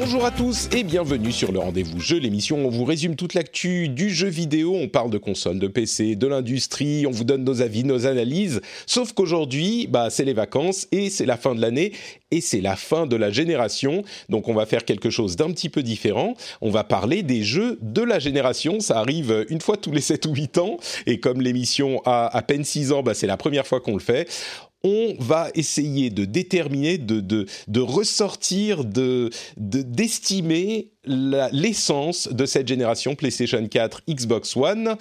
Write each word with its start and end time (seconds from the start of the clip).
Bonjour 0.00 0.24
à 0.24 0.30
tous 0.30 0.68
et 0.76 0.84
bienvenue 0.84 1.32
sur 1.32 1.50
le 1.50 1.58
rendez-vous 1.58 1.98
jeu, 1.98 2.18
l'émission 2.18 2.62
où 2.62 2.68
on 2.68 2.70
vous 2.70 2.84
résume 2.84 3.16
toute 3.16 3.34
l'actu 3.34 3.88
du 3.88 4.10
jeu 4.10 4.28
vidéo, 4.28 4.76
on 4.76 4.86
parle 4.86 5.10
de 5.10 5.18
consoles, 5.18 5.58
de 5.58 5.66
PC, 5.66 6.14
de 6.14 6.28
l'industrie, 6.28 7.04
on 7.04 7.10
vous 7.10 7.24
donne 7.24 7.42
nos 7.42 7.62
avis, 7.62 7.82
nos 7.82 8.06
analyses, 8.06 8.60
sauf 8.86 9.12
qu'aujourd'hui, 9.12 9.88
bah, 9.88 10.08
c'est 10.08 10.24
les 10.24 10.34
vacances 10.34 10.86
et 10.92 11.10
c'est 11.10 11.26
la 11.26 11.36
fin 11.36 11.56
de 11.56 11.60
l'année 11.60 11.92
et 12.30 12.40
c'est 12.40 12.60
la 12.60 12.76
fin 12.76 13.06
de 13.06 13.16
la 13.16 13.30
génération, 13.30 14.04
donc 14.28 14.46
on 14.46 14.54
va 14.54 14.66
faire 14.66 14.84
quelque 14.84 15.10
chose 15.10 15.34
d'un 15.34 15.50
petit 15.50 15.68
peu 15.68 15.82
différent, 15.82 16.34
on 16.60 16.70
va 16.70 16.84
parler 16.84 17.24
des 17.24 17.42
jeux 17.42 17.78
de 17.82 18.02
la 18.02 18.20
génération, 18.20 18.78
ça 18.78 19.00
arrive 19.00 19.46
une 19.48 19.60
fois 19.60 19.76
tous 19.76 19.90
les 19.90 20.00
7 20.00 20.26
ou 20.26 20.34
8 20.34 20.58
ans. 20.58 20.76
Et 21.06 21.20
comme 21.20 21.40
l'émission 21.40 22.02
a 22.04 22.26
à 22.36 22.42
peine 22.42 22.64
6 22.64 22.92
ans, 22.92 23.02
bah, 23.02 23.14
c'est 23.14 23.26
la 23.26 23.36
première 23.36 23.66
fois 23.66 23.80
qu'on 23.80 23.94
le 23.94 24.00
fait 24.00 24.28
on 24.84 25.16
va 25.18 25.48
essayer 25.54 26.10
de 26.10 26.24
déterminer, 26.24 26.98
de, 26.98 27.20
de, 27.20 27.46
de 27.66 27.80
ressortir, 27.80 28.84
de 28.84 29.30
d'estimer 29.56 30.92
l'essence 31.04 32.28
de 32.32 32.44
cette 32.44 32.66
génération 32.66 33.14
PlayStation 33.14 33.64
4, 33.66 34.02
Xbox 34.08 34.56
One, 34.56 34.96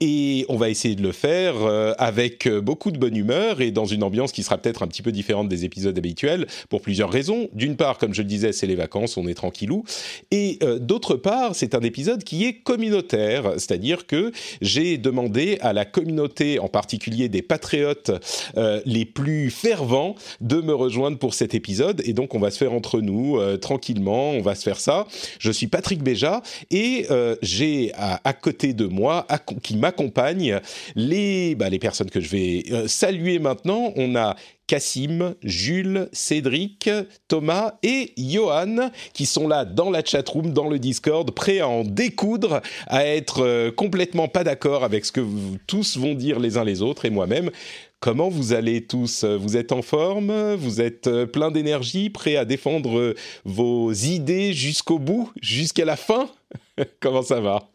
et 0.00 0.46
on 0.48 0.56
va 0.56 0.70
essayer 0.70 0.94
de 0.94 1.02
le 1.02 1.12
faire 1.12 1.56
euh, 1.56 1.92
avec 1.98 2.48
beaucoup 2.48 2.90
de 2.90 2.98
bonne 2.98 3.16
humeur 3.16 3.60
et 3.60 3.70
dans 3.70 3.84
une 3.84 4.02
ambiance 4.02 4.32
qui 4.32 4.42
sera 4.42 4.56
peut-être 4.56 4.82
un 4.82 4.86
petit 4.86 5.02
peu 5.02 5.12
différente 5.12 5.48
des 5.48 5.64
épisodes 5.64 5.96
habituels 5.96 6.46
pour 6.70 6.80
plusieurs 6.80 7.10
raisons. 7.10 7.48
D'une 7.52 7.76
part, 7.76 7.98
comme 7.98 8.14
je 8.14 8.22
le 8.22 8.28
disais, 8.28 8.52
c'est 8.52 8.66
les 8.66 8.74
vacances, 8.74 9.18
on 9.18 9.26
est 9.26 9.34
tranquillou, 9.34 9.84
et 10.30 10.58
euh, 10.62 10.78
d'autre 10.78 11.14
part, 11.16 11.54
c'est 11.54 11.74
un 11.74 11.82
épisode 11.82 12.24
qui 12.24 12.46
est 12.46 12.54
communautaire, 12.54 13.52
c'est-à-dire 13.54 14.06
que 14.06 14.32
j'ai 14.62 14.96
demandé 14.96 15.58
à 15.60 15.74
la 15.74 15.84
communauté, 15.84 16.58
en 16.58 16.68
particulier 16.68 17.28
des 17.28 17.42
patriotes 17.42 18.12
euh, 18.56 18.80
les 18.86 19.04
plus 19.04 19.50
fervents, 19.50 20.14
de 20.40 20.60
me 20.62 20.74
rejoindre 20.74 21.18
pour 21.18 21.34
cet 21.34 21.54
épisode, 21.54 22.00
et 22.06 22.14
donc 22.14 22.34
on 22.34 22.38
va 22.38 22.50
se 22.50 22.56
faire 22.56 22.72
entre 22.72 23.00
nous 23.00 23.38
tranquillement, 23.58 24.30
on 24.30 24.40
va 24.40 24.54
se 24.54 24.62
faire 24.62 24.80
ça. 24.80 25.06
Je 25.38 25.50
suis 25.50 25.66
Patrick 25.66 26.02
Béja 26.02 26.42
et 26.70 27.06
euh, 27.10 27.36
j'ai 27.42 27.92
à, 27.94 28.32
côté 28.32 28.72
de 28.72 28.86
moi, 28.86 29.26
qui 29.62 29.76
m'accompagnent, 29.76 30.60
les, 30.94 31.54
bah, 31.54 31.68
les 31.68 31.78
personnes 31.78 32.10
que 32.10 32.20
je 32.20 32.28
vais 32.28 32.64
euh, 32.70 32.88
saluer 32.88 33.38
maintenant. 33.38 33.92
On 33.96 34.16
a 34.16 34.36
Cassim, 34.66 35.34
Jules, 35.42 36.08
Cédric, 36.12 36.88
Thomas 37.28 37.74
et 37.82 38.12
Johan 38.16 38.90
qui 39.12 39.26
sont 39.26 39.46
là 39.46 39.64
dans 39.64 39.90
la 39.90 40.04
chatroom, 40.04 40.52
dans 40.52 40.68
le 40.68 40.78
Discord, 40.78 41.30
prêts 41.30 41.60
à 41.60 41.68
en 41.68 41.84
découdre, 41.84 42.62
à 42.86 43.06
être 43.06 43.44
euh, 43.44 43.70
complètement 43.70 44.28
pas 44.28 44.44
d'accord 44.44 44.84
avec 44.84 45.04
ce 45.04 45.12
que 45.12 45.26
tous 45.66 45.98
vont 45.98 46.14
dire 46.14 46.38
les 46.38 46.56
uns 46.56 46.64
les 46.64 46.82
autres 46.82 47.04
et 47.04 47.10
moi-même. 47.10 47.50
Comment 48.04 48.28
vous 48.28 48.52
allez 48.52 48.86
tous? 48.86 49.24
Vous 49.24 49.56
êtes 49.56 49.72
en 49.72 49.80
forme? 49.80 50.52
Vous 50.56 50.82
êtes 50.82 51.06
euh, 51.06 51.24
plein 51.24 51.50
d'énergie, 51.50 52.10
prêt 52.10 52.36
à 52.36 52.44
défendre 52.44 52.98
euh, 52.98 53.14
vos 53.46 53.94
idées 53.94 54.52
jusqu'au 54.52 54.98
bout, 54.98 55.32
jusqu'à 55.40 55.86
la 55.86 55.96
fin? 55.96 56.28
Comment 57.00 57.22
ça 57.22 57.40
va? 57.40 57.70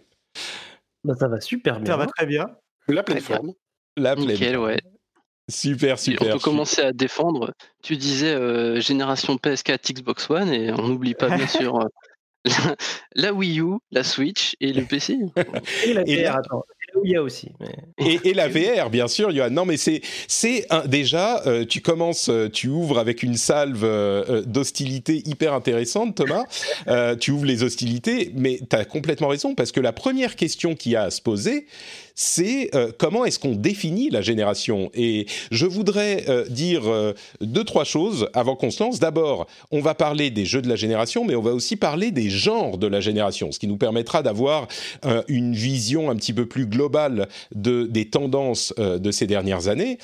Bah, 1.03 1.15
Ça 1.19 1.27
va 1.27 1.41
super 1.41 1.79
bien. 1.79 1.93
Ça 1.93 1.97
va 1.97 2.05
très 2.05 2.27
bien. 2.27 2.45
La 2.87 3.01
pleine 3.01 3.21
forme. 3.21 3.53
La 3.97 4.15
pleine. 4.15 4.27
Nickel, 4.27 4.59
ouais. 4.59 4.77
Super, 5.49 5.97
super. 5.97 6.27
Et 6.27 6.29
on 6.29 6.33
peut 6.33 6.43
commencer 6.43 6.83
à 6.83 6.91
défendre. 6.93 7.51
Tu 7.81 7.97
disais 7.97 8.35
euh, 8.35 8.79
génération 8.79 9.35
PS4, 9.37 9.93
Xbox 9.93 10.29
One, 10.29 10.53
et 10.53 10.71
on 10.71 10.89
n'oublie 10.89 11.15
pas 11.15 11.35
bien 11.35 11.47
sûr 11.47 11.89
la, 13.15 13.33
Wii 13.33 13.61
U, 13.61 13.79
la 13.89 14.03
Switch 14.03 14.55
et 14.59 14.73
le 14.73 14.85
PC. 14.85 15.17
et 15.85 15.93
la 15.93 16.03
VR, 16.03 16.35
attends 16.35 16.65
y. 17.03 17.15
Et, 18.25 18.33
la 18.33 18.47
VR, 18.47 18.89
bien 18.89 19.07
sûr, 19.07 19.31
Johan. 19.31 19.49
Non, 19.49 19.65
mais 19.65 19.77
c'est 19.77 20.01
déjà, 20.85 21.43
euh, 21.45 21.65
tu 21.65 21.81
commences, 21.81 22.29
euh, 22.29 22.49
tu 22.49 22.67
ouvres 22.67 22.99
avec 22.99 23.23
une 23.23 23.35
salve 23.35 23.83
euh, 23.83 24.41
d'hostilité 24.43 25.21
hyper 25.25 25.53
intéressante, 25.53 26.15
Thomas. 26.15 26.45
tu 27.19 27.31
ouvres 27.31 27.45
les 27.45 27.63
hostilités, 27.63 28.31
mais 28.35 28.59
tu 28.69 28.75
as 28.75 28.85
complètement 28.85 29.27
raison 29.27 29.55
parce 29.55 29.71
que 29.71 29.79
la 29.79 29.93
première 29.93 30.35
question 30.35 30.75
qui 30.75 30.95
a 30.95 31.03
à 31.03 31.11
se 31.11 31.21
poser, 31.21 31.65
c'est 32.21 32.69
euh, 32.75 32.91
comment 32.97 33.23
est-ce 33.23 33.39
qu'on 33.39 33.55
définit 33.55 34.09
la 34.09 34.21
génération? 34.21 34.91
Et 34.93 35.25
je 35.51 35.65
voudrais 35.65 36.25
euh, 36.27 36.45
dire 36.49 36.81
euh, 36.85 37.13
deux, 37.39 37.63
trois 37.63 37.85
choses 37.85 38.27
avant 38.33 38.57
qu'on 38.57 38.71
se 38.71 38.83
lance. 38.83 38.99
D'abord, 38.99 39.47
on 39.71 39.79
va 39.79 39.95
parler 39.95 40.29
des 40.29 40.43
jeux 40.43 40.61
de 40.61 40.67
la 40.67 40.75
génération, 40.75 41.23
mais 41.23 41.35
on 41.35 41.41
va 41.41 41.53
aussi 41.53 41.77
parler 41.77 42.11
des 42.11 42.29
genres 42.29 42.77
de 42.77 42.87
la 42.87 42.99
génération, 42.99 43.53
ce 43.53 43.59
qui 43.59 43.67
nous 43.67 43.77
permettra 43.77 44.21
d'avoir 44.21 44.67
une 45.29 45.53
vision 45.53 46.09
un 46.09 46.15
petit 46.17 46.33
peu 46.33 46.45
plus 46.45 46.65
globale 46.65 47.29
de, 47.55 47.85
des 47.85 48.09
tendances 48.09 48.73
de 48.77 49.11
ces 49.11 49.25
dernières 49.25 49.69
années. 49.69 49.97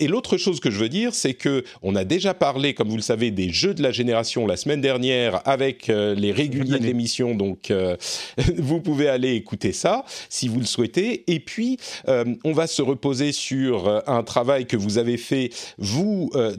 et 0.00 0.08
l'autre 0.08 0.36
chose 0.36 0.58
que 0.58 0.70
je 0.70 0.78
veux 0.78 0.88
dire, 0.88 1.14
c'est 1.14 1.34
que 1.34 1.64
on 1.82 1.94
a 1.94 2.04
déjà 2.04 2.34
parlé, 2.34 2.74
comme 2.74 2.88
vous 2.88 2.96
le 2.96 3.02
savez, 3.02 3.30
des 3.30 3.50
jeux 3.50 3.74
de 3.74 3.82
la 3.82 3.92
génération 3.92 4.46
la 4.46 4.56
semaine 4.56 4.80
dernière 4.80 5.40
avec 5.44 5.86
les 5.86 6.32
réguliers 6.32 6.78
de 6.78 6.84
l'émission, 6.84 7.34
donc 7.34 7.72
vous 8.56 8.80
pouvez 8.80 9.08
aller 9.08 9.34
écouter 9.34 9.72
ça 9.72 10.04
si 10.28 10.48
vous 10.48 10.58
le 10.58 10.66
souhaitez. 10.66 11.24
Et 11.28 11.43
puis, 11.44 11.78
euh, 12.08 12.24
on 12.44 12.52
va 12.52 12.66
se 12.66 12.82
reposer 12.82 13.32
sur 13.32 13.86
euh, 13.86 14.00
un 14.06 14.22
travail 14.22 14.66
que 14.66 14.76
vous 14.76 14.98
avez 14.98 15.16
fait, 15.16 15.50
vous, 15.78 16.30
euh, 16.34 16.54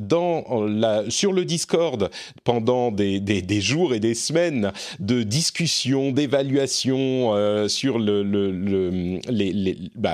sur 1.10 1.34
le 1.34 1.46
Discord 1.46 2.10
pendant 2.44 2.92
des, 2.92 3.62
jours 3.62 3.94
et 3.94 4.00
des 4.00 4.14
semaines 4.14 4.72
de 5.00 5.24
discussion, 5.24 6.12
d'évaluation 6.12 7.32
bah, 7.32 7.70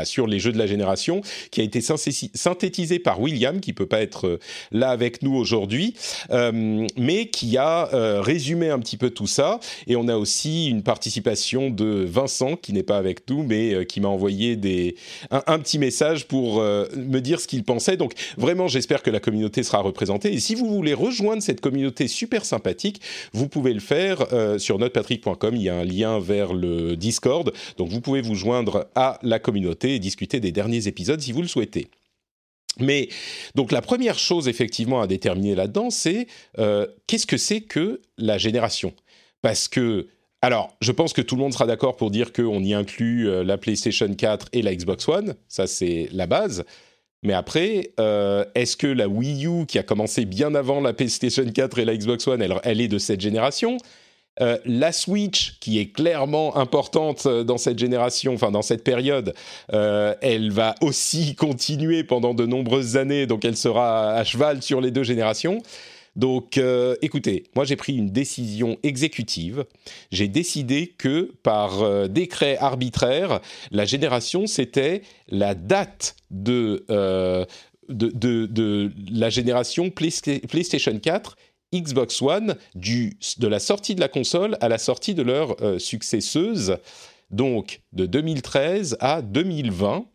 sur 0.06 0.28
les 0.28 0.40
jeux 0.40 0.52
de 0.52 0.58
la 0.58 0.68
génération, 0.68 1.22
qui 1.50 1.62
a 1.62 1.64
été 1.64 1.82
synthétisé 1.82 3.00
par 3.00 3.20
William, 3.20 3.60
qui 3.60 3.74
peut 3.74 3.86
pas 3.86 4.02
être 4.02 4.40
là 4.72 4.90
avec 4.90 5.24
nous 5.24 5.36
aujourd'hui, 5.36 5.96
mais 6.30 7.28
qui 7.28 7.58
a 7.58 7.90
résumé 8.22 8.70
un 8.70 8.80
petit 8.80 8.98
peu 8.98 9.10
tout 9.10 9.28
ça. 9.28 9.60
Et 9.88 9.96
on 9.96 10.08
a 10.08 10.16
aussi 10.16 10.68
une 10.68 10.84
participation 10.84 11.70
de 11.70 12.06
Vincent, 12.08 12.56
qui 12.56 12.74
n'est 12.74 12.84
pas 12.84 12.98
avec 12.98 13.30
nous, 13.30 13.44
mais 13.44 13.86
qui 13.86 14.02
m'a 14.02 14.08
envoyé 14.08 14.56
un, 15.30 15.60
petit 15.60 15.80
message 15.80 16.28
pour 16.28 16.60
euh, 16.60 16.86
me 16.96 17.20
dire 17.20 17.40
ce 17.40 17.48
qu'il 17.48 17.64
pensait. 17.64 17.98
Donc 17.98 18.14
vraiment, 18.38 18.68
j'espère 18.68 19.04
que 19.04 19.10
la 19.10 19.20
communauté 19.20 19.64
sera 19.64 19.80
représentée. 19.80 20.34
Et 20.34 20.40
si 20.40 20.56
vous 20.56 20.68
voulez 20.68 20.94
rejoindre 20.94 21.42
cette 21.42 21.62
communauté 21.62 22.08
super 22.08 22.46
sympathique, 22.46 23.02
vous 23.34 23.48
pouvez 23.48 23.74
le 23.74 23.80
faire 23.80 24.34
euh, 24.34 24.58
sur 24.58 24.80
notrepatrick.com. 24.80 25.56
Il 25.56 25.62
y 25.62 25.70
a 25.70 25.76
un 25.76 25.86
lien 25.86 26.20
vers 26.20 26.54
le 26.54 26.96
Discord. 26.96 27.54
Donc 27.78 27.90
vous 27.90 28.02
pouvez 28.02 28.22
vous 28.22 28.36
joindre 28.36 28.88
à 28.96 29.20
la 29.22 29.40
communauté 29.40 29.96
et 29.96 30.00
discuter 30.00 30.40
des 30.40 30.52
derniers 30.52 30.88
épisodes 30.88 31.22
si 31.22 31.32
vous 31.32 31.42
le 31.42 31.48
souhaitez. 31.48 31.88
Mais 32.80 33.10
donc 33.56 33.72
la 33.72 33.82
première 33.82 34.18
chose 34.18 34.48
effectivement 34.48 35.02
à 35.02 35.08
déterminer 35.08 35.56
là-dedans, 35.56 35.90
c'est 35.90 36.28
euh, 36.58 36.88
qu'est-ce 37.08 37.28
que 37.28 37.38
c'est 37.38 37.62
que 37.62 38.02
la 38.18 38.38
génération? 38.38 38.94
Parce 39.42 39.68
que 39.68 40.08
alors, 40.44 40.76
je 40.82 40.92
pense 40.92 41.14
que 41.14 41.22
tout 41.22 41.36
le 41.36 41.42
monde 41.42 41.54
sera 41.54 41.68
d'accord 41.68 41.96
pour 41.96 42.10
dire 42.10 42.34
qu'on 42.34 42.64
y 42.64 42.74
inclut 42.74 43.30
euh, 43.30 43.44
la 43.44 43.60
PlayStation 43.60 44.12
4 44.12 44.48
et 44.54 44.64
la 44.64 44.74
Xbox 44.76 45.08
One. 45.08 45.36
Ça, 45.48 45.68
c'est 45.68 46.10
la 46.12 46.26
base. 46.26 46.66
Mais 47.22 47.34
après, 47.34 47.92
euh, 48.00 48.44
est-ce 48.56 48.76
que 48.76 48.88
la 48.88 49.08
Wii 49.08 49.46
U, 49.46 49.68
qui 49.68 49.78
a 49.78 49.84
commencé 49.84 50.26
bien 50.26 50.56
avant 50.56 50.82
la 50.82 50.94
PlayStation 50.94 51.46
4 51.46 51.78
et 51.78 51.86
la 51.86 51.96
Xbox 51.96 52.28
One, 52.28 52.42
elle, 52.64 52.82
est 52.82 52.88
de 52.88 52.98
cette 52.98 53.22
génération? 53.22 53.78
Euh, 54.40 54.58
La 54.66 54.92
Switch, 54.92 55.60
qui 55.60 55.78
est 55.78 55.92
clairement 55.92 56.58
importante 56.58 57.28
dans 57.28 57.60
cette 57.60 57.78
génération, 57.78 58.34
enfin 58.34 58.50
dans 58.50 58.64
cette 58.64 58.84
période, 58.84 59.36
elle 59.70 60.52
va 60.52 60.74
aussi 60.82 61.36
continuer 61.38 62.04
pendant 62.04 62.34
de 62.34 62.48
nombreuses 62.48 62.98
années, 62.98 63.28
donc 63.28 63.46
elle 63.46 63.58
sera 63.58 64.14
à 64.14 64.24
cheval 64.24 64.64
sur 64.64 64.82
les 64.82 64.90
deux 64.90 65.04
générations. 65.04 65.62
Donc, 66.16 66.58
euh, 66.58 66.96
écoutez, 67.02 67.44
moi 67.56 67.64
j'ai 67.64 67.76
pris 67.76 67.96
une 67.96 68.10
décision 68.10 68.78
exécutive. 68.84 69.66
J'ai 70.12 70.28
décidé 70.28 70.88
que 70.88 71.32
par 71.44 71.82
euh, 71.82 72.08
décret 72.08 72.58
arbitraire, 72.58 73.40
la 73.72 73.86
génération, 73.86 74.46
c'était 74.46 75.04
la 75.30 75.56
date 75.56 76.16
de, 76.30 76.86
euh, 76.90 77.46
de, 77.88 78.92
la 79.12 79.30
génération 79.30 79.90
PlayStation 79.90 81.00
4 81.00 81.38
Xbox 81.74 82.22
One, 82.22 82.58
du, 82.76 83.18
de 83.38 83.48
la 83.48 83.60
sortie 83.60 83.96
de 83.96 84.02
la 84.02 84.10
console 84.10 84.58
à 84.60 84.68
la 84.68 84.78
sortie 84.78 85.14
de 85.14 85.22
leur 85.22 85.56
successeuse, 85.80 86.76
donc 87.30 87.80
de 87.94 88.06
2013 88.06 88.98
à 89.00 89.22
2020. 89.22 90.06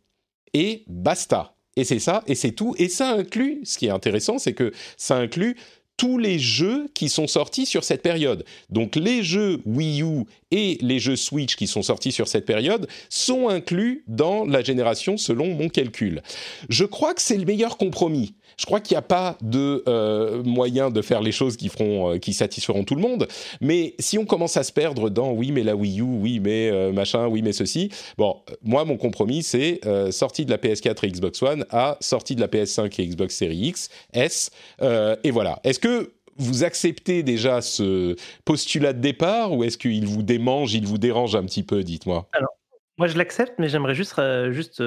et 0.53 0.85
basta. 0.87 1.55
Et 1.77 1.85
c'est 1.85 1.99
ça, 1.99 2.23
et 2.27 2.35
c'est 2.35 2.53
tout. 2.53 2.75
Et 2.79 2.89
ça 2.89 3.13
inclut, 3.13 3.61
ce 3.65 3.79
qui 3.79 3.87
est 3.87 3.91
intéressant, 3.91 4.39
c'est 4.39 4.55
que 4.55 4.73
ça 4.97 5.17
inclut 5.17 5.57
tous 5.97 6.19
les 6.19 6.39
jeux 6.39 6.89
qui 6.95 7.09
sont 7.09 7.27
sortis 7.27 7.67
sur 7.67 7.85
cette 7.85 8.03
période. 8.03 8.45
Donc 8.71 8.97
les 8.97 9.23
jeux 9.23 9.61
Wii 9.65 10.03
U 10.03 10.25
et 10.51 10.79
les 10.81 10.99
jeux 10.99 11.17
Switch 11.17 11.57
qui 11.57 11.67
sont 11.67 11.83
sortis 11.83 12.13
sur 12.13 12.29
cette 12.29 12.47
période 12.47 12.87
sont 13.09 13.49
inclus 13.49 14.05
dans 14.07 14.45
la 14.45 14.63
génération 14.63 15.17
selon 15.17 15.55
mon 15.55 15.69
calcul. 15.69 16.23
Je 16.69 16.85
crois 16.85 17.15
que 17.15 17.23
c'est 17.23 17.39
le 17.39 17.45
meilleur 17.45 17.79
compromis. 17.79 18.35
Je 18.59 18.65
crois 18.65 18.81
qu'il 18.81 18.95
n'y 18.95 18.99
a 18.99 19.03
pas 19.03 19.37
de 19.43 19.83
euh, 19.87 20.43
moyen 20.43 20.91
de 20.91 21.03
faire 21.03 21.21
les 21.21 21.33
choses 21.33 21.57
qui 21.57 21.69
feront, 21.69 22.15
euh, 22.15 22.19
qui 22.19 22.33
satisferont 22.33 22.85
tout 22.85 22.95
le 22.95 23.03
monde. 23.03 23.29
Mais 23.61 23.95
si 23.99 24.17
on 24.19 24.25
commence 24.25 24.57
à 24.57 24.63
se 24.63 24.73
perdre 24.73 25.11
dans 25.11 25.33
oui 25.33 25.53
mais 25.53 25.63
la 25.63 25.77
Wii 25.77 26.01
U, 26.01 26.05
oui 26.05 26.41
mais 26.41 26.71
euh, 26.71 26.91
machin, 26.93 27.27
oui 27.27 27.43
mais 27.43 27.53
ceci, 27.53 27.91
bon, 28.17 28.37
moi 28.63 28.85
mon 28.85 28.97
compromis 28.97 29.43
c'est 29.43 29.81
sortie 30.11 30.47
de 30.47 30.51
la 30.51 30.57
PS4 30.57 31.05
et 31.05 31.11
Xbox 31.11 31.43
One 31.43 31.65
à 31.71 31.99
sortie 32.01 32.35
de 32.35 32.41
la 32.41 32.49
PS5 32.49 33.01
et 33.01 33.07
Xbox 33.07 33.35
Series 33.37 33.69
X, 33.69 33.91
S, 34.13 34.51
et 34.81 35.31
voilà. 35.31 35.61
Est-ce 35.65 35.79
que 35.79 36.13
vous 36.37 36.65
acceptez 36.65 37.23
déjà 37.23 37.61
ce 37.61 38.17
postulat 38.45 38.93
de 38.93 39.01
départ 39.01 39.53
ou 39.53 39.65
est-ce 39.65 39.79
qu'il 39.79 40.07
vous 40.07 40.23
démange, 40.23 40.75
il 40.75 40.87
vous 40.87 40.99
dérange 40.99 41.35
un 41.35 41.45
petit 41.45 41.63
peu 41.63 41.83
Dites-moi? 41.83 42.27
Alors, 42.33 42.51
moi 42.99 43.07
je 43.07 43.17
l'accepte, 43.17 43.55
mais 43.59 43.69
j'aimerais 43.69 43.95
juste, 43.95 44.21
juste, 44.51 44.83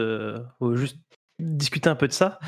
juste 0.73 0.97
discuter 1.39 1.89
un 1.89 1.95
peu 1.95 2.07
de 2.07 2.13
ça 2.13 2.39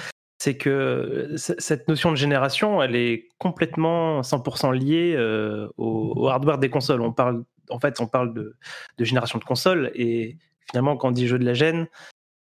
c'est 0.41 0.57
que 0.57 1.35
cette 1.35 1.87
notion 1.87 2.09
de 2.09 2.15
génération, 2.15 2.81
elle 2.81 2.95
est 2.95 3.29
complètement 3.37 4.21
100% 4.21 4.73
liée 4.73 5.13
euh, 5.15 5.67
au, 5.77 6.29
hardware 6.29 6.57
des 6.57 6.71
consoles. 6.71 7.01
On 7.01 7.13
parle, 7.13 7.43
en 7.69 7.79
fait, 7.79 8.01
on 8.01 8.07
parle 8.07 8.33
de, 8.33 8.55
génération 8.97 9.37
de 9.37 9.43
consoles 9.43 9.91
et 9.93 10.39
finalement, 10.67 10.97
quand 10.97 11.09
on 11.09 11.11
dit 11.11 11.27
jeu 11.27 11.37
de 11.37 11.45
la 11.45 11.53
gêne, 11.53 11.85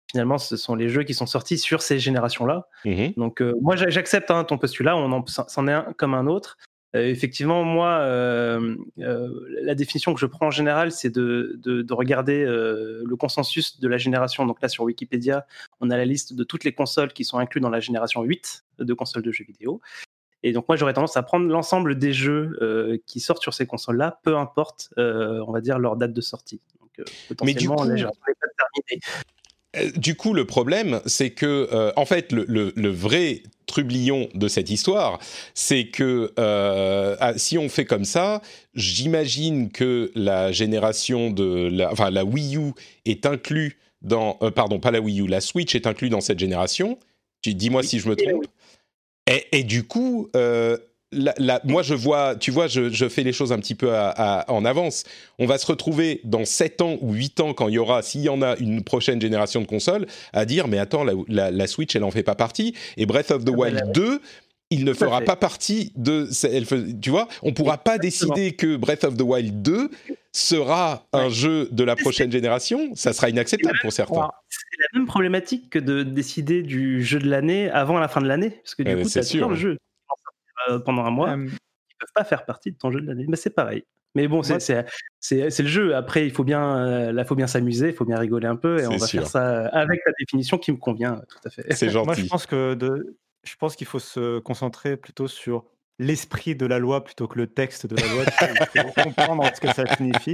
finalement, 0.10 0.38
ce 0.38 0.56
sont 0.56 0.76
les 0.76 0.88
jeux 0.88 1.04
qui 1.04 1.14
sont 1.14 1.26
sortis 1.26 1.58
sur 1.58 1.82
ces 1.82 2.00
générations-là. 2.00 2.70
Mmh 2.86 3.08
Donc, 3.18 3.42
euh, 3.42 3.54
moi, 3.62 3.76
j'accepte 3.76 4.32
hein, 4.32 4.46
ton 4.46 4.58
postulat, 4.58 4.96
on 4.96 5.26
c'en 5.26 5.68
est 5.68 5.74
un 5.74 5.92
comme 5.98 6.14
un 6.14 6.28
autre. 6.28 6.58
Euh, 6.96 7.06
effectivement, 7.06 7.64
moi, 7.64 8.00
euh, 8.00 8.76
euh, 8.98 9.30
la 9.62 9.76
définition 9.76 10.14
que 10.14 10.20
je 10.20 10.26
prends 10.26 10.48
en 10.48 10.52
général, 10.52 10.92
c'est 10.92 11.12
de, 11.12 11.60
regarder 11.92 12.44
le 12.46 13.16
consensus 13.16 13.80
de 13.80 13.88
la 13.88 13.98
génération. 13.98 14.46
Donc 14.46 14.62
là, 14.62 14.70
sur 14.70 14.84
Wikipédia, 14.86 15.46
on 15.82 15.92
a 15.92 15.98
la 15.98 16.06
liste 16.06 16.34
de 16.34 16.44
toutes 16.44 16.64
les 16.64 16.74
consoles 16.74 17.14
qui 17.14 17.26
sont 17.26 17.38
incluses 17.38 17.62
dans 17.62 17.70
la 17.70 17.80
génération 17.80 18.24
8 18.24 18.64
de 18.80 18.94
consoles 18.94 19.24
de 19.24 19.32
jeux 19.32 19.46
vidéo. 19.46 19.82
Et 20.42 20.54
donc 20.54 20.70
moi, 20.70 20.78
j'aurais 20.78 20.94
tendance 20.94 21.18
à 21.18 21.24
prendre 21.24 21.48
l'ensemble 21.48 22.00
des 22.00 22.14
jeux 22.14 23.02
qui 23.06 23.20
sortent 23.20 23.42
sur 23.42 23.54
ces 23.54 23.68
consoles-là, 23.68 24.20
peu 24.24 24.38
importe, 24.38 24.90
on 24.98 25.52
va 25.52 25.62
dire, 25.62 25.78
leur 25.78 25.96
date 25.96 26.14
de 26.14 26.22
sortie. 26.22 26.62
Donc, 26.80 27.08
potentiellement, 27.28 27.84
Mais 27.86 27.96
du 27.96 28.06
coup... 28.06 28.12
Du 29.96 30.16
coup, 30.16 30.34
le 30.34 30.46
problème, 30.46 31.00
c'est 31.06 31.30
que, 31.30 31.94
en 31.96 32.06
fait, 32.06 32.32
le 32.32 32.90
vrai 32.90 33.44
trublion 33.70 34.28
de 34.34 34.48
cette 34.48 34.70
histoire, 34.70 35.20
c'est 35.54 35.86
que 35.86 36.34
euh, 36.38 37.16
ah, 37.20 37.38
si 37.38 37.58
on 37.58 37.70
fait 37.70 37.86
comme 37.86 38.06
ça, 38.06 38.42
j'imagine 38.74 39.70
que 39.70 40.12
la 40.16 40.52
génération 40.52 41.32
de 41.32 41.70
la, 41.72 41.92
enfin 41.92 42.10
la 42.10 42.26
Wii 42.26 42.58
U 42.58 42.74
est 43.06 43.26
inclus 43.26 43.78
dans, 44.02 44.38
euh, 44.42 44.52
pardon, 44.52 44.80
pas 44.80 44.92
la 44.92 45.00
Wii 45.00 45.22
U, 45.22 45.28
la 45.28 45.42
Switch 45.42 45.76
est 45.76 45.88
inclus 45.88 46.10
dans 46.10 46.22
cette 46.22 46.40
génération. 46.40 46.98
Dis-moi 47.46 47.84
si 47.84 48.00
je 48.00 48.10
me 48.10 48.16
trompe. 48.16 48.46
Et, 49.52 49.64
du 49.64 49.84
coup, 49.84 50.28
euh, 50.36 50.78
moi, 51.64 51.82
je 51.82 51.96
vois, 51.96 52.36
tu 52.36 52.52
vois, 52.52 52.68
je, 52.68 53.10
fais 53.10 53.24
les 53.24 53.34
choses 53.34 53.52
un 53.52 53.60
petit 53.60 53.76
peu 53.76 53.92
en 53.92 54.66
avance. 54.66 55.04
On 55.40 55.46
va 55.46 55.58
se 55.58 55.66
retrouver 55.66 56.22
dans 56.24 56.46
7 56.46 56.82
ans 56.82 56.98
ou 57.02 57.14
8 57.14 57.40
ans, 57.40 57.54
quand 57.54 57.68
il 57.68 57.76
y 57.76 57.80
aura, 57.80 58.02
s'il 58.02 58.22
y 58.22 58.30
en 58.30 58.42
a 58.42 58.56
une 58.58 58.84
prochaine 58.84 59.20
génération 59.20 59.62
de 59.62 59.66
consoles, 59.66 60.06
à 60.34 60.46
dire, 60.46 60.68
mais 60.68 60.78
attends, 60.78 61.04
la, 61.28 61.68
Switch, 61.68 61.96
elle 61.96 62.02
n'en 62.02 62.12
fait 62.12 62.24
pas 62.24 62.36
partie. 62.36 62.76
Et 62.98 63.06
Breath 63.06 63.32
of 63.32 63.44
the 63.44 63.50
ah 63.50 63.52
ben 63.52 63.58
Wild 63.58 63.92
2, 63.94 64.22
il 64.72 64.86
ne 64.86 64.94
fera 64.94 65.22
pas 65.22 65.36
partie 65.36 65.94
de. 65.96 66.30
tu 67.02 67.10
vois, 67.10 67.28
on 67.42 67.50
ne 67.50 67.54
pourra 67.54 67.80
pas 67.80 67.98
décider 67.98 68.52
que 68.52 68.76
Breath 68.76 69.04
of 69.04 69.18
the 69.18 69.22
Wild 69.22 69.64
2 69.64 69.90
sera 70.32 71.08
un 71.12 71.30
jeu 71.30 71.70
de 71.72 71.84
la 71.84 71.96
prochaine 71.96 72.32
génération. 72.32 72.92
Ça 72.94 73.14
sera 73.14 73.30
inacceptable 73.30 73.80
pour 73.82 73.92
certains. 73.92 74.30
C'est 74.48 74.60
la 74.94 75.00
même 75.00 75.08
problématique 75.08 75.72
que 75.72 75.80
de 75.80 76.04
décider 76.04 76.62
du 76.62 77.04
jeu 77.04 77.18
de 77.18 77.28
l'année 77.28 77.70
avant 77.72 77.98
la 77.98 78.08
fin 78.08 78.22
de 78.22 78.28
l'année. 78.28 78.52
Parce 78.64 78.76
que 78.76 78.84
du 78.84 78.96
coup, 78.96 79.10
c'est 79.10 79.24
sûr 79.24 79.50
le 79.50 79.56
jeu 79.56 79.78
pendant 80.78 81.04
un 81.04 81.12
mois, 81.12 81.32
ils 81.32 81.46
ne 81.46 81.50
peuvent 81.50 82.14
pas 82.14 82.24
faire 82.24 82.46
partie 82.46 82.72
de 82.72 82.78
ton 82.78 82.92
jeu 82.92 83.02
de 83.02 83.08
l'année. 83.08 83.26
Mais 83.28 83.38
c'est 83.38 83.50
pareil. 83.50 83.84
Mais 84.16 84.28
bon, 84.28 84.42
c'est 84.44 84.86
le 85.40 85.68
jeu. 85.68 85.96
Après, 85.96 86.26
il 86.26 86.32
faut 86.32 86.44
bien, 86.44 86.78
euh, 86.78 87.12
là, 87.12 87.26
faut 87.26 87.36
bien 87.36 87.48
s'amuser, 87.48 87.90
il 87.90 87.94
faut 87.94 88.06
bien 88.06 88.18
rigoler 88.18 88.48
un 88.48 88.56
peu, 88.56 88.80
et 88.80 88.88
on 88.88 88.98
va 88.98 89.08
faire 89.08 89.28
ça 89.28 89.68
avec 89.68 90.02
la 90.06 90.14
définition 90.20 90.58
qui 90.58 90.72
me 90.72 90.78
convient 90.78 91.22
tout 91.30 91.40
à 91.46 91.50
fait. 91.50 91.74
C'est 91.74 91.90
gentil. 91.90 92.06
Moi, 92.08 92.16
je 92.16 92.26
pense 92.26 92.46
que 92.46 92.74
de, 92.74 93.18
je 93.44 93.56
pense 93.56 93.76
qu'il 93.76 93.88
faut 93.88 94.00
se 94.00 94.40
concentrer 94.40 94.98
plutôt 94.98 95.28
sur 95.28 95.66
l'esprit 96.00 96.56
de 96.56 96.66
la 96.66 96.80
loi 96.80 97.04
plutôt 97.04 97.28
que 97.28 97.38
le 97.38 97.48
texte 97.48 97.86
de 97.86 97.96
la 97.96 98.08
loi, 98.08 98.24
pour 98.84 98.94
comprendre 99.04 99.44
ce 99.54 99.62
que 99.62 99.72
ça 99.74 99.86
signifie. 99.96 100.34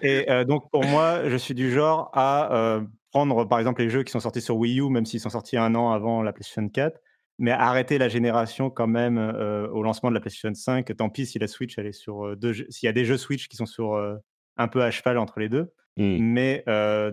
Et 0.00 0.30
euh, 0.30 0.44
donc, 0.44 0.70
pour 0.70 0.84
moi, 0.84 1.28
je 1.28 1.36
suis 1.36 1.54
du 1.54 1.72
genre 1.72 2.10
à 2.14 2.80
prendre, 3.10 3.44
par 3.44 3.58
exemple, 3.58 3.82
les 3.82 3.90
jeux 3.90 4.04
qui 4.04 4.12
sont 4.12 4.20
sortis 4.20 4.40
sur 4.40 4.56
Wii 4.56 4.80
U, 4.80 4.88
même 4.88 5.04
s'ils 5.04 5.20
sont 5.20 5.30
sortis 5.30 5.58
un 5.58 5.74
an 5.74 5.90
avant 5.90 6.22
la 6.22 6.32
PlayStation 6.32 6.66
4, 6.68 6.98
mais 7.38 7.50
arrêter 7.50 7.98
la 7.98 8.08
génération 8.08 8.70
quand 8.70 8.86
même 8.86 9.18
au 9.18 9.82
lancement 9.82 10.10
de 10.10 10.14
la 10.14 10.20
PlayStation 10.20 10.54
5. 10.54 10.96
Tant 10.96 11.10
pis 11.10 11.26
si 11.26 11.38
la 11.38 11.48
Switch 11.48 11.78
elle 11.78 11.86
est 11.86 11.92
sur 11.92 12.36
deux, 12.36 12.54
s'il 12.54 12.86
y 12.86 12.88
a 12.88 12.92
des 12.92 13.04
jeux 13.04 13.18
Switch 13.18 13.48
qui 13.48 13.56
sont 13.56 13.66
sur 13.66 13.96
un 14.56 14.68
peu 14.68 14.82
à 14.82 14.90
cheval 14.90 15.18
entre 15.18 15.40
les 15.40 15.48
deux. 15.48 15.72
Mmh. 15.96 16.18
Mais 16.18 16.64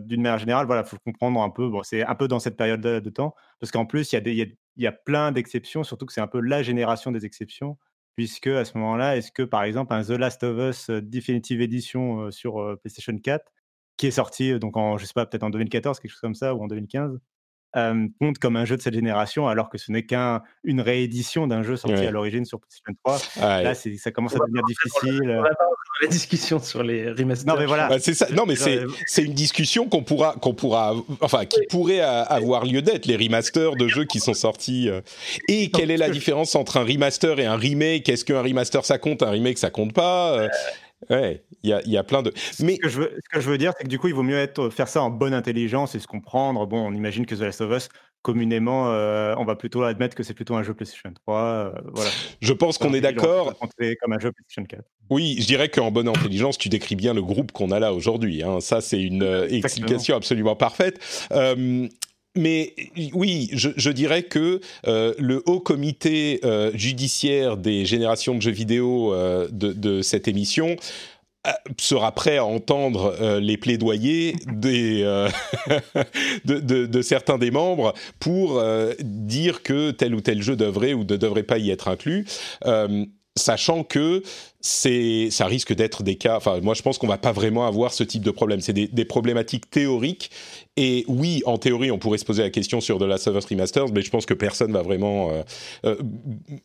d'une 0.04 0.22
manière 0.22 0.40
générale, 0.40 0.66
voilà, 0.66 0.84
faut 0.84 0.98
comprendre 1.06 1.42
un 1.42 1.50
peu. 1.50 1.70
Bon, 1.70 1.84
c'est 1.84 2.04
un 2.04 2.16
peu 2.16 2.28
dans 2.28 2.40
cette 2.40 2.58
période 2.58 2.82
de 2.82 3.10
temps, 3.10 3.36
parce 3.60 3.72
qu'en 3.72 3.86
plus 3.86 4.12
il 4.12 4.16
y 4.16 4.18
a 4.18 4.22
des, 4.22 4.58
il 4.76 4.84
y 4.84 4.88
a, 4.88 4.92
plein 4.92 5.32
d'exceptions, 5.32 5.84
surtout 5.84 6.06
que 6.06 6.14
c'est 6.14 6.22
un 6.22 6.28
peu 6.28 6.40
la 6.40 6.64
génération 6.64 7.12
des 7.12 7.26
exceptions, 7.26 7.78
puisque 8.16 8.48
à 8.48 8.66
ce 8.66 8.78
moment-là, 8.78 9.18
est-ce 9.18 9.32
que 9.32 9.44
par 9.44 9.64
exemple 9.64 9.94
un 9.94 10.04
The 10.04 10.12
Last 10.12 10.44
of 10.44 10.58
Us 10.58 10.90
Definitive 10.90 11.62
Edition 11.62 12.32
sur 12.32 12.78
PlayStation 12.82 13.18
4 13.18 13.52
qui 13.98 14.08
est 14.08 14.12
sorti 14.12 14.58
donc 14.60 14.76
en 14.76 14.98
je 14.98 15.06
sais 15.06 15.14
pas 15.14 15.26
peut-être 15.26 15.44
en 15.44 15.50
2014 15.50 16.00
quelque 16.00 16.12
chose 16.12 16.20
comme 16.20 16.36
ça 16.36 16.56
ou 16.56 16.64
en 16.64 16.68
2015 16.68 17.20
compte 17.74 18.38
comme 18.40 18.56
un 18.56 18.66
jeu 18.66 18.78
de 18.78 18.82
cette 18.82 18.94
génération, 18.94 19.48
alors 19.48 19.70
que 19.70 19.78
ce 19.78 19.92
n'est 19.92 20.06
qu'une 20.06 20.82
réédition 20.82 21.48
d'un 21.48 21.64
jeu 21.64 21.76
sorti 21.76 22.06
à 22.06 22.12
l'origine 22.12 22.46
sur 22.46 22.60
PlayStation 22.60 22.94
3. 23.04 23.20
Ah, 23.42 23.64
Là, 23.64 23.74
ça 23.76 24.12
commence 24.12 24.36
à 24.36 24.40
devenir 24.40 24.64
difficile. 24.64 25.36
On 25.38 25.42
va 25.42 25.50
pas 25.50 25.66
la 26.02 26.08
discussion 26.08 26.60
sur 26.60 26.84
les 26.84 27.12
remasters. 27.12 27.54
Non, 27.54 27.60
mais 27.60 27.66
voilà. 27.66 28.00
c'est 28.00 28.14
ça. 28.14 28.28
Non, 28.32 28.46
mais 28.46 28.56
c'est 28.56 29.24
une 29.24 29.34
discussion 29.34 29.88
qu'on 29.88 30.04
pourra, 30.04 30.34
qu'on 30.34 30.54
pourra, 30.54 30.96
enfin, 31.22 31.46
qui 31.46 31.62
pourrait 31.70 32.02
avoir 32.02 32.66
lieu 32.66 32.82
d'être 32.82 33.06
les 33.06 33.16
remasters 33.16 33.76
de 33.76 33.88
jeux 33.88 34.06
qui 34.06 34.20
sont 34.20 34.34
sortis. 34.34 34.90
Euh. 34.90 35.02
Et 35.48 35.70
quelle 35.70 35.92
est 35.92 35.98
la 35.98 36.10
différence 36.10 36.56
entre 36.56 36.78
un 36.78 36.84
remaster 36.84 37.40
et 37.40 37.46
un 37.46 37.56
remake? 37.56 38.10
Est-ce 38.10 38.26
qu'un 38.26 38.42
remaster 38.42 38.86
ça 38.86 38.98
compte, 38.98 39.24
un 39.24 39.30
remake 39.30 39.58
ça 39.58 39.70
compte 39.70 39.94
pas 39.94 40.38
euh? 40.38 40.50
Ouais, 41.10 41.44
il 41.64 41.70
y 41.70 41.74
a, 41.74 41.82
y 41.86 41.98
a, 41.98 42.04
plein 42.04 42.22
de. 42.22 42.34
Mais 42.60 42.76
ce 42.76 42.80
que 42.80 42.90
je 42.90 43.02
veux, 43.02 43.12
ce 43.24 43.30
que 43.30 43.42
je 43.42 43.50
veux 43.50 43.58
dire, 43.58 43.74
c'est 43.78 43.84
que 43.84 43.90
du 43.90 44.00
coup, 44.00 44.08
il 44.08 44.14
vaut 44.14 44.24
mieux 44.24 44.38
être, 44.38 44.70
faire 44.70 44.88
ça 44.88 45.02
en 45.02 45.10
bonne 45.10 45.34
intelligence 45.34 45.96
et 45.96 46.00
se 46.00 46.08
comprendre. 46.08 46.66
Bon, 46.68 46.86
on 46.86 46.94
imagine 46.94 47.26
que 47.26 47.36
The 47.36 47.42
Last 47.42 47.62
of 47.62 47.76
Us, 47.76 47.90
communément, 48.22 48.92
euh, 48.92 49.36
on 49.38 49.46
va 49.46 49.56
plutôt 49.56 49.84
admettre 49.84 50.16
que 50.16 50.24
c'est 50.24 50.34
plutôt 50.34 50.56
un 50.56 50.64
jeu 50.64 50.74
PlayStation 50.74 51.14
3. 51.26 51.40
Euh, 51.40 51.72
voilà. 51.94 52.10
Je 52.42 52.54
pense 52.54 52.78
qu'on 52.78 52.94
est 52.94 53.02
d'accord. 53.02 53.54
Comme 53.60 54.14
un 54.14 54.20
jeu 54.20 54.32
PlayStation 54.32 54.64
4. 54.64 54.82
Oui, 55.10 55.38
je 55.40 55.46
dirais 55.46 55.70
qu'en 55.70 55.92
bonne 55.92 56.08
intelligence, 56.08 56.58
tu 56.58 56.70
décris 56.70 56.96
bien 56.96 57.14
le 57.14 57.22
groupe 57.22 57.52
qu'on 57.52 57.72
a 57.72 57.80
là 57.80 57.94
aujourd'hui. 57.94 58.42
Hein. 58.42 58.62
Ça, 58.62 58.82
c'est 58.82 59.02
une 59.02 59.24
euh, 59.24 59.48
explication 59.50 60.16
absolument 60.16 60.56
parfaite. 60.56 61.00
Mais 62.36 62.74
oui, 63.14 63.50
je, 63.54 63.90
dirais 63.92 64.24
que 64.24 64.60
euh, 64.88 65.14
le 65.20 65.44
haut 65.46 65.60
comité 65.60 66.40
euh, 66.44 66.72
judiciaire 66.74 67.58
des 67.58 67.86
générations 67.86 68.34
de 68.34 68.42
jeux 68.42 68.52
vidéo 68.52 69.14
euh, 69.14 69.48
de, 69.52 70.02
cette 70.02 70.28
émission 70.28 70.76
sera 71.78 72.14
prêt 72.14 72.38
à 72.38 72.46
entendre 72.46 73.40
les 73.42 73.58
plaidoyers 73.58 74.38
des, 74.48 75.04
de, 76.46 77.02
certains 77.02 77.38
des 77.38 77.52
membres 77.52 77.94
pour 78.22 78.64
dire 79.02 79.62
que 79.62 79.92
tel 79.92 80.16
ou 80.16 80.22
tel 80.22 80.42
jeu 80.42 80.56
devrait 80.56 80.94
ou 80.94 81.00
ne 81.00 81.18
devrait 81.18 81.44
pas 81.44 81.58
y 81.58 81.70
être 81.70 81.90
inclus 81.90 82.26
sachant 83.36 83.84
que 83.84 84.22
c'est, 84.62 85.30
ça 85.32 85.46
risque 85.46 85.74
d'être 85.74 86.04
des 86.04 86.16
cas. 86.16 86.38
Enfin, 86.38 86.60
moi, 86.62 86.74
je 86.74 86.82
pense 86.82 86.98
qu'on 86.98 87.08
va 87.08 87.18
pas 87.18 87.32
vraiment 87.32 87.66
avoir 87.68 87.94
ce 87.94 88.04
type 88.04 88.24
de 88.24 88.32
problème. 88.32 88.62
C'est 88.62 88.74
des, 88.74 89.06
problématiques 89.06 89.70
théoriques. 89.70 90.32
Et 90.78 91.04
oui, 91.08 91.42
en 91.46 91.58
théorie, 91.58 91.92
on 91.92 91.98
pourrait 91.98 92.18
se 92.18 92.26
poser 92.26 92.44
la 92.44 92.50
question 92.50 92.80
sur 92.80 93.00
Last 93.06 93.28
of 93.28 93.38
Us 93.38 93.46
Remasters, 93.46 93.92
mais 93.92 94.02
je 94.02 94.10
pense 94.10 94.26
que 94.26 94.34
personne 94.34 94.72
va 94.72 94.82
vraiment 94.82 95.32
euh, 95.32 95.44
euh, 95.86 95.96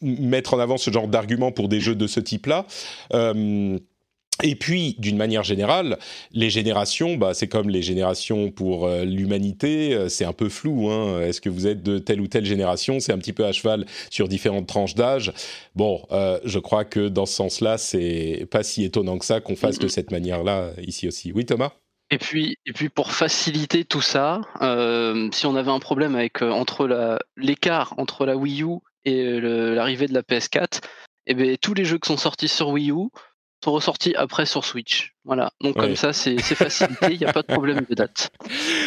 mettre 0.00 0.54
en 0.54 0.58
avant 0.58 0.76
ce 0.76 0.90
genre 0.90 1.08
d'argument 1.08 1.52
pour 1.52 1.68
des 1.68 1.80
jeux 1.80 1.94
de 1.94 2.06
ce 2.06 2.20
type-là. 2.20 2.66
Euh, 3.14 3.78
et 4.42 4.54
puis, 4.54 4.94
d'une 4.98 5.16
manière 5.16 5.42
générale, 5.42 5.98
les 6.32 6.48
générations, 6.48 7.16
bah, 7.16 7.34
c'est 7.34 7.48
comme 7.48 7.68
les 7.68 7.82
générations 7.82 8.52
pour 8.52 8.86
euh, 8.86 9.04
l'humanité, 9.04 9.94
euh, 9.94 10.08
c'est 10.08 10.24
un 10.24 10.32
peu 10.32 10.48
flou. 10.48 10.90
Hein. 10.90 11.22
Est-ce 11.22 11.40
que 11.40 11.48
vous 11.48 11.66
êtes 11.66 11.82
de 11.82 11.98
telle 11.98 12.20
ou 12.20 12.28
telle 12.28 12.44
génération? 12.44 13.00
C'est 13.00 13.12
un 13.12 13.18
petit 13.18 13.32
peu 13.32 13.44
à 13.46 13.52
cheval 13.52 13.84
sur 14.10 14.28
différentes 14.28 14.68
tranches 14.68 14.94
d'âge. 14.94 15.32
Bon, 15.74 16.06
euh, 16.12 16.38
je 16.44 16.60
crois 16.60 16.84
que 16.84 17.08
dans 17.08 17.26
ce 17.26 17.34
sens-là, 17.34 17.78
c'est 17.78 18.46
pas 18.50 18.62
si 18.62 18.84
étonnant 18.84 19.18
que 19.18 19.24
ça 19.24 19.40
qu'on 19.40 19.56
fasse 19.56 19.80
de 19.80 19.88
cette 19.88 20.12
manière-là 20.12 20.70
ici 20.86 21.08
aussi. 21.08 21.32
Oui, 21.32 21.44
Thomas? 21.44 21.72
Et 22.10 22.18
puis, 22.18 22.56
et 22.64 22.72
puis 22.72 22.88
pour 22.88 23.12
faciliter 23.12 23.84
tout 23.84 24.00
ça, 24.00 24.40
si 25.32 25.46
on 25.46 25.56
avait 25.56 25.70
un 25.70 25.78
problème 25.78 26.14
avec 26.14 26.40
entre 26.40 27.18
l'écart 27.36 27.92
entre 27.98 28.24
la 28.24 28.36
Wii 28.36 28.62
U 28.62 28.78
et 29.04 29.40
l'arrivée 29.40 30.06
de 30.06 30.14
la 30.14 30.22
PS4, 30.22 30.80
et 31.28 31.32
eh 31.32 31.34
bien 31.34 31.54
tous 31.60 31.74
les 31.74 31.84
jeux 31.84 31.98
qui 31.98 32.08
sont 32.08 32.16
sortis 32.16 32.48
sur 32.48 32.70
Wii 32.70 32.90
U 32.90 33.10
sont 33.64 33.72
ressortis 33.72 34.14
après 34.16 34.46
sur 34.46 34.64
Switch. 34.64 35.14
Voilà. 35.24 35.52
Donc 35.60 35.76
comme 35.76 35.96
ça, 35.96 36.12
c'est 36.12 36.38
facilité, 36.40 37.08
il 37.10 37.18
n'y 37.18 37.26
a 37.26 37.32
pas 37.32 37.42
de 37.42 37.52
problème 37.52 37.84
de 37.88 37.94
date. 37.94 38.30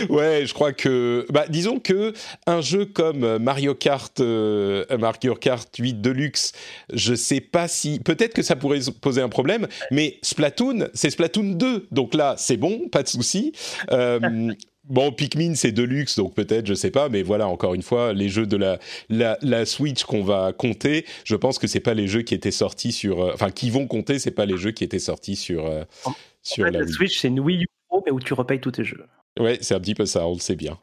Ouais, 0.10 0.46
je 0.48 0.54
crois 0.56 0.74
que, 0.74 1.28
bah, 1.30 1.46
disons 1.48 1.80
que 1.80 2.13
un 2.48 2.62
jeu 2.62 2.86
comme 2.86 3.38
Mario 3.38 3.75
Kart, 3.75 4.20
euh, 4.20 4.84
Mario 4.98 5.36
Kart 5.36 5.70
8 5.78 6.01
Deluxe, 6.01 6.54
je 6.92 7.13
sais 7.13 7.40
pas 7.40 7.68
si, 7.68 8.00
peut-être 8.00 8.34
que 8.34 8.42
ça 8.42 8.56
pourrait 8.56 8.80
poser 9.00 9.22
un 9.22 9.30
problème, 9.30 9.68
mais 9.92 10.18
Splatoon, 10.24 10.88
c'est 10.96 11.12
Splatoon 11.12 11.54
2, 11.54 11.88
donc 11.92 12.16
là, 12.16 12.34
c'est 12.38 12.58
bon, 12.58 12.90
pas 12.90 13.04
de 13.04 13.10
souci. 13.10 13.54
Euh, 13.92 14.51
Bon, 14.91 15.13
Pikmin, 15.13 15.55
c'est 15.55 15.71
de 15.71 15.83
luxe, 15.83 16.17
donc 16.17 16.33
peut-être, 16.33 16.67
je 16.67 16.74
sais 16.74 16.91
pas, 16.91 17.07
mais 17.07 17.24
voilà, 17.24 17.48
encore 17.48 17.74
une 17.74 17.81
fois, 17.81 18.12
les 18.12 18.27
jeux 18.27 18.45
de 18.45 18.57
la, 18.57 18.77
la, 19.10 19.65
Switch 19.65 20.03
qu'on 20.03 20.21
va 20.21 20.51
compter, 20.51 21.05
je 21.24 21.38
pense 21.38 21.60
que 21.60 21.67
c'est 21.67 21.79
pas 21.79 21.93
les 21.93 22.07
jeux 22.07 22.24
qui 22.24 22.33
étaient 22.33 22.51
sortis 22.51 22.91
sur, 22.91 23.21
euh, 23.21 23.31
enfin, 23.33 23.51
qui 23.51 23.69
vont 23.69 23.88
compter, 23.88 24.19
c'est 24.19 24.31
pas 24.31 24.45
les 24.45 24.57
jeux 24.57 24.71
qui 24.71 24.83
étaient 24.83 25.00
sortis 25.00 25.38
sur, 25.38 25.65
euh, 25.65 25.86
sur 26.43 26.65
la, 26.65 26.86
Switch, 26.86 27.19
c'est 27.19 27.29
une 27.29 27.39
Wii 27.39 27.63
U 27.63 27.67
mais 28.05 28.12
où 28.12 28.19
tu 28.19 28.33
repayes 28.33 28.60
tous 28.60 28.71
tes 28.71 28.83
jeux. 28.83 29.05
Ouais, 29.39 29.60
c'est 29.62 29.75
un 29.75 29.79
petit 29.79 29.95
peu 29.95 30.05
ça, 30.05 30.27
on 30.27 30.33
le 30.33 30.39
sait 30.39 30.57
bien. 30.57 30.77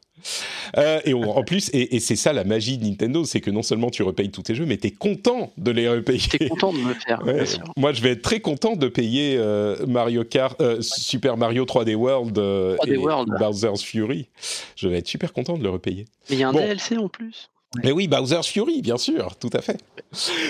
Euh, 0.76 1.00
et 1.04 1.14
en 1.14 1.42
plus, 1.44 1.70
et, 1.72 2.00
c'est 2.00 2.16
ça 2.16 2.32
la 2.32 2.44
magie 2.44 2.78
de 2.78 2.84
Nintendo, 2.84 3.24
c'est 3.24 3.40
que 3.40 3.50
non 3.50 3.62
seulement 3.62 3.90
tu 3.90 4.02
repayes 4.02 4.30
tous 4.30 4.42
tes 4.42 4.54
jeux, 4.54 4.66
mais 4.66 4.76
tu 4.76 4.88
es 4.88 4.90
content 4.90 5.52
de 5.56 5.70
les 5.70 5.88
repayer. 5.88 6.18
Tu 6.18 6.44
es 6.44 6.48
content 6.48 6.72
de 6.72 6.78
me 6.78 6.94
faire, 6.94 7.22
bien 7.22 7.44
sûr. 7.44 7.64
Moi, 7.76 7.92
je 7.92 8.02
vais 8.02 8.10
être 8.10 8.22
très 8.22 8.40
content 8.40 8.76
de 8.76 8.88
payer 8.88 9.36
euh, 9.38 9.86
Mario 9.86 10.24
Kart, 10.24 10.60
euh, 10.60 10.78
Super 10.80 11.36
Mario 11.36 11.64
3D 11.64 11.94
World, 11.94 12.38
3D 12.38 12.92
et 12.92 12.96
World. 12.96 13.34
Bowser's 13.38 13.82
Fury. 13.82 14.28
Je 14.76 14.88
vais 14.88 14.98
être 14.98 15.08
super 15.08 15.32
content 15.32 15.56
de 15.56 15.62
le 15.62 15.70
repayer. 15.70 16.06
Mais 16.30 16.36
il 16.36 16.40
y 16.40 16.44
a 16.44 16.48
un 16.48 16.52
DLC 16.52 16.96
en 16.96 17.08
plus. 17.08 17.50
Mais 17.82 17.92
oui, 17.92 18.08
Bowser's 18.08 18.46
Fury, 18.46 18.80
bien 18.80 18.96
sûr, 18.96 19.36
tout 19.36 19.50
à 19.52 19.60
fait. 19.60 19.78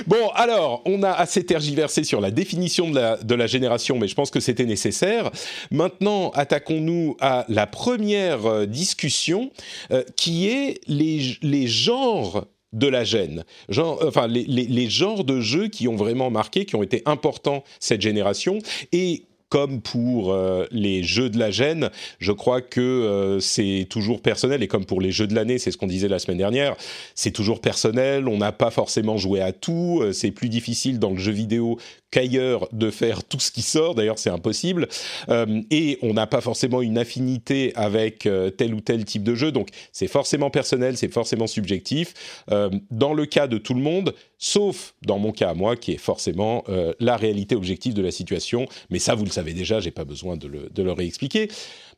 Bon, 0.06 0.28
alors, 0.34 0.82
on 0.84 1.02
a 1.02 1.10
assez 1.10 1.44
tergiversé 1.44 2.04
sur 2.04 2.20
la 2.20 2.30
définition 2.30 2.90
de 2.90 2.94
la, 2.94 3.16
de 3.16 3.34
la 3.34 3.48
génération, 3.48 3.98
mais 3.98 4.06
je 4.06 4.14
pense 4.14 4.30
que 4.30 4.38
c'était 4.38 4.64
nécessaire. 4.64 5.30
Maintenant, 5.72 6.30
attaquons-nous 6.30 7.16
à 7.20 7.44
la 7.48 7.66
première 7.66 8.46
euh, 8.46 8.66
discussion, 8.66 9.50
euh, 9.90 10.04
qui 10.14 10.48
est 10.48 10.80
les, 10.86 11.36
les 11.42 11.66
genres 11.66 12.46
de 12.72 12.86
la 12.86 13.02
gêne, 13.02 13.44
genre, 13.70 13.98
enfin 14.06 14.26
les, 14.26 14.44
les, 14.44 14.66
les, 14.66 14.90
genres 14.90 15.24
de 15.24 15.40
jeux 15.40 15.68
qui 15.68 15.88
ont 15.88 15.96
vraiment 15.96 16.30
marqué, 16.30 16.66
qui 16.66 16.76
ont 16.76 16.82
été 16.82 17.02
importants 17.06 17.64
cette 17.80 18.02
génération, 18.02 18.58
et 18.92 19.24
comme 19.48 19.80
pour 19.80 20.32
euh, 20.32 20.66
les 20.70 21.02
jeux 21.02 21.30
de 21.30 21.38
la 21.38 21.50
gêne, 21.50 21.90
je 22.18 22.32
crois 22.32 22.60
que 22.60 22.80
euh, 22.80 23.40
c'est 23.40 23.86
toujours 23.88 24.20
personnel. 24.20 24.62
Et 24.62 24.68
comme 24.68 24.84
pour 24.84 25.00
les 25.00 25.10
jeux 25.10 25.26
de 25.26 25.34
l'année, 25.34 25.58
c'est 25.58 25.70
ce 25.70 25.76
qu'on 25.76 25.86
disait 25.86 26.08
la 26.08 26.18
semaine 26.18 26.38
dernière, 26.38 26.76
c'est 27.14 27.30
toujours 27.30 27.60
personnel. 27.60 28.28
On 28.28 28.38
n'a 28.38 28.52
pas 28.52 28.70
forcément 28.70 29.16
joué 29.16 29.40
à 29.40 29.52
tout. 29.52 30.00
Euh, 30.02 30.12
c'est 30.12 30.30
plus 30.30 30.48
difficile 30.48 30.98
dans 30.98 31.10
le 31.10 31.18
jeu 31.18 31.32
vidéo 31.32 31.78
qu'ailleurs 32.10 32.68
de 32.72 32.90
faire 32.90 33.24
tout 33.24 33.40
ce 33.40 33.50
qui 33.50 33.62
sort. 33.62 33.94
D'ailleurs, 33.94 34.18
c'est 34.18 34.30
impossible. 34.30 34.88
Euh, 35.28 35.60
et 35.70 35.98
on 36.02 36.14
n'a 36.14 36.26
pas 36.26 36.40
forcément 36.40 36.80
une 36.82 36.98
affinité 36.98 37.72
avec 37.74 38.26
euh, 38.26 38.50
tel 38.50 38.74
ou 38.74 38.80
tel 38.80 39.04
type 39.04 39.22
de 39.22 39.34
jeu. 39.34 39.52
Donc, 39.52 39.68
c'est 39.92 40.08
forcément 40.08 40.50
personnel, 40.50 40.96
c'est 40.96 41.12
forcément 41.12 41.46
subjectif. 41.46 42.42
Euh, 42.50 42.70
dans 42.90 43.12
le 43.12 43.26
cas 43.26 43.46
de 43.46 43.58
tout 43.58 43.74
le 43.74 43.80
monde, 43.80 44.14
sauf 44.38 44.94
dans 45.04 45.18
mon 45.18 45.32
cas 45.32 45.50
à 45.50 45.54
moi, 45.54 45.76
qui 45.76 45.92
est 45.92 45.98
forcément 45.98 46.64
la 47.00 47.16
réalité 47.16 47.56
objective 47.56 47.94
de 47.94 48.02
la 48.02 48.10
situation. 48.10 48.66
Mais 48.90 48.98
ça, 48.98 49.14
vous 49.14 49.24
le 49.24 49.30
savez 49.30 49.52
déjà, 49.52 49.80
j'ai 49.80 49.90
pas 49.90 50.04
besoin 50.04 50.36
de 50.36 50.48
de 50.48 50.82
le 50.82 50.92
réexpliquer. 50.92 51.48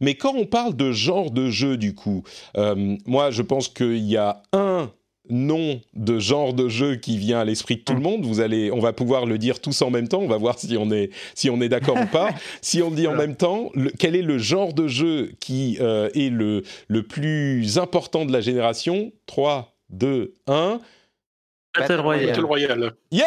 Mais 0.01 0.15
quand 0.15 0.35
on 0.35 0.47
parle 0.47 0.75
de 0.75 0.93
genre 0.93 1.31
de 1.31 1.51
jeu, 1.51 1.77
du 1.77 1.95
coup, 1.95 2.25
moi, 3.07 3.31
je 3.31 3.43
pense 3.43 3.69
qu'il 3.69 3.99
y 3.99 4.17
a 4.17 4.43
un 4.53 4.91
nom 5.29 5.81
de 5.95 6.19
genre 6.19 6.55
de 6.55 6.69
jeu 6.69 6.97
qui 6.97 7.19
vient 7.19 7.41
à 7.41 7.45
l'esprit 7.45 7.77
de 7.77 7.83
tout 7.83 7.95
le 7.95 8.01
monde. 8.01 8.25
Vous 8.25 8.41
allez, 8.41 8.73
on 8.73 8.81
va 8.81 8.93
pouvoir 8.93 9.27
le 9.27 9.39
dire 9.39 9.61
tous 9.61 9.83
en 9.83 9.91
même 9.91 10.09
temps. 10.09 10.21
On 10.21 10.29
va 10.29 10.39
voir 10.39 10.59
si 10.59 10.77
on 10.79 10.91
est, 10.91 11.11
si 11.35 11.51
on 11.51 11.61
est 11.61 11.69
d'accord 11.69 11.99
ou 12.01 12.07
pas. 12.07 12.31
Si 12.63 12.83
on 12.83 12.91
dit 12.91 13.07
en 13.07 13.15
même 13.15 13.37
temps, 13.37 13.71
quel 13.99 14.15
est 14.17 14.23
le 14.23 14.39
genre 14.39 14.73
de 14.73 14.87
jeu 14.87 15.33
qui 15.41 15.79
euh, 15.81 16.09
est 16.15 16.31
le, 16.31 16.63
le 16.89 17.03
plus 17.03 17.79
important 17.79 18.25
de 18.25 18.33
la 18.33 18.41
génération? 18.41 19.13
3, 19.27 19.75
2, 19.91 20.35
1. 20.47 20.81
Battle 21.79 22.01
Royale. 22.45 22.93
Yes 23.13 23.25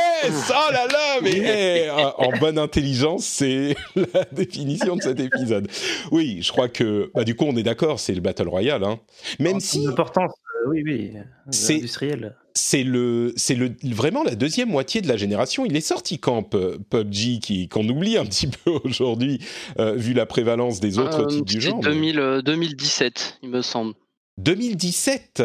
Oh 0.50 0.72
là 0.72 0.86
là 0.88 1.20
Mais 1.22 1.32
eh, 1.86 1.90
en 1.90 2.38
bonne 2.40 2.58
intelligence, 2.58 3.26
c'est 3.26 3.76
la 3.96 4.26
définition 4.32 4.98
de 4.98 5.02
cet 5.02 5.20
épisode. 5.20 5.70
Oui, 6.12 6.40
je 6.42 6.52
crois 6.52 6.68
que 6.68 7.10
bah, 7.16 7.24
du 7.24 7.36
coup 7.36 7.46
on 7.46 7.56
est 7.56 7.64
d'accord, 7.64 8.00
c'est 8.00 8.14
le 8.14 8.22
Battle 8.22 8.50
Royale. 8.50 8.84
Hein. 8.84 9.00
Même 9.40 9.60
si 9.62 9.86
l'importance 9.86 10.34
oui, 10.68 10.84
oui, 10.86 11.14
c'est 11.52 11.76
industriel. 11.76 12.36
C'est 12.56 12.84
le, 12.84 13.34
c'est 13.36 13.56
le, 13.56 13.72
vraiment 13.84 14.24
la 14.24 14.36
deuxième 14.36 14.70
moitié 14.70 15.02
de 15.02 15.08
la 15.08 15.18
génération. 15.18 15.66
Il 15.66 15.76
est 15.76 15.82
sorti 15.82 16.20
quand 16.20 16.44
PUBG, 16.44 17.40
qui 17.40 17.68
qu'on 17.68 17.88
oublie 17.88 18.18
un 18.18 18.26
petit 18.26 18.48
peu 18.48 18.72
aujourd'hui, 18.84 19.40
euh, 19.80 19.94
vu 19.94 20.14
la 20.14 20.26
prévalence 20.26 20.80
des 20.80 21.00
autres 21.00 21.24
euh, 21.24 21.28
types 21.28 21.46
du 21.46 21.62
genre. 21.62 21.80
2000, 21.80 22.42
2017, 22.46 23.40
il 23.44 23.50
me 23.50 23.62
semble. 23.62 23.94
2017 24.38 25.44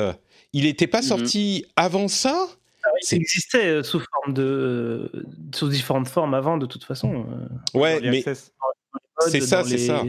Il 0.53 0.65
n'était 0.65 0.87
pas 0.87 1.03
mhm. 1.03 1.07
sorti 1.07 1.67
avant 1.77 2.09
ça? 2.09 2.49
Ah 2.85 2.89
il 3.11 3.17
existait 3.17 3.67
euh, 3.67 3.83
sous 3.83 4.01
forme 4.01 4.35
de, 4.35 5.11
sous 5.55 5.69
différentes 5.69 6.09
formes 6.09 6.35
avant, 6.35 6.59
de 6.59 6.67
toute 6.67 6.85
façon. 6.85 7.27
Ouais, 7.75 8.01
mais 8.03 8.23
c'est 8.23 9.41
ça, 9.41 9.65
c'est 9.65 9.79
ça. 9.79 10.03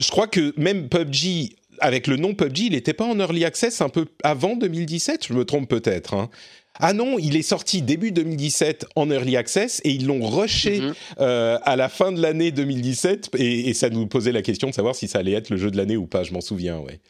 Je 0.00 0.10
crois 0.10 0.26
que 0.26 0.52
même 0.56 0.88
PUBG 0.88 1.56
avec 1.80 2.06
le 2.06 2.16
nom 2.16 2.34
PUBG, 2.34 2.58
il 2.66 2.72
n'était 2.72 2.92
pas 2.92 3.04
en 3.04 3.18
early 3.18 3.44
access 3.44 3.80
un 3.80 3.88
peu 3.88 4.06
avant 4.22 4.56
2017 4.56 5.26
Je 5.28 5.32
me 5.32 5.44
trompe 5.44 5.68
peut-être. 5.68 6.14
Hein. 6.14 6.30
Ah 6.78 6.94
non, 6.94 7.18
il 7.18 7.36
est 7.36 7.42
sorti 7.42 7.82
début 7.82 8.12
2017 8.12 8.86
en 8.96 9.10
early 9.10 9.36
access 9.36 9.80
et 9.84 9.90
ils 9.90 10.06
l'ont 10.06 10.26
rushé 10.26 10.80
mhm. 10.80 10.94
euh, 11.20 11.58
à 11.62 11.76
la 11.76 11.88
fin 11.88 12.12
de 12.12 12.20
l'année 12.20 12.50
2017 12.50 13.30
et, 13.38 13.74
ça 13.74 13.90
nous 13.90 14.06
posait 14.06 14.32
la 14.32 14.42
question 14.42 14.68
de 14.68 14.74
savoir 14.74 14.94
si 14.94 15.08
ça 15.08 15.18
allait 15.18 15.32
être 15.32 15.50
le 15.50 15.56
jeu 15.56 15.70
de 15.70 15.76
l'année 15.76 15.96
ou 15.96 16.06
pas. 16.06 16.22
Je 16.22 16.32
m'en 16.32 16.40
souviens, 16.40 16.78
ouais. 16.78 17.00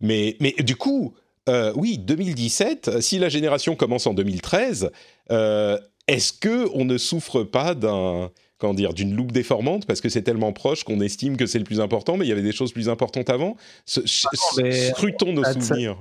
Mais, 0.00 0.36
mais 0.40 0.54
du 0.60 0.76
coup, 0.76 1.14
euh, 1.48 1.72
oui, 1.76 1.98
2017. 1.98 3.00
Si 3.00 3.18
la 3.18 3.28
génération 3.28 3.74
commence 3.74 4.06
en 4.06 4.14
2013, 4.14 4.90
euh, 5.30 5.78
est-ce 6.06 6.32
que 6.32 6.68
on 6.74 6.84
ne 6.84 6.98
souffre 6.98 7.42
pas 7.42 7.74
d'un 7.74 8.30
dire, 8.72 8.94
d'une 8.94 9.14
loupe 9.14 9.32
déformante 9.32 9.86
parce 9.86 10.00
que 10.00 10.08
c'est 10.08 10.22
tellement 10.22 10.52
proche 10.52 10.84
qu'on 10.84 11.00
estime 11.00 11.36
que 11.36 11.46
c'est 11.46 11.58
le 11.58 11.64
plus 11.64 11.80
important, 11.80 12.16
mais 12.16 12.24
il 12.24 12.28
y 12.28 12.32
avait 12.32 12.42
des 12.42 12.52
choses 12.52 12.72
plus 12.72 12.88
importantes 12.88 13.28
avant. 13.28 13.56
scrutons 13.86 15.32
nos 15.32 15.44
souvenirs. 15.44 15.98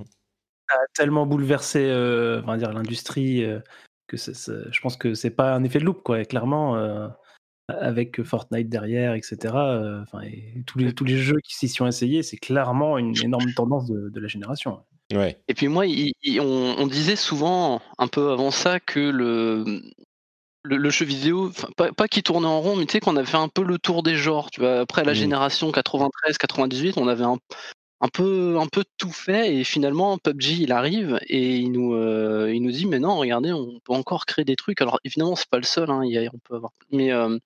Ça 0.69 0.77
a 0.77 0.85
tellement 0.95 1.25
bouleversé, 1.25 1.81
euh, 1.81 2.41
dire 2.57 2.71
l'industrie 2.71 3.43
euh, 3.43 3.59
que 4.07 4.15
je 4.15 4.79
pense 4.81 4.95
que 4.95 5.13
c'est 5.13 5.31
pas 5.31 5.53
un 5.53 5.63
effet 5.63 5.79
de 5.79 5.83
loupe, 5.83 6.03
quoi. 6.03 6.23
clairement, 6.23 6.77
euh, 6.77 7.07
avec 7.67 8.23
Fortnite 8.23 8.69
derrière, 8.69 9.13
etc. 9.13 9.37
Enfin, 10.03 10.21
et 10.21 10.63
tous 10.65 10.79
les 10.79 10.93
tous 10.93 11.03
les 11.03 11.17
jeux 11.17 11.39
qui 11.43 11.55
s'y 11.55 11.67
sont 11.67 11.87
essayés, 11.87 12.23
c'est 12.23 12.37
clairement 12.37 12.97
une 12.97 13.17
énorme 13.21 13.53
tendance 13.55 13.87
de, 13.87 14.19
la 14.19 14.27
génération. 14.27 14.79
Ouais. 15.13 15.37
Et 15.47 15.53
puis 15.53 15.67
moi, 15.67 15.85
on, 16.39 16.75
on, 16.77 16.87
disait 16.87 17.17
souvent, 17.17 17.81
un 17.97 18.07
peu 18.07 18.31
avant 18.31 18.51
ça, 18.51 18.79
que 18.79 18.99
le, 18.99 19.81
le, 20.63 20.89
jeu 20.89 21.05
vidéo, 21.05 21.51
pas, 21.75 21.91
pas 21.91 22.07
qui 22.07 22.23
tournait 22.23 22.47
en 22.47 22.61
rond, 22.61 22.75
mais 22.75 22.85
tu 22.85 22.93
sais 22.93 22.99
qu'on 22.99 23.17
avait 23.17 23.27
fait 23.27 23.37
un 23.37 23.49
peu 23.49 23.63
le 23.63 23.77
tour 23.77 24.03
des 24.03 24.15
genres. 24.15 24.49
Tu 24.49 24.61
vois, 24.61 24.79
après 24.79 25.03
la 25.03 25.11
mmh. 25.11 25.15
génération 25.15 25.71
93-98, 25.71 26.93
on 26.97 27.07
avait 27.07 27.23
un, 27.23 27.37
un, 28.01 28.07
peu, 28.07 28.57
un 28.59 28.67
peu 28.67 28.83
tout 28.97 29.11
fait 29.11 29.55
et 29.55 29.63
finalement 29.63 30.17
PUBG 30.17 30.61
il 30.61 30.71
arrive 30.71 31.19
et 31.27 31.57
il 31.57 31.71
nous, 31.71 31.93
euh, 31.93 32.51
il 32.53 32.61
nous 32.61 32.71
dit 32.71 32.85
mais 32.85 32.99
non, 32.99 33.17
regardez, 33.17 33.51
on 33.51 33.79
peut 33.83 33.93
encore 33.93 34.25
créer 34.25 34.45
des 34.45 34.55
trucs. 34.55 34.81
Alors 34.81 34.99
évidemment 35.03 35.35
c'est 35.35 35.49
pas 35.49 35.57
le 35.57 35.63
seul, 35.63 35.89
hein, 35.89 36.01
on 36.05 36.39
peut 36.39 36.55
avoir, 36.55 36.71
mais 36.91 37.11
euh, 37.11 37.37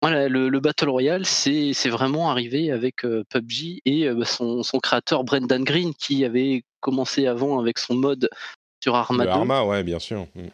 voilà, 0.00 0.28
le, 0.28 0.58
Battle 0.58 0.88
Royale, 0.88 1.24
c'est 1.24 1.72
vraiment 1.88 2.28
arrivé 2.28 2.72
avec 2.72 3.04
euh, 3.04 3.22
PUBG 3.30 3.82
et 3.84 4.10
bah, 4.10 4.24
son, 4.24 4.64
son, 4.64 4.80
créateur 4.80 5.22
Brendan 5.22 5.62
Green 5.62 5.94
qui 5.94 6.24
avait 6.24 6.64
commencé 6.80 7.28
avant 7.28 7.60
avec 7.60 7.78
son 7.78 7.94
mode 7.94 8.28
sur 8.82 8.96
Arma 8.96 9.26
2. 9.26 9.30
Arma, 9.30 9.64
ouais, 9.64 9.84
bien 9.84 10.00
sûr. 10.00 10.26
Mmh 10.34 10.48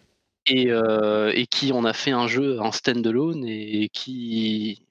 et, 0.49 0.71
euh, 0.71 1.33
et, 1.35 1.47
qui 1.47 1.73
en 1.73 1.85
a 1.85 1.93
fait 1.93 2.11
un 2.11 2.27
jeu 2.27 2.61
en 2.61 2.73
stand-alone 2.73 3.45
et 3.47 3.89
qui, 3.93 4.83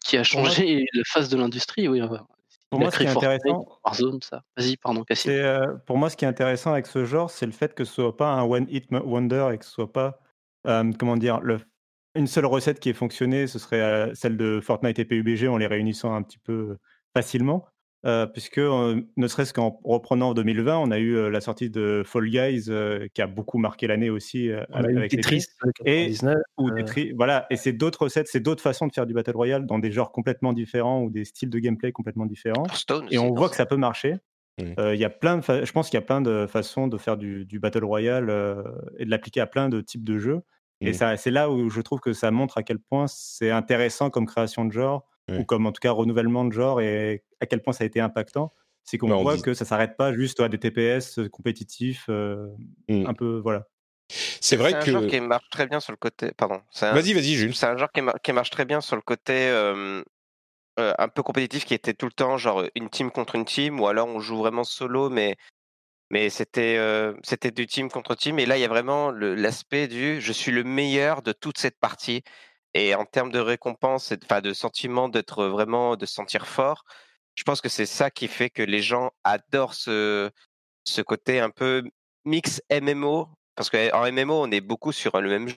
qui 0.00 0.16
a 0.16 0.24
changé 0.24 0.86
la 0.92 1.02
face 1.06 1.28
de 1.28 1.36
l'industrie. 1.36 1.88
Oui, 1.88 2.00
pour 2.70 2.80
moi, 2.80 2.90
ce 2.90 2.98
qui 2.98 3.04
est 3.04 3.08
intéressant, 3.08 3.66
ça. 4.20 4.42
Vas-y, 4.56 4.76
pardon. 4.76 5.04
Euh, 5.26 5.74
pour 5.86 5.96
moi, 5.96 6.10
ce 6.10 6.16
qui 6.16 6.24
est 6.24 6.28
intéressant 6.28 6.72
avec 6.72 6.86
ce 6.86 7.04
genre, 7.04 7.30
c'est 7.30 7.46
le 7.46 7.52
fait 7.52 7.74
que 7.74 7.84
ce 7.84 7.94
soit 7.94 8.16
pas 8.16 8.32
un 8.32 8.42
one 8.42 8.66
hit 8.68 8.86
wonder 8.90 9.50
et 9.52 9.58
que 9.58 9.64
ce 9.64 9.70
soit 9.70 9.92
pas, 9.92 10.18
euh, 10.66 10.90
comment 10.98 11.16
dire, 11.16 11.40
le, 11.40 11.60
une 12.16 12.26
seule 12.26 12.46
recette 12.46 12.80
qui 12.80 12.88
ait 12.88 12.94
fonctionné. 12.94 13.46
Ce 13.46 13.58
serait 13.58 14.10
celle 14.14 14.36
de 14.36 14.60
Fortnite 14.60 14.98
et 14.98 15.04
PUBG 15.04 15.46
en 15.46 15.56
les 15.56 15.68
réunissant 15.68 16.14
un 16.14 16.22
petit 16.22 16.38
peu 16.38 16.76
facilement. 17.14 17.66
Euh, 18.04 18.26
puisque 18.26 18.58
ne 18.58 19.26
serait-ce 19.26 19.54
qu'en 19.54 19.80
reprenant 19.84 20.30
en 20.30 20.34
2020, 20.34 20.78
on 20.78 20.90
a 20.90 20.98
eu 20.98 21.30
la 21.30 21.40
sortie 21.40 21.70
de 21.70 22.02
Fall 22.04 22.28
Guys 22.28 22.70
qui 23.14 23.22
a 23.22 23.26
beaucoup 23.26 23.58
marqué 23.58 23.86
l'année 23.86 24.10
aussi 24.10 24.50
avec, 24.72 25.10
Tetris 25.10 25.46
et 25.84 26.12
ou 26.58 26.70
voilà. 27.16 27.46
Et 27.50 27.56
c'est 27.56 27.72
d'autres 27.72 28.02
recettes, 28.02 28.28
c'est 28.28 28.40
d'autres 28.40 28.62
façons 28.62 28.86
de 28.86 28.92
faire 28.92 29.06
du 29.06 29.14
battle 29.14 29.36
royale 29.36 29.66
dans 29.66 29.78
des 29.78 29.90
genres 29.90 30.12
complètement 30.12 30.52
différents 30.52 31.02
ou 31.02 31.10
des 31.10 31.24
styles 31.24 31.50
de 31.50 31.58
gameplay 31.58 31.92
complètement 31.92 32.26
différents. 32.26 32.66
et 33.10 33.18
on 33.18 33.34
voit 33.34 33.48
que 33.48 33.56
ça 33.56 33.66
peut 33.66 33.76
marcher. 33.76 34.16
Il 34.58 34.96
y 34.96 35.04
a 35.04 35.10
plein 35.10 35.38
de 35.38 35.42
je 35.42 35.72
pense 35.72 35.88
qu'il 35.88 35.96
y 35.96 36.02
a 36.02 36.06
plein 36.06 36.20
de 36.20 36.46
façons 36.46 36.88
de 36.88 36.98
faire 36.98 37.16
du, 37.16 37.58
battle 37.58 37.84
royale 37.84 38.30
et 38.98 39.04
de 39.04 39.10
l'appliquer 39.10 39.40
à 39.40 39.46
plein 39.46 39.68
de 39.68 39.80
types 39.80 40.04
de 40.04 40.18
jeux. 40.18 40.42
Et 40.80 40.90
mmh. 40.90 41.16
c'est 41.16 41.30
là 41.30 41.50
où 41.50 41.70
je 41.70 41.80
trouve 41.80 42.00
que 42.00 42.12
ça 42.12 42.30
montre 42.30 42.58
à 42.58 42.62
quel 42.62 42.78
point 42.78 43.06
c'est 43.06 43.50
intéressant 43.50 44.10
comme 44.10 44.26
création 44.26 44.64
de 44.64 44.72
genre, 44.72 45.06
ou 45.30 45.44
comme 45.44 45.66
en 45.66 45.72
tout 45.72 45.80
cas 45.80 45.90
renouvellement 45.90 46.44
de 46.44 46.52
genre, 46.52 46.80
et 46.80 47.24
à 47.40 47.46
quel 47.46 47.62
point 47.62 47.72
ça 47.72 47.84
a 47.84 47.86
été 47.86 48.00
impactant. 48.00 48.52
C'est 48.84 48.98
qu'on 48.98 49.22
voit 49.22 49.38
que 49.38 49.54
ça 49.54 49.64
s'arrête 49.64 49.96
pas 49.96 50.12
juste 50.12 50.40
à 50.40 50.48
des 50.48 50.58
TPS 50.58 51.20
compétitifs, 51.32 52.08
mmh. 52.08 53.06
un 53.06 53.14
peu, 53.14 53.40
voilà. 53.42 53.66
C'est 54.08 54.56
vrai 54.56 54.74
que. 54.74 54.84
C'est 54.84 54.90
un 54.90 55.00
genre 55.00 55.10
qui 55.10 55.20
marche 55.20 55.48
très 55.50 55.66
bien 55.66 55.80
sur 55.80 55.92
le 55.92 55.96
côté. 55.96 56.32
Pardon. 56.36 56.60
Vas-y, 56.80 57.14
vas-y, 57.14 57.34
Jules. 57.34 57.54
C'est 57.54 57.66
un 57.66 57.76
genre 57.78 57.90
qui, 58.22 58.32
marche 58.32 58.50
très 58.50 58.66
bien 58.66 58.80
sur 58.80 58.96
le 58.96 59.02
côté 59.02 59.50
un 60.76 61.08
peu 61.08 61.22
compétitif 61.22 61.64
qui 61.64 61.74
était 61.74 61.94
tout 61.94 62.06
le 62.06 62.12
temps 62.12 62.36
genre 62.36 62.64
une 62.74 62.90
team 62.90 63.10
contre 63.10 63.36
une 63.36 63.44
team, 63.44 63.80
ou 63.80 63.86
alors 63.86 64.08
on 64.08 64.20
joue 64.20 64.36
vraiment 64.36 64.64
solo, 64.64 65.08
mais 65.08 65.36
mais 66.10 66.30
c'était 66.30 66.78
c'était 67.22 67.50
du 67.50 67.66
team 67.66 67.90
contre 67.90 68.14
team. 68.14 68.38
Et 68.38 68.46
là, 68.46 68.58
il 68.58 68.60
y 68.60 68.64
a 68.64 68.68
vraiment 68.68 69.10
l'aspect 69.10 69.88
du 69.88 70.20
je 70.20 70.32
suis 70.32 70.52
le 70.52 70.64
meilleur 70.64 71.22
de 71.22 71.32
toute 71.32 71.58
cette 71.58 71.78
partie. 71.78 72.22
Et 72.74 72.94
en 72.94 73.04
termes 73.04 73.30
de 73.30 73.38
récompense, 73.38 74.12
enfin 74.24 74.40
de 74.40 74.52
sentiment 74.52 75.08
d'être 75.08 75.46
vraiment, 75.46 75.96
de 75.96 76.06
se 76.06 76.14
sentir 76.14 76.46
fort, 76.46 76.84
je 77.34 77.44
pense 77.44 77.60
que 77.60 77.68
c'est 77.68 77.86
ça 77.86 78.10
qui 78.10 78.28
fait 78.28 78.50
que 78.50 78.62
les 78.62 78.82
gens 78.82 79.10
adorent 79.22 79.74
ce, 79.74 80.30
ce 80.84 81.02
côté 81.02 81.40
un 81.40 81.50
peu 81.50 81.82
mix 82.24 82.60
MMO. 82.70 83.28
Parce 83.54 83.70
qu'en 83.70 84.12
MMO, 84.12 84.34
on 84.34 84.50
est 84.50 84.60
beaucoup 84.60 84.92
sur 84.92 85.20
le 85.20 85.28
même 85.28 85.48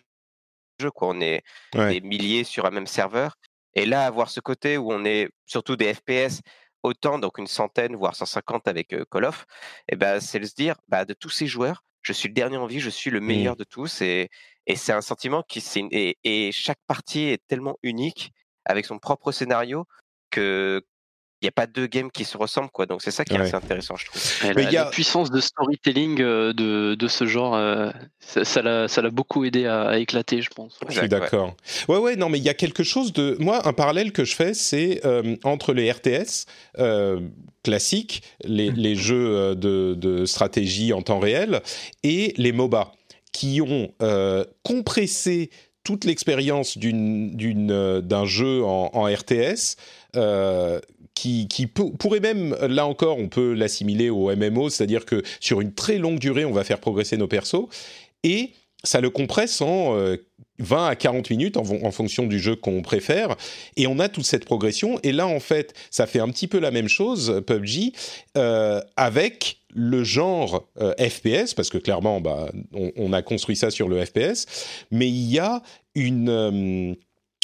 jeu, 0.80 0.92
quoi. 0.92 1.10
On 1.10 1.20
est 1.20 1.44
des 1.74 2.02
milliers 2.02 2.44
sur 2.44 2.66
un 2.66 2.72
même 2.72 2.88
serveur. 2.88 3.36
Et 3.74 3.86
là, 3.86 4.06
avoir 4.06 4.30
ce 4.30 4.40
côté 4.40 4.78
où 4.78 4.92
on 4.92 5.04
est 5.06 5.30
surtout 5.46 5.76
des 5.76 5.94
FPS 5.94 6.42
autant, 6.84 7.18
donc 7.20 7.40
une 7.40 7.48
centaine, 7.48 7.96
voire 7.96 8.16
150 8.16 8.68
avec 8.68 8.96
Call 9.10 9.26
of, 9.26 9.46
et 9.90 9.96
ben, 9.96 10.20
c'est 10.20 10.40
de 10.40 10.46
se 10.46 10.54
dire, 10.54 10.76
bah, 10.88 11.06
de 11.06 11.14
tous 11.14 11.30
ces 11.30 11.48
joueurs, 11.48 11.84
je 12.02 12.14
suis 12.14 12.30
le 12.30 12.34
dernier 12.34 12.58
en 12.58 12.68
vie, 12.68 12.80
je 12.80 12.90
suis 12.90 13.10
le 13.10 13.20
mmh. 13.20 13.26
meilleur 13.26 13.56
de 13.56 13.64
tous. 13.64 14.02
Et, 14.02 14.30
et 14.68 14.76
c'est 14.76 14.94
un 14.94 15.02
sentiment 15.02 15.44
qui. 15.48 15.64
Et, 15.92 16.18
et 16.24 16.52
chaque 16.52 16.80
partie 16.88 17.24
est 17.24 17.42
tellement 17.48 17.78
unique, 17.82 18.32
avec 18.66 18.86
son 18.86 19.00
propre 19.00 19.32
scénario, 19.32 19.86
que 20.30 20.84
il 21.42 21.46
n'y 21.46 21.50
a 21.50 21.52
pas 21.52 21.68
deux 21.68 21.86
games 21.86 22.10
qui 22.10 22.26
se 22.26 22.36
ressemblent, 22.36 22.72
quoi. 22.72 22.88
Donc 22.88 23.04
c'est 23.04 23.12
ça 23.12 23.24
qui 23.24 23.36
est 23.36 23.38
assez 23.38 23.54
intéressant, 23.54 23.96
je 23.96 24.08
trouve. 24.08 24.54
la, 24.56 24.72
y 24.72 24.76
a... 24.76 24.86
puissance 24.86 25.30
de 25.30 25.40
storytelling 25.40 26.16
de, 26.18 26.96
de 26.96 27.08
ce 27.08 27.28
genre, 27.28 27.54
ça 28.20 28.62
l'a 28.64 29.10
beaucoup 29.12 29.46
aidé 29.46 29.68
à, 29.68 30.00
éclater, 30.00 30.42
je 30.42 30.50
pense. 30.50 30.80
Je 30.90 30.98
suis 30.98 31.10
d'accord. 31.10 31.56
Ouais. 31.88 31.98
ouais, 31.98 32.16
non, 32.16 32.30
mais 32.30 32.40
il 32.40 32.44
y 32.44 32.50
a 32.50 32.56
quelque 32.56 32.84
chose 32.84 33.14
de. 33.14 33.38
Moi, 33.40 33.68
un 33.68 33.74
parallèle 33.74 34.12
que 34.14 34.26
je 34.26 34.36
fais, 34.36 34.56
c'est 34.56 35.02
entre 35.44 35.74
les 35.74 35.92
RTS 35.92 36.48
classiques, 37.64 38.24
les, 38.44 38.72
mmh. 38.72 38.76
les 38.76 38.96
jeux 38.96 39.56
de, 39.56 39.94
de, 39.94 40.26
stratégie 40.26 40.92
en 40.92 41.04
temps 41.04 41.20
réel, 41.20 41.62
et 42.02 42.34
les 42.38 42.52
MOBA, 42.52 42.94
qui 43.32 43.62
ont 43.62 43.92
compressé 44.64 45.50
toute 45.88 46.04
l'expérience 46.04 46.78
d'un 46.78 48.26
jeu 48.26 48.62
en, 48.66 49.06
RTS 49.06 49.78
euh, 50.18 50.82
qui, 51.14 51.48
pourrait 51.68 52.20
même, 52.20 52.58
là 52.60 52.86
encore, 52.86 53.18
on 53.18 53.30
peut 53.30 53.54
l'assimiler 53.54 54.10
au 54.10 54.36
MMO, 54.36 54.70
c'est-à-dire 54.70 55.06
que 55.06 55.24
sur 55.40 55.62
une 55.62 55.74
très 55.74 55.98
longue 55.98 56.20
durée, 56.20 56.44
on 56.44 56.52
va 56.52 56.66
faire 56.66 56.80
progresser 56.80 57.16
nos 57.16 57.30
persos, 57.30 57.68
et 58.24 58.52
ça 58.84 59.00
le 59.00 59.10
compresse 59.10 59.62
en 59.62 59.94
20 59.94 59.98
euh, 59.98 60.88
à 60.88 60.96
40 60.98 61.30
minutes 61.30 61.56
en, 61.56 61.92
fonction 61.92 62.28
du 62.28 62.38
jeu 62.38 62.58
qu'on 62.58 62.82
préfère, 62.82 63.38
et 63.78 63.88
on 63.88 63.98
a 64.00 64.10
toute 64.10 64.26
cette 64.26 64.44
progression, 64.44 65.00
et 65.04 65.14
là, 65.14 65.26
en 65.26 65.40
fait, 65.40 65.74
ça 65.90 66.06
fait 66.06 66.20
un 66.20 66.28
petit 66.28 66.50
peu 66.50 66.60
la 66.60 66.72
même 66.72 66.90
chose, 66.90 67.42
PUBG, 67.48 67.94
euh, 68.38 68.82
avec 68.98 69.57
le 69.74 70.04
genre 70.04 70.68
euh, 70.80 70.94
FPS, 70.98 71.54
parce 71.54 71.70
que 71.70 71.78
clairement, 71.78 72.22
bah, 72.22 72.52
on, 72.74 73.14
a 73.14 73.22
construit 73.22 73.56
ça 73.56 73.70
sur 73.70 73.90
le 73.90 74.04
FPS, 74.04 74.46
mais 74.92 75.08
il 75.08 75.32
y 75.32 75.40
a 75.40 75.62
une 75.96 76.96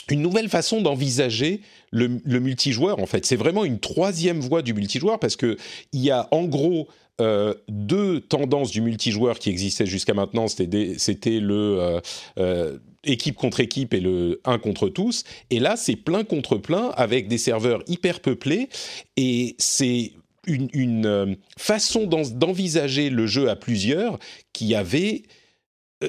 une 0.09 0.21
nouvelle 0.21 0.49
façon 0.49 0.81
d'envisager 0.81 1.61
le, 1.91 2.07
multijoueur 2.39 2.99
en 2.99 3.05
fait. 3.05 3.25
C'est 3.25 3.35
vraiment 3.35 3.63
une 3.63 3.79
troisième 3.79 4.39
voie 4.39 4.61
du 4.61 4.73
multijoueur 4.73 5.19
parce 5.19 5.35
que 5.35 5.57
il 5.91 6.01
y 6.01 6.11
a 6.11 6.27
en 6.31 6.43
gros 6.43 6.87
euh, 7.21 7.53
deux 7.69 8.21
tendances 8.21 8.71
du 8.71 8.81
multijoueur 8.81 9.39
qui 9.39 9.49
existaient 9.49 9.85
jusqu'à 9.85 10.13
maintenant. 10.13 10.47
C'était 10.47 11.39
le 11.39 11.79
euh, 11.79 11.99
euh, 12.39 12.79
équipe 13.03 13.35
contre 13.35 13.59
équipe 13.59 13.93
et 13.93 13.99
le 13.99 14.41
un 14.45 14.57
contre 14.57 14.89
tous. 14.89 15.23
Et 15.49 15.59
là, 15.59 15.75
c'est 15.77 15.95
plein 15.95 16.23
contre 16.23 16.57
plein 16.57 16.89
avec 16.95 17.27
des 17.27 17.37
serveurs 17.37 17.83
hyper 17.87 18.19
peuplés 18.19 18.69
et 19.15 19.55
c'est 19.59 20.13
une, 20.47 20.69
une 20.73 21.37
façon 21.57 22.05
d'envisager 22.05 23.09
le 23.09 23.27
jeu 23.27 23.49
à 23.49 23.55
plusieurs 23.55 24.19
qui 24.51 24.75
avait 24.75 25.23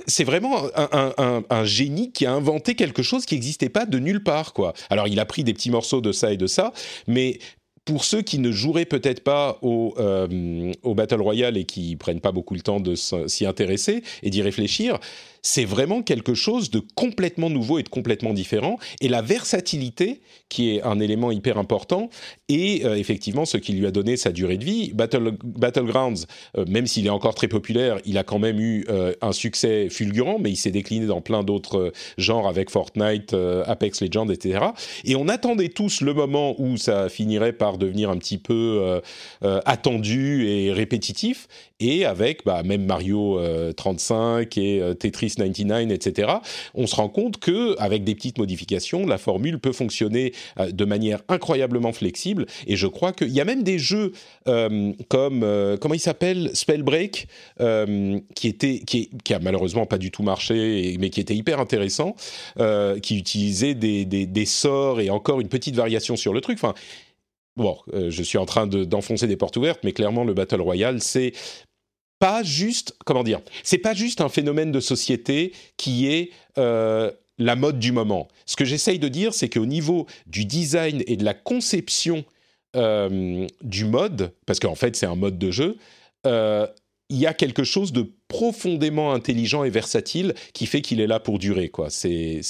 c'est 0.06 0.24
vraiment 0.24 0.64
un, 0.74 1.64
génie 1.64 2.12
qui 2.12 2.26
a 2.26 2.32
inventé 2.32 2.74
quelque 2.74 3.02
chose 3.02 3.26
qui 3.26 3.34
n'existait 3.34 3.68
pas 3.68 3.86
de 3.86 3.98
nulle 3.98 4.22
part, 4.22 4.52
quoi. 4.52 4.74
Alors, 4.90 5.08
il 5.08 5.20
a 5.20 5.24
pris 5.24 5.44
des 5.44 5.54
petits 5.54 5.70
morceaux 5.70 6.00
de 6.00 6.12
ça 6.12 6.32
et 6.32 6.36
de 6.36 6.46
ça, 6.46 6.72
mais 7.06 7.38
pour 7.84 8.04
ceux 8.04 8.22
qui 8.22 8.38
ne 8.38 8.50
joueraient 8.50 8.86
peut-être 8.86 9.22
pas 9.22 9.58
au, 9.62 9.94
euh, 9.98 10.72
au 10.82 10.94
Battle 10.94 11.20
Royale 11.20 11.56
et 11.56 11.64
qui 11.64 11.96
prennent 11.96 12.20
pas 12.20 12.32
beaucoup 12.32 12.54
le 12.54 12.60
temps 12.60 12.80
de 12.80 12.94
s'y 12.94 13.46
intéresser 13.46 14.02
et 14.22 14.30
d'y 14.30 14.42
réfléchir, 14.42 14.98
c'est 15.44 15.66
vraiment 15.66 16.02
quelque 16.02 16.32
chose 16.32 16.70
de 16.70 16.80
complètement 16.94 17.50
nouveau 17.50 17.78
et 17.78 17.82
de 17.82 17.88
complètement 17.90 18.32
différent. 18.32 18.78
Et 19.02 19.08
la 19.08 19.20
versatilité, 19.20 20.22
qui 20.48 20.70
est 20.70 20.82
un 20.82 20.98
élément 21.00 21.30
hyper 21.30 21.58
important, 21.58 22.08
et 22.48 22.84
euh, 22.84 22.96
effectivement 22.96 23.44
ce 23.44 23.58
qui 23.58 23.74
lui 23.74 23.86
a 23.86 23.90
donné 23.90 24.16
sa 24.16 24.32
durée 24.32 24.56
de 24.56 24.64
vie. 24.64 24.92
Battle, 24.94 25.36
Battlegrounds, 25.44 26.26
euh, 26.56 26.64
même 26.66 26.86
s'il 26.86 27.06
est 27.06 27.10
encore 27.10 27.34
très 27.34 27.48
populaire, 27.48 27.98
il 28.06 28.16
a 28.16 28.24
quand 28.24 28.38
même 28.38 28.58
eu 28.58 28.86
euh, 28.88 29.12
un 29.20 29.32
succès 29.32 29.90
fulgurant, 29.90 30.38
mais 30.38 30.50
il 30.50 30.56
s'est 30.56 30.70
décliné 30.70 31.04
dans 31.04 31.20
plein 31.20 31.44
d'autres 31.44 31.92
genres 32.16 32.48
avec 32.48 32.70
Fortnite, 32.70 33.36
Apex 33.66 34.00
Legends, 34.00 34.30
etc. 34.30 34.64
Et 35.04 35.14
on 35.14 35.28
attendait 35.28 35.68
tous 35.68 36.00
le 36.00 36.14
moment 36.14 36.54
où 36.58 36.78
ça 36.78 37.10
finirait 37.10 37.52
par 37.52 37.76
devenir 37.76 38.08
un 38.08 38.16
petit 38.16 38.38
peu 38.38 39.00
attendu 39.42 40.48
et 40.48 40.72
répétitif. 40.72 41.48
Et 41.80 42.06
avec 42.06 42.44
bah, 42.44 42.62
même 42.62 42.86
Mario 42.86 43.40
35 43.76 44.56
et 44.56 44.80
Tetris 44.98 45.33
99, 45.36 45.90
etc., 45.90 46.32
on 46.74 46.86
se 46.86 46.94
rend 46.94 47.08
compte 47.08 47.38
que 47.38 47.76
avec 47.78 48.04
des 48.04 48.14
petites 48.14 48.38
modifications, 48.38 49.06
la 49.06 49.18
formule 49.18 49.58
peut 49.58 49.72
fonctionner 49.72 50.32
euh, 50.58 50.70
de 50.70 50.84
manière 50.84 51.20
incroyablement 51.28 51.92
flexible. 51.92 52.46
Et 52.66 52.76
je 52.76 52.86
crois 52.86 53.12
qu'il 53.12 53.30
y 53.30 53.40
a 53.40 53.44
même 53.44 53.62
des 53.62 53.78
jeux 53.78 54.12
euh, 54.48 54.92
comme 55.08 55.42
euh, 55.42 55.76
comment 55.76 55.94
il 55.94 56.00
s'appelle 56.00 56.50
Spellbreak, 56.54 57.28
qui 58.34 58.48
était 58.48 58.80
qui, 58.80 59.08
a 59.30 59.38
malheureusement 59.38 59.86
pas 59.86 59.98
du 59.98 60.10
tout 60.10 60.22
marché, 60.22 60.96
mais 61.00 61.10
qui 61.10 61.20
était 61.20 61.34
hyper 61.34 61.60
intéressant, 61.60 62.16
qui 63.02 63.18
utilisait 63.18 63.74
des, 63.74 64.04
des, 64.04 64.46
sorts 64.46 65.00
et 65.00 65.10
encore 65.10 65.40
une 65.40 65.48
petite 65.48 65.74
variation 65.74 66.16
sur 66.16 66.32
le 66.32 66.40
truc. 66.40 66.58
Enfin, 66.58 66.74
bon, 67.56 67.78
je 67.92 68.22
suis 68.22 68.38
en 68.38 68.46
train 68.46 68.66
d'enfoncer 68.66 69.26
des 69.26 69.36
portes 69.36 69.56
ouvertes, 69.56 69.80
mais 69.84 69.92
clairement, 69.92 70.24
le 70.24 70.34
Battle 70.34 70.60
Royale, 70.60 71.00
c'est 71.00 71.32
pas 72.24 72.42
juste, 72.42 72.96
comment 73.04 73.22
dire, 73.22 73.42
c'est 73.64 73.76
pas 73.76 73.92
juste 73.92 74.22
un 74.22 74.30
phénomène 74.30 74.72
de 74.72 74.80
société 74.80 75.52
qui 75.76 76.06
est 76.06 76.30
euh, 76.56 77.12
la 77.36 77.54
mode 77.54 77.78
du 77.78 77.92
moment. 77.92 78.28
Ce 78.46 78.56
que 78.56 78.64
j'essaye 78.64 78.98
de 78.98 79.08
dire, 79.08 79.34
c'est 79.34 79.50
qu'au 79.50 79.66
niveau 79.66 80.06
du 80.26 80.46
design 80.46 81.02
et 81.06 81.18
de 81.18 81.24
la 81.24 81.34
conception 81.34 82.24
euh, 82.76 83.46
du 83.60 83.84
mode, 83.84 84.32
parce 84.46 84.58
qu'en 84.58 84.74
fait 84.74 84.96
c'est 84.96 85.04
un 85.04 85.16
mode 85.16 85.38
de 85.38 85.50
jeu, 85.50 85.76
euh, 86.26 86.66
il 87.10 87.18
y 87.18 87.26
a 87.26 87.34
quelque 87.34 87.62
chose 87.62 87.92
de 87.92 88.10
profondément 88.28 89.12
intelligent 89.12 89.62
et 89.62 89.68
versatile 89.68 90.32
qui 90.54 90.64
fait 90.64 90.80
qu'il 90.80 91.02
est 91.02 91.06
là 91.06 91.20
pour 91.20 91.38
durer. 91.38 91.68
Quoi. 91.68 91.90
C'est, 91.90 92.40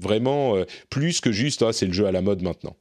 vraiment 0.00 0.56
plus 0.90 1.20
que 1.20 1.30
juste, 1.30 1.62
ah, 1.62 1.72
c'est 1.72 1.86
le 1.86 1.92
jeu 1.92 2.06
à 2.06 2.12
la 2.12 2.22
mode 2.22 2.42
maintenant 2.42 2.76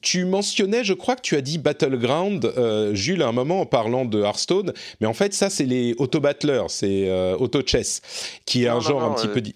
tu 0.00 0.24
mentionnais, 0.24 0.84
je 0.84 0.94
crois 0.94 1.16
que 1.16 1.22
tu 1.22 1.36
as 1.36 1.40
dit 1.40 1.58
Battleground, 1.58 2.44
euh, 2.44 2.94
Jules, 2.94 3.22
à 3.22 3.28
un 3.28 3.32
moment 3.32 3.60
en 3.60 3.66
parlant 3.66 4.04
de 4.04 4.20
Hearthstone, 4.20 4.72
mais 5.00 5.06
en 5.06 5.14
fait, 5.14 5.34
ça, 5.34 5.50
c'est 5.50 5.64
les 5.64 5.94
auto-battlers, 5.98 6.68
c'est 6.68 7.08
euh, 7.08 7.36
auto-chess, 7.36 8.00
qui 8.46 8.64
est 8.64 8.68
un 8.68 8.80
genre 8.80 9.02
un 9.02 9.14
petit 9.14 9.28
peu. 9.28 9.40
Euh, 9.40 9.52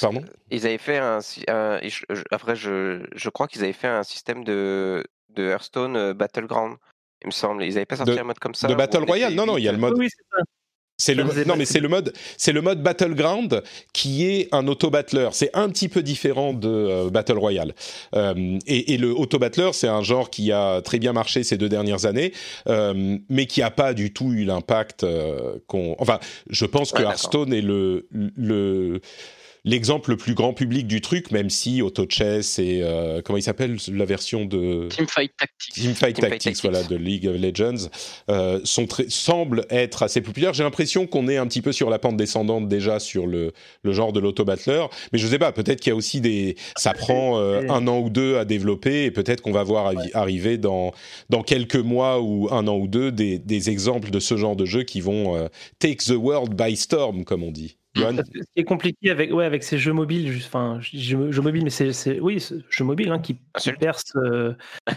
Pardon? 0.00 0.22
Ils 0.50 0.66
avaient 0.66 0.78
fait 0.78 0.98
un. 0.98 1.20
après, 2.30 2.56
je, 2.56 3.04
je 3.14 3.30
crois 3.30 3.48
qu'ils 3.48 3.62
avaient 3.64 3.72
fait 3.72 3.88
un 3.88 4.02
système 4.02 4.44
de, 4.44 5.04
de 5.30 5.44
Hearthstone 5.44 6.12
Battleground, 6.12 6.76
il 7.22 7.28
me 7.28 7.32
semble. 7.32 7.64
Ils 7.64 7.74
n'avaient 7.74 7.86
pas 7.86 7.96
sorti 7.96 8.18
un 8.18 8.24
mode 8.24 8.38
comme 8.38 8.54
ça. 8.54 8.68
De 8.68 8.74
Battle 8.74 9.04
Royale 9.04 9.34
Non, 9.34 9.46
non, 9.46 9.58
il 9.58 9.64
y 9.64 9.68
a 9.68 9.72
le 9.72 9.78
mode. 9.78 9.94
Oui, 9.96 10.08
c'est 10.08 10.22
ça. 10.30 10.42
C'est 11.00 11.14
le, 11.14 11.22
non, 11.44 11.54
mais 11.56 11.64
c'est 11.64 11.78
le 11.78 11.88
mode, 11.88 12.12
c'est 12.36 12.50
le 12.50 12.60
mode 12.60 12.82
battleground 12.82 13.62
qui 13.92 14.26
est 14.26 14.48
un 14.50 14.66
auto 14.66 14.90
battler. 14.90 15.28
C'est 15.30 15.50
un 15.54 15.68
petit 15.68 15.88
peu 15.88 16.02
différent 16.02 16.52
de 16.52 16.68
euh, 16.68 17.08
battle 17.08 17.38
royale. 17.38 17.72
Euh, 18.16 18.58
et, 18.66 18.94
et, 18.94 18.98
le 18.98 19.12
auto 19.12 19.38
battler, 19.38 19.70
c'est 19.72 19.86
un 19.86 20.02
genre 20.02 20.28
qui 20.28 20.50
a 20.50 20.82
très 20.82 20.98
bien 20.98 21.12
marché 21.12 21.44
ces 21.44 21.56
deux 21.56 21.68
dernières 21.68 22.04
années, 22.04 22.32
euh, 22.68 23.16
mais 23.28 23.46
qui 23.46 23.62
a 23.62 23.70
pas 23.70 23.94
du 23.94 24.12
tout 24.12 24.32
eu 24.32 24.44
l'impact 24.44 25.04
euh, 25.04 25.58
qu'on. 25.68 25.94
Enfin, 26.00 26.18
je 26.50 26.66
pense 26.66 26.90
que 26.90 27.02
Hearthstone 27.02 27.52
est 27.52 27.62
le 27.62 28.08
le 28.10 29.00
l'exemple 29.64 30.10
le 30.10 30.16
plus 30.16 30.34
grand 30.34 30.52
public 30.52 30.86
du 30.86 31.00
truc, 31.00 31.30
même 31.30 31.50
si 31.50 31.82
Auto 31.82 32.06
Chess 32.08 32.58
et 32.58 32.80
euh, 32.82 33.22
comment 33.22 33.36
il 33.36 33.42
s'appelle 33.42 33.76
la 33.92 34.04
version 34.04 34.44
de 34.44 34.88
Teamfight 34.90 35.32
Tactics. 35.36 35.74
Teamfight 35.74 36.16
Teamfight 36.16 36.20
Tactics, 36.20 36.42
Tactics. 36.42 36.62
voilà, 36.62 36.82
de 36.82 36.96
League 36.96 37.26
of 37.26 37.36
Legends, 37.36 37.88
euh, 38.30 38.60
sont 38.64 38.86
très, 38.86 39.06
semblent 39.08 39.66
être 39.70 40.02
assez 40.02 40.20
populaires. 40.20 40.54
J'ai 40.54 40.62
l'impression 40.62 41.06
qu'on 41.06 41.28
est 41.28 41.36
un 41.36 41.46
petit 41.46 41.62
peu 41.62 41.72
sur 41.72 41.90
la 41.90 41.98
pente 41.98 42.16
descendante 42.16 42.68
déjà 42.68 43.00
sur 43.00 43.26
le, 43.26 43.52
le 43.82 43.92
genre 43.92 44.12
de 44.12 44.20
l'auto-battler. 44.20 44.86
Mais 45.12 45.18
je 45.18 45.26
sais 45.26 45.38
pas, 45.38 45.52
peut-être 45.52 45.80
qu'il 45.80 45.90
y 45.90 45.92
a 45.92 45.96
aussi 45.96 46.20
des... 46.20 46.56
Ça 46.76 46.92
prend 46.92 47.38
euh, 47.38 47.62
un 47.68 47.86
an 47.88 48.00
ou 48.00 48.10
deux 48.10 48.36
à 48.36 48.44
développer 48.44 49.04
et 49.04 49.10
peut-être 49.10 49.40
qu'on 49.40 49.52
va 49.52 49.62
voir 49.62 49.92
arri- 49.92 50.10
arriver 50.14 50.58
dans, 50.58 50.92
dans 51.30 51.42
quelques 51.42 51.76
mois 51.76 52.20
ou 52.20 52.48
un 52.52 52.66
an 52.68 52.76
ou 52.76 52.86
deux 52.88 53.10
des, 53.12 53.38
des 53.38 53.70
exemples 53.70 54.10
de 54.10 54.20
ce 54.20 54.36
genre 54.36 54.56
de 54.56 54.64
jeux 54.66 54.82
qui 54.82 55.00
vont 55.00 55.36
euh, 55.36 55.48
take 55.78 56.04
the 56.04 56.16
world 56.16 56.54
by 56.54 56.76
storm, 56.76 57.24
comme 57.24 57.42
on 57.42 57.50
dit. 57.50 57.77
Johan 57.98 58.16
Parce 58.16 58.28
que 58.30 58.38
ce 58.40 58.44
qui 58.54 58.60
est 58.60 58.64
compliqué 58.64 59.10
avec, 59.10 59.32
ouais, 59.32 59.44
avec 59.44 59.62
ces 59.62 59.78
jeux 59.78 59.92
mobiles, 59.92 60.30
juste- 60.30 60.46
enfin, 60.48 60.78
jeux, 60.80 61.30
jeux 61.30 61.42
mobiles, 61.42 61.64
mais 61.64 61.70
c'est, 61.70 62.20
oui, 62.20 62.38
jeux 62.70 62.84
mobiles 62.84 63.10
hein, 63.10 63.18
qui, 63.18 63.38
qui 63.58 63.72
percent 63.72 64.16
euh, 64.16 64.54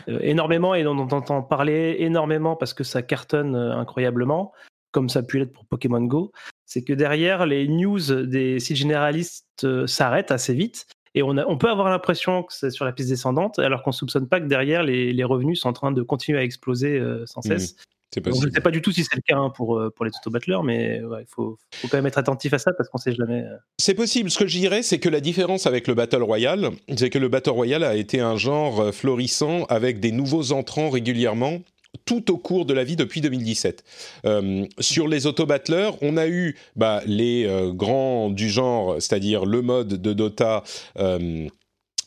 euh, 0.10 0.20
énormément 0.22 0.74
et 0.76 0.84
dont 0.84 0.96
on 0.98 1.08
entend 1.10 1.42
parler 1.42 1.98
énormément 2.00 2.56
parce 2.56 2.74
que 2.74 2.84
ça 2.84 3.02
cartonne 3.02 3.56
euh, 3.56 3.76
incroyablement, 3.78 4.52
comme 4.92 5.10
ça 5.10 5.20
a 5.20 5.24
pu 5.24 5.40
l'être 5.40 5.54
pour 5.54 5.66
Pokémon 5.66 6.02
Go, 6.02 6.32
c'est 6.66 6.84
que 6.84 6.94
derrière, 6.94 7.46
les 7.46 7.68
news 7.68 8.00
des 8.26 8.60
sites 8.60 8.78
généralistes 8.78 9.46
euh, 9.64 9.88
s'arrêtent 9.88 10.32
assez 10.32 10.54
vite. 10.54 10.86
Et 11.14 11.24
on, 11.24 11.38
a, 11.38 11.46
on 11.46 11.58
peut 11.58 11.70
avoir 11.70 11.90
l'impression 11.90 12.44
que 12.44 12.54
c'est 12.54 12.70
sur 12.70 12.86
la 12.86 12.94
piste 12.94 13.10
descendante, 13.10 13.60
alors 13.60 13.84
qu'on 13.84 13.92
soupçonne 13.92 14.30
pas 14.30 14.40
que 14.40 14.46
derrière, 14.46 14.82
les, 14.84 15.12
les 15.12 15.24
revenus 15.26 15.60
sont 15.60 15.68
en 15.68 15.74
train 15.74 15.92
de 15.92 16.02
continuer 16.02 16.40
à 16.40 16.44
exploser 16.44 16.98
euh, 17.00 17.26
sans 17.26 17.42
Mhm. 17.46 17.58
cesse. 17.60 17.76
Donc, 18.20 18.26
je 18.26 18.30
ne 18.30 18.34
possible. 18.34 18.52
sais 18.56 18.62
pas 18.62 18.72
du 18.72 18.82
tout 18.82 18.92
si 18.92 19.04
c'est 19.04 19.16
le 19.16 19.22
cas 19.26 19.38
hein, 19.38 19.50
pour, 19.56 19.78
euh, 19.78 19.90
pour 19.90 20.04
les 20.06 20.12
auto-battlers, 20.12 20.60
mais 20.64 21.02
ouais, 21.02 21.22
il 21.22 21.28
faut, 21.34 21.58
faut 21.76 21.88
quand 21.88 21.98
même 21.98 22.06
être 22.08 22.18
attentif 22.18 22.54
à 22.54 22.60
ça 22.60 22.72
parce 22.74 22.90
qu'on 22.90 22.98
sait 22.98 23.14
jamais. 23.16 23.42
euh, 23.44 23.56
C'est 23.78 23.94
possible. 23.94 24.30
Ce 24.30 24.38
que 24.38 24.48
je 24.48 24.58
dirais, 24.58 24.84
c'est 24.84 25.00
que 25.00 25.10
la 25.10 25.22
différence 25.22 25.66
avec 25.66 25.88
le 25.88 25.94
Battle 25.94 26.22
Royale, 26.24 26.72
c'est 26.98 27.10
que 27.10 27.20
le 27.20 27.30
Battle 27.30 27.52
Royale 27.52 27.84
a 27.84 27.96
été 27.96 28.20
un 28.20 28.36
genre 28.36 28.82
euh, 28.82 28.92
florissant 28.92 29.64
avec 29.70 30.00
des 30.00 30.12
nouveaux 30.12 30.52
entrants 30.52 30.90
régulièrement 30.90 31.60
tout 32.06 32.32
au 32.32 32.38
cours 32.38 32.66
de 32.66 32.74
la 32.74 32.84
vie 32.86 32.96
depuis 32.96 33.20
2017. 33.22 33.84
Euh, 34.26 34.66
sur 34.80 35.08
les 35.10 35.28
auto-battlers, 35.28 35.92
on 36.02 36.16
a 36.18 36.28
eu 36.28 36.56
bah, 36.78 37.02
les 37.06 37.46
euh, 37.46 37.74
grands 37.74 38.30
du 38.30 38.50
genre, 38.50 38.96
c'est-à-dire 38.96 39.46
le 39.46 39.62
mode 39.62 40.02
de 40.02 40.14
Dota 40.14 40.64
euh, 40.98 41.48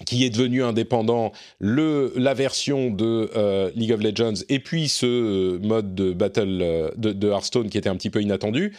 qui 0.07 0.25
est 0.25 0.31
devenu 0.31 0.63
indépendant, 0.65 1.33
le, 1.61 2.13
la 2.17 2.35
version 2.35 2.91
de 2.91 3.31
euh, 3.37 3.71
League 3.77 3.93
of 3.93 4.01
Legends, 4.03 4.43
et 4.49 4.59
puis 4.59 4.89
ce 4.89 5.07
euh, 5.07 5.59
mode 5.61 5.95
de 5.95 6.13
Battle 6.13 6.59
euh, 6.63 6.91
de, 6.97 7.13
de 7.13 7.29
Hearthstone 7.29 7.71
qui 7.71 7.79
était 7.79 7.89
un 7.89 7.97
petit 7.97 8.11
peu 8.11 8.21
inattendu. 8.21 8.77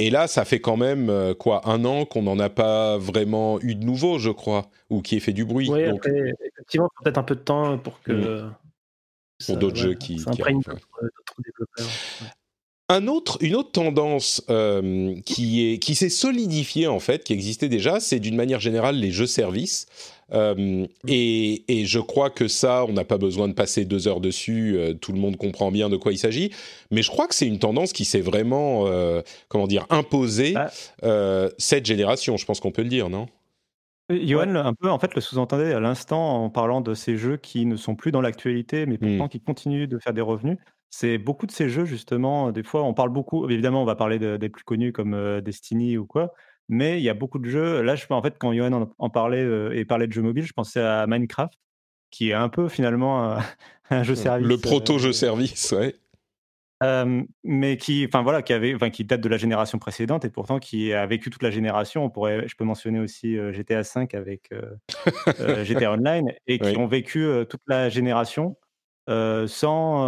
Et 0.00 0.10
là, 0.10 0.26
ça 0.26 0.44
fait 0.44 0.58
quand 0.60 0.76
même 0.76 1.34
quoi 1.38 1.68
un 1.68 1.84
an 1.84 2.04
qu'on 2.04 2.22
n'en 2.22 2.40
a 2.40 2.50
pas 2.50 2.98
vraiment 2.98 3.60
eu 3.60 3.76
de 3.76 3.84
nouveau, 3.84 4.18
je 4.18 4.30
crois, 4.30 4.68
ou 4.90 5.02
qui 5.02 5.14
ait 5.16 5.20
fait 5.20 5.32
du 5.32 5.44
bruit. 5.44 5.68
Oui, 5.70 5.84
Donc, 5.86 5.98
après, 6.04 6.32
effectivement, 6.52 6.88
peut-être 7.04 7.18
un 7.18 7.22
peu 7.22 7.36
de 7.36 7.40
temps 7.40 7.78
pour 7.78 8.02
que. 8.02 8.10
Mm. 8.42 8.54
ça- 9.38 9.54
d'autres 9.54 9.76
ouais, 9.76 9.82
jeux 9.82 9.94
qui- 9.94 10.18
ça 10.18 10.32
qui 10.32 10.40
imprègne 10.42 10.56
arrivent, 10.66 10.82
ouais. 11.00 11.08
d'autres 11.16 11.42
développeurs. 11.44 11.86
Ouais. 12.22 12.26
Un 12.90 13.06
autre, 13.06 13.38
une 13.40 13.54
autre 13.54 13.70
tendance 13.70 14.42
qui 15.24 15.64
est 15.72 15.78
qui 15.78 15.94
s'est 15.94 16.08
solidifiée 16.10 16.86
en 16.88 16.98
fait, 16.98 17.22
qui 17.24 17.32
existait 17.32 17.68
déjà, 17.68 18.00
c'est 18.00 18.18
d'une 18.18 18.36
manière 18.36 18.60
générale 18.60 18.96
les 18.96 19.12
jeux 19.12 19.26
services. 19.26 19.86
Euh, 20.32 20.86
et, 21.06 21.64
et 21.68 21.84
je 21.84 21.98
crois 21.98 22.30
que 22.30 22.48
ça, 22.48 22.84
on 22.88 22.92
n'a 22.92 23.04
pas 23.04 23.18
besoin 23.18 23.48
de 23.48 23.52
passer 23.52 23.84
deux 23.84 24.08
heures 24.08 24.20
dessus. 24.20 24.76
euh, 24.76 24.94
tout 24.94 25.12
le 25.12 25.18
monde 25.18 25.36
comprend 25.36 25.70
bien 25.70 25.88
de 25.90 25.96
quoi 25.96 26.12
il 26.12 26.18
s'agit. 26.18 26.50
Mais 26.90 27.02
je 27.02 27.10
crois 27.10 27.26
que 27.28 27.34
c'est 27.34 27.46
une 27.46 27.58
tendance 27.58 27.92
qui 27.92 28.04
s'est 28.04 28.20
vraiment, 28.20 28.86
euh, 28.86 29.20
comment 29.48 29.66
dire, 29.66 29.86
imposée 29.90 30.54
Ah. 30.56 30.70
euh, 31.04 31.50
cette 31.58 31.86
génération. 31.86 32.36
Je 32.36 32.44
pense 32.46 32.60
qu'on 32.60 32.72
peut 32.72 32.82
le 32.82 32.88
dire, 32.88 33.10
non? 33.10 33.26
Johan, 34.10 34.54
un 34.54 34.74
peu, 34.74 34.90
en 34.90 34.98
fait, 34.98 35.14
le 35.14 35.20
sous-entendait 35.22 35.72
à 35.72 35.80
l'instant 35.80 36.44
en 36.44 36.50
parlant 36.50 36.82
de 36.82 36.92
ces 36.92 37.16
jeux 37.16 37.38
qui 37.38 37.64
ne 37.64 37.76
sont 37.76 37.96
plus 37.96 38.12
dans 38.12 38.20
l'actualité, 38.20 38.84
mais 38.84 38.98
pourtant 38.98 39.28
qui 39.28 39.40
continuent 39.40 39.88
de 39.88 39.98
faire 39.98 40.12
des 40.12 40.20
revenus. 40.20 40.58
C'est 40.90 41.16
beaucoup 41.18 41.46
de 41.46 41.50
ces 41.52 41.68
jeux, 41.70 41.86
justement, 41.86 42.52
des 42.52 42.62
fois, 42.62 42.82
on 42.84 42.92
parle 42.92 43.08
beaucoup, 43.08 43.48
évidemment, 43.48 43.80
on 43.82 43.86
va 43.86 43.96
parler 43.96 44.18
de- 44.18 44.36
des 44.36 44.48
plus 44.50 44.62
connus 44.62 44.92
comme 44.92 45.40
Destiny 45.40 45.96
ou 45.96 46.04
quoi, 46.06 46.32
mais 46.68 46.98
il 46.98 47.02
y 47.04 47.08
a 47.10 47.14
beaucoup 47.14 47.38
de 47.38 47.48
jeux. 47.48 47.82
Là, 47.82 47.94
je, 47.96 48.06
en 48.10 48.22
fait, 48.22 48.36
quand 48.38 48.52
Johan 48.52 48.72
en, 48.72 48.90
en 48.98 49.10
parlait 49.10 49.42
euh, 49.42 49.76
et 49.76 49.84
parlait 49.84 50.06
de 50.06 50.12
jeux 50.12 50.22
mobiles, 50.22 50.46
je 50.46 50.52
pensais 50.52 50.80
à 50.80 51.06
Minecraft, 51.06 51.54
qui 52.10 52.30
est 52.30 52.34
un 52.34 52.48
peu 52.48 52.68
finalement 52.68 53.32
un, 53.32 53.38
un 53.90 54.02
jeu 54.02 54.14
service. 54.14 54.46
Le 54.48 54.56
proto-jeu 54.56 55.10
euh, 55.10 55.12
service, 55.12 55.72
ouais. 55.72 55.94
euh, 56.82 57.22
mais 57.42 57.76
qui, 57.76 58.04
enfin 58.06 58.22
voilà, 58.22 58.42
qui 58.42 58.52
avait, 58.52 58.74
enfin 58.74 58.90
qui 58.90 59.04
date 59.04 59.20
de 59.20 59.28
la 59.28 59.36
génération 59.36 59.78
précédente 59.78 60.24
et 60.24 60.30
pourtant 60.30 60.58
qui 60.58 60.92
a 60.92 61.04
vécu 61.06 61.30
toute 61.30 61.42
la 61.42 61.50
génération. 61.50 62.04
On 62.04 62.10
pourrait, 62.10 62.46
je 62.48 62.54
peux 62.56 62.64
mentionner 62.64 63.00
aussi 63.00 63.36
euh, 63.36 63.52
GTA 63.52 63.84
5 63.84 64.14
avec 64.14 64.50
euh, 64.52 64.76
GTA 65.64 65.92
Online 65.92 66.32
et 66.46 66.58
qui 66.58 66.70
Oui. 66.70 66.76
ont 66.76 66.86
vécu 66.86 67.26
toute 67.48 67.62
la 67.66 67.88
génération 67.88 68.56
sans, 69.06 70.06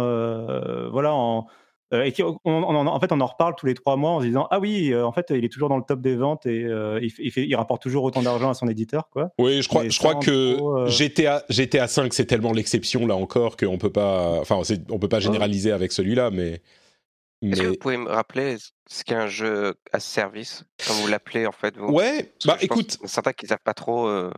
voilà, 0.91 1.13
en, 1.13 1.47
et 1.93 2.11
qui, 2.11 2.21
on, 2.23 2.37
on 2.45 2.63
en, 2.63 2.85
en 2.87 2.99
fait, 2.99 3.11
on 3.11 3.21
en 3.21 3.25
reparle 3.25 3.55
tous 3.55 3.65
les 3.65 3.73
trois 3.73 3.95
mois 3.95 4.11
en 4.11 4.19
se 4.21 4.25
disant 4.25 4.47
ah 4.51 4.59
oui, 4.59 4.91
euh, 4.91 5.05
en 5.05 5.11
fait, 5.11 5.27
il 5.29 5.45
est 5.45 5.49
toujours 5.51 5.69
dans 5.69 5.77
le 5.77 5.83
top 5.87 6.01
des 6.01 6.15
ventes 6.15 6.45
et 6.45 6.63
euh, 6.65 6.99
il, 7.01 7.09
fait- 7.11 7.23
il, 7.23 7.31
fait- 7.31 7.45
il 7.47 7.55
rapporte 7.55 7.81
toujours 7.81 8.03
autant 8.03 8.21
d'argent 8.21 8.49
à 8.49 8.53
son 8.53 8.67
éditeur, 8.67 9.09
quoi. 9.09 9.29
Oui, 9.39 9.61
je 9.61 9.69
crois, 9.69 9.83
Mais 9.83 9.89
je 9.89 9.99
crois 9.99 10.15
que 10.15 10.55
trop, 10.57 10.77
euh, 10.79 10.87
GTA, 10.87 11.43
GTA 11.49 11.87
5, 11.87 12.13
c'est 12.13 12.25
tellement 12.25 12.51
l'exception 12.51 13.07
là 13.07 13.15
encore 13.15 13.55
qu'on 13.57 13.77
peut 13.77 13.91
pas, 13.91 14.39
enfin, 14.41 14.59
c'est- 14.63 14.89
on 14.91 14.99
peut 14.99 15.07
pas 15.09 15.19
généraliser 15.21 15.71
avec 15.71 15.91
celui-là, 15.91 16.29
mais. 16.31 16.61
Est-ce 17.43 17.51
que 17.61 17.61
mais- 17.63 17.67
vous 17.69 17.75
pouvez 17.75 17.97
me 17.97 18.09
rappeler 18.09 18.55
ce 18.89 19.03
qu'est 19.03 19.13
un 19.13 19.27
jeu 19.27 19.75
à 19.93 19.99
service, 19.99 20.63
comme 20.87 20.95
vous 20.97 21.07
l'appelez 21.07 21.45
en 21.45 21.51
fait 21.51 21.77
vous 21.77 21.93
Ouais, 21.93 22.33
bah 22.45 22.57
écoute, 22.61 22.97
certains 23.05 23.31
qui 23.33 23.45
savent 23.45 23.59
pas 23.63 23.75
trop. 23.75 24.07
euh, 24.07 24.31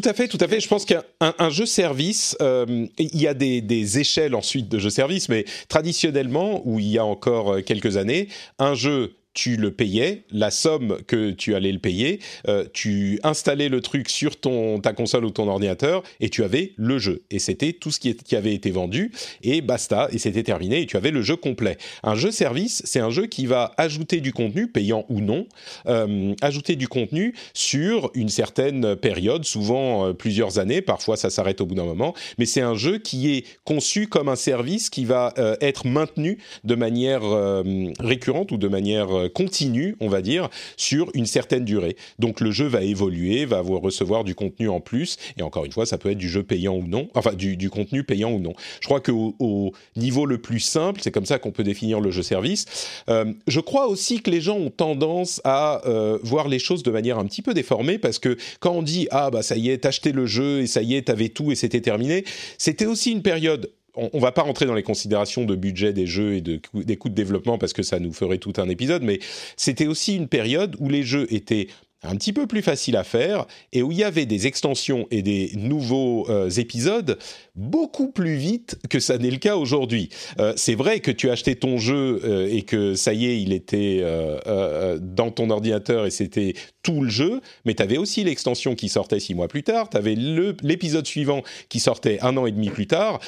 Tout 0.00 0.08
à 0.08 0.14
fait, 0.14 0.28
tout 0.28 0.38
à 0.40 0.46
fait. 0.46 0.60
Je 0.60 0.68
pense 0.68 0.84
qu'un 0.84 1.02
un, 1.20 1.34
un 1.40 1.50
jeu 1.50 1.66
service, 1.66 2.36
euh, 2.40 2.86
il 2.98 3.20
y 3.20 3.26
a 3.26 3.34
des, 3.34 3.60
des 3.60 3.98
échelles 3.98 4.36
ensuite 4.36 4.68
de 4.68 4.78
jeux 4.78 4.90
service, 4.90 5.28
mais 5.28 5.44
traditionnellement, 5.68 6.62
où 6.64 6.78
il 6.78 6.86
y 6.86 6.98
a 6.98 7.04
encore 7.04 7.54
euh, 7.54 7.62
quelques 7.62 7.96
années, 7.96 8.28
un 8.60 8.74
jeu 8.74 9.17
tu 9.38 9.56
le 9.56 9.70
payais, 9.70 10.24
la 10.32 10.50
somme 10.50 10.98
que 11.06 11.30
tu 11.30 11.54
allais 11.54 11.70
le 11.70 11.78
payer, 11.78 12.18
euh, 12.48 12.64
tu 12.72 13.20
installais 13.22 13.68
le 13.68 13.80
truc 13.80 14.08
sur 14.08 14.34
ton, 14.40 14.80
ta 14.80 14.92
console 14.92 15.24
ou 15.24 15.30
ton 15.30 15.46
ordinateur 15.46 16.02
et 16.18 16.28
tu 16.28 16.42
avais 16.42 16.72
le 16.74 16.98
jeu. 16.98 17.22
Et 17.30 17.38
c'était 17.38 17.72
tout 17.72 17.92
ce 17.92 18.00
qui, 18.00 18.08
est- 18.08 18.20
qui 18.24 18.34
avait 18.34 18.52
été 18.52 18.72
vendu 18.72 19.12
et 19.44 19.60
basta, 19.60 20.08
et 20.10 20.18
c'était 20.18 20.42
terminé 20.42 20.80
et 20.80 20.86
tu 20.86 20.96
avais 20.96 21.12
le 21.12 21.22
jeu 21.22 21.36
complet. 21.36 21.78
Un 22.02 22.16
jeu 22.16 22.32
service, 22.32 22.82
c'est 22.84 22.98
un 22.98 23.10
jeu 23.10 23.26
qui 23.26 23.46
va 23.46 23.74
ajouter 23.76 24.20
du 24.20 24.32
contenu, 24.32 24.66
payant 24.66 25.04
ou 25.08 25.20
non, 25.20 25.46
euh, 25.86 26.34
ajouter 26.42 26.74
du 26.74 26.88
contenu 26.88 27.32
sur 27.54 28.10
une 28.14 28.30
certaine 28.30 28.96
période, 28.96 29.44
souvent 29.44 30.08
euh, 30.08 30.12
plusieurs 30.14 30.58
années, 30.58 30.82
parfois 30.82 31.16
ça 31.16 31.30
s'arrête 31.30 31.60
au 31.60 31.66
bout 31.66 31.76
d'un 31.76 31.84
moment, 31.84 32.12
mais 32.38 32.44
c'est 32.44 32.60
un 32.60 32.74
jeu 32.74 32.98
qui 32.98 33.30
est 33.36 33.44
conçu 33.62 34.08
comme 34.08 34.28
un 34.28 34.34
service 34.34 34.90
qui 34.90 35.04
va 35.04 35.32
être 35.60 35.86
maintenu 35.86 36.38
de 36.64 36.74
manière 36.74 37.22
récurrente 38.00 38.50
ou 38.52 38.56
de 38.56 38.66
manière 38.68 39.27
continue, 39.28 39.96
on 40.00 40.08
va 40.08 40.22
dire, 40.22 40.48
sur 40.76 41.10
une 41.14 41.26
certaine 41.26 41.64
durée. 41.64 41.96
Donc 42.18 42.40
le 42.40 42.50
jeu 42.50 42.66
va 42.66 42.82
évoluer, 42.82 43.44
va 43.44 43.60
recevoir 43.60 44.24
du 44.24 44.34
contenu 44.34 44.68
en 44.68 44.80
plus, 44.80 45.16
et 45.36 45.42
encore 45.42 45.64
une 45.64 45.72
fois, 45.72 45.86
ça 45.86 45.98
peut 45.98 46.10
être 46.10 46.18
du 46.18 46.28
jeu 46.28 46.42
payant 46.42 46.74
ou 46.76 46.86
non, 46.86 47.08
enfin 47.14 47.34
du, 47.34 47.70
contenu 47.70 48.04
payant 48.04 48.32
ou 48.32 48.38
non. 48.38 48.54
Je 48.80 48.86
crois 48.86 49.00
qu'au 49.00 49.34
au 49.38 49.72
niveau 49.96 50.26
le 50.26 50.38
plus 50.38 50.60
simple, 50.60 51.00
c'est 51.02 51.10
comme 51.10 51.26
ça 51.26 51.38
qu'on 51.38 51.52
peut 51.52 51.64
définir 51.64 52.00
le 52.00 52.10
jeu 52.10 52.22
service, 52.22 52.66
euh, 53.08 53.32
je 53.46 53.60
crois 53.60 53.86
aussi 53.88 54.20
que 54.20 54.30
les 54.30 54.40
gens 54.40 54.56
ont 54.56 54.70
tendance 54.70 55.40
à 55.44 55.86
euh, 55.86 56.18
voir 56.22 56.48
les 56.48 56.58
choses 56.58 56.82
de 56.82 56.90
manière 56.90 57.18
un 57.18 57.26
petit 57.26 57.42
peu 57.42 57.54
déformée 57.54 57.98
parce 57.98 58.18
que 58.18 58.36
quand 58.60 58.72
on 58.72 58.82
dit 58.82 59.08
ah 59.10 59.30
bah 59.30 59.42
ça 59.42 59.56
y 59.56 59.70
est, 59.70 59.78
t'achetais 59.78 60.12
le 60.12 60.26
jeu 60.26 60.60
et 60.60 60.66
ça 60.66 60.82
y 60.82 60.94
est, 60.94 61.02
t'avais 61.02 61.28
tout 61.28 61.52
et 61.52 61.54
c'était 61.54 61.80
terminé, 61.80 62.24
c'était 62.56 62.86
aussi 62.86 63.12
une 63.12 63.22
période. 63.22 63.70
On, 63.98 64.10
on 64.12 64.18
va 64.20 64.32
pas 64.32 64.42
rentrer 64.42 64.64
dans 64.64 64.74
les 64.74 64.82
considérations 64.82 65.44
de 65.44 65.54
budget 65.54 65.92
des 65.92 66.06
jeux 66.06 66.34
et 66.34 66.40
des 66.40 66.96
coûts 66.96 67.08
de 67.08 67.14
développement 67.14 67.58
parce 67.58 67.72
que 67.72 67.82
ça 67.82 67.98
nous 67.98 68.12
ferait 68.12 68.38
tout 68.38 68.54
un 68.56 68.68
épisode, 68.68 69.02
mais 69.02 69.18
c'était 69.56 69.86
aussi 69.86 70.16
une 70.16 70.28
période 70.28 70.76
où 70.78 70.88
les 70.88 71.02
jeux 71.02 71.26
étaient 71.32 71.68
un 72.02 72.14
petit 72.16 72.32
peu 72.32 72.46
plus 72.46 72.62
facile 72.62 72.96
à 72.96 73.04
faire 73.04 73.46
et 73.72 73.82
où 73.82 73.90
il 73.90 73.98
y 73.98 74.04
avait 74.04 74.26
des 74.26 74.46
extensions 74.46 75.08
et 75.10 75.22
des 75.22 75.50
nouveaux 75.56 76.28
euh, 76.30 76.48
épisodes 76.50 77.18
beaucoup 77.56 78.12
plus 78.12 78.36
vite 78.36 78.78
que 78.88 79.00
ça 79.00 79.18
n'est 79.18 79.30
le 79.30 79.38
cas 79.38 79.56
aujourd'hui. 79.56 80.08
Euh, 80.38 80.52
c'est 80.56 80.76
vrai 80.76 81.00
que 81.00 81.10
tu 81.10 81.28
acheté 81.28 81.56
ton 81.56 81.76
jeu 81.78 82.20
euh, 82.24 82.48
et 82.48 82.62
que 82.62 82.94
ça 82.94 83.12
y 83.12 83.26
est, 83.26 83.42
il 83.42 83.52
était 83.52 83.68
dans 85.00 85.30
ton 85.30 85.50
ordinateur 85.50 86.06
et 86.06 86.10
c'était 86.10 86.54
tout 86.82 87.02
le 87.02 87.10
jeu, 87.10 87.40
mais 87.64 87.74
tu 87.74 87.82
avais 87.82 87.98
aussi 87.98 88.22
l'extension 88.24 88.74
qui 88.74 88.88
sortait 88.88 89.20
six 89.20 89.34
mois 89.34 89.48
plus 89.48 89.62
tard, 89.62 89.90
tu 89.90 89.96
avais 89.96 90.14
l'épisode 90.14 91.06
suivant 91.06 91.42
qui 91.68 91.80
sortait 91.80 92.18
un 92.20 92.36
an 92.36 92.46
et 92.46 92.52
demi 92.52 92.70
plus 92.70 92.86
tard. 92.86 93.20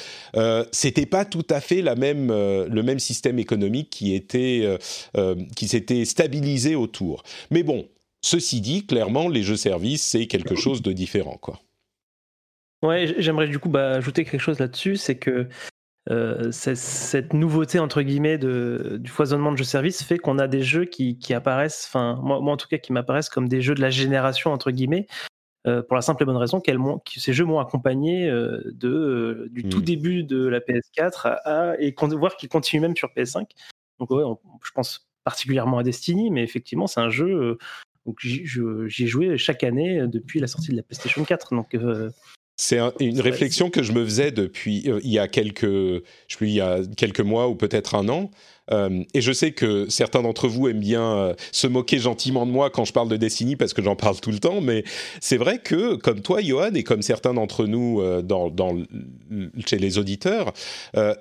c'était 0.71 1.05
pas 1.05 1.25
tout 1.25 1.45
à 1.49 1.59
fait 1.59 1.81
le 1.81 2.81
même 2.81 2.99
système 2.99 3.39
économique 3.39 3.89
qui 3.89 4.13
était 4.13 4.77
qui 5.55 5.67
s'était 5.67 6.05
stabilisé 6.05 6.75
autour. 6.75 7.23
Mais 7.49 7.63
bon, 7.63 7.87
Ceci 8.21 8.61
dit, 8.61 8.85
clairement, 8.85 9.27
les 9.27 9.43
jeux-services, 9.43 10.03
c'est 10.03 10.27
quelque 10.27 10.55
chose 10.55 10.81
de 10.81 10.91
différent, 10.91 11.37
quoi. 11.37 11.59
Ouais, 12.83 13.13
j'aimerais 13.19 13.47
du 13.47 13.59
coup 13.59 13.69
bah, 13.69 13.91
ajouter 13.91 14.25
quelque 14.25 14.41
chose 14.41 14.59
là-dessus, 14.59 14.95
c'est 14.95 15.17
que 15.17 15.47
euh, 16.09 16.51
cette 16.51 17.33
nouveauté 17.33 17.77
entre 17.77 18.01
guillemets 18.01 18.39
de, 18.39 18.97
du 18.99 19.11
foisonnement 19.11 19.51
de 19.51 19.57
jeux-services 19.57 20.01
fait 20.01 20.17
qu'on 20.17 20.39
a 20.39 20.47
des 20.47 20.63
jeux 20.63 20.85
qui, 20.85 21.15
apparaissent, 21.31 21.85
enfin 21.87 22.19
moi, 22.23 22.39
en 22.39 22.57
tout 22.57 22.67
cas 22.67 22.79
qui 22.79 22.91
m'apparaissent 22.91 23.29
comme 23.29 23.47
des 23.47 23.61
jeux 23.61 23.75
de 23.75 23.81
la 23.81 23.91
génération 23.91 24.51
entre 24.51 24.71
guillemets, 24.71 25.05
euh, 25.67 25.83
pour 25.83 25.95
la 25.95 26.01
simple 26.01 26.23
et 26.23 26.25
bonne 26.25 26.37
raison 26.37 26.59
que 26.59 26.71
ces 27.05 27.33
jeux 27.33 27.45
m'ont 27.45 27.59
accompagné 27.59 28.27
euh, 28.27 28.63
de, 28.73 29.47
du 29.51 29.63
tout 29.69 29.77
hmm. 29.77 29.83
début 29.83 30.23
de 30.23 30.47
la 30.47 30.59
PS4 30.59 31.37
à, 31.45 31.75
et 31.79 31.93
voir 32.17 32.35
qu'ils 32.35 32.49
continuent 32.49 32.81
même 32.81 32.95
sur 32.95 33.09
PS5. 33.15 33.45
Donc 33.99 34.09
ouais, 34.09 34.23
je 34.63 34.71
pense 34.71 35.07
particulièrement 35.23 35.77
à 35.77 35.83
Destiny, 35.83 36.31
mais 36.31 36.41
effectivement 36.41 36.87
c'est 36.87 36.99
un 36.99 37.11
jeu 37.11 37.59
donc 38.05 38.17
j'y 38.21 39.03
ai 39.03 39.07
joué 39.07 39.37
chaque 39.37 39.63
année 39.63 40.03
depuis 40.07 40.39
la 40.39 40.47
sortie 40.47 40.71
de 40.71 40.77
la 40.77 40.83
PlayStation 40.83 41.23
4. 41.23 41.55
Donc 41.55 41.75
euh, 41.75 42.09
c'est 42.57 42.79
une 42.99 43.19
réflexion 43.19 43.69
que 43.69 43.81
je 43.81 43.91
me 43.91 44.03
faisais 44.05 44.31
depuis 44.31 44.87
euh, 44.87 44.99
il 45.03 45.11
y 45.11 45.19
a 45.19 45.27
quelques, 45.27 45.63
je 45.63 46.01
sais 46.29 46.37
il 46.41 46.51
y 46.51 46.61
a 46.61 46.81
quelques 46.95 47.21
mois 47.21 47.47
ou 47.47 47.55
peut-être 47.55 47.95
un 47.95 48.07
an. 48.09 48.29
Euh, 48.71 49.03
et 49.13 49.21
je 49.21 49.31
sais 49.31 49.51
que 49.51 49.89
certains 49.89 50.21
d'entre 50.21 50.47
vous 50.47 50.67
aiment 50.67 50.79
bien 50.79 51.35
se 51.51 51.67
moquer 51.67 51.97
gentiment 51.99 52.45
de 52.45 52.51
moi 52.51 52.69
quand 52.69 52.85
je 52.85 52.93
parle 52.93 53.09
de 53.09 53.17
Destiny 53.17 53.55
parce 53.55 53.73
que 53.73 53.81
j'en 53.81 53.95
parle 53.95 54.19
tout 54.19 54.31
le 54.31 54.39
temps, 54.39 54.61
mais 54.61 54.83
c'est 55.19 55.37
vrai 55.37 55.59
que, 55.59 55.95
comme 55.95 56.21
toi, 56.21 56.41
Johan, 56.41 56.73
et 56.73 56.83
comme 56.83 57.01
certains 57.01 57.33
d'entre 57.33 57.65
nous 57.65 58.01
dans, 58.21 58.77
chez 59.65 59.77
les 59.77 59.97
auditeurs, 59.97 60.53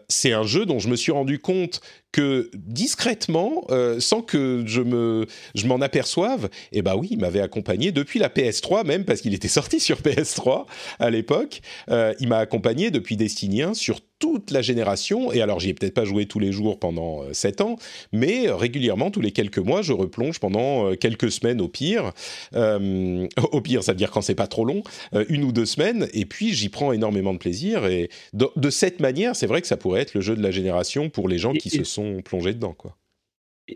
c'est 0.09 0.33
un 0.33 0.45
jeu 0.45 0.67
dont 0.67 0.79
je 0.79 0.89
me 0.89 0.97
suis 0.97 1.13
rendu 1.13 1.39
compte 1.39 1.81
que 2.13 2.51
discrètement, 2.55 3.65
euh, 3.71 4.01
sans 4.01 4.23
que 4.23 4.65
je 4.67 4.81
me, 4.81 5.27
je 5.55 5.67
m'en 5.67 5.81
aperçoive, 5.81 6.49
eh 6.73 6.83
ben 6.83 6.97
oui, 6.97 7.09
il 7.13 7.19
m'avait 7.19 7.41
accompagné 7.41 7.93
depuis 7.93 8.19
la 8.19 8.29
PS3 8.29 8.85
même 8.85 9.05
parce 9.05 9.21
qu'il 9.21 9.35
était 9.35 9.49
sorti 9.49 9.81
sur 9.81 10.01
PS3 10.01 10.67
à 10.99 11.11
l'époque. 11.11 11.61
Euh, 11.91 12.15
il 12.21 12.29
m'a 12.29 12.39
accompagné 12.39 12.91
depuis 12.91 13.17
Destiny 13.17 13.63
1 13.63 13.75
sur 13.75 14.01
toute 14.21 14.53
la 14.53 14.63
génération. 14.63 15.33
Et 15.33 15.43
alors, 15.43 15.59
j'y 15.59 15.71
ai 15.71 15.75
peut-être 15.75 15.95
pas 15.95 16.05
joué 16.05 16.27
tous 16.27 16.39
les 16.39 16.53
jours 16.53 16.79
pendant 16.79 17.25
euh, 17.25 17.33
sept 17.33 17.61
ans, 17.61 17.77
mais 18.13 18.49
régulièrement, 18.49 19.11
tous 19.11 19.21
les 19.21 19.33
quelques 19.33 19.59
mois, 19.59 19.83
je 19.83 19.93
replonge 19.93 20.39
pendant 20.39 20.95
quelques 20.95 21.33
semaines 21.33 21.61
au 21.61 21.69
pire. 21.69 22.13
au 22.55 23.61
pire, 23.61 23.83
ça 23.83 23.93
veut 23.93 23.99
dire 23.99 24.13
quand 24.13 24.21
c'est 24.21 24.37
pas 24.37 24.47
trop 24.47 24.65
long, 24.65 24.83
une 25.29 25.43
ou 25.43 25.51
deux 25.51 25.67
semaines. 25.67 26.09
Et 26.13 26.27
puis, 26.27 26.55
j'y 26.55 26.69
prends 26.69 26.93
énormément 26.93 27.33
de 27.33 27.39
plaisir. 27.39 27.87
Et 27.87 28.09
de, 28.33 28.71
cette 28.71 29.01
manière, 29.01 29.35
c'est 29.35 29.47
vrai 29.47 29.61
que 29.61 29.67
ça 29.67 29.77
pourrait 29.77 30.03
être 30.03 30.15
le 30.15 30.21
jeu 30.21 30.37
de 30.37 30.43
la 30.43 30.53
génération 30.53 31.11
pour 31.11 31.29
les 31.29 31.39
gens 31.39 31.53
qui 31.53 31.71
se 31.71 31.85
sont 31.85 32.23
plongés 32.23 32.55
dedans, 32.55 32.75
quoi. 32.75 32.97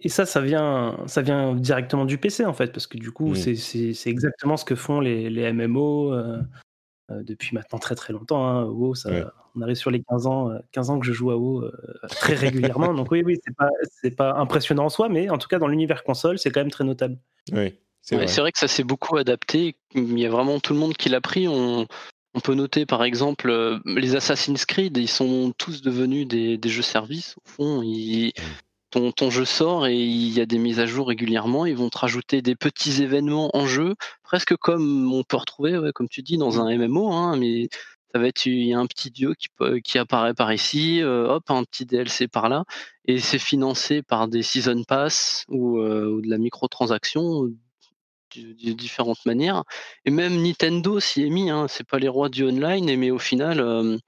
Et 0.03 0.09
ça, 0.09 0.27
ça 0.27 0.41
vient, 0.41 0.99
ça 1.07 1.23
vient 1.23 1.55
directement 1.55 2.05
du 2.05 2.19
PC 2.19 2.45
en 2.45 2.53
fait, 2.53 2.73
parce 2.73 2.87
que 2.87 2.99
du 2.99 3.13
coup, 3.13 3.31
mm. 3.31 3.55
c'est 3.57 4.11
exactement 4.11 4.57
ce 4.57 4.65
que 4.65 4.75
font 4.75 5.01
les, 5.01 5.31
les 5.31 5.53
MMO 5.53 6.13
euh, 6.13 6.17
euh, 6.17 6.43
depuis 7.11 7.55
maintenant 7.55 7.79
très 7.79 7.95
très 7.95 8.13
longtemps. 8.13 8.47
Hein. 8.47 8.65
WoW, 8.65 8.95
ça, 8.95 9.11
on 9.55 9.61
arrive 9.61 9.77
sur 9.77 9.91
les 9.91 10.03
15 10.03 10.27
ans, 10.27 10.51
15 10.73 10.89
euh, 10.89 10.93
ans 10.93 11.01
que 11.01 11.07
je 11.07 11.13
joue 11.13 11.31
à 11.31 11.37
WoW 11.37 11.71
très 12.09 12.35
régulièrement. 12.35 12.95
Donc 12.95 13.11
oui, 13.11 13.23
oui, 13.25 13.39
c'est 13.45 13.55
pas, 14.17 14.33
pas 14.33 14.39
impressionnant 14.41 14.87
en 14.87 14.89
soi, 14.89 15.09
mais 15.09 15.31
en 15.31 15.39
tout 15.39 15.49
cas 15.49 15.59
dans 15.59 15.69
l'univers 15.69 16.05
console, 16.05 16.39
c'est 16.39 16.51
quand 16.51 16.61
même 16.61 16.71
très 16.71 16.85
notable. 16.85 17.19
Oui. 17.53 17.75
C'est 18.03 18.17
vrai. 18.17 18.27
vrai. 18.27 18.53
que 18.53 18.59
ça 18.59 18.69
s'est 18.69 18.85
beaucoup 18.85 19.17
adapté. 19.17 19.77
Il 19.95 20.19
y 20.19 20.27
a 20.27 20.31
vraiment 20.31 20.61
tout 20.61 20.75
le 20.75 20.79
monde 20.79 20.95
qui 20.95 21.09
l'a 21.09 21.23
pris. 21.23 21.49
On, 21.49 21.87
on 22.35 22.41
peut 22.41 22.55
noter 22.55 22.85
par 22.85 23.05
exemple 23.05 23.49
euh, 23.49 23.79
les 23.87 24.17
Assassin's 24.17 24.67
Creed, 24.67 24.97
ils 24.97 25.09
sont 25.09 25.53
tous 25.57 25.83
devenus 25.83 26.27
des, 26.27 26.59
jeux 26.69 26.83
services. 26.83 27.37
Au 27.39 27.49
fond, 27.49 27.83
ton, 28.95 29.13
ton, 29.13 29.31
jeu 29.31 29.45
sort 29.45 29.87
et 29.87 29.97
il 29.97 30.33
y 30.33 30.41
a 30.41 30.47
des 30.47 30.59
mises 30.59 30.79
à 30.79 30.87
jour 30.87 31.09
régulièrement. 31.09 31.67
Ils 31.67 31.77
vont 31.77 31.91
te 31.91 31.99
rajouter 31.99 32.43
des 32.43 32.55
petits 32.55 33.03
événements 33.03 33.51
en 33.57 33.67
jeu, 33.67 33.95
presque 34.23 34.57
comme 34.57 35.13
on 35.13 35.25
peut 35.25 35.37
retrouver, 35.37 35.91
comme 35.95 36.09
tu 36.09 36.23
dis, 36.23 36.39
dans 36.39 36.61
un 36.61 36.77
MMO. 36.77 37.13
Hein, 37.13 37.37
mais 37.37 37.69
ça 38.15 38.21
va 38.21 38.29
être 38.29 38.47
il 38.47 38.67
y 38.67 38.73
a 38.73 38.79
un 38.79 38.87
petit 38.87 39.11
dieu 39.11 39.35
qui, 39.35 39.49
qui 39.83 39.99
apparaît 39.99 40.35
par 40.35 40.53
ici, 40.53 41.03
euh, 41.03 41.27
hop, 41.29 41.51
un 41.51 41.65
petit 41.65 41.87
DLC 41.87 42.29
par 42.29 42.49
là, 42.49 42.65
et 43.07 43.19
c'est 43.19 43.41
financé 43.41 44.03
par 44.03 44.29
des 44.29 44.43
season 44.45 44.85
pass 44.85 45.45
ou, 45.49 45.79
euh, 45.81 46.07
ou 46.07 46.21
de 46.23 46.31
la 46.31 46.39
microtransaction 46.39 47.51
de 48.37 48.73
différentes 48.73 49.27
manières. 49.27 49.65
Et 50.05 50.11
même 50.11 50.41
Nintendo 50.41 51.01
s'y 51.01 51.23
est 51.25 51.31
mis, 51.31 51.51
hein, 51.51 51.67
c'est 51.69 51.87
pas 51.87 51.99
les 51.99 52.09
rois 52.09 52.29
du 52.29 52.45
online, 52.45 52.97
mais 52.97 53.11
au 53.11 53.19
final, 53.19 53.59
euh, 53.61 53.99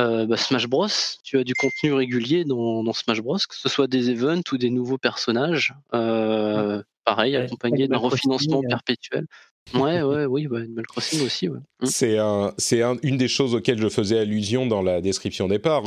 euh, 0.00 0.26
bah, 0.26 0.36
Smash 0.36 0.66
Bros, 0.66 0.88
tu 1.22 1.38
as 1.38 1.44
du 1.44 1.54
contenu 1.54 1.92
régulier 1.92 2.44
dans, 2.44 2.92
Smash 2.92 3.20
Bros, 3.20 3.36
que 3.36 3.54
ce 3.54 3.68
soit 3.68 3.86
des 3.86 4.10
events 4.10 4.42
ou 4.52 4.58
des 4.58 4.70
nouveaux 4.70 4.98
personnages. 4.98 5.74
Euh, 5.94 6.82
pareil, 7.04 7.36
accompagné 7.36 7.88
d'un 7.88 7.98
refinancement 7.98 8.62
perpétuel. 8.62 9.26
Ouais, 9.74 10.02
ouais, 10.02 10.24
oui, 10.24 10.46
bah, 10.48 10.58
Animal 10.58 10.86
Crossing 10.86 11.24
aussi. 11.24 11.48
Ouais. 11.48 11.58
Mmh. 11.80 11.86
C'est 11.86 12.18
un, 12.18 12.52
c'est 12.58 12.82
une 13.02 13.18
des 13.18 13.28
choses 13.28 13.54
auxquelles 13.54 13.80
je 13.80 13.88
faisais 13.88 14.18
allusion 14.18 14.66
dans 14.66 14.82
la 14.82 15.00
description 15.00 15.48
départ. 15.48 15.84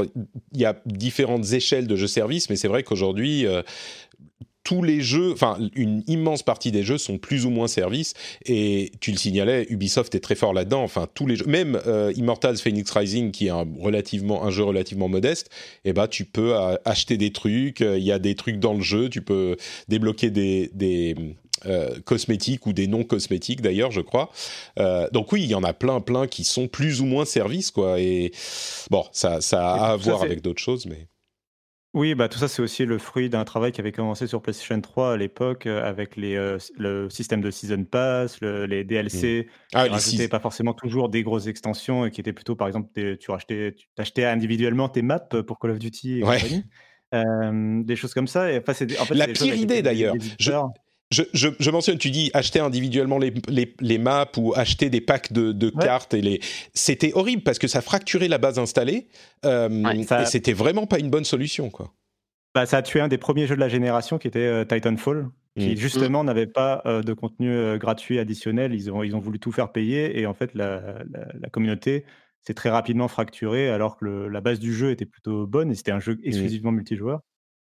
Il 0.53 0.61
y 0.61 0.65
a 0.65 0.79
différentes 0.85 1.51
échelles 1.51 1.87
de 1.87 1.95
jeux-services, 1.95 2.49
mais 2.49 2.55
c'est 2.55 2.67
vrai 2.67 2.83
qu'aujourd'hui, 2.83 3.45
tous 4.63 4.81
les 4.81 5.01
jeux, 5.01 5.31
enfin 5.33 5.57
une 5.75 6.03
immense 6.07 6.41
partie 6.43 6.71
des 6.71 6.83
jeux 6.83 6.97
sont 6.97 7.17
plus 7.17 7.45
ou 7.45 7.49
moins 7.49 7.67
services 7.67 8.13
et 8.45 8.91
tu 9.01 9.11
le 9.11 9.17
signalais, 9.17 9.65
Ubisoft 9.69 10.15
est 10.15 10.21
très 10.21 10.35
fort 10.35 10.53
là-dedans. 10.53 10.83
Enfin 10.83 11.07
tous 11.13 11.27
les 11.27 11.35
jeux, 11.35 11.45
même 11.45 11.79
euh, 11.85 12.13
Immortals 12.15 12.57
Phoenix 12.57 12.89
Rising 12.91 13.31
qui 13.31 13.47
est 13.47 13.51
un 13.51 13.67
relativement 13.79 14.45
un 14.45 14.51
jeu 14.51 14.63
relativement 14.63 15.09
modeste, 15.09 15.49
eh 15.83 15.93
ben 15.93 16.07
tu 16.07 16.25
peux 16.25 16.53
acheter 16.85 17.17
des 17.17 17.31
trucs, 17.31 17.81
euh, 17.81 17.97
il 17.97 18.03
y 18.03 18.11
a 18.11 18.19
des 18.19 18.35
trucs 18.35 18.59
dans 18.59 18.73
le 18.73 18.81
jeu, 18.81 19.09
tu 19.09 19.21
peux 19.21 19.57
débloquer 19.89 20.29
des, 20.29 20.69
des 20.73 21.15
euh, 21.65 21.99
cosmétiques 22.05 22.65
ou 22.65 22.73
des 22.73 22.87
non 22.87 23.03
cosmétiques 23.03 23.61
d'ailleurs, 23.61 23.91
je 23.91 24.01
crois. 24.01 24.31
donc 25.11 25.31
oui, 25.33 25.43
il 25.43 25.49
y 25.49 25.55
en 25.55 25.63
a 25.63 25.73
plein 25.73 25.99
plein 25.99 26.27
qui 26.27 26.45
sont 26.45 26.67
plus 26.67 27.01
ou 27.01 27.05
moins 27.05 27.25
services 27.25 27.71
quoi. 27.71 27.99
Et 27.99 28.31
bon, 28.89 29.03
ça 29.11 29.41
ça 29.41 29.73
a 29.73 29.91
à 29.91 29.95
voir 29.97 30.23
avec 30.23 30.41
d'autres 30.41 30.61
choses, 30.61 30.85
mais 30.85 31.07
oui, 31.93 32.15
bah, 32.15 32.27
tout 32.27 32.39
ça, 32.39 32.47
c'est 32.47 32.61
aussi 32.61 32.85
le 32.85 32.97
fruit 32.97 33.29
d'un 33.29 33.43
travail 33.43 33.71
qui 33.71 33.79
avait 33.79 33.91
commencé 33.91 34.25
sur 34.25 34.41
PlayStation 34.41 34.81
3 34.81 35.13
à 35.13 35.17
l'époque 35.17 35.67
euh, 35.67 35.87
avec 35.87 36.15
les, 36.15 36.35
euh, 36.35 36.57
le 36.75 37.07
système 37.09 37.39
de 37.39 37.51
Season 37.51 37.83
Pass, 37.83 38.41
les 38.41 38.83
DLC, 38.83 39.47
mmh. 39.47 39.75
ah, 39.75 39.87
qui 39.99 40.27
pas 40.27 40.39
forcément 40.39 40.73
toujours 40.73 41.09
des 41.09 41.21
grosses 41.21 41.45
extensions 41.45 42.05
et 42.05 42.11
qui 42.11 42.19
étaient 42.19 42.33
plutôt, 42.33 42.55
par 42.55 42.67
exemple, 42.67 42.89
tu 43.17 43.29
rachetais, 43.29 43.75
tu 43.77 43.87
achetais 43.97 44.25
individuellement 44.25 44.89
tes 44.89 45.03
maps 45.03 45.19
pour 45.45 45.59
Call 45.59 45.71
of 45.71 45.79
Duty 45.79 46.19
et 46.19 46.21
compagnie. 46.21 46.65
des 47.85 47.95
choses 47.95 48.15
comme 48.15 48.27
ça. 48.27 48.51
Et, 48.51 48.57
enfin, 48.57 48.73
en 48.99 49.05
fait, 49.05 49.13
La 49.13 49.27
pire 49.27 49.53
idée 49.53 49.83
d'ailleurs. 49.83 50.15
Je, 50.39 50.51
je, 51.13 51.69
mentionne, 51.69 51.97
tu 51.97 52.11
dis 52.11 52.31
acheter 52.33 52.59
individuellement 52.59 53.17
les, 53.17 53.33
les, 53.47 53.73
les 53.79 53.97
maps 53.97 54.31
ou 54.37 54.53
acheter 54.55 54.89
des 54.89 55.01
packs 55.01 55.31
de, 55.31 55.51
de 55.51 55.69
cartes 55.69 56.13
et 56.13 56.21
les. 56.21 56.39
C'était 56.73 57.13
horrible 57.13 57.43
parce 57.43 57.59
que 57.59 57.67
ça 57.67 57.81
fracturait 57.81 58.27
la 58.27 58.37
base 58.37 58.59
installée 58.59 59.07
euh, 59.45 59.69
et 59.85 60.25
c'était 60.25 60.53
vraiment 60.53 60.87
pas 60.87 60.99
une 60.99 61.09
bonne 61.09 61.25
solution, 61.25 61.69
quoi. 61.69 61.93
Bah, 62.55 62.65
ça 62.65 62.77
a 62.77 62.81
tué 62.81 62.99
un 62.99 63.07
des 63.07 63.17
premiers 63.17 63.47
jeux 63.47 63.55
de 63.55 63.59
la 63.59 63.69
génération 63.69 64.19
qui 64.19 64.27
était 64.27 64.39
euh, 64.39 64.63
Titanfall, 64.63 65.27
qui 65.57 65.71
mm. 65.71 65.77
justement 65.77 66.23
n'avait 66.23 66.47
pas 66.47 66.83
euh, 66.85 67.01
de 67.01 67.13
contenu 67.13 67.77
gratuit 67.79 68.19
additionnel. 68.19 68.73
Ils 68.73 68.91
ont, 68.91 69.03
ils 69.03 69.15
ont 69.15 69.19
voulu 69.19 69.39
tout 69.39 69.51
faire 69.51 69.71
payer 69.71 70.19
et 70.19 70.25
en 70.27 70.33
fait 70.33 70.53
la, 70.53 70.99
la, 71.39 71.49
communauté 71.49 72.05
s'est 72.41 72.53
très 72.53 72.69
rapidement 72.69 73.07
fracturée 73.07 73.69
alors 73.69 73.97
que 73.97 74.05
la 74.05 74.41
base 74.41 74.59
du 74.59 74.73
jeu 74.73 74.91
était 74.91 75.05
plutôt 75.05 75.47
bonne 75.47 75.71
et 75.71 75.75
c'était 75.75 75.91
un 75.91 75.99
jeu 75.99 76.13
mm. 76.15 76.21
exclusivement 76.25 76.71
multijoueur. 76.71 77.21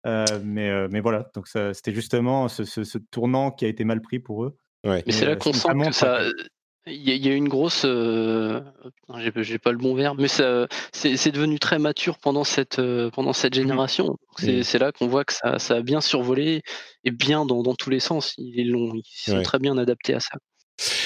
Euh, 0.06 0.26
mais, 0.44 0.70
euh, 0.70 0.88
mais 0.92 1.00
voilà, 1.00 1.30
donc 1.34 1.48
c'était 1.48 1.94
justement 1.94 2.48
ce, 2.50 2.63
ce, 2.66 2.98
tournant 2.98 3.52
qui 3.52 3.66
a 3.66 3.68
été 3.68 3.84
mal 3.84 4.02
pris 4.02 4.20
pour 4.20 4.44
eux. 4.44 4.58
Mais 4.84 5.04
c'est 5.10 5.26
là 5.26 5.32
euh, 5.32 5.36
qu'on 5.36 5.54
sent 5.54 5.70
que 5.86 5.92
ça. 5.92 6.20
Il 6.86 6.96
y, 6.96 7.30
a 7.30 7.34
une 7.34 7.48
grosse. 7.48 7.84
Euh... 7.86 8.60
J'ai 9.38 9.58
pas 9.58 9.72
le 9.72 9.78
bon 9.78 9.96
verbe, 9.96 10.20
mais 10.20 10.28
c'est 10.28 11.32
devenu 11.32 11.58
très 11.58 11.80
mature 11.80 12.18
pendant 12.18 12.44
cette, 12.44 12.82
pendant 13.13 13.32
cette 13.32 13.54
mmh 13.54 13.62
génération. 13.62 14.18
C'est 14.38 14.80
là 14.80 14.92
qu'on 14.92 15.08
voit 15.08 15.24
que 15.24 15.32
ça, 15.32 15.60
ça, 15.60 15.76
a 15.76 15.82
bien 15.82 16.02
survolé 16.02 16.62
et 17.06 17.12
bien 17.12 17.46
dans, 17.46 17.63
dans 17.63 17.76
tous 17.76 17.89
les 17.89 18.02
sens. 18.02 18.34
Ils, 18.38 18.76
ils 18.76 19.02
sont 19.32 19.42
très 19.44 19.60
bien 19.60 19.78
adaptés 19.78 20.13
à 20.13 20.20
ça. 20.20 20.38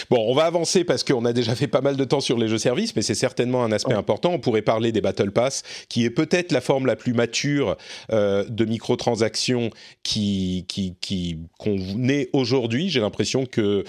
Bon, 0.10 0.26
on 0.28 0.34
va 0.34 0.46
avancer 0.46 0.84
parce 0.84 1.04
qu'on 1.04 1.26
a 1.26 1.34
déjà 1.34 1.56
fait 1.56 1.68
pas 1.68 1.82
mal 1.82 1.98
de 1.98 2.04
temps 2.04 2.22
sur 2.22 2.38
les 2.38 2.48
jeux 2.48 2.58
services, 2.58 2.96
mais 2.96 3.02
c'est 3.02 3.16
certainement 3.16 3.64
un 3.64 3.72
aspect 3.72 3.94
important. 3.94 4.32
On 4.32 4.40
pourrait 4.40 4.62
parler 4.62 4.92
des 4.92 5.02
Battle 5.02 5.32
Pass, 5.32 5.64
qui 5.90 6.06
est 6.06 6.10
peut-être 6.10 6.52
la 6.52 6.62
forme 6.62 6.86
la 6.86 6.96
plus 6.96 7.14
mature 7.14 7.78
euh, 8.12 8.46
de 8.48 8.66
microtransactions 8.66 9.70
qui 10.04 10.66
qui 10.68 10.96
qui 11.02 11.40
qu'on 11.58 12.08
est 12.08 12.30
aujourd'hui. 12.34 12.90
J'ai 12.90 13.02
l'impression 13.02 13.46
que, 13.46 13.84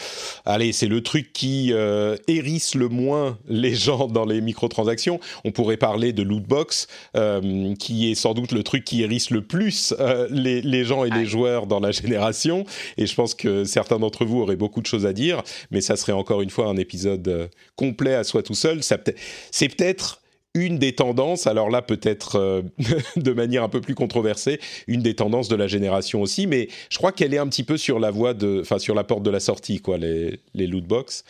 allez, 0.44 0.72
c'est 0.72 0.88
le 0.88 1.02
truc 1.02 1.32
qui 1.32 1.72
euh, 1.72 2.16
hérisse 2.26 2.74
le 2.74 2.88
moins 2.88 3.38
les 3.48 3.74
gens 3.74 4.08
dans 4.08 4.24
les 4.24 4.40
microtransactions. 4.40 5.20
On 5.44 5.52
pourrait 5.52 5.76
parler 5.76 6.12
de 6.12 6.22
lootbox, 6.22 6.88
euh, 7.16 7.74
qui 7.76 8.10
est 8.10 8.14
sans 8.14 8.34
doute 8.34 8.52
le 8.52 8.62
truc 8.62 8.84
qui 8.84 9.02
hérisse 9.02 9.30
le 9.30 9.42
plus 9.42 9.94
euh, 10.00 10.26
les 10.30 10.62
les 10.62 10.84
gens 10.84 11.04
et 11.04 11.10
les 11.10 11.26
joueurs 11.26 11.66
dans 11.66 11.80
la 11.80 11.92
génération. 11.92 12.64
Et 12.96 13.06
je 13.06 13.14
pense 13.14 13.34
que 13.34 13.64
certains 13.64 13.98
d'entre 13.98 14.24
vous 14.24 14.40
auraient 14.40 14.56
beaucoup 14.56 14.80
de 14.80 14.86
choses 14.86 15.06
à 15.06 15.12
dire, 15.12 15.42
mais 15.70 15.80
ça 15.80 15.96
serait 15.96 16.07
encore 16.12 16.42
une 16.42 16.50
fois 16.50 16.66
un 16.66 16.76
épisode 16.76 17.26
euh, 17.28 17.48
complet 17.76 18.14
à 18.14 18.24
soi 18.24 18.42
tout 18.42 18.54
seul. 18.54 18.80
C'est 18.82 19.68
peut-être 19.68 20.20
une 20.54 20.78
des 20.78 20.94
tendances, 20.94 21.46
alors 21.46 21.70
là 21.70 21.82
peut-être 21.82 22.36
euh, 22.36 22.62
de 23.16 23.32
manière 23.32 23.62
un 23.62 23.68
peu 23.68 23.80
plus 23.80 23.94
controversée, 23.94 24.60
une 24.86 25.02
des 25.02 25.14
tendances 25.14 25.48
de 25.48 25.56
la 25.56 25.66
génération 25.66 26.22
aussi, 26.22 26.46
mais 26.46 26.68
je 26.90 26.98
crois 26.98 27.12
qu'elle 27.12 27.34
est 27.34 27.38
un 27.38 27.46
petit 27.48 27.64
peu 27.64 27.76
sur 27.76 27.98
la 27.98 28.10
voie 28.10 28.34
de, 28.34 28.60
enfin 28.60 28.78
sur 28.78 28.94
la 28.94 29.04
porte 29.04 29.22
de 29.22 29.30
la 29.30 29.40
sortie, 29.40 29.80
quoi, 29.80 29.98
les, 29.98 30.40
les 30.54 30.66
loot 30.66 30.84
box. 30.84 31.24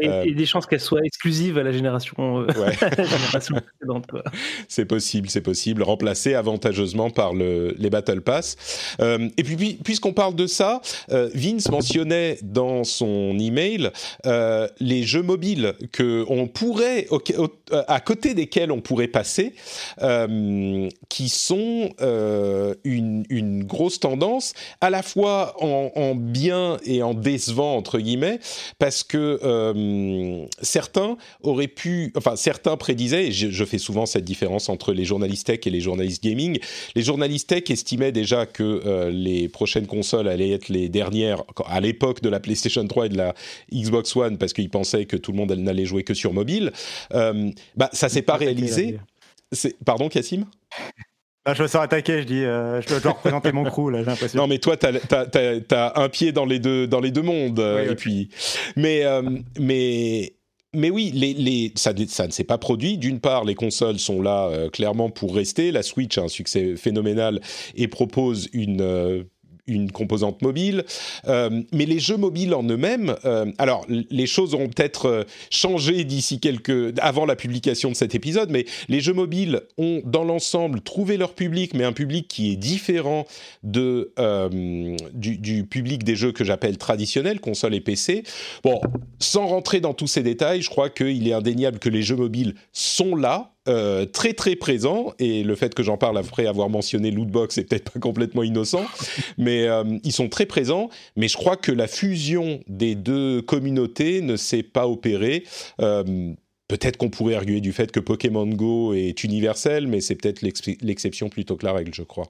Il 0.00 0.08
y 0.08 0.10
a 0.10 0.24
des 0.24 0.46
chances 0.46 0.66
qu'elle 0.66 0.80
soit 0.80 1.04
exclusive 1.04 1.58
à 1.58 1.62
la 1.62 1.72
génération, 1.72 2.40
euh, 2.40 2.46
génération 2.80 3.56
précédente. 3.56 4.06
C'est 4.68 4.86
possible, 4.86 5.28
c'est 5.28 5.40
possible, 5.40 5.82
remplacée 5.82 6.34
avantageusement 6.34 7.10
par 7.10 7.34
le, 7.34 7.74
les 7.78 7.90
Battle 7.90 8.20
Pass. 8.20 8.56
Euh, 9.00 9.28
et 9.36 9.42
puis, 9.42 9.78
puisqu'on 9.82 10.12
parle 10.12 10.34
de 10.34 10.46
ça, 10.46 10.80
euh, 11.10 11.28
Vince 11.34 11.68
mentionnait 11.70 12.38
dans 12.42 12.84
son 12.84 13.38
email 13.38 13.90
euh, 14.26 14.68
les 14.78 15.02
jeux 15.02 15.22
mobiles 15.22 15.74
que 15.92 16.24
on 16.28 16.46
pourrait, 16.46 17.06
à 17.88 18.00
côté 18.00 18.34
desquels 18.34 18.59
on 18.70 18.80
pourrait 18.80 19.08
passer, 19.08 19.54
euh, 20.02 20.88
qui 21.08 21.28
sont 21.28 21.90
euh, 22.00 22.74
une, 22.84 23.64
grosse 23.64 24.00
tendance, 24.00 24.54
à 24.80 24.90
la 24.90 25.02
fois 25.02 25.54
en, 25.60 25.92
en, 25.94 26.14
bien 26.14 26.78
et 26.84 27.02
en 27.02 27.14
décevant 27.14 27.76
entre 27.76 27.98
guillemets, 27.98 28.40
parce 28.78 29.02
que 29.02 29.38
euh, 29.42 30.44
certains 30.60 31.16
auraient 31.42 31.68
pu, 31.68 32.12
enfin 32.16 32.36
certains 32.36 32.76
prédisaient, 32.76 33.28
et 33.28 33.32
je, 33.32 33.64
fais 33.64 33.78
souvent 33.78 34.06
cette 34.06 34.24
différence 34.24 34.68
entre 34.68 34.92
les 34.92 35.04
journalistes 35.04 35.46
tech 35.46 35.60
et 35.66 35.70
les 35.70 35.80
journalistes 35.80 36.22
gaming, 36.22 36.58
les 36.96 37.02
journalistes 37.02 37.48
tech 37.48 37.70
estimaient 37.70 38.12
déjà 38.12 38.46
que 38.46 39.10
les 39.10 39.48
prochaines 39.48 39.86
consoles 39.86 40.28
allaient 40.28 40.50
être 40.50 40.68
les 40.68 40.88
dernières 40.88 41.44
à 41.66 41.80
l'époque 41.80 42.22
de 42.22 42.28
la 42.28 42.40
PlayStation 42.40 42.86
3 42.86 43.06
et 43.06 43.08
de 43.10 43.16
la 43.16 43.34
Xbox 43.72 44.16
One, 44.16 44.38
parce 44.38 44.52
qu'ils 44.52 44.70
pensaient 44.70 45.04
que 45.04 45.16
tout 45.16 45.32
le 45.32 45.38
monde 45.38 45.52
n'allait 45.52 45.84
jouer 45.84 46.02
que 46.02 46.14
sur 46.14 46.32
mobile. 46.32 46.72
Bah 47.10 47.90
ça 47.92 48.08
s'est 48.08 48.22
pas. 48.22 48.38
Pardon, 49.84 50.08
Cassim? 50.08 50.46
Je 51.46 51.62
me 51.62 51.68
sens 51.68 51.82
attaqué, 51.82 52.20
je 52.20 52.26
dis, 52.26 52.44
euh, 52.44 52.80
je 52.82 53.00
dois, 53.00 53.12
représenter 53.12 53.50
mon 53.50 53.64
crew, 53.64 53.90
là, 53.90 54.00
j'ai 54.00 54.10
l'impression. 54.10 54.40
Non, 54.42 54.46
mais 54.46 54.58
toi, 54.58 54.76
t'as 54.76 54.92
as, 54.92 56.00
un 56.00 56.08
pied 56.08 56.32
dans 56.32 56.44
les 56.44 56.58
deux, 56.58 56.86
dans 56.86 57.00
les 57.00 57.10
deux 57.10 57.22
mondes. 57.22 57.58
Oui, 57.58 57.90
et 57.90 57.94
puis, 57.94 58.28
mais, 58.76 59.04
euh, 59.04 59.22
mais, 59.58 60.34
mais 60.74 60.90
oui, 60.90 61.10
les, 61.14 61.32
les, 61.32 61.72
ça, 61.76 61.92
ça 62.08 62.26
ne 62.26 62.32
s'est 62.32 62.44
pas 62.44 62.58
produit. 62.58 62.98
D'une 62.98 63.20
part, 63.20 63.44
les 63.44 63.54
consoles 63.54 63.98
sont 63.98 64.22
là 64.22 64.48
euh, 64.48 64.68
clairement 64.68 65.10
pour 65.10 65.34
rester. 65.34 65.72
La 65.72 65.82
Switch 65.82 66.18
a 66.18 66.22
un 66.22 66.28
succès 66.28 66.76
phénoménal 66.76 67.40
et 67.74 67.88
propose 67.88 68.48
une 68.52 68.82
euh, 68.82 69.24
une 69.70 69.90
composante 69.90 70.42
mobile. 70.42 70.84
Euh, 71.26 71.62
mais 71.72 71.86
les 71.86 71.98
jeux 71.98 72.16
mobiles 72.16 72.54
en 72.54 72.62
eux-mêmes, 72.64 73.14
euh, 73.24 73.46
alors 73.58 73.86
les 73.88 74.26
choses 74.26 74.54
auront 74.54 74.68
peut-être 74.68 75.06
euh, 75.06 75.24
changé 75.50 76.04
d'ici 76.04 76.40
quelques, 76.40 76.98
avant 77.00 77.26
la 77.26 77.36
publication 77.36 77.90
de 77.90 77.94
cet 77.94 78.14
épisode, 78.14 78.50
mais 78.50 78.66
les 78.88 79.00
jeux 79.00 79.12
mobiles 79.12 79.62
ont 79.78 80.02
dans 80.04 80.24
l'ensemble 80.24 80.80
trouvé 80.80 81.16
leur 81.16 81.34
public, 81.34 81.74
mais 81.74 81.84
un 81.84 81.92
public 81.92 82.28
qui 82.28 82.52
est 82.52 82.56
différent 82.56 83.26
de 83.62 84.12
du, 85.12 85.38
du, 85.38 85.64
public 85.64 86.04
des 86.04 86.16
jeux 86.16 86.32
que 86.32 86.44
j'appelle 86.44 86.78
traditionnels, 86.78 87.40
console 87.40 87.74
et 87.74 87.80
PC. 87.80 88.24
Bon, 88.62 88.80
sans 89.18 89.46
rentrer 89.46 89.80
dans 89.80 89.94
tous 89.94 90.06
ces 90.06 90.22
détails, 90.22 90.62
je 90.62 90.70
crois 90.70 90.90
qu'il 90.90 91.26
est 91.28 91.32
indéniable 91.32 91.78
que 91.78 91.88
les 91.88 92.02
jeux 92.02 92.16
mobiles 92.16 92.54
sont 92.72 93.14
là 93.14 93.52
euh, 93.68 94.06
très 94.06 94.32
très 94.32 94.56
présent 94.56 95.12
et 95.18 95.44
le 95.44 95.54
fait 95.54 95.74
que 95.74 95.82
j'en 95.82 95.98
parle 95.98 96.16
après 96.16 96.46
avoir 96.46 96.70
mentionné 96.70 97.10
Lootbox 97.10 97.58
est 97.58 97.64
peut-être 97.64 97.92
pas 97.92 98.00
complètement 98.00 98.42
innocent, 98.42 98.86
mais 99.36 99.68
euh, 99.68 99.84
ils 100.02 100.12
sont 100.12 100.30
très 100.30 100.46
présents. 100.46 100.88
Mais 101.14 101.28
je 101.28 101.36
crois 101.36 101.58
que 101.58 101.70
la 101.70 101.86
fusion 101.86 102.60
des 102.68 102.94
deux 102.94 103.42
communautés 103.42 104.22
ne 104.22 104.36
s'est 104.36 104.62
pas 104.62 104.88
opérée. 104.88 105.44
Euh, 105.82 106.32
peut-être 106.68 106.96
qu'on 106.96 107.10
pourrait 107.10 107.34
arguer 107.34 107.60
du 107.60 107.74
fait 107.74 107.92
que 107.92 108.00
Pokémon 108.00 108.46
Go 108.46 108.94
est 108.94 109.24
universel, 109.24 109.88
mais 109.88 110.00
c'est 110.00 110.14
peut-être 110.14 110.40
l'exception 110.40 111.28
plutôt 111.28 111.56
que 111.56 111.66
la 111.66 111.74
règle, 111.74 111.92
je 111.92 112.02
crois. 112.02 112.28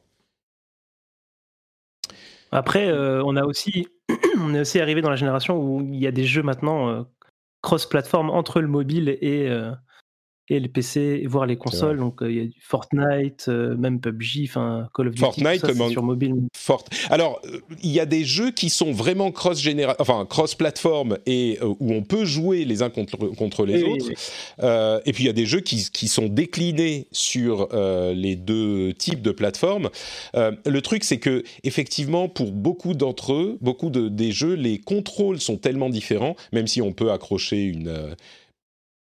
Après, 2.51 2.90
on 2.93 3.37
a 3.37 3.45
aussi, 3.45 3.87
on 4.40 4.53
est 4.53 4.61
aussi 4.61 4.81
arrivé 4.81 5.01
dans 5.01 5.11
la 5.11 5.16
génération 5.16 5.57
où 5.62 5.81
il 5.83 6.01
y 6.01 6.09
a 6.09 6.12
des 6.12 6.25
jeux 6.25 6.43
maintenant 6.43 7.07
cross-platform 7.62 8.31
entre 8.31 8.61
le 8.61 8.66
mobile 8.66 9.16
et 9.21 9.49
et 10.51 10.59
les 10.59 10.69
PC, 10.69 11.25
voire 11.27 11.47
les 11.47 11.57
consoles. 11.57 11.99
Donc 11.99 12.19
il 12.23 12.35
y 12.35 12.41
a 12.41 12.45
du 12.45 12.61
Fortnite, 12.61 13.47
euh, 13.49 13.77
même 13.77 14.01
PUBG, 14.01 14.45
enfin 14.45 14.89
Call 14.95 15.09
of 15.09 15.15
Duty, 15.15 15.25
Fortnite, 15.25 15.61
ça, 15.61 15.89
sur 15.89 16.03
mobile. 16.03 16.35
Fort. 16.55 16.85
Alors 17.09 17.41
il 17.83 17.91
y 17.91 18.01
a 18.01 18.07
des 18.07 18.25
jeux 18.25 18.51
qui 18.51 18.69
sont 18.69 18.93
vraiment 18.93 19.31
cross 19.31 19.65
enfin 20.01 20.27
cross 20.29 20.57
plateforme 20.57 21.19
et 21.25 21.59
euh, 21.63 21.75
où 21.79 21.93
on 21.93 22.03
peut 22.03 22.25
jouer 22.25 22.65
les 22.65 22.83
uns 22.83 22.91
contre 22.91 23.17
contre 23.17 23.65
les 23.65 23.83
oui, 23.83 23.91
autres. 23.91 24.07
oui. 24.09 24.15
Euh, 24.63 25.01
et 25.07 25.13
puis 25.13 25.25
il 25.25 25.27
y 25.27 25.31
a 25.31 25.35
des 25.35 25.47
jeux 25.47 25.61
qui 25.61 25.89
qui 25.93 26.09
sont 26.09 26.27
déclinés 26.27 27.07
sur 27.13 27.69
euh, 27.73 28.13
les 28.13 28.35
deux 28.35 28.93
types 28.95 29.23
de 29.23 29.31
plateformes. 29.31 29.89
Euh, 30.35 30.53
le 30.67 30.83
truc 30.83 31.05
c'est 31.05 31.19
que 31.19 31.45
effectivement 31.63 32.29
pour 32.29 32.51
beaucoup 32.51 32.95
d'entre 32.95 33.35
eux, 33.35 33.59
beaucoup 33.61 33.91
de 33.91 34.09
des 34.09 34.33
jeux, 34.33 34.55
les 34.55 34.79
contrôles 34.79 35.41
sont 35.41 35.57
tellement 35.57 35.91
différents, 35.91 36.35
même 36.53 36.67
si 36.67 36.83
on 36.83 36.93
peut 36.93 37.13
accrocher 37.13 37.63
une 37.63 37.89
euh, 37.89 38.15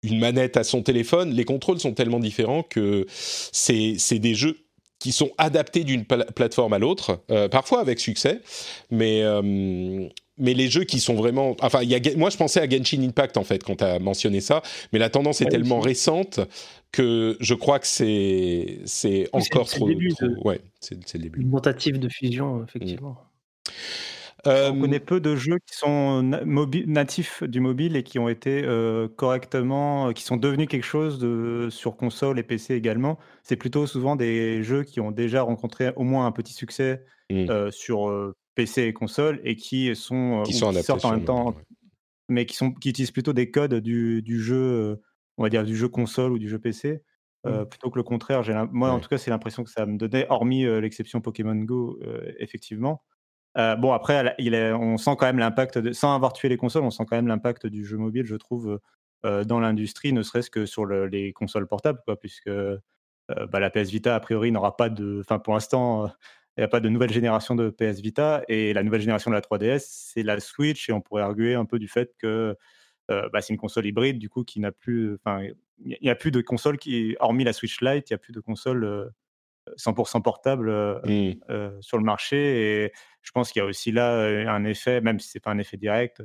une 0.06 0.20
manette 0.20 0.58
à 0.58 0.64
son 0.64 0.82
téléphone, 0.82 1.32
les 1.34 1.46
contrôles 1.46 1.80
sont 1.80 1.94
tellement 1.94 2.20
différents 2.20 2.64
que 2.64 3.06
c'est 3.10 4.20
des 4.20 4.36
jeux 4.36 4.58
qui 5.00 5.12
sont 5.12 5.32
adaptés 5.38 5.84
d'une 5.84 6.06
pla 6.06 6.24
plateforme 6.26 6.74
à 6.74 6.80
l'autre, 6.80 7.22
euh, 7.30 7.48
parfois 7.50 7.82
avec 7.82 8.00
succès, 8.00 8.42
mais, 8.90 9.22
euh, 9.24 9.42
mais 10.38 10.54
les 10.54 10.70
jeux 10.70 10.86
qui 10.86 11.00
sont 11.00 11.14
vraiment... 11.16 11.56
Enfin, 11.62 11.84
y 11.84 11.94
a, 11.96 12.00
moi 12.18 12.30
je 12.30 12.38
pensais 12.38 12.62
à 12.62 12.68
Genshin 12.68 13.04
Impact 13.04 13.38
en 13.38 13.44
fait 13.44 13.62
quand 13.64 13.76
tu 13.76 13.84
as 13.84 14.00
mentionné 14.00 14.40
ça, 14.42 14.64
mais 14.94 15.00
la 15.00 15.10
tendance 15.10 15.42
est 15.42 15.46
tellement 15.46 15.80
aussi. 15.80 15.90
récente 15.90 16.40
que 16.92 17.36
je 17.42 17.54
crois 17.54 17.80
que 17.80 17.88
c'est 17.88 18.80
encore 19.34 19.68
c'est- 19.68 19.74
c'est 19.74 19.78
trop... 19.78 19.88
le 19.88 19.94
début 19.94 20.10
trop- 20.14 20.26
de- 20.28 20.38
Ouais, 20.46 20.62
c'est 20.80 20.98
c'est 21.06 21.18
le 21.18 21.26
début. 21.26 21.42
Une 21.42 21.52
tentative 21.52 22.00
de 22.00 22.10
fusion, 22.10 22.64
effectivement. 22.64 23.18
Euh, 24.48 24.70
On 24.72 24.80
connaît 24.80 25.00
peu 25.00 25.20
de 25.20 25.36
jeux 25.36 25.58
qui 25.66 25.76
sont 25.78 26.22
natifs 26.24 27.42
du 27.44 27.60
mobile 27.60 27.96
et 27.96 28.04
qui 28.04 28.20
ont 28.20 28.30
été, 28.30 28.62
correctement 29.16 30.14
qui 30.14 30.24
sont 30.24 30.38
devenus 30.38 30.68
quelque 30.68 30.84
chose 30.84 31.20
de 31.20 31.68
sur 31.72 31.98
console 31.98 32.38
et 32.40 32.44
PC 32.44 32.76
également. 32.76 33.18
C'est 33.44 33.56
plutôt 33.56 33.88
souvent 33.88 34.16
des 34.16 34.62
jeux 34.64 34.84
qui 34.84 35.00
ont 35.00 35.12
déjà 35.12 35.42
rencontré 35.42 35.92
au 35.96 36.04
moins 36.04 36.26
un 36.26 36.32
petit 36.32 36.54
succès, 36.54 37.04
Mmh. 37.32 37.72
sur, 37.72 38.34
PC 38.54 38.84
et 38.84 38.94
console 38.94 39.42
et 39.44 39.56
qui 39.56 39.94
sont, 39.96 40.44
qui 40.46 40.54
sont 40.54 40.72
sortent 40.74 41.06
en 41.06 41.12
même 41.12 41.26
temps, 41.26 41.48
ouais. 41.50 41.64
mais 42.30 42.46
qui 42.46 42.56
sont 42.56 42.72
qui 42.72 42.90
utilisent 42.90 43.12
plutôt 43.12 43.34
des 43.34 43.52
codes 43.52 43.76
du 43.76 44.22
du 44.22 44.40
jeu, 44.42 45.02
on 45.38 45.44
va 45.44 45.50
dire 45.50 45.64
du 45.66 45.76
jeu 45.76 45.90
console 45.90 46.32
ou 46.34 46.40
du 46.40 46.50
jeu 46.50 46.60
PC, 46.60 47.02
Mmh. 47.44 47.66
plutôt 47.66 47.90
que 47.92 47.98
le 48.00 48.04
contraire. 48.04 48.42
Moi 48.72 48.92
en 48.92 49.00
tout 49.00 49.10
cas, 49.10 49.18
c'est 49.18 49.32
l'impression 49.32 49.64
que 49.64 49.70
ça 49.72 49.86
me 49.86 49.98
donnait, 49.98 50.28
hormis, 50.30 50.64
l'exception 50.66 51.22
Pokémon 51.22 51.56
Go, 51.56 52.00
effectivement. 52.40 53.04
Heu, 53.58 53.76
bon 53.78 53.94
après 53.94 54.36
il 54.38 54.54
est 54.54 54.74
on 54.74 54.98
sent 54.98 55.12
quand 55.18 55.26
même 55.28 55.40
l'impact 55.40 55.94
sans 55.94 56.14
avoir 56.16 56.34
tué 56.34 56.50
les 56.50 56.58
consoles, 56.58 56.84
on 56.84 56.92
sent 56.92 57.06
quand 57.10 57.16
même 57.16 57.28
l'impact 57.28 57.68
du 57.68 57.86
jeu 57.86 57.98
mobile, 57.98 58.26
je 58.26 58.36
trouve, 58.36 58.70
heu 58.70 58.80
heu, 59.26 59.46
dans 59.46 59.60
l'industrie, 59.60 60.12
ne 60.14 60.22
serait-ce 60.24 60.50
que 60.52 60.66
sur 60.66 60.86
le 60.86 61.08
les 61.08 61.32
consoles 61.34 61.68
portables 61.68 62.00
puisque, 62.20 62.50
bah, 63.50 63.60
la 63.60 63.70
PS 63.72 63.90
Vita 63.92 64.16
a 64.16 64.20
priori 64.20 64.52
n'aura 64.52 64.76
pas 64.78 64.90
de 64.90 65.20
enfin 65.22 65.40
pour 65.40 65.54
l'instant, 65.54 66.08
il 66.58 66.62
y 66.62 66.64
a 66.64 66.68
pas 66.68 66.80
de 66.82 66.90
nouvelle 66.90 67.12
génération 67.14 67.56
de 67.56 67.70
PS 67.70 68.02
Vita 68.02 68.44
et 68.50 68.74
la 68.74 68.84
nouvelle 68.84 69.02
génération 69.02 69.32
de 69.32 69.36
la 69.36 69.42
3DS, 69.42 69.88
c'est 69.90 70.24
la 70.24 70.40
Switch 70.40 70.90
et 70.90 70.94
on 70.94 71.02
pourrait 71.02 71.24
arguer 71.24 71.56
un 71.56 71.66
peu 71.66 71.80
du 71.80 71.88
fait 71.88 72.14
que, 72.20 72.56
bah, 73.10 73.42
c'est 73.42 73.54
une 73.54 73.60
console 73.60 73.86
hybride 73.88 74.20
du 74.20 74.30
coup 74.30 74.44
qui 74.46 74.60
n'a 74.62 74.72
plus 74.74 75.16
enfin, 75.16 75.42
il 75.86 75.98
y 76.02 76.10
a 76.12 76.16
plus 76.16 76.32
de 76.32 76.42
console 76.42 76.78
qui 76.80 77.16
hormis 77.22 77.44
la 77.46 77.54
Switch 77.54 77.82
Lite, 77.82 78.10
il 78.12 78.14
y 78.14 78.16
a 78.16 78.20
plus 78.20 78.34
de 78.34 78.40
console, 78.42 79.12
100% 79.78 80.22
portable, 80.22 80.70
heu 80.70 81.02
Mmh. 81.04 81.42
heu, 81.50 81.78
sur 81.82 81.98
le 81.98 82.04
marché 82.04 82.86
et 82.86 82.94
je 83.22 83.32
pense 83.32 83.52
qu'il 83.52 83.62
y 83.62 83.64
a 83.64 83.68
aussi 83.68 83.92
là, 83.92 84.16
heu, 84.30 84.48
un 84.50 84.64
effet, 84.66 85.02
même 85.02 85.20
si 85.20 85.30
c'est 85.30 85.40
pas 85.42 85.52
un 85.52 85.58
effet 85.60 85.78
direct, 85.78 86.22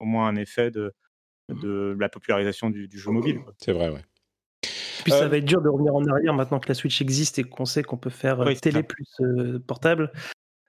au 0.00 0.04
moins 0.06 0.28
un 0.28 0.36
effet 0.36 0.70
de 0.70 0.94
de 1.50 1.96
la 2.00 2.08
popularisation 2.10 2.70
du 2.70 2.88
du 2.88 2.98
jeu 3.00 3.10
mobile, 3.12 3.40
quoi. 3.40 3.54
C'est 3.58 3.72
vrai, 3.72 3.90
ouais. 3.90 4.02
Puis 5.04 5.12
Euh, 5.12 5.18
ça 5.18 5.28
va 5.28 5.38
être 5.38 5.44
dur 5.44 5.62
de 5.62 5.68
revenir 5.68 5.94
en 5.94 6.04
arrière 6.06 6.34
maintenant 6.34 6.60
que 6.60 6.68
la 6.68 6.74
Switch 6.74 7.00
existe 7.02 7.38
et 7.38 7.44
qu'on 7.44 7.64
sait 7.64 7.82
qu'on 7.82 7.96
peut 7.96 8.10
faire 8.10 8.40
euh, 8.40 8.50
Oui, 8.50 8.54
télé 8.54 8.82
ça. 8.82 8.84
plus 8.84 9.06
euh, 9.20 9.58
portable. 9.66 10.12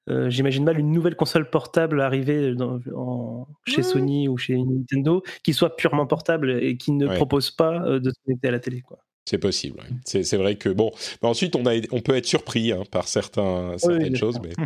euh, 0.10 0.30
j'imagine 0.30 0.66
mal 0.66 0.80
une 0.80 0.92
nouvelle 0.92 1.16
console 1.18 1.50
portable 1.50 2.02
arriver 2.02 2.56
dans, 2.56 2.80
en, 2.96 3.48
chez 3.66 3.84
Mmh. 3.84 3.84
Sony 3.84 4.28
ou 4.30 4.38
chez 4.38 4.58
Nintendo 4.58 5.24
qui 5.44 5.54
soit 5.54 5.76
purement 5.78 6.08
portable 6.08 6.52
et 6.64 6.78
qui 6.78 6.92
ne 6.94 7.08
Ouais. 7.08 7.16
propose 7.18 7.52
pas 7.52 7.84
euh, 7.88 8.00
de 8.00 8.12
se 8.12 8.16
connecter 8.26 8.50
à 8.50 8.52
la 8.52 8.60
télé. 8.62 8.82
Quoi. 8.82 9.03
C'est 9.26 9.38
possible. 9.38 9.80
ouais. 9.80 10.22
C'est 10.24 10.36
vrai 10.36 10.56
que 10.56 10.68
bon. 10.68 10.92
Mais 11.22 11.30
ensuite, 11.30 11.56
on 11.56 11.66
a, 11.66 11.76
on 11.92 12.02
peut 12.02 12.16
être 12.16 12.26
surpris 12.26 12.74
hein, 12.74 12.84
par 12.92 13.08
certains, 13.08 13.76
certaines 13.78 14.16
choses. 14.16 14.40
Mais... 14.44 14.52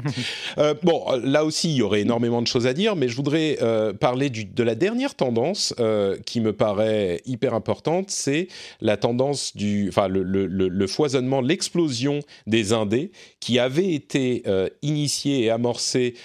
Euh, 0.57 0.73
bon, 0.81 1.03
là 1.23 1.45
aussi, 1.45 1.69
il 1.69 1.75
y 1.75 1.81
aurait 1.81 2.01
énormément 2.01 2.41
de 2.41 2.47
choses 2.47 2.65
à 2.65 2.73
dire, 2.73 2.95
mais 2.95 3.07
je 3.07 3.15
voudrais 3.15 3.57
euh, 3.61 3.93
parler 3.93 4.29
du, 4.29 4.45
de 4.45 4.63
la 4.63 4.75
dernière 4.75 5.13
tendance 5.13 5.73
euh, 5.79 6.17
qui 6.25 6.41
me 6.41 6.53
paraît 6.53 7.21
hyper 7.25 7.53
importante, 7.53 8.09
c'est 8.09 8.47
la 8.81 8.97
tendance 8.97 9.55
du, 9.55 9.89
enfin, 9.89 10.07
le, 10.07 10.23
le, 10.23 10.47
le, 10.47 10.67
le 10.67 10.87
foisonnement, 10.87 11.41
l'explosion 11.41 12.21
des 12.47 12.73
indés 12.73 13.11
qui 13.39 13.59
avait 13.59 13.93
été 13.93 14.43
initiée 14.81 15.43
et 15.43 15.49
amorcée 15.49 16.15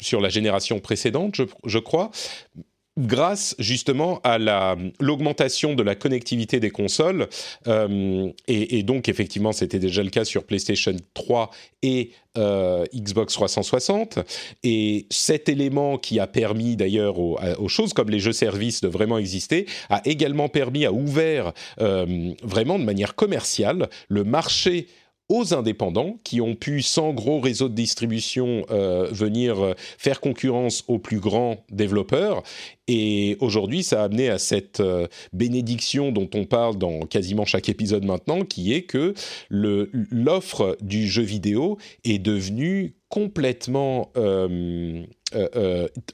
sur 0.00 0.20
la 0.20 0.28
génération 0.28 0.80
précédente, 0.80 1.36
je, 1.36 1.44
je 1.64 1.78
crois 1.78 2.10
grâce 2.96 3.56
justement 3.58 4.20
à 4.22 4.38
la 4.38 4.76
l'augmentation 5.00 5.74
de 5.74 5.82
la 5.82 5.96
connectivité 5.96 6.60
des 6.60 6.70
consoles 6.70 7.28
euh, 7.66 8.30
et, 8.46 8.82
donc 8.84 9.08
effectivement 9.08 9.52
c'était 9.52 9.80
déjà 9.80 10.02
le 10.04 10.10
cas 10.10 10.24
sur 10.24 10.44
PlayStation 10.44 10.94
3 11.14 11.50
et 11.82 12.10
euh, 12.38 12.84
Xbox 12.94 13.34
360 13.34 14.20
et 14.62 15.06
cet 15.10 15.48
élément 15.48 15.98
qui 15.98 16.20
a 16.20 16.28
permis 16.28 16.76
d'ailleurs 16.76 17.18
aux, 17.18 17.68
choses 17.68 17.94
comme 17.94 18.10
les 18.10 18.20
jeux 18.20 18.32
services 18.32 18.80
de 18.80 18.88
vraiment 18.88 19.18
exister 19.18 19.66
a 19.90 20.00
également 20.04 20.48
permis 20.48 20.84
à 20.84 20.92
ouvert 20.92 21.52
euh, 21.80 22.32
vraiment 22.44 22.78
de 22.78 22.84
manière 22.84 23.16
commerciale 23.16 23.88
le 24.08 24.22
marché 24.22 24.86
aux 25.28 25.54
indépendants 25.54 26.18
qui 26.22 26.40
ont 26.40 26.54
pu, 26.54 26.82
sans 26.82 27.12
gros 27.14 27.40
réseau 27.40 27.68
de 27.68 27.74
distribution, 27.74 28.66
euh, 28.70 29.08
venir 29.10 29.58
euh, 29.58 29.74
faire 29.76 30.20
concurrence 30.20 30.84
aux 30.86 30.98
plus 30.98 31.18
grands 31.18 31.64
développeurs. 31.70 32.42
Et 32.88 33.38
aujourd'hui, 33.40 33.82
ça 33.82 34.02
a 34.02 34.04
amené 34.04 34.28
à 34.28 34.38
cette 34.38 34.80
euh, 34.80 35.06
bénédiction 35.32 36.12
dont 36.12 36.28
on 36.34 36.44
parle 36.44 36.76
dans 36.76 37.00
quasiment 37.00 37.46
chaque 37.46 37.70
épisode 37.70 38.04
maintenant, 38.04 38.44
qui 38.44 38.74
est 38.74 38.82
que 38.82 39.14
l'offre 39.50 40.76
du 40.82 41.06
jeu 41.08 41.22
vidéo 41.22 41.78
est 42.04 42.18
devenue 42.18 42.96
complètement, 43.08 44.10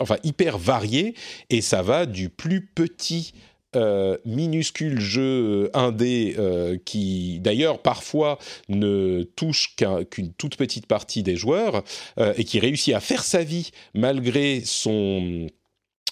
enfin 0.01 0.17
hyper 0.23 0.59
variée, 0.59 1.15
et 1.49 1.63
ça 1.63 1.83
va 1.83 2.07
du 2.07 2.29
plus 2.29 2.67
petit 2.67 3.33
euh, 3.77 4.16
minuscule 4.25 5.01
jeu 5.01 5.71
indé 5.75 6.35
euh, 6.39 6.77
qui 6.85 7.39
d'ailleurs 7.41 7.81
parfois 7.81 8.39
ne 8.68 9.23
touche 9.37 9.75
qu'un- 9.77 10.05
qu'une 10.05 10.33
toute 10.35 10.57
petite 10.57 10.87
partie 10.87 11.23
des 11.23 11.37
joueurs 11.37 11.83
euh, 12.18 12.35
et 12.37 12.45
qui 12.45 12.59
réussit 12.59 12.95
à 12.95 13.01
faire 13.01 13.23
sa 13.25 13.43
vie 13.45 13.71
malgré 13.95 14.62
son 14.64 15.47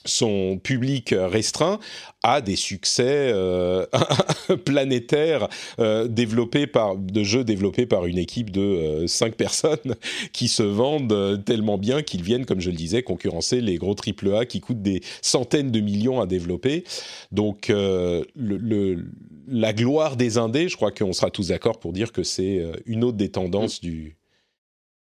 son 0.05 0.59
public 0.59 1.15
restreint 1.17 1.79
a 2.23 2.41
des 2.41 2.57
succès 2.57 3.31
euh, 3.33 3.87
planétaires 4.65 5.49
euh, 5.79 6.09
développés 6.09 6.67
par 6.67 6.97
de 6.97 7.23
jeux 7.23 7.45
développés 7.45 7.87
par 7.87 8.07
une 8.07 8.19
équipe 8.19 8.51
de 8.51 8.61
euh, 8.61 9.07
cinq 9.07 9.35
personnes 9.35 9.97
qui 10.33 10.49
se 10.49 10.63
vendent 10.63 11.43
tellement 11.45 11.79
bien 11.79 12.03
qu'ils 12.03 12.23
viennent, 12.23 12.47
comme 12.47 12.61
je 12.61 12.71
le 12.71 12.77
disais, 12.77 13.03
concurrencer 13.03 13.61
les 13.61 13.77
gros 13.77 13.95
AAA 13.95 14.47
qui 14.47 14.61
coûtent 14.61 14.83
des 14.83 15.01
centaines 15.23 15.71
de 15.71 15.81
millions 15.81 16.21
à 16.21 16.27
développer. 16.27 16.85
Donc 17.33 17.69
le, 17.69 18.25
le- 18.35 19.05
la 19.51 19.73
gloire 19.73 20.17
des 20.17 20.37
indés, 20.39 20.69
je 20.69 20.77
crois 20.77 20.91
qu'on 20.93 21.13
sera 21.13 21.31
tous 21.31 21.49
d'accord 21.49 21.79
pour 21.81 21.93
dire 21.93 22.13
que 22.13 22.23
c'est 22.23 22.63
une 22.87 23.05
autre 23.05 23.17
des 23.17 23.31
tendances 23.31 23.81
du 23.81 24.17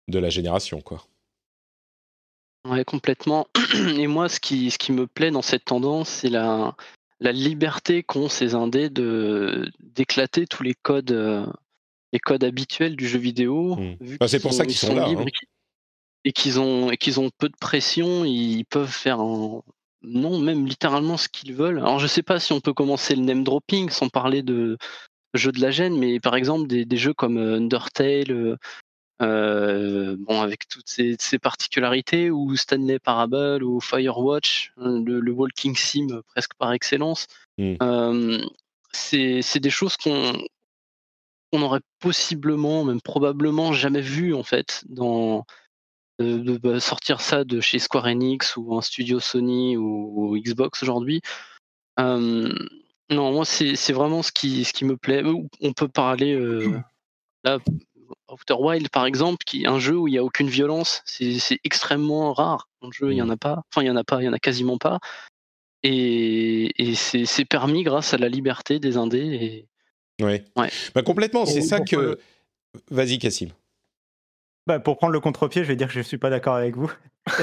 de 0.09 0.19
la 0.21 0.31
génération, 0.31 0.81
quoi. 0.81 1.05
Ouais, 2.69 2.85
complètement. 2.85 3.47
Et 3.99 4.07
moi, 4.07 4.29
ce 4.29 4.41
qui, 4.41 4.71
ce 4.71 4.79
qui 4.79 4.93
me 4.93 5.07
plaît 5.07 5.31
dans 5.31 5.43
cette 5.43 5.65
tendance, 5.65 6.09
c'est 6.09 6.31
la, 6.31 6.75
la 7.21 7.33
liberté 7.33 8.03
qu'ont 8.03 8.29
ces 8.29 8.55
indés 8.55 8.91
de 8.91 9.71
d'éclater 9.81 10.47
tous 10.47 10.63
les 10.63 10.75
codes, 10.75 11.13
euh, 11.13 11.47
les 12.13 12.19
codes 12.19 12.45
habituels 12.45 12.97
du 12.97 13.07
jeu 13.09 13.19
vidéo. 13.19 13.77
Mm. 13.77 13.97
vu 14.01 14.17
Bah, 14.19 14.29
c'est 14.29 14.41
pour 14.41 14.53
ça 14.53 14.65
qu'ils 14.67 14.77
sont 14.77 14.95
là, 14.95 15.09
libres 15.09 15.23
hein. 15.23 15.27
et 15.27 15.31
qu'ils- 15.31 15.49
Et 16.25 16.33
qu'ils 16.33 16.59
ont, 16.59 16.91
et 16.91 16.97
qu'ils 16.97 17.21
ont 17.21 17.31
peu 17.39 17.49
de 17.49 17.57
pression, 17.61 18.25
ils 18.25 18.65
peuvent 18.65 18.91
faire 18.91 19.21
un- 19.21 19.63
non, 20.03 20.39
même 20.41 20.67
littéralement 20.67 21.17
ce 21.17 21.29
qu'ils 21.29 21.55
veulent. 21.55 21.79
Alors, 21.79 22.01
je 22.01 22.09
sais 22.09 22.23
pas 22.25 22.41
si 22.41 22.53
on 22.53 22.61
peut 22.61 22.75
commencer 22.75 23.15
le 23.15 23.23
name 23.23 23.45
dropping 23.45 23.91
sans 23.91 24.09
parler 24.09 24.43
de 24.43 24.77
jeux 25.35 25.53
de 25.53 25.61
la 25.61 25.71
gêne, 25.71 25.97
mais 25.97 26.19
par 26.19 26.35
exemple, 26.35 26.67
des, 26.67 26.85
des 26.85 26.97
jeux 26.97 27.15
comme 27.15 27.39
euh, 27.39 27.59
Undertale, 27.59 28.31
euh, 28.33 28.57
bon, 29.21 30.41
avec 30.41 30.69
toutes 30.69 30.89
ces, 30.89 31.17
ces 31.19 31.39
particularités, 31.39 32.31
ou 32.31 32.57
Stanley 32.57 32.99
Parable, 32.99 33.63
ou 33.65 33.81
Firewatch, 33.81 34.73
euh, 34.79 35.03
le, 35.05 35.21
le 35.21 35.33
walking 35.33 35.75
sim 35.77 36.09
euh, 36.11 36.23
presque 36.29 36.55
par 36.59 36.73
excellence. 36.73 37.27
Mm. 37.59 37.75
Euh, 37.83 38.39
c'est 38.93 39.61
des 39.61 39.71
choses 39.71 39.97
qu'on 39.97 40.33
on 41.53 41.63
aurait 41.63 41.81
possiblement, 42.01 42.85
même 42.85 43.01
probablement 43.01 43.73
jamais 43.73 44.01
vu 44.01 44.35
en 44.35 44.43
fait 44.43 44.85
dans 44.89 45.45
de, 46.19 46.39
de- 46.39 46.57
de 46.57 46.79
sortir 46.79 47.21
ça 47.21 47.45
de 47.45 47.61
chez 47.61 47.79
Square 47.79 48.07
Enix 48.07 48.57
ou 48.57 48.77
un 48.77 48.81
studio 48.81 49.21
Sony 49.21 49.77
ou, 49.77 50.31
ou 50.33 50.39
Xbox 50.39 50.83
aujourd'hui. 50.83 51.21
Euh, 52.01 52.53
non, 53.11 53.33
moi 53.33 53.45
c'est 53.45 53.93
vraiment 53.93 54.23
ce 54.23 54.33
qui 54.33 54.65
ce 54.65 54.73
qui 54.73 54.85
me 54.85 54.97
plaît. 54.97 55.23
On 55.61 55.73
peut 55.73 55.89
parler 55.89 56.35
euh, 56.35 56.81
là 57.45 57.59
Outer 58.31 58.55
Wild 58.59 58.89
par 58.91 59.07
exemple, 59.07 59.45
qui 59.45 59.65
est 59.65 59.67
un 59.67 59.79
jeu 59.79 59.97
où 59.97 60.09
il 60.09 60.13
n'y 60.13 60.19
a 60.19 60.25
aucune 60.25 60.49
violence. 60.49 61.03
C'est 61.05 61.61
extrêmement 61.65 62.33
rare. 62.33 62.69
Dans 62.81 62.89
le 62.89 62.93
jeu, 62.93 63.13
il 63.13 63.17
y 63.17 63.23
en 63.23 63.31
a 63.31 63.37
pas. 63.37 63.63
Enfin, 63.71 63.83
il 63.83 63.87
y 63.87 63.91
en 63.91 63.97
a 63.97 64.05
pas. 64.05 64.23
Il 64.23 64.27
y 64.27 64.29
en 64.29 64.33
a 64.33 64.39
quasiment 64.39 64.79
pas. 64.79 64.99
Et, 65.83 66.73
et 66.83 66.95
c'est 66.95 67.45
permis 67.45 67.83
grâce 67.83 68.15
à 68.15 68.19
la 68.19 68.29
liberté 68.29 68.81
des 68.81 68.97
indés. 68.97 69.69
Et... 70.19 70.25
Ouais. 70.25 70.45
Ouais. 70.57 70.71
Bah, 70.95 71.03
complètement, 71.03 71.47
c'est 71.47 71.61
ça 71.61 71.81
que. 71.81 71.97
le- 71.97 72.21
Vas-y, 72.91 73.19
Cassim. 73.19 73.49
Bah, 74.67 74.81
pour 74.81 74.97
prendre 74.97 75.13
le 75.13 75.21
contre-pied, 75.21 75.63
je 75.63 75.69
vais 75.69 75.77
dire 75.77 75.87
que 75.87 75.95
je 75.95 75.99
ne 76.01 76.05
suis 76.05 76.19
pas 76.19 76.29
d'accord 76.29 76.57
avec 76.57 76.77
vous. 76.77 76.93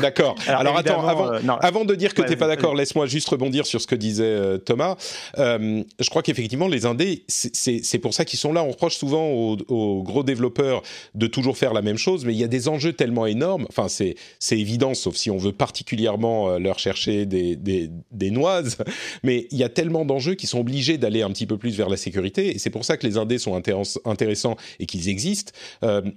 D'accord. 0.01 0.35
Alors, 0.47 0.77
attends, 0.77 1.05
avant, 1.05 1.33
euh, 1.33 1.39
Avant 1.59 1.83
de 1.83 1.93
dire 1.93 2.13
que 2.13 2.21
Ouais, 2.21 2.27
t'es 2.27 2.37
pas 2.37 2.47
d'accord, 2.47 2.73
laisse-moi 2.73 3.05
juste 3.05 3.27
rebondir 3.27 3.65
sur 3.65 3.81
ce 3.81 3.87
que 3.87 3.95
disait 3.95 4.23
euh, 4.23 4.57
Thomas. 4.57 4.95
Euh, 5.37 5.83
je 5.99 6.09
crois 6.09 6.21
qu'effectivement, 6.23 6.67
les 6.69 6.85
indés, 6.85 7.25
c'est- 7.27 7.97
pour 7.99 8.13
ça 8.13 8.23
qu'ils 8.25 8.39
sont 8.39 8.53
là. 8.53 8.63
On 8.63 8.71
reproche 8.71 8.95
souvent 8.95 9.27
aux, 9.29 9.57
aux 9.67 10.03
gros 10.03 10.23
développeurs 10.23 10.81
de 11.15 11.27
toujours 11.27 11.57
faire 11.57 11.73
la 11.73 11.81
même 11.81 11.97
chose, 11.97 12.23
mais 12.25 12.33
il 12.33 12.39
y 12.39 12.43
a 12.43 12.47
des 12.47 12.67
enjeux 12.69 12.93
tellement 12.93 13.25
énormes. 13.25 13.65
Enfin, 13.69 13.87
c'est 13.89 14.15
évident, 14.51 14.93
sauf 14.93 15.15
si 15.15 15.29
on 15.29 15.37
veut 15.37 15.51
particulièrement 15.51 16.57
leur 16.59 16.79
chercher 16.79 17.25
des, 17.25 17.55
des, 17.57 17.89
des 18.11 18.31
noises. 18.31 18.77
Mais 19.23 19.47
il 19.51 19.57
y 19.57 19.63
a 19.63 19.69
tellement 19.69 20.05
d'enjeux 20.05 20.35
qui 20.35 20.47
sont 20.47 20.59
obligés 20.59 20.97
d'aller 20.97 21.21
un 21.23 21.29
petit 21.29 21.45
peu 21.45 21.57
plus 21.57 21.75
vers 21.75 21.89
la 21.89 21.97
sécurité. 21.97 22.55
Et 22.55 22.59
c'est 22.59 22.69
pour 22.69 22.85
ça 22.85 22.95
que 22.97 23.05
les 23.05 23.17
indés 23.17 23.37
sont 23.37 23.57
intéress- 23.59 23.99
intéressants 24.05 24.55
et 24.79 24.85
qu'ils 24.85 25.09
existent. 25.09 25.51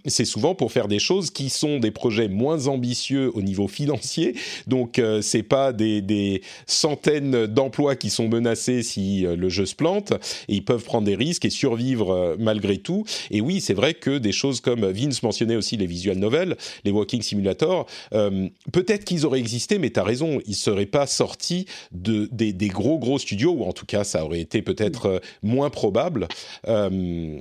C'est 0.07 0.25
souvent 0.25 0.55
pour 0.55 0.71
faire 0.71 0.87
des 0.89 0.99
choses 1.01 1.31
qui 1.31 1.51
sont 1.51 1.79
des 1.81 1.91
projets 1.91 2.29
moins 2.29 2.69
ambitieux 2.69 3.31
au 3.35 3.43
niveau 3.43 3.56
financier. 3.67 4.35
Donc, 4.67 4.99
euh, 4.99 5.23
c'est 5.23 5.43
pas 5.43 5.73
des, 5.73 6.03
des 6.03 6.43
centaines 6.67 7.47
d'emplois 7.47 7.97
qui 7.97 8.11
sont 8.11 8.29
menacés 8.29 8.83
si 8.83 9.25
euh, 9.25 9.37
le 9.37 9.49
jeu 9.49 9.65
se 9.65 9.75
plante. 9.75 10.13
Et 10.49 10.57
ils 10.57 10.65
peuvent 10.65 10.85
prendre 10.85 11.07
des 11.07 11.17
risques 11.17 11.47
et 11.47 11.51
survivre 11.51 12.11
euh, 12.11 12.37
malgré 12.39 12.77
tout. 12.77 13.05
Et 13.31 13.41
oui, 13.41 13.61
c'est 13.61 13.75
vrai 13.75 13.95
que 13.95 14.19
des 14.19 14.33
choses 14.33 14.61
comme 14.61 14.85
Vince 14.91 15.23
mentionnait 15.23 15.57
aussi 15.57 15.77
les 15.77 15.87
visual 15.87 16.19
novels, 16.19 16.57
les 16.85 16.91
walking 16.91 17.23
simulators, 17.23 17.87
euh, 18.13 18.49
peut-être 18.73 19.05
qu'ils 19.05 19.25
auraient 19.25 19.39
existé, 19.39 19.79
mais 19.79 19.91
tu 19.91 20.01
as 20.01 20.05
raison, 20.05 20.41
ils 20.47 20.55
seraient 20.57 20.87
pas 20.87 21.07
sortis 21.07 21.67
de, 21.93 22.29
des, 22.33 22.53
des 22.53 22.69
gros 22.69 22.99
gros 22.99 23.19
studios, 23.19 23.53
ou 23.53 23.65
en 23.65 23.73
tout 23.73 23.87
cas, 23.87 24.05
ça 24.05 24.25
aurait 24.25 24.41
été 24.41 24.63
peut-être 24.63 25.07
euh, 25.07 25.19
moins 25.43 25.71
probable. 25.71 26.29
Euh, 26.69 27.39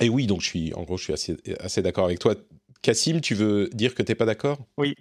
et 0.00 0.08
oui, 0.08 0.26
donc 0.26 0.40
je 0.42 0.46
suis, 0.46 0.74
en 0.74 0.82
gros, 0.82 0.96
je 0.96 1.04
suis 1.04 1.12
assez, 1.12 1.36
assez 1.60 1.82
d'accord 1.82 2.06
avec 2.06 2.18
toi. 2.18 2.34
Cassim, 2.82 3.20
tu 3.20 3.34
veux 3.34 3.70
dire 3.72 3.94
que 3.94 4.02
t'es 4.02 4.14
pas 4.14 4.26
d'accord? 4.26 4.58
Oui, 4.76 4.94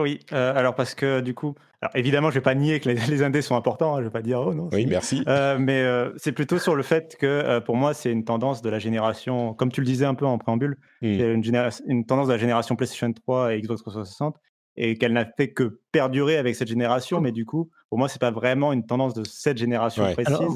oui. 0.00 0.20
euh, 0.32 0.52
alors 0.54 0.74
parce 0.74 0.94
que 0.94 1.20
du 1.20 1.34
coup, 1.34 1.54
alors 1.80 1.94
évidemment, 1.96 2.30
je 2.30 2.34
vais 2.34 2.40
pas 2.40 2.54
nier 2.54 2.80
que 2.80 2.88
les, 2.88 2.94
les 3.08 3.22
indés 3.22 3.42
sont 3.42 3.56
importants. 3.56 3.94
hein, 3.96 4.00
je 4.00 4.04
vais 4.04 4.10
pas 4.10 4.22
dire 4.22 4.40
oh 4.40 4.54
non. 4.54 4.68
Oui, 4.72 4.86
merci. 4.86 5.22
Euh, 5.28 5.56
mais 5.58 5.82
euh, 5.82 6.12
c'est 6.16 6.32
plutôt 6.32 6.58
sur 6.58 6.74
le 6.74 6.82
fait 6.82 7.16
que 7.18 7.26
euh, 7.26 7.60
pour 7.60 7.76
moi, 7.76 7.94
c'est 7.94 8.10
une 8.10 8.24
tendance 8.24 8.62
de 8.62 8.70
la 8.70 8.78
génération, 8.78 9.54
comme 9.54 9.70
tu 9.72 9.80
le 9.80 9.86
disais 9.86 10.04
un 10.06 10.14
peu 10.14 10.26
en 10.26 10.38
préambule, 10.38 10.76
Mm. 11.02 11.18
c'est 11.18 11.32
une, 11.34 11.44
généra- 11.44 11.82
une 11.86 12.06
tendance 12.06 12.28
de 12.28 12.32
la 12.32 12.38
génération 12.38 12.76
PlayStation 12.76 13.12
3 13.12 13.54
et 13.54 13.60
Xbox 13.60 13.82
360 13.82 14.36
et 14.76 14.96
qu'elle 14.96 15.12
n'a 15.12 15.24
fait 15.36 15.52
que 15.52 15.80
perdurer 15.92 16.36
avec 16.38 16.56
cette 16.56 16.68
génération. 16.68 17.20
Mais 17.20 17.30
du 17.32 17.44
coup, 17.44 17.70
pour 17.90 17.98
moi, 17.98 18.08
c'est 18.08 18.20
pas 18.20 18.30
vraiment 18.32 18.72
une 18.72 18.84
tendance 18.86 19.14
de 19.14 19.22
cette 19.24 19.58
génération 19.58 20.02
Ouais. 20.04 20.14
précise. 20.14 20.34
Alors, 20.34 20.54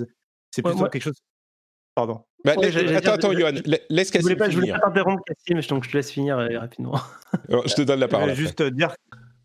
c'est 0.51 0.65
ouais, 0.67 0.73
plutôt 0.73 0.89
quelque 0.89 1.03
chose. 1.03 1.21
Pardon. 1.95 2.25
Bah, 2.45 2.55
Ouais, 2.57 2.67
laisse- 2.67 2.75
j'allais 2.75 2.95
attends, 2.95 3.13
attends, 3.13 3.33
Johan, 3.33 3.51
la- 3.67 3.79
laisse 3.91 4.09
Je 4.09 4.13
Cassim 4.13 4.23
voulais 4.23 4.37
pas, 4.37 4.49
je 4.49 4.55
voulais 4.55 4.67
finir. 4.69 4.81
pas 4.81 4.87
t'interrompre, 4.89 5.23
Cassim, 5.27 5.61
donc 5.75 5.85
je 5.85 5.91
te 5.91 5.97
laisse 5.97 6.11
finir 6.11 6.39
euh, 6.39 6.59
rapidement. 6.59 6.95
Alors, 7.49 7.67
je 7.69 7.75
te 7.75 7.83
donne 7.83 7.99
la 8.01 8.07
Je 8.07 8.11
parole. 8.11 8.31
voulais 8.31 8.33
après. 8.49 8.63
juste 8.63 8.63
dire, 8.75 8.95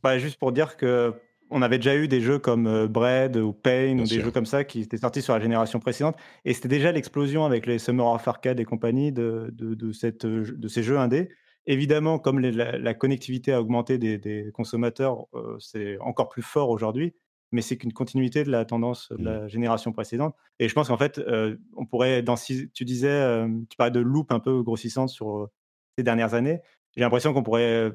bah, 0.04 0.18
juste 0.18 0.38
pour 0.38 0.52
dire 0.52 0.78
que 0.78 1.14
on 1.50 1.62
avait 1.62 1.78
déjà 1.78 1.96
eu 1.96 2.08
des 2.08 2.20
jeux 2.20 2.40
comme 2.40 2.68
euh, 2.68 2.88
Bread 2.88 3.38
ou 3.38 3.54
Pain 3.54 3.94
Bien 3.94 4.04
ou 4.04 4.08
des 4.08 4.16
sûr. 4.16 4.26
jeux 4.26 4.32
comme 4.32 4.46
ça 4.46 4.64
qui 4.64 4.82
étaient 4.82 4.98
sortis 4.98 5.22
sur 5.22 5.34
la 5.34 5.40
génération 5.40 5.80
précédente 5.80 6.16
et 6.46 6.54
c'était 6.54 6.68
déjà 6.68 6.92
l'explosion 6.92 7.46
avec 7.46 7.66
les 7.66 7.80
Summer 7.80 8.06
of 8.06 8.28
Arcade 8.28 8.60
et 8.60 8.66
compagnie 8.66 9.12
de, 9.12 9.50
de, 9.54 9.76
de 9.76 9.92
cette, 9.92 10.26
euh, 10.26 10.44
de 10.58 10.68
ces 10.68 10.84
jeux 10.84 10.98
indés 10.98 11.30
évidemment, 11.66 12.20
comme 12.20 12.40
la, 12.40 12.94
connectivité 12.94 13.54
a 13.54 13.62
augmenté 13.62 13.98
des, 13.98 14.52
consommateurs, 14.54 15.28
c'est 15.60 15.98
encore 16.00 16.28
plus 16.28 16.42
fort 16.42 16.70
aujourd'hui 16.70 17.14
mais 17.54 17.62
c'est 17.62 17.78
qu'une 17.78 17.94
continuité 17.94 18.44
de 18.44 18.52
la 18.52 18.66
tendance 18.66 19.08
de 19.12 19.18
mmh. 19.18 19.24
la 19.24 19.48
génération 19.48 19.94
précédente. 19.94 20.36
Et 20.60 20.68
je 20.68 20.74
pense 20.74 20.90
qu'en 20.90 20.98
fait, 20.98 21.22
on 21.78 21.86
pourrait, 21.86 22.22
dans 22.22 22.36
tu 22.36 22.84
disais, 22.84 23.46
tu 23.70 23.78
parlais 23.78 23.92
de 23.92 24.02
loupe 24.02 24.34
un 24.34 24.40
peu 24.40 24.62
grossissante 24.62 25.08
sur 25.08 25.48
ces 25.96 26.04
dernières 26.04 26.34
années. 26.34 26.60
J'ai 26.98 27.02
l'impression 27.02 27.32
qu'on 27.32 27.44
pourrait 27.44 27.94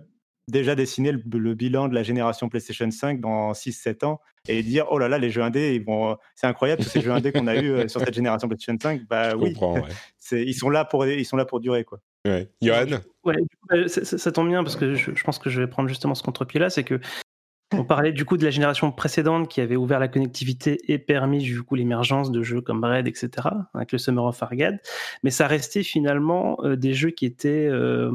déjà 0.49 0.75
dessiner 0.75 1.13
le, 1.13 1.55
bilan 1.55 1.89
de 1.89 1.95
la 1.95 2.03
génération 2.03 2.49
PlayStation 2.49 2.91
5 2.91 3.21
dans 3.21 3.53
6-7 3.53 4.05
ans 4.05 4.21
et 4.49 4.63
dire 4.63 4.87
oh 4.91 4.99
là 4.99 5.09
là 5.09 5.19
les 5.19 5.31
jeux 5.31 5.43
indés 5.43 5.75
ils 5.75 5.85
vont 5.85 6.17
c'est 6.35 6.47
incroyable 6.47 6.83
tous 6.83 6.89
ces 6.89 7.01
jeux 7.01 7.13
indés 7.13 7.33
qu'on 7.33 7.47
a 7.47 7.57
eu 7.57 7.89
sur 7.89 8.01
cette 8.01 8.15
génération 8.15 8.49
PlayStation 8.49 8.79
5 8.81 9.03
bah 9.09 9.37
oui 9.37 9.55
ils 10.33 10.55
sont 10.55 10.71
là 10.71 10.85
pour 10.85 11.07
ils 11.07 11.25
sont 11.25 11.37
là 11.37 11.45
pour 11.45 11.61
durer 11.61 11.85
quoi 11.85 12.01
ouais. 12.27 12.49
Johan? 12.63 13.01
Ouais, 13.25 13.37
bah, 13.69 13.89
ça, 13.89 14.33
tombe 14.33 14.49
bien 14.49 14.63
parce 14.63 14.77
que 14.77 14.95
je, 14.95 15.15
je, 15.15 15.23
pense 15.23 15.39
que 15.39 15.51
je 15.51 15.61
vais 15.61 15.67
prendre 15.67 15.89
justement 15.89 16.15
ce 16.15 16.23
contre-pied 16.23 16.61
là 16.61 16.71
c'est 16.71 16.85
que 16.85 16.99
on 17.73 17.85
parlait 17.85 18.13
du 18.13 18.25
coup 18.25 18.39
de 18.39 18.45
la 18.45 18.51
génération 18.51 18.91
précédente 18.91 19.49
qui 19.49 19.61
avait 19.61 19.77
ouvert 19.77 19.99
la 19.99 20.09
connectivité 20.09 20.79
et 20.91 20.99
permis 20.99 21.39
du 21.39 21.63
coup 21.63 21.75
l'émergence 21.75 22.31
de 22.31 22.43
jeux 22.43 22.63
comme 22.63 22.83
Red, 22.83 23.07
etc. 23.07 23.31
avec 23.75 23.93
le 23.93 23.99
Summer 23.99 24.25
of 24.25 24.43
Arcade, 24.43 24.81
mais 25.23 25.31
ça 25.31 25.47
restait 25.47 25.83
finalement 25.83 26.57
euh, 26.65 26.77
des 26.77 26.95
jeux 26.95 27.11
qui 27.11 27.27
étaient 27.27 27.69
euh, 27.71 28.11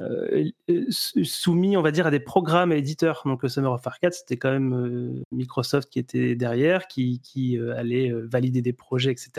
euh, 0.00 0.50
soumis, 0.90 1.76
on 1.76 1.82
va 1.82 1.90
dire, 1.90 2.06
à 2.06 2.10
des 2.10 2.20
programmes 2.20 2.72
et 2.72 2.78
éditeurs. 2.78 3.22
Donc 3.24 3.42
le 3.42 3.48
Summer 3.48 3.72
of 3.72 3.86
Arcade, 3.86 4.12
c'était 4.12 4.36
quand 4.36 4.50
même 4.50 5.22
Microsoft 5.32 5.90
qui 5.90 5.98
était 5.98 6.34
derrière, 6.34 6.88
qui, 6.88 7.20
qui 7.20 7.58
allait 7.76 8.12
valider 8.12 8.62
des 8.62 8.72
projets, 8.72 9.12
etc. 9.12 9.30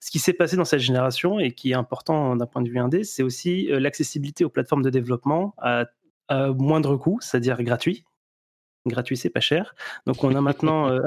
Ce 0.00 0.10
qui 0.10 0.18
s'est 0.18 0.32
passé 0.32 0.56
dans 0.56 0.64
cette 0.64 0.80
génération 0.80 1.38
et 1.38 1.52
qui 1.52 1.72
est 1.72 1.74
important 1.74 2.36
d'un 2.36 2.46
point 2.46 2.62
de 2.62 2.68
vue 2.68 2.78
indé, 2.78 3.04
c'est 3.04 3.22
aussi 3.22 3.68
l'accessibilité 3.70 4.44
aux 4.44 4.50
plateformes 4.50 4.82
de 4.82 4.90
développement 4.90 5.54
à 5.58 5.86
à 6.28 6.48
moindre 6.52 6.96
coût, 6.96 7.18
c'est-à-dire 7.20 7.62
gratuit, 7.62 8.04
gratuit, 8.86 9.16
c'est 9.16 9.30
pas 9.30 9.40
cher. 9.40 9.74
Donc 10.06 10.22
on 10.24 10.34
a 10.34 10.40
maintenant 10.40 10.88
euh, 10.90 11.00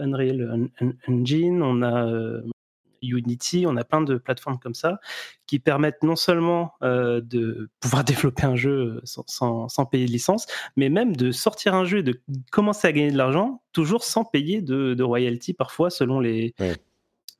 Unreal, 0.00 0.70
euh, 0.82 0.92
Engine, 1.08 1.62
on 1.62 1.82
a 1.82 2.06
euh, 2.06 2.42
Unity, 3.02 3.64
on 3.66 3.76
a 3.76 3.84
plein 3.84 4.02
de 4.02 4.16
plateformes 4.16 4.58
comme 4.58 4.74
ça 4.74 5.00
qui 5.46 5.58
permettent 5.58 6.02
non 6.02 6.16
seulement 6.16 6.74
de 6.82 7.68
pouvoir 7.80 8.04
développer 8.04 8.44
un 8.44 8.56
jeu 8.56 9.00
sans, 9.04 9.68
payer 9.90 10.06
de 10.06 10.12
licence, 10.12 10.46
mais 10.76 10.88
même 10.88 11.16
de 11.16 11.32
sortir 11.32 11.74
un 11.74 11.84
jeu 11.84 11.98
et 11.98 12.02
de 12.02 12.20
commencer 12.52 12.86
à 12.88 12.92
gagner 12.92 13.10
de 13.10 13.16
l'argent, 13.16 13.62
toujours 13.72 14.04
sans 14.04 14.24
payer 14.24 14.62
de, 14.62 14.94
de 14.94 15.02
royalty 15.02 15.54
parfois 15.54 15.90
selon 15.90 16.20
les, 16.20 16.54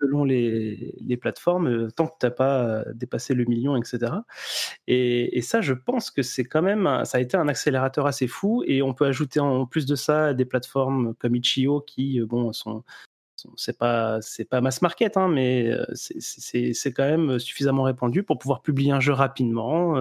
selon 0.00 0.24
les, 0.24 1.16
plateformes, 1.20 1.68
euh, 1.68 1.90
tant 1.90 2.06
que 2.06 2.14
tu 2.18 2.26
n'as 2.26 2.30
pas 2.30 2.62
euh, 2.62 2.84
dépassé 2.94 3.34
le 3.34 3.44
million, 3.44 3.76
etc. 3.76 4.12
Et, 4.86 5.40
ça, 5.42 5.60
je 5.60 5.74
pense 5.74 6.10
que 6.10 6.22
c'est 6.22 6.44
quand 6.44 6.62
même, 6.62 6.88
ça 7.04 7.18
a 7.18 7.20
été 7.20 7.36
un 7.36 7.48
accélérateur 7.48 8.06
assez 8.06 8.26
fou. 8.26 8.62
Et 8.66 8.82
on 8.82 8.94
peut 8.94 9.06
ajouter 9.06 9.40
en 9.40 9.66
plus 9.66 9.86
de 9.86 9.94
ça 9.94 10.34
des 10.34 10.44
plateformes 10.44 11.14
comme 11.14 11.36
Itch.io 11.36 11.80
qui, 11.80 12.20
euh, 12.20 12.26
bon, 12.26 12.52
sont, 12.52 12.84
c'est 13.56 13.78
pas 13.78 14.20
c'est 14.20 14.44
pas 14.44 14.60
mass 14.60 14.82
market 14.82 15.16
hein, 15.16 15.28
mais 15.28 15.70
c'est 15.94 16.92
quand 16.92 17.08
même 17.08 17.38
suffisamment 17.38 17.82
répandu 17.82 18.22
pour 18.22 18.38
pouvoir 18.38 18.62
publier 18.62 18.92
un 18.92 19.00
jeu 19.00 19.12
rapidement 19.12 19.94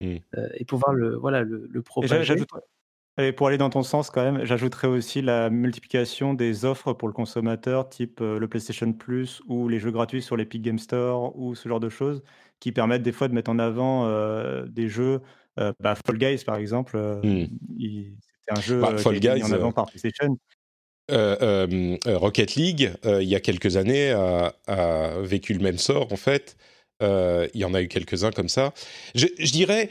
mmh. 0.00 0.16
et 0.54 0.64
pouvoir 0.66 0.92
le 0.92 1.16
voilà 1.16 1.42
le, 1.42 1.68
le 1.70 1.82
propager. 1.82 2.44
Et 3.18 3.32
pour 3.32 3.48
aller 3.48 3.58
dans 3.58 3.70
ton 3.70 3.82
sens, 3.82 4.10
quand 4.10 4.22
même, 4.22 4.44
j'ajouterais 4.44 4.88
aussi 4.88 5.20
la 5.20 5.50
multiplication 5.50 6.32
des 6.32 6.64
offres 6.64 6.92
pour 6.92 7.08
le 7.08 7.14
consommateur, 7.14 7.88
type 7.88 8.20
euh, 8.20 8.38
le 8.38 8.48
PlayStation 8.48 8.92
Plus 8.92 9.42
ou 9.46 9.68
les 9.68 9.78
jeux 9.78 9.90
gratuits 9.90 10.22
sur 10.22 10.36
l'Epic 10.36 10.62
Game 10.62 10.78
Store 10.78 11.36
ou 11.36 11.54
ce 11.54 11.68
genre 11.68 11.80
de 11.80 11.88
choses, 11.88 12.22
qui 12.60 12.72
permettent 12.72 13.02
des 13.02 13.12
fois 13.12 13.28
de 13.28 13.34
mettre 13.34 13.50
en 13.50 13.58
avant 13.58 14.06
euh, 14.06 14.64
des 14.66 14.88
jeux. 14.88 15.20
Euh, 15.58 15.72
bah, 15.80 15.94
Fall 15.94 16.18
Guys, 16.18 16.44
par 16.44 16.56
exemple, 16.56 16.96
hmm. 16.96 17.46
c'était 17.78 18.58
un 18.58 18.60
jeu 18.60 18.80
bah, 18.80 18.94
qui 18.94 19.16
été 19.16 19.34
mis 19.34 19.42
en 19.42 19.52
avant 19.52 19.72
par 19.72 19.86
PlayStation. 19.86 20.38
Rocket 21.10 22.54
League, 22.54 22.92
il 23.04 23.28
y 23.28 23.34
a 23.34 23.40
quelques 23.40 23.76
années, 23.76 24.10
a, 24.10 25.12
vécu 25.22 25.54
le 25.54 25.60
même 25.60 25.78
sort, 25.78 26.12
en 26.12 26.16
fait. 26.16 26.56
il 27.00 27.50
y 27.54 27.64
en 27.64 27.74
a 27.74 27.82
eu 27.82 27.88
quelques-uns 27.88 28.30
comme 28.30 28.48
ça. 28.48 28.72
je 29.14 29.52
dirais, 29.52 29.88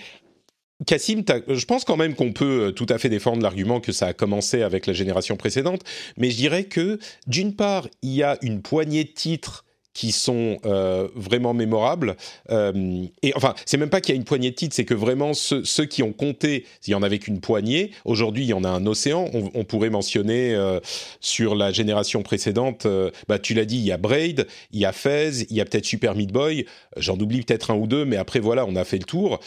Cassim, 0.86 1.24
je 1.48 1.66
pense 1.66 1.84
quand 1.84 1.98
même 1.98 2.16
qu'on 2.16 2.32
peut 2.32 2.68
euh, 2.68 2.72
tout 2.72 2.86
à 2.90 2.98
fait 2.98 3.10
défendre 3.10 3.44
l'argument 3.44 3.82
que 3.82 3.92
ça 3.92 4.08
a 4.08 4.14
commencé 4.14 4.62
avec 4.62 4.86
la 4.86 4.94
génération 4.94 5.36
précédente, 5.36 5.84
mais 6.16 6.32
je 6.32 6.38
dirais 6.38 6.64
que 6.64 7.00
d'une 7.28 7.54
part, 7.56 7.90
il 8.02 8.12
y 8.12 8.24
a 8.24 8.38
une 8.42 8.62
poignée 8.62 9.04
de 9.04 9.10
titres 9.10 9.66
qui 10.00 10.14
sont 10.14 10.60
euh, 10.64 11.10
vraiment 11.14 11.54
mémorables. 11.54 12.16
Euh, 12.52 13.04
et 13.22 13.34
enfin, 13.36 13.54
c'est 13.66 13.76
même 13.76 13.90
pas 13.90 14.00
qu'il 14.00 14.16
y 14.16 14.18
a 14.18 14.20
une 14.20 14.24
poignée 14.24 14.50
de 14.50 14.56
titres, 14.56 14.74
c'est 14.74 14.86
que 14.86 14.94
vraiment 14.94 15.34
ceux, 15.34 15.86
qui 15.88 16.04
ont 16.04 16.14
compté, 16.14 16.66
s'il 16.80 16.94
y 16.94 16.96
en 16.96 17.04
avait 17.04 17.20
qu'une 17.20 17.42
poignée, 17.42 17.92
aujourd'hui 18.06 18.46
il 18.46 18.48
y 18.48 18.54
en 18.54 18.64
a 18.64 18.70
un 18.70 18.86
océan. 18.86 19.30
On, 19.34 19.66
pourrait 19.66 19.90
mentionner 19.90 20.56
euh, 20.56 20.80
sur 21.20 21.54
la 21.54 21.74
génération 21.74 22.24
précédente, 22.24 22.88
bah 23.28 23.40
tu 23.40 23.54
l'as 23.54 23.66
dit, 23.66 23.76
il 23.76 23.84
y 23.84 23.92
a 23.92 23.98
Braid, 23.98 24.48
il 24.72 24.80
y 24.80 24.86
a 24.86 24.94
Fez, 24.94 25.42
il 25.50 25.58
y 25.58 25.60
a 25.60 25.66
peut-être 25.66 25.86
Super 25.86 26.16
Meat 26.16 26.32
Boy. 26.32 26.66
J'en 26.96 27.18
oublie 27.18 27.42
peut-être 27.42 27.70
un 27.72 27.76
ou 27.76 27.86
deux, 27.86 28.06
mais 28.06 28.16
après 28.16 28.40
voilà, 28.40 28.66
on 28.66 28.78
a 28.78 28.86
fait 28.86 29.00
le 29.00 29.04
tour. 29.04 29.42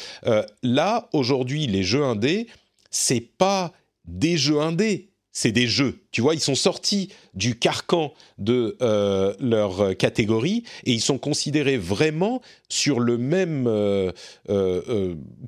là, 0.62 1.08
aujourd'hui, 1.14 1.66
les 1.66 1.82
jeux 1.82 2.04
indés, 2.04 2.46
c'est 2.90 3.26
pas 3.38 3.72
des 4.04 4.36
jeux 4.36 4.60
indés, 4.60 5.11
c'est 5.32 5.52
des 5.52 5.66
jeux. 5.66 5.98
Tu 6.12 6.20
vois, 6.20 6.34
ils 6.34 6.40
sont 6.40 6.54
sortis 6.54 7.08
du 7.34 7.58
carcan 7.58 8.12
de 8.38 8.76
euh, 8.82 9.34
leur 9.40 9.80
euh, 9.80 9.94
catégorie 9.94 10.62
et 10.84 10.92
ils 10.92 11.00
sont 11.00 11.18
considérés 11.18 11.78
vraiment 11.78 12.42
sur 12.68 13.00
le 13.00 13.16
même, 13.16 13.66
euh, 13.66 14.12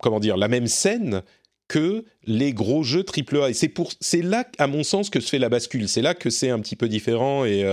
comment 0.01 0.21
dire, 0.21 0.39
la 0.39 0.49
même 0.49 0.67
scène 0.67 1.23
que 1.69 2.05
les 2.25 2.53
gros 2.53 2.83
jeux 2.83 3.05
AAA. 3.05 3.51
Et 3.51 3.55
c'est 3.55 3.69
pour, 3.69 3.93
c'est 4.01 4.23
là, 4.23 4.47
à 4.59 4.67
mon 4.67 4.83
sens, 4.83 5.11
que 5.11 5.21
se 5.21 5.29
fait 5.29 5.39
la 5.39 5.51
bascule. 5.51 5.89
C'est 5.89 6.03
là 6.03 6.15
que 6.15 6.31
c'est 6.31 6.51
un 6.51 6.61
petit 6.61 6.77
peu 6.77 6.89
différent 6.89 7.45
et, 7.45 7.65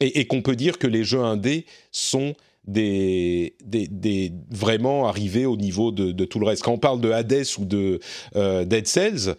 et, 0.00 0.26
qu'on 0.26 0.42
peut 0.42 0.54
dire 0.54 0.78
que 0.78 0.86
les 0.86 1.02
jeux 1.02 1.22
indés 1.22 1.66
sont 1.90 2.34
des, 2.64 3.56
des, 3.64 4.32
vraiment 4.50 5.08
arrivés 5.08 5.46
au 5.46 5.56
niveau 5.56 5.90
de, 5.90 6.24
tout 6.24 6.38
le 6.38 6.46
reste. 6.46 6.62
Quand 6.62 6.72
on 6.72 6.78
parle 6.78 7.00
de 7.00 7.10
Hades 7.10 7.44
ou 7.58 7.64
de 7.64 7.98
Dead 8.34 8.86
Cells, 8.86 9.34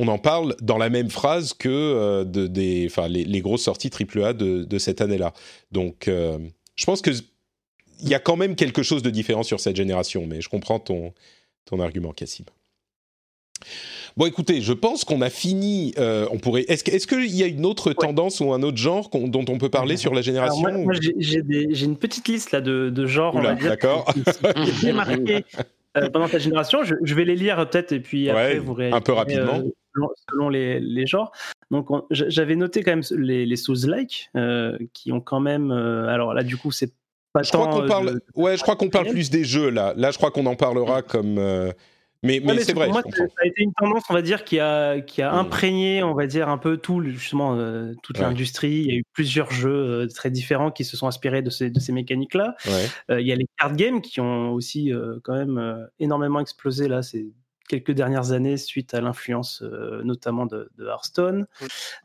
on 0.00 0.08
en 0.08 0.18
parle 0.18 0.56
dans 0.62 0.78
la 0.78 0.88
même 0.88 1.10
phrase 1.10 1.52
que 1.52 1.68
euh, 1.68 2.24
de, 2.24 2.46
des, 2.46 2.86
enfin, 2.86 3.06
les, 3.06 3.40
grosses 3.42 3.64
sorties 3.64 3.90
AAA 3.90 4.32
de, 4.32 4.64
de 4.64 4.78
cette 4.78 5.02
année-là. 5.02 5.34
Donc, 5.72 6.08
euh, 6.08 6.38
je 6.74 6.86
pense 6.86 7.02
que 7.02 7.10
il 8.02 8.08
y 8.08 8.14
a 8.14 8.18
quand 8.18 8.36
même 8.36 8.56
quelque 8.56 8.82
chose 8.82 9.02
de 9.02 9.10
différent 9.10 9.42
sur 9.42 9.60
cette 9.60 9.76
génération, 9.76 10.26
mais 10.26 10.40
je 10.40 10.48
comprends 10.48 10.80
ton, 10.80 11.12
ton 11.66 11.80
argument, 11.80 12.12
Cassim. 12.12 12.46
Bon, 14.16 14.24
écoutez, 14.24 14.62
je 14.62 14.72
pense 14.72 15.04
qu'on 15.04 15.20
a 15.20 15.28
fini. 15.28 15.92
Euh, 15.98 16.26
on 16.30 16.38
pourrait. 16.38 16.64
Est-ce 16.68 16.82
qu'il 16.82 17.22
est 17.22 17.28
y 17.28 17.42
a 17.42 17.46
une 17.46 17.66
autre 17.66 17.92
tendance 17.92 18.40
ou 18.40 18.54
un 18.54 18.62
autre 18.62 18.78
genre 18.78 19.10
dont 19.10 19.44
on 19.48 19.58
peut 19.58 19.68
parler 19.68 19.98
sur 19.98 20.14
la 20.14 20.22
génération 20.22 20.62
moi, 20.82 20.94
j'ai 21.18 21.84
une 21.84 21.98
petite 21.98 22.26
liste 22.26 22.52
là 22.52 22.62
de, 22.62 22.88
de 22.88 23.06
genres. 23.06 23.38
D'accord. 23.38 24.10
J'ai 24.80 24.94
marqué 24.94 25.44
pendant 26.10 26.28
ta 26.28 26.38
génération. 26.38 26.78
Je, 26.84 27.14
vais 27.14 27.26
les 27.26 27.36
lire 27.36 27.68
peut-être 27.68 27.92
et 27.92 28.00
puis 28.00 28.30
après 28.30 28.58
vous 28.58 28.72
réagissez. 28.72 28.96
Un 28.96 29.02
peu 29.02 29.12
rapidement 29.12 29.62
selon, 30.28 30.48
les, 30.48 30.80
les, 30.80 31.06
genres. 31.06 31.32
Donc, 31.70 31.88
j'avais 32.10 32.56
noté 32.56 32.82
quand 32.82 32.92
même 32.92 33.02
les, 33.12 33.46
les 33.46 33.56
Souls-like 33.56 34.30
euh, 34.36 34.76
qui 34.92 35.12
ont 35.12 35.20
quand 35.20 35.40
même. 35.40 35.70
Euh, 35.70 36.08
alors 36.08 36.34
là, 36.34 36.42
du 36.42 36.56
coup, 36.56 36.72
c'est 36.72 36.92
pas 37.32 37.42
je 37.42 37.50
Crois 37.50 37.68
qu'on 37.68 37.86
parle, 37.86 38.20
ouais, 38.34 38.56
je 38.56 38.62
crois 38.62 38.74
qu'on 38.74 38.90
parle 38.90 39.08
plus 39.08 39.30
des 39.30 39.44
jeux 39.44 39.70
là. 39.70 39.94
Là, 39.96 40.10
je 40.10 40.16
crois 40.16 40.30
qu'on 40.30 40.46
en 40.46 40.56
parlera 40.56 41.02
comme. 41.02 41.38
Euh, 41.38 41.70
mais, 42.22 42.42
mais, 42.44 42.58
c'est 42.58 42.74
vrai. 42.74 42.88
Moi, 42.88 43.02
ça 43.16 43.22
a 43.22 43.46
été 43.46 43.62
une 43.62 43.72
tendance, 43.72 44.02
on 44.10 44.14
va 44.14 44.20
dire, 44.20 44.44
qui 44.44 44.60
a, 44.60 45.00
qui 45.00 45.22
a 45.22 45.32
hmm. 45.32 45.38
imprégné, 45.38 46.02
on 46.02 46.12
va 46.12 46.26
dire, 46.26 46.50
un 46.50 46.58
peu 46.58 46.76
tout, 46.76 47.02
justement, 47.02 47.56
toute 48.02 48.18
l'industrie. 48.18 48.72
Il 48.72 48.86
y 48.86 48.90
a 48.90 48.94
eu 48.96 49.04
plusieurs 49.14 49.50
jeux 49.50 50.06
très 50.14 50.30
différents 50.30 50.70
qui 50.70 50.84
se 50.84 50.98
sont 50.98 51.06
inspirés 51.06 51.40
de 51.40 51.48
ces, 51.48 51.70
de 51.70 51.80
ces 51.80 51.92
mécaniques-là. 51.92 52.56
il 53.08 53.26
y 53.26 53.32
a 53.32 53.36
les 53.36 53.46
card 53.58 53.74
games 53.74 54.02
qui 54.02 54.20
ont 54.20 54.52
aussi 54.52 54.92
quand 55.22 55.34
même 55.34 55.88
énormément 55.98 56.40
explosé 56.40 56.88
là 56.88 57.02
ces 57.02 57.32
quelques 57.70 57.92
dernières 57.92 58.32
années 58.32 58.56
suite 58.56 58.94
à 58.94 59.00
l'influence 59.00 59.62
euh, 59.62 60.02
notamment 60.02 60.44
de, 60.44 60.68
Hearthstone. 60.80 61.46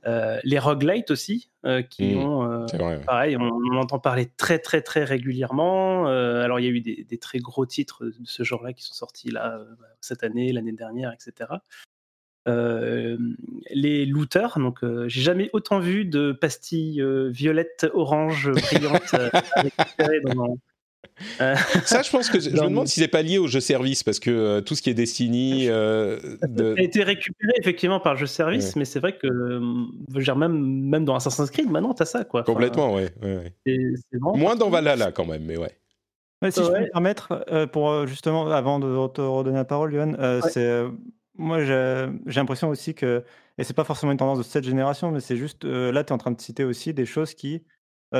Euh, 0.06 0.40
les 0.44 0.60
roguelites 0.60 1.10
aussi, 1.10 1.50
euh, 1.66 1.82
qui 1.82 2.14
mmh. 2.14 2.20
ont, 2.20 2.66
pareil, 3.08 3.36
on, 3.36 3.78
entend 3.78 3.98
parler 3.98 4.30
très 4.38 4.60
très 4.60 4.82
très 4.82 5.04
régulièrement. 5.04 6.06
alors 6.06 6.60
il 6.60 6.66
y 6.66 6.68
a 6.68 6.72
eu 6.72 6.82
des, 6.82 7.18
très 7.18 7.40
gros 7.40 7.66
titres 7.66 8.06
de 8.06 8.14
ce 8.26 8.44
genre-là 8.44 8.74
qui 8.74 8.84
sont 8.84 8.94
sortis 8.94 9.32
là 9.32 9.60
cette 10.02 10.24
année, 10.24 10.54
l'année 10.54 10.72
dernière, 10.72 11.12
etc. 11.12 11.50
les 12.46 14.06
looters, 14.06 14.60
donc 14.60 14.80
j'ai 15.08 15.22
jamais 15.22 15.50
autant 15.54 15.80
vu 15.80 16.06
de 16.06 16.32
pastilles 16.32 17.04
violettes, 17.32 17.88
orange, 17.94 18.52
brillantes 18.52 19.16
dans, 20.36 20.56
euh, 20.56 20.56
Ça, 21.86 22.02
je 22.02 22.10
pense 22.10 22.30
que 22.30 22.40
je 22.40 22.50
me 22.50 22.70
demande 22.70 22.88
si 22.88 23.00
c'est 23.00 23.08
pas 23.08 23.22
lié 23.22 23.38
au 23.38 23.48
jeu 23.48 23.60
service 23.60 24.04
parce 24.04 24.20
que 24.20 24.30
euh, 24.30 24.62
tout 24.62 24.76
ce 24.76 24.82
qui 24.82 24.90
est 24.90 24.94
Destiny. 24.94 25.68
Euh, 25.70 26.20
a 26.42 26.82
été 26.82 27.04
récupéré 27.04 27.54
effectivement 27.60 28.00
par 28.00 28.16
jeu 28.16 28.26
service, 28.26 28.76
mais 28.76 28.86
c'est 28.86 29.00
vrai 29.00 29.18
que 29.18 29.28
même, 30.36 30.90
même 30.90 31.06
dans 31.06 31.16
Assassin's 31.16 31.50
Creed, 31.52 31.70
maintenant, 31.70 31.94
tu 31.94 32.04
as 32.04 32.06
ça. 32.06 32.24
Quoi. 32.24 32.44
Complètement, 32.44 32.94
ouais. 32.94 33.10
Moins 34.14 34.56
dans 34.56 34.70
Valhalla 34.70 35.12
quand 35.12 35.26
même, 35.26 35.44
mais 35.44 35.58
ouais. 35.58 35.72
si 36.52 36.62
je 36.62 36.68
peux 36.68 36.80
me 36.80 36.92
permettre, 36.92 37.68
pour 37.72 38.08
justement, 38.08 38.48
avant 38.52 38.80
de 38.80 39.08
te 39.08 39.22
redonner 39.22 39.58
la 39.58 39.66
parole, 39.66 39.94
Johan, 39.94 40.14
c'est 40.50 40.84
moi 41.38 41.60
j'ai 41.64 42.10
l'impression 42.28 42.70
aussi 42.70 42.96
que, 42.96 43.24
et 43.58 43.64
c'est 43.64 43.76
pas 43.76 43.84
forcément 43.84 44.12
une 44.12 44.18
tendance 44.18 44.38
de 44.38 44.44
cette 44.44 44.64
génération, 44.64 45.12
mais 45.12 45.20
c'est 45.20 45.38
juste 45.38 45.66
là, 45.66 46.04
tu 46.04 46.10
es 46.10 46.14
en 46.14 46.18
train 46.18 46.32
de 46.32 46.40
citer 46.40 46.64
aussi 46.64 46.94
des 46.94 47.06
choses 47.06 47.34
qui, 47.34 47.64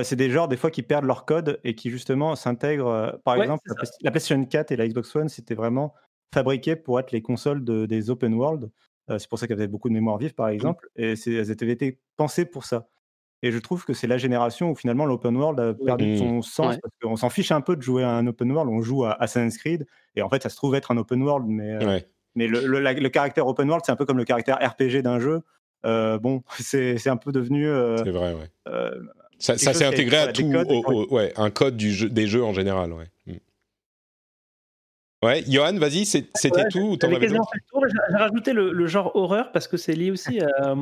c'est 0.04 0.16
des 0.16 0.30
genres 0.30 0.48
des 0.48 0.58
fois 0.58 0.72
qui 0.72 0.84
perdent 0.84 1.06
leur 1.06 1.26
code 1.26 1.60
et 1.64 1.76
qui 1.76 1.90
justement 1.90 2.36
s'intègrent. 2.36 3.20
par 3.24 3.42
exemple, 3.42 3.64
la, 4.02 4.12
PlayStation 4.12 4.44
4 4.44 4.72
et 4.72 4.76
la 4.76 4.88
Xbox 4.88 5.16
One, 5.16 5.30
c'était 5.30 5.56
vraiment 5.56 5.94
fabriqué 6.34 6.76
pour 6.76 7.00
être 7.00 7.12
les 7.12 7.22
consoles 7.22 7.64
de, 7.64 7.86
des 7.86 8.10
open 8.10 8.34
world. 8.34 8.70
c'est 9.08 9.30
pour 9.30 9.40
ça 9.40 9.48
qu'elles 9.48 9.58
avaient 9.58 9.68
beaucoup 9.68 9.88
de 9.88 9.94
mémoire 9.94 10.18
vive, 10.18 10.34
par 10.34 10.48
mmh. 10.48 10.54
exemple, 10.54 10.90
et 10.98 11.14
elles 11.28 11.52
avaient 11.52 11.72
été 11.72 12.00
pensées 12.18 12.46
pour 12.46 12.66
ça. 12.66 12.90
Et 13.46 13.52
je 13.52 13.60
trouve 13.60 13.86
que 13.86 13.94
c'est 13.94 14.08
la 14.08 14.18
génération 14.18 14.72
où 14.72 14.76
finalement 14.76 15.06
l'open 15.06 15.36
world 15.38 15.60
a 15.60 15.74
perdu 15.74 16.14
mmh. 16.14 16.18
son 16.18 16.42
sens 16.42 16.78
parce 16.82 16.94
qu'on 17.00 17.16
s'en 17.16 17.30
fiche 17.30 17.52
un 17.52 17.62
peu 17.62 17.76
de 17.76 17.82
jouer 17.84 18.04
à 18.04 18.10
un 18.10 18.26
open 18.26 18.52
world. 18.52 18.72
On 18.72 18.82
joue 18.82 19.06
à 19.06 19.12
Assassin's 19.22 19.58
Creed 19.58 19.86
et 20.16 20.22
en 20.22 20.30
fait, 20.30 20.42
ça 20.42 20.50
se 20.50 20.56
trouve 20.56 20.74
être 20.74 20.92
un 20.92 20.98
open 20.98 21.22
world, 21.22 21.46
mais, 21.48 21.74
euh, 21.74 22.00
mais 22.34 22.48
le, 22.48 22.66
le, 22.66 23.10
caractère 23.10 23.46
open 23.46 23.68
world, 23.68 23.84
c'est 23.86 23.92
un 23.92 23.96
peu 23.96 24.06
comme 24.06 24.18
le 24.18 24.24
caractère 24.24 24.58
RPG 24.58 25.04
d'un 25.04 25.20
jeu. 25.20 25.42
Euh, 25.86 26.18
bon, 26.18 26.42
c'est 26.60 27.08
un 27.08 27.18
peu 27.18 27.32
devenu. 27.32 27.68
Euh, 27.68 27.98
c'est 27.98 28.10
vrai, 28.10 28.34
ouais. 28.34 28.50
Ça, 29.40 29.58
ça 29.58 29.74
s'est 29.74 29.86
intégré 29.86 30.18
à 30.18 30.32
tout, 30.32 30.44
ouais, 31.12 31.34
un 31.36 31.50
code 31.50 31.78
du 31.78 31.94
jeu, 31.94 32.10
des 32.10 32.28
jeux 32.28 32.44
en 32.44 32.54
général, 32.54 32.94
ouais. 32.94 33.06
Mmh. 33.28 33.34
Ouais, 35.24 35.44
Johan, 35.48 35.74
vas-y, 35.78 36.06
c'était 36.06 36.68
tout. 36.70 36.98
J'ai 37.02 38.18
rajouté 38.18 38.54
le, 38.54 38.72
le, 38.72 38.88
genre 38.88 39.16
horreur 39.16 39.52
parce 39.52 39.68
que 39.68 39.78
c'est 39.78 39.94
lié 39.94 40.12
aussi 40.12 40.40
à, 40.40 40.76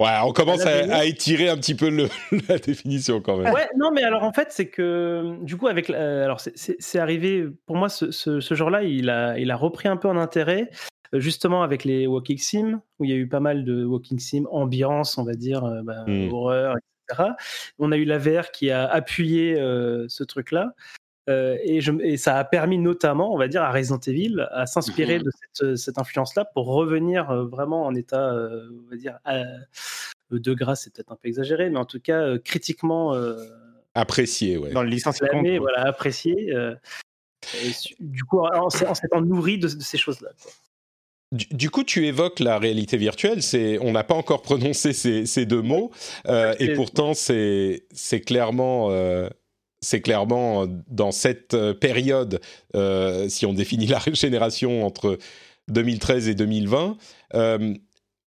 Ouais, 0.00 0.10
on 0.24 0.32
commence 0.32 0.66
à, 0.66 1.04
étirer 1.04 1.48
un 1.48 1.56
petit 1.56 1.76
peu 1.76 1.88
le, 1.88 2.08
la 2.48 2.58
définition 2.58 3.20
quand 3.20 3.36
même. 3.36 3.52
Ouais, 3.52 3.68
non, 3.76 3.92
mais 3.92 4.02
alors 4.02 4.24
en 4.24 4.32
fait, 4.32 4.48
c'est 4.50 4.66
que 4.66 5.36
du 5.42 5.56
coup, 5.56 5.68
avec, 5.68 5.88
alors 5.88 6.40
c'est 6.40 6.98
arrivé 6.98 7.46
pour 7.66 7.76
moi, 7.76 7.88
ce, 7.88 8.10
ce, 8.10 8.54
genre-là, 8.54 8.82
il 8.82 9.08
a, 9.08 9.38
il 9.38 9.52
a 9.52 9.56
repris 9.56 9.86
un 9.86 9.96
peu 9.96 10.08
en 10.08 10.16
intérêt, 10.16 10.70
justement 11.12 11.62
avec 11.62 11.84
les 11.84 12.08
walking 12.08 12.38
sim, 12.38 12.80
où 12.98 13.04
il 13.04 13.10
y 13.10 13.12
a 13.12 13.16
eu 13.16 13.28
pas 13.28 13.38
mal 13.38 13.64
de 13.64 13.84
walking 13.84 14.18
sim, 14.18 14.46
ambiance, 14.50 15.16
on 15.16 15.24
va 15.24 15.34
dire, 15.34 15.64
euh, 15.64 15.82
bah, 15.84 16.04
hmm. 16.08 16.32
horreur, 16.32 16.76
etc. 17.08 17.30
On 17.78 17.92
a 17.92 17.96
eu 17.96 18.04
la 18.04 18.18
VR 18.18 18.50
qui 18.50 18.70
a 18.70 18.86
appuyé 18.86 19.54
euh, 19.58 20.06
ce 20.08 20.24
truc-là. 20.24 20.74
Euh, 21.30 21.56
et, 21.62 21.80
je, 21.80 21.92
et, 22.02 22.16
ça 22.16 22.36
a 22.36 22.44
permis 22.44 22.78
notamment, 22.78 23.32
on 23.32 23.38
va 23.38 23.48
dire, 23.48 23.62
à 23.62 23.72
Resident 23.72 24.00
Evil 24.06 24.46
à 24.50 24.66
s'inspirer 24.66 25.18
mhm. 25.18 25.24
de 25.24 25.30
cette, 25.54 25.76
cette 25.76 25.98
influence-là 25.98 26.44
pour 26.44 26.66
revenir 26.66 27.30
euh, 27.30 27.46
vraiment 27.46 27.86
en 27.86 27.94
état, 27.94 28.32
euh, 28.32 28.68
on 28.86 28.90
va 28.90 28.96
dire, 28.96 29.18
de 30.30 30.54
grâce, 30.54 30.82
c'est 30.82 30.92
peut-être 30.92 31.12
un 31.12 31.16
peu 31.16 31.28
exagéré, 31.28 31.70
mais 31.70 31.78
en 31.78 31.86
tout 31.86 32.00
cas 32.00 32.38
critiquement 32.38 33.14
apprécié, 33.94 34.58
ouais. 34.58 34.72
Dans 34.72 34.82
le 34.82 34.88
licenciement, 34.88 35.42
voilà, 35.60 35.86
apprécié. 35.86 36.52
du 38.00 38.24
coup, 38.24 38.40
en, 38.40 38.68
s'étant 38.68 39.20
nourri 39.22 39.58
de, 39.58 39.68
ces 39.68 39.98
choses-là. 39.98 40.30
Du, 41.34 41.68
coup, 41.70 41.84
tu 41.84 42.06
évoques 42.06 42.40
la 42.40 42.58
réalité 42.58 42.96
virtuelle. 42.96 43.42
C'est, 43.42 43.78
on 43.80 43.92
n'a 43.92 44.04
pas 44.04 44.14
encore 44.14 44.42
prononcé 44.42 44.92
ces, 44.92 45.26
ces 45.26 45.46
deux 45.46 45.62
mots, 45.62 45.90
et 46.58 46.74
pourtant 46.74 47.12
c'est, 47.14 47.82
clairement 48.24 48.90
c'est 49.84 50.00
clairement 50.00 50.66
dans 50.88 51.12
cette 51.12 51.54
euh, 51.54 51.74
période, 51.74 52.40
euh, 52.74 53.28
si 53.28 53.46
on 53.46 53.52
définit 53.52 53.86
la 53.86 54.00
génération 54.12 54.84
entre 54.84 55.18
2013 55.68 56.28
et 56.28 56.34
2020. 56.34 56.96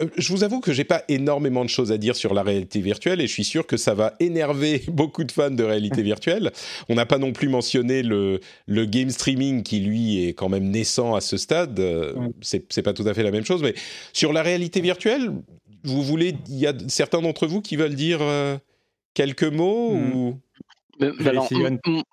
Euh, 0.04 0.10
je 0.18 0.32
vous 0.32 0.43
avoue 0.43 0.60
que 0.60 0.74
j'ai 0.74 0.84
pas 0.84 1.04
énormément 1.08 1.64
de 1.64 1.70
choses 1.70 1.91
à 1.91 1.97
dire 1.97 2.16
sur 2.16 2.34
la 2.34 2.43
réalité 2.43 2.82
virtuelle 2.82 3.22
et 3.22 3.28
je 3.28 3.32
suis 3.32 3.43
sûr 3.43 3.66
que 3.66 3.78
ça 3.78 3.93
va 3.93 4.14
énerver 4.20 4.84
beaucoup 4.88 5.24
de 5.24 5.32
fans 5.32 5.51
de 5.51 5.64
réalité 5.64 6.01
virtuelle. 6.04 6.51
On 6.89 6.95
n'a 6.95 7.06
pas 7.06 7.18
non 7.18 7.32
plus 7.32 7.49
mentionné 7.49 8.04
le, 8.04 8.39
le, 8.68 8.86
game 8.86 9.10
streaming 9.10 9.64
qui 9.64 9.80
lui 9.80 10.26
est 10.26 10.34
quand 10.34 10.49
même 10.49 10.70
naissant 10.70 11.16
à 11.16 11.22
ce 11.22 11.38
stade. 11.38 11.82
C'est 12.41 12.82
pas 12.82 12.93
tout 12.93 13.08
à 13.08 13.14
fait 13.14 13.24
la 13.24 13.32
même 13.32 13.45
chose, 13.45 13.62
mais 13.62 13.74
sur 14.12 14.34
la 14.34 14.43
réalité 14.43 14.82
virtuelle, 14.82 15.32
vous 15.84 16.04
voulez, 16.04 16.36
il 16.47 16.60
y 16.60 16.68
a 16.68 16.74
certains 16.88 17.22
d'entre 17.22 17.47
vous 17.47 17.62
qui 17.62 17.76
veulent 17.76 17.95
dire 17.95 18.20
quelques 19.14 19.43
mots 19.43 19.95
hmm. 19.95 20.14
ou 20.14 20.39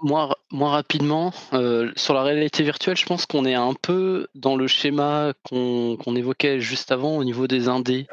moi, 0.00 0.36
moi, 0.50 0.70
rapidement, 0.70 1.32
euh, 1.52 1.92
sur 1.96 2.14
la 2.14 2.22
réalité 2.22 2.62
virtuelle, 2.62 2.96
je 2.96 3.06
pense 3.06 3.26
qu'on 3.26 3.44
est 3.44 3.54
un 3.54 3.74
peu 3.74 4.26
dans 4.34 4.56
le 4.56 4.66
schéma 4.66 5.32
qu'on 5.48 6.16
évoquait 6.16 6.60
juste 6.60 6.92
avant 6.92 7.16
au 7.16 7.24
niveau 7.24 7.46
des 7.46 7.68
indés. 7.68 8.06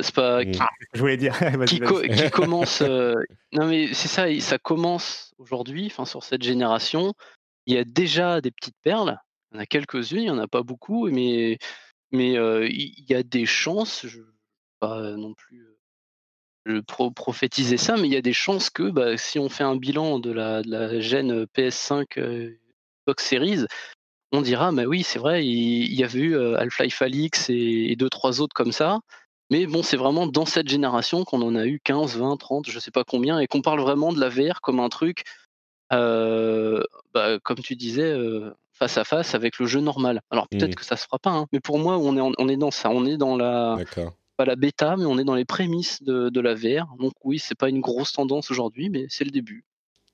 C'est 0.00 0.14
pas 0.14 0.40
ah, 0.58 0.68
je 0.94 1.00
voulais 1.00 1.18
dire 1.18 1.36
qui, 1.66 1.80
qui 2.16 2.30
commence. 2.30 2.80
Euh, 2.80 3.14
non 3.52 3.66
mais 3.66 3.92
c'est 3.92 4.08
ça, 4.08 4.26
ça 4.40 4.58
commence 4.58 5.34
aujourd'hui. 5.36 5.86
Enfin 5.86 6.06
sur 6.06 6.22
cette 6.22 6.42
génération, 6.42 7.12
il 7.66 7.74
y 7.74 7.78
a 7.78 7.84
déjà 7.84 8.40
des 8.40 8.50
petites 8.50 8.78
perles. 8.82 9.18
Il 9.50 9.56
y 9.56 9.58
en 9.58 9.62
a 9.62 9.66
quelques-unes, 9.66 10.22
il 10.22 10.26
y 10.26 10.30
en 10.30 10.38
a 10.38 10.48
pas 10.48 10.62
beaucoup, 10.62 11.08
mais 11.10 11.58
mais 12.10 12.38
euh, 12.38 12.66
il 12.68 13.04
y 13.06 13.14
a 13.14 13.22
des 13.22 13.44
chances. 13.44 14.06
Je 14.06 14.20
pas 14.80 15.12
non 15.16 15.34
plus 15.34 15.66
pro 16.86 17.10
prophétiser 17.10 17.76
ça, 17.76 17.96
mais 17.96 18.08
il 18.08 18.12
y 18.12 18.16
a 18.16 18.22
des 18.22 18.32
chances 18.32 18.70
que 18.70 18.90
bah, 18.90 19.16
si 19.16 19.38
on 19.38 19.48
fait 19.48 19.64
un 19.64 19.76
bilan 19.76 20.18
de 20.18 20.30
la, 20.30 20.62
de 20.62 20.70
la 20.70 21.00
gêne 21.00 21.44
PS5 21.56 22.18
euh, 22.18 22.58
Xbox 23.04 23.26
Series, 23.26 23.66
on 24.32 24.40
dira, 24.40 24.72
bah 24.72 24.84
oui, 24.84 25.02
c'est 25.02 25.18
vrai, 25.18 25.44
il, 25.44 25.94
y 25.94 26.04
avait 26.04 26.20
eu 26.20 26.36
euh, 26.36 26.58
Half-Life 26.58 27.02
Alix 27.02 27.50
et, 27.50 27.94
deux, 27.96 28.08
trois 28.08 28.40
autres 28.40 28.54
comme 28.54 28.72
ça. 28.72 29.00
Mais 29.50 29.66
bon, 29.66 29.82
c'est 29.82 29.98
vraiment 29.98 30.26
dans 30.26 30.46
cette 30.46 30.68
génération 30.68 31.24
qu'on 31.24 31.42
en 31.42 31.54
a 31.56 31.66
eu 31.66 31.80
15, 31.84 32.16
20, 32.16 32.36
30, 32.38 32.70
je 32.70 32.78
sais 32.78 32.90
pas 32.90 33.04
combien, 33.04 33.38
et 33.38 33.46
qu'on 33.46 33.60
parle 33.60 33.80
vraiment 33.80 34.12
de 34.12 34.20
la 34.20 34.30
VR 34.30 34.62
comme 34.62 34.80
un 34.80 34.88
truc, 34.88 35.24
euh, 35.92 36.82
bah, 37.12 37.38
comme 37.40 37.58
tu 37.58 37.76
disais, 37.76 38.16
face 38.72 38.96
à 38.96 39.04
face 39.04 39.34
avec 39.34 39.58
le 39.58 39.66
jeu 39.66 39.80
normal. 39.80 40.22
Alors 40.30 40.48
peut-être 40.48 40.72
mmh. 40.72 40.74
que 40.76 40.84
ça 40.84 40.96
se 40.96 41.04
fera 41.04 41.18
pas, 41.18 41.30
hein, 41.30 41.46
mais 41.52 41.60
pour 41.60 41.78
moi, 41.78 41.98
on 41.98 42.16
est, 42.16 42.34
on 42.38 42.48
est 42.48 42.56
dans 42.56 42.70
ça, 42.70 42.88
on 42.88 43.04
est 43.04 43.18
dans 43.18 43.36
la, 43.36 43.76
pas 44.42 44.50
la 44.50 44.56
bêta, 44.56 44.96
mais 44.96 45.04
on 45.04 45.18
est 45.18 45.24
dans 45.24 45.36
les 45.36 45.44
prémices 45.44 46.02
de, 46.02 46.40
la 46.40 46.54
VR. 46.54 46.96
Donc 46.98 47.12
oui, 47.24 47.38
c'est 47.38 47.54
pas 47.54 47.68
une 47.68 47.80
grosse 47.80 48.12
tendance 48.12 48.50
aujourd'hui, 48.50 48.90
mais 48.90 49.06
c'est 49.08 49.24
le 49.24 49.30
début. 49.30 49.64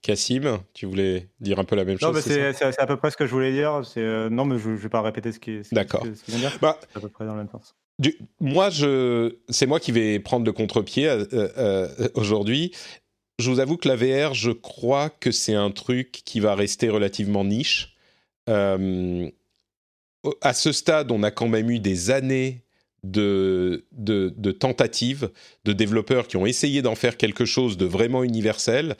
Cassim, 0.02 0.60
tu 0.74 0.84
voulais 0.86 1.28
dire 1.40 1.58
un 1.58 1.64
peu 1.64 1.74
la 1.74 1.84
même 1.84 1.98
chose 1.98 2.14
Non, 2.14 2.20
c'est 2.20 2.78
à 2.78 2.86
peu 2.86 2.96
près 2.96 3.10
ce 3.10 3.16
que 3.16 3.26
je 3.26 3.32
voulais 3.32 3.52
dire. 3.52 3.82
Euh, 3.96 4.28
non, 4.28 4.44
mais 4.44 4.58
je 4.58 4.68
ne 4.70 4.76
vais 4.76 4.88
pas 4.88 5.00
répéter 5.02 5.32
ce 5.32 5.40
qui, 5.40 5.60
D'accord. 5.72 6.04
vient 6.04 6.38
dire. 6.38 6.58
Bah, 6.60 6.78
à 6.94 7.00
peu 7.00 7.08
près 7.08 7.24
dans 7.24 7.32
le 7.32 7.38
même 7.38 7.48
sens. 7.48 7.74
moi, 8.38 8.70
je, 8.70 9.34
c'est 9.48 9.66
moi 9.66 9.80
qui 9.80 9.92
vais 9.92 10.20
prendre 10.20 10.44
le 10.44 10.52
contre-pied 10.52 11.08
euh, 11.08 11.24
euh, 11.32 11.88
aujourd'hui. 12.14 12.72
Je 13.38 13.50
vous 13.50 13.60
avoue 13.60 13.76
que 13.76 13.88
la 13.88 13.96
VR, 13.96 14.34
je 14.34 14.50
crois 14.50 15.08
que 15.10 15.30
c'est 15.30 15.54
un 15.54 15.70
truc 15.70 16.10
qui 16.12 16.40
va 16.40 16.54
rester 16.54 16.90
relativement 16.90 17.44
niche. 17.44 17.96
à 18.46 18.76
ce 20.52 20.72
stade, 20.72 21.10
on 21.10 21.22
a 21.22 21.30
quand 21.30 21.48
même 21.48 21.70
eu 21.70 21.78
des 21.78 22.10
années 22.10 22.62
de, 23.04 23.84
tentatives 24.58 25.30
de 25.64 25.72
développeurs 25.72 26.28
qui 26.28 26.36
ont 26.36 26.46
essayé 26.46 26.82
d'en 26.82 26.94
faire 26.94 27.16
quelque 27.16 27.44
chose 27.44 27.76
de 27.76 27.86
vraiment 27.86 28.24
universel. 28.24 28.96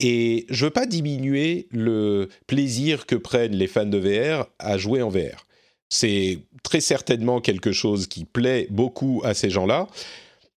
Et 0.00 0.46
je 0.50 0.66
veux 0.66 0.70
pas 0.70 0.86
diminuer 0.86 1.68
le 1.70 2.28
plaisir 2.46 3.06
que 3.06 3.16
prennent 3.16 3.56
les 3.56 3.66
fans 3.66 3.86
de 3.86 3.98
VR 3.98 4.46
à 4.58 4.78
jouer 4.78 5.02
en 5.02 5.08
VR. 5.08 5.46
C'est 5.88 6.40
très 6.62 6.80
certainement 6.80 7.40
quelque 7.40 7.72
chose 7.72 8.08
qui 8.08 8.24
plaît 8.24 8.66
beaucoup 8.70 9.22
à 9.24 9.34
ces 9.34 9.50
gens-là, 9.50 9.86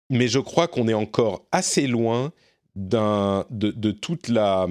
mais 0.09 0.27
je 0.27 0.39
crois 0.39 0.67
qu'on 0.67 0.87
est 0.87 0.93
encore 0.93 1.45
assez 1.51 1.85
loin 1.85 2.31
d'un 2.75 3.45
de 3.51 3.91
toute 3.91 4.27
la 4.27 4.67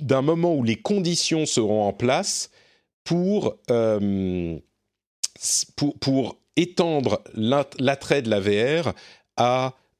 d'un 0.00 0.22
moment 0.22 0.54
où 0.54 0.62
les 0.62 0.76
conditions 0.76 1.46
seront 1.46 1.82
en 1.86 1.92
place 1.92 2.50
pour 3.02 3.56
euh, 3.70 4.58
pour, 6.00 6.38
étendre 6.56 7.20
l'attrait 7.34 8.22
de 8.22 8.30
la 8.30 8.38
VR 8.38 8.92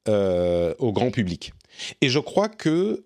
euh, 0.07 0.73
au 0.79 0.93
grand 0.93 1.11
public. 1.11 1.51
Et 1.99 2.07
je 2.07 2.19
crois 2.19 2.47
que 2.47 3.03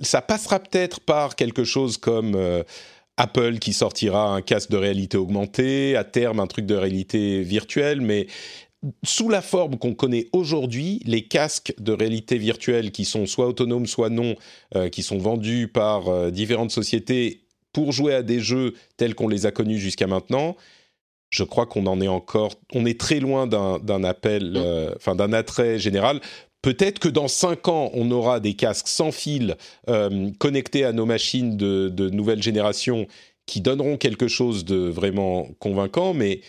ça 0.00 0.22
passera 0.22 0.60
peut-être 0.60 1.00
par 1.00 1.34
quelque 1.34 1.64
chose 1.64 1.96
comme 1.96 2.36
euh, 2.36 2.62
Apple 3.16 3.58
qui 3.58 3.72
sortira 3.72 4.32
un 4.32 4.40
casque 4.40 4.70
de 4.70 4.76
réalité 4.76 5.16
augmentée, 5.16 5.96
à 5.96 6.04
terme 6.04 6.38
un 6.38 6.46
truc 6.46 6.64
de 6.64 6.76
réalité 6.76 7.42
virtuelle, 7.42 8.00
mais 8.00 8.28
sous 9.02 9.28
la 9.28 9.42
forme 9.42 9.78
qu'on 9.78 9.94
connaît 9.94 10.28
aujourd'hui, 10.32 11.00
les 11.04 11.22
casques 11.22 11.74
de 11.78 11.90
réalité 11.90 12.38
virtuelle 12.38 12.92
qui 12.92 13.04
sont 13.04 13.26
soit 13.26 13.48
autonomes, 13.48 13.86
soit 13.86 14.10
non, 14.10 14.36
euh, 14.76 14.88
qui 14.88 15.02
sont 15.02 15.18
vendus 15.18 15.66
par 15.66 16.30
différentes 16.30 16.70
sociétés 16.70 17.47
pour 17.72 17.92
jouer 17.92 18.14
à 18.14 18.22
des 18.22 18.40
jeux 18.40 18.74
tels 18.96 19.14
qu'on 19.14 19.28
les 19.28 19.46
a 19.46 19.50
connus 19.50 19.78
jusqu'à 19.78 20.06
maintenant, 20.06 20.56
je 21.30 21.44
crois 21.44 21.66
qu'on 21.66 21.86
en 21.86 22.00
est 22.00 22.08
encore, 22.08 22.54
on 22.72 22.86
est 22.86 22.98
très 22.98 23.20
loin 23.20 23.46
d'un 23.46 24.04
appel, 24.04 24.52
mm. 24.52 24.56
euh, 24.56 24.94
enfin 24.96 25.14
d'un 25.14 25.32
attrait 25.32 25.78
général. 25.78 26.20
Peut-être 26.62 26.98
que 26.98 27.08
dans 27.08 27.28
cinq 27.28 27.68
ans, 27.68 27.90
on 27.94 28.10
aura 28.10 28.40
des 28.40 28.54
casques 28.54 28.88
sans 28.88 29.12
fil 29.12 29.56
euh, 29.88 30.30
connectés 30.38 30.84
à 30.84 30.92
nos 30.92 31.06
machines 31.06 31.56
de, 31.56 31.88
de, 31.88 32.10
nouvelle 32.10 32.42
génération 32.42 33.06
qui 33.46 33.60
donneront 33.60 33.96
quelque 33.96 34.28
chose 34.28 34.64
de 34.64 34.76
vraiment 34.76 35.48
convaincant, 35.60 36.14
mais 36.14 36.40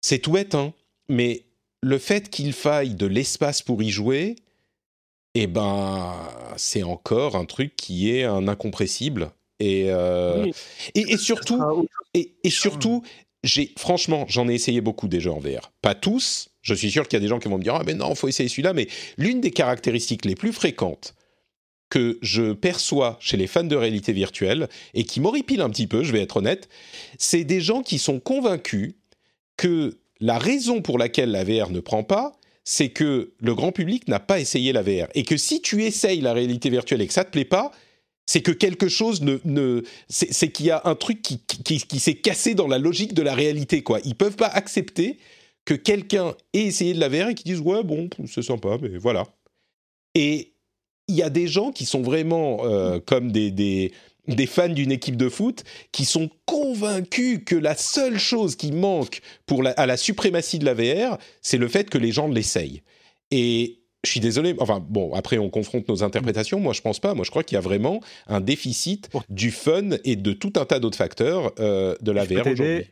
c'est 0.00 0.18
tout 0.18 0.32
bête, 0.32 0.54
hein. 0.54 0.72
Mais 1.08 1.44
le 1.82 1.98
fait 1.98 2.28
qu'il 2.28 2.52
faille 2.52 2.94
de 2.94 3.06
l'espace 3.06 3.62
pour 3.62 3.82
y 3.82 3.90
jouer, 3.90 4.36
eh 5.34 5.46
ben, 5.46 6.14
c'est 6.56 6.82
encore 6.82 7.36
un 7.36 7.44
truc 7.44 7.76
qui 7.76 8.10
est 8.10 8.24
un 8.24 8.48
incompressible. 8.48 9.30
Et, 9.60 9.86
euh, 9.88 10.44
Oui. 10.44 10.52
et, 10.94 11.12
et 11.12 11.16
surtout, 11.16 11.86
et, 12.14 12.34
et 12.44 12.50
surtout, 12.50 13.02
j'ai 13.44 13.72
franchement, 13.78 14.24
j'en 14.28 14.48
ai 14.48 14.54
essayé 14.54 14.80
beaucoup 14.80 15.08
déjà 15.08 15.30
en 15.32 15.38
VR. 15.38 15.72
Pas 15.82 15.94
tous. 15.94 16.50
Je 16.62 16.74
suis 16.74 16.90
sûr 16.90 17.06
qu'il 17.08 17.16
y 17.16 17.20
a 17.20 17.20
des 17.20 17.28
gens 17.28 17.38
qui 17.38 17.48
vont 17.48 17.58
me 17.58 17.62
dire 17.62 17.74
ah 17.74 17.82
mais 17.86 17.94
non, 17.94 18.14
faut 18.14 18.28
essayer 18.28 18.48
celui-là. 18.48 18.72
Mais 18.72 18.88
l'une 19.16 19.40
des 19.40 19.50
caractéristiques 19.50 20.24
les 20.24 20.34
plus 20.34 20.52
fréquentes 20.52 21.14
que 21.90 22.18
je 22.20 22.52
perçois 22.52 23.16
chez 23.20 23.36
les 23.38 23.46
fans 23.46 23.64
de 23.64 23.74
réalité 23.76 24.12
virtuelle 24.12 24.68
et 24.92 25.04
qui 25.04 25.20
m'horripile 25.20 25.62
un 25.62 25.70
petit 25.70 25.86
peu, 25.86 26.02
je 26.02 26.12
vais 26.12 26.20
être 26.20 26.36
honnête, 26.36 26.68
c'est 27.16 27.44
des 27.44 27.60
gens 27.62 27.82
qui 27.82 27.98
sont 27.98 28.20
convaincus 28.20 28.94
que 29.56 29.96
la 30.20 30.38
raison 30.38 30.82
pour 30.82 30.98
laquelle 30.98 31.30
la 31.30 31.44
VR 31.44 31.70
ne 31.70 31.80
prend 31.80 32.02
pas, 32.02 32.32
c'est 32.64 32.90
que 32.90 33.32
le 33.40 33.54
grand 33.54 33.72
public 33.72 34.06
n'a 34.08 34.20
pas 34.20 34.38
essayé 34.38 34.72
la 34.74 34.82
VR 34.82 35.06
et 35.14 35.22
que 35.22 35.38
si 35.38 35.62
tu 35.62 35.82
essayes 35.84 36.20
la 36.20 36.34
réalité 36.34 36.68
virtuelle 36.68 37.00
et 37.00 37.06
que 37.06 37.14
ça 37.14 37.24
te 37.24 37.30
plaît 37.30 37.46
pas, 37.46 37.72
c'est 38.28 38.42
que 38.42 38.50
quelque 38.50 38.88
chose 38.88 39.22
ne, 39.22 39.82
c'est 40.10 40.52
qu'il 40.52 40.66
y 40.66 40.70
a 40.70 40.82
un 40.84 40.94
truc 40.94 41.22
qui, 41.22 41.38
qui, 41.38 41.98
s'est 41.98 42.16
cassé 42.16 42.54
dans 42.54 42.68
la 42.68 42.76
logique 42.76 43.14
de 43.14 43.22
la 43.22 43.34
réalité 43.34 43.82
quoi. 43.82 44.00
Ils 44.04 44.14
peuvent 44.14 44.36
pas 44.36 44.48
accepter 44.48 45.16
que 45.64 45.72
quelqu'un 45.72 46.34
ait 46.52 46.64
essayé 46.64 46.92
de 46.92 47.00
la 47.00 47.08
VR 47.08 47.30
et 47.30 47.34
qui 47.34 47.44
disent 47.44 47.60
ouais 47.60 47.82
bon 47.82 48.10
c'est 48.26 48.42
sympa 48.42 48.76
mais 48.82 48.98
voilà. 48.98 49.24
Et 50.14 50.52
il 51.08 51.14
y 51.14 51.22
a 51.22 51.30
des 51.30 51.48
gens 51.48 51.72
qui 51.72 51.86
sont 51.86 52.02
vraiment 52.02 52.66
euh, 52.66 53.00
comme 53.00 53.32
des, 53.32 53.50
des, 53.50 54.46
fans 54.46 54.68
d'une 54.68 54.92
équipe 54.92 55.16
de 55.16 55.30
foot 55.30 55.64
qui 55.90 56.04
sont 56.04 56.28
convaincus 56.44 57.40
que 57.46 57.56
la 57.56 57.76
seule 57.76 58.18
chose 58.18 58.56
qui 58.56 58.72
manque 58.72 59.22
pour 59.46 59.66
à 59.66 59.86
la 59.86 59.96
suprématie 59.96 60.58
de 60.58 60.66
la 60.66 60.74
VR, 60.74 61.16
c'est 61.40 61.56
le 61.56 61.66
fait 61.66 61.88
que 61.88 61.96
les 61.96 62.12
gens 62.12 62.28
l'essayent. 62.28 62.82
Et 63.30 63.77
je 64.04 64.10
suis 64.10 64.20
désolé, 64.20 64.54
enfin 64.60 64.84
bon, 64.86 65.12
après 65.14 65.38
on 65.38 65.50
confronte 65.50 65.88
nos 65.88 66.04
interprétations, 66.04 66.60
moi 66.60 66.72
je 66.72 66.80
pense 66.80 67.00
pas, 67.00 67.14
moi 67.14 67.24
je 67.24 67.30
crois 67.30 67.42
qu'il 67.42 67.56
y 67.56 67.58
a 67.58 67.62
vraiment 67.62 68.00
un 68.28 68.40
déficit 68.40 69.10
du 69.28 69.50
fun 69.50 69.90
et 70.04 70.16
de 70.16 70.32
tout 70.32 70.52
un 70.56 70.64
tas 70.64 70.78
d'autres 70.78 70.96
facteurs 70.96 71.52
euh, 71.58 71.96
de 72.00 72.12
la 72.12 72.24
Je 72.24 72.34
VR 72.34 72.46
aujourd'hui. 72.46 72.86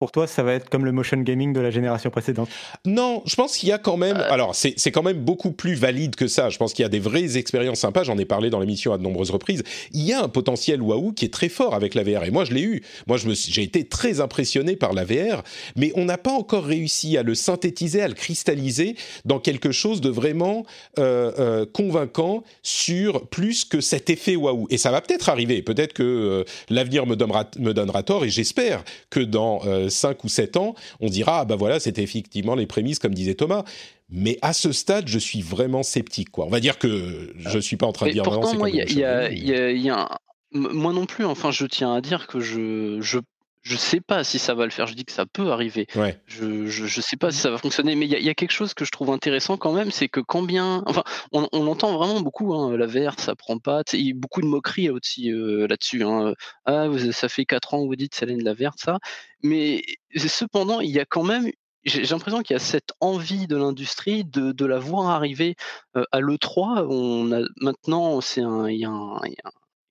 Pour 0.00 0.12
toi, 0.12 0.26
ça 0.26 0.42
va 0.42 0.54
être 0.54 0.70
comme 0.70 0.86
le 0.86 0.92
motion 0.92 1.18
gaming 1.18 1.52
de 1.52 1.60
la 1.60 1.70
génération 1.70 2.08
précédente? 2.08 2.48
Non, 2.86 3.22
je 3.26 3.36
pense 3.36 3.58
qu'il 3.58 3.68
y 3.68 3.72
a 3.72 3.76
quand 3.76 3.98
même. 3.98 4.16
Euh. 4.16 4.32
Alors, 4.32 4.54
c'est 4.54 4.72
c'est 4.78 4.90
quand 4.90 5.02
même 5.02 5.18
beaucoup 5.18 5.52
plus 5.52 5.74
valide 5.74 6.16
que 6.16 6.26
ça. 6.26 6.48
Je 6.48 6.56
pense 6.56 6.72
qu'il 6.72 6.82
y 6.84 6.86
a 6.86 6.88
des 6.88 6.98
vraies 6.98 7.36
expériences 7.36 7.80
sympas. 7.80 8.02
J'en 8.02 8.16
ai 8.16 8.24
parlé 8.24 8.48
dans 8.48 8.60
l'émission 8.60 8.94
à 8.94 8.98
de 8.98 9.02
nombreuses 9.02 9.30
reprises. 9.30 9.62
Il 9.92 10.00
y 10.00 10.14
a 10.14 10.22
un 10.22 10.28
potentiel 10.30 10.80
waouh 10.80 11.12
qui 11.12 11.26
est 11.26 11.32
très 11.32 11.50
fort 11.50 11.74
avec 11.74 11.94
la 11.94 12.02
VR. 12.02 12.24
Et 12.24 12.30
moi, 12.30 12.46
je 12.46 12.54
l'ai 12.54 12.62
eu. 12.62 12.82
Moi, 13.08 13.18
je 13.18 13.28
me 13.28 13.34
suis- 13.34 13.52
j'ai 13.52 13.62
été 13.62 13.84
très 13.84 14.22
impressionné 14.22 14.74
par 14.74 14.94
la 14.94 15.04
VR, 15.04 15.42
mais 15.76 15.92
on 15.96 16.06
n'a 16.06 16.16
pas 16.16 16.32
encore 16.32 16.64
réussi 16.64 17.18
à 17.18 17.22
le 17.22 17.34
synthétiser, 17.34 18.00
à 18.00 18.08
le 18.08 18.14
cristalliser 18.14 18.96
dans 19.26 19.38
quelque 19.38 19.70
chose 19.70 20.00
de 20.00 20.08
vraiment 20.08 20.64
euh, 20.98 21.30
euh, 21.38 21.66
convaincant 21.70 22.42
sur 22.62 23.28
plus 23.28 23.66
que 23.66 23.82
cet 23.82 24.08
effet 24.08 24.34
waouh. 24.34 24.66
Et 24.70 24.78
ça 24.78 24.90
va 24.92 25.02
peut-être 25.02 25.28
arriver. 25.28 25.60
Peut-être 25.60 25.92
que 25.92 26.02
euh, 26.02 26.44
l'avenir 26.70 27.04
me 27.04 27.16
donnera, 27.16 27.44
me 27.58 27.74
donnera 27.74 28.02
tort. 28.02 28.24
Et 28.24 28.30
j'espère 28.30 28.82
que 29.10 29.20
dans 29.20 29.60
5 29.90 30.24
ou 30.24 30.28
7 30.28 30.56
ans, 30.56 30.74
on 31.00 31.08
dira 31.08 31.40
ah 31.40 31.44
bah 31.44 31.56
voilà, 31.56 31.80
c'était 31.80 32.02
effectivement 32.02 32.54
les 32.54 32.66
prémices, 32.66 32.98
comme 32.98 33.14
disait 33.14 33.34
Thomas. 33.34 33.64
Mais 34.08 34.38
à 34.42 34.52
ce 34.52 34.72
stade, 34.72 35.06
je 35.06 35.18
suis 35.18 35.40
vraiment 35.40 35.82
sceptique. 35.82 36.30
Quoi. 36.30 36.46
On 36.46 36.50
va 36.50 36.58
dire 36.60 36.78
que 36.78 37.32
je 37.36 37.58
suis 37.58 37.76
pas 37.76 37.86
en 37.86 37.92
train 37.92 38.06
de 38.06 38.12
dire 38.12 38.24
non, 38.24 38.30
pourtant, 38.30 38.48
c'est 38.50 38.56
moi, 38.58 38.68
il 38.70 38.76
y 38.76 38.78
y 38.78 39.76
y 39.76 39.82
y 39.82 39.90
a 39.90 40.00
un- 40.00 40.08
Moi 40.52 40.92
non 40.92 41.06
plus, 41.06 41.24
enfin, 41.24 41.52
je 41.52 41.64
tiens 41.66 41.94
à 41.94 42.00
dire 42.00 42.26
que 42.26 42.40
je, 42.40 43.00
je, 43.00 43.18
je 43.62 43.76
sais 43.76 44.00
pas 44.00 44.24
si 44.24 44.38
ça 44.38 44.54
va 44.54 44.64
le 44.64 44.70
faire. 44.70 44.86
Je 44.86 44.94
dis 44.94 45.04
que 45.04 45.12
ça 45.12 45.26
peut 45.26 45.50
arriver. 45.52 45.86
Ouais. 45.94 46.20
Je, 46.26 46.66
je, 46.66 46.86
je 46.86 47.00
sais 47.00 47.16
pas 47.16 47.30
si 47.30 47.38
ça 47.38 47.50
va 47.50 47.58
fonctionner, 47.58 47.94
mais 47.94 48.06
il 48.06 48.12
y, 48.12 48.14
a- 48.14 48.18
il 48.18 48.24
y 48.24 48.30
a 48.30 48.34
quelque 48.34 48.52
chose 48.52 48.72
que 48.74 48.84
je 48.84 48.90
trouve 48.90 49.10
intéressant 49.10 49.56
quand 49.56 49.72
même, 49.72 49.90
c'est 49.90 50.08
que 50.08 50.20
quand 50.20 50.42
bien, 50.42 50.82
enfin, 50.86 51.02
on, 51.32 51.46
on 51.52 51.66
entend 51.66 51.96
vraiment 51.96 52.20
beaucoup, 52.20 52.54
hein, 52.54 52.76
la 52.76 52.86
VR, 52.86 53.18
ça 53.20 53.34
prend 53.36 53.58
pas, 53.58 53.82
il 53.92 54.06
y 54.06 54.10
a 54.10 54.14
beaucoup 54.14 54.40
de 54.40 54.46
moqueries 54.46 54.90
aussi 54.90 55.30
euh, 55.30 55.66
là-dessus. 55.68 56.02
hein. 56.04 56.34
Ah, 56.64 56.88
vous- 56.88 57.12
ça 57.12 57.28
fait 57.28 57.44
4 57.44 57.74
ans 57.74 57.82
que 57.82 57.86
vous 57.88 57.96
dites 57.96 58.14
ça 58.14 58.26
de 58.26 58.32
la 58.42 58.54
VR, 58.54 58.72
ça. 58.76 58.98
Mais 59.42 59.82
cependant, 60.16 60.80
il 60.80 60.90
y 60.90 60.98
a 61.00 61.04
quand 61.04 61.22
même, 61.24 61.50
j'ai 61.84 62.02
l'impression 62.02 62.42
qu'il 62.42 62.54
y 62.54 62.56
a 62.56 62.60
cette 62.60 62.92
envie 63.00 63.46
de 63.46 63.56
l'industrie 63.56 64.24
de, 64.24 64.52
de 64.52 64.66
la 64.66 64.78
voir 64.78 65.08
arriver 65.10 65.54
euh, 65.96 66.04
à 66.12 66.20
l'E3. 66.20 66.86
On 66.88 67.32
a 67.32 67.40
maintenant, 67.60 68.20
c'est 68.20 68.42
un, 68.42 68.68
il 68.68 68.76
y 68.76 68.80
y 68.80 68.84
a 68.84 68.90
un- 68.90 69.20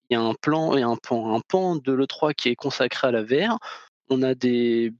il 0.10 0.14
y 0.14 0.18
a 0.18 0.22
un 0.22 0.34
plan, 0.34 0.74
a 0.74 0.86
un 0.86 0.96
pan, 0.96 1.36
un 1.36 1.42
pan 1.42 1.76
de 1.76 1.94
l'E3 1.94 2.34
qui 2.34 2.50
est 2.50 2.56
consacré 2.56 3.08
à 3.08 3.12
la 3.12 3.24
VR. 3.24 3.60
On 4.10 4.22
a 4.24 4.36
des 4.36 4.94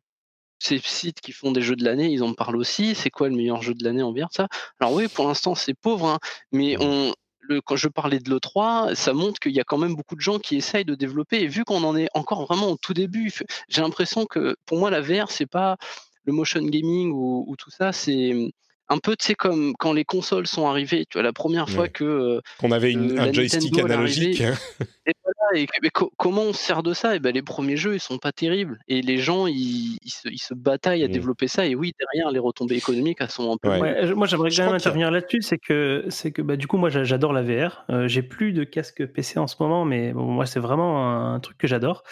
ces 0.60 0.80
sites 0.80 1.22
qui 1.22 1.32
font 1.32 1.52
des 1.54 1.62
jeux 1.62 1.78
de 1.78 1.86
l'année, 1.86 2.12
ils 2.12 2.22
en 2.22 2.34
parlent 2.34 2.58
aussi. 2.58 2.94
C'est 2.94 3.10
quoi 3.10 3.30
le 3.30 3.36
meilleur 3.36 3.62
jeu 3.62 3.74
de 3.74 3.84
l'année 3.84 4.04
en 4.04 4.14
VR 4.14 4.28
ça? 4.32 4.48
Alors 4.80 4.94
oui, 4.94 5.08
pour 5.08 5.28
l'instant 5.28 5.56
c'est 5.56 5.74
pauvre, 5.74 6.08
hein, 6.08 6.20
mais 6.52 6.76
on, 6.80 7.14
le, 7.40 7.62
quand 7.62 7.78
je 7.78 7.88
parlais 7.88 8.20
de 8.20 8.30
l'E3, 8.30 8.94
ça 8.96 9.14
montre 9.14 9.40
qu'il 9.40 9.54
y 9.54 9.60
a 9.62 9.64
quand 9.64 9.78
même 9.78 9.96
beaucoup 9.96 10.16
de 10.16 10.22
gens 10.22 10.38
qui 10.38 10.58
essayent 10.58 10.86
de 10.86 10.96
développer. 10.96 11.42
Et 11.42 11.48
vu 11.48 11.64
qu'on 11.64 11.84
en 11.84 11.96
est 11.96 12.10
encore 12.14 12.46
vraiment 12.46 12.68
au 12.72 12.78
tout 12.78 12.94
début, 12.94 13.32
j'ai 13.70 13.82
l'impression 13.82 14.26
que 14.26 14.56
pour 14.66 14.78
moi 14.80 14.90
la 14.92 15.02
VR 15.02 15.32
c'est 15.32 15.48
pas 15.48 15.78
le 16.26 16.34
motion 16.34 16.62
gaming 16.62 17.12
ou, 17.12 17.46
ou 17.48 17.56
tout 17.56 17.72
ça, 17.72 17.92
c'est 17.94 18.52
un 18.90 18.98
peu 18.98 19.16
tu 19.16 19.28
sais 19.28 19.36
comme 19.36 19.74
quand 19.78 19.94
les 19.94 20.06
consoles 20.06 20.48
sont 20.48 20.68
arrivées. 20.68 21.06
Tu 21.10 21.18
vois 21.18 21.24
la 21.24 21.34
première 21.34 21.70
fois 21.70 21.84
Ouais. 21.84 21.90
que 21.90 22.04
euh, 22.04 22.42
Qu'on 22.60 22.72
avait 22.72 22.92
une- 22.92 23.12
Euh, 23.18 23.22
un 23.22 23.26
la 23.28 23.32
joystick 23.32 23.72
Nintendo, 23.74 23.94
analogique. 23.94 24.42
et 25.06 25.14
voilà, 25.24 25.62
et, 25.62 25.68
mais 25.82 25.90
co- 25.90 26.12
comment 26.18 26.42
on 26.44 26.54
se 26.54 26.60
sert 26.64 26.84
de 26.84 26.94
ça? 26.94 27.16
Et 27.16 27.20
ben, 27.20 27.34
Les 27.34 27.42
premiers 27.42 27.78
jeux, 27.78 27.96
ils 27.96 28.00
sont 28.00 28.18
pas 28.18 28.32
terribles. 28.32 28.80
Et 28.88 29.02
les 29.02 29.18
gens, 29.18 29.48
ils, 29.48 29.98
ils 30.04 30.10
se, 30.12 30.28
ils 30.30 30.40
se 30.40 30.54
bataillent 30.54 31.04
à 31.04 31.08
Mm. 31.08 31.12
développer 31.12 31.48
ça. 31.48 31.66
Et 31.66 31.76
oui, 31.76 31.94
derrière, 32.00 32.32
les 32.32 32.40
retombées 32.40 32.76
économiques, 32.76 33.18
elles 33.22 33.30
sont 33.30 33.52
un 33.54 33.58
peu. 33.58 33.70
Ouais. 33.70 33.80
Ouais, 33.80 34.08
je- 34.08 34.14
moi 34.14 34.28
j'aimerais 34.28 34.50
quand 34.50 34.66
même 34.66 34.74
intervenir 34.76 35.12
là-dessus, 35.12 35.42
c'est 35.42 35.58
que 35.58 36.06
c'est 36.10 36.32
que 36.32 36.42
bah, 36.42 36.56
du 36.56 36.68
coup 36.68 36.78
moi 36.78 36.90
j'a- 36.90 37.04
j'adore 37.04 37.32
la 37.34 37.42
VR. 37.44 37.86
Euh, 37.90 38.08
j'ai 38.08 38.22
plus 38.24 38.54
de 38.54 38.64
casque 38.64 39.06
PC 39.06 39.40
en 39.40 39.48
ce 39.48 39.56
moment, 39.60 39.86
mais 39.86 40.14
bon, 40.14 40.24
moi 40.26 40.46
c'est 40.46 40.60
vraiment 40.60 41.34
un, 41.34 41.40
truc 41.40 41.58
que 41.58 41.68
j'adore. 41.68 42.04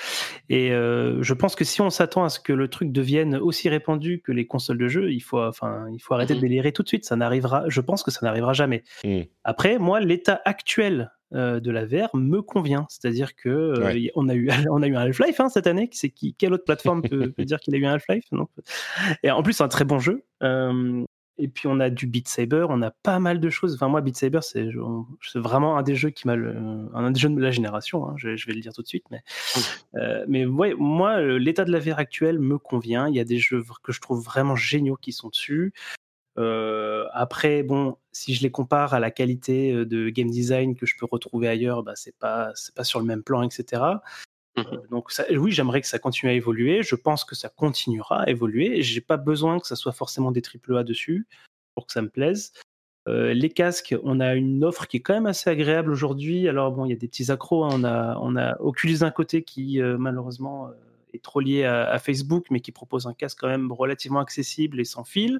Et 0.50 0.72
euh, 0.72 1.22
je 1.22 1.34
pense 1.34 1.56
que 1.56 1.64
si 1.66 1.82
on 1.82 1.90
s'attend 1.90 2.24
à 2.24 2.30
ce 2.30 2.40
que 2.40 2.54
le 2.54 2.68
truc 2.70 2.92
devienne 2.92 3.36
aussi 3.36 3.68
répandu 3.70 4.22
que 4.24 4.32
les 4.32 4.46
consoles 4.48 4.78
de 4.78 4.88
jeu, 4.88 5.12
il 5.12 5.20
faut 5.22 5.42
enfin 5.42 5.86
il 5.94 6.00
faut 6.00 6.14
arrêter 6.14 6.34
de 6.36 6.40
délirer 6.40 6.67
tout 6.72 6.84
de 6.84 6.88
suite. 6.88 7.06
Ça 7.06 7.16
n'arrivera, 7.16 7.66
je 7.68 7.82
pense 7.82 8.04
que 8.04 8.12
ça 8.12 8.20
n'arrivera 8.24 8.54
jamais. 8.54 8.84
Mm. 9.04 9.22
Après 9.44 9.78
moi 9.80 10.00
l'état 10.00 10.42
actuel 10.46 11.12
euh, 11.34 11.60
de 11.60 11.72
la 11.72 11.86
VR 11.86 12.16
me 12.16 12.42
convient, 12.42 12.86
c'est-à-dire 12.90 13.36
que 13.36 13.50
euh, 13.50 13.84
Ouais. 13.94 14.12
on 14.16 14.30
a 14.30 14.36
eu 14.36 14.48
on 14.72 14.82
a 14.82 14.88
eu 14.88 14.96
un 14.96 15.02
Half-Life 15.02 15.40
hein, 15.42 15.50
cette 15.50 15.68
année. 15.68 15.90
C'est 15.92 16.10
qui 16.10 16.34
quelle 16.36 16.54
autre 16.54 16.64
plateforme 16.64 17.02
peut, 17.02 17.32
peut 17.38 17.46
dire 17.46 17.60
qu'il 17.60 17.76
a 17.76 17.78
eu 17.78 17.86
un 17.86 17.94
Half-Life? 17.94 18.26
Et 19.24 19.32
en 19.32 19.44
plus 19.44 19.54
c'est 19.54 19.64
un 19.64 19.68
très 19.68 19.84
bon 19.86 20.00
jeu. 20.00 20.24
Euh, 20.44 21.04
et 21.40 21.48
puis 21.50 21.68
on 21.68 21.80
a 21.80 21.92
du 21.92 22.08
Beat 22.08 22.28
Saber, 22.30 22.66
on 22.70 22.82
a 22.82 22.90
pas 22.90 23.20
mal 23.20 23.40
de 23.40 23.50
choses. 23.52 23.76
Enfin 23.76 23.90
moi 23.90 24.02
Beat 24.02 24.18
Saber 24.18 24.40
c'est 24.42 24.70
vraiment 25.36 25.78
un 25.78 25.84
des 25.84 25.94
jeux 25.96 26.10
qui 26.10 26.26
m'a 26.28 26.34
un 26.34 27.12
des 27.12 27.20
jeux 27.20 27.30
de 27.30 27.40
la 27.42 27.52
génération. 27.52 28.08
hein, 28.10 28.14
je, 28.18 28.36
je 28.38 28.48
vais 28.48 28.54
le 28.54 28.62
dire 28.62 28.74
tout 28.74 28.82
de 28.82 28.88
suite, 28.88 29.04
mais 29.12 29.22
euh, 29.96 30.26
mais 30.28 30.46
ouais 30.46 30.74
moi 30.80 31.22
l'état 31.22 31.64
de 31.66 31.72
la 31.72 31.80
VR 31.80 32.00
actuel 32.00 32.40
me 32.40 32.58
convient. 32.58 33.08
Il 33.10 33.16
y 33.16 33.20
a 33.20 33.24
des 33.26 33.38
jeux 33.38 33.64
que 33.84 33.92
je 33.92 34.00
trouve 34.02 34.24
vraiment 34.24 34.56
géniaux 34.56 34.96
qui 34.96 35.12
sont 35.12 35.28
dessus. 35.30 35.74
Euh, 36.40 37.06
après 37.14 37.64
bon 37.64 37.98
si 38.12 38.36
je 38.36 38.44
les 38.44 38.52
compare 38.52 38.94
à 38.94 39.00
la 39.00 39.10
qualité 39.10 39.72
euh, 39.74 39.86
de 39.86 40.10
game 40.10 40.30
design 40.30 40.76
que 40.76 40.86
je 40.86 40.96
peux 40.98 41.08
retrouver 41.10 41.48
ailleurs, 41.48 41.82
bah 41.84 41.94
c'est 41.96 42.16
pas 42.18 42.52
c'est 42.56 42.76
pas 42.76 42.84
sur 42.84 43.00
le 43.00 43.06
même 43.06 43.24
plan 43.24 43.42
etc. 43.44 43.82
Mhm. 44.58 44.66
Euh, 44.72 44.78
Donc 44.92 45.12
ça- 45.12 45.26
oui, 45.32 45.52
j'aimerais 45.52 45.82
que 45.82 45.88
ça 45.88 46.00
continue 46.00 46.32
à 46.32 46.36
évoluer. 46.36 46.84
Je 46.84 46.96
pense 46.96 47.24
que 47.26 47.36
ça 47.36 47.50
continuera 47.50 48.24
à 48.24 48.30
évoluer. 48.30 48.82
J'ai 48.84 49.02
pas 49.02 49.18
besoin 49.18 49.60
que 49.60 49.68
ça 49.68 49.76
soit 49.76 49.92
forcément 49.94 50.32
des 50.32 50.42
triple 50.42 50.78
A 50.78 50.84
dessus 50.84 51.28
pour 51.76 51.86
que 51.88 51.94
ça 51.94 52.02
me 52.02 52.10
plaise. 52.10 52.54
Euh, 53.08 53.34
les 53.34 53.50
casques, 53.50 53.96
on 54.04 54.20
a 54.20 54.36
une 54.36 54.64
offre 54.64 54.86
qui 54.88 54.98
est 54.98 55.02
quand 55.02 55.14
même 55.14 55.28
assez 55.28 55.50
agréable 55.50 55.92
aujourd'hui. 55.92 56.48
Alors 56.50 56.72
bon, 56.72 56.86
il 56.86 56.90
y 56.90 56.94
a 56.94 56.98
des 56.98 57.08
petits 57.08 57.32
accros. 57.32 57.64
hein. 57.66 57.70
On 57.74 57.84
a 57.84 58.18
on 58.22 58.36
a 58.36 58.60
Oculus 58.62 58.98
d'un 59.00 59.12
côté 59.12 59.44
qui 59.44 59.82
euh, 59.82 59.98
malheureusement 59.98 60.68
euh, 60.68 60.72
est 61.14 61.24
trop 61.24 61.40
lié 61.40 61.64
à, 61.64 61.90
à 61.90 62.00
Facebook, 62.00 62.48
mais 62.52 62.60
qui 62.60 62.72
propose 62.72 63.08
un 63.08 63.14
casque 63.14 63.40
quand 63.40 63.48
même 63.48 63.72
relativement 63.72 64.20
accessible 64.20 64.80
et 64.80 64.86
sans 64.86 65.04
fil. 65.06 65.40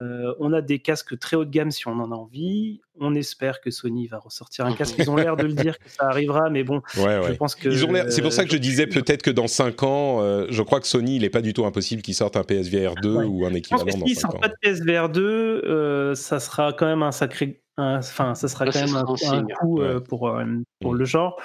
Euh, 0.00 0.32
on 0.38 0.52
a 0.52 0.60
des 0.62 0.78
casques 0.78 1.18
très 1.18 1.36
haut 1.36 1.44
de 1.44 1.50
gamme 1.50 1.72
si 1.72 1.88
on 1.88 1.92
en 1.98 2.12
a 2.12 2.14
envie. 2.14 2.80
On 3.00 3.14
espère 3.16 3.60
que 3.60 3.70
Sony 3.72 4.06
va 4.06 4.18
ressortir 4.18 4.64
un 4.64 4.72
casque. 4.72 4.94
Ils 4.98 5.10
ont 5.10 5.16
l'air 5.16 5.36
de 5.36 5.42
le 5.42 5.52
dire 5.54 5.76
que 5.78 5.88
ça 5.90 6.06
arrivera, 6.06 6.50
mais 6.50 6.62
bon, 6.62 6.82
Ouais, 6.98 7.20
je 7.26 7.32
pense 7.32 7.56
que 7.56 7.68
Ils 7.68 7.84
ont 7.84 7.90
l'air- 7.92 8.10
C'est 8.12 8.22
pour 8.22 8.32
ça 8.32 8.44
que 8.44 8.50
je 8.50 8.56
euh, 8.56 8.60
disais 8.60 8.86
peut-être 8.86 9.22
que 9.22 9.30
dans 9.30 9.48
5 9.48 9.82
ans, 9.82 10.22
euh, 10.22 10.46
je 10.50 10.62
crois 10.62 10.80
que 10.80 10.86
Sony, 10.86 11.16
il 11.16 11.22
n'est 11.22 11.30
pas 11.30 11.40
du 11.42 11.52
tout 11.52 11.64
impossible 11.64 12.02
qu'il 12.02 12.14
sorte 12.14 12.36
un 12.36 12.44
PSVR 12.44 12.94
2 13.02 13.16
Ouais. 13.16 13.24
ou 13.24 13.44
un 13.44 13.48
Je 13.48 13.54
pense 13.54 13.58
équivalent 13.58 13.84
que 13.84 13.90
s'ils 14.06 14.14
5 14.16 14.20
sortent 14.30 14.40
pas 14.40 14.48
de 14.48 14.54
PSVR 14.62 15.08
2, 15.08 15.22
euh, 15.64 16.14
ça 16.14 16.38
sera 16.38 16.72
quand 16.72 16.86
même 16.86 17.02
un 17.02 17.12
sacré. 17.12 17.60
Enfin, 17.76 18.34
ça 18.36 18.46
sera 18.48 18.64
Là, 18.66 18.72
quand 18.72 18.78
même 18.80 18.88
sera 18.88 19.00
un, 19.00 19.04
un 19.06 19.12
un 19.12 19.16
signe. 19.16 19.54
coup 19.60 19.80
euh, 19.82 19.98
pour, 20.00 20.28
euh, 20.28 20.44
pour 20.80 20.94
Mm. 20.94 20.98
le 20.98 21.04
genre. 21.04 21.40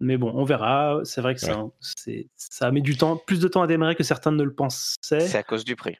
Mais 0.00 0.16
bon, 0.16 0.32
on 0.34 0.42
verra. 0.44 1.00
C'est 1.04 1.20
vrai 1.20 1.34
que 1.36 1.40
ça, 1.40 1.64
c'est- 1.80 2.26
ça 2.36 2.70
met 2.72 2.80
du 2.80 2.96
temps, 2.96 3.16
plus 3.16 3.38
de 3.38 3.46
temps 3.46 3.62
à 3.62 3.68
démarrer 3.68 3.94
que 3.94 4.02
certains 4.02 4.32
ne 4.32 4.42
le 4.42 4.52
pensaient. 4.52 5.20
C'est 5.20 5.38
à 5.38 5.44
cause 5.44 5.64
du 5.64 5.76
prix. 5.76 5.96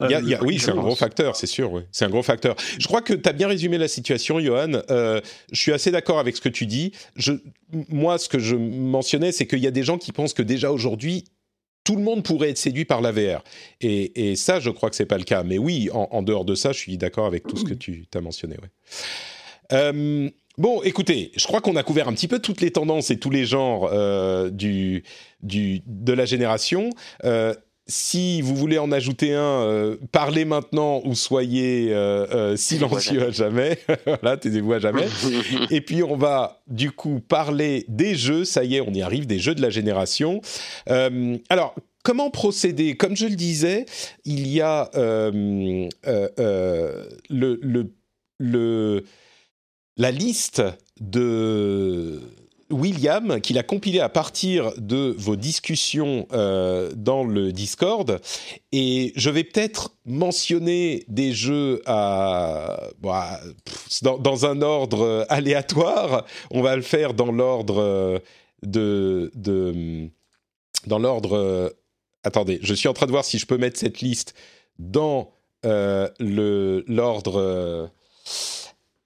Il 0.00 0.10
y 0.10 0.14
a- 0.14 0.18
Euh, 0.18 0.20
il 0.22 0.28
y 0.30 0.34
a- 0.34 0.38
le 0.38 0.44
oui, 0.44 0.58
c'est 0.58 0.70
un 0.70 0.76
gros 0.76 0.94
facteur, 0.96 1.36
c'est 1.36 1.46
sûr. 1.46 1.72
ouais. 1.72 1.86
C'est 1.92 2.04
un 2.04 2.08
gros 2.10 2.22
facteur. 2.22 2.56
Je 2.78 2.86
crois 2.86 3.02
que 3.02 3.12
tu 3.12 3.28
as 3.28 3.32
bien 3.32 3.48
résumé 3.48 3.78
la 3.78 3.88
situation, 3.88 4.40
Johan. 4.40 4.82
Euh, 4.90 5.20
je 5.52 5.60
suis 5.60 5.72
assez 5.72 5.90
d'accord 5.90 6.18
avec 6.18 6.36
ce 6.36 6.40
que 6.40 6.48
tu 6.48 6.66
dis. 6.66 6.92
Je, 7.16 7.32
moi, 7.88 8.18
ce 8.18 8.28
que 8.28 8.38
je 8.38 8.56
mentionnais, 8.56 9.30
c'est 9.32 9.46
qu'il 9.46 9.60
y 9.60 9.66
a 9.66 9.70
des 9.70 9.84
gens 9.84 9.98
qui 9.98 10.10
pensent 10.12 10.34
que 10.34 10.42
déjà 10.42 10.72
aujourd'hui, 10.72 11.24
tout 11.84 11.96
le 11.96 12.02
monde 12.02 12.22
pourrait 12.24 12.50
être 12.50 12.58
séduit 12.58 12.84
par 12.84 13.00
la 13.00 13.10
VR. 13.12 13.42
Et, 13.80 14.30
et 14.30 14.36
ça, 14.36 14.58
je 14.60 14.70
crois 14.70 14.88
que 14.88 14.96
c'est 14.96 15.04
pas 15.06 15.18
le 15.18 15.24
cas. 15.24 15.42
Mais 15.42 15.58
oui, 15.58 15.90
en, 15.92 16.08
en 16.12 16.22
dehors 16.22 16.44
de 16.44 16.54
ça, 16.54 16.72
je 16.72 16.78
suis 16.78 16.96
d'accord 16.96 17.26
avec 17.26 17.46
tout 17.46 17.56
ce 17.56 17.64
que 17.64 17.74
tu 17.74 18.06
as 18.14 18.20
mentionné. 18.20 18.56
Ouais. 18.62 18.68
Euh, 19.72 20.30
bon, 20.58 20.82
écoutez, 20.82 21.32
je 21.36 21.44
crois 21.46 21.60
qu'on 21.60 21.76
a 21.76 21.82
couvert 21.82 22.08
un 22.08 22.12
petit 22.14 22.28
peu 22.28 22.38
toutes 22.38 22.60
les 22.60 22.70
tendances 22.70 23.10
et 23.10 23.18
tous 23.18 23.30
les 23.30 23.44
genres 23.46 23.88
euh, 23.92 24.50
du, 24.50 25.02
du, 25.42 25.80
de 25.86 26.12
la 26.12 26.24
génération. 26.24 26.90
Euh, 27.24 27.54
si 27.92 28.40
vous 28.40 28.56
voulez 28.56 28.78
en 28.78 28.90
ajouter 28.90 29.34
un, 29.34 29.62
euh, 29.62 29.96
parlez 30.12 30.46
maintenant 30.46 31.02
ou 31.04 31.14
soyez 31.14 31.88
euh, 31.90 32.26
euh, 32.32 32.56
silencieux 32.56 33.22
à 33.22 33.30
jamais. 33.30 33.78
voilà, 34.06 34.38
taisez-vous 34.38 34.72
à 34.72 34.78
jamais. 34.78 35.06
Et 35.70 35.82
puis 35.82 36.02
on 36.02 36.16
va 36.16 36.62
du 36.68 36.90
coup 36.90 37.20
parler 37.20 37.84
des 37.88 38.14
jeux. 38.14 38.44
Ça 38.44 38.64
y 38.64 38.76
est, 38.76 38.80
on 38.80 38.92
y 38.92 39.02
arrive, 39.02 39.26
des 39.26 39.38
jeux 39.38 39.54
de 39.54 39.62
la 39.62 39.70
génération. 39.70 40.40
Alors. 41.48 41.74
Comment 42.04 42.30
procéder? 42.30 42.96
Comme 42.96 43.14
je 43.14 43.26
le 43.26 43.36
disais, 43.36 43.86
il 44.24 44.48
y 44.48 44.60
a 44.60 44.90
le, 44.92 45.88
le, 47.30 47.92
le, 48.40 49.04
la 49.96 50.10
liste 50.10 50.64
de 51.00 52.20
William, 52.72 53.40
qu'il 53.40 53.58
a 53.58 53.62
compilé 53.62 54.00
à 54.00 54.08
partir 54.08 54.72
de 54.78 55.14
vos 55.18 55.36
discussions 55.36 56.26
euh, 56.32 56.90
dans 56.96 57.24
le 57.24 57.52
Discord. 57.52 58.20
Et 58.72 59.12
je 59.16 59.30
vais 59.30 59.44
peut-être 59.44 59.92
mentionner 60.04 61.04
des 61.08 61.32
jeux 61.32 61.82
à, 61.86 62.88
bah, 63.00 63.40
dans, 64.02 64.46
un 64.46 64.62
ordre 64.62 65.26
aléatoire. 65.28 66.24
On 66.50 66.62
va 66.62 66.74
le 66.74 66.82
faire 66.82 67.14
dans 67.14 67.30
l'ordre 67.30 67.80
euh, 67.80 68.18
de, 68.62 69.30
de 69.34 70.08
dans 70.86 70.98
l'ordre. 70.98 71.36
euh, 71.36 71.68
attendez, 72.24 72.58
je 72.62 72.74
suis 72.74 72.88
en 72.88 72.92
train 72.92 73.06
de 73.06 73.12
voir 73.12 73.24
si 73.24 73.38
je 73.38 73.46
peux 73.46 73.58
mettre 73.58 73.78
cette 73.78 74.00
liste 74.00 74.34
dans 74.78 75.32
euh, 75.64 76.08
l'ordre. 76.18 77.90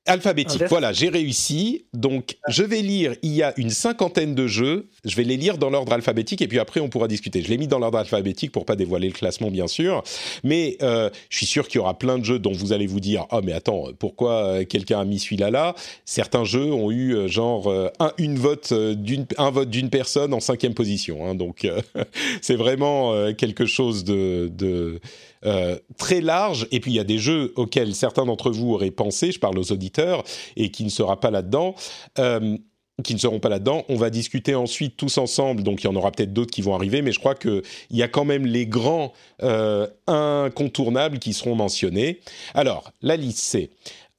Alphabétique, 0.06 0.56
Inverse. 0.56 0.70
voilà, 0.70 0.92
j'ai 0.92 1.08
réussi. 1.08 1.84
Donc, 1.92 2.36
je 2.48 2.62
vais 2.62 2.82
lire, 2.82 3.14
il 3.22 3.32
y 3.32 3.42
a 3.42 3.52
une 3.56 3.70
cinquantaine 3.70 4.34
de 4.34 4.46
jeux, 4.46 4.88
je 5.04 5.16
vais 5.16 5.24
les 5.24 5.36
lire 5.36 5.58
dans 5.58 5.70
l'ordre 5.70 5.92
alphabétique 5.92 6.42
et 6.42 6.48
puis 6.48 6.58
après 6.58 6.80
on 6.80 6.88
pourra 6.88 7.08
discuter. 7.08 7.42
Je 7.42 7.48
l'ai 7.48 7.58
mis 7.58 7.66
dans 7.66 7.78
l'ordre 7.78 7.98
alphabétique 7.98 8.52
pour 8.52 8.64
pas 8.64 8.76
dévoiler 8.76 9.08
le 9.08 9.14
classement, 9.14 9.50
bien 9.50 9.66
sûr, 9.66 10.02
mais 10.44 10.76
euh, 10.82 11.10
je 11.30 11.36
suis 11.36 11.46
sûr 11.46 11.68
qu'il 11.68 11.76
y 11.76 11.80
aura 11.80 11.98
plein 11.98 12.18
de 12.18 12.24
jeux 12.24 12.38
dont 12.38 12.52
vous 12.52 12.72
allez 12.72 12.86
vous 12.86 13.00
dire 13.00 13.26
«Ah, 13.30 13.40
mais 13.42 13.52
attends, 13.52 13.86
pourquoi 13.98 14.44
euh, 14.44 14.64
quelqu'un 14.64 15.00
a 15.00 15.04
mis 15.04 15.18
celui-là 15.18 15.50
là?» 15.50 15.74
Certains 16.04 16.44
jeux 16.44 16.72
ont 16.72 16.90
eu 16.90 17.14
euh, 17.14 17.28
genre 17.28 17.72
un, 17.98 18.12
une 18.18 18.38
vote, 18.38 18.72
d'une, 18.72 19.26
un 19.38 19.50
vote 19.50 19.70
d'une 19.70 19.90
personne 19.90 20.32
en 20.34 20.40
cinquième 20.40 20.74
position, 20.74 21.26
hein, 21.26 21.34
donc 21.34 21.64
euh, 21.64 21.80
c'est 22.42 22.56
vraiment 22.56 23.32
quelque 23.34 23.66
chose 23.66 24.04
de... 24.04 24.50
de 24.52 25.00
euh, 25.46 25.78
très 25.96 26.20
large. 26.20 26.66
Et 26.72 26.80
puis 26.80 26.92
il 26.92 26.94
y 26.96 27.00
a 27.00 27.04
des 27.04 27.18
jeux 27.18 27.52
auxquels 27.56 27.94
certains 27.94 28.24
d'entre 28.24 28.50
vous 28.50 28.72
auraient 28.72 28.90
pensé, 28.90 29.32
je 29.32 29.38
parle 29.38 29.58
aux 29.58 29.72
auditeurs, 29.72 30.24
et 30.56 30.70
qui 30.70 30.84
ne 30.84 30.90
sera 30.90 31.20
pas 31.20 31.30
là-dedans. 31.30 31.74
Euh, 32.18 32.56
qui 33.04 33.12
ne 33.12 33.18
seront 33.18 33.40
pas 33.40 33.50
là-dedans. 33.50 33.84
On 33.90 33.96
va 33.96 34.08
discuter 34.08 34.54
ensuite 34.54 34.96
tous 34.96 35.18
ensemble, 35.18 35.62
donc 35.62 35.82
il 35.82 35.86
y 35.86 35.90
en 35.90 35.96
aura 35.96 36.10
peut-être 36.10 36.32
d'autres 36.32 36.50
qui 36.50 36.62
vont 36.62 36.74
arriver, 36.74 37.02
mais 37.02 37.12
je 37.12 37.18
crois 37.18 37.34
qu'il 37.34 37.62
y 37.90 38.02
a 38.02 38.08
quand 38.08 38.24
même 38.24 38.46
les 38.46 38.66
grands 38.66 39.12
euh, 39.42 39.86
incontournables 40.06 41.18
qui 41.18 41.34
seront 41.34 41.54
mentionnés. 41.54 42.20
Alors, 42.54 42.90
la 43.02 43.16
liste 43.16 43.40
c'est 43.40 43.68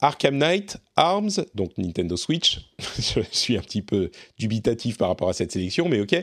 Arkham 0.00 0.36
Knight, 0.36 0.76
ARMS, 0.98 1.44
donc 1.54 1.78
Nintendo 1.78 2.16
Switch. 2.16 2.58
je 2.98 3.20
suis 3.30 3.56
un 3.56 3.60
petit 3.60 3.82
peu 3.82 4.10
dubitatif 4.38 4.98
par 4.98 5.08
rapport 5.08 5.28
à 5.28 5.32
cette 5.32 5.52
sélection, 5.52 5.88
mais 5.88 6.00
ok. 6.00 6.16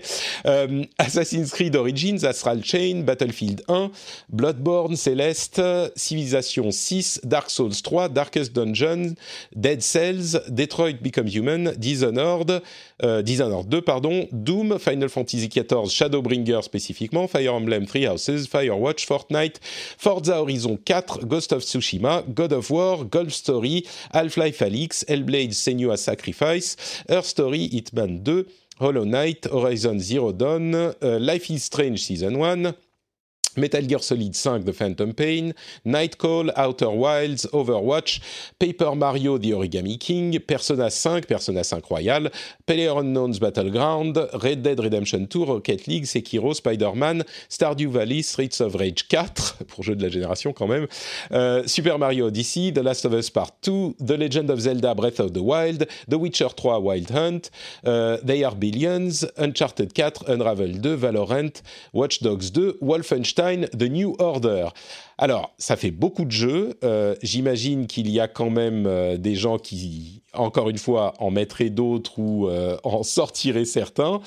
Euh, 0.46 0.84
Assassin's 0.98 1.50
Creed 1.52 1.76
Origins, 1.78 2.26
Astral 2.26 2.64
Chain, 2.64 3.04
Battlefield 3.06 3.64
1, 3.70 3.90
Bloodborne, 4.30 4.98
Celeste, 4.98 5.62
Civilization 5.96 6.72
6, 6.72 7.22
Dark 7.24 7.50
Souls 7.50 7.82
3, 7.82 8.10
Darkest 8.10 8.54
Dungeon, 8.54 9.16
Dead 9.56 9.82
Cells, 9.82 10.42
Detroit 10.50 10.98
Become 11.02 11.28
Human, 11.28 11.74
Dishonored, 11.78 12.62
euh, 13.04 13.22
Dishonored 13.22 13.70
2, 13.70 13.82
pardon, 13.82 14.28
Doom, 14.34 14.78
Final 14.78 15.08
Fantasy 15.08 15.48
XIV, 15.48 15.90
Shadowbringer 15.90 16.62
spécifiquement, 16.62 17.28
Fire 17.28 17.54
Emblem 17.54 17.86
Three 17.86 18.08
Houses, 18.08 18.48
Firewatch, 18.48 19.06
Fortnite, 19.06 19.62
Forza 19.98 20.42
Horizon 20.42 20.78
4, 20.86 21.26
Ghost 21.26 21.54
of 21.54 21.64
Tsushima, 21.64 22.24
God 22.28 22.52
of 22.52 22.70
War, 22.70 23.06
Golf 23.06 23.32
Story, 23.32 23.86
Half-Life 24.14 24.65
Hellblade 24.70 25.54
Senua's 25.54 26.02
Sacrifice, 26.02 26.76
Earth 27.10 27.26
Story, 27.26 27.70
Hitman 27.70 28.24
2, 28.24 28.46
Hollow 28.80 29.06
Knight, 29.06 29.48
Horizon 29.52 30.00
Zero 30.00 30.32
Dawn, 30.32 30.74
euh, 30.76 31.20
Life 31.20 31.50
is 31.50 31.64
Strange 31.64 32.04
Season 32.04 32.36
1, 32.38 32.74
Metal 33.58 33.82
Gear 33.82 34.00
Solid 34.00 34.36
5 34.36 34.66
The 34.66 34.74
Phantom 34.74 35.14
Pain, 35.14 35.54
Nightcall, 35.84 36.52
Outer 36.56 36.90
Wilds, 36.90 37.46
Overwatch, 37.54 38.20
Paper 38.60 38.96
Mario 38.96 39.38
The 39.38 39.52
Origami 39.52 40.00
King, 40.00 40.40
Persona 40.40 40.90
5, 40.90 41.28
Persona 41.28 41.64
5 41.64 41.84
Royal, 41.90 42.30
PlayerUnknown's 42.68 43.40
Battleground, 43.40 44.18
Red 44.44 44.64
Dead 44.64 44.80
Redemption 44.80 45.28
2, 45.28 45.46
Rocket 45.46 45.88
League, 45.88 46.06
Sekiro, 46.06 46.54
Spider-Man, 46.56 47.24
Stardew 47.50 47.90
Valley, 47.90 48.22
Streets 48.22 48.62
of 48.62 48.76
Rage 48.76 49.08
4, 49.08 49.58
pour 49.68 49.84
jeu 49.84 49.96
de 49.96 50.04
la 50.04 50.10
génération 50.10 50.54
quand 50.54 50.68
même, 50.68 50.88
euh, 51.32 51.64
Super 51.68 51.98
Mario 51.98 52.28
Odyssey, 52.28 52.72
The 52.74 52.80
Last 52.80 53.06
of 53.06 53.14
Us 53.14 53.30
Part 53.30 53.52
2, 53.62 53.96
The 54.00 54.18
Legend 54.18 54.50
of 54.50 54.60
Zelda 54.60 54.94
Breath 54.94 55.20
of 55.20 55.34
the 55.34 55.42
Wild, 55.42 55.88
The 56.10 56.16
Witcher 56.16 56.50
3 56.50 56.80
Wild 56.82 57.12
Hunt, 57.12 57.52
euh, 57.86 58.18
They 58.26 58.44
Are 58.44 58.56
Billions, 58.56 59.28
Uncharted 59.38 59.92
4, 59.96 60.28
Unravel 60.28 60.82
2, 60.82 60.96
Valorant, 60.98 61.62
Watch 61.94 62.22
Dogs 62.22 62.52
2, 62.52 62.78
Wolfenstein, 62.82 63.45
The 63.54 63.84
New 63.84 64.16
Order. 64.20 64.70
Alors, 65.18 65.54
ça 65.58 65.76
fait 65.76 65.92
beaucoup 65.92 66.26
de 66.26 66.32
jeux. 66.32 66.78
Euh, 66.84 67.16
J'imagine 67.22 67.88
qu'il 67.88 68.10
y 68.10 68.20
a 68.20 68.28
quand 68.28 68.50
même 68.50 68.86
euh, 68.86 69.18
des 69.18 69.36
gens 69.36 69.58
qui, 69.58 70.24
encore 70.34 70.70
une 70.70 70.78
fois, 70.78 71.14
en 71.20 71.32
mettraient 71.32 71.70
d'autres 71.70 72.20
ou 72.20 72.48
euh, 72.48 72.78
en 72.84 73.04
sortiraient 73.04 73.66
certains. 73.66 74.22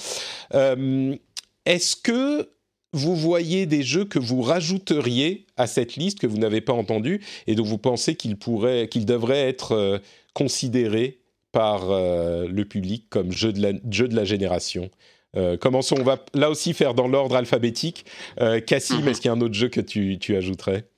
Est-ce 1.66 1.96
que 1.96 2.50
vous 2.94 3.14
voyez 3.14 3.66
des 3.66 3.82
jeux 3.82 4.06
que 4.06 4.18
vous 4.18 4.40
rajouteriez 4.40 5.46
à 5.58 5.66
cette 5.66 5.96
liste 5.96 6.18
que 6.18 6.26
vous 6.26 6.38
n'avez 6.38 6.62
pas 6.62 6.72
entendu 6.72 7.20
et 7.46 7.54
dont 7.54 7.64
vous 7.64 7.76
pensez 7.76 8.14
qu'ils 8.14 8.38
qu'ils 8.38 9.04
devraient 9.04 9.48
être 9.48 10.00
considérés 10.32 11.18
par 11.52 11.88
le 11.90 12.62
public 12.64 13.04
comme 13.10 13.30
jeux 13.30 13.52
de 13.52 13.60
la, 13.60 13.72
jeux 13.90 14.08
de 14.08 14.16
la 14.16 14.24
génération? 14.24 14.90
Euh, 15.36 15.56
commençons, 15.56 15.96
on 15.98 16.04
va 16.04 16.18
là 16.34 16.50
aussi 16.50 16.72
faire 16.74 16.94
dans 16.94 17.08
l'ordre 17.08 17.36
alphabétique. 17.36 18.06
Euh, 18.40 18.60
Cassim, 18.60 19.00
Mhm. 19.02 19.08
est-ce 19.08 19.20
qu'il 19.20 19.28
y 19.28 19.32
a 19.32 19.36
un 19.36 19.40
autre 19.40 19.54
jeu 19.54 19.68
que 19.68 19.80
tu, 19.80 20.18
tu 20.18 20.36
ajouterais? 20.36 20.88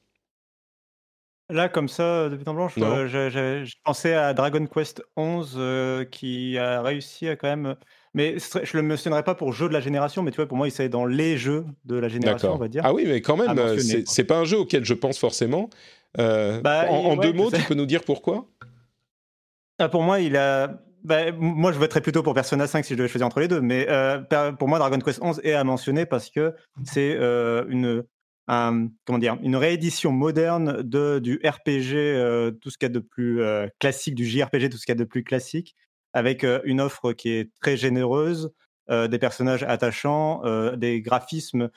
Là, 1.49 1.69
comme 1.69 1.89
ça, 1.89 2.29
depuis 2.29 2.45
temps 2.45 2.55
blanche, 2.55 2.77
Non. 2.77 2.87
euh, 2.87 3.09
j'ai- 3.09 3.29
j'ai 3.29 3.65
j'ai 3.67 3.73
pensé 3.83 4.13
à 4.13 4.33
Dragon 4.35 4.65
Quest 4.67 5.03
11 5.17 5.55
euh, 5.57 6.05
qui 6.05 6.57
a 6.59 6.81
réussi 6.81 7.27
à 7.27 7.35
quand 7.35 7.49
même. 7.49 7.75
Mais 8.15 8.37
je 8.39 8.77
le 8.77 8.83
mentionnerai 8.85 9.25
pas 9.25 9.35
pour 9.35 9.53
jeu 9.53 9.69
de 9.69 9.73
la 9.73 9.81
génération, 9.81 10.23
mais 10.23 10.31
tu 10.31 10.37
vois, 10.37 10.47
pour 10.47 10.57
moi, 10.57 10.69
il 10.69 10.71
c'est 10.71 10.89
dans 10.89 11.07
les 11.07 11.37
jeux 11.39 11.65
de 11.85 11.97
la 11.97 12.09
génération, 12.09 12.55
on 12.55 12.59
va 12.59 12.69
dire. 12.69 12.83
Ah 12.85 12.95
oui, 12.95 13.05
mais 13.07 13.21
quand 13.21 13.37
même, 13.37 13.77
c'est 14.07 14.25
pas 14.25 14.39
un 14.39 14.45
jeu 14.45 14.59
auquel 14.59 14.85
je 14.85 14.95
pense 14.95 15.19
forcément. 15.19 15.71
Euh, 16.19 16.61
Bah, 16.61 16.87
en 16.89 16.95
en 16.97 17.17
ouais, 17.17 17.27
deux 17.27 17.33
je 17.33 17.37
mots, 17.37 17.51
tu 17.51 17.63
peux 17.63 17.75
nous 17.75 17.87
dire 17.87 18.05
pourquoi? 18.05 18.47
Ah, 19.79 19.89
pour 19.89 20.03
moi, 20.03 20.21
il 20.21 20.37
a. 20.37 20.83
bah, 21.05 21.33
moi, 21.33 21.73
je 21.73 21.79
voterais 21.79 22.01
plutôt 22.01 22.23
pour 22.23 22.35
Persona 22.35 22.67
5 22.67 22.85
si 22.85 22.95
je 22.95 22.99
devais 22.99 23.09
choisir 23.09 23.27
entre 23.27 23.41
les 23.41 23.49
deux. 23.49 23.61
Mais 23.61 23.87
euh, 23.89 24.21
pour 24.59 24.69
moi, 24.69 24.79
Dragon 24.79 24.99
Quest 24.99 25.21
11 25.23 25.41
est 25.45 25.53
à 25.53 25.65
mentionner 25.65 26.07
parce 26.07 26.31
que 26.31 26.55
c'est 26.85 27.17
euh, 27.17 27.65
une, 27.69 28.05
un- 28.49 28.89
comment 29.07 29.19
dire, 29.19 29.37
une 29.43 29.57
réédition 29.57 30.13
moderne 30.13 30.83
de, 30.83 31.19
du 31.19 31.41
RPG, 31.45 31.95
euh, 31.95 32.51
tout 32.51 32.71
ce 32.71 32.79
qu'il 32.79 32.87
y 32.87 32.91
a 32.91 32.95
de 32.95 32.99
plus 33.01 33.41
classique, 33.79 34.15
du 34.15 34.25
JRPG, 34.27 34.71
tout 34.71 34.77
ce 34.79 34.85
qu'il 34.87 34.95
y 34.95 34.99
a 34.99 35.03
de 35.03 35.05
plus 35.05 35.25
classique, 35.25 35.75
avec 36.13 36.45
une 36.65 36.81
offre 36.81 37.13
qui 37.13 37.31
est 37.31 37.51
très 37.61 37.77
généreuse, 37.77 38.51
des 38.91 39.19
personnages 39.21 39.63
attachants, 39.63 40.43
des 40.77 41.01
graphismes 41.01 41.71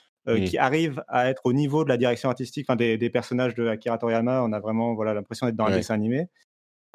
qui 0.48 0.58
arrivent 0.58 1.04
à 1.10 1.30
être 1.30 1.42
au 1.44 1.54
niveau 1.54 1.84
de 1.84 1.90
la 1.90 1.98
direction 1.98 2.30
artistique, 2.30 2.66
enfin 2.68 2.78
des, 2.78 2.98
des 2.98 3.10
personnages 3.10 3.54
de 3.56 3.68
Akira 3.68 3.98
Toriyama. 3.98 4.42
On 4.42 4.54
a 4.54 4.60
vraiment 4.60 4.96
voilà 4.96 5.14
l'impression 5.14 5.46
d'être 5.46 5.56
dans 5.58 5.66
un 5.66 5.72
dessin 5.78 5.94
animé. 5.94 6.28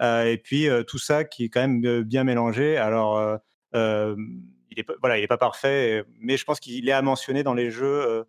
Euh, 0.01 0.25
et 0.31 0.39
puis 0.39 0.69
euh, 0.69 0.83
tout 0.83 0.99
ça 0.99 1.25
qui 1.25 1.45
est 1.45 1.49
quand 1.49 1.61
même 1.61 1.85
euh, 1.85 2.03
bien 2.05 2.25
mélangé. 2.25 2.77
Alors, 2.77 3.39
il 3.75 4.79
est 4.79 4.83
pas, 4.85 4.95
voilà, 5.01 5.19
il 5.19 5.25
est 5.25 5.29
pas 5.29 5.39
parfait, 5.39 6.05
mais 6.21 6.37
je 6.37 6.45
pense 6.45 6.61
qu'il 6.61 6.89
est 6.89 6.93
à 6.93 7.03
mentionner 7.03 7.43
dans 7.43 7.55
les 7.55 7.71
jeux 7.71 8.25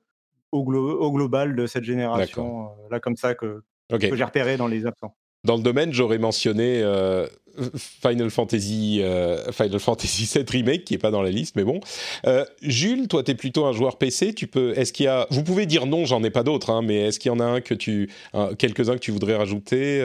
au, 0.51 0.63
glo- 0.63 0.97
au 0.97 1.11
global 1.11 1.55
de 1.55 1.65
cette 1.67 1.84
génération. 1.84 2.70
là, 2.89 2.99
comme 2.99 3.15
ça 3.17 3.36
que, 3.36 3.61
j'ai 4.17 4.24
repéré 4.24 4.57
dans 4.57 4.67
les 4.67 4.86
absents. 4.86 5.15
Dans 5.45 5.55
le 5.55 5.63
domaine, 5.63 5.93
j'aurais 5.93 6.17
mentionné 6.17 6.82
euh, 6.84 7.26
Final 7.78 8.30
Fantasy, 8.30 8.99
euh, 9.01 9.51
Final 9.53 9.80
Fantasy 9.80 10.26
7 10.26 10.49
remake 10.49 10.84
qui 10.84 10.95
est 10.95 10.97
pas 10.99 11.11
dans 11.11 11.22
la 11.22 11.30
liste, 11.30 11.55
mais 11.55 11.63
bon. 11.63 11.80
Euh, 12.26 12.43
Jules, 12.61 13.07
toi, 13.07 13.24
tu 13.24 13.32
es 13.32 13.36
plutôt 13.36 13.65
un 13.65 13.72
joueur 13.72 13.97
PC. 13.97 14.34
Tu 14.34 14.47
peux, 14.47 14.78
est-ce 14.78 14.91
qu'il 14.91 15.05
y 15.05 15.07
a, 15.07 15.28
vous 15.30 15.43
pouvez 15.43 15.65
dire 15.65 15.86
non, 15.86 16.03
j'en 16.05 16.22
ai 16.24 16.30
pas 16.30 16.43
d'autres, 16.43 16.72
hein, 16.72 16.82
mais 16.82 17.07
est-ce 17.07 17.20
qu'il 17.20 17.32
y 17.32 17.34
en 17.34 17.39
a 17.39 17.45
un 17.45 17.61
que 17.61 17.74
tu, 17.74 18.09
un- 18.34 18.53
quelques-uns 18.53 18.95
que 18.95 18.99
tu 18.99 19.11
voudrais 19.11 19.36
rajouter 19.38 20.01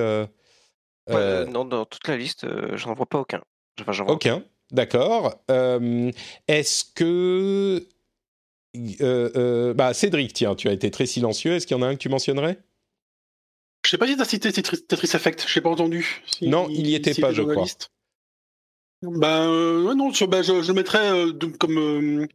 euh, 1.11 1.15
Ouais, 1.15 1.21
euh, 1.21 1.45
non, 1.47 1.65
dans 1.65 1.85
toute 1.85 2.07
la 2.09 2.17
liste, 2.17 2.45
euh, 2.45 2.77
j'en 2.77 2.95
vois 2.95 3.07
pas 3.07 3.19
aucun. 3.21 3.41
Enfin, 3.81 3.93
j'en 3.93 4.05
vois 4.05 4.15
Aucun, 4.15 4.43
d'accord. 4.71 5.43
Euh, 5.51 6.11
Est-ce 6.49 6.85
que. 6.95 7.87
euh, 8.77 9.31
euh, 9.37 9.75
bah, 9.75 9.95
Cédric, 9.95 10.33
tiens, 10.33 10.55
tu 10.55 10.69
as 10.69 10.73
été 10.73 10.91
très 10.91 11.07
silencieux. 11.07 11.53
Est-ce 11.53 11.67
qu'il 11.67 11.77
y 11.77 11.81
en 11.81 11.83
a 11.83 11.87
un 11.87 11.95
que 11.95 12.01
tu 12.01 12.09
mentionnerais? 12.09 12.59
Je 13.85 13.91
sais 13.91 13.99
pas 13.99 14.07
si 14.07 14.17
tu 14.17 14.23
as 14.23 14.25
cité 14.25 14.51
Tetris, 14.51 15.11
Effect, 15.15 15.45
je 15.47 15.59
n'ai 15.59 15.63
pas 15.63 15.69
entendu. 15.71 16.23
Si- 16.27 16.49
Non, 16.49 16.69
il 16.71 16.87
y 16.87 16.95
était 16.95 17.15
pas, 17.15 17.33
je 17.33 17.43
crois. 17.43 17.67
Ben 19.03 19.51
euh, 19.51 19.83
ouais, 19.83 19.95
non, 19.95 20.11
je, 20.13 20.25
ben, 20.25 20.43
je, 20.43 20.63
je 20.63 20.69
le 20.69 20.75
mettrais 20.75 21.11
euh, 21.13 21.33
comme 21.59 21.77
euh, 21.79 22.27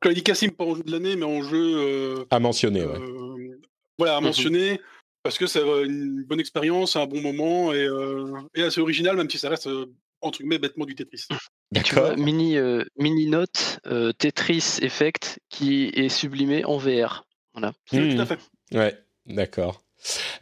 comme 0.00 0.10
l'a 0.10 0.14
dit 0.14 0.24
Cassim, 0.24 0.50
pas 0.50 0.64
en 0.64 0.74
jeu 0.74 0.82
de 0.82 0.90
l'année, 0.90 1.14
mais 1.14 1.24
en 1.24 1.42
jeu 1.42 1.56
euh, 1.76 2.24
À 2.30 2.40
mentionner, 2.40 2.84
ouais. 2.84 2.98
euh, 2.98 3.60
voilà, 3.96 4.16
à 4.16 4.20
Mhm. 4.20 4.26
mentionner, 4.26 4.80
parce 5.26 5.38
que 5.38 5.46
c'est 5.48 5.58
euh, 5.58 5.84
une 5.84 6.22
bonne 6.22 6.38
expérience, 6.38 6.92
c'est 6.92 7.00
un 7.00 7.06
bon 7.06 7.20
moment 7.20 7.72
et, 7.72 7.84
euh, 7.84 8.32
et 8.54 8.62
assez 8.62 8.80
original, 8.80 9.16
même 9.16 9.28
si 9.28 9.38
ça 9.38 9.48
reste 9.48 9.66
euh, 9.66 9.86
entre 10.20 10.38
guillemets 10.38 10.58
bêtement 10.58 10.84
du 10.84 10.94
Tetris. 10.94 11.26
Et 11.74 11.82
tu 11.82 11.94
vois, 11.96 12.10
D'accord. 12.10 12.24
mini, 12.24 12.56
euh, 12.56 12.84
mini 12.96 13.26
note 13.26 13.80
euh, 13.86 14.12
Tetris 14.12 14.78
Effect 14.82 15.40
qui 15.48 15.86
est 15.94 16.08
sublimé 16.08 16.64
en 16.64 16.76
VR. 16.78 17.24
Voilà. 17.54 17.72
Oui, 17.92 18.14
Tout 18.14 18.16
Hmm. 18.16 18.20
à 18.20 18.26
fait. 18.26 18.38
Ouais, 18.72 18.98
d'accord. 19.26 19.82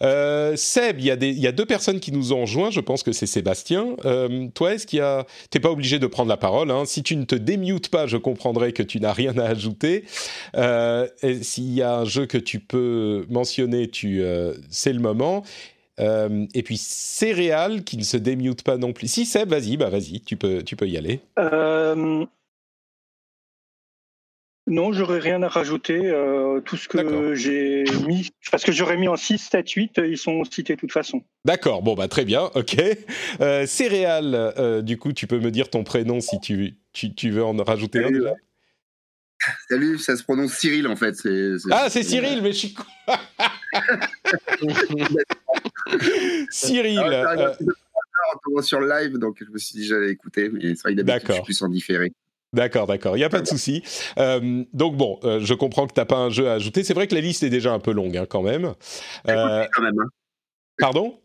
Euh, 0.03 0.57
Seb, 0.57 1.01
il 1.01 1.07
y, 1.07 1.47
a 1.47 1.53
deux 1.53 1.67
personnes 1.67 2.01
qui 2.01 2.13
nous 2.13 2.33
ont 2.33 2.43
rejoints. 2.43 2.71
Je 2.71 2.81
pense 2.81 3.03
que 3.03 3.13
c'est 3.13 3.27
Sébastien. 3.27 3.97
Euh, 4.05 4.49
toi, 4.55 4.75
est-ce 4.75 4.87
qu'il 4.87 4.99
y 4.99 5.03
a 5.03 5.27
T'es 5.51 5.61
pas 5.61 5.71
obligé 5.71 5.99
de 5.99 6.07
prendre 6.07 6.29
la 6.29 6.37
parole. 6.37 6.71
hein. 6.71 6.85
Si 6.87 7.03
tu 7.03 7.17
ne 7.17 7.25
te 7.25 7.35
démutes 7.35 7.89
pas, 7.89 8.07
je 8.07 8.17
comprendrai 8.17 8.73
que 8.73 8.83
tu 8.83 9.01
n'as 9.01 9.13
rien 9.13 9.37
à 9.39 9.45
ajouter. 9.45 10.05
Euh, 10.57 11.07
S'il 11.43 11.73
y 11.73 11.83
a 11.83 11.97
un 11.97 12.05
jeu 12.05 12.27
que 12.27 12.39
tu 12.39 12.61
peux 12.61 13.27
mentionner, 13.29 13.89
tu, 13.89 14.23
c'est 14.71 14.93
le 14.93 15.01
moment. 15.01 15.45
Et 15.99 16.63
puis 16.63 16.77
Céréal 16.77 17.85
qui 17.85 17.97
ne 17.97 18.03
se 18.03 18.17
démute 18.17 18.63
pas 18.63 18.77
non 18.77 18.93
plus. 18.93 19.09
Si 19.09 19.27
Seb, 19.27 19.51
vas-y, 19.51 19.77
bah 19.77 19.91
vas-y, 19.91 20.21
tu 20.21 20.37
peux, 20.37 20.63
tu 20.63 20.77
peux 20.77 20.89
y 20.89 20.97
aller. 20.97 21.21
Non, 24.67 24.93
j'aurais 24.95 25.19
rien 25.19 25.43
à 25.43 25.49
rajouter. 25.49 26.01
euh, 26.07 26.61
tout 26.61 26.77
ce 26.77 26.89
que 26.89 27.35
j'ai 27.35 27.85
mis, 28.07 28.31
parce 28.51 28.65
que 28.65 28.73
j'aurais 28.73 28.97
mis 28.97 29.09
en 29.09 29.17
6, 29.17 29.39
7, 29.39 29.69
8, 29.71 30.01
ils 30.07 30.17
sont 30.17 30.43
cités 30.45 30.75
de 30.75 30.81
toute 30.81 30.93
façon. 30.93 31.23
D'accord, 31.45 31.83
bon 31.83 31.95
bah 31.95 32.09
très 32.09 32.25
bien, 32.25 32.51
ok. 32.55 32.77
Euh, 33.41 33.67
Céréal, 33.67 34.35
euh, 34.35 34.81
du 34.81 34.97
coup, 34.97 35.13
tu 35.13 35.27
peux 35.27 35.39
me 35.39 35.51
dire 35.51 35.69
ton 35.69 35.85
prénom 35.85 36.21
si 36.21 36.41
tu, 36.41 36.77
tu, 36.93 37.15
tu 37.15 37.31
veux 37.31 37.45
en 37.45 37.55
rajouter 37.57 37.99
un 37.99 38.05
Salut, 38.05 38.19
déjà? 38.21 38.35
Salut, 39.69 39.99
ça 39.99 40.17
se 40.17 40.23
prononce 40.23 40.55
Cyril 40.55 40.87
en 40.89 40.97
fait. 40.97 41.15
Ah, 41.71 41.91
c'est 41.91 42.03
Cyril, 42.03 42.41
mais 42.43 42.53
je 42.53 42.59
suis. 42.59 42.75
Cyril. 46.51 47.01
Ah, 47.01 47.35
euh, 47.37 47.53
un 48.33 48.39
commence 48.43 48.67
sur 48.67 48.81
le 48.81 48.89
live, 48.89 49.19
donc 49.19 49.37
je 49.45 49.51
me 49.51 49.59
suis 49.59 49.75
dit 49.79 49.87
j'allais 49.87 50.11
écouter, 50.11 50.49
mais 50.49 50.75
c'est 50.75 50.83
vrai 50.83 50.95
que 50.95 51.03
d'habitude 51.03 51.29
je 51.29 51.35
suis 51.35 51.43
plus 51.43 51.63
en 51.63 51.69
différé. 51.69 52.13
D'accord, 52.55 52.87
d'accord, 52.87 53.17
il 53.17 53.21
n'y 53.21 53.25
a 53.25 53.29
pas 53.29 53.41
de 53.41 53.47
souci. 53.47 53.83
Euh, 54.19 54.65
donc 54.73 54.97
bon, 54.97 55.19
euh, 55.25 55.41
je 55.41 55.53
comprends 55.55 55.87
que 55.87 55.93
tu 55.93 56.01
n'as 56.01 56.07
pas 56.07 56.17
un 56.19 56.31
jeu 56.31 56.49
à 56.49 56.55
ajouter. 56.55 56.85
C'est 56.85 56.95
vrai 56.95 57.07
que 57.07 57.15
la 57.15 57.21
liste 57.21 57.43
est 57.43 57.51
déjà 57.51 57.73
un 57.73 57.81
peu 57.81 57.93
longue 57.93 58.17
hein, 58.17 58.27
quand 58.29 58.43
même. 58.43 58.75
Euh, 59.29 59.67
Quand 59.73 59.83
même, 59.83 59.99
hein. 60.01 60.09
pardon? 60.79 61.21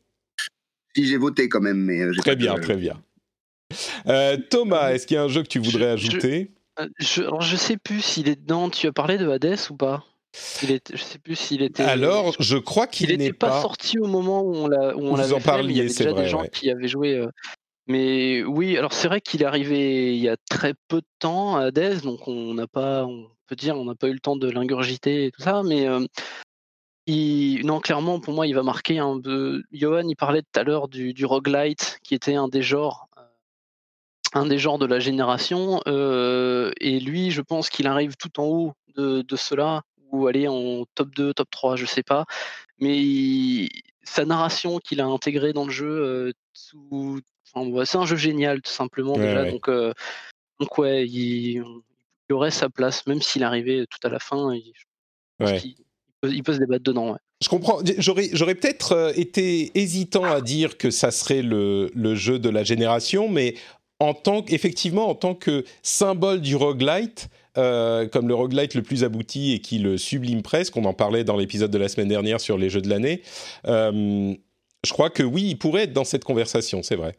Si 0.96 1.06
j'ai 1.06 1.18
voté 1.18 1.48
quand 1.50 1.62
même, 1.62 1.78
mais 1.78 2.02
euh, 2.02 2.12
Très 2.18 2.32
pas 2.32 2.36
bien, 2.36 2.56
très 2.56 2.76
bien. 2.76 3.00
Euh, 4.08 4.38
Thomas, 4.50 4.92
est-ce 4.92 5.06
qu'il 5.06 5.16
y 5.16 5.18
a 5.18 5.24
un 5.24 5.28
jeu 5.28 5.44
que 5.44 5.48
tu 5.48 5.60
voudrais 5.60 5.96
Je- 5.98 6.04
je- 6.06 6.10
ajouter? 6.10 6.52
Euh, 6.80 6.88
Je, 6.98 7.22
alors 7.22 7.42
je 7.42 7.56
sais 7.56 7.78
plus 7.78 8.02
s'il 8.02 8.28
est 8.28 8.36
dedans. 8.38 8.70
Tu 8.70 8.88
as 8.88 8.92
parlé 8.92 9.18
de 9.18 9.30
Hades 9.30 9.58
ou 9.70 9.76
pas? 9.76 10.04
Il 10.64 10.72
est, 10.72 10.92
Je 10.96 11.02
sais 11.02 11.20
plus 11.20 11.36
s'il 11.36 11.62
était. 11.62 11.84
Alors, 11.84 12.36
je 12.40 12.58
crois 12.58 12.86
il 12.86 12.96
qu'il 12.96 13.08
n'était 13.10 13.24
n'est 13.26 13.34
pas, 13.34 13.50
pas. 13.50 13.62
sorti 13.62 14.00
au 14.00 14.08
moment 14.08 14.42
où 14.42 14.56
on 14.56 14.68
l'a 14.68 14.94
Vous 14.94 15.16
l'avait 15.16 15.24
en 15.24 15.28
fait, 15.28 15.34
mais 15.36 15.42
parliez, 15.42 15.72
il 15.74 15.78
y 15.78 15.80
avait 15.82 15.90
c'est 15.90 16.04
déjà 16.06 16.14
vrai, 16.16 16.24
des 16.24 16.30
gens 16.30 16.42
ouais. 16.42 16.50
qui 16.50 16.70
avaient 16.72 16.88
joué. 16.88 17.16
euh, 17.16 17.28
Mais 17.90 18.44
oui, 18.44 18.78
alors 18.78 18.94
c'est 18.94 19.08
vrai 19.08 19.20
qu'il 19.20 19.42
est 19.42 19.46
arrivé 19.46 20.16
il 20.16 20.22
y 20.22 20.30
a 20.30 20.38
très 20.50 20.76
peu 20.88 21.02
de 21.02 21.08
temps 21.18 21.58
à 21.58 21.66
Hades, 21.66 22.02
donc 22.04 22.28
on 22.28 22.54
n'a 22.54 22.68
pas, 22.68 23.04
on 23.06 23.28
peut 23.48 23.56
dire, 23.56 23.76
on 23.78 23.84
n'a 23.86 23.96
pas 23.96 24.08
eu 24.08 24.14
le 24.14 24.20
temps 24.20 24.36
de 24.36 24.50
l'ingurgiter 24.50 25.26
et 25.26 25.32
tout 25.32 25.42
ça, 25.42 25.64
mais 25.64 25.88
il- 27.08 27.66
non, 27.66 27.80
clairement, 27.80 28.20
pour 28.20 28.34
moi, 28.34 28.46
il 28.46 28.54
va 28.54 28.62
marquer 28.64 29.00
un 29.00 29.20
peu. 29.20 29.64
Johan, 29.72 30.08
il 30.08 30.16
parlait 30.16 30.44
tout 30.44 30.60
à 30.60 30.64
l'heure 30.64 30.88
du, 30.88 31.26
roguelite, 31.26 32.00
qui 32.04 32.14
était 32.14 32.36
un 32.36 32.48
des 32.48 32.62
genres, 32.62 33.08
euh, 33.18 33.22
un 34.34 34.46
des 34.46 34.60
genres 34.60 34.78
de 34.78 34.86
la 34.86 35.00
génération, 35.00 35.82
euh, 35.88 36.72
et 36.80 37.00
lui, 37.00 37.32
je 37.32 37.42
pense 37.42 37.70
qu'il 37.70 37.88
arrive 37.88 38.16
tout 38.18 38.40
en 38.40 38.46
haut 38.46 38.74
de, 38.96 39.36
cela, 39.36 39.82
ou 40.12 40.28
aller 40.28 40.48
en 40.48 40.86
top 40.94 41.10
2, 41.16 41.34
top 41.34 41.50
3, 41.50 41.76
je 41.76 41.86
sais 41.88 42.04
pas, 42.04 42.26
mais 42.80 43.68
sa 44.04 44.26
narration 44.26 44.80
qu'il 44.80 45.02
a 45.02 45.06
intégrée 45.06 45.54
dans 45.54 45.66
le 45.66 45.72
jeu, 45.72 45.88
euh, 45.88 46.34
enfin, 47.54 47.68
ouais, 47.70 47.86
c'est 47.86 47.98
un 47.98 48.06
jeu 48.06 48.16
génial, 48.16 48.62
tout 48.62 48.72
simplement, 48.72 49.14
Ouais, 49.14 49.26
déjà, 49.28 49.44
ouais. 49.44 49.52
donc, 49.52 49.68
euh, 49.68 49.94
donc 50.60 50.78
ouais, 50.78 51.08
il, 51.08 51.64
il 52.30 52.34
aurait 52.34 52.52
sa 52.52 52.70
place, 52.70 53.06
même 53.08 53.22
s'il 53.22 53.44
arrivait 53.44 53.86
tout 53.90 54.08
à 54.08 54.10
la 54.10 54.20
fin, 54.20 54.54
il, 54.54 54.74
peut, 56.22 56.32
il 56.32 56.44
peut 56.44 56.54
se 56.54 56.60
débattre 56.60 56.84
dedans. 56.84 57.18
Je 57.42 57.48
comprends. 57.48 57.80
J'aurais, 57.98 58.30
j'aurais 58.34 58.56
peut-être 58.56 58.92
euh, 58.92 59.14
été 59.16 59.72
hésitant 59.80 60.26
à 60.26 60.42
dire 60.42 60.78
que 60.78 60.92
ça 60.92 61.12
serait 61.12 61.42
le, 61.42 61.90
le 61.96 62.16
jeu 62.16 62.38
de 62.38 62.50
la 62.50 62.64
génération, 62.64 63.30
mais 63.30 63.56
en 64.00 64.14
tant 64.14 64.42
qu'effectivement, 64.42 65.10
en 65.10 65.16
tant 65.16 65.36
que 65.36 65.64
symbole 65.82 66.42
du 66.42 66.56
roguelite, 66.56 67.30
euh, 67.58 68.08
comme 68.08 68.28
le 68.28 68.36
roguelite 68.36 68.76
le 68.76 68.84
plus 68.84 69.04
abouti 69.04 69.54
et 69.54 69.60
qui 69.60 69.80
le 69.80 69.98
sublime 69.98 70.42
presque, 70.42 70.78
on 70.78 70.86
en 70.86 70.94
parlait 70.94 71.24
dans 71.24 71.36
l'épisode 71.36 71.72
de 71.72 71.78
la 71.78 71.90
semaine 71.90 72.08
dernière 72.08 72.40
sur 72.40 72.58
les 72.58 72.70
jeux 72.70 72.82
de 72.82 72.90
l'année, 72.90 73.22
euh, 73.68 74.34
je 74.86 74.94
crois 74.94 75.10
que 75.10 75.24
oui, 75.24 75.44
il 75.50 75.58
pourrait 75.58 75.84
être 75.84 75.94
dans 75.94 76.06
cette 76.06 76.24
conversation, 76.24 76.84
c'est 76.84 76.96
vrai. 76.96 77.18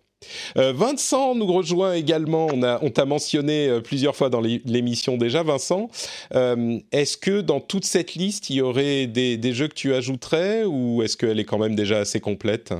Euh, 0.56 0.72
Vincent 0.72 1.34
nous 1.34 1.46
rejoint 1.46 1.94
également. 1.94 2.46
On, 2.52 2.62
a, 2.62 2.78
t'a 2.90 3.04
mentionné 3.04 3.68
euh, 3.68 3.80
plusieurs 3.80 4.16
fois 4.16 4.30
dans 4.30 4.40
l'é- 4.40 4.62
l'émission 4.64 5.16
déjà, 5.16 5.42
Vincent. 5.42 5.88
Euh, 6.34 6.78
est-ce 6.92 7.16
que 7.16 7.40
dans 7.40 7.60
toute 7.60 7.84
cette 7.84 8.14
liste, 8.14 8.50
il 8.50 8.56
y 8.56 8.60
aurait 8.60 9.06
des, 9.06 9.52
jeux 9.52 9.68
que 9.68 9.74
tu 9.74 9.94
ajouterais 9.94 10.64
ou 10.64 11.02
est-ce 11.02 11.16
qu'elle 11.16 11.40
est 11.40 11.44
quand 11.44 11.58
même 11.58 11.74
déjà 11.74 11.98
assez 11.98 12.20
complète? 12.20 12.74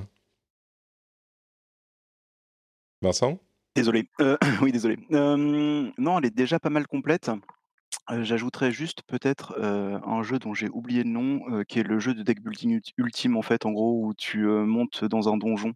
Vincent? 3.03 3.39
Désolé. 3.75 4.09
Oui, 4.63 4.73
désolé. 4.73 4.99
Non, 5.11 6.19
elle 6.19 6.27
est 6.27 6.35
déjà 6.37 6.59
pas 6.59 6.71
mal 6.71 6.87
complète. 6.87 7.31
J'ajouterais 8.23 8.73
juste 8.73 9.03
peut-être 9.07 9.59
un 9.61 10.23
jeu 10.23 10.39
dont 10.39 10.53
j'ai 10.53 10.69
oublié 10.69 11.03
le 11.05 11.11
nom, 11.11 11.63
qui 11.65 11.79
est 11.79 11.85
le 11.85 11.99
jeu 11.99 12.13
de 12.13 12.23
deck 12.23 12.43
building 12.43 12.79
ulti- 12.79 12.93
ultime 12.99 13.37
en 13.37 13.43
fait, 13.43 13.65
en 13.65 13.73
gros, 13.73 14.05
où 14.05 14.15
tu 14.15 14.41
montes 14.47 15.05
dans 15.05 15.33
un 15.33 15.37
donjon. 15.37 15.73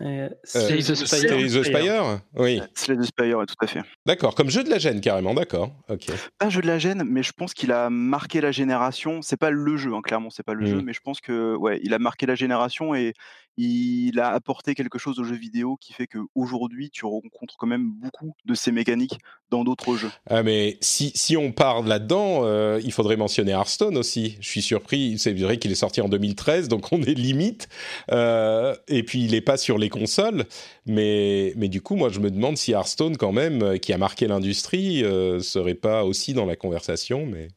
Euh, 0.00 0.28
Slay 0.42 0.78
the 0.78 0.94
Spire. 0.94 1.06
Slay 1.08 1.46
the 1.48 1.62
Spire 1.62 2.20
Oui, 2.34 2.60
Slay 2.74 2.96
the 2.96 3.04
Spire, 3.04 3.38
ouais, 3.38 3.46
tout 3.46 3.54
à 3.60 3.66
fait. 3.66 3.80
d'accord. 4.06 4.34
Comme 4.34 4.50
jeu 4.50 4.64
de 4.64 4.70
la 4.70 4.78
gêne, 4.78 5.00
carrément, 5.00 5.34
d'accord. 5.34 5.70
Ok. 5.88 6.06
Pas 6.38 6.48
jeu 6.48 6.60
de 6.62 6.66
la 6.66 6.78
gêne, 6.78 7.04
mais 7.06 7.22
je 7.22 7.32
pense 7.32 7.54
qu'il 7.54 7.70
a 7.72 7.90
marqué 7.90 8.40
la 8.40 8.50
génération. 8.52 9.22
C'est 9.22 9.36
pas 9.36 9.50
le 9.50 9.76
jeu, 9.76 9.94
hein, 9.94 10.00
clairement, 10.02 10.30
c'est 10.30 10.42
pas 10.42 10.54
le 10.54 10.66
jeu, 10.66 10.76
Mm. 10.80 10.84
mais 10.84 10.92
je 10.92 11.00
pense 11.00 11.20
que 11.20 11.54
ouais, 11.56 11.80
il 11.84 11.94
a 11.94 11.98
marqué 11.98 12.26
la 12.26 12.34
génération 12.34 12.94
et 12.94 13.12
il 13.56 14.18
a 14.18 14.30
apporté 14.30 14.74
quelque 14.74 14.98
chose 14.98 15.20
aux 15.20 15.24
jeux 15.24 15.36
vidéo 15.36 15.76
qui 15.80 15.92
fait 15.92 16.08
qu'aujourd'hui, 16.08 16.90
tu 16.90 17.04
rencontres 17.06 17.54
quand 17.56 17.68
même 17.68 17.88
beaucoup 17.88 18.34
de 18.44 18.54
ces 18.54 18.72
mécaniques 18.72 19.20
dans 19.50 19.62
d'autres 19.62 19.94
jeux. 19.96 20.10
Ah, 20.28 20.42
mais 20.42 20.76
si, 20.80 21.12
si 21.14 21.36
on 21.36 21.52
parle 21.52 21.86
là-dedans, 21.86 22.40
euh, 22.42 22.80
il 22.82 22.90
faudrait 22.90 23.16
mentionner 23.16 23.52
Hearthstone 23.52 23.96
aussi. 23.96 24.36
Je 24.40 24.48
suis 24.48 24.60
surpris. 24.62 25.18
C'est 25.20 25.32
vrai 25.34 25.58
qu'il 25.58 25.70
est 25.70 25.76
sorti 25.76 26.00
en 26.00 26.08
2013, 26.08 26.66
donc 26.66 26.92
on 26.92 27.00
est 27.02 27.14
limite. 27.14 27.68
Euh, 28.10 28.74
et 28.88 29.04
puis, 29.04 29.22
il 29.24 29.30
n'est 29.30 29.40
pas 29.40 29.56
sur 29.56 29.78
les 29.78 29.83
consoles. 29.88 30.44
Mais, 30.86 31.52
mais 31.56 31.68
du 31.68 31.80
coup, 31.80 31.96
moi, 31.96 32.08
je 32.08 32.20
me 32.20 32.30
demande 32.30 32.56
si 32.56 32.72
Hearthstone, 32.72 33.16
quand 33.16 33.32
même, 33.32 33.62
euh, 33.62 33.76
qui 33.76 33.92
a 33.92 33.98
marqué 33.98 34.26
l'industrie, 34.26 35.04
euh, 35.04 35.40
serait 35.40 35.74
pas 35.74 36.04
aussi 36.04 36.34
dans 36.34 36.46
la 36.46 36.56
conversation. 36.56 37.26
Mais 37.26 37.48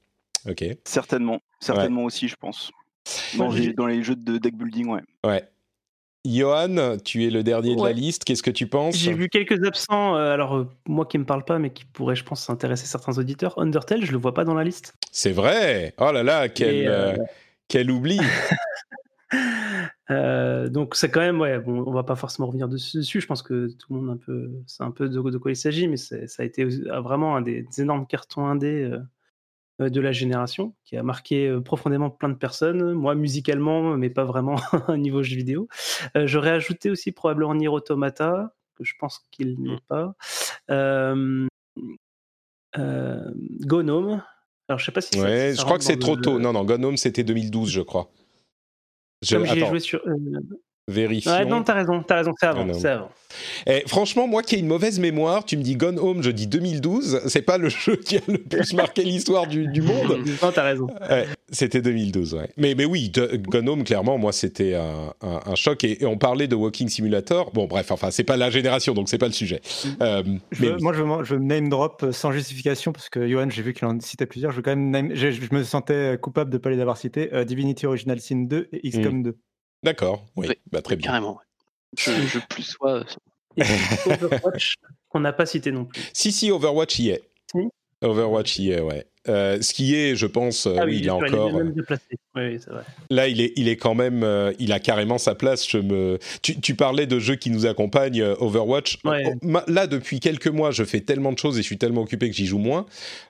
ok. 0.49 0.65
Certainement, 0.85 1.39
certainement 1.59 2.03
aussi, 2.03 2.27
je 2.27 2.35
pense. 2.35 2.71
Dans, 3.37 3.49
les, 3.49 3.73
dans 3.73 3.87
les 3.87 4.03
jeux 4.03 4.15
de 4.15 4.37
deck 4.37 4.55
building, 4.55 4.87
ouais. 4.87 5.01
Ouais. 5.25 5.43
Johan, 6.27 6.97
tu 7.03 7.25
es 7.25 7.29
le 7.29 7.43
dernier 7.43 7.75
de 7.75 7.83
la 7.83 7.93
liste. 7.93 8.23
Qu'est-ce 8.25 8.43
que 8.43 8.51
tu 8.51 8.67
penses? 8.67 8.97
J'ai 8.97 9.13
vu 9.13 9.29
quelques 9.29 9.63
absents, 9.65 10.15
euh, 10.15 10.33
alors 10.33 10.55
euh, 10.55 10.69
moi 10.87 11.05
qui 11.05 11.17
me 11.17 11.25
parle 11.25 11.43
pas, 11.45 11.57
mais 11.57 11.69
qui 11.71 11.85
pourraient, 11.85 12.15
je 12.15 12.23
pense, 12.23 12.49
intéresser 12.49 12.85
certains 12.85 13.17
auditeurs. 13.17 13.57
Undertale, 13.57 14.05
je 14.05 14.11
le 14.11 14.17
vois 14.17 14.33
pas 14.33 14.43
dans 14.43 14.53
la 14.53 14.63
liste. 14.63 14.93
C'est 15.11 15.31
vrai. 15.31 15.93
Oh 15.99 16.11
là 16.11 16.23
là, 16.23 16.49
quel, 16.49 16.87
euh, 16.87 17.13
euh, 17.13 17.17
quel 17.67 17.89
oubli. 17.89 18.19
Euh, 20.09 20.69
donc 20.69 20.95
c'est 20.95 21.11
quand 21.11 21.19
même, 21.19 21.41
ouais, 21.41 21.59
bon, 21.59 21.83
on 21.85 21.91
va 21.91 22.03
pas 22.03 22.15
forcément 22.15 22.47
revenir 22.47 22.69
dessus. 22.69 22.95
dessus. 22.99 23.19
Je 23.19 23.27
pense 23.27 23.41
que 23.41 23.67
tout 23.67 23.93
le 23.93 23.99
monde 23.99 24.09
un 24.09 24.15
peu, 24.15 24.49
c'est 24.65 24.83
un 24.83 24.91
peu 24.91 25.09
de, 25.09 25.19
de 25.19 25.37
quoi 25.37 25.51
il 25.51 25.57
s'agit, 25.57 25.89
mais 25.89 25.97
ça 25.97 26.15
a 26.39 26.43
été 26.45 26.65
ah, 26.89 27.01
vraiment 27.01 27.35
un 27.35 27.41
des, 27.41 27.63
des 27.63 27.81
énormes 27.81 28.07
cartons 28.07 28.45
indés 28.45 28.83
euh, 28.83 28.99
euh, 29.79 29.89
de 29.89 30.01
la 30.01 30.11
génération, 30.11 30.73
qui 30.85 30.97
a 30.97 31.03
marqué 31.03 31.47
euh, 31.47 31.61
profondément 31.61 32.09
plein 32.09 32.29
de 32.29 32.35
personnes. 32.35 32.93
Moi, 32.93 33.13
musicalement, 33.13 33.95
mais 33.95 34.09
pas 34.09 34.23
vraiment 34.23 34.55
à 34.87 34.97
niveau 34.97 35.21
jeu 35.21 35.35
vidéo. 35.35 35.67
Euh, 36.15 36.25
J'aurais 36.25 36.49
ajouté 36.49 36.89
aussi 36.89 37.11
probablement 37.11 37.53
Nier 37.53 37.67
Automata, 37.67 38.55
que 38.75 38.83
je 38.83 38.93
pense 38.99 39.27
qu'il 39.29 39.61
n'est 39.61 39.79
pas. 39.87 40.15
Euh, 40.71 41.45
euh, 42.77 43.31
Gnome. 43.61 44.23
Alors 44.67 44.79
je 44.79 44.85
sais 44.85 44.91
pas 44.91 45.01
si 45.01 45.19
Ouais, 45.19 45.53
je 45.55 45.63
crois 45.63 45.77
que 45.77 45.83
c'est 45.83 45.99
trop 45.99 46.15
tôt. 46.15 46.39
Non, 46.39 46.53
non, 46.53 46.65
Gone 46.65 46.83
Home, 46.83 46.97
c'était 46.97 47.23
2012, 47.23 47.69
je 47.69 47.81
crois. 47.81 48.09
Je, 49.21 49.35
Comme 49.35 49.45
j'y 49.45 49.53
ai 49.59 49.61
attends, 49.61 49.69
joué 49.69 49.79
sur. 49.79 50.01
Euh, 50.89 50.93
vérifions. 50.93 51.31
Ouais, 51.31 51.45
non, 51.45 51.63
t'as 51.63 51.73
raison, 51.73 52.01
t'as 52.03 52.15
raison, 52.17 52.33
c'est 52.39 52.45
avant, 52.47 52.61
Gone 52.65 52.71
Home. 52.75 52.79
c'est 52.79 52.87
avant. 52.89 53.09
Eh, 53.67 53.83
franchement, 53.87 54.25
moi 54.27 54.41
qui 54.41 54.55
ai 54.55 54.59
une 54.59 54.67
mauvaise 54.67 54.99
mémoire, 54.99 55.43
tu 55.45 55.57
me 55.57 55.61
dis 55.61 55.75
Gone 55.75 55.99
Home, 55.99 56.23
je 56.23 56.31
dis 56.31 56.47
2012. 56.47 57.21
C'est 57.27 57.41
pas 57.41 57.57
le 57.57 57.67
jeu 57.69 57.97
qui 57.97 58.17
a 58.17 58.21
le 58.27 58.37
plus 58.37 58.73
marqué 58.73 59.03
l'histoire 59.03 59.47
du, 59.47 59.67
du 59.67 59.81
monde. 59.81 60.17
Non, 60.41 60.51
t'as 60.53 60.63
raison. 60.63 60.87
Ouais. 61.09 61.27
C'était 61.51 61.81
2012, 61.81 62.33
ouais. 62.35 62.49
Mais, 62.57 62.73
mais 62.73 62.85
oui, 62.85 63.09
de- 63.09 63.35
Gone 63.37 63.67
Home, 63.69 63.83
clairement, 63.83 64.17
moi, 64.17 64.31
c'était 64.31 64.75
un, 64.75 65.13
un- 65.21 65.41
un 65.45 65.55
choc. 65.55 65.83
Et, 65.83 66.01
et 66.01 66.05
on 66.05 66.17
parlait 66.17 66.47
de 66.47 66.55
Walking 66.55 66.87
Simulator. 66.87 67.51
Bon, 67.51 67.65
bref, 67.67 67.91
enfin, 67.91 68.09
c'est 68.11 68.23
pas 68.23 68.37
la 68.37 68.49
génération, 68.49 68.93
donc 68.93 69.09
c'est 69.09 69.17
pas 69.17 69.27
le 69.27 69.33
sujet. 69.33 69.61
Euh, 70.01 70.23
Je 70.51 70.63
mais 70.63 70.71
veux- 70.71 70.77
moi, 70.79 70.93
je 70.93 71.03
veux, 71.03 71.23
je 71.23 71.33
veux 71.35 71.39
name 71.41 71.67
drop 71.69 72.01
euh, 72.03 72.11
sans 72.13 72.31
justification 72.31 72.91
parce 72.93 73.09
que 73.09 73.27
Johan, 73.27 73.49
j'ai 73.49 73.61
vu 73.61 73.73
qu'il 73.73 73.85
en 73.87 73.99
citait 73.99 74.25
plusieurs. 74.25 74.51
Je 74.51 74.57
veux 74.57 74.63
quand 74.63 74.71
même 74.75 74.89
name- 74.89 75.11
je, 75.13 75.31
je 75.31 75.53
me 75.53 75.63
sentais 75.63 76.17
coupable 76.21 76.49
de 76.49 76.55
ne 76.57 76.61
pas 76.61 76.69
les 76.69 76.79
avoir 76.79 76.97
cités. 76.97 77.29
euh, 77.33 77.43
Divinity 77.43 77.85
Original 77.85 78.19
Sin 78.21 78.43
2 78.47 78.69
et 78.71 78.89
XCOM 78.89 79.21
2. 79.23 79.35
D'accord, 79.83 80.25
oui, 80.35 80.47
Oui, 80.49 80.55
bah, 80.71 80.81
très 80.81 80.95
bien. 80.95 81.07
Carrément. 81.07 81.39
Je, 81.97 82.11
je 82.11 82.39
plus 82.49 82.63
sois. 82.63 83.03
Et 83.57 83.63
Overwatch, 84.05 84.75
qu'on 85.09 85.19
n'a 85.19 85.33
pas 85.33 85.45
cité 85.45 85.71
non 85.71 85.85
plus. 85.85 86.01
Si, 86.13 86.31
si, 86.31 86.51
Overwatch 86.51 86.99
y 86.99 87.09
est. 87.09 87.23
Si 87.51 87.59
Overwatch 88.01 88.59
y 88.59 88.71
est, 88.71 88.81
ouais. 88.81 89.05
Euh, 89.27 89.61
ce 89.61 89.73
qui 89.73 89.95
est, 89.95 90.15
je 90.15 90.25
pense, 90.25 90.67
euh, 90.67 90.75
ah 90.79 90.85
oui, 90.85 90.97
il 90.99 91.07
est 91.07 91.09
encore. 91.09 91.49
est 91.49 91.53
même 91.53 91.73
déplacé. 91.73 92.17
Oui, 92.35 92.57
vrai. 92.57 92.83
Là, 93.09 93.27
il 93.27 93.41
est, 93.41 93.53
il 93.55 93.67
est 93.67 93.77
quand 93.77 93.95
même, 93.95 94.23
euh, 94.23 94.53
il 94.59 94.71
a 94.71 94.79
carrément 94.79 95.17
sa 95.17 95.35
place. 95.35 95.67
Je 95.67 95.79
me, 95.79 96.19
tu, 96.41 96.59
tu 96.59 96.75
parlais 96.75 97.07
de 97.07 97.19
jeux 97.19 97.35
qui 97.35 97.49
nous 97.49 97.65
accompagnent, 97.65 98.21
euh, 98.21 98.35
Overwatch. 98.39 98.99
Ouais. 99.03 99.23
Oh, 99.41 99.57
là, 99.67 99.87
depuis 99.87 100.19
quelques 100.19 100.47
mois, 100.47 100.71
je 100.71 100.83
fais 100.83 101.01
tellement 101.01 101.31
de 101.31 101.37
choses 101.37 101.57
et 101.57 101.61
je 101.61 101.67
suis 101.67 101.77
tellement 101.77 102.01
occupé 102.01 102.29
que 102.29 102.35
j'y 102.35 102.45
joue 102.45 102.59
moins. 102.59 102.85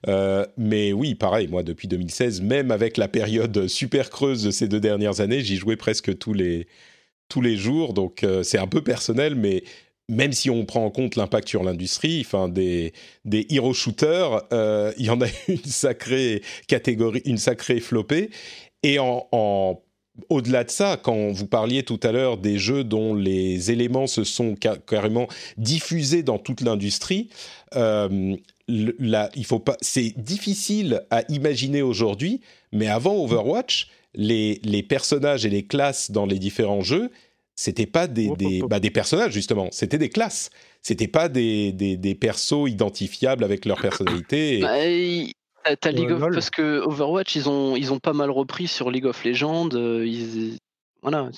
Euh, 0.07 0.45
mais 0.57 0.93
oui, 0.93 1.15
pareil, 1.15 1.47
moi, 1.47 1.63
depuis 1.63 1.87
2016, 1.87 2.41
même 2.41 2.71
avec 2.71 2.97
la 2.97 3.07
période 3.07 3.67
super 3.67 4.09
creuse 4.09 4.43
de 4.43 4.51
ces 4.51 4.67
deux 4.67 4.79
dernières 4.79 5.21
années, 5.21 5.41
j'y 5.41 5.55
jouais 5.55 5.77
presque 5.77 6.17
tous 6.17 6.33
les, 6.33 6.67
tous 7.29 7.41
les 7.41 7.55
jours. 7.55 7.93
Donc, 7.93 8.23
euh, 8.23 8.43
c'est 8.43 8.59
un 8.59 8.67
peu 8.67 8.81
personnel, 8.81 9.35
mais 9.35 9.63
même 10.09 10.31
si 10.31 10.49
on 10.49 10.65
prend 10.65 10.85
en 10.85 10.89
compte 10.89 11.15
l'impact 11.15 11.49
sur 11.49 11.63
l'industrie, 11.63 12.21
enfin 12.25 12.47
des 12.47 12.93
des 13.25 13.45
hero 13.49 13.73
shooters, 13.73 14.43
euh, 14.53 14.91
il 14.97 15.05
y 15.05 15.09
en 15.09 15.21
a 15.21 15.27
une 15.47 15.57
sacrée 15.65 16.41
catégorie, 16.67 17.21
une 17.25 17.37
sacrée 17.37 17.79
flopée. 17.79 18.29
Et 18.83 18.99
en, 18.99 19.27
au-delà 20.29 20.63
de 20.63 20.69
ça, 20.69 20.97
quand 21.01 21.31
vous 21.31 21.47
parliez 21.47 21.83
tout 21.83 21.99
à 22.03 22.11
l'heure 22.11 22.37
des 22.37 22.57
jeux 22.57 22.83
dont 22.83 23.13
les 23.13 23.71
éléments 23.71 24.07
se 24.07 24.23
sont 24.23 24.55
ca- 24.61 24.77
carrément 24.77 25.27
diffusés 25.57 26.23
dans 26.23 26.37
toute 26.37 26.61
l'industrie, 26.61 27.29
euh. 27.75 28.35
C'est 29.81 30.13
difficile 30.17 31.01
à 31.09 31.23
imaginer 31.29 31.81
aujourd'hui, 31.81 32.41
mais 32.73 32.87
avant 32.87 33.15
Overwatch, 33.15 33.87
les, 34.13 34.59
les 34.65 34.83
personnages 34.83 35.45
et 35.45 35.49
les 35.49 35.63
classes 35.63 36.11
dans 36.11 36.25
les 36.25 36.37
différents 36.37 36.81
jeux, 36.81 37.09
c'était 37.59 37.87
pas 37.87 38.07
des, 38.07 38.29
des, 38.37 38.61
bah, 38.69 38.79
des 38.79 38.91
personnages 38.91 39.33
justement, 39.33 39.67
c'était 39.71 39.97
des 39.97 40.09
classes. 40.09 40.51
C'était 40.83 41.07
pas 41.07 41.27
des, 41.27 41.73
des, 41.73 41.97
des 41.97 42.15
persos 42.15 42.69
identifiables 42.69 43.43
avec 43.43 43.65
leur 43.65 43.81
personnalité. 43.81 44.59
et- 44.59 45.33
Bah, 45.65 45.75
t'as- 45.75 45.91
League 45.91 46.11
of 46.11 46.21
parce 46.31 46.49
que 46.51 46.79
Overwatch 46.85 47.35
ils 47.35 47.49
ont 47.49 47.75
ils 47.75 47.91
ont 47.91 47.99
pas 47.99 48.13
mal 48.13 48.29
repris 48.29 48.67
sur 48.67 48.89
League 48.91 49.05
of 49.07 49.21
Legends. 49.25 49.69
euh, 49.73 50.05
ils- 50.07 50.57
voilà, 51.01 51.29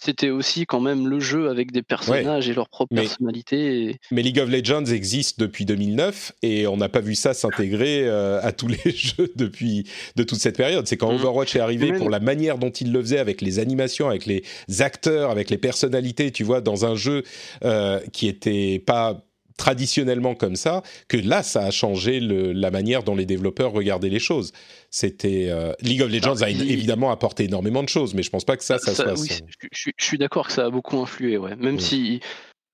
c'était 0.00 0.30
aussi 0.30 0.64
quand 0.66 0.80
même 0.80 1.08
le 1.08 1.20
jeu 1.20 1.48
avec 1.48 1.72
des 1.72 1.82
personnages 1.82 2.48
et 2.48 2.54
leur 2.54 2.68
propre 2.68 2.94
Mais- 2.94 3.02
personnalité. 3.02 3.82
et- 3.90 3.96
Mais 4.10 4.22
League 4.22 4.38
of 4.38 4.48
Legends 4.48 4.84
existe 4.86 5.40
depuis 5.40 5.64
2009 5.64 6.32
et 6.42 6.66
on 6.66 6.76
n'a 6.76 6.88
pas 6.88 7.00
vu 7.00 7.14
ça 7.14 7.34
s'intégrer 7.34 8.02
euh, 8.06 8.40
à 8.42 8.52
tous 8.52 8.68
les 8.68 8.78
jeux 8.90 9.32
depuis 9.36 9.84
de 10.16 10.22
toute 10.22 10.38
cette 10.38 10.56
période. 10.56 10.86
C'est 10.86 10.96
quand 10.96 11.08
Mhm. 11.12 11.18
Overwatch 11.20 11.56
est 11.56 11.60
arrivé 11.60 11.90
Même- 11.90 11.98
pour 11.98 12.10
la 12.10 12.20
manière 12.20 12.58
dont 12.58 12.70
il 12.70 12.92
le 12.92 13.00
faisait 13.00 13.18
avec 13.18 13.40
les 13.40 13.58
animations, 13.58 14.08
avec 14.08 14.26
les 14.26 14.42
acteurs, 14.80 15.30
avec 15.30 15.50
les 15.50 15.58
personnalités, 15.58 16.30
tu 16.30 16.44
vois, 16.44 16.60
dans 16.60 16.84
un 16.86 16.94
jeu 16.94 17.22
euh, 17.64 18.00
qui 18.12 18.28
était 18.28 18.82
pas 18.84 19.24
traditionnellement 19.58 20.34
comme 20.34 20.56
ça, 20.56 20.82
que 21.08 21.18
là, 21.18 21.42
ça 21.42 21.64
a 21.64 21.70
changé 21.70 22.20
le- 22.20 22.52
la 22.52 22.70
manière 22.70 23.02
dont 23.02 23.14
les 23.14 23.26
développeurs 23.26 23.72
regardaient 23.72 24.08
les 24.08 24.18
choses. 24.18 24.52
C'était 24.90 25.48
euh, 25.50 25.72
League 25.82 26.00
of 26.00 26.10
Legends 26.10 26.36
Alors, 26.36 26.44
a 26.44 26.50
il- 26.50 26.70
évidemment 26.70 27.10
apporté 27.10 27.44
énormément 27.44 27.82
de 27.82 27.88
choses, 27.90 28.14
mais 28.14 28.22
je 28.22 28.30
pense 28.30 28.44
pas 28.46 28.56
que 28.56 28.64
ça, 28.64 28.78
ça, 28.78 28.94
Ça, 28.94 29.04
soit. 29.04 29.20
oui, 29.20 29.28
son- 29.28 29.44
je, 29.60 29.68
je- 29.72 29.90
je 29.98 30.04
suis 30.04 30.16
d'accord 30.16 30.46
que 30.46 30.52
ça 30.54 30.64
a 30.64 30.70
beaucoup 30.70 30.96
influé, 30.98 31.36
ouais. 31.36 31.54
Même 31.56 31.74
Mm. 31.74 31.80
si 31.80 32.20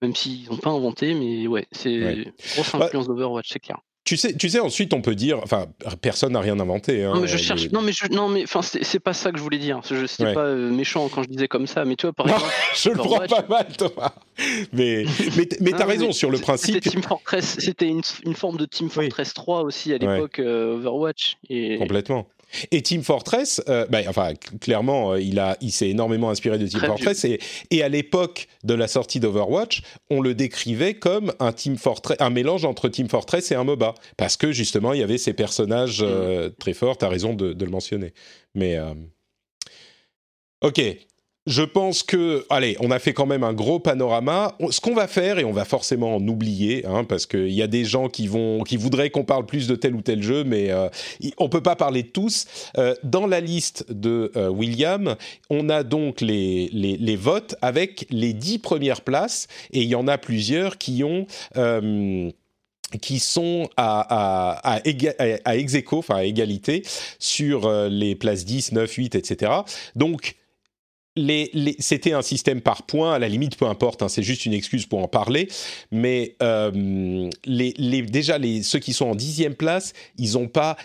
même 0.03 0.15
s'ils 0.15 0.47
n'ont 0.51 0.59
pas 0.59 0.71
inventé, 0.71 1.15
mais 1.15 1.47
ouais, 1.47 1.67
c'est 1.73 2.05
Ouais. 2.05 2.25
grosse 2.55 2.73
Bah, 2.73 2.85
influence 2.85 3.07
d'Overwatch, 3.09 3.49
c'est 3.51 3.59
clair. 3.59 3.79
Tu 4.05 4.19
sais, 4.19 4.35
tu 4.35 4.51
sais, 4.51 4.61
ensuite 4.61 4.93
on 4.93 5.01
peut 5.01 5.15
dire, 5.15 5.39
enfin, 5.43 5.67
personne 6.03 6.33
n'a 6.35 6.41
rien 6.41 6.61
inventé. 6.61 7.05
hein, 7.05 7.15
Non 7.15 7.23
mais 7.23 7.27
je 7.27 7.37
euh, 7.37 7.39
cherche, 7.39 7.71
non 7.71 7.81
mais 7.81 7.93
je, 7.93 8.07
non 8.13 8.29
mais 8.29 8.43
enfin 8.43 8.61
c'est 8.61 9.01
pas 9.01 9.15
ça 9.15 9.33
que 9.33 9.39
je 9.39 9.43
voulais 9.43 9.57
dire. 9.59 9.81
Je 9.89 10.05
c'était 10.07 10.25
Ouais. 10.25 10.35
pas 10.35 10.45
euh, 10.45 10.71
méchant 10.71 11.09
quand 11.09 11.23
je 11.23 11.29
disais 11.29 11.49
comme 11.49 11.67
ça, 11.67 11.87
mais 11.87 11.97
tu 11.97 12.05
vois 12.07 12.13
par 12.13 12.27
exemple. 12.29 12.45
je 12.77 12.91
le 12.91 12.97
prends 12.97 13.27
pas 13.27 13.47
mal, 13.49 13.67
Thomas. 13.79 14.13
Mais, 14.75 15.05
mais, 15.61 15.71
t'as 15.71 15.87
raison 15.87 16.09
mais 16.09 16.13
sur 16.13 16.31
le 16.31 16.37
c'était 16.37 16.47
principe. 16.47 16.81
Team 16.83 17.03
Fortress, 17.03 17.57
c'était 17.61 17.89
une, 17.89 18.03
une 18.27 18.35
forme 18.35 18.59
de 18.59 18.67
Team 18.67 18.89
Oui. 18.89 18.93
Fortress 19.07 19.33
3 19.33 19.63
aussi 19.63 19.91
à 19.93 19.97
Ouais. 19.97 20.15
l'époque 20.17 20.39
euh, 20.39 20.75
Overwatch. 20.77 21.39
Et 21.49 21.79
Complètement. 21.79 22.27
Et 22.71 22.83
Team 22.83 23.03
Fortress, 23.03 23.63
euh, 23.69 23.87
bah, 23.89 24.01
enfin, 24.09 24.33
cl- 24.33 24.59
clairement, 24.59 25.13
euh, 25.13 25.21
il, 25.21 25.39
a, 25.39 25.57
il 25.61 25.73
s'est 25.73 25.89
énormément 25.89 26.31
inspiré 26.31 26.59
de 26.59 26.67
Team 26.67 26.79
Très 26.81 26.89
Fortress. 26.89 27.25
Et, 27.25 27.39
et 27.71 27.83
à 27.83 27.89
l'époque 27.89 28.47
de 28.65 28.75
la 28.75 28.89
sortie 28.89 29.21
d'Overwatch, 29.21 29.83
on 30.11 30.21
le 30.21 30.35
décrivait 30.35 30.95
comme 30.95 31.33
un, 31.41 31.53
Team 31.53 31.77
Fortress, 31.77 32.17
un 32.21 32.31
mélange 32.31 32.65
entre 32.65 32.89
Team 32.89 33.09
Fortress 33.09 33.51
et 33.53 33.55
un 33.55 33.65
MOBA. 33.65 33.95
Parce 34.17 34.37
que 34.37 34.53
justement, 34.53 34.93
il 34.93 35.01
y 35.01 35.03
avait 35.03 35.19
ces 35.19 35.33
personnages 35.33 36.01
euh, 36.03 36.51
très 36.59 36.73
forts. 36.75 36.99
T'as 36.99 37.09
raison 37.09 37.35
de, 37.35 37.53
de 37.53 37.65
le 37.65 37.71
mentionner. 37.71 38.13
Mais. 38.55 38.77
euh, 38.77 38.95
Ok. 40.63 40.81
Je 41.47 41.63
pense 41.63 42.03
que, 42.03 42.47
allez, 42.49 42.75
on 42.81 42.91
a 42.91 42.99
fait 42.99 43.13
quand 43.13 43.27
même 43.27 43.45
un 43.45 43.53
gros 43.53 43.79
panorama. 43.79 44.57
Ce 44.71 44.81
qu'on 44.81 44.95
va 44.95 45.07
faire, 45.07 45.39
et 45.39 45.45
on 45.45 45.53
va 45.53 45.67
forcément 45.67 46.17
en 46.17 46.27
oublier, 46.27 46.87
hein, 46.87 47.05
parce 47.05 47.27
qu'il 47.27 47.51
y 47.51 47.61
a 47.61 47.67
des 47.67 47.85
gens 47.85 48.09
qui 48.09 48.27
vont, 48.29 48.63
qui 48.63 48.79
voudraient 48.79 49.11
qu'on 49.11 49.25
parle 49.25 49.45
plus 49.45 49.67
de 49.67 49.77
tel 49.77 49.95
ou 49.95 50.01
tel 50.01 50.23
jeu, 50.23 50.43
mais 50.45 50.71
euh, 50.71 50.89
on 51.37 51.51
peut 51.51 51.63
pas 51.63 51.77
parler 51.77 52.03
de 52.03 52.09
tous. 52.09 52.47
Euh, 52.79 52.95
dans 53.03 53.27
la 53.27 53.41
liste 53.41 53.85
de 53.93 54.33
euh, 54.37 54.49
William, 54.49 55.17
on 55.51 55.69
a 55.69 55.83
donc 55.83 56.23
les, 56.23 56.71
les, 56.73 56.97
les 56.97 57.17
votes 57.17 57.57
avec 57.61 58.07
les 58.09 58.33
dix 58.33 58.59
premières 58.59 59.03
places, 59.03 59.47
et 59.71 59.83
il 59.83 59.89
y 59.89 59.95
en 59.97 60.09
a 60.09 60.17
plusieurs 60.17 60.79
qui 60.79 61.05
ont. 61.05 61.27
euh, 61.59 62.31
qui 63.03 63.19
sont 63.19 63.69
à, 63.77 64.01
à, 64.01 64.75
à, 64.77 64.81
à- 65.45 65.57
ex 65.57 65.75
enfin 65.93 66.17
à 66.17 66.25
égalité, 66.25 66.85
sur 67.19 67.67
euh, 67.67 67.89
les 67.89 68.15
places 68.15 68.45
10, 68.45 68.71
9, 68.73 68.91
8, 68.93 69.15
etc. 69.17 69.51
Donc, 69.97 70.37
les, 71.17 71.77
c'était 71.79 72.13
un 72.13 72.23
système 72.23 72.61
par 72.61 72.83
points, 72.83 73.15
à 73.15 73.19
la 73.19 73.29
limite, 73.29 73.57
peu 73.57 73.67
importe, 73.67 74.03
hein, 74.03 74.09
c'est 74.09 74.23
juste 74.23 74.47
une 74.47 74.53
excuse 74.53 74.87
pour 74.87 75.01
en 75.01 75.09
parler. 75.09 75.49
Mais 75.93 76.37
euh, 76.43 77.31
déjà, 77.47 78.39
ceux 78.63 78.79
qui 78.79 78.93
sont 78.93 79.07
en 79.07 79.15
dixième 79.15 79.55
place, 79.55 79.93
ils 80.19 80.33
n'ont 80.33 80.49
pas 80.49 80.77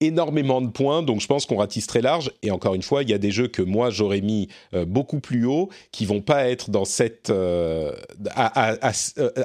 énormément 0.00 0.60
de 0.60 0.68
points, 0.68 1.02
donc 1.02 1.20
je 1.20 1.26
pense 1.26 1.46
qu'on 1.46 1.56
ratisse 1.56 1.86
très 1.86 2.02
large. 2.02 2.30
Et 2.42 2.50
encore 2.50 2.74
une 2.74 2.82
fois, 2.82 3.02
il 3.02 3.08
y 3.08 3.14
a 3.14 3.18
des 3.18 3.30
jeux 3.30 3.48
que 3.48 3.62
moi 3.62 3.90
j'aurais 3.90 4.20
mis 4.20 4.48
euh, 4.74 4.84
beaucoup 4.84 5.20
plus 5.20 5.46
haut, 5.46 5.70
qui 5.90 6.04
vont 6.04 6.20
pas 6.20 6.48
être 6.48 6.70
dans 6.70 6.84
cette 6.84 7.30
euh, 7.30 7.92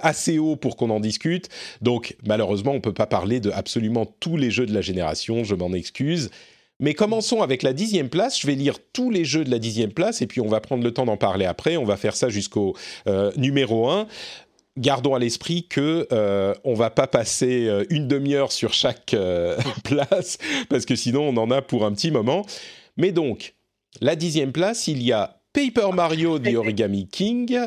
assez 0.02 0.39
haut 0.39 0.58
pour 0.58 0.76
qu'on 0.76 0.89
en 0.89 1.00
discute. 1.00 1.48
Donc 1.82 2.18
malheureusement, 2.26 2.74
on 2.74 2.82
peut 2.82 2.94
pas 2.94 3.06
parler 3.06 3.39
de 3.39 3.50
absolument 3.52 4.06
tous 4.20 4.36
les 4.36 4.52
jeux 4.52 4.66
de 4.66 4.74
la 4.74 4.82
génération. 4.82 5.44
Je 5.44 5.56
m'en 5.56 5.72
excuse. 5.72 6.30
Mais 6.82 6.94
commençons 6.96 7.42
avec 7.42 7.64
la 7.64 7.74
dixième 7.74 8.10
place. 8.10 8.40
Je 8.40 8.48
vais 8.48 8.56
lire 8.56 8.78
tous 8.92 9.12
les 9.12 9.24
jeux 9.24 9.46
de 9.46 9.52
la 9.52 9.60
dixième 9.60 9.94
place 9.94 10.22
et 10.22 10.28
puis 10.28 10.42
on 10.42 10.48
va 10.48 10.60
prendre 10.60 10.84
le 10.84 10.92
temps 10.92 11.06
d'en 11.06 11.16
parler 11.16 11.46
après. 11.46 11.78
On 11.78 11.86
va 11.86 11.96
faire 11.96 12.16
ça 12.16 12.28
jusqu'au 12.30 12.76
euh, 13.08 13.32
numéro 13.38 13.90
1. 13.90 14.08
Gardons 14.78 15.16
à 15.16 15.20
l'esprit 15.20 15.68
que 15.68 16.08
euh, 16.12 16.54
on 16.64 16.74
va 16.74 16.90
pas 16.90 17.06
passer 17.06 17.68
euh, 17.68 17.84
une 17.90 18.08
demi-heure 18.08 18.52
sur 18.52 18.74
chaque 18.74 19.14
euh, 19.14 19.58
place 19.84 20.38
parce 20.70 20.86
que 20.86 20.96
sinon 20.96 21.28
on 21.28 21.38
en 21.38 21.52
a 21.52 21.62
pour 21.62 21.86
un 21.86 21.92
petit 21.92 22.10
moment. 22.10 22.46
Mais 22.98 23.12
donc, 23.12 23.56
la 24.00 24.16
dixième 24.16 24.52
place, 24.54 24.88
il 24.88 25.04
y 25.04 25.12
a 25.12 25.41
Paper 25.54 25.91
Mario 25.93 26.39
The 26.39 26.56
Origami 26.56 27.08
King, 27.08 27.58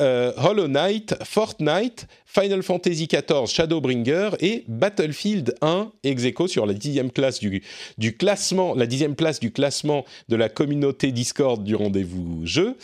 euh, 0.00 0.32
Hollow 0.36 0.68
Knight, 0.68 1.14
Fortnite, 1.24 2.06
Final 2.26 2.62
Fantasy 2.62 3.06
XIV 3.06 3.46
Shadowbringer 3.46 4.30
et 4.40 4.64
Battlefield 4.68 5.54
1 5.62 5.90
ex 6.04 6.24
aequo 6.24 6.48
sur 6.48 6.66
la 6.66 6.74
dixième 6.74 7.10
du, 7.40 7.62
du 7.98 8.16
classement, 8.16 8.74
la 8.74 8.86
dixième 8.86 9.14
place 9.14 9.40
du 9.40 9.52
classement 9.52 10.04
de 10.28 10.36
la 10.36 10.48
communauté 10.48 11.12
Discord 11.12 11.64
du 11.64 11.74
rendez-vous 11.74 12.44
jeu. 12.44 12.76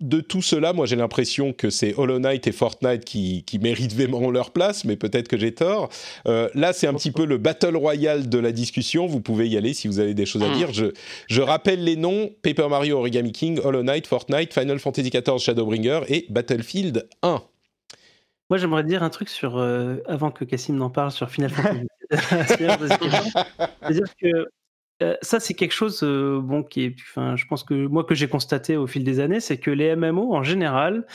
De 0.00 0.22
tout 0.22 0.40
cela, 0.40 0.72
moi 0.72 0.86
j'ai 0.86 0.96
l'impression 0.96 1.52
que 1.52 1.68
c'est 1.68 1.92
Hollow 1.98 2.18
Knight 2.18 2.46
et 2.46 2.52
Fortnite 2.52 3.04
qui, 3.04 3.44
qui 3.44 3.58
méritent 3.58 3.94
vraiment 3.94 4.30
leur 4.30 4.50
place, 4.50 4.86
mais 4.86 4.96
peut-être 4.96 5.28
que 5.28 5.36
j'ai 5.36 5.54
tort. 5.54 5.90
Euh, 6.26 6.48
là, 6.54 6.72
c'est 6.72 6.86
un 6.86 6.94
petit 6.94 7.10
peu 7.10 7.26
le 7.26 7.36
battle 7.36 7.76
royale 7.76 8.30
de 8.30 8.38
la 8.38 8.52
discussion. 8.52 9.06
Vous 9.06 9.20
pouvez 9.20 9.48
y 9.48 9.56
aller 9.58 9.74
si 9.74 9.86
vous 9.86 10.00
avez 10.00 10.14
des 10.14 10.24
choses 10.24 10.42
à 10.42 10.48
dire. 10.48 10.72
Je, 10.72 10.86
je 11.28 11.42
rappelle 11.42 11.84
les 11.84 11.96
noms 11.96 12.30
Paper 12.42 12.68
Mario 12.70 12.98
Origami 12.98 13.32
King, 13.32 13.60
Hollow 13.62 13.82
Knight, 13.82 14.06
Fortnite, 14.06 14.54
Final 14.54 14.78
Fantasy 14.78 15.10
XIV 15.10 15.38
Shadowbringer 15.38 16.00
et 16.08 16.24
Battlefield 16.30 17.06
1. 17.20 17.42
Moi, 18.48 18.58
j'aimerais 18.58 18.84
dire 18.84 19.02
un 19.02 19.10
truc 19.10 19.28
sur, 19.28 19.58
euh, 19.58 19.96
avant 20.06 20.30
que 20.30 20.44
Cassim 20.44 20.76
n'en 20.76 20.88
parle, 20.88 21.10
sur 21.10 21.28
Final 21.28 21.50
Fantasy. 21.50 21.86
C'est-à-dire 22.10 24.14
que 24.18 24.46
euh, 25.02 25.16
ça, 25.22 25.40
c'est 25.40 25.54
quelque 25.54 25.72
chose 25.72 26.00
euh, 26.02 26.40
bon, 26.42 26.62
qui 26.62 26.84
est, 26.84 26.96
enfin, 27.00 27.36
je 27.36 27.46
pense 27.46 27.64
que 27.64 27.86
moi 27.86 28.04
que 28.04 28.14
j'ai 28.14 28.28
constaté 28.28 28.76
au 28.76 28.86
fil 28.86 29.04
des 29.04 29.20
années, 29.20 29.40
c'est 29.40 29.58
que 29.58 29.70
les 29.70 29.94
MMO, 29.94 30.34
en 30.34 30.42
général, 30.42 31.06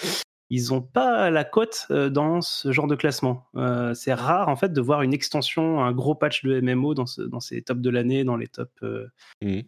ils 0.49 0.73
ont 0.73 0.81
pas 0.81 1.29
la 1.29 1.43
cote 1.43 1.87
euh, 1.89 2.09
dans 2.09 2.41
ce 2.41 2.71
genre 2.71 2.87
de 2.87 2.95
classement. 2.95 3.47
C'est 3.95 4.13
rare 4.13 4.49
en 4.49 4.55
fait 4.55 4.73
de 4.73 4.81
voir 4.81 5.01
une 5.01 5.13
extension, 5.13 5.83
un 5.83 5.91
gros 5.93 6.13
patch 6.13 6.43
de 6.43 6.59
MMO 6.61 6.93
dans, 6.93 7.05
ce, 7.05 7.21
dans 7.21 7.39
ces 7.39 7.61
tops 7.61 7.81
de 7.81 7.89
l'année, 7.89 8.23
dans 8.23 8.37
les 8.37 8.47
tops 8.47 8.71
Mmh. 9.41 9.61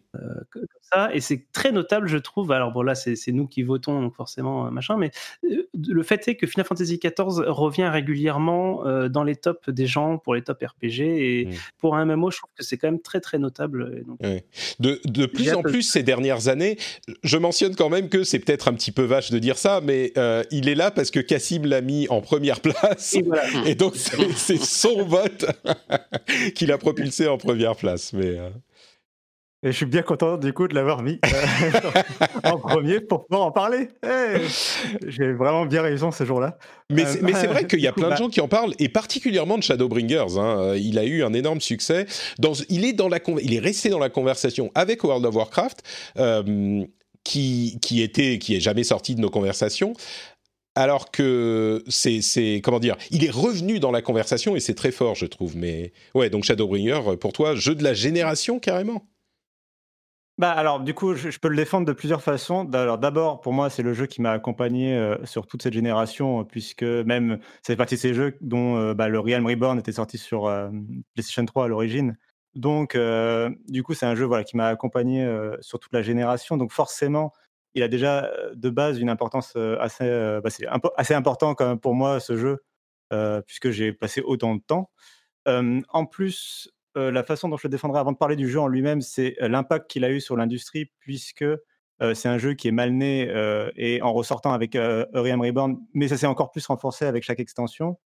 comme 0.50 0.66
ça. 0.92 1.14
Et 1.14 1.20
c'est 1.20 1.46
très 1.52 1.72
notable, 1.72 2.06
je 2.08 2.18
trouve. 2.18 2.52
Alors 2.52 2.72
bon 2.72 2.82
là, 2.82 2.94
c'est 2.94 3.14
nous 3.32 3.46
qui 3.46 3.62
votons, 3.62 4.00
donc 4.02 4.14
forcément 4.14 4.66
euh, 4.66 4.70
machin. 4.70 4.96
Mais 4.96 5.10
euh, 5.44 5.68
le 5.88 6.02
fait 6.02 6.26
est 6.28 6.36
que 6.36 6.46
Final 6.46 6.66
Fantasy 6.66 6.98
XIV 6.98 7.44
revient 7.46 7.88
régulièrement 7.88 8.86
euh, 8.86 9.08
dans 9.08 9.24
les 9.24 9.36
tops 9.36 9.68
des 9.68 9.86
gens 9.86 10.18
pour 10.18 10.34
les 10.34 10.42
tops 10.42 10.64
RPG. 10.64 11.00
Et 11.00 11.44
Mmh. 11.44 11.50
pour 11.78 11.96
un 11.96 12.04
MMO, 12.04 12.30
je 12.30 12.38
trouve 12.38 12.50
que 12.56 12.64
c'est 12.64 12.76
quand 12.78 12.88
même 12.88 13.00
très 13.00 13.20
très 13.20 13.38
notable. 13.38 13.94
Et 13.98 14.04
donc, 14.04 14.18
Ouais. 14.22 14.44
De, 14.80 15.00
de 15.04 15.26
plus 15.26 15.52
en 15.52 15.62
plus 15.62 15.82
ces 15.82 16.02
dernières 16.02 16.48
années, 16.48 16.78
je 17.22 17.36
mentionne 17.36 17.74
quand 17.74 17.88
même 17.88 18.08
que 18.08 18.24
c'est 18.24 18.38
peut-être 18.38 18.68
un 18.68 18.74
petit 18.74 18.92
peu 18.92 19.02
vache 19.02 19.30
de 19.30 19.38
dire 19.38 19.58
ça, 19.58 19.80
mais 19.82 20.12
euh, 20.16 20.42
il 20.50 20.68
est 20.68 20.74
là 20.74 20.90
parce 20.90 21.10
que 21.10 21.20
Cassim 21.20 21.64
l'a 21.64 21.80
mis 21.80 22.06
en 22.08 22.20
première 22.20 22.60
place. 22.60 23.14
et 23.14 23.22
voilà. 23.22 23.44
Et 23.66 23.74
donc, 23.74 23.96
c'est 23.96 24.32
c'est 24.32 24.60
son 24.60 25.04
vote 25.04 25.46
qui 26.54 26.66
l'a 26.66 26.78
propulsé 26.78 27.26
en 27.26 27.38
première 27.38 27.76
place. 27.76 28.12
Mais, 28.12 28.38
euh, 28.38 28.50
Et 29.64 29.68
je 29.68 29.72
suis 29.72 29.86
bien 29.86 30.02
content 30.02 30.36
du 30.36 30.52
coup 30.52 30.68
de 30.68 30.74
l'avoir 30.74 31.02
mis 31.02 31.18
euh, 31.24 31.80
en 32.44 32.58
premier 32.58 33.00
pour 33.00 33.24
pouvoir 33.26 33.46
en 33.46 33.50
parler. 33.50 33.88
J'ai 35.06 35.32
vraiment 35.32 35.64
bien 35.64 35.80
raison 35.82 36.10
ce 36.10 36.24
jour-là. 36.24 36.58
mais 36.90 37.04
Euh, 37.06 37.30
c'est 37.34 37.46
vrai 37.46 37.66
qu'il 37.66 37.80
y 37.80 37.86
a 37.86 37.92
plein 37.92 38.04
de 38.04 38.10
bah- 38.10 38.16
gens 38.16 38.28
qui 38.28 38.40
en 38.42 38.48
parlent, 38.48 38.74
et 38.78 38.88
particulièrement 38.90 39.56
de 39.56 39.62
Shadowbringers. 39.62 40.36
hein. 40.38 40.58
Euh, 40.60 40.78
Il 40.78 40.98
a 40.98 41.04
eu 41.04 41.22
un 41.24 41.32
énorme 41.32 41.60
succès. 41.62 42.06
Dans, 42.38 42.52
il, 42.68 42.84
est 42.84 42.92
dans 42.92 43.08
la, 43.08 43.18
il 43.42 43.54
est 43.54 43.58
resté 43.58 43.88
dans 43.88 43.98
la 43.98 44.10
conversation 44.10 44.70
avec 44.74 45.02
World 45.02 45.24
of 45.24 45.34
Warcraft, 45.34 45.82
euh, 46.18 46.84
qui, 47.24 47.78
qui, 47.80 48.02
était, 48.02 48.38
qui 48.38 48.54
est 48.56 48.60
jamais 48.60 48.84
sorti 48.84 49.14
de 49.14 49.20
nos 49.20 49.30
conversations. 49.30 49.94
Alors 50.76 51.10
que 51.12 51.84
c'est, 51.88 52.20
c'est, 52.20 52.60
comment 52.62 52.80
dire, 52.80 52.96
il 53.12 53.24
est 53.24 53.30
revenu 53.30 53.78
dans 53.78 53.92
la 53.92 54.02
conversation 54.02 54.56
et 54.56 54.60
c'est 54.60 54.74
très 54.74 54.90
fort, 54.90 55.14
je 55.14 55.26
trouve. 55.26 55.56
Mais 55.56 55.92
ouais, 56.14 56.28
donc 56.30 56.44
Shadowbringer, 56.44 57.16
pour 57.18 57.32
toi, 57.32 57.54
jeu 57.54 57.74
de 57.76 57.84
la 57.84 57.94
génération 57.94 58.58
carrément? 58.58 59.06
Bah 60.36 60.50
alors 60.50 60.80
du 60.80 60.94
coup, 60.94 61.14
je, 61.14 61.38
peux 61.38 61.46
le 61.48 61.56
défendre 61.56 61.86
de 61.86 61.92
plusieurs 61.92 62.20
façons. 62.20 62.68
Alors 62.72 62.98
d'abord, 62.98 63.40
pour 63.40 63.52
moi, 63.52 63.70
c'est 63.70 63.84
le 63.84 63.94
jeu 63.94 64.06
qui 64.06 64.20
m'a 64.20 64.32
accompagné 64.32 64.92
euh, 64.92 65.16
sur 65.24 65.46
toute 65.46 65.62
cette 65.62 65.72
génération, 65.74 66.40
euh, 66.40 66.44
puisque 66.44 66.82
même 66.82 67.38
c'est 67.62 67.76
partie 67.76 67.94
de 67.94 68.00
ces 68.00 68.14
jeux 68.14 68.36
dont 68.40 68.76
euh, 68.76 68.94
bah, 68.94 69.08
le 69.08 69.20
Realm 69.20 69.46
Reborn 69.46 69.78
était 69.78 69.92
sorti 69.92 70.18
sur 70.18 70.50
PlayStation 71.14 71.44
3 71.44 71.66
à 71.66 71.68
l'origine. 71.68 72.16
Donc 72.56 72.96
du 73.68 73.82
coup, 73.82 73.94
c'est 73.94 74.06
un 74.06 74.14
jeu 74.14 74.24
voilà 74.24 74.44
qui 74.44 74.56
m'a 74.56 74.68
accompagné 74.68 75.26
sur 75.60 75.78
toute 75.80 75.92
la 75.92 76.02
génération. 76.02 76.56
Donc 76.56 76.72
forcément, 76.72 77.32
il 77.74 77.82
a 77.82 77.88
déjà 77.88 78.30
de 78.54 78.70
base 78.70 78.98
une 79.00 79.10
importance 79.10 79.56
assez, 79.80 80.04
euh, 80.04 80.40
bah, 80.40 80.50
assez 80.96 81.14
important 81.14 81.54
quand 81.54 81.66
même 81.66 81.80
pour 81.80 81.94
moi 81.94 82.20
ce 82.20 82.36
jeu, 82.36 82.64
puisque 83.46 83.70
j'ai 83.70 83.92
passé 83.92 84.20
autant 84.20 84.54
de 84.56 84.60
temps. 84.60 84.90
En 85.46 86.06
plus, 86.06 86.70
euh, 86.96 87.10
la 87.10 87.22
façon 87.22 87.48
dont 87.48 87.56
je 87.56 87.66
le 87.66 87.70
défendrai 87.70 87.98
avant 88.00 88.12
de 88.12 88.16
parler 88.16 88.36
du 88.36 88.48
jeu 88.48 88.60
en 88.60 88.68
lui-même, 88.68 89.00
c'est 89.00 89.36
euh, 89.42 89.48
l'impact 89.48 89.90
qu'il 89.90 90.04
a 90.04 90.10
eu 90.10 90.20
sur 90.20 90.36
l'industrie, 90.36 90.90
puisque 91.00 91.42
euh, 91.42 92.14
c'est 92.14 92.28
un 92.28 92.38
jeu 92.38 92.54
qui 92.54 92.68
est 92.68 92.72
mal 92.72 92.92
né 92.92 93.28
euh, 93.30 93.70
et 93.76 94.02
en 94.02 94.12
ressortant 94.12 94.52
avec 94.52 94.74
Uriam 94.74 95.40
Reborn, 95.40 95.78
mais 95.92 96.08
ça 96.08 96.16
s'est 96.16 96.26
encore 96.26 96.50
plus 96.50 96.66
renforcé 96.66 97.04
avec 97.04 97.22
chaque 97.22 97.40
extension. 97.40 97.98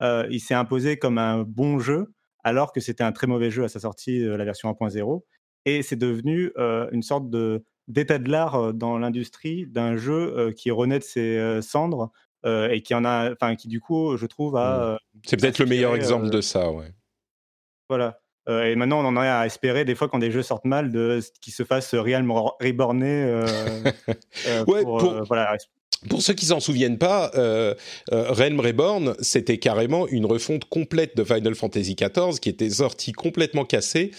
il 0.00 0.40
s'est 0.40 0.54
imposé 0.54 0.98
comme 0.98 1.18
un 1.18 1.42
bon 1.42 1.78
jeu, 1.78 2.12
alors 2.44 2.72
que 2.72 2.80
c'était 2.80 3.04
un 3.04 3.12
très 3.12 3.26
mauvais 3.26 3.50
jeu 3.50 3.64
à 3.64 3.68
sa 3.68 3.80
sortie, 3.80 4.20
la 4.20 4.44
version 4.44 4.70
1.0. 4.70 5.22
Et 5.64 5.82
c'est 5.82 5.96
devenu 5.96 6.52
une 6.92 7.02
sorte 7.02 7.30
de 7.30 7.64
d'état 7.88 8.18
de 8.18 8.30
l'art 8.30 8.74
dans 8.74 8.98
l'industrie 8.98 9.66
d'un 9.66 9.96
jeu 9.96 10.52
qui 10.56 10.70
renaît 10.70 10.98
de 10.98 11.04
ses 11.04 11.60
cendres 11.62 12.12
et 12.44 12.82
qui 12.82 12.94
en 12.94 13.04
a, 13.04 13.32
enfin 13.32 13.56
qui 13.56 13.68
du 13.68 13.80
coup, 13.80 14.16
je 14.16 14.26
trouve, 14.26 14.56
a 14.56 14.92
euh, 14.92 14.96
C'est 15.24 15.36
peut-être 15.36 15.58
le 15.58 15.66
meilleur 15.66 15.94
exemple 15.94 16.30
de 16.30 16.40
ça, 16.40 16.70
ouais. 16.70 16.92
voilà. 17.88 18.20
Euh, 18.48 18.64
et 18.64 18.76
maintenant, 18.76 19.04
on 19.04 19.08
en 19.16 19.22
est 19.22 19.28
à 19.28 19.44
espérer, 19.46 19.84
des 19.84 19.94
fois, 19.94 20.08
quand 20.08 20.18
des 20.18 20.30
jeux 20.30 20.42
sortent 20.42 20.64
mal, 20.64 20.90
de, 20.90 21.20
qu'ils 21.40 21.52
se 21.52 21.64
fassent 21.64 21.94
Realm 21.94 22.30
Reborné. 22.60 23.42
Ouais, 24.66 24.82
pour, 24.82 24.98
pour- 24.98 25.12
euh, 25.12 25.22
voilà. 25.26 25.56
Pour 26.08 26.22
ceux 26.22 26.32
qui 26.34 26.46
s'en 26.46 26.60
souviennent 26.60 26.96
pas, 26.98 27.32
euh, 27.34 27.74
euh, 28.12 28.26
Realm 28.30 28.60
Reborn, 28.60 29.16
c'était 29.18 29.58
carrément 29.58 30.06
une 30.06 30.26
refonte 30.26 30.64
complète 30.66 31.16
de 31.16 31.24
Final 31.24 31.56
Fantasy 31.56 31.96
XIV 31.96 32.38
qui 32.38 32.48
était 32.50 32.70
sortie 32.70 33.10
complètement 33.10 33.64
cassée 33.64 34.12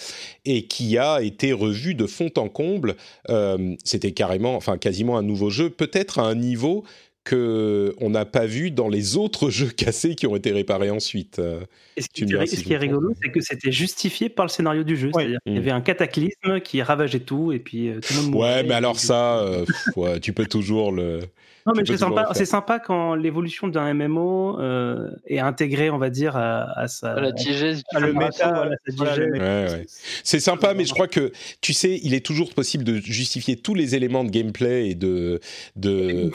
et 0.44 0.68
qui 0.68 0.98
a 0.98 1.22
été 1.22 1.54
revue 1.54 1.96
de 1.96 2.06
fond 2.06 2.32
en 2.36 2.50
comble. 2.50 2.98
Euh, 3.30 3.76
c'était 3.86 4.12
carrément, 4.12 4.56
enfin 4.58 4.78
quasiment 4.78 5.18
un 5.18 5.24
nouveau 5.24 5.50
jeu, 5.50 5.70
peut-être 5.70 6.20
à 6.20 6.24
un 6.24 6.36
niveau 6.36 6.84
que 7.24 7.94
on 8.00 8.10
n'a 8.10 8.26
pas 8.26 8.46
vu 8.46 8.72
dans 8.72 8.88
les 8.88 9.18
autres 9.18 9.50
jeux 9.50 9.70
cassés 9.70 10.16
qui 10.16 10.26
ont 10.28 10.36
été 10.36 10.52
réparés 10.52 10.90
ensuite. 10.90 11.40
Euh, 11.40 11.62
Et 11.98 12.02
ce 12.02 12.08
Tu 12.14 12.26
qui, 12.26 12.34
est- 12.34 12.46
si 12.48 12.56
ce 12.56 12.62
je 12.62 12.66
qui 12.68 12.74
est 12.74 12.80
me 12.80 12.86
trompe, 12.88 12.92
rigolo, 13.02 13.14
c'est 13.22 13.30
que 13.32 13.42
c'était 13.42 13.72
justifié 13.72 14.30
par 14.30 14.46
le 14.46 14.50
scénario 14.50 14.84
du 14.84 14.96
jeu. 14.98 15.12
C'est-à-dire 15.14 15.40
qu'il 15.46 15.54
y 15.54 15.56
Mm. 15.56 15.60
avait 15.62 15.72
un 15.72 15.82
cataclysme 15.82 16.60
qui 16.64 16.82
ravageait 16.82 17.20
tout, 17.20 17.52
et 17.52 17.60
puis 17.60 17.90
euh, 17.90 18.00
tout 18.00 18.14
le 18.16 18.22
monde 18.24 18.32
mourait. 18.32 18.56
Ouais, 18.56 18.64
mais 18.64 18.74
alors 18.74 19.00
ça, 19.00 19.40
euh, 19.40 19.66
ouais, 19.96 20.20
tu 20.20 20.34
peux 20.34 20.46
toujours 20.46 20.92
le. 20.92 21.20
Non, 21.66 21.74
mais 21.76 21.84
c'est 21.86 21.98
sympa, 21.98 22.34
sympa 22.34 22.80
quand 22.80 23.14
l'évolution 23.16 23.68
d'un 23.68 23.94
MMO 23.94 24.60
euh, 24.60 25.12
est 25.28 25.40
intégrée, 25.40 25.90
on 25.92 25.98
va 26.00 26.10
dire, 26.10 26.36
à, 26.36 26.64
à 26.80 26.88
sa. 26.88 27.12
À 27.12 27.20
la 27.20 27.32
diégèse. 27.32 27.84
Ah, 27.94 28.00
le 28.00 28.14
méta, 28.14 28.70
digeste. 28.88 29.18
Ouais, 29.20 29.40
ouais. 29.40 29.86
C'est 30.24 30.40
sympa, 30.40 30.74
mais 30.74 30.86
je 30.86 30.94
crois 30.94 31.08
que, 31.10 31.32
tu 31.62 31.74
sais, 31.74 32.00
il 32.02 32.14
est 32.16 32.26
toujours 32.26 32.54
possible 32.56 32.84
de 32.86 32.96
justifier 32.96 33.56
tous 33.58 33.76
les 33.76 33.94
éléments 33.94 34.24
de 34.24 34.32
gameplay 34.32 34.90
et 34.90 34.96
de, 34.96 35.42
de 35.76 36.32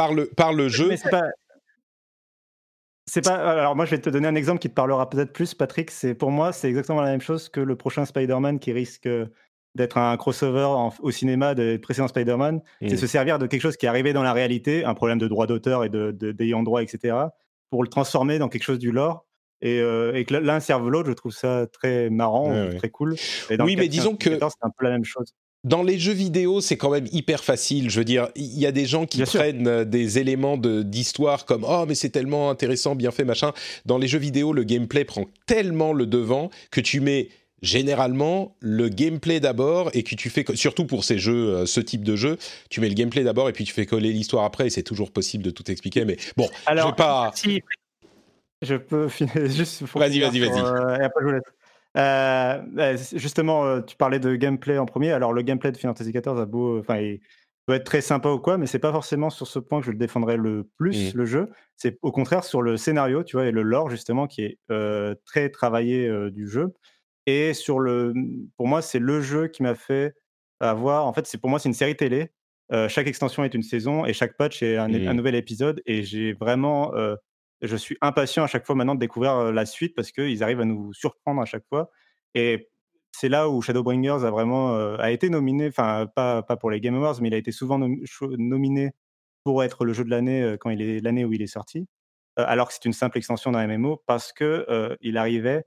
Par 0.00 0.14
le 0.14 0.26
par 0.26 0.52
le 0.52 0.68
jeu. 0.68 0.88
Mais 0.88 0.96
c'est 0.96 1.10
pas. 1.10 1.24
C'est 3.06 3.24
pas. 3.24 3.34
Alors 3.36 3.74
moi, 3.76 3.84
je 3.86 3.90
vais 3.90 4.00
te 4.00 4.08
donner 4.10 4.28
un 4.28 4.34
exemple 4.34 4.60
qui 4.60 4.68
te 4.68 4.74
parlera 4.74 5.08
peut-être 5.10 5.32
plus, 5.32 5.54
Patrick. 5.54 5.90
C'est 5.90 6.14
pour 6.14 6.30
moi, 6.30 6.52
c'est 6.52 6.68
exactement 6.68 7.00
la 7.02 7.10
même 7.10 7.20
chose 7.20 7.48
que 7.48 7.60
le 7.60 7.76
prochain 7.76 8.04
Spider-Man 8.04 8.58
qui 8.60 8.72
risque 8.72 9.08
d'être 9.74 9.98
un 9.98 10.16
crossover 10.16 10.64
en- 10.64 10.92
au 11.00 11.10
cinéma 11.10 11.54
des 11.54 11.78
précédents 11.78 12.08
Spider-Man. 12.08 12.60
C'est 12.80 12.96
se 12.96 13.06
servir 13.06 13.38
de 13.38 13.46
quelque 13.46 13.62
chose 13.62 13.76
qui 13.76 13.86
est 13.86 13.88
arrivé 13.88 14.12
dans 14.12 14.22
la 14.22 14.32
réalité, 14.32 14.84
un 14.84 14.94
problème 14.94 15.18
de 15.18 15.28
droit 15.28 15.46
d'auteur 15.46 15.84
et 15.84 15.88
de 15.88 16.12
de- 16.12 16.32
d'ayant 16.32 16.62
droit, 16.62 16.82
etc., 16.82 17.16
pour 17.70 17.82
le 17.82 17.88
transformer 17.88 18.38
dans 18.38 18.48
quelque 18.48 18.64
chose 18.64 18.78
du 18.78 18.92
lore. 18.92 19.26
Et, 19.62 19.78
euh, 19.80 20.14
et 20.14 20.24
que 20.24 20.34
l'un 20.34 20.58
serve 20.60 20.88
l'autre, 20.88 21.08
je 21.10 21.12
trouve 21.14 21.32
ça 21.32 21.66
très 21.66 22.08
marrant, 22.08 22.50
Ouais, 22.50 22.68
ouais. 22.68 22.76
très 22.76 22.88
cool. 22.88 23.14
Et 23.50 23.56
dans 23.58 23.66
Oui, 23.66 23.76
mais 23.76 23.88
disons 23.88 24.16
que- 24.16 24.30
c'est 24.30 24.42
un 24.62 24.70
peu 24.70 24.84
la 24.84 24.90
même 24.90 25.04
chose. 25.04 25.34
Dans 25.62 25.82
les 25.82 25.98
jeux 25.98 26.14
vidéo, 26.14 26.62
c'est 26.62 26.78
quand 26.78 26.90
même 26.90 27.06
hyper 27.12 27.44
facile. 27.44 27.90
Je 27.90 27.98
veux 27.98 28.04
dire, 28.04 28.28
il 28.34 28.58
y 28.58 28.64
a 28.64 28.72
des 28.72 28.86
gens 28.86 29.04
qui 29.04 29.18
Bien 29.18 29.26
prennent 29.26 29.66
euh, 29.68 29.84
des 29.84 30.18
éléments 30.18 30.56
de- 30.56 30.82
d'histoire 30.82 31.44
comme 31.44 31.66
oh 31.68 31.84
mais 31.86 31.94
c'est 31.94 32.08
tellement 32.08 32.48
intéressant, 32.48 32.94
bien 32.94 33.10
fait, 33.10 33.24
machin. 33.24 33.52
Dans 33.84 33.98
les 33.98 34.08
jeux 34.08 34.18
vidéo, 34.18 34.54
le 34.54 34.64
gameplay 34.64 35.04
prend 35.04 35.26
tellement 35.46 35.92
le 35.92 36.06
devant 36.06 36.50
que 36.70 36.80
tu 36.80 37.00
mets 37.00 37.28
généralement 37.60 38.56
le 38.60 38.88
gameplay 38.88 39.38
d'abord 39.38 39.90
et 39.92 40.02
que 40.02 40.14
tu 40.14 40.30
fais 40.30 40.46
surtout 40.54 40.86
pour 40.86 41.04
ces 41.04 41.18
jeux, 41.18 41.50
euh, 41.56 41.66
ce 41.66 41.80
type 41.80 42.04
de 42.04 42.16
jeu, 42.16 42.38
tu 42.70 42.80
mets 42.80 42.88
le 42.88 42.94
gameplay 42.94 43.22
d'abord 43.22 43.50
et 43.50 43.52
puis 43.52 43.64
tu 43.64 43.74
fais 43.74 43.84
coller 43.84 44.12
l'histoire 44.14 44.44
après. 44.44 44.68
Et 44.68 44.70
c'est 44.70 44.82
toujours 44.82 45.10
possible 45.10 45.44
de 45.44 45.50
tout 45.50 45.70
expliquer. 45.70 46.06
Mais 46.06 46.16
bon, 46.38 46.48
je 46.48 46.70
Alors, 46.70 46.88
vais 46.88 46.96
pas. 46.96 47.32
Si, 47.34 47.60
Je 48.62 48.76
peux 48.76 49.08
finir 49.10 49.44
juste. 49.44 49.82
Vas-y, 49.94 50.20
vas-y, 50.20 50.40
vas-y. 50.40 51.40
Euh, 51.96 52.62
euh, 52.78 52.96
justement, 53.14 53.64
euh, 53.64 53.80
tu 53.80 53.96
parlais 53.96 54.20
de 54.20 54.36
gameplay 54.36 54.78
en 54.78 54.86
premier. 54.86 55.12
Alors, 55.12 55.32
le 55.32 55.42
gameplay 55.42 55.72
de 55.72 55.76
Final 55.76 55.94
Fantasy 55.96 56.12
XIV 56.12 56.38
a 56.38 56.46
beau, 56.46 56.78
enfin, 56.78 56.98
il 56.98 57.20
peut 57.66 57.74
être 57.74 57.84
très 57.84 58.00
sympa 58.00 58.30
ou 58.30 58.38
quoi, 58.38 58.58
mais 58.58 58.66
c'est 58.66 58.78
pas 58.78 58.92
forcément 58.92 59.30
sur 59.30 59.46
ce 59.46 59.58
point 59.58 59.80
que 59.80 59.86
je 59.86 59.90
le 59.90 59.98
défendrai 59.98 60.36
le 60.36 60.68
plus 60.78 61.12
Mm. 61.14 61.18
le 61.18 61.24
jeu. 61.26 61.50
C'est 61.76 61.98
au 62.02 62.12
contraire 62.12 62.44
sur 62.44 62.62
le 62.62 62.76
scénario, 62.76 63.22
tu 63.24 63.36
vois, 63.36 63.46
et 63.46 63.50
le 63.50 63.62
lore 63.62 63.90
justement 63.90 64.26
qui 64.26 64.42
est 64.42 64.58
euh, 64.70 65.14
très 65.24 65.50
travaillé 65.50 66.06
euh, 66.08 66.30
du 66.30 66.48
jeu. 66.48 66.72
Et 67.26 67.54
sur 67.54 67.78
le, 67.80 68.14
pour 68.56 68.66
moi, 68.66 68.82
c'est 68.82 68.98
le 68.98 69.20
jeu 69.20 69.48
qui 69.48 69.62
m'a 69.62 69.74
fait 69.74 70.14
avoir. 70.60 71.06
En 71.06 71.12
fait, 71.12 71.26
c'est 71.26 71.38
pour 71.38 71.50
moi, 71.50 71.58
c'est 71.58 71.68
une 71.68 71.74
série 71.74 71.96
télé. 71.96 72.30
Chaque 72.88 73.08
extension 73.08 73.42
est 73.42 73.52
une 73.52 73.64
saison 73.64 74.06
et 74.06 74.12
chaque 74.12 74.36
patch 74.36 74.62
est 74.62 74.76
un, 74.76 74.88
Mm. 74.88 75.08
un 75.08 75.14
nouvel 75.14 75.34
épisode. 75.34 75.82
Et 75.86 76.04
j'ai 76.04 76.34
vraiment 76.34 76.92
je 77.62 77.76
suis 77.76 77.96
impatient 78.00 78.44
à 78.44 78.46
chaque 78.46 78.66
fois 78.66 78.74
maintenant 78.74 78.94
de 78.94 79.00
découvrir 79.00 79.52
la 79.52 79.66
suite 79.66 79.94
parce 79.94 80.12
qu'ils 80.12 80.42
arrivent 80.42 80.60
à 80.60 80.64
nous 80.64 80.92
surprendre 80.92 81.40
à 81.42 81.44
chaque 81.44 81.64
fois. 81.68 81.90
Et 82.34 82.68
c'est 83.12 83.28
là 83.28 83.48
où 83.48 83.60
Shadowbringers 83.60 84.24
a 84.24 84.30
vraiment 84.30 84.76
euh, 84.76 84.96
a 84.98 85.10
été 85.10 85.28
nominé, 85.30 85.66
enfin 85.68 86.06
pas, 86.14 86.42
pas 86.42 86.56
pour 86.56 86.70
les 86.70 86.80
Game 86.80 86.94
Awards, 86.94 87.20
mais 87.20 87.28
il 87.28 87.34
a 87.34 87.38
été 87.38 87.52
souvent 87.52 87.78
nom- 87.78 87.96
nominé 88.38 88.92
pour 89.44 89.64
être 89.64 89.84
le 89.84 89.92
jeu 89.92 90.04
de 90.04 90.10
l'année 90.10 90.42
euh, 90.42 90.56
quand 90.56 90.70
il 90.70 90.80
est 90.82 91.00
l'année 91.00 91.24
où 91.24 91.32
il 91.32 91.42
est 91.42 91.46
sorti, 91.48 91.86
euh, 92.38 92.44
alors 92.46 92.68
que 92.68 92.74
c'est 92.74 92.84
une 92.84 92.92
simple 92.92 93.18
extension 93.18 93.50
d'un 93.52 93.66
MMO 93.66 94.02
parce 94.06 94.32
que 94.32 94.96
il 95.00 95.16
arrivait 95.16 95.64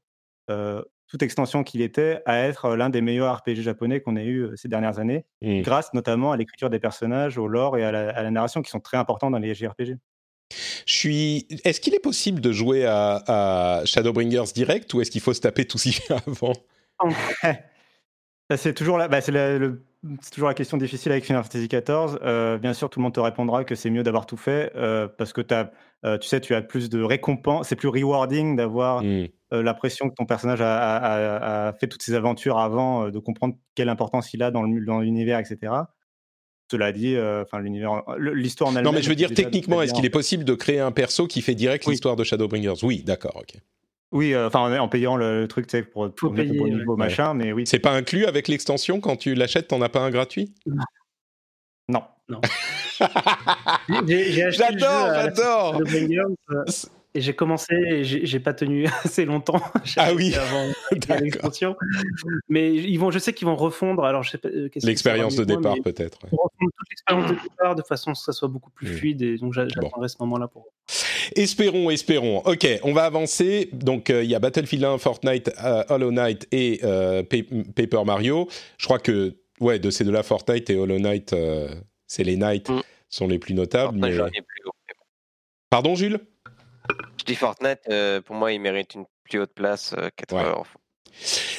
toute 1.08 1.22
extension 1.22 1.64
qu'il 1.64 1.82
était 1.82 2.22
à 2.26 2.40
être 2.40 2.76
l'un 2.76 2.90
des 2.90 3.02
meilleurs 3.02 3.38
RPG 3.38 3.62
japonais 3.62 4.02
qu'on 4.02 4.16
ait 4.16 4.26
eu 4.26 4.50
ces 4.56 4.68
dernières 4.68 4.98
années, 5.00 5.26
grâce 5.62 5.94
notamment 5.94 6.32
à 6.32 6.38
l'écriture 6.38 6.70
des 6.70 6.80
personnages, 6.80 7.38
au 7.38 7.48
lore 7.48 7.78
et 7.78 7.84
à 7.84 7.92
la, 7.92 8.10
à 8.10 8.24
la 8.24 8.32
narration 8.32 8.62
qui 8.62 8.72
sont 8.72 8.80
très 8.80 8.98
importants 8.98 9.30
dans 9.30 9.38
les 9.40 9.54
JRPG. 9.54 9.98
Je 10.86 10.94
suis. 10.94 11.48
Est-ce 11.64 11.80
qu'il 11.82 11.94
est 11.96 12.00
possible 12.00 12.42
de 12.42 12.52
jouer 12.52 12.86
à, 12.86 13.24
à 13.28 13.86
Shadowbringers 13.86 14.52
direct 14.54 14.94
ou 14.94 15.02
est-ce 15.02 15.12
qu'il 15.12 15.22
faut 15.22 15.34
se 15.34 15.42
taper 15.42 15.66
tout 15.66 15.78
fait 15.78 16.12
avant? 16.12 16.54
C'est 18.56 18.74
toujours 18.74 18.98
là. 18.98 19.08
Bah, 19.08 19.22
c'est 19.22 19.32
la- 19.32 19.58
toujours 20.32 20.48
la 20.50 20.54
question 20.54 20.78
difficile 20.78 21.12
avec 21.12 21.24
Final 21.26 21.44
Fantasy 21.44 21.68
XIV. 21.68 22.20
Euh, 22.24 22.58
bien 22.58 22.74
sûr, 22.74 22.90
tout 22.90 23.00
le 23.00 23.04
monde 23.04 23.14
te 23.14 23.20
répondra 23.20 23.64
que 23.64 23.74
c'est 23.74 23.90
mieux 23.90 24.04
d'avoir 24.04 24.26
tout 24.28 24.38
fait 24.38 24.72
euh, 24.76 25.08
parce 25.08 25.34
que 25.34 25.42
as, 25.54 25.72
euh, 26.06 26.18
tu 26.20 26.28
sais, 26.28 26.40
tu 26.42 26.54
as 26.54 26.62
plus 26.62 26.90
de 26.90 27.02
récompenses, 27.02 27.70
c'est 27.70 27.76
plus 27.76 27.88
rewarding 27.88 28.56
d'avoir 28.56 29.02
Hmm. 29.02 29.26
l'impression 29.52 30.10
que 30.10 30.14
ton 30.16 30.26
personnage 30.26 30.62
a, 30.62 30.78
a- 30.78 30.98
a- 30.98 31.68
a 31.70 31.74
fait 31.74 31.88
toutes 31.88 32.04
ses 32.04 32.14
aventures 32.16 32.60
avant, 32.60 33.10
de 33.10 33.20
comprendre 33.20 33.56
quelle 33.76 33.90
importance 33.90 34.34
il 34.34 34.44
a 34.44 34.52
dans 34.52 34.64
l'univers, 34.64 35.40
etc. 35.40 35.74
Cela 36.74 36.92
dit, 36.92 37.16
euh, 37.16 37.44
enfin 37.44 37.60
l'univers, 37.60 38.02
le- 38.18 38.34
l'histoire 38.34 38.70
en 38.70 38.74
elle-même. 38.74 38.86
Non, 38.86 38.92
mais 38.92 39.04
je 39.04 39.10
veux 39.10 39.16
dire, 39.16 39.32
techniquement, 39.34 39.82
est-ce 39.84 39.94
qu'il 39.94 40.06
est 40.06 40.10
possible 40.10 40.44
de 40.44 40.56
créer 40.56 40.80
un 40.80 40.92
perso 40.92 41.28
qui 41.28 41.42
fait 41.44 41.54
direct 41.54 41.86
Oui. 41.86 41.92
l'histoire 41.94 42.16
de 42.16 42.24
Shadowbringers? 42.24 42.84
Oui, 42.84 43.04
d'accord, 43.04 43.36
ok. 43.36 43.60
Oui, 44.12 44.34
euh, 44.34 44.48
enfin 44.48 44.60
en, 44.60 44.76
en 44.80 44.88
payant 44.88 45.16
le, 45.16 45.42
le 45.42 45.48
truc, 45.48 45.68
tu 45.68 45.78
sais, 45.78 45.84
pour, 45.84 46.12
pour 46.14 46.32
mettre 46.34 46.50
payer, 46.50 46.60
au 46.60 46.64
bon 46.64 46.70
ouais. 46.72 46.76
niveau, 46.80 46.96
machin, 46.98 47.34
mais 47.36 47.52
oui. 47.52 47.66
C'est 47.68 47.78
pas 47.80 47.92
inclus 47.92 48.26
avec 48.26 48.48
l'extension 48.48 49.00
quand 49.00 49.16
tu 49.18 49.36
l'achètes, 49.36 49.68
t'en 49.68 49.82
as 49.82 49.90
pas 49.90 50.00
un 50.02 50.10
gratuit? 50.10 50.54
Non. 51.88 52.02
J'ai 54.08 54.32
j'ai 54.32 54.44
acheté 54.44 54.64
le 54.72 54.80
jeu 54.80 54.86
J'adore, 54.86 55.06
à 55.06 55.08
la 55.18 55.24
j'adore 55.26 55.74
Shadowbringers, 55.74 56.22
euh, 56.52 56.64
Et 57.16 57.22
j'ai 57.22 57.34
commencé 57.36 57.76
et 57.76 58.04
j'ai 58.04 58.40
pas 58.40 58.54
tenu 58.56 58.86
assez 59.04 59.26
longtemps. 59.26 59.62
Ah 59.98 60.14
oui, 60.16 60.34
avant. 60.34 60.72
Mais 62.50 62.74
ils 62.74 62.98
vont, 62.98 63.12
je 63.12 63.20
sais 63.20 63.34
qu'ils 63.34 63.46
vont 63.48 63.56
refondre. 63.56 64.04
Alors 64.04 64.24
euh, 64.46 64.70
L'expérience 64.84 65.36
de 65.36 65.44
départ, 65.44 65.76
peut-être. 65.84 66.18
ouais. 66.24 66.30
ils 66.32 66.36
vont 66.36 66.44
refondre 66.44 66.72
toute 66.78 66.90
l'expérience 66.90 67.30
de 67.32 67.36
départ 67.50 67.76
de 67.76 67.84
façon 67.84 68.12
à 68.12 68.16
ce 68.16 68.22
que 68.22 68.26
ça 68.26 68.34
soit 68.34 68.48
beaucoup 68.48 68.72
plus 68.72 68.88
Mm. 68.90 68.94
fluide. 68.98 69.22
Et 69.22 69.38
donc 69.38 69.54
j'a- 69.54 69.68
j'attendrai 69.68 70.08
ce 70.10 70.16
moment-là 70.22 70.48
pour. 70.48 70.66
Espérons, 71.36 71.90
espérons. 71.92 72.40
Ok, 72.46 72.68
on 72.84 72.94
va 72.94 73.04
avancer. 73.06 73.70
Donc, 73.74 74.10
euh, 74.10 74.24
il 74.24 74.30
y 74.30 74.36
a 74.36 74.40
Battlefield 74.40 74.84
1, 74.84 74.98
Fortnite, 74.98 75.52
euh, 75.64 75.84
Hollow 75.90 76.12
Knight 76.12 76.48
et 76.52 76.80
euh, 76.84 77.24
Pa- 77.24 77.38
Paper 77.76 78.04
Mario. 78.06 78.48
Je 78.78 78.86
crois 78.86 79.00
que, 79.00 79.36
ouais, 79.60 79.80
de 79.80 79.90
ces 79.90 80.04
deux-là, 80.04 80.24
Fortnite 80.24 80.70
et 80.70 80.76
Hollow 80.76 81.00
Knight, 81.00 81.32
euh, 81.34 81.70
c'est 82.08 82.24
les 82.24 82.36
Knights 82.38 82.70
Mm. 82.70 82.82
sont 83.10 83.28
les 83.28 83.38
plus 83.40 83.54
notables. 83.54 84.00
Fortnite, 84.00 84.22
mais-. 84.34 84.42
Pardon, 85.70 85.96
Jules? 85.96 86.20
Je 87.20 87.26
dis 87.26 87.36
Fortnite, 87.36 87.80
euh, 87.90 88.22
pour 88.22 88.36
moi, 88.36 88.52
il 88.52 88.60
mérite 88.60 88.96
une 88.96 89.06
plus 89.30 89.40
haute 89.40 89.54
place. 89.54 89.94
euh, 89.98 90.10
qu'être, 90.16 90.34
Ouais. 90.34 90.44
euh, 90.44 90.64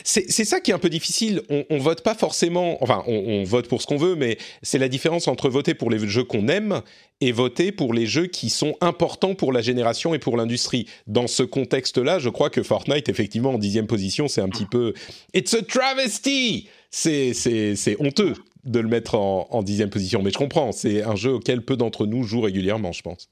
C'est 0.05 0.45
ça 0.45 0.61
qui 0.61 0.71
est 0.73 0.75
un 0.75 0.79
peu 0.79 0.91
difficile. 0.91 1.43
On, 1.49 1.65
on 1.71 1.79
vote 1.79 2.03
pas 2.03 2.15
forcément. 2.15 2.83
Enfin, 2.83 3.03
on, 3.07 3.15
on 3.15 3.45
vote 3.45 3.69
pour 3.69 3.81
ce 3.81 3.87
qu'on 3.87 3.97
veut, 3.97 4.17
mais 4.17 4.37
c'est 4.63 4.79
la 4.79 4.89
différence 4.89 5.29
entre 5.29 5.49
voter 5.49 5.75
pour 5.75 5.91
les 5.91 5.99
jeux 6.07 6.25
qu'on 6.25 6.49
aime 6.49 6.83
et 7.21 7.31
voter 7.33 7.71
pour 7.73 7.95
les 7.95 8.05
jeux 8.07 8.27
qui 8.27 8.51
sont 8.51 8.77
importants 8.81 9.35
pour 9.35 9.53
la 9.53 9.63
génération 9.63 10.13
et 10.13 10.19
pour 10.19 10.37
l'industrie. 10.37 10.87
Dans 11.07 11.29
ce 11.29 11.43
contexte-là, 11.45 12.19
je 12.19 12.29
crois 12.29 12.51
que 12.51 12.63
Fortnite, 12.63 13.09
effectivement, 13.09 13.55
en 13.55 13.59
dixième 13.59 13.87
position, 13.87 14.27
c'est 14.29 14.41
un 14.43 14.49
petit 14.49 14.67
peu. 14.67 14.93
It's 15.35 15.55
a 15.55 15.63
travesty. 15.63 16.69
C'est 16.91 17.97
honteux 18.01 18.35
de 18.65 18.81
le 18.81 18.89
mettre 18.89 19.15
en, 19.15 19.47
en 19.51 19.63
dixième 19.63 19.91
position, 19.91 20.23
mais 20.23 20.31
je 20.31 20.39
comprends. 20.39 20.73
C'est 20.73 21.03
un 21.03 21.17
jeu 21.17 21.33
auquel 21.33 21.63
peu 21.65 21.77
d'entre 21.77 22.07
nous 22.07 22.25
jouent 22.25 22.41
régulièrement, 22.41 22.93
je 22.93 23.03
pense. 23.03 23.29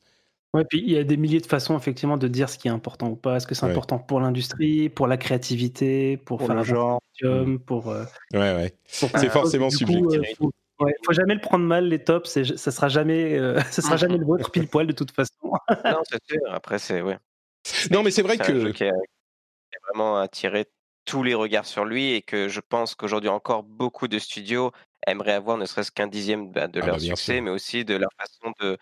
Ouais, 0.55 0.65
puis 0.69 0.81
il 0.81 0.91
y 0.93 0.99
a 0.99 1.05
des 1.05 1.17
milliers 1.17 1.41
de 1.41 1.47
façons 1.47 1.79
effectivement 1.79 2.19
de 2.19 2.29
dire 2.29 2.51
ce 2.51 2.59
qui 2.59 2.69
est 2.69 2.71
important 2.71 3.09
ou 3.09 3.17
pas. 3.17 3.37
Est-ce 3.37 3.47
que 3.47 3.55
c'est 3.55 3.65
Ouais. 3.65 3.71
important 3.73 3.99
pour 3.99 4.21
l'industrie, 4.21 4.91
pour 4.91 5.07
la 5.07 5.17
créativité, 5.17 6.19
pour, 6.19 6.39
Pour 6.39 6.47
faire 6.49 6.57
le 6.57 6.61
un 6.61 6.65
genre. 6.65 7.01
médium, 7.23 7.59
pour. 7.59 7.89
euh, 7.89 8.05
Ouais, 8.35 8.55
ouais. 8.55 8.75
C'est 8.87 9.31
forcément 9.31 9.69
du 9.69 9.87
coup, 9.87 10.11
subjectif. 10.11 10.21
euh, 10.21 10.35
faut, 10.37 10.53
ouais, 10.85 10.95
faut 11.07 11.13
jamais 11.15 11.35
le 11.35 11.41
prendre 11.41 11.65
mal 11.65 11.89
les 11.89 12.05
tops. 12.05 12.39
Ça 12.57 12.71
sera 12.71 12.89
jamais, 12.89 13.39
euh, 13.39 13.59
ça 13.71 13.81
sera 13.81 13.97
jamais 13.97 14.19
le 14.19 14.27
vôtre 14.27 14.51
pile 14.51 14.69
poil 14.69 14.87
de 14.87 14.93
toute 14.93 15.13
façon. 15.13 15.33
non, 15.87 16.03
c'est 16.11 16.23
sûr. 16.31 16.41
Après, 16.51 16.79
c'est 16.79 17.01
ouais. 17.01 17.19
Non, 17.91 18.03
mais 18.03 18.11
c'est 18.11 18.23
vrai 18.23 18.37
que. 18.37 18.73
qui 18.73 18.85
a, 18.85 18.91
qui 18.91 19.77
a 19.77 19.79
vraiment 19.93 20.19
attiré 20.19 20.67
tous 21.07 21.23
les 21.23 21.35
regards 21.35 21.67
sur 21.67 21.85
lui 21.87 22.13
et 22.13 22.23
que 22.23 22.49
je 22.49 22.61
pense 22.61 22.95
qu'aujourd'hui 22.95 23.31
encore 23.31 23.63
beaucoup 23.63 24.07
de 24.07 24.19
studios 24.19 24.71
aimeraient 25.07 25.33
avoir 25.33 25.57
ne 25.57 25.67
serait-ce 25.67 25.91
qu'un 25.91 26.07
dixième 26.09 26.53
bah, 26.53 26.69
de 26.69 26.81
Ah 26.81 26.87
leur 26.87 26.97
bah, 26.97 27.01
succès, 27.01 27.35
sûr. 27.37 27.43
mais 27.43 27.51
aussi 27.51 27.85
de 27.85 27.97
leur 27.97 28.11
façon 28.19 28.53
de, 28.61 28.79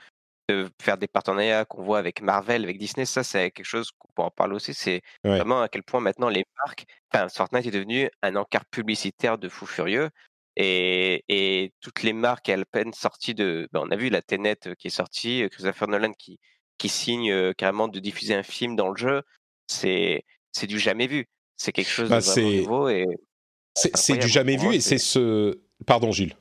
de 0.51 0.68
faire 0.82 0.97
des 0.98 1.06
partenariats 1.09 1.64
qu'on 1.64 1.82
voit 1.82 1.98
avec 1.98 2.20
Marvel, 2.22 2.64
avec 2.64 2.78
Disney. 2.78 3.05
Ça, 3.06 3.22
c'est 3.24 3.51
quelque 3.51 3.64
chose 3.66 3.90
qu'on 3.98 4.09
peut 4.14 4.22
en 4.22 4.31
parler 4.31 4.55
aussi. 4.56 4.74
C'est 4.74 5.02
Ouais. 5.24 5.36
vraiment 5.36 5.62
à 5.62 5.68
quel 5.68 5.82
point 5.82 6.01
maintenant 6.01 6.28
les 6.28 6.44
marques, 6.64 6.85
enfin, 7.12 7.28
Fortnite 7.28 7.66
est 7.66 7.70
devenu 7.70 8.09
un 8.22 8.36
encart 8.36 8.64
publicitaire 8.66 9.39
de 9.39 9.48
fou 9.48 9.66
furieux. 9.66 10.10
Et, 10.56 11.24
et 11.28 11.72
toutes 11.81 12.02
les 12.02 12.12
marques 12.12 12.48
à 12.48 12.56
peine 12.64 12.93
sorties 12.93 13.35
de. 13.35 13.68
ben, 13.72 13.81
on 13.85 13.90
a 13.90 13.97
vu 13.97 14.09
la 14.10 14.20
Tenet 14.20 14.56
euh, 14.66 14.74
qui 14.74 14.89
est 14.89 14.90
sortie, 14.90 15.43
euh, 15.44 15.48
Christopher 15.48 15.89
Nolan 15.89 16.12
qui, 16.12 16.39
qui 16.77 16.89
signe 16.89 17.31
euh, 17.31 17.52
carrément 17.56 17.86
de 17.89 17.98
diffuser 18.01 18.35
un 18.35 18.43
film 18.43 18.74
dans 18.77 18.89
le 18.90 18.97
jeu. 18.97 19.22
C'est 19.68 20.24
c'est 20.52 20.66
du 20.66 20.78
jamais 20.78 21.06
vu. 21.06 21.27
C'est 21.56 21.72
quelque 21.72 21.89
chose 21.89 22.10
Bah, 22.10 22.18
de 22.20 22.24
vraiment 22.24 22.51
nouveau. 22.51 22.89
Et 22.89 23.06
C'est 23.74 24.16
du 24.18 24.28
jamais 24.28 24.56
vu 24.56 24.74
et 24.74 24.81
c'est 24.81 24.98
ce. 24.98 25.60
Pardon, 25.86 26.10
Gilles. 26.10 26.36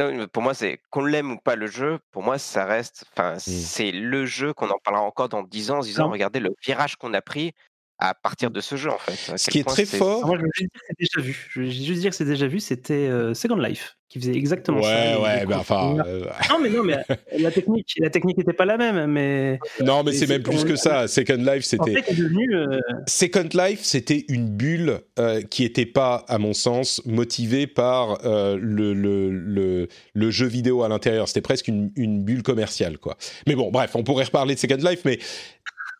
Non, 0.00 0.14
mais 0.16 0.26
pour 0.26 0.42
moi, 0.42 0.54
c'est 0.54 0.80
qu'on 0.90 1.04
l'aime 1.04 1.32
ou 1.32 1.36
pas 1.38 1.56
le 1.56 1.66
jeu. 1.66 1.98
Pour 2.10 2.22
moi, 2.22 2.38
ça 2.38 2.64
reste. 2.64 3.04
Enfin, 3.12 3.34
c'est 3.38 3.92
le 3.92 4.24
jeu 4.26 4.52
qu'on 4.54 4.70
en 4.70 4.78
parlera 4.82 5.04
encore 5.04 5.28
dans 5.28 5.42
10 5.42 5.70
ans, 5.70 5.78
en 5.78 5.82
se 5.82 5.88
disant, 5.88 6.04
Non. 6.06 6.10
regardez 6.12 6.40
le 6.40 6.50
virage 6.64 6.96
qu'on 6.96 7.12
a 7.14 7.20
pris 7.20 7.52
à 7.98 8.14
partir 8.14 8.50
de 8.50 8.60
ce 8.62 8.76
jeu, 8.76 8.90
en 8.90 8.98
fait. 8.98 9.32
À 9.32 9.36
Ce 9.36 9.44
quel 9.46 9.52
qui 9.52 9.58
est 9.58 9.64
point 9.64 9.72
très 9.74 9.84
c'est- 9.84 9.98
fort. 9.98 10.26
Moi, 10.26 10.36
je 10.38 10.42
veux 10.42 10.50
juste 10.54 10.70
dire 10.72 10.80
que 10.80 10.86
c'est 10.88 10.98
déjà 10.98 11.20
vu. 11.26 11.46
Je 11.50 11.60
veux 11.60 11.66
juste 11.68 12.00
dire 12.00 12.10
que 12.10 12.16
c'est 12.16 12.24
déjà 12.24 12.46
vu. 12.46 12.60
C'était 12.60 12.94
euh, 13.08 13.34
Second 13.34 13.56
Life 13.56 13.96
qui 14.10 14.18
faisait 14.20 14.34
exactement 14.34 14.82
ça. 14.82 14.88
Ouais, 14.88 15.14
Ils 15.16 15.22
ouais, 15.22 15.46
bah, 15.46 15.58
enfin. 15.60 15.96
euh, 16.04 16.24
Non, 16.50 16.58
mais 16.60 16.68
non, 16.68 16.82
mais 16.82 16.96
la 17.38 17.50
technique, 17.52 17.94
la 17.98 18.10
technique 18.10 18.36
n'était 18.38 18.52
pas 18.52 18.64
la 18.64 18.76
même, 18.76 19.06
mais 19.12 19.58
Non, 19.82 20.02
mais 20.02 20.12
c'est 20.12 20.26
même 20.26 20.42
plus 20.42 20.64
que 20.64 20.74
ça. 20.76 21.06
Second 21.08 21.36
Life, 21.36 21.64
en 21.64 21.68
c'était. 21.68 22.02
fait, 22.02 22.10
est 22.12 22.16
devenu. 22.16 22.54
euh, 22.54 22.80
Second 23.06 23.48
Life, 23.54 23.80
c'était 23.84 24.24
une 24.28 24.48
bulle 24.50 25.00
euh, 25.20 25.40
qui 25.42 25.62
n'était 25.62 25.86
pas, 25.86 26.24
à 26.28 26.38
mon 26.38 26.52
sens, 26.52 27.00
motivée 27.06 27.66
par 27.68 28.18
euh, 28.26 28.58
le, 28.60 28.92
le, 28.94 29.30
le, 29.30 29.88
le 30.12 30.30
jeu 30.32 30.46
vidéo 30.48 30.82
à 30.82 30.88
l'intérieur. 30.88 31.28
C'était 31.28 31.40
presque 31.40 31.68
une, 31.68 31.92
une 31.94 32.24
bulle 32.24 32.42
commerciale, 32.42 32.98
quoi. 32.98 33.16
Mais 33.46 33.54
bon, 33.54 33.70
bref, 33.70 33.92
on 33.94 34.02
pourrait 34.02 34.24
reparler 34.24 34.56
de 34.56 34.58
Second 34.60 34.76
Life, 34.76 35.02
mais 35.04 35.20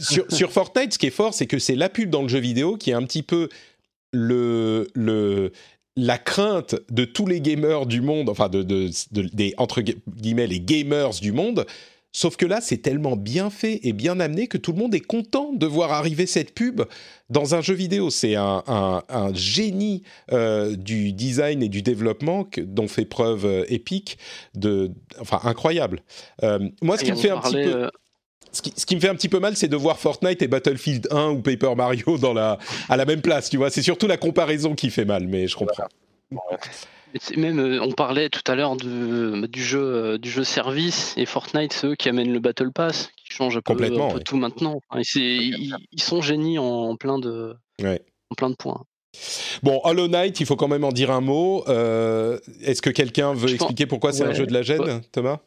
sur, 0.00 0.24
sur 0.32 0.50
Fortnite, 0.50 0.94
ce 0.94 0.98
qui 0.98 1.06
est 1.06 1.10
fort, 1.10 1.32
c'est 1.32 1.46
que 1.46 1.60
c'est 1.60 1.76
la 1.76 1.88
pub 1.88 2.10
dans 2.10 2.22
le 2.22 2.28
jeu 2.28 2.40
vidéo 2.40 2.76
qui 2.76 2.90
est 2.90 2.94
un 2.94 3.04
petit 3.04 3.22
peu 3.22 3.48
le, 4.12 4.88
le, 4.94 5.52
la 5.96 6.18
crainte 6.18 6.76
de 6.90 7.04
tous 7.04 7.26
les 7.26 7.40
gamers 7.40 7.86
du 7.86 8.00
monde, 8.00 8.28
enfin, 8.28 8.48
de, 8.48 8.62
de, 8.62 8.90
de- 9.12 9.28
des, 9.32 9.54
entre 9.58 9.82
guillemets, 9.82 10.46
les 10.46 10.60
gamers 10.60 11.10
du 11.20 11.32
monde. 11.32 11.66
Sauf 12.12 12.36
que 12.36 12.44
là, 12.44 12.60
c'est 12.60 12.78
tellement 12.78 13.14
bien 13.14 13.50
fait 13.50 13.78
et 13.84 13.92
bien 13.92 14.18
amené 14.18 14.48
que 14.48 14.58
tout 14.58 14.72
le 14.72 14.78
monde 14.78 14.92
est 14.96 15.00
content 15.00 15.52
de 15.52 15.64
voir 15.64 15.92
arriver 15.92 16.26
cette 16.26 16.54
pub 16.56 16.82
dans 17.28 17.54
un 17.54 17.60
jeu 17.60 17.74
vidéo. 17.74 18.10
C'est 18.10 18.34
un, 18.34 18.64
un- 18.66 19.02
un 19.08 19.32
génie 19.32 20.02
euh, 20.32 20.74
du 20.74 21.12
design 21.12 21.62
et 21.62 21.68
du 21.68 21.82
développement 21.82 22.42
que- 22.42 22.62
dont 22.62 22.88
fait 22.88 23.04
preuve 23.04 23.46
euh, 23.46 23.64
Epic, 23.68 24.18
de, 24.56 24.90
enfin 25.20 25.38
incroyable. 25.44 26.02
Euh, 26.42 26.58
moi, 26.82 26.96
ce 26.98 27.04
qui 27.04 27.12
me 27.12 27.16
fait 27.16 27.30
un 27.30 27.38
petit 27.38 27.52
peu 27.70 27.84
euh, 27.84 27.88
ce 28.52 28.62
qui, 28.62 28.72
ce 28.76 28.84
qui 28.86 28.96
me 28.96 29.00
fait 29.00 29.08
un 29.08 29.14
petit 29.14 29.28
peu 29.28 29.38
mal, 29.40 29.56
c'est 29.56 29.68
de 29.68 29.76
voir 29.76 29.98
Fortnite 29.98 30.42
et 30.42 30.48
Battlefield 30.48 31.08
1 31.10 31.30
ou 31.30 31.40
Paper 31.42 31.74
Mario 31.76 32.18
dans 32.18 32.32
la, 32.32 32.58
à 32.88 32.96
la 32.96 33.04
même 33.04 33.20
place, 33.22 33.50
tu 33.50 33.56
vois. 33.56 33.70
C'est 33.70 33.82
surtout 33.82 34.06
la 34.06 34.16
comparaison 34.16 34.74
qui 34.74 34.90
fait 34.90 35.04
mal, 35.04 35.26
mais 35.28 35.46
je 35.48 35.56
comprends. 35.56 35.88
Même, 37.36 37.58
euh, 37.58 37.80
on 37.82 37.90
parlait 37.90 38.28
tout 38.28 38.42
à 38.46 38.54
l'heure 38.54 38.76
de- 38.76 39.46
du 39.46 39.64
jeu, 39.64 39.80
euh, 39.82 40.18
du 40.18 40.30
jeu 40.30 40.44
service 40.44 41.12
et 41.16 41.26
Fortnite, 41.26 41.72
c'est 41.72 41.88
eux 41.88 41.94
qui 41.96 42.08
amènent 42.08 42.32
le 42.32 42.38
Battle 42.38 42.70
Pass, 42.72 43.10
qui 43.16 43.34
changent 43.34 43.56
un 43.56 43.60
peu, 43.62 43.72
Complètement, 43.72 44.06
un 44.06 44.10
peu 44.12 44.18
ouais. 44.18 44.22
tout 44.22 44.36
maintenant. 44.36 44.80
Et 44.96 45.00
ils, 45.16 45.74
ils 45.90 46.02
sont 46.02 46.20
génies 46.22 46.60
en, 46.60 46.94
plein 46.94 47.18
de, 47.18 47.56
Ouais. 47.82 48.00
en 48.30 48.34
plein 48.36 48.48
de 48.50 48.54
points. 48.54 48.84
Bon, 49.64 49.80
Hollow 49.82 50.06
Knight, 50.06 50.38
il 50.38 50.46
faut 50.46 50.54
quand 50.54 50.68
même 50.68 50.84
en 50.84 50.92
dire 50.92 51.10
un 51.10 51.20
mot. 51.20 51.64
Euh, 51.66 52.38
Est-ce 52.62 52.80
que 52.80 52.90
quelqu'un 52.90 53.32
veut 53.34 53.48
Je 53.48 53.56
pense- 53.56 53.62
expliquer 53.66 53.86
pourquoi 53.86 54.12
c'est 54.12 54.22
un 54.24 54.32
jeu 54.32 54.46
de 54.46 54.52
la 54.52 54.62
gêne. 54.62 55.00
Thomas? 55.10 55.38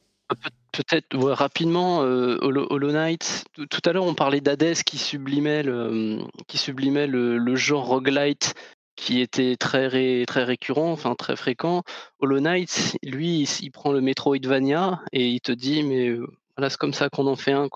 Peut-être 0.73 1.15
rapidement, 1.15 2.01
euh, 2.01 2.39
Hollow, 2.41 2.91
Knight. 2.91 3.45
Tout, 3.53 3.81
à 3.85 3.93
l'heure, 3.93 4.05
on 4.05 4.15
parlait 4.15 4.41
d'Hades 4.41 4.81
qui 4.83 4.97
sublimait 4.97 5.61
le, 5.61 6.17
qui 6.47 6.57
sublimait 6.57 7.05
le, 7.05 7.55
genre 7.55 7.85
roguelite 7.85 8.55
qui 8.95 9.21
était 9.21 9.55
très, 9.55 10.25
très 10.25 10.43
récurrent, 10.43 10.91
enfin 10.91 11.13
très 11.13 11.35
fréquent. 11.35 11.83
Hollow 12.19 12.39
Knight, 12.39 12.97
lui, 13.03 13.43
il, 13.61 13.71
prend 13.71 13.91
le 13.91 14.01
Metroidvania 14.01 14.99
et 15.11 15.29
il 15.29 15.41
te 15.41 15.51
dit, 15.51 15.83
mais 15.83 16.09
euh, 16.09 16.25
voilà, 16.57 16.71
c'est 16.71 16.77
comme 16.77 16.93
ça 16.93 17.09
qu'on 17.09 17.27
en 17.27 17.35
fait 17.35 17.51
un. 17.51 17.69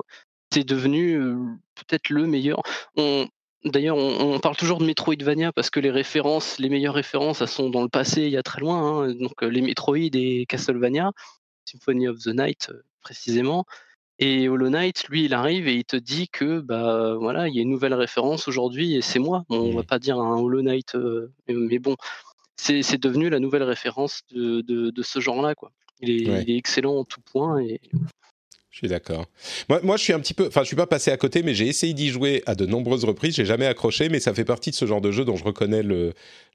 C'est 0.52 0.64
devenu 0.64 1.19
euh, 1.22 1.36
peut-être 1.76 2.10
le 2.10 2.26
meilleur. 2.26 2.64
D'ailleurs, 3.64 3.98
on, 3.98 4.40
parle 4.40 4.56
toujours 4.56 4.80
de 4.80 4.86
Metroidvania 4.86 5.52
parce 5.52 5.69
que 5.69 5.80
les 5.80 5.91
références, 5.91 6.57
les 6.57 6.69
meilleures 6.69 6.95
références, 6.95 7.41
elles 7.41 7.48
sont 7.48 7.69
dans 7.69 7.84
le 7.84 7.90
passé, 7.90 8.24
il 8.24 8.32
y 8.32 8.38
a 8.38 8.44
très 8.44 8.61
loin. 8.61 9.03
hein. 9.03 9.14
donc 9.14 9.41
les 9.41 9.61
Metroid 9.61 9.98
et 9.98 10.45
Castlevania. 10.48 11.11
Symphony 11.68 12.07
of 12.07 12.19
the 12.19 12.27
Night 12.27 12.69
euh, 12.69 12.81
précisément. 13.02 13.65
Et 14.19 14.49
Hollow 14.49 14.69
Knight, 14.69 15.07
lui, 15.10 15.26
il 15.26 15.34
arrive 15.35 15.68
et 15.68 15.76
il 15.76 15.85
te 15.85 15.95
dit 15.95 16.27
que 16.27 16.60
bah 16.60 17.14
voilà, 17.19 17.48
il 17.48 17.56
y 17.56 17.60
a 17.60 17.61
une 17.61 17.69
nouvelle 17.69 17.94
référence 17.94 18.48
aujourd'hui 18.48 18.95
et 18.95 19.02
c'est 19.03 19.19
moi. 19.19 19.44
Bon, 19.48 19.60
on 19.60 19.76
va 19.76 19.84
pas 19.84 19.99
dire 19.99 20.18
un 20.19 20.39
Hollow 20.39 20.64
Knight, 20.64 20.95
euh, 20.95 21.31
mais, 21.48 21.77
bon, 21.77 21.95
c'est 22.56 22.81
c'est 22.81 22.98
devenu 22.98 23.30
la 23.30 23.39
nouvelle 23.39 23.61
référence 23.61 24.22
de, 24.31 24.61
de, 24.61 24.89
de 24.89 25.03
ce 25.03 25.19
genre-là, 25.19 25.53
quoi. 25.53 25.72
Il 25.99 26.10
est, 26.10 26.30
Ouais. 26.30 26.44
il 26.44 26.49
est 26.52 26.57
excellent 26.57 26.95
en 26.95 27.03
tout 27.03 27.22
point 27.22 27.60
et 27.60 27.80
Je 28.78 28.82
suis 28.82 28.90
d'accord. 28.90 29.26
Moi, 29.82 29.98
je 29.98 30.04
suis 30.04 30.14
un 30.14 30.20
petit 30.20 30.36
peu. 30.36 30.45
Enfin, 30.45 30.62
je 30.62 30.68
suis 30.68 30.76
pas 30.76 30.86
passé 30.86 31.10
à 31.10 31.18
côté, 31.18 31.41
mais 31.41 31.56
j'ai 31.56 31.66
essayé 31.66 31.95
d'y 31.95 32.10
jouer 32.10 32.44
à 32.45 32.54
de 32.54 32.68
nombreuses 32.68 33.06
reprises. 33.06 33.34
J'ai 33.34 33.44
jamais 33.44 33.66
accroché, 33.66 34.08
mais 34.08 34.20
ça 34.20 34.36
fait 34.36 34.45
partie 34.45 34.70
de 34.70 34.76
ce 34.76 34.86
genre 34.86 35.02
de 35.02 35.12
jeu 35.12 35.26
dont 35.26 35.36
je 35.36 35.44
reconnais 35.44 35.82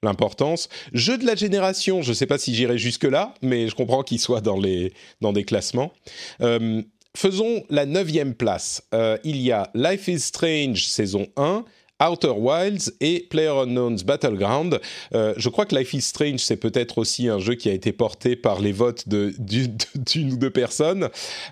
l'importance. 0.01 0.69
Jeu 0.93 1.17
de 1.17 1.25
la 1.25 1.35
génération. 1.35 2.01
Je 2.01 2.13
sais 2.13 2.25
pas 2.25 2.37
si 2.37 2.55
j'irai 2.55 2.77
jusque 2.77 3.03
là, 3.03 3.33
mais 3.41 3.67
je 3.67 3.75
comprends 3.75 4.03
qu'il 4.03 4.21
soit 4.21 4.39
dans 4.39 4.57
les 4.57 4.93
dans 5.19 5.33
des 5.33 5.43
classements. 5.43 5.91
Euh, 6.39 6.81
faisons 7.13 7.65
la 7.69 7.85
neuvième 7.85 8.35
place. 8.35 8.83
Euh, 8.93 9.17
il 9.25 9.35
y 9.41 9.51
a 9.51 9.69
Life 9.75 10.07
is 10.07 10.21
Strange 10.21 10.85
saison 10.85 11.27
1. 11.35 11.65
Outer 12.09 12.33
Wilds 12.35 12.93
et 12.99 13.27
PlayerUnknown's 13.29 14.03
Battleground. 14.03 14.79
Euh, 15.13 15.33
je 15.37 15.49
crois 15.49 15.65
que 15.65 15.75
Life 15.75 15.93
is 15.93 16.01
Strange, 16.01 16.39
c'est 16.39 16.57
peut-être 16.57 16.97
aussi 16.97 17.27
un 17.27 17.39
jeu 17.39 17.55
qui 17.55 17.69
a 17.69 17.73
été 17.73 17.91
porté 17.91 18.35
par 18.35 18.59
les 18.59 18.71
votes 18.71 19.07
d'une 19.07 20.33
ou 20.33 20.37
deux 20.37 20.49
personnes. 20.49 21.09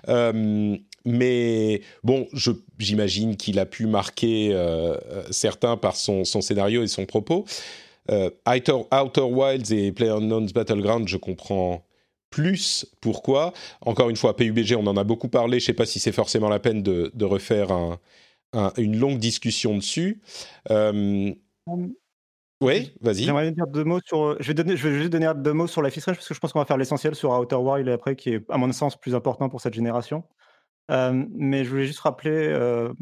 Euh, 0.08 0.76
mais 1.04 1.80
bon, 2.04 2.28
j'imagine 2.78 3.36
qu'il 3.36 3.58
a 3.58 3.66
pu 3.66 3.86
marquer 3.86 4.50
euh, 4.52 4.96
certains 5.30 5.76
par 5.76 5.96
son, 5.96 6.24
scénario 6.24 6.82
et 6.82 6.88
son 6.88 7.06
propos. 7.06 7.44
Outer, 8.08 8.82
Outer 8.92 9.22
Wilds 9.22 9.72
et 9.72 9.92
PlayerUnknown's 9.92 10.52
Battleground, 10.52 11.08
je 11.08 11.16
comprends 11.16 11.84
plus 12.30 12.86
pourquoi. 13.00 13.52
Encore 13.82 14.10
une 14.10 14.16
fois, 14.16 14.34
PUBG, 14.36 14.74
on 14.74 14.86
en 14.88 14.96
a 14.96 15.04
beaucoup 15.04 15.28
parlé. 15.28 15.60
Je 15.60 15.64
ne 15.64 15.66
sais 15.66 15.72
pas 15.74 15.86
si 15.86 16.00
c'est 16.00 16.12
forcément 16.12 16.48
la 16.48 16.58
peine 16.58 16.82
de, 16.82 17.12
de 17.14 17.24
refaire 17.24 17.70
un- 17.70 18.00
un- 18.52 18.72
une 18.76 18.98
longue 18.98 19.18
discussion 19.18 19.76
dessus. 19.76 20.20
Euh, 20.70 21.32
oui, 22.60 22.92
vas-y. 23.00 23.24
J'aimerais 23.24 23.50
dire 23.50 23.66
deux 23.66 23.82
mots 23.82 24.00
sur. 24.04 24.40
Je 24.40 24.46
vais, 24.46 24.54
donner, 24.54 24.76
je 24.76 24.88
vais 24.88 24.96
juste 24.98 25.10
donner 25.10 25.32
deux 25.36 25.52
mots 25.52 25.66
sur 25.66 25.82
Life 25.82 25.96
is 25.96 26.00
Strange 26.00 26.16
parce 26.16 26.28
que 26.28 26.34
je 26.34 26.38
pense 26.40 26.52
qu'on 26.52 26.60
va 26.60 26.64
faire 26.64 26.76
l'essentiel 26.76 27.14
sur 27.16 27.30
Outer 27.32 27.56
Wild 27.56 27.88
après, 27.88 28.14
qui 28.14 28.30
est, 28.30 28.44
à 28.50 28.56
mon 28.56 28.70
sens, 28.72 28.98
plus 29.00 29.14
important 29.16 29.48
pour 29.48 29.60
cette 29.60 29.74
génération. 29.74 30.24
Euh, 30.90 31.24
mais 31.32 31.64
je 31.64 31.70
voulais 31.70 31.86
juste 31.86 32.00
rappeler, 32.00 32.30
euh, 32.32 32.92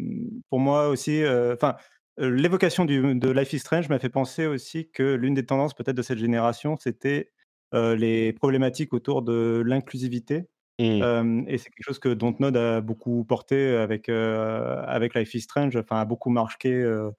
pour 0.51 0.60
moi 0.60 0.89
aussi, 0.89 1.22
euh, 1.22 1.55
enfin, 1.55 1.77
euh, 2.20 2.31
l'évocation 2.31 2.85
de 2.85 3.31
Life 3.31 3.52
is 3.52 3.59
Strange 3.60 3.89
m'a 3.89 3.98
fait 3.98 4.10
penser 4.10 4.47
aussi 4.47 4.90
que 4.90 5.14
l'une 5.14 5.35
des 5.35 5.47
tendances 5.47 5.74
peut-être 5.74 5.97
de 5.97 6.02
cette 6.02 6.18
génération, 6.18 6.77
c'était 6.81 7.32
euh, 7.74 7.97
les 7.97 8.32
problématiques 8.32 8.94
autour 8.94 9.22
de 9.22 9.62
l'inclusivité. 9.66 10.47
Mm. 10.81 11.02
Euh, 11.02 11.43
et 11.47 11.59
c'est 11.59 11.70
quelque 11.70 11.85
chose 11.85 11.98
que 11.98 12.09
Dontnod 12.09 12.57
a 12.57 12.81
beaucoup 12.81 13.24
porté 13.24 13.77
avec, 13.77 14.09
euh, 14.09 14.82
avec 14.86 15.15
Life 15.15 15.35
is 15.35 15.43
Strange, 15.43 15.77
enfin, 15.77 16.01
a 16.01 16.05
beaucoup 16.05 16.31
marqué 16.31 16.73
euh, 16.73 17.11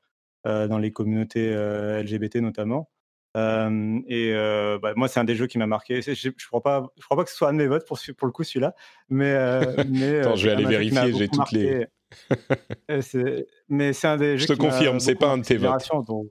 dans 0.45 0.79
les 0.79 0.91
communautés 0.91 1.51
LGBT 1.51 2.37
notamment. 2.37 2.89
Et 3.35 4.33
bah, 4.81 4.93
moi, 4.95 5.07
c'est 5.07 5.19
un 5.19 5.23
des 5.23 5.35
jeux 5.35 5.47
qui 5.47 5.57
m'a 5.57 5.67
marqué. 5.67 6.01
Je 6.01 6.27
ne 6.27 6.33
crois, 6.47 6.63
pas- 6.63 6.87
je 6.97 7.03
crois 7.03 7.17
pas 7.17 7.23
que 7.23 7.29
ce 7.29 7.35
soit 7.35 7.49
un 7.49 7.53
de 7.53 7.57
mes 7.59 7.67
votes 7.67 7.85
pour, 7.87 7.97
le 8.27 8.31
coup, 8.31 8.43
celui-là. 8.43 8.73
Mais, 9.09 9.33
mais, 9.89 10.19
Attends, 10.19 10.35
je 10.35 10.47
vais 10.47 10.53
aller 10.53 10.65
vérifier, 10.65 11.13
j'ai 11.13 11.29
toutes 11.29 11.51
les- 11.51 11.85
marqué. 12.89 13.45
Mais 13.69 13.93
c'est 13.93 14.07
un 14.07 14.17
des 14.17 14.37
Je 14.37 14.41
jeux 14.41 14.47
te 14.47 14.53
qui 14.53 14.65
m'a 14.65 14.69
confirme, 14.71 14.99
c'est 14.99 15.15
pas 15.15 15.29
un 15.29 15.37
de 15.37 15.43
tes 15.43 15.57
votes. 15.57 15.87
Donc, 16.07 16.27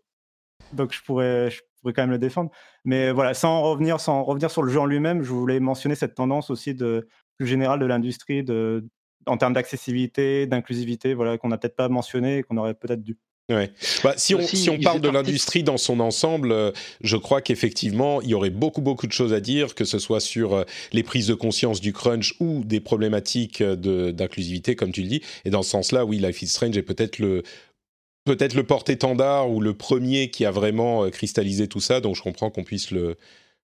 donc 0.73 0.93
je, 0.93 1.03
pourrais, 1.03 1.51
je 1.51 1.61
pourrais 1.81 1.93
quand 1.93 2.03
même 2.03 2.11
le 2.11 2.19
défendre. 2.19 2.51
Mais 2.85 3.11
voilà, 3.11 3.35
sans 3.35 3.63
revenir, 3.63 4.01
sans 4.01 4.23
revenir 4.23 4.51
sur 4.51 4.63
le 4.63 4.71
jeu 4.73 4.81
en 4.81 4.87
lui-même, 4.87 5.23
je 5.23 5.31
voulais 5.31 5.61
mentionner 5.61 5.95
cette 5.95 6.15
tendance 6.15 6.51
aussi 6.51 6.75
de, 6.75 7.09
plus 7.41 7.47
générale 7.47 7.81
de 7.81 7.87
l'industrie 7.87 8.45
de, 8.45 8.87
en 9.25 9.39
termes 9.39 9.55
d'accessibilité, 9.55 10.47
d'inclusivité, 10.47 11.15
voilà, 11.15 11.39
qu'on 11.39 11.49
n'a 11.49 11.57
peut-être 11.57 11.77
pas 11.77 11.89
mentionné 11.89 12.39
et 12.39 12.43
qu'on 12.43 12.59
aurait 12.59 12.75
peut-être 12.75 13.03
dû. 13.03 13.17
Ouais. 13.49 13.73
Bah, 14.05 14.15
si, 14.17 14.35
on, 14.35 14.39
Aussi, 14.39 14.57
si 14.59 14.71
on 14.71 14.75
il 14.75 14.85
parle 14.85 15.01
de 15.01 15.09
l'industrie 15.09 15.63
dans 15.63 15.79
son 15.79 15.99
ensemble, 16.01 16.53
euh, 16.53 16.71
je 17.01 17.17
crois 17.17 17.41
qu'effectivement, 17.41 18.21
il 18.21 18.29
y 18.29 18.35
aurait 18.35 18.51
beaucoup, 18.51 18.83
beaucoup 18.83 19.07
de 19.07 19.13
choses 19.13 19.33
à 19.33 19.41
dire, 19.41 19.75
que 19.75 19.85
ce 19.85 19.99
soit 19.99 20.21
sur 20.21 20.55
euh, 20.55 20.65
les 20.93 21.03
prises 21.03 21.27
de 21.27 21.35
conscience 21.35 21.81
du 21.81 21.93
crunch 21.93 22.35
ou 22.41 22.63
des 22.63 22.81
problématiques 22.81 23.61
euh, 23.61 23.75
de- 23.75 24.11
d'inclusivité, 24.13 24.77
comme 24.77 24.93
tu 24.93 25.03
le 25.03 25.09
dis. 25.09 25.23
Et 25.45 25.51
dans 25.51 25.63
ce 25.63 25.71
sens-là, 25.71 26.05
oui, 26.05 26.19
Life 26.19 26.43
is 26.43 26.49
Strange 26.49 26.77
est 26.77 26.83
peut-être 26.83 27.19
le 27.19 27.43
peut-être 28.25 28.55
le 28.55 28.65
porte-étendard 28.65 29.51
ou 29.51 29.61
le 29.61 29.75
premier 29.75 30.31
qui 30.31 30.45
a 30.45 30.51
vraiment 30.51 31.05
euh, 31.05 31.11
cristallisé 31.11 31.69
tout 31.69 31.81
ça, 31.81 32.01
donc 32.01 32.17
je 32.17 32.23
comprends 32.23 32.51
qu'on 32.51 32.65
puisse 32.65 32.91
le, 32.91 33.17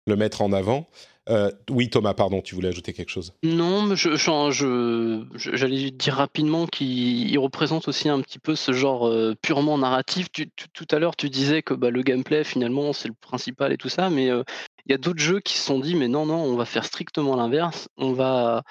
le 0.07 0.15
mettre 0.15 0.41
en 0.41 0.51
avant. 0.51 0.87
Euh, 1.29 1.49
oui, 1.69 1.89
Thomas, 1.89 2.13
pardon, 2.13 2.41
tu 2.41 2.53
voulais 2.53 2.67
ajouter 2.67 2.91
quelque 2.91 3.09
chose? 3.09 3.33
Non, 3.43 3.83
mais 3.83 3.95
je, 3.95 4.15
je- 4.15 5.25
je- 5.35 5.55
j'allais 5.55 5.89
dire 5.89 6.15
rapidement 6.15 6.67
qu'il 6.67 7.29
il 7.29 7.37
représente 7.37 7.87
aussi 7.87 8.09
un 8.09 8.19
petit 8.19 8.39
peu 8.39 8.55
ce 8.55 8.73
genre 8.73 9.07
euh, 9.07 9.33
purement 9.41 9.77
narratif. 9.77 10.29
Tu- 10.33 10.51
tu- 10.53 10.67
tout 10.73 10.87
à 10.91 10.99
l'heure, 10.99 11.15
tu 11.15 11.29
disais 11.29 11.61
que 11.61 11.73
bah, 11.73 11.91
le 11.91 12.01
gameplay, 12.01 12.43
finalement, 12.43 12.91
c'est 12.91 13.07
le 13.07 13.13
principal 13.13 13.71
et 13.71 13.77
tout 13.77 13.87
ça, 13.87 14.09
mais 14.09 14.29
euh, 14.29 14.43
il 14.85 14.91
y 14.91 14.95
a 14.95 14.97
d'autres 14.97 15.21
jeux 15.21 15.39
qui 15.39 15.53
se 15.57 15.63
sont 15.63 15.79
dit, 15.79 15.95
mais 15.95 16.09
non, 16.09 16.25
non, 16.25 16.43
on 16.43 16.57
va 16.57 16.65
faire 16.65 16.83
strictement 16.83 17.37
l'inverse. 17.37 17.87
On 17.95 18.11
va 18.11 18.63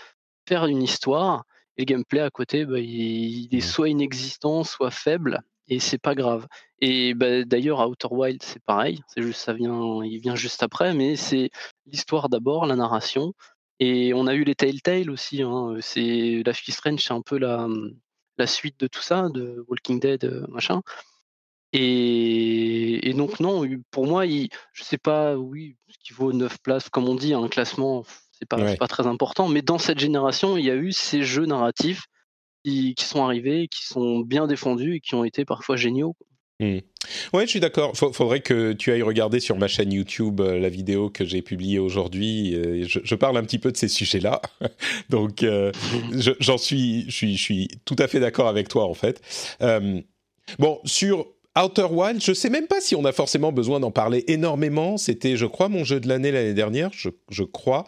faire 0.47 0.67
une 0.67 0.83
histoire, 0.83 1.45
et 1.79 1.83
le 1.83 1.87
gameplay 1.87 2.21
à 2.21 2.29
côté, 2.29 2.67
bah, 2.67 2.81
il, 2.81 3.47
il 3.51 3.57
est 3.57 3.63
soit 3.63 3.89
inexistant, 3.89 4.63
soit 4.63 4.91
faible, 4.91 5.41
et 5.73 5.81
c'est 5.81 5.99
pas 5.99 6.15
grave. 6.15 6.47
Et 6.81 7.15
bah, 7.15 7.45
d'ailleurs, 7.45 7.81
Outer 7.89 8.09
Wild, 8.11 8.43
c'est 8.43 8.63
pareil. 8.65 9.01
C'est 9.09 9.23
juste, 9.23 9.41
ça 9.41 9.53
vient, 9.53 10.03
il 10.05 10.19
vient 10.19 10.35
juste 10.35 10.63
après, 10.63 10.95
mais 10.95 11.17
c'est 11.17 11.51
l'histoire 11.87 12.29
d'abord, 12.29 12.67
la 12.67 12.77
narration. 12.77 13.33
Et 13.81 14.13
on 14.15 14.27
a 14.27 14.35
eu 14.35 14.45
les 14.45 14.55
Telltale 14.55 15.11
aussi. 15.11 15.43
Hein. 15.43 15.77
C'est 15.81 16.43
Life 16.47 16.69
is 16.69 16.73
Strange, 16.73 17.01
c'est 17.03 17.15
un 17.15 17.23
peu 17.23 17.39
la, 17.39 17.69
la 18.39 18.47
suite 18.47 18.79
de 18.81 18.87
tout 18.87 19.01
ça, 19.03 19.29
de 19.31 19.65
Walking 19.69 19.99
Dead, 20.01 20.25
euh, 20.25 20.47
machin. 20.49 20.83
Et, 21.73 23.09
et 23.09 23.15
donc 23.15 23.41
non, 23.41 23.65
pour 23.91 24.07
moi, 24.07 24.27
il, 24.27 24.49
je 24.73 24.85
sais 24.85 24.99
pas, 24.99 25.37
oui, 25.37 25.77
ce 25.89 25.97
qui 26.05 26.13
vaut 26.13 26.33
9 26.33 26.59
places, 26.63 26.89
comme 26.91 27.09
on 27.09 27.15
dit, 27.15 27.33
un 27.33 27.49
classement, 27.49 28.05
c'est 28.33 28.47
pas, 28.47 28.59
Ouais. 28.59 28.77
pas 28.77 28.89
très 28.89 29.07
important. 29.07 29.49
Mais 29.49 29.63
dans 29.63 29.79
cette 29.79 29.99
génération, 29.99 30.57
il 30.57 30.65
y 30.65 30.71
a 30.71 30.75
eu 30.75 30.93
ces 30.93 31.23
jeux 31.23 31.47
narratifs 31.47 32.05
qui, 32.65 32.95
qui 32.95 33.05
sont 33.05 33.25
arrivés, 33.25 33.69
qui 33.69 33.85
sont 33.87 34.21
bien 34.21 34.47
défendus 34.47 34.97
et 34.97 35.01
qui 35.01 35.15
ont 35.15 35.25
été 35.25 35.45
parfois 35.45 35.77
géniaux. 35.77 36.15
Hmm. 36.61 36.79
Ouais, 37.33 37.45
je 37.45 37.51
suis 37.51 37.61
d'accord. 37.61 37.97
Faut- 37.97 38.13
faudrait 38.13 38.41
que 38.41 38.73
tu 38.73 38.93
ailles 38.93 39.03
regarder 39.03 39.41
sur 39.41 39.57
ma 39.57 39.67
chaîne 39.67 39.93
YouTube 39.93 40.41
euh, 40.41 40.59
la 40.61 40.69
vidéo 40.69 41.11
que 41.11 41.25
j'ai 41.25 41.43
publiée 41.43 41.79
aujourd'hui. 41.81 42.55
Euh, 42.55 42.85
je, 42.87 43.01
je 43.03 43.15
parle 43.17 43.37
un 43.37 43.43
petit 43.43 43.59
peu 43.59 43.73
de 43.73 43.77
ces 43.77 43.89
sujets-là, 43.89 44.41
donc 45.11 45.43
euh, 45.43 45.73
je- 46.13 46.31
j'en 46.39 46.59
suis, 46.59 47.05
je 47.07 47.11
suis, 47.17 47.37
je 47.37 47.43
suis 47.43 47.69
tout 47.85 47.97
à 47.99 48.07
fait 48.07 48.21
d'accord 48.21 48.47
avec 48.49 48.69
toi 48.69 48.85
en 48.85 48.95
fait. 48.95 49.21
Bon, 50.59 50.81
sur 50.85 51.27
Outer 51.61 51.87
Wild, 51.91 52.23
je 52.23 52.33
sais 52.33 52.51
même 52.51 52.67
pas 52.67 52.81
si 52.81 52.95
on 52.97 53.05
a 53.05 53.13
forcément 53.13 53.53
besoin 53.53 53.81
d'en 53.81 53.91
parler 53.91 54.25
énormément. 54.29 54.97
C'était, 54.97 55.37
je 55.37 55.47
crois, 55.47 55.69
mon 55.69 55.85
jeu 55.85 56.01
de 56.01 56.09
l'année 56.09 56.31
l'année 56.33 56.55
dernière, 56.55 56.91
je, 56.93 57.09
je 57.31 57.43
crois. 57.45 57.85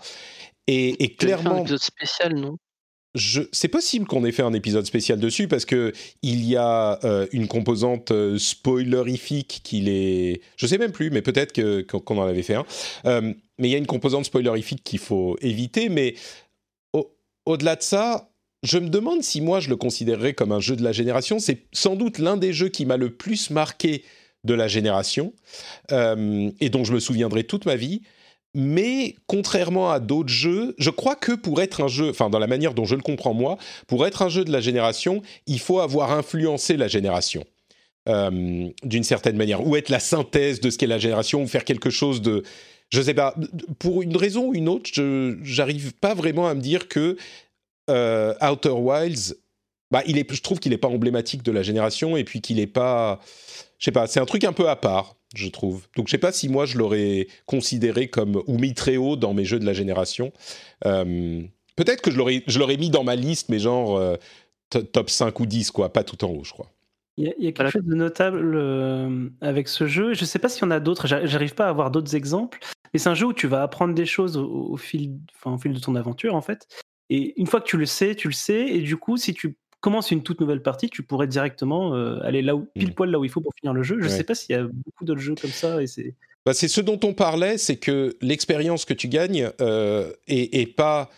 Et, 0.67 1.05
et 1.05 1.09
fait 1.09 1.13
un 1.13 1.17
clairement, 1.17 1.61
épisode 1.61 1.81
spécial, 1.81 2.35
non? 2.35 2.57
C'est 3.15 3.69
possible 3.69 4.07
qu'on 4.07 4.25
ait 4.25 4.33
fait 4.33 4.43
un 4.43 4.53
épisode 4.53 4.87
spécial 4.87 5.21
dessus 5.21 5.47
parce 5.47 5.65
que 5.65 5.93
il 6.23 6.45
y 6.45 6.57
a 6.57 6.99
euh, 7.05 7.27
une 7.33 7.47
composante 7.47 8.11
euh, 8.11 8.39
spoilerifique 8.39 9.61
qu'il 9.63 9.89
est. 9.89 10.41
Je 10.57 10.67
sais 10.67 10.79
même 10.79 10.93
plus, 10.93 11.11
mais 11.11 11.23
peut-être 11.23 11.53
qu'on 11.87 12.19
en 12.19 12.27
avait 12.27 12.43
fait 12.43 12.55
un. 12.55 12.67
Euh, 13.07 13.33
mais 13.59 13.69
il 13.69 13.71
y 13.71 13.75
a 13.77 13.79
une 13.79 13.87
composante 13.87 14.25
spoilerifique 14.25 14.83
qu'il 14.83 14.99
faut 14.99 15.37
éviter. 15.41 15.89
Mais 15.89 16.15
au, 16.93 17.15
au-delà 17.47 17.77
de 17.77 17.83
ça, 17.83 18.31
je 18.65 18.79
me 18.79 18.89
demande 18.89 19.23
si 19.23 19.41
moi 19.41 19.61
je 19.61 19.69
le 19.69 19.77
considérerais 19.77 20.33
comme 20.33 20.51
un 20.51 20.61
jeu 20.61 20.75
de 20.75 20.83
la 20.83 20.93
génération. 20.93 21.39
C'est 21.39 21.67
sans 21.73 21.95
doute 21.95 22.19
l'un 22.19 22.37
des 22.37 22.53
jeux 22.53 22.69
qui 22.69 22.85
m'a 22.85 22.97
le 22.97 23.11
plus 23.11 23.51
marqué 23.51 24.03
de 24.45 24.55
la 24.55 24.69
génération 24.69 25.33
euh, 25.91 26.51
et 26.61 26.69
dont 26.69 26.85
je 26.85 26.93
me 26.93 27.01
souviendrai 27.01 27.45
toute 27.45 27.67
ma 27.67 27.77
vie. 27.77 28.03
Mais 28.55 29.17
contrairement 29.27 29.91
à 29.91 29.99
d'autres 29.99 30.29
jeux, 30.29 30.75
je 30.79 30.91
crois 30.91 31.17
que 31.17 31.33
pour 31.33 31.61
être 31.61 31.83
un 31.83 31.89
jeu, 31.89 32.11
enfin 32.11 32.31
dans 32.31 32.39
la 32.39 32.47
manière 32.47 32.73
dont 32.75 32.85
je 32.85 32.95
le 32.95 33.03
comprends 33.03 33.35
moi, 33.35 33.59
pour 33.89 34.07
être 34.07 34.23
un 34.23 34.29
jeu 34.29 34.45
de 34.45 34.53
la 34.53 34.61
génération, 34.61 35.23
il 35.47 35.59
faut 35.59 35.81
avoir 35.81 36.13
influencé 36.13 36.77
la 36.77 36.89
génération. 36.89 37.45
Euh, 38.07 38.69
d'une 38.83 39.03
certaine 39.03 39.37
manière, 39.37 39.67
ou 39.67 39.77
être 39.77 39.89
la 39.89 39.99
synthèse 39.99 40.61
de 40.61 40.69
ce 40.69 40.77
qu'est 40.77 40.87
la 40.87 40.99
génération, 40.99 41.43
ou 41.43 41.47
faire 41.47 41.65
quelque 41.65 41.89
chose 41.89 42.21
de, 42.21 42.43
je 42.91 43.01
sais 43.01 43.15
pas, 43.15 43.35
pour 43.79 44.03
une 44.03 44.15
raison 44.15 44.49
ou 44.49 44.55
une 44.55 44.69
autre, 44.69 44.91
je 44.93 45.39
j'arrive 45.43 45.95
pas 45.95 46.13
vraiment 46.13 46.47
à 46.47 46.53
me 46.53 46.61
dire 46.61 46.87
que 46.89 47.17
euh, 47.89 48.35
Outer 48.43 48.69
Wilds, 48.69 49.37
bah 49.91 50.03
je 50.07 50.41
trouve 50.43 50.61
qu'il 50.61 50.75
est 50.75 50.79
pas 50.79 50.89
emblématique 50.89 51.43
de 51.43 51.51
la 51.51 51.63
génération 51.63 52.17
et 52.19 52.25
puis 52.25 52.43
qu'il 52.43 52.61
est 52.61 52.67
pas, 52.67 53.21
je 53.79 53.85
sais 53.87 53.93
pas, 53.93 54.07
c'est 54.07 54.21
un 54.21 54.25
truc 54.27 54.45
un 54.45 54.53
peu 54.53 54.69
à 54.69 54.77
part, 54.77 55.17
je 55.35 55.49
trouve. 55.49 55.87
Donc 55.97 56.07
je 56.09 56.13
sais 56.13 56.19
pas 56.19 56.33
si 56.33 56.49
moi 56.49 56.67
je 56.67 56.79
l'aurais 56.79 57.27
considéré 57.47 58.09
comme 58.09 58.43
ou 58.47 58.59
mis 58.59 58.75
très 58.75 58.97
haut 58.97 59.17
dans 59.17 59.35
mes 59.35 59.45
jeux 59.45 59.59
de 59.59 59.67
la 59.67 59.73
génération. 59.73 60.33
Euh, 60.87 61.43
Peut-être 61.77 62.03
que 62.03 62.13
je 62.13 62.17
l'aurais, 62.17 62.45
je 62.47 62.59
l'aurais 62.61 62.77
mis 62.77 62.89
dans 62.89 63.03
ma 63.03 63.17
liste, 63.17 63.49
mais 63.49 63.59
genre 63.59 63.97
euh, 63.97 64.15
to- 64.71 64.83
top 64.83 65.11
5 65.11 65.41
ou 65.41 65.47
10 65.47 65.73
quoi, 65.73 65.93
pas 65.93 66.05
tout 66.05 66.25
en 66.25 66.29
haut, 66.29 66.45
je 66.45 66.53
crois. 66.53 66.71
Il 67.17 67.25
y 67.27 67.29
a, 67.29 67.33
il 67.39 67.45
y 67.45 67.49
a 67.49 67.53
quelque 67.53 67.71
chose 67.73 67.85
de 67.85 67.95
notable 67.97 68.55
euh, 68.55 69.29
avec 69.41 69.67
ce 69.69 69.87
jeu. 69.89 70.15
Je 70.15 70.21
ne 70.21 70.27
sais 70.27 70.39
pas 70.39 70.49
s'il 70.49 70.63
y 70.63 70.67
en 70.67 70.71
a 70.71 70.79
d'autres. 70.81 71.07
J'ar- 71.09 71.27
J'arrive 71.27 71.55
pas 71.55 71.67
à 71.67 71.69
avoir 71.71 71.91
d'autres 71.91 72.15
exemples. 72.15 72.61
Mais 72.93 72.99
c'est 73.01 73.09
un 73.09 73.15
jeu 73.15 73.27
où 73.27 73.33
tu 73.33 73.49
vas 73.49 73.63
apprendre 73.63 73.93
des 73.95 74.07
choses 74.07 74.37
au, 74.37 74.47
au 74.71 74.77
fil, 74.77 75.19
enfin, 75.37 75.55
au 75.57 75.59
fil 75.59 75.73
de 75.73 75.81
ton 75.81 75.97
aventure, 75.97 76.35
en 76.37 76.41
fait. 76.43 76.67
Et 77.11 77.35
une 77.41 77.47
fois 77.49 77.61
que 77.61 77.67
tu 77.67 77.77
le 77.77 77.87
sais, 77.87 78.15
tu 78.15 78.29
le 78.29 78.35
sais. 78.35 78.67
Et 78.69 78.81
du 78.83 78.97
coup, 78.97 79.17
si 79.17 79.35
tu 79.35 79.57
commences 79.85 80.11
une 80.11 80.23
toute 80.23 80.41
nouvelle 80.41 80.63
partie, 80.63 80.89
tu 80.89 81.03
pourrais 81.03 81.27
directement 81.27 81.95
euh, 81.95 82.19
aller 82.23 82.41
là 82.41 82.57
où, 82.57 82.67
pile 82.75 82.95
poil 82.95 83.11
là 83.11 83.19
où 83.19 83.25
il 83.25 83.31
faut 83.31 83.43
pour 83.43 83.53
finir 83.61 83.75
le 83.75 83.83
jeu. 83.83 83.97
Je 84.01 84.07
ne 84.07 84.11
Ouais. 84.11 84.17
sais 84.17 84.25
pas 84.25 84.35
s'il 84.35 84.57
y 84.57 84.59
a 84.59 84.63
beaucoup 84.63 85.05
d'autres 85.05 85.21
jeux 85.21 85.35
comme 85.41 85.51
ça. 85.51 85.83
Et 85.83 85.87
c'est 85.87 86.15
Bah, 86.47 86.55
c'est 86.55 86.69
ce 86.69 86.81
dont 86.81 86.99
on 87.05 87.13
parlait, 87.13 87.59
c'est 87.59 87.77
que 87.77 88.17
l'expérience 88.23 88.87
que 88.87 88.95
tu 88.95 89.09
gagnes 89.09 89.51
euh, 89.61 90.11
est, 90.27 90.55
est 90.59 90.67
pas 90.75 91.11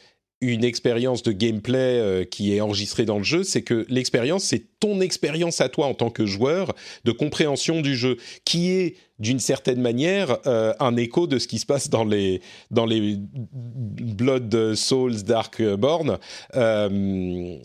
une 0.43 0.65
expérience 0.65 1.23
de 1.23 1.33
gameplay 1.33 1.99
euh, 1.99 2.25
qui 2.25 2.55
est 2.55 2.61
enregistrée 2.61 3.07
dans 3.07 3.17
le 3.17 3.25
jeu, 3.25 3.43
c'est 3.43 3.63
que 3.63 3.87
l'expérience, 3.89 4.45
c'est 4.45 4.65
ton 4.81 5.01
expérience 5.01 5.63
à 5.63 5.71
toi 5.71 5.87
en 5.87 5.95
tant 5.95 6.11
que 6.11 6.27
joueur 6.27 6.75
de 7.05 7.13
compréhension 7.13 7.81
du 7.81 7.97
jeu, 7.97 8.19
qui 8.45 8.71
est 8.71 8.97
d'une 9.19 9.39
certaine 9.39 9.81
manière 9.81 10.37
euh, 10.47 10.75
un 10.79 10.95
écho 10.99 11.27
de 11.27 11.39
ce 11.39 11.49
qui 11.49 11.59
se 11.59 11.65
passe 11.65 11.89
dans 11.89 12.05
les 12.05 12.43
dans 12.71 12.85
les 12.85 13.17
Blood 13.19 14.75
Souls 14.75 15.23
Darkborn. 15.23 16.19
Euh, 16.55 17.57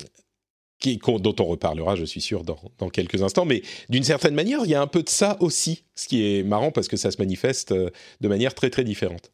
dont 1.19 1.35
on 1.39 1.45
reparlera, 1.45 1.95
je 1.95 2.05
suis 2.05 2.21
sûr, 2.21 2.43
dans, 2.43 2.89
quelques 2.89 3.21
instants. 3.21 3.45
Mais 3.45 3.61
d'une 3.89 4.03
certaine 4.03 4.33
manière, 4.33 4.61
il 4.63 4.71
y 4.71 4.75
a 4.75 4.81
un 4.81 4.87
peu 4.87 5.03
de 5.03 5.09
ça 5.09 5.37
aussi, 5.39 5.83
ce 5.95 6.07
qui 6.07 6.23
est 6.25 6.43
marrant 6.43 6.71
parce 6.71 6.87
que 6.87 6.97
ça 6.97 7.11
se 7.11 7.17
manifeste 7.17 7.71
euh, 7.71 7.89
de 8.21 8.27
manière 8.27 8.53
très 8.53 8.69
très 8.69 8.83
différente. 8.83 9.31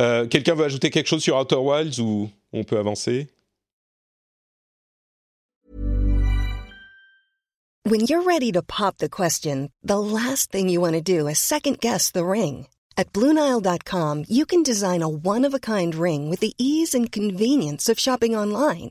Euh, 0.00 0.26
Quelqu'un 0.26 0.54
veut 0.54 0.64
ajouter 0.64 0.90
quelque 0.90 1.08
chose 1.08 1.22
sur 1.22 1.36
Outer 1.36 1.56
Wilds 1.56 2.00
ou 2.00 2.28
on 2.52 2.64
peut 2.64 2.78
avancer? 2.78 3.28
When 7.88 8.00
you're 8.00 8.24
ready 8.24 8.50
to 8.50 8.62
pop 8.62 8.98
the 8.98 9.08
question, 9.08 9.70
the 9.84 9.98
last 9.98 10.50
thing 10.50 10.68
you 10.68 10.80
want 10.80 10.94
to 10.94 11.00
do 11.00 11.28
is 11.28 11.38
second 11.38 11.78
guess 11.80 12.10
the 12.10 12.24
ring. 12.24 12.66
At 12.98 13.12
Bluenile.com, 13.12 14.24
you 14.28 14.44
can 14.44 14.62
design 14.64 15.02
a 15.02 15.08
one 15.08 15.44
of 15.44 15.54
a 15.54 15.60
kind 15.60 15.94
ring 15.94 16.28
with 16.28 16.40
the 16.40 16.54
ease 16.58 16.94
and 16.94 17.12
convenience 17.12 17.88
of 17.88 18.00
shopping 18.00 18.34
online. 18.34 18.90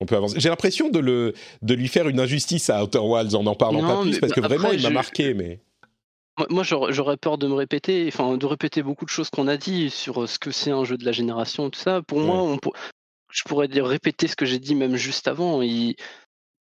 On 0.00 0.06
peut 0.06 0.16
avancer. 0.16 0.38
J'ai 0.38 0.48
l'impression 0.48 0.90
de, 0.90 0.98
le, 0.98 1.34
de 1.62 1.74
lui 1.74 1.88
faire 1.88 2.08
une 2.08 2.20
injustice 2.20 2.70
à 2.70 2.82
Outer 2.84 2.98
Wilds 3.00 3.34
en 3.34 3.42
n'en 3.42 3.54
parlant 3.54 3.82
Non, 3.82 3.96
pas 3.96 4.02
plus 4.02 4.20
parce 4.20 4.32
que 4.32 4.40
après, 4.40 4.56
vraiment 4.56 4.72
il 4.72 4.82
m'a 4.82 4.90
marqué. 4.90 5.34
Mais 5.34 5.60
Moi, 6.50 6.62
j'aurais 6.62 7.16
peur 7.16 7.36
de 7.38 7.48
me 7.48 7.54
répéter, 7.54 8.08
enfin 8.08 8.36
de 8.36 8.46
répéter 8.46 8.82
beaucoup 8.82 9.04
de 9.04 9.10
choses 9.10 9.30
qu'on 9.30 9.48
a 9.48 9.56
dit 9.56 9.90
sur 9.90 10.22
euh, 10.22 10.26
ce 10.26 10.38
que 10.38 10.50
c'est 10.52 10.70
un 10.70 10.84
jeu 10.84 10.96
de 10.96 11.04
la 11.04 11.12
génération, 11.12 11.68
tout 11.70 11.80
ça. 11.80 12.02
Pour 12.02 12.20
moi, 12.20 12.36
on 12.36 12.58
je 13.30 13.42
pourrais 13.44 13.68
dire 13.68 13.86
répéter 13.86 14.26
ce 14.26 14.36
que 14.36 14.46
j'ai 14.46 14.58
dit 14.58 14.74
même 14.74 14.96
juste 14.96 15.28
avant. 15.28 15.62
Il... 15.62 15.96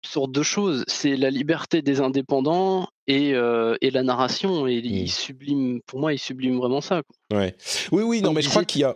Sur 0.05 0.27
deux 0.27 0.43
choses, 0.43 0.83
c'est 0.87 1.15
la 1.15 1.29
liberté 1.29 1.81
des 1.81 2.01
indépendants 2.01 2.87
et, 3.07 3.33
euh, 3.33 3.75
et 3.81 3.89
la 3.89 4.03
narration. 4.03 4.67
Et 4.67 4.75
il 4.75 5.09
sublime, 5.09 5.81
pour 5.85 5.99
moi, 5.99 6.13
il 6.13 6.19
sublime 6.19 6.57
vraiment 6.57 6.81
ça. 6.81 7.01
quoi. 7.03 7.39
Ouais. 7.39 7.55
Oui, 7.91 8.03
oui, 8.03 8.21
non, 8.21 8.29
Comme 8.29 8.35
mais 8.35 8.41
je 8.41 8.49
crois 8.49 8.63
qu'il 8.65 8.81
y 8.81 8.83
a. 8.83 8.95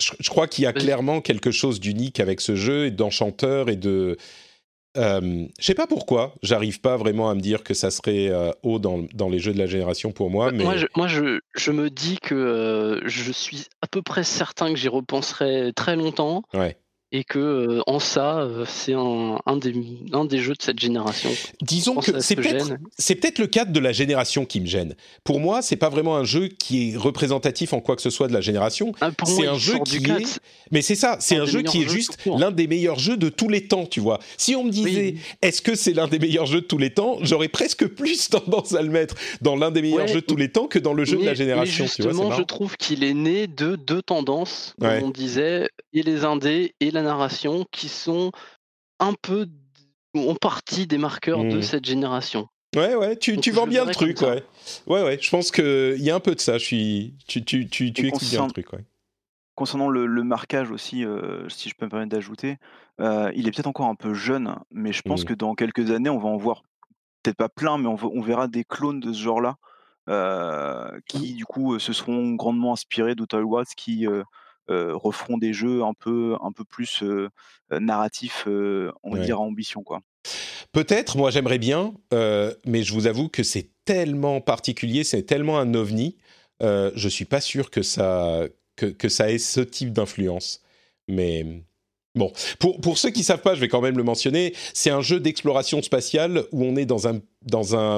Je, 0.00 0.12
je 0.20 0.30
crois 0.30 0.46
qu'il 0.46 0.64
y 0.64 0.66
a 0.66 0.72
clairement 0.72 1.20
quelque 1.20 1.50
chose 1.50 1.80
d'unique 1.80 2.20
avec 2.20 2.40
ce 2.40 2.54
jeu 2.54 2.86
et 2.86 2.90
d'enchanteur 2.90 3.68
et 3.68 3.76
de. 3.76 4.16
Euh, 4.96 5.46
je 5.58 5.64
sais 5.64 5.74
pas 5.74 5.86
pourquoi, 5.86 6.34
j'arrive 6.42 6.80
pas 6.80 6.96
vraiment 6.96 7.30
à 7.30 7.34
me 7.34 7.40
dire 7.40 7.62
que 7.62 7.74
ça 7.74 7.90
serait 7.90 8.28
euh, 8.30 8.50
haut 8.62 8.78
dans, 8.78 9.04
dans 9.14 9.28
les 9.28 9.38
jeux 9.38 9.52
de 9.52 9.58
la 9.58 9.66
génération 9.66 10.12
pour 10.12 10.30
moi, 10.30 10.50
mais 10.50 10.64
Moi, 10.64 10.76
je, 10.76 10.86
moi 10.96 11.06
je, 11.06 11.40
je 11.56 11.70
me 11.72 11.90
dis 11.90 12.18
que 12.20 12.34
euh, 12.34 13.00
je 13.06 13.30
suis 13.30 13.66
à 13.82 13.86
peu 13.86 14.02
près 14.02 14.24
certain 14.24 14.72
que 14.72 14.78
j'y 14.78 14.88
repenserai 14.88 15.72
très 15.76 15.94
longtemps. 15.94 16.42
ouais. 16.54 16.76
Et 17.10 17.24
que 17.24 17.38
euh, 17.38 17.80
en 17.86 18.00
ça, 18.00 18.40
euh, 18.40 18.64
c'est 18.66 18.92
un, 18.92 19.38
un, 19.46 19.56
des, 19.56 19.74
un 20.12 20.26
des 20.26 20.38
jeux 20.38 20.52
de 20.52 20.62
cette 20.62 20.78
génération. 20.78 21.30
Disons 21.62 21.96
que 21.96 22.20
c'est 22.20 22.36
peut-être 22.36 22.66
gêne. 22.66 22.78
c'est 22.98 23.14
peut-être 23.14 23.38
le 23.38 23.46
cadre 23.46 23.72
de 23.72 23.80
la 23.80 23.92
génération 23.92 24.44
qui 24.44 24.60
me 24.60 24.66
gêne. 24.66 24.94
Pour 25.24 25.40
moi, 25.40 25.62
c'est 25.62 25.76
pas 25.76 25.88
vraiment 25.88 26.16
un 26.16 26.24
jeu 26.24 26.48
qui 26.48 26.90
est 26.90 26.96
représentatif 26.96 27.72
en 27.72 27.80
quoi 27.80 27.96
que 27.96 28.02
ce 28.02 28.10
soit 28.10 28.28
de 28.28 28.34
la 28.34 28.42
génération. 28.42 28.92
Ah, 29.00 29.10
c'est 29.24 29.46
un 29.46 29.56
jeu 29.56 29.78
qui 29.86 29.96
est 29.96 30.40
mais 30.70 30.82
c'est 30.82 30.94
ça, 30.94 31.16
c'est 31.20 31.36
Un 31.36 31.46
jeu 31.46 31.62
qui 31.62 31.82
est 31.82 31.88
juste 31.88 32.18
l'un 32.26 32.50
des 32.50 32.66
meilleurs 32.66 32.98
jeux 32.98 33.16
de 33.16 33.28
tous 33.28 33.48
les 33.48 33.66
temps, 33.68 33.86
tu 33.86 34.00
vois. 34.00 34.18
Si 34.36 34.54
on 34.54 34.64
me 34.64 34.70
disait 34.70 35.14
est-ce 35.42 35.62
que 35.62 35.74
c'est 35.74 35.92
l'un 35.92 36.08
des 36.08 36.18
meilleurs 36.18 36.46
jeux 36.46 36.60
de 36.60 36.66
tous 36.66 36.78
les 36.78 36.92
temps, 36.92 37.18
j'aurais 37.22 37.48
presque 37.48 37.86
plus 37.86 38.28
tendance 38.30 38.74
à 38.74 38.82
le 38.82 38.90
mettre 38.90 39.14
dans 39.40 39.56
l'un 39.56 39.70
des 39.70 39.82
meilleurs 39.82 39.98
Ouais, 39.98 40.08
jeux 40.08 40.20
de 40.20 40.26
tous 40.26 40.36
les 40.36 40.50
temps 40.50 40.66
que 40.66 40.78
dans 40.78 40.92
le 40.92 41.04
jeu 41.04 41.16
de 41.16 41.24
la 41.24 41.34
génération, 41.34 41.84
mais 41.84 41.90
tu 41.90 42.02
vois, 42.02 42.10
justement, 42.12 42.36
je 42.36 42.42
trouve 42.42 42.76
qu'il 42.76 43.02
est 43.02 43.14
né 43.14 43.46
de 43.46 43.76
deux 43.76 44.02
tendances, 44.02 44.74
comme 44.80 45.02
on 45.02 45.10
disait, 45.10 45.68
et 45.92 46.02
les 46.02 46.24
indés 46.24 46.74
et 46.80 46.90
la 46.90 46.97
narration, 47.02 47.64
qui 47.72 47.88
sont 47.88 48.32
un 49.00 49.14
peu 49.14 49.46
en 50.16 50.34
partie 50.34 50.86
des 50.86 50.98
marqueurs 50.98 51.44
de 51.44 51.56
Mhm. 51.56 51.62
cette 51.62 51.84
génération. 51.84 52.48
Ouais, 52.76 52.94
ouais, 52.94 53.16
tu, 53.16 53.34
Donc, 53.34 53.44
tu 53.44 53.50
vends 53.50 53.66
bien 53.66 53.84
le 53.84 53.92
truc, 53.92 54.20
ouais. 54.20 54.44
Ouais, 54.86 55.02
ouais, 55.02 55.18
je 55.20 55.30
pense 55.30 55.50
qu'il 55.50 56.00
y 56.02 56.10
a 56.10 56.14
un 56.14 56.20
peu 56.20 56.34
de 56.34 56.40
ça, 56.40 56.58
je 56.58 56.64
suis... 56.64 57.14
tu, 57.26 57.44
tu, 57.44 57.66
tu, 57.68 57.92
tu 57.92 58.06
expliques 58.08 58.30
bien 58.30 58.40
le 58.40 58.46
concernant- 58.46 58.48
truc, 58.48 58.72
ouais. 58.72 58.84
Concernant 59.54 59.88
le, 59.88 60.06
le 60.06 60.22
marquage 60.22 60.70
aussi, 60.70 61.04
euh, 61.04 61.48
si 61.48 61.68
je 61.68 61.74
peux 61.74 61.86
me 61.86 61.90
permettre 61.90 62.10
d'ajouter, 62.10 62.58
euh, 63.00 63.32
il 63.34 63.48
est 63.48 63.50
peut-être 63.50 63.66
encore 63.66 63.86
un 63.88 63.94
peu 63.96 64.14
jeune, 64.14 64.54
mais 64.70 64.92
je 64.92 65.02
pense 65.02 65.22
Mhm. 65.22 65.26
que 65.28 65.34
dans 65.34 65.54
quelques 65.54 65.90
années, 65.90 66.10
on 66.10 66.18
va 66.18 66.28
en 66.28 66.36
voir 66.36 66.62
peut-être 67.22 67.36
pas 67.36 67.48
plein, 67.48 67.76
mais 67.78 67.88
on, 67.88 67.96
va- 67.96 68.08
on 68.12 68.20
verra 68.20 68.46
des 68.48 68.62
clones 68.64 69.00
de 69.00 69.12
ce 69.12 69.20
genre-là 69.22 69.56
euh, 70.08 71.00
qui, 71.08 71.34
du 71.34 71.44
coup, 71.44 71.74
euh, 71.74 71.78
se 71.78 71.92
seront 71.92 72.34
grandement 72.34 72.72
inspirés 72.72 73.14
d'Outer 73.14 73.38
Wilds, 73.38 73.74
qui 73.76 74.06
euh, 74.70 74.94
referont 74.94 75.38
des 75.38 75.52
jeux 75.52 75.82
un 75.82 75.94
peu, 75.94 76.36
un 76.42 76.52
peu 76.52 76.64
plus 76.64 77.02
euh, 77.02 77.28
euh, 77.72 77.80
narratifs, 77.80 78.44
on 78.46 79.10
va 79.10 79.18
Ouais. 79.18 79.24
dire, 79.24 79.36
à 79.38 79.40
ambition. 79.40 79.82
Quoi. 79.82 80.00
Peut-être, 80.72 81.16
moi 81.16 81.30
j'aimerais 81.30 81.58
bien, 81.58 81.94
euh, 82.12 82.52
mais 82.66 82.82
je 82.82 82.92
vous 82.92 83.06
avoue 83.06 83.28
que 83.28 83.42
c'est 83.42 83.70
tellement 83.84 84.40
particulier, 84.40 85.04
c'est 85.04 85.22
tellement 85.22 85.58
un 85.58 85.72
ovni, 85.74 86.16
euh, 86.62 86.90
je 86.94 87.08
suis 87.08 87.24
pas 87.24 87.40
sûr 87.40 87.70
que 87.70 87.82
ça, 87.82 88.42
que, 88.76 88.86
que 88.86 89.08
ça 89.08 89.30
ait 89.30 89.38
ce 89.38 89.60
type 89.60 89.92
d'influence. 89.92 90.62
Mais 91.08 91.64
bon, 92.18 92.32
pour, 92.58 92.98
ceux 92.98 93.10
qui 93.10 93.22
savent 93.22 93.40
pas, 93.40 93.54
je 93.54 93.60
vais 93.60 93.68
quand 93.68 93.80
même 93.80 93.96
le 93.96 94.02
mentionner, 94.02 94.54
c'est 94.74 94.90
un 94.90 95.00
jeu 95.00 95.20
d'exploration 95.20 95.80
spatiale 95.82 96.44
où 96.52 96.64
on 96.64 96.76
est 96.76 96.84
dans 96.84 97.06
un, 97.08 97.20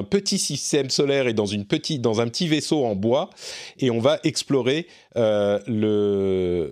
petit 0.05 0.39
système 0.39 0.91
solaire 0.91 1.27
et 1.27 1.35
dans, 1.35 1.53
un 1.53 1.65
petit 1.65 2.49
vaisseau 2.49 2.85
en 2.85 2.95
bois, 2.95 3.31
et 3.79 3.91
on 3.91 3.99
va 3.99 4.21
explorer 4.23 4.87
euh, 5.17 5.59
le 5.67 6.71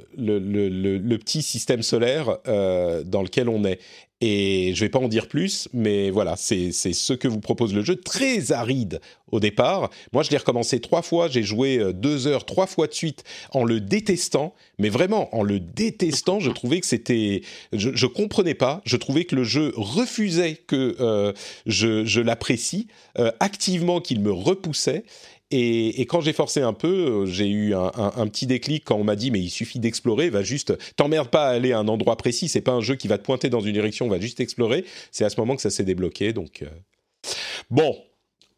petit 1.17 1.43
système 1.43 1.83
solaire 1.83 2.39
euh, 2.47 3.03
dans 3.05 3.23
lequel 3.23 3.49
on 3.49 3.65
est. 3.65 3.81
Et 4.21 4.73
je 4.75 4.81
vais 4.81 4.89
pas 4.89 4.99
en 4.99 5.07
dire 5.07 5.29
plus, 5.29 5.69
mais 5.73 6.11
voilà, 6.11 6.35
c'est 6.37 6.73
ce 6.73 7.13
que 7.13 7.29
vous 7.29 7.39
propose 7.39 7.73
le 7.73 7.85
jeu. 7.85 7.95
Très 7.95 8.51
aride 8.51 9.01
au 9.31 9.39
départ. 9.39 9.91
Moi, 10.13 10.25
je 10.25 10.31
l'ai 10.31 10.39
recommencé 10.39 10.81
trois 10.81 11.03
fois. 11.03 11.29
J'ai 11.29 11.45
joué 11.45 11.79
euh, 11.79 11.93
deux 11.93 12.27
heures, 12.27 12.45
trois 12.45 12.67
fois 12.67 12.89
de 12.89 12.95
suite, 12.95 13.23
en 13.53 13.63
le 13.63 13.79
détestant. 13.81 14.55
Mais 14.79 14.89
vraiment, 14.89 15.33
en 15.37 15.45
le 15.45 15.61
détestant, 15.61 16.41
je 16.41 16.51
trouvais 16.51 16.81
que 16.81 16.87
c'était... 16.87 17.43
Je, 17.73 17.91
je 17.95 18.07
comprenais 18.07 18.55
pas. 18.55 18.81
Je 18.85 18.97
trouvais 18.97 19.25
que 19.25 19.37
le 19.37 19.45
jeu 19.45 19.73
refusait 19.77 20.55
que 20.67 20.97
euh, 20.99 21.33
je, 21.67 22.05
je 22.05 22.21
l'apprécie, 22.21 22.89
euh, 23.19 23.31
activement 23.39 24.01
qu'il 24.01 24.21
me 24.21 24.33
repoussait. 24.33 25.05
Et, 25.51 26.05
quand 26.07 26.21
j'ai 26.21 26.35
forcé 26.35 26.61
un 26.61 26.75
peu, 26.75 27.23
euh, 27.23 27.27
j'ai 27.27 27.49
eu 27.49 27.75
un, 27.75 28.27
petit 28.27 28.47
déclic 28.47 28.85
quand 28.85 28.97
on 28.97 29.05
m'a 29.05 29.17
dit 29.17 29.31
mais 29.31 29.41
il 29.41 29.49
suffit 29.49 29.79
d'explorer, 29.79 30.29
va 30.29 30.43
juste 30.43 30.75
t'emmerde 30.97 31.29
pas 31.29 31.47
à 31.47 31.51
aller 31.53 31.73
à 31.73 31.79
un 31.79 31.89
endroit 31.89 32.17
précis, 32.17 32.49
c'est 32.49 32.61
pas 32.61 32.73
un 32.73 32.83
jeu 32.83 32.97
qui 32.97 33.09
va 33.09 33.17
te 33.17 33.25
pointer 33.25 33.49
dans 33.49 33.61
une 33.61 33.73
direction, 33.73 34.07
on 34.07 34.11
va 34.11 34.21
juste 34.21 34.41
explorer. 34.41 34.85
C'est 35.11 35.25
à 35.25 35.31
ce 35.31 35.41
moment 35.41 35.57
que 35.57 35.63
ça 35.63 35.71
s'est 35.71 35.85
débloqué, 35.85 36.35
donc 36.35 36.63
euh, 36.63 36.67
bon, 37.71 37.97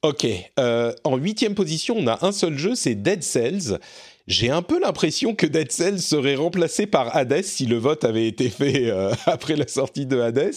ok. 0.02 0.26
Euh, 0.58 0.92
en 1.04 1.16
huitième 1.16 1.54
position, 1.54 1.96
on 1.96 2.08
a 2.08 2.26
un 2.26 2.32
seul 2.32 2.58
jeu, 2.58 2.74
c'est 2.74 2.96
Dead 2.96 3.22
Cells. 3.22 3.78
J'ai 4.26 4.50
un 4.50 4.62
peu 4.62 4.80
l'impression 4.80 5.36
que 5.36 5.46
Dead 5.46 5.70
Cells 5.70 6.00
serait 6.00 6.34
remplacé 6.34 6.86
par 6.86 7.14
Hades 7.16 7.44
si 7.44 7.66
le 7.66 7.76
vote 7.76 8.04
avait 8.04 8.26
été 8.26 8.50
fait 8.50 8.90
après 9.26 9.54
la 9.54 9.68
sortie 9.68 10.06
de 10.06 10.18
Hades, 10.18 10.54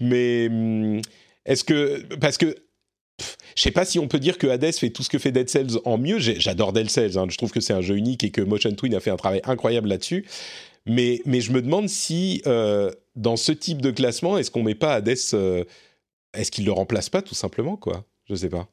mais 0.00 0.48
hum, 0.48 1.02
est-ce 1.44 1.64
que 1.64 2.02
parce 2.16 2.38
que 2.38 2.56
je 3.54 3.62
sais 3.62 3.70
pas 3.70 3.84
si 3.84 3.98
on 3.98 4.08
peut 4.08 4.18
dire 4.18 4.38
que 4.38 4.46
Hades 4.46 4.74
fait 4.74 4.90
tout 4.90 5.02
ce 5.02 5.08
que 5.08 5.18
fait 5.18 5.32
Dead 5.32 5.48
Cells 5.48 5.78
en 5.84 5.96
mieux. 5.98 6.18
J'adore 6.18 6.72
Dead 6.72 6.90
Cells, 6.90 7.16
hein. 7.18 7.26
je 7.28 7.36
trouve 7.36 7.50
que 7.52 7.60
c'est 7.60 7.72
un 7.72 7.80
jeu 7.80 7.96
unique 7.96 8.24
et 8.24 8.30
que 8.30 8.40
Motion 8.42 8.72
Twin 8.74 8.94
a 8.94 9.00
fait 9.00 9.10
un 9.10 9.16
travail 9.16 9.40
incroyable 9.44 9.88
là-dessus. 9.88 10.26
Mais, 10.84 11.20
mais 11.24 11.40
je 11.40 11.50
me 11.52 11.60
demande 11.62 11.88
si 11.88 12.42
euh, 12.46 12.92
dans 13.16 13.36
ce 13.36 13.50
type 13.52 13.82
de 13.82 13.90
classement, 13.90 14.38
est-ce 14.38 14.50
qu'on 14.50 14.62
met 14.62 14.74
pas 14.76 14.94
Hades, 14.94 15.16
euh, 15.34 15.64
est-ce 16.34 16.50
qu'il 16.50 16.64
le 16.64 16.72
remplace 16.72 17.08
pas 17.08 17.22
tout 17.22 17.34
simplement 17.34 17.76
quoi? 17.76 18.04
Je 18.28 18.34
sais 18.34 18.48
pas. 18.50 18.68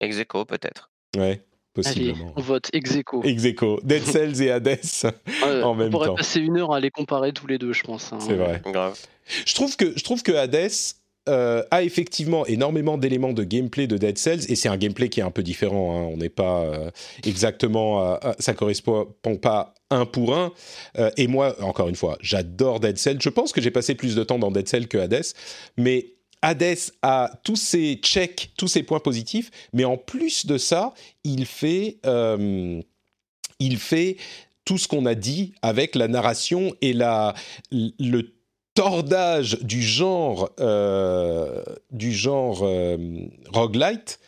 Ex 0.00 0.18
aequo, 0.18 0.44
peut-être. 0.44 0.90
Ouais, 1.16 1.22
Allez, 1.22 1.40
possiblement. 1.74 2.32
on 2.36 2.40
vote 2.42 2.68
ex 2.74 2.94
aequo. 2.96 3.22
Ex 3.22 3.44
aequo. 3.44 3.80
Dead 3.84 4.02
Cells 4.04 4.42
et 4.42 4.50
Hades 4.50 4.80
en 5.44 5.70
on 5.70 5.74
même 5.74 5.90
pourrait 5.90 6.08
temps. 6.08 6.14
passer 6.16 6.40
une 6.40 6.58
heure 6.58 6.72
à 6.74 6.80
les 6.80 6.90
comparer 6.90 7.32
tous 7.32 7.46
les 7.46 7.58
deux, 7.58 7.72
je 7.72 7.84
pense. 7.84 8.12
hein. 8.12 8.18
C'est 8.20 8.34
vrai. 8.34 8.60
Grave. 8.66 8.98
Je 9.46 9.54
trouve 9.54 9.76
que, 9.76 9.96
je 9.96 10.02
trouve 10.02 10.22
que 10.22 10.32
Hades 10.32 10.70
euh, 11.28 11.62
a 11.70 11.84
effectivement 11.84 12.44
énormément 12.46 12.98
d'éléments 12.98 13.32
de 13.32 13.44
gameplay 13.44 13.86
de 13.86 13.96
Dead 13.96 14.18
Cells 14.18 14.50
et 14.50 14.56
c'est 14.56 14.68
un 14.68 14.76
gameplay 14.76 15.08
qui 15.08 15.20
est 15.20 15.22
un 15.22 15.30
peu 15.30 15.44
différent. 15.44 15.96
hein. 15.96 16.10
On 16.12 16.16
n'est 16.16 16.28
pas 16.28 16.62
euh, 16.62 16.90
exactement, 17.24 18.18
ça 18.38 18.54
correspond 18.54 19.06
pas 19.40 19.74
un 19.90 20.04
pour 20.04 20.34
un. 20.36 20.52
Euh, 20.98 21.10
et 21.16 21.28
moi, 21.28 21.54
encore 21.62 21.88
une 21.88 21.94
fois, 21.94 22.18
j'adore 22.20 22.80
Dead 22.80 22.98
Cells. 22.98 23.20
Je 23.20 23.28
pense 23.28 23.52
que 23.52 23.60
j'ai 23.60 23.70
passé 23.70 23.94
plus 23.94 24.16
de 24.16 24.24
temps 24.24 24.38
dans 24.40 24.50
Dead 24.50 24.66
Cells 24.66 24.88
que 24.88 24.98
Hades, 24.98 25.24
mais 25.76 26.14
Hades 26.42 26.90
a 27.02 27.30
tous 27.44 27.56
ses 27.56 27.94
checks, 28.02 28.50
tous 28.56 28.68
ses 28.68 28.82
points 28.82 28.98
positifs, 28.98 29.50
mais 29.72 29.84
en 29.84 29.96
plus 29.96 30.46
de 30.46 30.58
ça, 30.58 30.92
il 31.22 31.46
fait, 31.46 31.98
il 33.60 33.78
fait 33.78 34.16
tout 34.64 34.78
ce 34.78 34.88
qu'on 34.88 35.06
a 35.06 35.14
dit 35.14 35.54
avec 35.62 35.94
la 35.94 36.08
narration 36.08 36.74
et 36.80 36.92
la, 36.92 37.34
le 37.70 38.22
tordage 38.74 39.58
du 39.62 39.82
genre, 39.82 40.50
euh, 40.60 41.62
du 41.90 42.12
genre 42.12 42.60
euh, 42.62 42.96
roguelite 43.52 44.18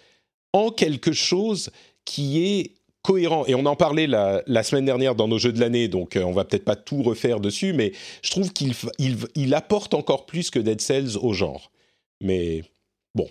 en 0.53 0.71
quelque 0.71 1.13
chose 1.13 1.71
qui 2.05 2.45
est 2.45 2.73
cohérent. 3.03 3.45
Et 3.47 3.55
on 3.55 3.67
en 3.67 3.77
parlait 3.77 4.07
la, 4.07 4.63
semaine 4.63 4.87
dernière 4.87 5.15
dans 5.15 5.29
nos 5.29 5.39
jeux 5.39 5.53
de 5.53 5.61
l'année, 5.61 5.89
donc 5.89 6.17
euh, 6.17 6.23
on 6.23 6.33
va 6.33 6.45
peut-être 6.45 6.65
pas 6.65 6.77
tout 6.77 7.03
refaire 7.03 7.39
dessus, 7.39 7.73
mais 7.73 7.93
je 8.23 8.31
trouve 8.31 8.53
qu'il 8.53 8.75
il 9.35 9.55
apporte 9.55 9.95
encore 9.95 10.27
plus 10.27 10.51
que 10.51 10.59
Dead 10.59 10.81
Cells 10.81 11.17
au 11.21 11.33
genre. 11.33 11.71
Mais 12.21 12.63
bon, 13.15 13.29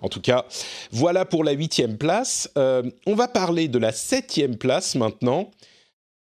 en 0.00 0.08
tout 0.08 0.20
cas, 0.20 0.44
voilà 0.90 1.24
pour 1.24 1.44
la 1.44 1.52
huitième 1.52 1.96
place. 1.96 2.50
Euh, 2.58 2.82
on 3.06 3.14
va 3.14 3.28
parler 3.28 3.68
de 3.68 3.78
la 3.78 3.92
septième 3.92 4.56
place 4.56 4.96
maintenant. 4.96 5.50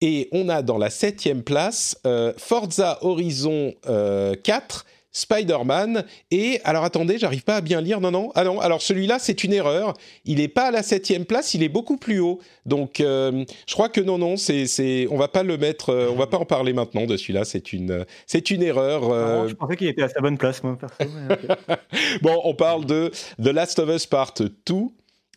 Et 0.02 0.28
on 0.32 0.48
a 0.50 0.60
dans 0.62 0.76
la 0.78 0.90
septième 0.90 1.42
place 1.42 1.96
euh, 2.06 2.32
Forza 2.36 2.98
Horizon 3.02 3.72
euh, 3.88 4.34
4, 4.42 4.84
Spider-Man 5.14 6.04
et 6.30 6.60
alors 6.64 6.84
attendez, 6.84 7.18
j'arrive 7.18 7.44
pas 7.44 7.56
à 7.56 7.60
bien 7.60 7.80
lire. 7.80 8.00
Non 8.00 8.10
non, 8.10 8.32
ah 8.34 8.44
non. 8.44 8.60
Alors 8.60 8.80
celui-là 8.82 9.18
c'est 9.18 9.44
une 9.44 9.52
erreur. 9.52 9.94
Il 10.24 10.40
est 10.40 10.48
pas 10.48 10.68
à 10.68 10.70
la 10.70 10.82
septième 10.82 11.24
place, 11.26 11.54
il 11.54 11.62
est 11.62 11.68
beaucoup 11.68 11.96
plus 11.98 12.18
haut. 12.20 12.40
Donc 12.66 13.00
euh, 13.00 13.44
je 13.66 13.74
crois 13.74 13.88
que 13.90 14.00
non 14.00 14.18
non, 14.18 14.36
c'est 14.36 14.66
c'est 14.66 15.06
on 15.10 15.16
va 15.18 15.28
pas 15.28 15.42
le 15.42 15.56
mettre, 15.58 15.90
euh, 15.90 16.08
on 16.10 16.16
va 16.16 16.26
pas 16.26 16.38
en 16.38 16.46
parler 16.46 16.72
maintenant 16.72 17.06
de 17.06 17.16
celui-là. 17.16 17.44
C'est 17.44 17.72
une 17.72 18.04
c'est 18.26 18.50
une 18.50 18.62
erreur. 18.62 19.10
euh, 19.10 19.42
Non, 19.42 19.48
je 19.48 19.54
pensais 19.54 19.76
qu'il 19.76 19.88
était 19.88 20.02
à 20.02 20.08
sa 20.08 20.20
bonne 20.20 20.38
place, 20.38 20.62
moi, 20.62 20.78
perso. 20.78 20.96
mais 21.28 21.36
bon, 22.22 22.40
on 22.44 22.54
parle 22.54 22.86
de 22.86 23.10
The 23.42 23.48
Last 23.48 23.78
of 23.78 23.90
Us 23.94 24.06
Part 24.06 24.34
2, 24.66 24.74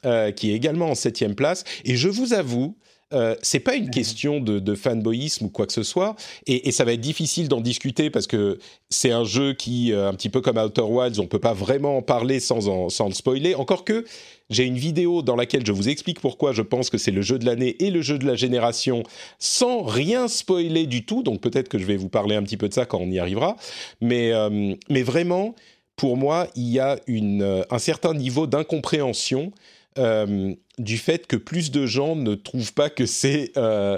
euh, 0.05 0.31
qui 0.31 0.51
est 0.51 0.55
également 0.55 0.89
en 0.89 0.95
septième 0.95 1.35
place. 1.35 1.63
Et 1.83 1.95
je 1.97 2.07
vous 2.09 2.33
avoue, 2.33 2.77
euh, 3.13 3.35
c'est 3.41 3.59
pas 3.59 3.75
une 3.75 3.89
question 3.91 4.39
de, 4.39 4.59
de 4.59 4.75
fanboyisme 4.75 5.45
ou 5.45 5.49
quoi 5.49 5.67
que 5.67 5.73
ce 5.73 5.83
soit, 5.83 6.15
et, 6.47 6.67
et 6.67 6.71
ça 6.71 6.85
va 6.85 6.93
être 6.93 7.01
difficile 7.01 7.47
d'en 7.47 7.61
discuter 7.61 8.09
parce 8.09 8.25
que 8.25 8.57
c'est 8.89 9.11
un 9.11 9.23
jeu 9.23 9.53
qui, 9.53 9.93
euh, 9.93 10.09
un 10.09 10.13
petit 10.13 10.29
peu 10.29 10.41
comme 10.41 10.57
Outer 10.57 10.81
Wilds, 10.81 11.19
on 11.19 11.27
peut 11.27 11.39
pas 11.39 11.53
vraiment 11.53 11.97
en 11.97 12.01
parler 12.01 12.39
sans, 12.39 12.67
en, 12.67 12.89
sans 12.89 13.07
le 13.07 13.13
spoiler. 13.13 13.53
Encore 13.55 13.85
que 13.85 14.05
j'ai 14.49 14.63
une 14.63 14.77
vidéo 14.77 15.21
dans 15.21 15.35
laquelle 15.35 15.65
je 15.65 15.71
vous 15.71 15.87
explique 15.87 16.19
pourquoi 16.19 16.51
je 16.51 16.61
pense 16.61 16.89
que 16.89 16.97
c'est 16.97 17.11
le 17.11 17.21
jeu 17.21 17.37
de 17.37 17.45
l'année 17.45 17.75
et 17.83 17.91
le 17.91 18.01
jeu 18.01 18.17
de 18.17 18.25
la 18.25 18.35
génération 18.35 19.03
sans 19.39 19.83
rien 19.83 20.27
spoiler 20.27 20.87
du 20.87 21.05
tout. 21.05 21.23
Donc 21.23 21.41
peut-être 21.41 21.69
que 21.69 21.77
je 21.77 21.85
vais 21.85 21.97
vous 21.97 22.09
parler 22.09 22.35
un 22.35 22.43
petit 22.43 22.57
peu 22.57 22.67
de 22.69 22.73
ça 22.73 22.85
quand 22.85 22.99
on 22.99 23.09
y 23.11 23.19
arrivera. 23.19 23.55
Mais, 24.01 24.31
euh, 24.31 24.73
mais 24.89 25.03
vraiment, 25.03 25.55
pour 25.95 26.17
moi, 26.17 26.47
il 26.55 26.69
y 26.69 26.79
a 26.79 26.99
une, 27.07 27.63
un 27.69 27.79
certain 27.79 28.13
niveau 28.13 28.47
d'incompréhension 28.47 29.51
du 29.97 30.97
fait 30.97 31.27
que 31.27 31.35
plus 31.35 31.71
de 31.71 31.85
gens 31.85 32.15
ne 32.15 32.35
trouvent 32.35 32.73
pas 32.73 32.89
que 32.89 33.05
c'est 33.05 33.51
euh, 33.57 33.97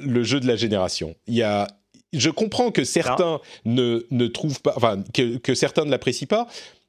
le 0.00 0.22
jeu 0.22 0.40
de 0.40 0.46
la 0.46 0.56
génération. 0.56 1.14
Il 1.26 1.34
y 1.34 1.42
a, 1.42 1.66
je 2.12 2.30
comprends 2.30 2.70
que 2.70 2.84
certains 2.84 3.40
ne, 3.64 4.06
ne 4.10 4.26
trouvent 4.26 4.60
pas, 4.60 4.74
enfin 4.76 5.02
que, 5.12 5.38
que 5.38 5.54
certains 5.54 5.84
ne 5.84 5.90
l'apprécient 5.90 6.28
pas, 6.28 6.46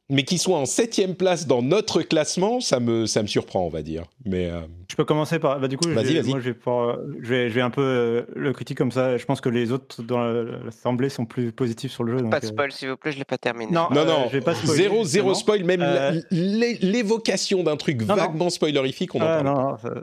mais 0.10 0.24
qu'ils 0.24 0.40
soient 0.40 0.58
en 0.58 0.66
septième 0.66 1.16
place 1.16 1.46
dans 1.46 1.62
notre 1.62 2.02
classement, 2.02 2.60
ça 2.62 2.80
me, 2.80 3.06
ça 3.06 3.22
me 3.22 3.28
surprend, 3.28 3.62
on 3.62 3.70
va 3.70 3.82
dire. 3.84 4.06
Mais 4.26 4.50
euh, 4.50 4.62
Je 4.90 4.96
peux 4.96 5.06
commencer 5.06 5.38
par. 5.40 5.60
Bah, 5.60 5.68
du 5.68 5.78
coup, 5.78 5.88
je 5.88 5.94
Vas-y, 5.94 6.14
vais- 6.16 6.22
vas-y. 6.22 6.30
moi, 6.32 6.40
je 6.40 6.46
vais, 6.46 6.54
pouvoir- 6.54 6.98
je, 7.22 7.28
vais, 7.30 7.50
je 7.50 7.54
vais 7.56 7.62
un 7.62 7.70
peu 7.70 7.82
euh, 7.84 8.22
le 8.36 8.52
critiquer 8.54 8.76
comme 8.78 8.92
ça. 8.92 9.18
Je 9.18 9.26
pense 9.26 9.40
que 9.42 9.50
les 9.50 9.72
autres 9.72 10.02
dans 10.02 10.20
la- 10.20 10.44
l'assemblée 10.66 11.10
sont 11.10 11.26
plus 11.26 11.52
positifs 11.52 11.92
sur 11.92 12.04
le 12.04 12.14
jeu. 12.18 12.22
donc, 12.24 12.32
Pas 12.32 12.40
de 12.40 12.46
euh, 12.46 12.50
spoil, 12.50 12.72
s'il 12.72 12.90
vous 12.90 12.98
plaît, 12.98 13.12
je 13.12 13.18
l'ai 13.20 13.24
pas 13.26 13.38
terminé. 13.38 13.72
Non, 13.72 13.88
non, 13.92 13.98
euh, 14.02 14.06
non, 14.06 14.24
je 14.28 14.34
vais 14.38 14.42
pas 14.42 14.56
spoiler, 14.56 14.82
zéro, 14.84 15.04
zéro 15.06 15.34
spoil, 15.36 15.64
même 15.64 15.82
Euh, 15.84 16.20
l'é- 16.32 16.80
l'évocation 16.82 17.64
d'un 17.64 17.78
truc 17.78 18.02
non, 18.02 18.08
non. 18.08 18.16
vaguement 18.16 18.50
spoilerifique, 18.50 19.14
on 19.16 19.20
en 19.20 19.26
Ah, 19.26 19.44
parle. 19.44 19.46
non, 19.46 19.70
non, 19.72 19.78
ça- 19.78 20.02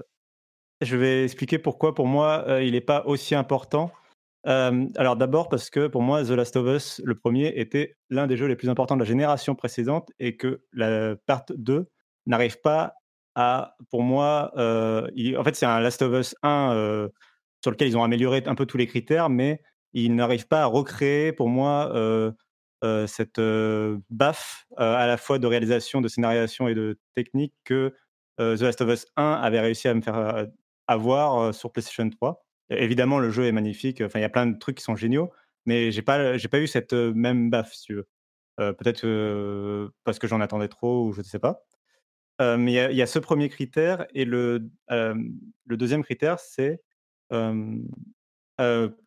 Je 0.83 0.97
vais 0.97 1.25
expliquer 1.25 1.59
pourquoi, 1.59 1.95
pour 1.95 2.07
moi, 2.07 2.45
euh, 2.49 2.63
il 2.63 2.73
n'est 2.73 2.81
pas 2.83 3.03
aussi 3.07 3.35
important. 3.35 3.91
Alors 4.47 5.17
d'abord 5.17 5.49
parce 5.49 5.71
que 5.71 5.89
pour 5.89 6.03
moi, 6.03 6.23
The 6.25 6.31
Last 6.31 6.57
of 6.57 6.67
Us, 6.69 7.03
le 7.05 7.17
premier, 7.17 7.53
était 7.57 7.97
l'un 8.11 8.29
des 8.29 8.37
jeux 8.37 8.47
les 8.47 8.55
plus 8.55 8.69
importants 8.69 8.95
de 8.95 9.01
la 9.01 9.07
génération 9.07 9.57
précédente 9.57 10.11
et 10.21 10.37
que 10.37 10.63
la 10.73 11.17
part 11.27 11.45
2 11.49 11.89
n'arrive 12.27 12.61
pas 12.61 12.95
à, 13.35 13.75
pour 13.91 14.03
moi, 14.03 14.53
en 14.55 15.45
fait 15.45 15.55
c'est 15.55 15.67
un 15.67 15.81
Last 15.81 16.01
of 16.03 16.13
Us 16.13 16.37
1 16.43 16.73
euh, 16.73 17.09
sur 17.61 17.73
lequel 17.73 17.89
ils 17.89 17.97
ont 17.97 18.05
amélioré 18.05 18.43
un 18.47 18.55
peu 18.55 18.67
tous 18.67 18.77
les 18.77 18.87
critères, 18.87 19.29
mais 19.29 19.63
ils 19.93 20.15
n'arrivent 20.15 20.47
pas 20.47 20.63
à 20.63 20.67
recréer, 20.67 21.33
pour 21.33 21.49
moi, 21.49 21.93
cette 23.09 23.41
baffe 24.11 24.67
à 24.77 25.07
la 25.09 25.17
fois 25.17 25.41
de 25.41 25.47
réalisation, 25.49 26.01
de 26.01 26.09
scénarisation 26.09 26.69
et 26.69 26.75
de 26.75 27.01
technique 27.17 27.55
que 27.65 27.95
The 28.39 28.61
Last 28.61 28.81
of 28.81 28.91
Us 28.91 29.07
1 29.17 29.25
avait 29.25 29.61
réussi 29.61 29.89
à 29.89 29.95
me 29.95 30.03
faire 30.03 30.47
avoir 30.87 31.53
sur 31.53 31.73
PlayStation 31.73 32.09
3. 32.09 32.46
Évidemment, 32.71 33.19
le 33.19 33.31
jeu 33.31 33.45
est 33.47 33.53
magnifique. 33.53 34.01
Enfin, 34.01 34.19
il 34.19 34.23
y 34.23 34.25
a 34.25 34.29
plein 34.29 34.47
de 34.47 34.59
trucs 34.59 34.79
qui 34.79 34.85
sont 34.85 34.97
géniaux, 34.97 35.31
mais 35.67 35.93
j'ai 35.93 36.03
pas, 36.03 36.37
j'ai 36.39 36.49
pas 36.49 36.61
eu 36.61 36.67
cette 36.67 36.93
même 36.95 37.51
baffe, 37.51 37.73
si 37.75 37.85
tu 37.87 37.95
veux. 37.95 38.09
Peut-être 38.59 39.07
parce 40.05 40.19
que 40.19 40.27
j'en 40.27 40.41
attendais 40.41 40.69
trop 40.69 41.07
ou 41.09 41.13
je 41.13 41.21
ne 41.21 41.25
sais 41.25 41.39
pas. 41.39 41.65
Mais 42.41 42.73
il 42.93 42.97
y 42.97 43.03
a- 43.03 43.07
ce 43.07 43.19
premier 43.21 43.49
critère 43.49 44.07
et 44.15 44.25
le, 44.27 44.71
le 44.91 45.77
deuxième 45.77 46.05
critère, 46.05 46.41
c'est 46.41 46.83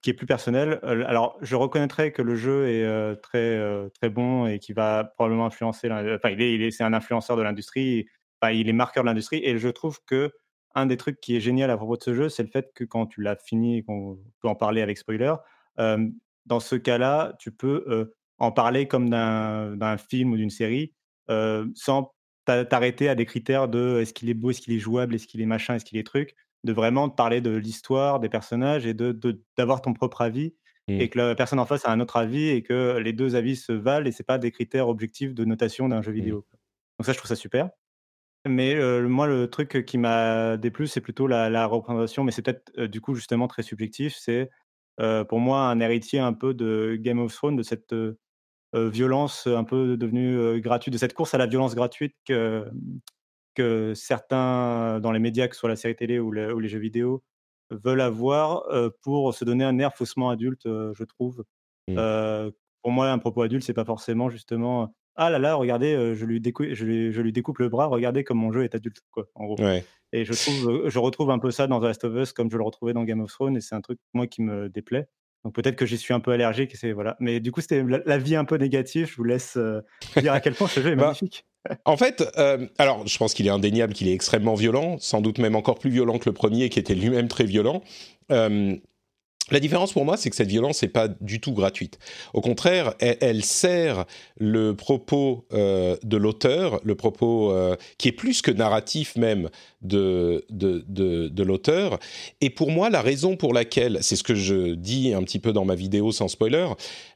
qui 0.02 0.10
est 0.10 0.14
plus 0.14 0.26
personnel. 0.28 0.80
Alors, 0.84 1.38
je 1.42 1.56
reconnaîtrais 1.56 2.12
que 2.12 2.22
le 2.22 2.36
jeu 2.36 2.68
est 2.70 3.16
très 3.22 3.90
très 4.00 4.10
bon 4.10 4.46
et 4.48 4.60
qui 4.60 4.74
va 4.74 5.04
probablement 5.16 5.46
influencer. 5.48 5.90
Enfin, 5.92 6.30
il 6.30 6.42
est, 6.42 6.54
il 6.56 6.62
est- 6.64 6.82
un 6.82 6.94
influenceur 6.94 7.36
de 7.38 7.42
l'industrie. 7.42 8.08
Il 8.52 8.70
est 8.70 8.74
marqueur 8.74 9.04
de 9.04 9.10
l'industrie 9.10 9.42
et 9.44 9.58
je 9.58 9.70
trouve 9.70 10.00
que 10.06 10.32
un 10.76 10.86
des 10.86 10.98
trucs 10.98 11.20
qui 11.20 11.36
est 11.36 11.40
génial 11.42 11.70
à 11.72 11.78
propos 11.78 11.98
de 11.98 12.04
ce 12.04 12.14
jeu, 12.14 12.30
c'est 12.30 12.44
le 12.44 12.50
fait 12.50 12.72
que 12.74 12.84
quand 12.84 13.08
tu 13.08 13.22
l'as 13.22 13.36
fini, 13.36 13.78
et 13.80 13.84
qu'on 13.84 14.20
peut 14.42 14.48
en 14.48 14.56
parler 14.56 14.82
avec 14.82 14.98
spoiler, 14.98 15.34
euh, 15.80 16.10
dans 16.46 16.60
ce 16.60 16.76
cas-là, 16.76 17.34
tu 17.40 17.52
peux 17.52 17.86
euh, 17.88 18.16
en 18.38 18.52
parler 18.52 18.88
comme 18.88 19.10
d'un 19.10 19.98
film 19.98 20.32
ou 20.34 20.38
d'une 20.38 20.50
série 20.50 20.94
euh, 21.30 21.68
sans 21.76 22.14
t'a- 22.46 22.66
t'arrêter 22.66 23.10
à 23.10 23.16
des 23.16 23.26
critères 23.26 23.68
de 23.68 24.00
est-ce 24.02 24.14
qu'il 24.14 24.30
est 24.30 24.34
beau, 24.34 24.50
est-ce 24.52 24.62
qu'il 24.62 24.74
est 24.74 24.80
jouable, 24.80 25.16
est-ce 25.16 25.28
qu'il 25.28 25.42
est 25.42 25.46
machin, 25.46 25.76
est-ce 25.76 25.86
qu'il 25.86 25.98
est 25.98 26.04
truc, 26.06 26.36
de 26.64 26.74
vraiment 26.74 27.10
te 27.10 27.16
parler 27.16 27.42
de 27.42 27.52
l'histoire, 27.52 28.20
des 28.20 28.30
personnages 28.30 28.86
et 28.86 28.94
de 28.94 29.12
de- 29.12 29.44
d'avoir 29.58 29.82
ton 29.82 29.94
propre 29.94 30.22
avis 30.22 30.56
et 30.98 31.10
que 31.10 31.18
la 31.20 31.36
personne 31.36 31.60
en 31.60 31.66
face 31.66 31.86
a 31.86 31.92
un 31.92 32.00
autre 32.00 32.18
avis 32.18 32.48
et 32.50 32.64
que 32.64 32.98
les 32.98 33.14
deux 33.14 33.36
avis 33.36 33.56
se 33.56 33.72
valent 33.72 34.06
et 34.08 34.12
c'est 34.12 34.24
pas 34.26 34.38
des 34.38 34.52
critères 34.52 34.90
objectifs 34.90 35.34
de 35.34 35.46
notation 35.46 35.88
d'un 35.90 36.02
jeu 36.02 36.12
vidéo. 36.12 36.46
Donc 37.00 37.06
ça, 37.06 37.14
je 37.14 37.18
trouve 37.18 37.30
ça 37.30 37.36
super. 37.36 37.70
Mais 38.48 38.76
euh, 38.76 39.08
moi, 39.08 39.28
le 39.28 39.50
truc 39.50 39.86
qui 39.86 39.98
m'a 39.98 40.58
déplu, 40.58 40.88
c'est 40.88 41.02
plutôt 41.02 41.28
la, 41.28 41.50
la 41.50 41.66
représentation, 41.66 42.24
mais 42.24 42.32
c'est 42.32 42.42
peut-être 42.42 42.72
euh, 42.78 42.88
du 42.88 43.02
coup 43.02 43.14
justement 43.14 43.48
très 43.48 43.64
subjectif. 43.64 44.16
C'est 44.18 44.50
euh, 45.02 45.24
pour 45.26 45.40
moi 45.40 45.64
un 45.70 45.80
héritier 45.80 46.20
un 46.20 46.34
peu 46.34 46.54
de 46.54 46.98
Game 47.00 47.20
of 47.20 47.34
Thrones, 47.34 47.56
de 47.56 47.64
cette 47.64 47.94
violence 48.74 49.48
un 49.48 49.64
peu 49.64 49.98
devenue 49.98 50.62
gratuite, 50.62 50.94
de 50.94 51.00
cette 51.00 51.14
course 51.16 51.34
à 51.34 51.40
la 51.40 51.48
violence 51.48 51.74
gratuite 51.74 52.16
que, 52.26 52.70
que 53.56 53.94
certains 53.96 55.00
dans 55.00 55.12
les 55.12 55.20
médias, 55.20 55.48
que 55.48 55.56
ce 55.56 55.60
soit 55.62 55.70
la 55.70 55.76
série 55.76 55.96
télé 55.96 56.20
ou, 56.20 56.32
le- 56.32 56.54
ou 56.54 56.60
les 56.60 56.70
jeux 56.70 56.80
vidéo, 56.80 57.24
veulent 57.72 58.02
avoir 58.02 58.64
pour 59.02 59.34
se 59.34 59.44
donner 59.44 59.64
un 59.64 59.80
air 59.80 59.96
faussement 59.96 60.30
adulte, 60.30 60.64
je 60.66 61.04
trouve. 61.04 61.44
Mm. 61.88 61.96
Euh, 61.98 62.52
pour 62.84 62.92
moi, 62.92 63.10
un 63.12 63.18
propos 63.18 63.42
adulte, 63.42 63.64
c'est 63.64 63.74
pas 63.74 63.86
forcément 63.86 64.30
justement 64.30 64.94
ah 65.20 65.30
là 65.30 65.38
là, 65.38 65.56
regardez, 65.56 65.94
euh, 65.94 66.16
je 66.16 66.26
lui, 66.26 66.40
découpe, 66.40 66.68
je, 66.72 66.86
lui, 66.86 67.12
je 67.12 67.22
lui 67.22 67.34
découpe 67.34 67.60
le 67.60 67.68
bras, 67.68 67.88
regardez 67.88 68.24
comme 68.24 68.38
mon 68.38 68.54
jeu 68.54 68.64
est 68.64 68.74
adulte, 68.74 69.02
quoi, 69.12 69.26
en 69.36 69.46
gros. 69.46 69.62
Ouais. 69.62 69.84
Et 70.14 70.24
je, 70.24 70.32
trouve, 70.32 70.70
euh, 70.70 70.90
je 70.90 70.98
retrouve 70.98 71.30
un 71.30 71.40
peu 71.40 71.52
ça 71.52 71.68
dans 71.68 71.82
The 71.82 71.84
Last 71.84 72.06
of 72.06 72.16
Us 72.16 72.32
comme 72.32 72.50
je 72.50 72.58
le 72.58 72.64
retrouvais 72.64 72.94
dans 72.94 73.04
Game 73.04 73.20
of 73.20 73.30
Thrones, 73.30 73.58
et 73.58 73.62
c'est 73.62 73.76
un 73.76 73.82
truc, 73.82 74.00
moi, 74.14 74.28
qui 74.28 74.42
me 74.42 74.70
déplaît. 74.70 75.10
Donc 75.44 75.54
peut-être 75.54 75.76
que 75.76 75.86
j'y 75.86 75.98
suis 75.98 76.14
un 76.14 76.20
peu 76.20 76.32
allergique, 76.32 76.76
et 76.84 76.94
voilà. 76.94 77.16
Mais 77.20 77.40
du 77.40 77.52
coup, 77.52 77.62
c'était 77.62 77.84
la, 77.84 78.00
la 78.06 78.18
vie 78.18 78.36
un 78.36 78.46
peu 78.46 78.56
négative. 78.56 79.10
Je 79.10 79.16
vous 79.16 79.24
laisse 79.24 79.58
euh, 79.58 79.82
dire 80.18 80.34
à 80.34 80.40
quel 80.40 80.54
point 80.54 80.68
ce 80.68 80.80
jeu 80.80 80.92
est 80.92 80.96
Bah, 80.98 81.08
magnifique. 81.08 81.46
En 81.86 81.98
fait, 81.98 82.24
euh, 82.38 82.68
alors 82.78 83.06
je 83.06 83.18
pense 83.18 83.34
qu'il 83.34 83.46
est 83.46 83.52
indéniable 83.52 83.94
qu'il 83.94 84.08
est 84.08 84.14
extrêmement 84.14 84.56
violent, 84.56 84.98
sans 85.00 85.22
doute 85.22 85.40
même 85.40 85.56
encore 85.56 85.78
plus 85.78 85.90
violent 85.90 86.18
que 86.18 86.30
le 86.30 86.34
premier 86.34 86.70
qui 86.70 86.80
était 86.80 86.96
lui-même 86.96 87.28
très 87.28 87.44
violent. 87.44 87.84
Euh, 88.32 88.76
La 89.52 89.60
différence 89.60 89.94
pour 89.94 90.06
moi, 90.06 90.18
c'est 90.18 90.30
que 90.30 90.36
cette 90.36 90.50
violence 90.50 90.82
n'est 90.82 90.90
pas 90.90 91.08
du 91.08 91.40
tout 91.40 91.54
gratuite. 91.54 92.00
Au 92.34 92.42
contraire, 92.42 92.94
elle, 93.00 93.44
sert 93.44 94.06
le 94.38 94.76
propos 94.76 95.46
euh, 95.54 95.98
de 96.04 96.18
l'auteur, 96.18 96.80
le 96.84 96.96
propos 96.96 97.52
euh, 97.52 97.76
qui 97.98 98.10
est 98.10 98.14
plus 98.14 98.42
que 98.42 98.52
narratif 98.52 99.16
même 99.16 99.50
de, 99.82 100.46
de, 100.50 100.84
de, 100.88 101.44
l'auteur. 101.44 102.00
Et 102.42 102.50
pour 102.50 102.72
moi, 102.72 102.90
la 102.90 103.02
raison 103.02 103.38
pour 103.38 103.54
laquelle, 103.54 104.00
c'est 104.02 104.16
ce 104.16 104.24
que 104.24 104.36
je 104.36 104.74
dis 104.74 105.14
un 105.14 105.24
petit 105.24 105.40
peu 105.40 105.54
dans 105.54 105.66
ma 105.66 105.76
vidéo 105.76 106.12
sans 106.12 106.28
spoiler, 106.28 106.68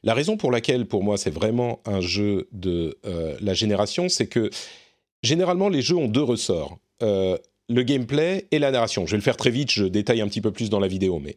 la 0.02 0.14
raison 0.14 0.36
pour 0.36 0.50
laquelle 0.50 0.86
pour 0.86 1.02
moi 1.02 1.16
c'est 1.16 1.30
vraiment 1.30 1.80
un 1.84 2.00
jeu 2.00 2.48
de 2.52 2.98
euh, 3.06 3.36
la 3.40 3.54
génération, 3.54 4.08
c'est 4.08 4.26
que 4.26 4.50
généralement 5.22 5.68
les 5.68 5.82
jeux 5.82 5.96
ont 5.96 6.08
deux 6.08 6.22
ressorts. 6.22 6.78
Le 7.00 7.82
gameplay 7.82 8.46
et 8.50 8.58
la 8.58 8.70
narration. 8.70 9.06
Je 9.06 9.12
vais 9.12 9.16
le 9.18 9.22
faire 9.22 9.36
très 9.36 9.50
vite, 9.50 9.70
je 9.70 9.84
détaille 9.84 10.20
un 10.20 10.28
petit 10.28 10.40
peu 10.40 10.52
plus 10.52 10.70
dans 10.70 10.80
la 10.80 10.88
vidéo, 10.88 11.18
mais 11.18 11.34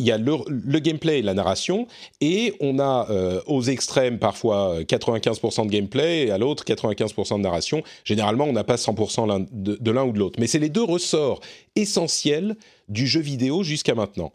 il 0.00 0.06
y 0.06 0.12
a 0.12 0.18
le, 0.18 0.78
gameplay 0.78 1.18
et 1.18 1.22
la 1.22 1.34
narration, 1.34 1.86
et 2.20 2.54
on 2.60 2.78
a 2.78 3.06
euh, 3.10 3.40
aux 3.46 3.62
extrêmes 3.62 4.18
parfois 4.18 4.80
95% 4.80 5.66
de 5.66 5.70
gameplay, 5.70 6.26
et 6.26 6.30
à 6.30 6.38
l'autre 6.38 6.64
95% 6.64 7.36
de 7.36 7.42
narration. 7.42 7.82
Généralement, 8.04 8.44
on 8.44 8.52
n'a 8.52 8.64
pas 8.64 8.76
100% 8.76 9.46
de, 9.52 9.76
de 9.78 9.90
l'un 9.90 10.04
ou 10.04 10.12
de 10.12 10.18
l'autre. 10.18 10.40
Mais 10.40 10.46
c'est 10.46 10.58
les 10.58 10.70
deux 10.70 10.82
ressorts 10.82 11.40
essentiels 11.76 12.56
du 12.88 13.06
jeu 13.06 13.20
vidéo 13.20 13.62
jusqu'à 13.62 13.94
maintenant. 13.94 14.32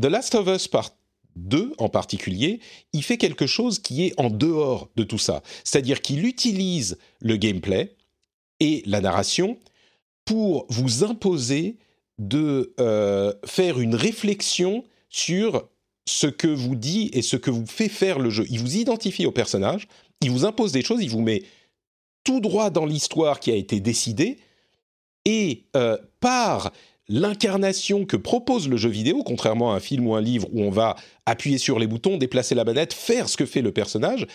The 0.00 0.06
Last 0.06 0.34
of 0.36 0.46
Us 0.46 0.68
Part 0.68 0.90
2 1.36 1.72
en 1.78 1.88
particulier, 1.88 2.60
il 2.92 3.02
fait 3.02 3.16
quelque 3.16 3.46
chose 3.46 3.78
qui 3.78 4.06
est 4.06 4.14
en 4.18 4.30
dehors 4.30 4.88
de 4.96 5.02
tout 5.02 5.18
ça. 5.18 5.42
C'est-à-dire 5.64 6.00
qu'il 6.00 6.26
utilise 6.26 6.98
le 7.20 7.36
gameplay 7.36 7.94
et 8.60 8.82
la 8.86 9.00
narration 9.00 9.58
pour 10.24 10.66
vous 10.68 11.02
imposer 11.04 11.76
de 12.18 12.72
euh, 12.78 13.32
faire 13.44 13.80
une 13.80 13.94
réflexion 13.94 14.84
sur 15.12 15.68
ce 16.06 16.26
que 16.26 16.48
vous 16.48 16.74
dit 16.74 17.10
et 17.12 17.22
ce 17.22 17.36
que 17.36 17.50
vous 17.50 17.66
fait 17.66 17.88
faire 17.88 18.18
le 18.18 18.30
jeu. 18.30 18.44
Il 18.50 18.58
vous 18.58 18.76
identifie 18.76 19.26
au 19.26 19.30
personnage, 19.30 19.86
il 20.20 20.30
vous 20.32 20.44
impose 20.44 20.72
des 20.72 20.82
choses, 20.82 21.02
il 21.02 21.10
vous 21.10 21.20
met 21.20 21.44
tout 22.24 22.40
droit 22.40 22.70
dans 22.70 22.86
l'histoire 22.86 23.38
qui 23.38 23.52
a 23.52 23.54
été 23.54 23.78
décidée, 23.78 24.38
et 25.24 25.66
euh, 25.76 25.96
par 26.18 26.72
l'incarnation 27.08 28.06
que 28.06 28.16
propose 28.16 28.68
le 28.68 28.76
jeu 28.76 28.88
vidéo, 28.88 29.22
contrairement 29.24 29.72
à 29.72 29.76
un 29.76 29.80
film 29.80 30.06
ou 30.06 30.14
un 30.14 30.20
livre 30.20 30.48
où 30.52 30.62
on 30.62 30.70
va 30.70 30.96
appuyer 31.26 31.58
sur 31.58 31.78
les 31.78 31.86
boutons, 31.86 32.16
déplacer 32.16 32.54
la 32.54 32.64
manette, 32.64 32.92
faire 32.92 33.28
ce 33.28 33.36
que 33.36 33.44
fait 33.44 33.60
le 33.60 33.72
personnage, 33.72 34.26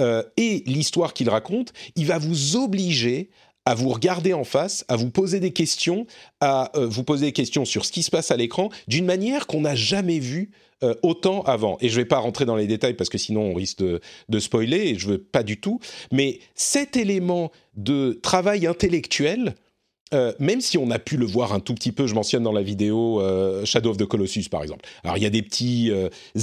euh, 0.00 0.22
et 0.36 0.62
l'histoire 0.66 1.14
qu'il 1.14 1.28
raconte, 1.28 1.72
il 1.96 2.06
va 2.06 2.18
vous 2.18 2.56
obliger 2.56 3.30
à 3.66 3.74
vous 3.74 3.88
regarder 3.88 4.32
en 4.32 4.44
face, 4.44 4.84
à 4.88 4.96
vous 4.96 5.10
poser 5.10 5.40
des 5.40 5.52
questions, 5.52 6.06
à 6.40 6.76
euh, 6.76 6.86
vous 6.86 7.04
poser 7.04 7.26
des 7.26 7.32
questions 7.32 7.64
sur 7.64 7.84
ce 7.84 7.92
qui 7.92 8.02
se 8.02 8.10
passe 8.10 8.30
à 8.30 8.36
l'écran 8.36 8.68
d'une 8.88 9.06
manière 9.06 9.46
qu'on 9.46 9.62
n'a 9.62 9.74
jamais 9.74 10.18
vue 10.18 10.50
euh, 10.82 10.94
autant 11.02 11.42
avant. 11.42 11.78
Et 11.80 11.88
je 11.88 11.94
ne 11.94 12.02
vais 12.02 12.08
pas 12.08 12.18
rentrer 12.18 12.44
dans 12.44 12.56
les 12.56 12.66
détails 12.66 12.94
parce 12.94 13.08
que 13.08 13.18
sinon 13.18 13.42
on 13.42 13.54
risque 13.54 13.82
de, 13.82 14.38
spoiler 14.38 14.88
et 14.88 14.98
je 14.98 15.08
veux 15.08 15.18
pas 15.18 15.42
du 15.42 15.60
tout. 15.60 15.80
Mais 16.12 16.40
cet 16.54 16.96
élément 16.96 17.50
de 17.76 18.18
travail 18.22 18.66
intellectuel, 18.66 19.54
euh, 20.12 20.34
même 20.38 20.60
si 20.60 20.76
on 20.76 20.90
a 20.90 20.98
pu 20.98 21.16
le 21.16 21.24
voir 21.24 21.54
un 21.54 21.60
tout 21.60 21.74
petit 21.74 21.92
peu, 21.92 22.06
je 22.06 22.14
mentionne 22.14 22.42
dans 22.42 22.52
la 22.52 22.62
vidéo 22.62 23.22
Shadow 23.64 23.90
of 23.90 23.96
the 23.96 24.04
Colossus 24.04 24.48
par 24.50 24.62
exemple. 24.62 24.84
Alors 25.04 25.16
il 25.16 25.22
y 25.22 25.26
a 25.26 25.30
des 25.30 25.42
petits 25.42 25.90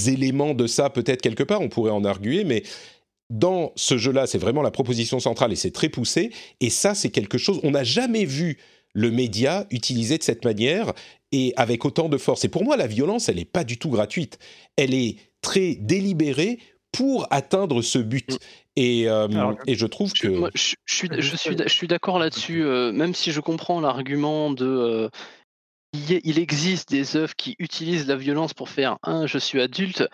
éléments 0.07 0.55
de 0.55 0.65
ça 0.65 0.89
peut-être 0.89 1.21
quelque 1.21 1.43
part, 1.43 1.61
on 1.61 1.69
pourrait 1.69 1.91
en 1.91 2.03
arguer, 2.03 2.43
mais 2.43 2.63
dans 3.31 3.71
ce 3.77 3.97
jeu-là, 3.97 4.27
c'est 4.27 4.37
vraiment 4.37 4.61
la 4.61 4.71
proposition 4.71 5.19
centrale 5.19 5.53
et 5.53 5.55
c'est 5.55 5.71
très 5.71 5.89
poussé. 5.89 6.31
Et 6.59 6.69
ça, 6.69 6.93
c'est 6.93 7.09
quelque 7.09 7.37
chose, 7.37 7.59
on 7.63 7.71
n'a 7.71 7.85
jamais 7.85 8.25
vu 8.25 8.57
le 8.93 9.09
média 9.09 9.65
utilisé 9.71 10.17
de 10.17 10.23
cette 10.23 10.43
manière 10.43 10.91
et 11.31 11.53
avec 11.55 11.85
autant 11.85 12.09
de 12.09 12.17
force. 12.17 12.43
Et 12.43 12.49
pour 12.49 12.65
moi, 12.65 12.75
la 12.75 12.87
violence, 12.87 13.29
elle 13.29 13.37
n'est 13.37 13.45
pas 13.45 13.63
du 13.63 13.77
tout 13.77 13.89
gratuite. 13.89 14.37
Elle 14.75 14.93
est 14.93 15.15
très 15.41 15.75
délibérée 15.75 16.59
pour 16.91 17.25
atteindre 17.31 17.81
ce 17.81 17.99
but. 17.99 18.37
Et, 18.75 19.07
euh, 19.07 19.29
Alors, 19.29 19.55
et 19.65 19.75
je 19.75 19.85
trouve 19.85 20.11
que... 20.11 20.27
Moi, 20.27 20.49
je, 20.53 20.75
je, 20.83 20.95
suis, 20.95 21.09
je, 21.17 21.35
suis, 21.37 21.57
je 21.57 21.73
suis 21.73 21.87
d'accord 21.87 22.19
là-dessus, 22.19 22.65
euh, 22.65 22.91
même 22.91 23.13
si 23.13 23.31
je 23.31 23.39
comprends 23.39 23.79
l'argument 23.79 24.51
de... 24.51 24.65
Euh, 24.65 25.09
il 25.93 26.39
existe 26.39 26.89
des 26.89 27.17
œuvres 27.17 27.35
qui 27.35 27.55
utilisent 27.59 28.07
la 28.07 28.15
violence 28.15 28.53
pour 28.53 28.69
faire 28.69 28.97
un, 29.03 29.27
je 29.27 29.37
suis 29.37 29.59
adulte, 29.59 30.07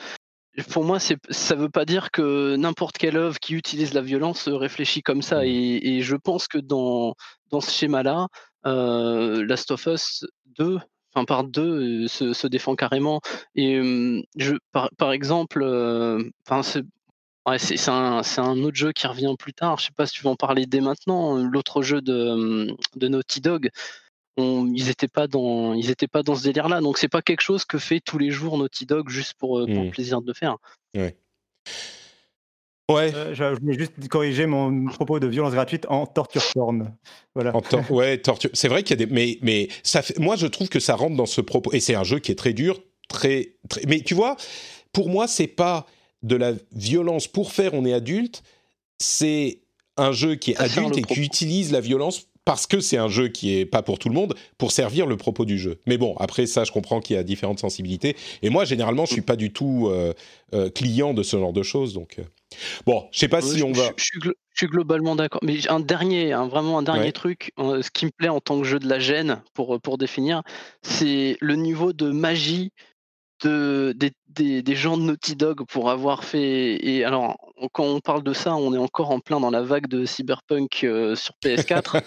pour 0.63 0.83
moi, 0.83 0.99
ça 0.99 1.15
ne 1.55 1.61
veut 1.61 1.69
pas 1.69 1.85
dire 1.85 2.11
que 2.11 2.55
n'importe 2.55 2.97
quelle 2.97 3.17
œuvre 3.17 3.39
qui 3.39 3.53
utilise 3.53 3.93
la 3.93 4.01
violence 4.01 4.47
réfléchit 4.47 5.01
comme 5.01 5.21
ça. 5.21 5.45
Et, 5.45 5.97
et 5.97 6.01
je 6.01 6.15
pense 6.15 6.47
que 6.47 6.57
dans, 6.57 7.15
dans 7.51 7.61
ce 7.61 7.71
schéma-là, 7.71 8.27
euh, 8.65 9.45
Last 9.45 9.71
of 9.71 9.85
Us 9.85 10.25
2, 10.57 10.79
enfin 11.13 11.25
part 11.25 11.43
2, 11.43 12.07
se, 12.07 12.33
se, 12.33 12.47
défend 12.47 12.75
carrément. 12.75 13.21
Et 13.55 13.79
je, 14.37 14.55
par, 14.71 14.89
par 14.97 15.11
exemple, 15.11 15.63
c'est 16.61 16.83
Ouais, 17.47 17.55
un, 17.87 18.21
un, 18.39 18.63
autre 18.63 18.75
jeu 18.75 18.91
qui 18.91 19.07
revient 19.07 19.33
plus 19.39 19.53
tard. 19.53 19.79
Je 19.79 19.85
sais 19.85 19.93
pas 19.95 20.05
si 20.05 20.15
tu 20.15 20.23
veux 20.23 20.29
en 20.29 20.35
parler 20.35 20.65
dès 20.65 20.81
maintenant. 20.81 21.37
L'autre 21.37 21.81
jeu 21.81 22.01
de, 22.01 22.75
de 22.97 23.07
Naughty 23.07 23.39
Dog, 23.39 23.69
on, 24.37 24.71
ils 24.73 24.85
n'étaient 24.85 25.07
pas 25.07 25.27
dans 25.27 25.73
ils 25.73 25.89
étaient 25.89 26.07
pas 26.07 26.23
dans 26.23 26.35
ce 26.35 26.43
délire 26.43 26.69
là 26.69 26.79
donc 26.79 26.97
c'est 26.97 27.09
pas 27.09 27.21
quelque 27.21 27.41
chose 27.41 27.65
que 27.65 27.77
fait 27.77 27.99
tous 27.99 28.17
les 28.17 28.31
jours 28.31 28.57
Naughty 28.57 28.85
Dog 28.85 29.09
juste 29.09 29.33
pour, 29.33 29.59
pour 29.59 29.67
mmh. 29.67 29.83
le 29.83 29.89
plaisir 29.89 30.21
de 30.21 30.27
le 30.27 30.33
faire 30.33 30.57
ouais 30.95 31.15
Ouais. 32.89 33.13
Euh, 33.13 33.35
je 33.35 33.59
voulais 33.59 33.77
juste 33.77 34.07
corriger 34.07 34.45
mon 34.45 34.85
propos 34.85 35.19
de 35.19 35.27
violence 35.27 35.53
gratuite 35.53 35.85
en 35.89 36.05
torture 36.05 36.41
porn. 36.53 36.95
Voilà. 37.35 37.53
En 37.53 37.61
tor 37.61 37.89
ouais, 37.91 38.17
torture. 38.17 38.49
C'est 38.53 38.69
vrai 38.69 38.83
qu'il 38.83 38.97
y 38.97 39.03
a 39.03 39.05
des, 39.05 39.13
mais 39.13 39.37
mais 39.41 39.67
ça 39.83 40.01
fait... 40.01 40.17
moi 40.19 40.37
je 40.37 40.47
trouve 40.47 40.69
que 40.69 40.79
ça 40.79 40.95
rentre 40.95 41.17
dans 41.17 41.25
ce 41.25 41.41
propos 41.41 41.73
et 41.73 41.81
c'est 41.81 41.95
un 41.95 42.05
jeu 42.05 42.19
qui 42.19 42.31
est 42.31 42.35
très 42.35 42.53
dur, 42.53 42.81
très, 43.09 43.55
très... 43.67 43.81
mais 43.87 43.99
tu 43.99 44.13
vois, 44.13 44.37
pour 44.93 45.09
moi 45.09 45.27
c'est 45.27 45.47
pas 45.47 45.85
de 46.23 46.37
la 46.37 46.53
violence 46.71 47.27
pour 47.27 47.51
faire 47.51 47.73
on 47.73 47.85
est 47.85 47.93
adulte, 47.93 48.41
c'est 48.99 49.59
un 49.97 50.13
jeu 50.13 50.35
qui 50.35 50.51
est 50.51 50.57
adulte 50.57 50.97
et 50.97 51.01
qui 51.01 51.19
utilise 51.19 51.73
la 51.73 51.81
violence 51.81 52.27
parce 52.47 52.65
que 52.65 52.79
c'est 52.79 52.95
un 52.95 53.09
jeu 53.09 53.27
qui 53.27 53.57
est 53.57 53.65
pas 53.65 53.81
pour 53.81 53.99
tout 53.99 54.07
le 54.07 54.15
monde, 54.15 54.33
pour 54.57 54.71
servir 54.71 55.05
le 55.05 55.17
propos 55.17 55.43
du 55.43 55.57
jeu. 55.57 55.81
Mais 55.85 55.97
bon, 55.97 56.15
après 56.17 56.45
ça, 56.45 56.63
je 56.63 56.71
comprends 56.71 57.01
qu'il 57.01 57.17
y 57.17 57.19
a 57.19 57.23
différentes 57.23 57.59
sensibilités. 57.59 58.15
Et 58.41 58.49
moi, 58.49 58.63
généralement, 58.63 59.03
je 59.03 59.11
suis 59.11 59.21
pas 59.21 59.35
du 59.35 59.51
tout 59.51 59.89
euh, 59.89 60.13
euh, 60.53 60.69
client 60.69 61.13
de 61.13 61.23
ce 61.23 61.37
genre 61.37 61.51
de 61.51 61.61
choses. 61.61 61.93
Donc, 61.93 62.19
euh... 62.19 62.23
bon, 62.85 63.05
je 63.11 63.19
sais 63.19 63.27
pas 63.27 63.41
si 63.41 63.61
on 63.63 63.73
va. 63.73 63.91
Je, 63.97 64.31
suis 64.55 64.67
globalement 64.67 65.17
d'accord. 65.17 65.41
Mais 65.43 65.67
un 65.67 65.81
dernier, 65.81 66.31
un, 66.31 66.47
vraiment 66.47 66.79
un 66.79 66.83
dernier 66.83 67.01
ouais. 67.01 67.11
truc, 67.11 67.51
euh, 67.59 67.81
ce 67.81 67.91
qui 67.91 68.05
me 68.05 68.11
plaît 68.11 68.29
en 68.29 68.39
tant 68.39 68.61
que 68.61 68.65
jeu 68.65 68.79
de 68.79 68.87
la 68.87 68.99
gêne, 68.99 69.41
pour 69.53 69.81
pour 69.81 69.97
définir, 69.97 70.41
c'est 70.83 71.35
le 71.41 71.57
niveau 71.57 71.91
de 71.91 72.11
magie 72.11 72.71
de, 73.43 73.93
des, 73.95 74.11
des, 74.29 74.61
des, 74.61 74.75
gens 74.75 74.97
de 74.97 75.03
Naughty 75.03 75.35
Dog 75.35 75.65
pour 75.67 75.89
avoir 75.89 76.23
fait. 76.23 76.77
Et 76.85 77.03
alors, 77.03 77.37
quand 77.71 77.85
on 77.85 77.99
parle 77.99 78.23
de 78.23 78.33
ça, 78.33 78.55
on 78.55 78.73
est 78.73 78.77
encore 78.77 79.11
en 79.11 79.19
plein 79.19 79.39
dans 79.39 79.51
la 79.51 79.61
vague 79.61 79.87
de 79.87 80.05
Cyberpunk 80.05 80.83
euh, 80.83 81.15
sur 81.15 81.33
PS4. 81.43 82.01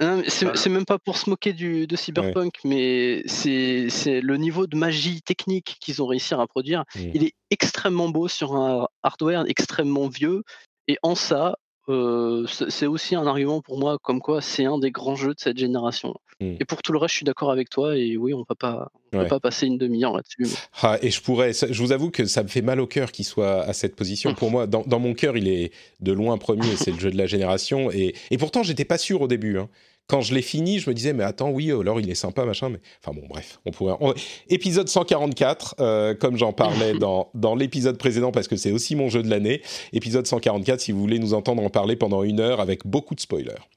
c'est 0.28 0.70
même 0.70 0.84
pas 0.84 0.98
pour 0.98 1.16
se 1.16 1.28
moquer 1.28 1.52
du, 1.52 1.86
de 1.86 1.96
Cyberpunk, 1.96 2.54
ouais. 2.64 2.70
mais 2.70 3.22
c'est 3.26 4.20
le 4.20 4.36
niveau 4.36 4.66
de 4.66 4.76
magie 4.76 5.22
technique 5.22 5.76
qu'ils 5.80 6.02
ont 6.02 6.06
réussi 6.06 6.34
à 6.34 6.46
produire. 6.46 6.84
Mmh. 6.94 7.00
Il 7.14 7.24
est 7.24 7.34
extrêmement 7.50 8.08
beau 8.08 8.28
sur 8.28 8.54
un 8.54 8.86
hardware 9.02 9.44
extrêmement 9.48 10.08
vieux. 10.08 10.42
Et 10.86 10.98
en 11.02 11.14
ça, 11.14 11.56
euh, 11.88 12.46
c'est 12.46 12.86
aussi 12.86 13.14
un 13.14 13.26
argument 13.26 13.60
pour 13.62 13.78
moi 13.78 13.98
comme 14.02 14.20
quoi 14.20 14.40
c'est 14.40 14.64
un 14.64 14.78
des 14.78 14.90
grands 14.90 15.16
jeux 15.16 15.34
de 15.34 15.40
cette 15.40 15.58
génération. 15.58 16.14
Mmh. 16.40 16.54
Et 16.60 16.64
pour 16.64 16.82
tout 16.82 16.92
le 16.92 16.98
reste, 16.98 17.12
je 17.12 17.16
suis 17.16 17.24
d'accord 17.24 17.50
avec 17.50 17.68
toi 17.68 17.96
et 17.96 18.16
oui, 18.16 18.32
on 18.32 18.40
ne 18.40 18.44
va 18.48 18.54
pas, 18.54 18.92
on 19.12 19.18
ouais. 19.18 19.24
va 19.24 19.28
pas 19.28 19.40
passer 19.40 19.66
une 19.66 19.78
demi-heure 19.78 20.14
là-dessus. 20.14 20.42
Mais... 20.42 20.48
Ah, 20.82 20.98
et 21.02 21.10
je 21.10 21.20
pourrais, 21.20 21.52
je 21.52 21.82
vous 21.82 21.90
avoue 21.90 22.10
que 22.10 22.26
ça 22.26 22.42
me 22.42 22.48
fait 22.48 22.62
mal 22.62 22.78
au 22.78 22.86
cœur 22.86 23.10
qu'il 23.10 23.24
soit 23.24 23.62
à 23.62 23.72
cette 23.72 23.96
position. 23.96 24.34
pour 24.34 24.50
moi, 24.50 24.66
dans, 24.66 24.82
dans, 24.82 25.00
mon 25.00 25.14
cœur, 25.14 25.36
il 25.36 25.48
est 25.48 25.72
de 26.00 26.12
loin 26.12 26.38
premier, 26.38 26.76
c'est 26.76 26.92
le 26.92 26.98
jeu 26.98 27.10
de 27.10 27.16
la 27.16 27.26
génération. 27.26 27.90
Et, 27.90 28.14
et 28.30 28.38
pourtant, 28.38 28.62
j'étais 28.62 28.84
pas 28.84 28.98
sûr 28.98 29.22
au 29.22 29.26
début. 29.26 29.58
Hein. 29.58 29.68
Quand 30.08 30.22
je 30.22 30.34
l'ai 30.34 30.42
fini, 30.42 30.78
je 30.78 30.88
me 30.88 30.94
disais, 30.94 31.12
mais 31.12 31.22
attends, 31.22 31.50
oui, 31.50 31.70
alors 31.70 32.00
il 32.00 32.10
est 32.10 32.14
sympa, 32.14 32.44
machin. 32.44 32.70
Mais 32.70 32.80
enfin 33.04 33.18
bon, 33.18 33.26
bref, 33.28 33.60
on 33.66 33.70
pourrait. 33.70 33.94
On... 34.00 34.14
Épisode 34.48 34.88
144, 34.88 35.76
euh, 35.80 36.14
comme 36.14 36.36
j'en 36.36 36.52
parlais 36.52 36.94
dans, 36.94 37.30
dans 37.34 37.54
l'épisode 37.54 37.98
précédent, 37.98 38.32
parce 38.32 38.48
que 38.48 38.56
c'est 38.56 38.72
aussi 38.72 38.96
mon 38.96 39.10
jeu 39.10 39.22
de 39.22 39.28
l'année. 39.28 39.62
Épisode 39.92 40.26
144, 40.26 40.80
si 40.80 40.92
vous 40.92 41.00
voulez 41.00 41.18
nous 41.18 41.34
entendre 41.34 41.62
en 41.62 41.70
parler 41.70 41.94
pendant 41.94 42.22
une 42.22 42.40
heure 42.40 42.60
avec 42.60 42.86
beaucoup 42.86 43.14
de 43.14 43.20
spoilers. 43.20 43.68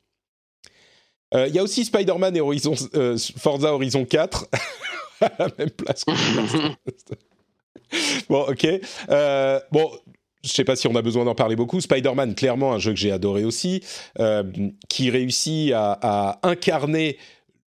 Il 1.34 1.38
euh, 1.38 1.48
y 1.48 1.60
a 1.60 1.64
aussi 1.64 1.86
Spider-Man 1.86 2.36
et 2.36 2.42
Horizon, 2.42 2.74
euh, 2.96 3.18
Forza 3.38 3.74
Horizon 3.74 4.04
4 4.04 4.48
à 5.22 5.32
la 5.40 5.48
même 5.58 5.70
place. 5.70 6.04
bon, 8.30 8.46
ok. 8.50 8.68
Euh, 9.10 9.60
bon, 9.72 9.90
je 10.44 10.52
sais 10.52 10.64
pas 10.64 10.76
si 10.76 10.88
on 10.88 10.96
a 10.96 11.02
besoin 11.02 11.26
d'en 11.26 11.36
parler 11.36 11.56
beaucoup. 11.56 11.82
Spider-Man, 11.82 12.36
clairement, 12.36 12.74
un 12.74 12.80
jeu 12.80 12.92
que 12.92 13.00
j'ai 13.00 13.12
adoré 13.12 13.44
aussi, 13.44 13.84
euh, 14.20 14.44
qui 14.90 15.10
réussit 15.10 15.72
à, 15.74 16.40
incarner 16.44 17.18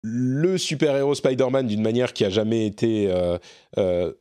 le 0.02 0.58
super-héros 0.58 1.16
Spider-Man 1.16 1.68
d'une 1.68 1.82
manière 1.82 2.14
qui 2.14 2.26
a 2.26 2.30
jamais 2.30 2.66
été 2.66 3.08
euh, 3.10 3.38
euh, 3.78 4.12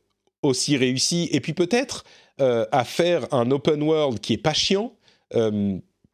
aussi 0.41 0.77
réussie. 0.77 1.29
Et 1.31 1.41
puis 1.41 1.53
peut-être 1.53 2.03
à 2.39 2.83
faire 2.83 3.31
un 3.31 3.51
open 3.51 3.81
world 3.83 4.19
qui 4.19 4.33
est 4.33 4.37
pas 4.37 4.53
chiant 4.53 4.91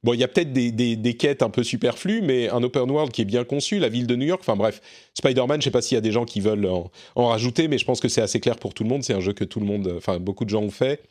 Bon, 0.01 0.13
il 0.13 0.19
y 0.19 0.23
a 0.23 0.29
peut-être 0.29 0.53
des, 0.53 1.17
quêtes 1.17 1.41
un 1.41 1.49
peu 1.49 1.63
superflues, 1.63 2.21
mais 2.21 2.49
un 2.49 2.63
open 2.63 2.89
world 2.89 3.11
qui 3.11 3.21
est 3.21 3.25
bien 3.25 3.43
conçu, 3.43 3.79
la 3.79 3.89
ville 3.89 4.07
de 4.07 4.15
New 4.15 4.27
York, 4.27 4.39
enfin 4.41 4.55
bref, 4.55 4.81
Spider-Man, 5.13 5.59
je 5.59 5.65
sais 5.65 5.71
pas 5.71 5.81
s'il 5.81 5.95
y 5.95 5.97
a 5.97 6.01
des 6.01 6.13
gens 6.13 6.23
qui 6.23 6.39
veulent 6.39 6.65
en, 6.67 6.89
en 7.15 7.27
rajouter, 7.27 7.67
mais 7.67 7.77
je 7.77 7.83
pense 7.83 7.99
que 7.99 8.07
c'est 8.07 8.21
assez 8.21 8.39
clair 8.39 8.57
pour 8.57 8.73
tout 8.73 8.83
le 8.83 8.89
monde, 8.89 9.03
c'est 9.03 9.13
un 9.13 9.19
jeu 9.19 9.33
que 9.33 9.43
tout 9.43 9.59
le 9.59 9.65
monde, 9.65 9.93
enfin 9.97 10.19
beaucoup 10.19 10.45
de 10.45 10.49
gens 10.49 10.61
ont 10.61 10.71
fait. 10.71 11.01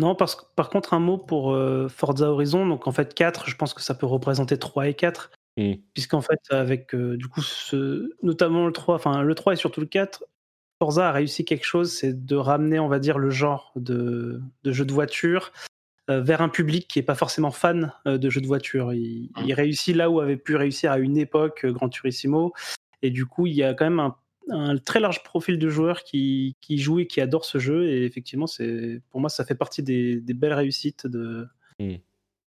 Non, 0.00 0.14
parce, 0.14 0.34
que- 0.34 0.44
par 0.56 0.70
contre, 0.70 0.94
un 0.94 0.98
mot 0.98 1.18
pour 1.18 1.52
euh, 1.52 1.86
Forza 1.88 2.30
Horizon. 2.30 2.66
Donc, 2.66 2.86
en 2.86 2.92
fait, 2.92 3.12
4, 3.12 3.50
je 3.50 3.56
pense 3.56 3.74
que 3.74 3.82
ça 3.82 3.94
peut 3.94 4.06
représenter 4.06 4.58
3 4.58 4.88
et 4.88 4.94
4. 4.94 5.30
Mm. 5.58 5.74
Puisqu'en 5.92 6.22
fait, 6.22 6.40
avec 6.48 6.94
euh, 6.94 7.18
du 7.18 7.28
coup, 7.28 7.42
ce, 7.42 8.10
notamment 8.22 8.66
le 8.66 8.72
3, 8.72 8.94
enfin 8.94 9.22
le 9.22 9.34
3 9.34 9.52
et 9.52 9.56
surtout 9.56 9.80
le 9.80 9.86
4, 9.86 10.24
Forza 10.78 11.10
a 11.10 11.12
réussi 11.12 11.44
quelque 11.44 11.66
chose, 11.66 11.92
c'est 11.92 12.24
de 12.24 12.36
ramener, 12.36 12.78
on 12.80 12.88
va 12.88 12.98
dire, 12.98 13.18
le 13.18 13.28
genre 13.28 13.72
de, 13.76 14.40
de 14.64 14.72
jeu 14.72 14.86
de 14.86 14.92
voiture 14.92 15.52
euh, 16.08 16.22
vers 16.22 16.40
un 16.40 16.48
public 16.48 16.88
qui 16.88 16.98
n'est 16.98 17.04
pas 17.04 17.14
forcément 17.14 17.50
fan 17.50 17.92
de 18.06 18.30
jeux 18.30 18.40
de 18.40 18.46
voiture. 18.46 18.94
Il, 18.94 19.30
il 19.44 19.52
réussit 19.52 19.94
là 19.94 20.08
où 20.08 20.20
avait 20.20 20.38
pu 20.38 20.56
réussir 20.56 20.92
à 20.92 20.98
une 20.98 21.18
époque 21.18 21.66
Gran 21.66 21.90
Turismo. 21.90 22.54
Et 23.02 23.10
du 23.10 23.26
coup, 23.26 23.46
il 23.46 23.54
y 23.54 23.62
a 23.62 23.74
quand 23.74 23.84
même 23.84 24.00
un, 24.00 24.16
un 24.48 24.76
très 24.78 25.00
large 25.00 25.22
profil 25.22 25.58
de 25.58 25.68
joueurs 25.68 26.02
qui, 26.02 26.56
qui 26.60 26.78
jouent 26.78 27.00
et 27.00 27.06
qui 27.06 27.20
adorent 27.20 27.44
ce 27.44 27.58
jeu. 27.58 27.88
Et 27.88 28.04
effectivement, 28.04 28.46
c'est 28.46 29.00
pour 29.10 29.20
moi, 29.20 29.28
ça 29.30 29.44
fait 29.44 29.54
partie 29.54 29.82
des, 29.82 30.20
des 30.20 30.34
belles 30.34 30.54
réussites 30.54 31.06
de, 31.06 31.46
Mm. 31.78 31.94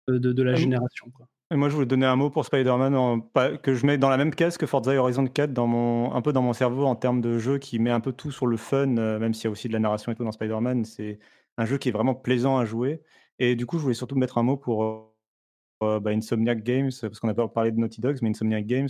de, 0.07 0.17
de- 0.19 0.31
de 0.33 0.43
la 0.43 0.51
Ah 0.53 0.55
génération. 0.55 1.09
Quoi. 1.11 1.27
Et 1.51 1.55
moi, 1.55 1.69
je 1.69 1.75
voulais 1.75 1.85
donner 1.87 2.05
un 2.05 2.15
mot 2.15 2.29
pour 2.29 2.45
Spider-Man 2.45 3.21
que 3.61 3.73
je 3.73 3.85
mets 3.85 3.97
dans 3.97 4.09
la 4.09 4.17
même 4.17 4.33
case 4.35 4.57
que 4.57 4.65
Forza 4.65 4.93
Horizon 4.93 5.25
4, 5.27 5.53
dans 5.53 5.67
mon, 5.67 6.13
un 6.13 6.21
peu 6.21 6.33
dans 6.33 6.41
mon 6.41 6.53
cerveau 6.53 6.85
en 6.85 6.95
termes 6.95 7.21
de 7.21 7.37
jeu 7.39 7.57
qui 7.57 7.79
met 7.79 7.89
un 7.89 7.99
peu 8.01 8.11
tout 8.11 8.31
sur 8.31 8.47
le 8.47 8.57
fun, 8.57 8.97
euh, 8.97 9.17
même 9.19 9.33
s'il 9.33 9.45
y 9.45 9.47
a 9.47 9.51
aussi 9.51 9.67
de 9.69 9.73
la 9.73 9.79
narration 9.79 10.11
et 10.11 10.15
tout 10.15 10.23
dans 10.25 10.31
Spider-Man. 10.33 10.83
C'est 10.85 11.19
un 11.57 11.65
jeu 11.65 11.77
qui 11.77 11.89
est 11.89 11.91
vraiment 11.93 12.15
plaisant 12.15 12.57
à 12.57 12.65
jouer. 12.65 13.01
Et 13.39 13.55
du 13.55 13.65
coup, 13.65 13.77
je 13.77 13.83
voulais 13.83 13.93
surtout 13.95 14.15
mettre 14.15 14.37
un 14.37 14.43
mot 14.43 14.57
pour 14.57 15.13
euh, 15.83 15.99
bah, 15.99 16.11
Insomniac 16.11 16.63
Games, 16.63 16.91
parce 17.01 17.19
qu'on 17.19 17.27
n'a 17.27 17.33
pas 17.33 17.47
parlé 17.47 17.71
de 17.71 17.77
Naughty 17.79 18.01
Dogs, 18.01 18.17
mais 18.21 18.29
Insomniac 18.29 18.65
Games, 18.65 18.89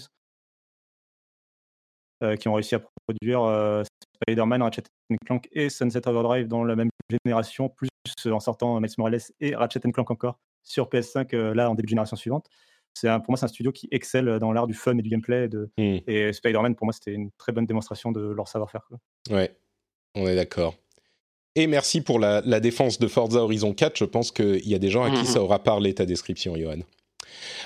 qui 2.35 2.47
ont 2.47 2.53
réussi 2.53 2.75
à 2.75 2.81
produire 3.07 3.41
euh, 3.43 3.83
Spider-Man, 4.25 4.61
Ratchet 4.63 4.83
Clank 5.25 5.47
et 5.51 5.69
Sunset 5.69 6.07
Overdrive 6.07 6.47
dans 6.47 6.63
la 6.63 6.75
même 6.75 6.89
génération, 7.25 7.69
plus 7.69 7.89
euh, 8.25 8.31
en 8.31 8.39
sortant 8.39 8.79
Miles 8.79 8.91
Morales 8.97 9.19
et 9.39 9.55
Ratchet 9.55 9.79
Clank 9.79 10.09
encore 10.11 10.39
sur 10.63 10.89
PS5, 10.89 11.33
euh, 11.33 11.53
là 11.53 11.69
en 11.69 11.75
début 11.75 11.85
de 11.85 11.89
génération 11.89 12.15
suivante. 12.17 12.47
C'est 12.93 13.07
un- 13.07 13.19
pour 13.19 13.31
moi, 13.31 13.37
c'est 13.37 13.45
un 13.45 13.49
studio 13.49 13.71
qui 13.71 13.87
excelle 13.91 14.39
dans 14.39 14.51
l'art 14.51 14.65
du 14.67 14.73
fun 14.73 14.97
et 14.97 15.01
du 15.03 15.09
gameplay. 15.09 15.45
et 15.45 15.47
De, 15.47 15.69
Mm. 15.77 15.97
Et 16.07 16.33
Spider-Man, 16.33 16.75
pour 16.75 16.85
moi, 16.85 16.93
c'était 16.93 17.13
une 17.13 17.29
très 17.37 17.51
bonne 17.51 17.65
démonstration 17.67 18.11
de 18.11 18.21
leur 18.21 18.47
savoir-faire. 18.47 18.81
Ouais, 19.29 19.55
on 20.15 20.27
est 20.27 20.35
d'accord. 20.35 20.73
Et 21.55 21.67
merci 21.67 22.01
pour 22.01 22.19
la, 22.19 22.41
la 22.45 22.59
défense 22.59 22.97
de 22.99 23.07
Forza 23.07 23.39
Horizon 23.39 23.73
4. 23.73 23.97
Je 23.97 24.05
pense 24.05 24.31
qu'il 24.31 24.67
y 24.67 24.73
a 24.75 24.79
des 24.79 24.89
gens 24.89 25.03
à 25.03 25.09
qui 25.11 25.17
Mhm. 25.19 25.25
ça 25.25 25.41
aura 25.41 25.59
parlé 25.63 25.93
ta 25.93 26.05
description, 26.05 26.55
Johan. 26.55 26.79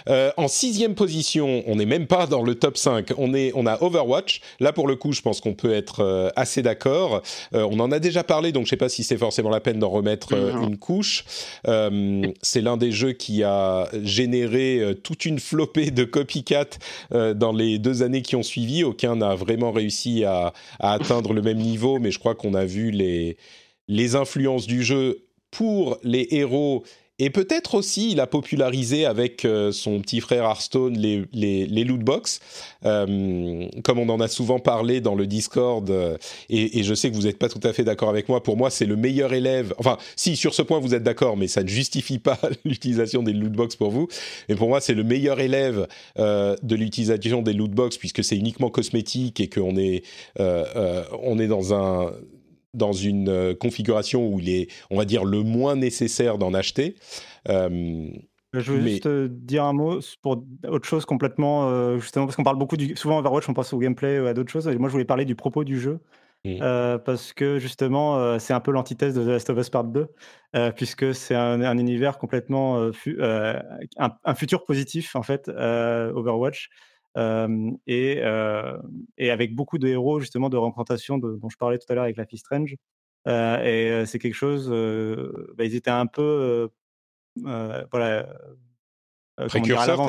Euh, 0.09 0.31
en 0.37 0.47
sixième 0.47 0.95
position, 0.95 1.63
on 1.67 1.75
n'est 1.75 1.85
même 1.85 2.07
pas 2.07 2.27
dans 2.27 2.41
le 2.41 2.55
top 2.55 2.77
5. 2.77 3.13
On, 3.17 3.33
est, 3.33 3.51
on 3.55 3.65
a 3.65 3.81
Overwatch. 3.81 4.41
Là, 4.59 4.73
pour 4.73 4.87
le 4.87 4.95
coup, 4.95 5.13
je 5.13 5.21
pense 5.21 5.41
qu'on 5.41 5.53
peut 5.53 5.73
être 5.73 6.01
euh, 6.01 6.29
assez 6.35 6.61
d'accord. 6.61 7.21
Euh, 7.53 7.67
on 7.69 7.79
en 7.79 7.91
a 7.91 7.99
déjà 7.99 8.23
parlé, 8.23 8.51
donc 8.51 8.63
je 8.63 8.67
ne 8.67 8.69
sais 8.71 8.77
pas 8.77 8.89
si 8.89 9.03
c'est 9.03 9.17
forcément 9.17 9.49
la 9.49 9.59
peine 9.59 9.79
d'en 9.79 9.89
remettre 9.89 10.35
Mhm. 10.35 10.63
une 10.63 10.77
couche. 10.77 11.25
C'est 12.41 12.61
l'un 12.61 12.77
des 12.77 12.91
jeux 12.91 13.13
qui 13.13 13.43
a 13.43 13.87
généré 14.03 14.95
toute 15.03 15.25
une 15.25 15.39
flopée 15.39 15.91
de 15.91 16.03
copycat 16.03 16.65
dans 17.11 17.51
les 17.51 17.79
deux 17.79 18.03
années 18.03 18.21
qui 18.21 18.35
ont 18.35 18.43
suivi. 18.43 18.83
Aucun 18.83 19.17
n'a 19.17 19.35
vraiment 19.35 19.71
réussi 19.71 20.23
à, 20.23 20.53
à 20.79 20.93
atteindre 20.93 21.33
le 21.33 21.41
même 21.41 21.57
niveau, 21.57 21.99
mais 21.99 22.11
je 22.11 22.19
crois 22.19 22.35
qu'on 22.35 22.53
a 22.53 22.65
vu 22.65 22.91
les, 22.91 23.37
les 23.87 24.15
influences 24.15 24.67
du 24.67 24.83
jeu 24.83 25.25
pour 25.51 25.97
les 26.03 26.27
héros. 26.31 26.83
Et 27.23 27.29
peut-être 27.29 27.75
aussi, 27.75 28.11
il 28.11 28.19
a 28.19 28.25
popularisé 28.25 29.05
avec 29.05 29.45
euh, 29.45 29.71
son 29.71 30.01
petit 30.01 30.21
frère 30.21 30.43
Hearthstone 30.43 30.97
les, 30.97 31.23
les, 31.33 31.67
les 31.67 31.83
loot 31.83 32.01
box, 32.01 32.39
Euh, 32.83 33.67
comme 33.83 33.99
on 33.99 34.09
en 34.09 34.19
a 34.19 34.27
souvent 34.27 34.57
parlé 34.57 35.01
dans 35.01 35.13
le 35.13 35.27
Discord, 35.27 35.87
euh, 35.91 36.17
et, 36.49 36.81
je 36.81 36.95
sais 36.95 37.11
que 37.11 37.15
vous 37.15 37.23
n'êtes 37.23 37.37
pas 37.37 37.47
tout 37.47 37.59
à 37.63 37.73
fait 37.73 37.83
d'accord 37.83 38.09
avec 38.09 38.27
moi, 38.27 38.41
pour 38.41 38.57
moi 38.57 38.71
c'est 38.71 38.87
le 38.87 38.95
meilleur 38.95 39.33
élève, 39.33 39.75
enfin 39.77 39.97
si 40.15 40.35
sur 40.35 40.55
ce 40.55 40.63
point 40.63 40.79
vous 40.79 40.95
êtes 40.95 41.03
d'accord, 41.03 41.37
mais 41.37 41.47
ça 41.47 41.61
ne 41.61 41.67
justifie 41.67 42.17
pas 42.17 42.39
l'utilisation 42.65 43.21
des 43.21 43.33
loot 43.33 43.51
box 43.51 43.75
pour 43.75 43.91
vous, 43.91 44.07
mais 44.49 44.55
pour 44.55 44.67
moi 44.67 44.81
c'est 44.81 44.95
le 44.95 45.03
meilleur 45.03 45.39
élève 45.39 45.87
de 46.17 46.75
l'utilisation 46.75 47.43
des 47.43 47.53
loot 47.53 47.69
box, 47.69 47.97
puisque 47.97 48.23
c'est 48.23 48.35
uniquement 48.35 48.71
cosmétique 48.71 49.39
et 49.39 49.47
qu'on 49.47 49.77
est, 49.77 50.03
on 50.39 51.37
est 51.37 51.47
dans 51.47 51.75
un 51.75 52.11
dans 52.73 52.93
une 52.93 53.29
euh, 53.29 53.53
configuration 53.53 54.27
où 54.27 54.39
il 54.39 54.49
est, 54.49 54.71
on 54.89 54.97
va 54.97 55.05
dire, 55.05 55.25
le 55.25 55.43
moins 55.43 55.75
nécessaire 55.75 56.37
d'en 56.37 56.53
acheter. 56.53 56.95
Euh, 57.49 58.07
Je 58.53 58.71
veux 58.73 58.81
Mais- 58.81 58.89
juste 58.91 59.05
euh, 59.07 59.27
dire 59.29 59.63
un 59.65 59.73
mot 59.73 59.99
pour 60.21 60.43
autre 60.67 60.87
chose 60.87 61.05
complètement, 61.05 61.69
euh, 61.69 61.97
justement, 61.99 62.25
parce 62.25 62.35
qu'on 62.35 62.43
parle 62.43 62.57
beaucoup 62.59 62.77
du. 62.77 62.95
Souvent, 62.95 63.19
Overwatch, 63.19 63.47
on 63.49 63.53
pense 63.53 63.73
au 63.73 63.77
gameplay 63.79 64.19
ou 64.19 64.25
à 64.25 64.33
d'autres 64.33 64.51
choses. 64.51 64.67
Et 64.67 64.77
moi, 64.77 64.89
je 64.89 64.93
voulais 64.93 65.05
parler 65.05 65.25
du 65.25 65.35
propos 65.35 65.63
du 65.63 65.79
jeu. 65.79 65.99
Mm. 66.43 66.57
euh, 66.63 66.97
parce 66.97 67.33
que 67.33 67.59
justement, 67.59 68.17
euh, 68.17 68.39
c'est 68.39 68.53
un 68.53 68.59
peu 68.59 68.71
l'antithèse 68.71 69.13
de 69.13 69.23
The 69.23 69.27
Last 69.27 69.49
of 69.51 69.59
Us 69.59 69.69
Part 69.69 69.83
2, 69.83 70.07
euh, 70.55 70.71
puisque 70.71 71.13
c'est 71.13 71.35
un, 71.35 71.61
un 71.61 71.77
univers 71.77 72.17
complètement. 72.17 72.91
fu- 72.93 73.21
un, 73.21 73.61
un 74.23 74.33
futur 74.35 74.63
positif, 74.65 75.15
en 75.15 75.21
fait, 75.21 75.49
Overwatch. 75.49 76.69
Et, 77.17 78.21
et 79.17 79.31
avec 79.31 79.55
beaucoup 79.55 79.77
de 79.77 79.87
héros, 79.87 80.19
justement, 80.19 80.49
de 80.49 80.57
représentation 80.57 81.17
de- 81.17 81.35
dont 81.35 81.49
je 81.49 81.57
parlais 81.57 81.77
tout 81.77 81.85
à 81.89 81.95
l'heure 81.95 82.03
avec 82.05 82.17
Life 82.17 82.33
is 82.33 82.37
Strange. 82.37 82.75
Et 83.27 84.03
c'est 84.05 84.19
quelque 84.19 84.33
chose. 84.33 84.69
bah, 85.55 85.65
ils 85.65 85.75
étaient 85.75 85.89
un 85.91 86.07
peu. 86.07 86.69
voilà. 87.35 88.27
Précurseur, 89.47 89.99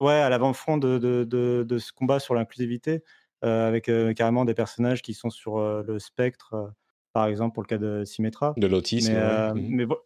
ouais, 0.00 0.12
à 0.14 0.28
l'avant-front 0.28 0.76
de, 0.78 0.98
de, 0.98 1.24
de, 1.24 1.64
de 1.66 1.78
ce 1.78 1.92
combat 1.92 2.18
sur 2.18 2.34
l'inclusivité, 2.34 3.02
euh, 3.44 3.68
avec 3.68 3.88
euh, 3.88 4.12
carrément 4.12 4.44
des 4.44 4.54
personnages 4.54 5.02
qui 5.02 5.14
sont 5.14 5.30
sur 5.30 5.58
euh, 5.58 5.82
le 5.86 5.98
spectre, 5.98 6.72
par 7.12 7.26
exemple 7.26 7.54
pour 7.54 7.62
le 7.62 7.68
cas 7.68 7.78
de 7.78 8.04
Symmetra. 8.04 8.54
de 8.56 8.66
l'autisme. 8.66 9.12
Mais, 9.12 9.18
ouais. 9.18 9.52
mais, 9.54 9.84
vo- 9.84 10.02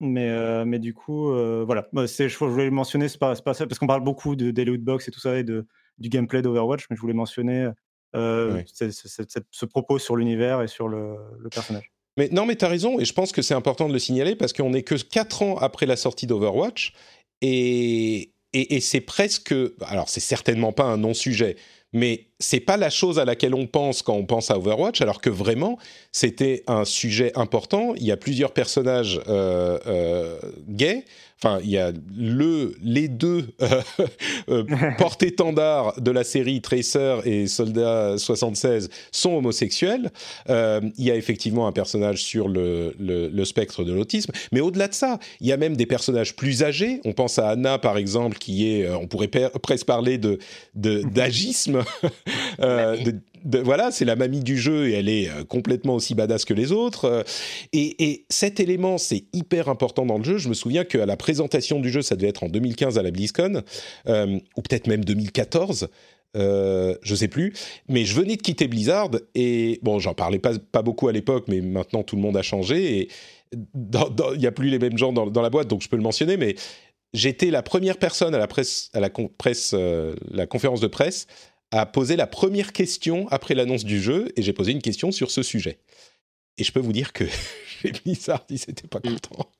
mais, 0.00 0.28
euh, 0.28 0.64
mais 0.64 0.78
du 0.78 0.94
coup, 0.94 1.30
euh, 1.32 1.64
voilà. 1.66 1.88
C'est- 2.06 2.28
Je, 2.28 2.38
je 2.38 2.44
voulais 2.44 2.64
le 2.66 2.70
mentionner, 2.70 3.08
c'est 3.08 3.18
pas, 3.18 3.34
c'est 3.34 3.44
pas 3.44 3.54
ça, 3.54 3.66
parce 3.66 3.78
qu'on 3.78 3.86
parle 3.86 4.04
beaucoup 4.04 4.36
de, 4.36 4.50
des 4.50 4.64
loot 4.64 4.80
box 4.82 5.08
et 5.08 5.10
tout 5.10 5.20
ça, 5.20 5.38
et 5.38 5.44
de, 5.44 5.66
du 5.98 6.08
gameplay 6.08 6.42
d'Overwatch, 6.42 6.86
mais 6.90 6.96
je 6.96 7.00
voulais 7.00 7.14
mentionner 7.14 7.70
euh, 8.16 8.62
ce- 9.50 9.66
propos 9.66 9.98
sur 9.98 10.16
l'univers 10.16 10.62
et 10.62 10.68
sur 10.68 10.88
le, 10.88 11.16
le 11.38 11.48
personnage. 11.50 11.90
Mais 12.16 12.28
non, 12.32 12.46
mais 12.46 12.56
t'as 12.56 12.68
raison, 12.68 12.98
et 12.98 13.04
je 13.04 13.12
pense 13.12 13.32
que 13.32 13.42
c'est 13.42 13.54
important 13.54 13.86
de 13.88 13.92
le 13.92 13.98
signaler 13.98 14.34
parce 14.34 14.52
qu'on 14.52 14.70
n'est 14.70 14.82
que 14.82 14.94
4 14.94 15.42
ans 15.42 15.56
après 15.58 15.86
la 15.86 15.96
sortie 15.96 16.26
d'Overwatch, 16.26 16.92
et, 17.42 18.32
et, 18.52 18.76
et 18.76 18.80
c'est 18.80 19.00
presque. 19.00 19.54
Alors, 19.82 20.08
c'est 20.08 20.20
certainement 20.20 20.72
pas 20.72 20.84
un 20.84 20.96
non-sujet, 20.96 21.56
mais 21.92 22.27
c'est 22.40 22.60
pas 22.60 22.76
la 22.76 22.90
chose 22.90 23.18
à 23.18 23.24
laquelle 23.24 23.54
on 23.54 23.66
pense 23.66 24.02
quand 24.02 24.14
on 24.14 24.24
pense 24.24 24.50
à 24.50 24.58
Overwatch, 24.58 25.00
alors 25.00 25.20
que 25.20 25.30
vraiment, 25.30 25.78
c'était 26.12 26.62
un 26.66 26.84
sujet 26.84 27.32
important. 27.34 27.94
Il 27.96 28.04
y 28.04 28.12
a 28.12 28.16
plusieurs 28.16 28.52
personnages 28.52 29.20
euh, 29.28 29.78
euh, 29.86 30.38
gays. 30.68 31.04
Enfin, 31.40 31.60
il 31.62 31.70
y 31.70 31.78
a 31.78 31.92
le, 32.16 32.74
les 32.82 33.06
deux 33.06 33.46
euh, 34.48 34.64
porte-étendards 34.98 36.00
de 36.00 36.10
la 36.10 36.24
série 36.24 36.60
Tracer 36.60 37.18
et 37.24 37.46
Soldat 37.46 38.18
76 38.18 38.90
sont 39.12 39.36
homosexuels. 39.36 40.10
Euh, 40.48 40.80
il 40.96 41.04
y 41.04 41.12
a 41.12 41.14
effectivement 41.14 41.68
un 41.68 41.72
personnage 41.72 42.24
sur 42.24 42.48
le, 42.48 42.92
spectre 43.44 43.84
de 43.84 43.92
l'autisme, 43.92 44.32
mais 44.50 44.60
au-delà 44.60 44.88
de 44.88 44.94
ça, 44.94 45.20
il 45.40 45.46
y 45.46 45.52
a 45.52 45.56
même 45.56 45.76
des 45.76 45.86
personnages 45.86 46.34
plus 46.34 46.64
âgés. 46.64 47.00
On 47.04 47.12
pense 47.12 47.38
à 47.38 47.50
Anna, 47.50 47.78
par 47.78 47.98
exemple, 47.98 48.36
qui 48.38 48.68
est, 48.68 48.90
on 48.90 49.06
pourrait 49.06 49.28
presque 49.28 49.86
parler 49.86 50.18
de 50.18 50.38
d'agisme. 50.74 51.84
de- 52.58 53.20
de- 53.44 53.58
voilà, 53.58 53.90
c'est 53.90 54.04
la 54.04 54.16
mamie 54.16 54.40
du 54.40 54.56
jeu 54.58 54.88
et 54.88 54.94
elle 54.94 55.08
est 55.08 55.28
euh, 55.30 55.44
complètement 55.44 55.94
aussi 55.94 56.14
badass 56.14 56.44
que 56.44 56.54
les 56.54 56.72
autres. 56.72 57.04
Euh, 57.04 57.22
Et, 57.72 58.04
et 58.10 58.26
cet 58.30 58.60
élément, 58.60 58.98
c'est 58.98 59.24
hyper 59.32 59.68
important 59.68 60.04
dans 60.06 60.18
le 60.18 60.24
jeu. 60.24 60.38
Je 60.38 60.48
me 60.48 60.54
souviens 60.54 60.84
qu'à 60.84 61.06
la 61.06 61.16
présentation 61.16 61.80
du 61.80 61.90
jeu, 61.90 62.02
ça 62.02 62.16
devait 62.16 62.28
être 62.28 62.42
en 62.44 62.48
2015 62.48 62.98
à 62.98 63.02
la 63.02 63.10
BlizzCon, 63.10 63.62
euh, 64.08 64.38
ou 64.56 64.62
peut-être 64.62 64.86
même 64.86 65.04
2014. 65.04 65.88
Euh, 66.36 66.94
je 67.02 67.14
sais 67.14 67.28
plus, 67.28 67.54
mais 67.88 68.04
je 68.04 68.14
venais 68.14 68.36
de 68.36 68.42
quitter 68.42 68.68
Blizzard 68.68 69.10
et 69.34 69.78
bon, 69.82 69.98
j'en 69.98 70.12
parlais 70.12 70.38
pas, 70.38 70.58
pas 70.58 70.82
beaucoup 70.82 71.08
à 71.08 71.12
l'époque, 71.12 71.44
mais 71.48 71.62
maintenant 71.62 72.02
tout 72.02 72.16
le 72.16 72.22
monde 72.22 72.36
a 72.36 72.42
changé 72.42 72.98
et 72.98 73.08
il 73.54 74.38
n'y 74.38 74.46
a 74.46 74.52
plus 74.52 74.68
les 74.68 74.78
mêmes 74.78 74.98
gens 74.98 75.12
dans, 75.14 75.26
dans 75.26 75.40
la 75.40 75.48
boîte, 75.48 75.68
donc 75.68 75.80
je 75.82 75.88
peux 75.88 75.96
le 75.96 76.02
mentionner, 76.02 76.36
mais 76.36 76.54
j'étais 77.14 77.50
la 77.50 77.62
première 77.62 77.96
personne 77.96 78.34
à 78.34 78.38
la 78.38 78.46
presse, 78.46 78.90
à 78.92 79.00
la 79.00 79.08
con- 79.08 79.30
presse, 79.38 79.70
euh, 79.72 80.14
la 80.30 80.46
conférence 80.46 80.80
de 80.82 80.86
presse, 80.86 81.26
à 81.70 81.86
poser 81.86 82.16
la 82.16 82.26
première 82.26 82.72
question 82.72 83.26
après 83.30 83.54
l'annonce 83.54 83.84
du 83.84 84.00
jeu, 84.00 84.30
et 84.36 84.42
j'ai 84.42 84.52
posé 84.52 84.72
une 84.72 84.82
question 84.82 85.12
sur 85.12 85.30
ce 85.30 85.42
sujet. 85.42 85.78
Et 86.56 86.64
je 86.64 86.72
peux 86.72 86.80
vous 86.80 86.92
dire 86.92 87.12
que 87.12 87.24
chez 87.82 87.92
Blizzard, 87.92 88.44
ils 88.50 88.54
n'étaient 88.68 88.88
pas 88.88 89.00
contents. 89.00 89.50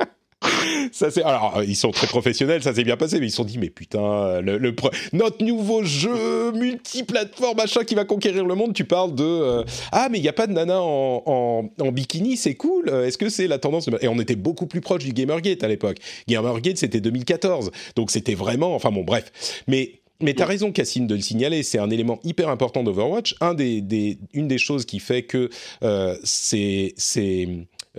ça 0.92 1.10
c'est 1.10 1.22
alors 1.22 1.62
ils 1.62 1.76
sont 1.76 1.90
très 1.90 2.06
professionnels, 2.06 2.62
ça 2.62 2.74
s'est 2.74 2.84
bien 2.84 2.96
passé, 2.96 3.20
mais 3.20 3.26
ils 3.26 3.30
se 3.30 3.36
sont 3.36 3.44
dit 3.44 3.58
mais 3.58 3.70
putain 3.70 4.40
le, 4.40 4.56
le 4.58 4.72
pre- 4.72 4.90
notre 5.12 5.44
nouveau 5.44 5.82
jeu 5.82 6.52
multiplateforme 6.52 7.56
machin 7.58 7.84
qui 7.84 7.94
va 7.94 8.04
conquérir 8.04 8.44
le 8.46 8.54
monde. 8.54 8.72
Tu 8.74 8.84
parles 8.84 9.14
de 9.14 9.24
euh, 9.24 9.64
ah 9.92 10.08
mais 10.10 10.18
il 10.18 10.24
y 10.24 10.28
a 10.28 10.32
pas 10.32 10.46
de 10.46 10.52
nana 10.52 10.80
en, 10.80 11.22
en, 11.26 11.70
en 11.84 11.92
bikini, 11.92 12.36
c'est 12.36 12.54
cool. 12.54 12.88
Euh, 12.88 13.06
Est-ce 13.06 13.18
que 13.18 13.28
c'est 13.28 13.48
la 13.48 13.58
tendance 13.58 13.86
de- 13.86 13.98
Et 14.00 14.08
on 14.08 14.18
était 14.18 14.36
beaucoup 14.36 14.66
plus 14.66 14.80
proche 14.80 15.04
du 15.04 15.12
Gamergate 15.12 15.62
à 15.62 15.68
l'époque. 15.68 15.98
Gamergate 16.28 16.78
c'était 16.78 17.00
2014, 17.00 17.70
donc 17.96 18.10
c'était 18.10 18.34
vraiment 18.34 18.74
enfin 18.74 18.90
bon 18.90 19.02
bref. 19.04 19.62
Mais 19.66 20.00
mais 20.20 20.34
t'as 20.34 20.46
raison, 20.46 20.72
Cassim, 20.72 21.06
de 21.06 21.14
le 21.14 21.20
signaler. 21.20 21.62
C'est 21.62 21.78
un 21.78 21.90
élément 21.90 22.20
hyper 22.24 22.48
important 22.48 22.82
d'Overwatch. 22.82 23.36
Un 23.40 23.54
des, 23.54 23.80
des, 23.80 24.18
une 24.32 24.48
des 24.48 24.58
choses 24.58 24.84
qui 24.84 24.98
fait 24.98 25.22
que 25.22 25.50
euh, 25.82 26.16
c'est, 26.24 26.94
c'est 26.96 27.48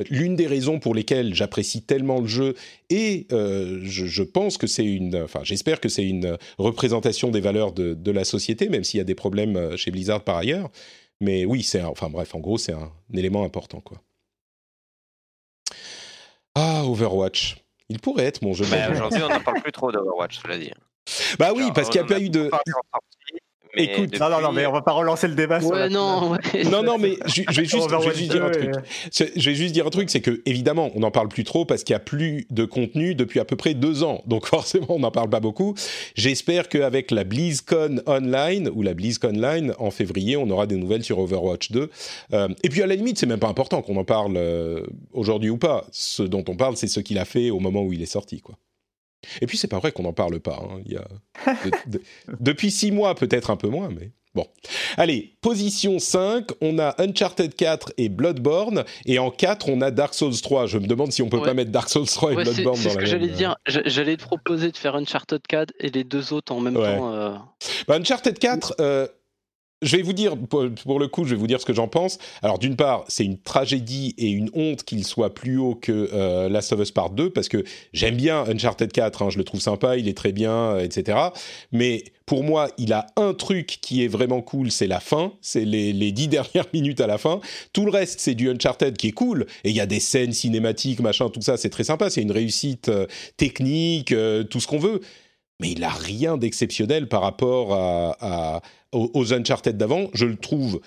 l'une 0.09 0.35
des 0.35 0.47
raisons 0.47 0.79
pour 0.79 0.95
lesquelles 0.95 1.33
j'apprécie 1.33 1.81
tellement 1.81 2.21
le 2.21 2.27
jeu 2.27 2.55
et 2.89 3.27
euh, 3.31 3.81
je, 3.83 4.05
je 4.05 4.23
pense 4.23 4.57
que 4.57 4.67
c'est 4.67 4.85
une, 4.85 5.15
enfin, 5.17 5.41
j'espère 5.43 5.81
que 5.81 5.89
c'est 5.89 6.05
une 6.05 6.37
représentation 6.57 7.29
des 7.29 7.41
valeurs 7.41 7.73
de, 7.73 7.93
de 7.93 8.11
la 8.11 8.23
société, 8.23 8.69
même 8.69 8.83
s'il 8.83 8.99
y 8.99 9.01
a 9.01 9.05
des 9.05 9.15
problèmes 9.15 9.57
euh, 9.57 9.77
chez 9.77 9.91
Blizzard 9.91 10.23
par 10.23 10.37
ailleurs. 10.37 10.69
Mais 11.19 11.45
oui, 11.45 11.61
c'est, 11.63 11.83
enfin 11.83 12.09
bref, 12.09 12.33
en 12.35 12.39
gros, 12.39 12.57
c'est 12.57 12.73
un, 12.73 12.91
élément 13.13 13.43
important, 13.43 13.79
quoi. 13.79 14.01
Ah, 16.55 16.83
Overwatch. 16.85 17.57
Il 17.89 17.99
pourrait 17.99 18.25
être 18.25 18.41
mon 18.41 18.53
jeu. 18.53 18.65
l'année. 18.71 18.93
aujourd'hui, 18.93 19.21
on 19.23 19.29
n'en 19.29 19.41
parle 19.41 19.61
plus 19.61 19.71
trop 19.71 19.91
d'Overwatch, 19.91 20.39
cela 20.41 20.57
dit. 20.57 20.71
Bah 21.39 21.51
oui, 21.55 21.69
parce 21.73 21.89
qu'il 21.89 22.01
n'y 22.01 22.07
a 22.07 22.11
on 22.11 22.13
pas 22.13 22.21
eu 22.21 22.29
de. 22.29 22.49
mais 23.75 23.83
Écoute, 23.85 24.19
Non, 24.19 24.29
non, 24.29 24.41
non, 24.41 24.51
mais 24.51 24.65
on 24.65 24.73
va 24.73 24.81
pas 24.81 24.91
relancer 24.91 25.27
le 25.29 25.35
débat 25.35 25.61
sur 25.61 25.73
la- 25.73 25.87
non, 25.87 26.31
ouais. 26.31 26.63
Non, 26.71 26.83
non, 26.83 26.97
mais 26.97 27.15
je, 27.25 27.43
je 27.49 27.61
vais 27.61 27.65
juste, 27.65 27.71
je 27.71 27.77
vais 27.77 27.95
Overwatch 27.95 28.17
juste 28.17 28.31
dire 28.31 28.43
un 28.43 28.49
2, 28.49 28.51
truc. 28.51 28.71
Je 29.37 29.49
vais 29.49 29.55
juste 29.55 29.73
dire 29.73 29.87
un 29.87 29.89
truc, 29.89 30.09
c'est 30.09 30.19
que 30.19 30.41
évidemment, 30.45 30.91
on 30.93 30.99
n'en 30.99 31.11
parle 31.11 31.29
plus 31.29 31.45
trop 31.45 31.63
parce 31.63 31.83
qu'il 31.83 31.93
y 31.93 31.95
a 31.95 31.99
plus 31.99 32.45
de 32.49 32.65
contenu 32.65 33.15
depuis 33.15 33.39
à 33.39 33.45
peu 33.45 33.55
près 33.55 33.73
deux 33.73 34.03
ans. 34.03 34.23
Donc 34.27 34.45
forcément, 34.45 34.87
on 34.89 34.99
n'en 34.99 35.11
parle 35.11 35.29
pas 35.29 35.39
beaucoup. 35.39 35.73
J'espère 36.15 36.67
qu'avec 36.67 37.11
la 37.11 37.23
BlizzCon 37.23 38.01
Online 38.07 38.69
ou 38.73 38.81
la 38.81 38.93
BlizzCon 38.93 39.29
Line 39.31 39.73
en 39.79 39.89
février, 39.89 40.35
on 40.35 40.49
aura 40.49 40.67
des 40.67 40.75
nouvelles 40.75 41.03
sur 41.03 41.19
Overwatch 41.19 41.71
2. 41.71 41.89
Euh, 42.33 42.47
et 42.63 42.69
puis 42.69 42.81
à 42.83 42.87
la 42.87 42.95
limite, 42.95 43.17
c'est 43.19 43.25
même 43.25 43.39
pas 43.39 43.47
important 43.47 43.81
qu'on 43.81 43.95
en 43.95 44.03
parle 44.03 44.35
euh, 44.35 44.85
aujourd'hui 45.13 45.49
ou 45.49 45.57
pas. 45.57 45.85
Ce 45.91 46.23
dont 46.23 46.43
on 46.49 46.55
parle, 46.57 46.75
c'est 46.75 46.87
ce 46.87 46.99
qu'il 46.99 47.17
a 47.17 47.25
fait 47.25 47.49
au 47.49 47.59
moment 47.59 47.83
où 47.83 47.93
il 47.93 48.01
est 48.01 48.05
sorti, 48.05 48.41
quoi. 48.41 48.55
Et 49.41 49.47
puis 49.47 49.57
c'est 49.57 49.67
pas 49.67 49.79
vrai 49.79 49.91
qu'on 49.91 50.03
n'en 50.03 50.13
parle 50.13 50.39
pas. 50.39 50.59
hein. 50.63 50.79
Il 50.85 50.93
y 50.93 50.97
a 50.97 51.05
de- 51.65 51.97
de- 51.97 52.01
depuis 52.39 52.71
six 52.71 52.91
mois, 52.91 53.15
peut-être 53.15 53.49
un 53.51 53.55
peu 53.57 53.67
moins, 53.69 53.89
mais 53.89 54.11
bon. 54.33 54.45
Allez, 54.97 55.35
position 55.41 55.99
5, 55.99 56.47
on 56.61 56.79
a 56.79 56.95
Uncharted 57.01 57.53
4 57.55 57.93
et 57.97 58.09
Bloodborne, 58.09 58.83
et 59.05 59.19
en 59.19 59.29
4, 59.31 59.69
on 59.69 59.81
a 59.81 59.91
Dark 59.91 60.13
Souls 60.13 60.39
3. 60.41 60.65
Je 60.67 60.77
me 60.77 60.87
demande 60.87 61.11
si 61.11 61.21
on 61.21 61.29
peut 61.29 61.37
Ouais. 61.37 61.45
pas 61.45 61.53
mettre 61.53 61.71
Dark 61.71 61.89
Souls 61.89 62.05
3 62.07 62.31
et 62.31 62.35
Ouais, 62.35 62.45
c'est 62.45 62.53
Bloodborne 62.53 62.77
c'est 62.77 62.83
dans 62.85 62.89
ce 62.91 62.95
la 62.97 63.01
que 63.03 63.07
j'allais 63.09 63.29
euh, 63.31 63.35
dire. 63.35 63.55
J'a- 63.67 63.81
J'allais 63.85 64.17
te 64.17 64.23
proposer 64.23 64.71
de 64.71 64.77
faire 64.77 64.95
Uncharted 64.95 65.41
4 65.47 65.73
et 65.79 65.89
les 65.89 66.03
deux 66.03 66.33
autres 66.33 66.51
en 66.53 66.59
même 66.59 66.77
Ouais. 66.77 66.97
temps. 66.97 67.13
euh, 67.13 67.35
Bah, 67.87 67.95
Uncharted 67.95 68.37
4, 68.39 68.75
euh, 68.79 69.07
je 69.81 69.97
vais 69.97 70.03
vous 70.03 70.13
dire, 70.13 70.37
pour, 70.37 70.61
le 70.99 71.07
coup, 71.07 71.25
je 71.25 71.31
vais 71.31 71.39
vous 71.39 71.47
dire 71.47 71.59
ce 71.59 71.65
que 71.65 71.73
j'en 71.73 71.87
pense. 71.87 72.19
Alors, 72.43 72.59
d'une 72.59 72.75
part, 72.75 73.03
c'est 73.07 73.25
une 73.25 73.39
tragédie 73.39 74.13
et 74.17 74.29
une 74.29 74.49
honte 74.53 74.83
qu'il 74.83 75.05
soit 75.05 75.33
plus 75.33 75.57
haut 75.57 75.75
que 75.75 76.09
euh, 76.13 76.49
Last 76.49 76.71
of 76.73 76.79
Us 76.79 76.91
Part 76.91 77.09
2, 77.11 77.31
parce 77.31 77.49
que 77.49 77.63
j'aime 77.91 78.15
bien 78.15 78.43
Uncharted 78.47 78.91
4, 78.91 79.23
hein, 79.23 79.29
je 79.29 79.37
le 79.37 79.43
trouve 79.43 79.59
sympa, 79.59 79.97
il 79.97 80.07
est 80.07 80.17
très 80.17 80.33
bien, 80.33 80.51
euh, 80.51 80.83
etc. 80.83 81.17
Mais 81.71 82.03
pour 82.27 82.43
moi, 82.43 82.69
il 82.77 82.93
a 82.93 83.07
un 83.15 83.33
truc 83.33 83.79
qui 83.81 84.03
est 84.03 84.07
vraiment 84.07 84.41
cool, 84.41 84.71
c'est 84.71 84.87
la 84.87 84.99
fin, 84.99 85.33
c'est 85.41 85.65
les, 85.65 86.11
dix 86.11 86.27
dernières 86.29 86.67
minutes 86.73 87.01
à 87.01 87.07
la 87.07 87.17
fin. 87.17 87.39
Tout 87.73 87.85
le 87.85 87.91
reste, 87.91 88.19
c'est 88.19 88.35
du 88.35 88.49
Uncharted 88.49 88.95
qui 88.95 89.07
est 89.07 89.13
cool, 89.13 89.47
et 89.63 89.71
il 89.71 89.75
y 89.75 89.81
a 89.81 89.87
des 89.87 89.99
scènes 89.99 90.33
cinématiques, 90.33 90.99
machin, 90.99 91.29
tout 91.29 91.41
ça, 91.41 91.57
c'est 91.57 91.69
très 91.69 91.85
sympa, 91.85 92.11
c'est 92.11 92.21
une 92.21 92.31
réussite 92.31 92.89
euh, 92.89 93.07
technique, 93.37 94.13
tout 94.49 94.59
ce 94.59 94.67
qu'on 94.67 94.79
veut 94.79 95.01
mais 95.61 95.71
il 95.71 95.83
a 95.83 95.89
rien 95.89 96.37
d'exceptionnel 96.37 97.07
par 97.07 97.21
rapport 97.21 97.73
à, 97.73 98.17
à- 98.19 98.61
aux, 98.91 99.09
aux 99.13 99.33
Uncharted 99.33 99.77
d'avant. 99.77 100.09
Je 100.13 100.25
le 100.25 100.35
trouve, 100.35 100.81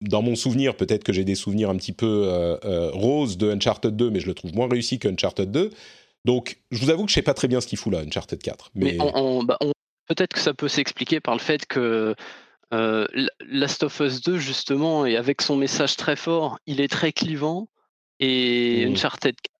dans 0.00 0.22
mon 0.22 0.36
souvenir, 0.36 0.76
peut-être 0.76 1.02
que 1.02 1.12
j'ai 1.12 1.24
des 1.24 1.34
souvenirs 1.34 1.70
un 1.70 1.76
petit 1.76 1.92
peu 1.92 2.06
euh, 2.28 2.56
euh, 2.64 2.90
roses 2.92 3.36
de 3.38 3.50
Uncharted 3.50 3.96
2, 3.96 4.10
mais 4.10 4.20
je 4.20 4.26
le 4.26 4.34
trouve 4.34 4.54
moins 4.54 4.68
réussi 4.68 4.98
que 4.98 5.08
Uncharted 5.08 5.50
2. 5.50 5.70
Donc, 6.24 6.58
je 6.70 6.78
vous 6.78 6.90
avoue 6.90 7.04
que 7.04 7.10
je 7.10 7.14
sais 7.14 7.22
pas 7.22 7.34
très 7.34 7.48
bien 7.48 7.60
ce 7.60 7.66
qu'il 7.66 7.78
fout 7.78 7.92
là, 7.92 8.00
Uncharted 8.00 8.40
4. 8.40 8.70
Mais, 8.74 8.92
Mais 8.92 8.96
on- 9.00 9.12
on- 9.16 9.42
bah, 9.42 9.56
on- 9.60 9.72
peut-être 10.06 10.34
que 10.34 10.40
ça 10.40 10.54
peut 10.54 10.68
s'expliquer 10.68 11.20
par 11.20 11.34
le 11.34 11.40
fait 11.40 11.66
que 11.66 12.14
euh, 12.72 13.06
Last 13.46 13.82
of 13.84 14.00
Us 14.00 14.20
2, 14.22 14.38
justement, 14.38 15.06
et 15.06 15.16
avec 15.16 15.42
son 15.42 15.56
message 15.56 15.96
très 15.96 16.16
fort, 16.16 16.58
il 16.66 16.80
est 16.80 16.88
très 16.88 17.12
clivant. 17.12 17.68
Et 18.20 18.84
Mhm. 18.86 18.92
Uncharted 18.92 19.34
4, 19.40 19.53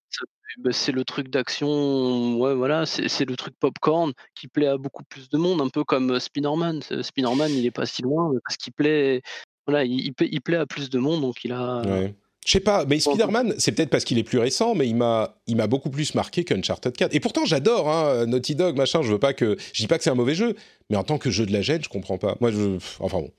c'est 0.70 0.92
le 0.92 1.04
truc 1.04 1.28
d'action, 1.28 2.38
ouais, 2.38 2.54
voilà, 2.54 2.86
c'est 2.86 3.24
le 3.24 3.36
truc 3.36 3.54
popcorn 3.58 4.12
qui 4.34 4.48
plaît 4.48 4.66
à 4.66 4.76
beaucoup 4.76 5.04
plus 5.04 5.28
de 5.28 5.38
monde, 5.38 5.60
un 5.60 5.68
peu 5.68 5.84
comme 5.84 6.12
euh, 6.12 6.20
Spider-Man. 6.20 6.82
Spider-Man, 7.02 7.52
il 7.52 7.66
est 7.66 7.70
pas 7.70 7.86
si 7.86 8.02
loin 8.02 8.32
parce 8.44 8.56
qu'il 8.56 8.72
plaît, 8.72 9.22
voilà, 9.66 9.84
il, 9.84 10.00
il 10.00 10.12
plaît, 10.12 10.28
il 10.30 10.40
plaît 10.40 10.56
à 10.56 10.66
plus 10.66 10.90
de 10.90 10.98
monde, 10.98 11.20
donc 11.20 11.44
il 11.44 11.52
a. 11.52 11.82
ouais. 11.82 12.14
Je 12.44 12.52
sais 12.52 12.60
pas, 12.60 12.84
mais 12.84 13.00
Spider-Man, 13.00 13.54
c'est 13.56 13.72
peut-être 13.72 13.88
parce 13.88 14.04
qu'il 14.04 14.18
est 14.18 14.22
plus 14.22 14.38
récent, 14.38 14.74
mais 14.74 14.86
il 14.86 14.94
m'a, 14.94 15.40
il 15.46 15.56
m'a 15.56 15.66
beaucoup 15.66 15.88
plus 15.88 16.14
marqué 16.14 16.44
qu'Uncharted 16.44 16.94
4. 16.94 17.14
Et 17.14 17.20
pourtant, 17.20 17.46
j'adore 17.46 17.88
hein, 17.88 18.26
Naughty 18.26 18.54
Dog, 18.54 18.76
machin. 18.76 19.00
Je 19.00 19.10
veux 19.10 19.18
pas 19.18 19.32
que, 19.32 19.56
je 19.72 19.80
dis 19.80 19.86
pas 19.86 19.96
que 19.96 20.04
c'est 20.04 20.10
un 20.10 20.14
mauvais 20.14 20.34
jeu, 20.34 20.54
mais 20.90 20.96
en 20.98 21.04
tant 21.04 21.16
que 21.16 21.30
jeu 21.30 21.46
de 21.46 21.52
la 21.52 21.62
gêne, 21.62 21.82
je 21.82 21.88
comprends 21.88 22.18
pas. 22.18 22.36
Moi, 22.42 22.50
je, 22.50 22.76
enfin 23.00 23.20
bon. 23.20 23.30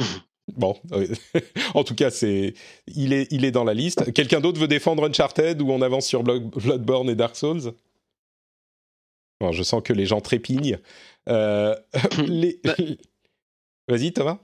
Bon, 0.56 0.76
en 1.74 1.82
tout 1.84 1.94
cas, 1.94 2.10
c'est, 2.10 2.54
il 2.86 3.12
est, 3.12 3.26
il 3.30 3.44
est 3.44 3.50
dans 3.50 3.64
la 3.64 3.74
liste. 3.74 4.12
Quelqu'un 4.12 4.40
d'autre 4.40 4.60
veut 4.60 4.68
défendre 4.68 5.04
Uncharted 5.08 5.60
ou 5.62 5.70
on 5.70 5.80
avance 5.82 6.06
sur 6.06 6.22
Blood- 6.22 6.50
Bloodborne 6.50 7.08
et 7.10 7.14
Dark 7.14 7.36
Souls? 7.36 7.72
Bon, 9.40 9.50
Je 9.52 9.62
sens 9.62 9.82
que 9.82 9.92
les 9.92 10.06
gens 10.06 10.20
trépignent. 10.20 10.78
Euh, 11.28 11.74
les- 12.26 12.60
Bah. 12.64 12.74
Vas-y, 13.88 14.12
Thomas. 14.12 14.38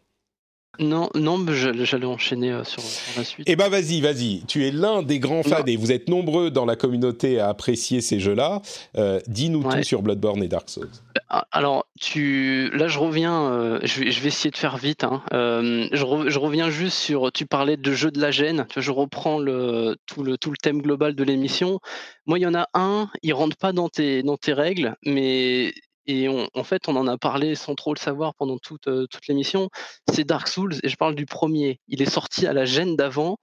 Non, 0.80 1.10
non, 1.16 1.44
j'allais 1.50 2.06
enchaîner 2.06 2.52
euh, 2.52 2.62
sur, 2.62 2.80
sur 2.80 3.18
la 3.18 3.24
suite. 3.24 3.48
Eh 3.50 3.56
ben 3.56 3.68
vas-y, 3.68 4.00
vas-y. 4.00 4.44
Tu 4.46 4.64
es 4.64 4.70
l'un 4.70 5.02
des 5.02 5.18
grands 5.18 5.42
fans 5.42 5.58
Non. 5.60 5.64
et 5.66 5.76
vous 5.76 5.90
êtes 5.90 6.08
nombreux 6.08 6.52
dans 6.52 6.64
la 6.66 6.76
communauté 6.76 7.40
à 7.40 7.48
apprécier 7.48 8.00
ces 8.00 8.20
jeux-là. 8.20 8.62
Euh, 8.96 9.18
Dis-nous 9.26 9.62
Ouais. 9.62 9.78
tout 9.78 9.82
sur 9.82 10.02
Bloodborne 10.02 10.40
et 10.42 10.46
Dark 10.46 10.70
Souls. 10.70 10.88
Ah, 11.30 11.46
Alors, 11.50 11.86
tu, 12.00 12.70
là, 12.74 12.86
je 12.86 12.98
reviens. 13.00 13.50
euh, 13.50 13.80
je, 13.82 14.00
vais, 14.04 14.10
je 14.12 14.20
vais 14.20 14.28
essayer 14.28 14.52
de 14.52 14.56
faire 14.56 14.76
vite. 14.76 15.02
hein. 15.02 15.22
Euh, 15.32 15.88
je, 15.90 16.04
re- 16.04 16.28
je 16.28 16.38
reviens 16.38 16.70
juste 16.70 16.96
sur. 16.98 17.32
Tu 17.32 17.44
parlais 17.44 17.76
de 17.76 17.92
jeu 17.92 18.12
de 18.12 18.20
la 18.20 18.30
gêne. 18.30 18.66
Tu 18.68 18.74
vois, 18.74 18.82
je 18.82 18.92
reprends 18.92 19.38
le, 19.40 19.96
tout, 20.06 20.22
le, 20.22 20.38
tout 20.38 20.50
le 20.52 20.56
thème 20.56 20.80
global 20.80 21.16
de 21.16 21.24
l'émission. 21.24 21.80
Moi, 22.26 22.38
il 22.38 22.42
y 22.42 22.46
en 22.46 22.54
a 22.54 22.68
un. 22.74 23.10
Il 23.24 23.32
rentre 23.34 23.56
pas 23.56 23.72
dans 23.72 23.88
tes, 23.88 24.22
dans 24.22 24.36
tes 24.36 24.52
règles, 24.52 24.94
mais 25.04 25.74
et 26.08 26.26
en 26.26 26.64
fait, 26.64 26.88
on 26.88 26.96
en 26.96 27.06
a 27.06 27.18
parlé 27.18 27.54
sans 27.54 27.74
trop 27.74 27.92
le 27.92 27.98
savoir 27.98 28.34
pendant 28.34 28.56
toute, 28.56 28.88
l'émission. 29.28 29.68
C'est 30.10 30.24
Dark 30.24 30.48
Souls 30.48 30.74
et 30.82 30.88
je 30.88 30.96
parle 30.96 31.14
du 31.14 31.26
premier. 31.26 31.80
Il 31.86 32.00
est 32.00 32.10
sorti 32.10 32.46
à 32.46 32.54
la 32.54 32.64
gêne 32.64 32.96
d'avant. 32.96 33.36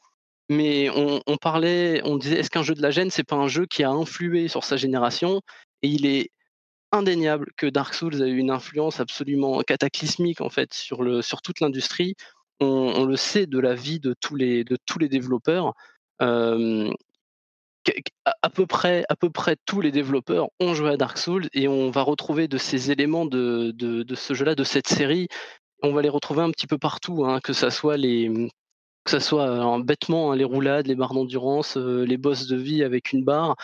Mais 0.50 0.90
on, 0.90 1.38
parlait, 1.38 2.02
on 2.06 2.18
disait, 2.18 2.40
est-ce 2.40 2.50
qu'un 2.50 2.64
jeu 2.64 2.74
de 2.74 2.82
la 2.82 2.92
gêne, 2.92 3.12
c'est 3.12 3.24
pas 3.24 3.36
un 3.36 3.48
jeu 3.48 3.68
qui 3.68 3.84
a 3.84 3.92
influé 3.92 4.48
sur 4.48 4.64
sa 4.64 4.78
génération? 4.78 5.42
Et 5.84 5.90
il 5.90 6.08
est 6.08 6.32
indéniable 6.92 7.52
que 7.56 7.68
Dark 7.68 7.94
Souls 7.94 8.22
a 8.22 8.28
eu 8.28 8.38
une 8.38 8.52
influence 8.52 9.00
absolument 9.00 9.62
cataclysmique 9.62 10.42
en 10.42 10.50
fait 10.50 10.74
sur, 10.74 11.04
toute 11.44 11.60
l'industrie. 11.60 12.16
On, 12.60 13.06
le 13.06 13.16
sait 13.16 13.46
de 13.46 13.60
la 13.60 13.76
vie 13.76 14.00
de 14.00 14.16
tous 14.20 14.36
les, 14.36 14.64
développeurs. 15.08 15.74
À, 18.26 18.50
peu 18.50 18.66
près, 18.66 19.06
à 19.10 19.16
peu 19.16 19.30
près 19.30 19.56
tous 19.66 19.82
les 19.82 19.92
développeurs 19.92 20.48
ont 20.60 20.74
joué 20.74 20.92
à 20.92 20.98
Dark 20.98 21.18
Souls 21.18 21.48
et 21.54 21.68
on 21.68 21.92
va 21.92 22.02
retrouver 22.02 22.48
de 22.48 22.58
ces 22.58 22.92
éléments 22.92 23.26
de, 23.26 23.72
de, 23.72 24.16
ce 24.16 24.34
jeu-là, 24.34 24.56
de 24.56 24.64
cette 24.64 24.88
série, 24.88 25.28
on 25.84 25.94
va 25.94 26.02
les 26.02 26.10
retrouver 26.10 26.42
un 26.42 26.52
petit 26.52 26.68
peu 26.68 26.78
partout, 26.78 27.26
hein, 27.26 27.40
que 27.44 27.54
ça 27.54 27.70
soit 27.72 27.98
les 27.98 28.50
que 29.06 29.20
soit 29.20 29.46
alors, 29.46 29.80
bêtement 29.84 30.32
hein, 30.32 30.36
les 30.36 30.44
roulades, 30.44 30.88
les 30.88 30.96
barres 30.96 31.14
d'endurance, 31.14 31.78
euh, 31.78 32.06
les 32.06 32.18
boss 32.18 32.48
de 32.48 32.56
vie 32.56 32.84
avec 32.84 33.14
une 33.14 33.24
barre, 33.24 33.56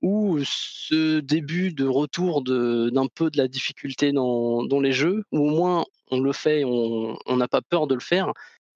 ou 0.00 0.38
ce 0.42 1.20
début 1.20 1.72
de 1.72 1.86
retour 1.86 2.42
d'un 2.42 3.06
peu 3.14 3.30
de 3.30 3.36
la 3.36 3.48
difficulté 3.48 4.12
dans, 4.12 4.64
dans 4.64 4.80
les 4.80 4.92
jeux, 4.92 5.24
ou 5.32 5.48
au 5.48 5.50
moins 5.50 5.84
on 6.10 6.20
le 6.20 6.32
fait, 6.32 6.64
on 6.64 7.36
n'a 7.36 7.48
pas 7.48 7.60
peur 7.62 7.86
de 7.86 7.94
le 7.94 8.00
faire. 8.00 8.32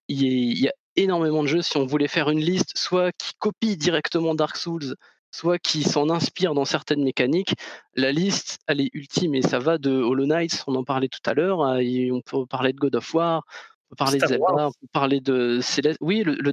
Il 0.08 0.58
y 0.58 0.68
a 0.68 0.72
énormément 1.02 1.42
de 1.42 1.48
jeux, 1.48 1.62
si 1.62 1.76
on 1.76 1.86
voulait 1.86 2.08
faire 2.08 2.30
une 2.30 2.40
liste, 2.40 2.76
soit 2.76 3.12
qui 3.12 3.32
copie 3.38 3.76
directement 3.76 4.34
Dark 4.34 4.56
Souls, 4.56 4.94
soit 5.30 5.58
qui 5.58 5.82
s'en 5.82 6.10
inspire 6.10 6.54
dans 6.54 6.64
certaines 6.64 7.04
mécaniques, 7.04 7.54
la 7.94 8.12
liste, 8.12 8.58
elle 8.66 8.80
est 8.80 8.90
ultime 8.94 9.34
et 9.34 9.42
ça 9.42 9.58
va 9.58 9.78
de 9.78 9.90
Hollow 9.90 10.26
Knight, 10.26 10.64
on 10.66 10.74
en 10.74 10.84
parlait 10.84 11.08
tout 11.08 11.20
à 11.24 11.34
l'heure, 11.34 11.60
on 11.60 12.20
peut 12.20 12.46
parler 12.46 12.72
de 12.72 12.78
God 12.78 12.96
of 12.96 13.14
War, 13.14 13.44
on 13.46 13.90
peut 13.90 13.96
parler 13.96 14.18
Star 14.18 14.28
de 14.28 14.34
Zelda, 14.34 14.52
Wars. 14.52 14.68
on 14.68 14.80
peut 14.80 14.90
parler 14.92 15.20
de 15.20 15.60
Céleste. 15.62 15.98
Oui, 16.00 16.22
le, 16.24 16.34
le 16.34 16.52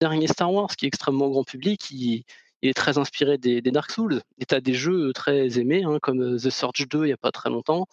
dernier 0.00 0.26
Star 0.26 0.52
Wars 0.52 0.74
qui 0.76 0.86
est 0.86 0.88
extrêmement 0.88 1.28
grand 1.28 1.44
public, 1.44 1.90
il, 1.90 2.24
il 2.64 2.70
est 2.70 2.74
très 2.74 2.96
inspiré 2.96 3.36
des, 3.36 3.60
des 3.60 3.70
Dark 3.70 3.90
Souls. 3.90 4.22
Et 4.38 4.46
tu 4.46 4.54
as 4.54 4.60
des 4.62 4.72
jeux 4.72 5.12
très 5.12 5.58
aimés, 5.58 5.84
hein, 5.84 5.98
comme 6.00 6.38
The 6.38 6.48
Surge 6.48 6.88
2 6.88 7.04
il 7.04 7.06
n'y 7.06 7.12
a 7.12 7.18
pas 7.18 7.30
très 7.30 7.50
longtemps, 7.50 7.86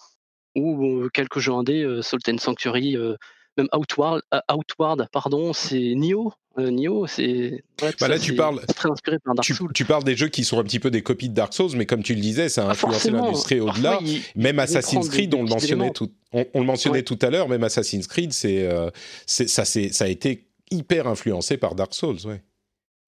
ou 0.56 1.04
euh, 1.04 1.10
quelques 1.10 1.40
jeux 1.40 1.52
indés, 1.52 1.84
euh, 1.84 2.02
Salt 2.02 2.30
and 2.30 2.38
Sanctuary, 2.38 2.96
euh, 2.96 3.18
même 3.58 3.68
Outward, 3.76 4.22
euh, 4.34 4.40
Outward 4.54 5.08
pardon, 5.12 5.54
c'est 5.54 5.94
Nioh. 5.96 6.34
Euh, 6.58 6.70
Nioh, 6.70 7.08
c'est 7.08 7.64
Bah 7.82 7.88
ça, 7.98 8.10
là, 8.10 8.20
tu 8.20 8.36
parles- 8.36 8.60
très 8.76 8.90
inspiré 8.92 9.18
par 9.24 9.36
Dark 9.36 9.48
Souls. 9.48 9.72
tu 9.74 9.86
parles 9.86 10.04
des 10.04 10.18
jeux 10.18 10.28
qui 10.28 10.44
sont 10.44 10.60
un 10.60 10.64
petit 10.64 10.80
peu 10.80 10.92
des 10.92 11.02
copies 11.02 11.30
de 11.30 11.34
Dark 11.34 11.54
Souls, 11.54 11.72
mais 11.78 11.86
comme 11.86 12.04
tu 12.04 12.14
le 12.14 12.20
disais, 12.20 12.50
ça 12.50 12.64
a 12.64 12.66
Pas 12.66 12.72
influencé 12.74 13.10
l'industrie 13.12 13.62
au-delà. 13.62 14.00
Même 14.36 14.60
Assassin's 14.60 15.08
des- 15.08 15.16
Creed, 15.16 15.30
des 15.30 15.38
on 15.38 15.44
le 15.44 15.50
mentionnait 15.50 15.92
tout, 15.92 16.12
on, 16.34 16.46
on 16.54 16.60
le 16.60 16.66
mentionnait 16.66 16.98
Ouais. 16.98 17.04
tout 17.04 17.18
à 17.22 17.30
l'heure. 17.30 17.48
Même 17.48 17.64
Assassin's 17.64 18.06
Creed, 18.06 18.34
c'est, 18.34 18.66
euh, 18.66 18.90
ça, 19.26 19.64
a 20.04 20.08
été 20.10 20.46
hyper 20.72 21.08
influencé 21.08 21.56
par 21.56 21.74
Dark 21.76 21.94
Souls, 21.94 22.18
ouais. 22.26 22.42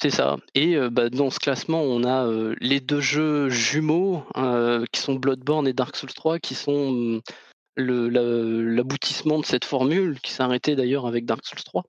C'est 0.02 0.10
ça. 0.10 0.38
Et 0.56 0.76
euh, 0.76 0.90
bah, 0.90 1.10
dans 1.10 1.30
ce 1.30 1.40
classement, 1.40 1.82
on 1.82 2.04
a 2.06 2.26
euh, 2.26 2.56
les 2.62 2.80
deux 2.80 3.00
jeux 3.02 3.50
jumeaux 3.50 4.24
euh, 4.38 4.84
qui 4.92 5.02
sont 5.02 5.16
Bloodborne 5.16 5.68
et 5.68 5.74
Dark 5.74 5.96
Souls 5.98 6.14
3, 6.14 6.40
qui 6.40 6.56
sont 6.56 6.92
la- 7.12 7.22
l'aboutissement 7.76 9.40
de 9.40 9.46
cette 9.46 9.66
formule, 9.66 10.20
qui 10.22 10.32
s'est 10.32 10.44
arrêtée 10.44 10.76
d'ailleurs 10.76 11.08
avec 11.08 11.26
Dark 11.26 11.46
Souls 11.46 11.64
3. 11.64 11.84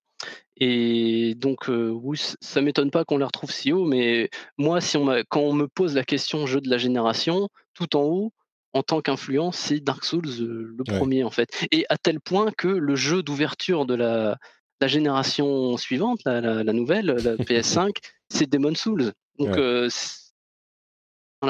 Et 0.57 1.35
donc, 1.37 1.69
euh, 1.69 1.89
oui, 1.91 2.21
ça 2.41 2.61
m'étonne 2.63 2.91
pas 2.91 3.05
qu'on 3.05 3.19
les 3.19 3.25
retrouve 3.25 3.51
si 3.51 3.73
haut, 3.73 3.85
mais 3.85 4.31
moi, 4.57 4.81
si 4.81 4.97
on 4.97 5.07
quand 5.29 5.41
on 5.41 5.53
me 5.53 5.67
pose 5.67 5.95
la 5.95 6.05
question 6.05 6.47
jeu 6.47 6.61
de 6.61 6.71
la 6.71 6.79
génération, 6.79 7.49
tout 7.75 7.97
en 7.97 8.03
haut, 8.03 8.33
en 8.73 8.83
tant 8.83 9.01
qu'influence, 9.01 9.57
c'est 9.57 9.81
Dark 9.81 10.05
Souls 10.05 10.23
euh, 10.41 10.75
le 10.77 10.85
Ouais. 10.89 10.97
premier 10.99 11.25
en 11.25 11.31
fait. 11.31 11.49
Et 11.73 11.85
à 11.89 11.97
tel 11.99 12.21
point 12.21 12.51
que 12.57 12.69
le 12.69 12.97
jeu 12.97 13.23
d'ouverture 13.23 13.85
de 13.87 13.95
la, 13.95 14.39
la 14.81 14.87
génération 14.89 15.77
suivante, 15.77 16.21
la, 16.25 16.41
la- 16.41 16.65
la 16.65 16.73
nouvelle, 16.73 17.07
la 17.07 17.37
PS5, 17.91 17.91
c'est 18.29 18.49
Demon 18.51 18.75
Souls. 18.75 19.13
Donc, 19.39 19.49
Ouais. 19.57 19.59
euh, 19.59 19.89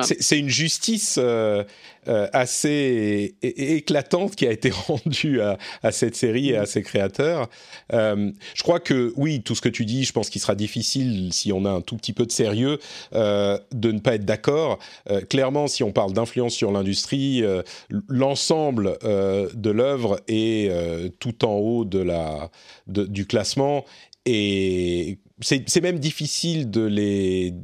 C'est, 0.02 0.38
une 0.38 0.48
justice 0.48 1.18
euh, 1.18 1.64
euh, 2.08 2.28
assez 2.32 3.36
éclatante 3.42 4.36
qui 4.36 4.46
a 4.46 4.52
été 4.52 4.70
rendue 4.88 5.40
à, 5.40 5.58
à 5.82 5.92
cette 5.92 6.16
série 6.16 6.50
et 6.50 6.56
à 6.56 6.66
ses 6.66 6.82
créateurs. 6.82 7.48
Euh, 7.92 8.30
je 8.54 8.62
crois 8.62 8.80
que 8.80 9.12
oui, 9.16 9.42
tout 9.42 9.54
ce 9.54 9.60
que 9.60 9.68
tu 9.68 9.84
dis, 9.84 10.04
je 10.04 10.12
pense 10.12 10.30
qu'il 10.30 10.40
sera 10.40 10.54
difficile 10.54 11.32
si 11.32 11.52
on 11.52 11.64
a 11.64 11.70
un 11.70 11.80
tout 11.80 11.96
petit 11.96 12.12
peu 12.12 12.26
de 12.26 12.32
sérieux 12.32 12.78
euh, 13.14 13.58
de 13.72 13.92
ne 13.92 14.00
pas 14.00 14.14
être 14.14 14.24
d'accord. 14.24 14.78
Euh, 15.10 15.20
clairement, 15.20 15.66
si 15.66 15.82
on 15.82 15.92
parle 15.92 16.12
d'influence 16.12 16.54
sur 16.54 16.72
l'industrie, 16.72 17.42
euh, 17.42 17.62
l'ensemble 18.08 18.98
de 19.02 19.70
l'œuvre 19.70 20.20
est 20.28 20.70
tout 21.18 21.44
en 21.44 21.54
haut 21.54 21.84
de 21.84 21.98
la, 21.98 22.50
du 22.86 23.26
classement 23.26 23.84
et 24.26 25.18
c'est 25.40 25.80
même 25.80 25.98
difficile 25.98 26.70
de 26.70 26.82
les 26.82 27.54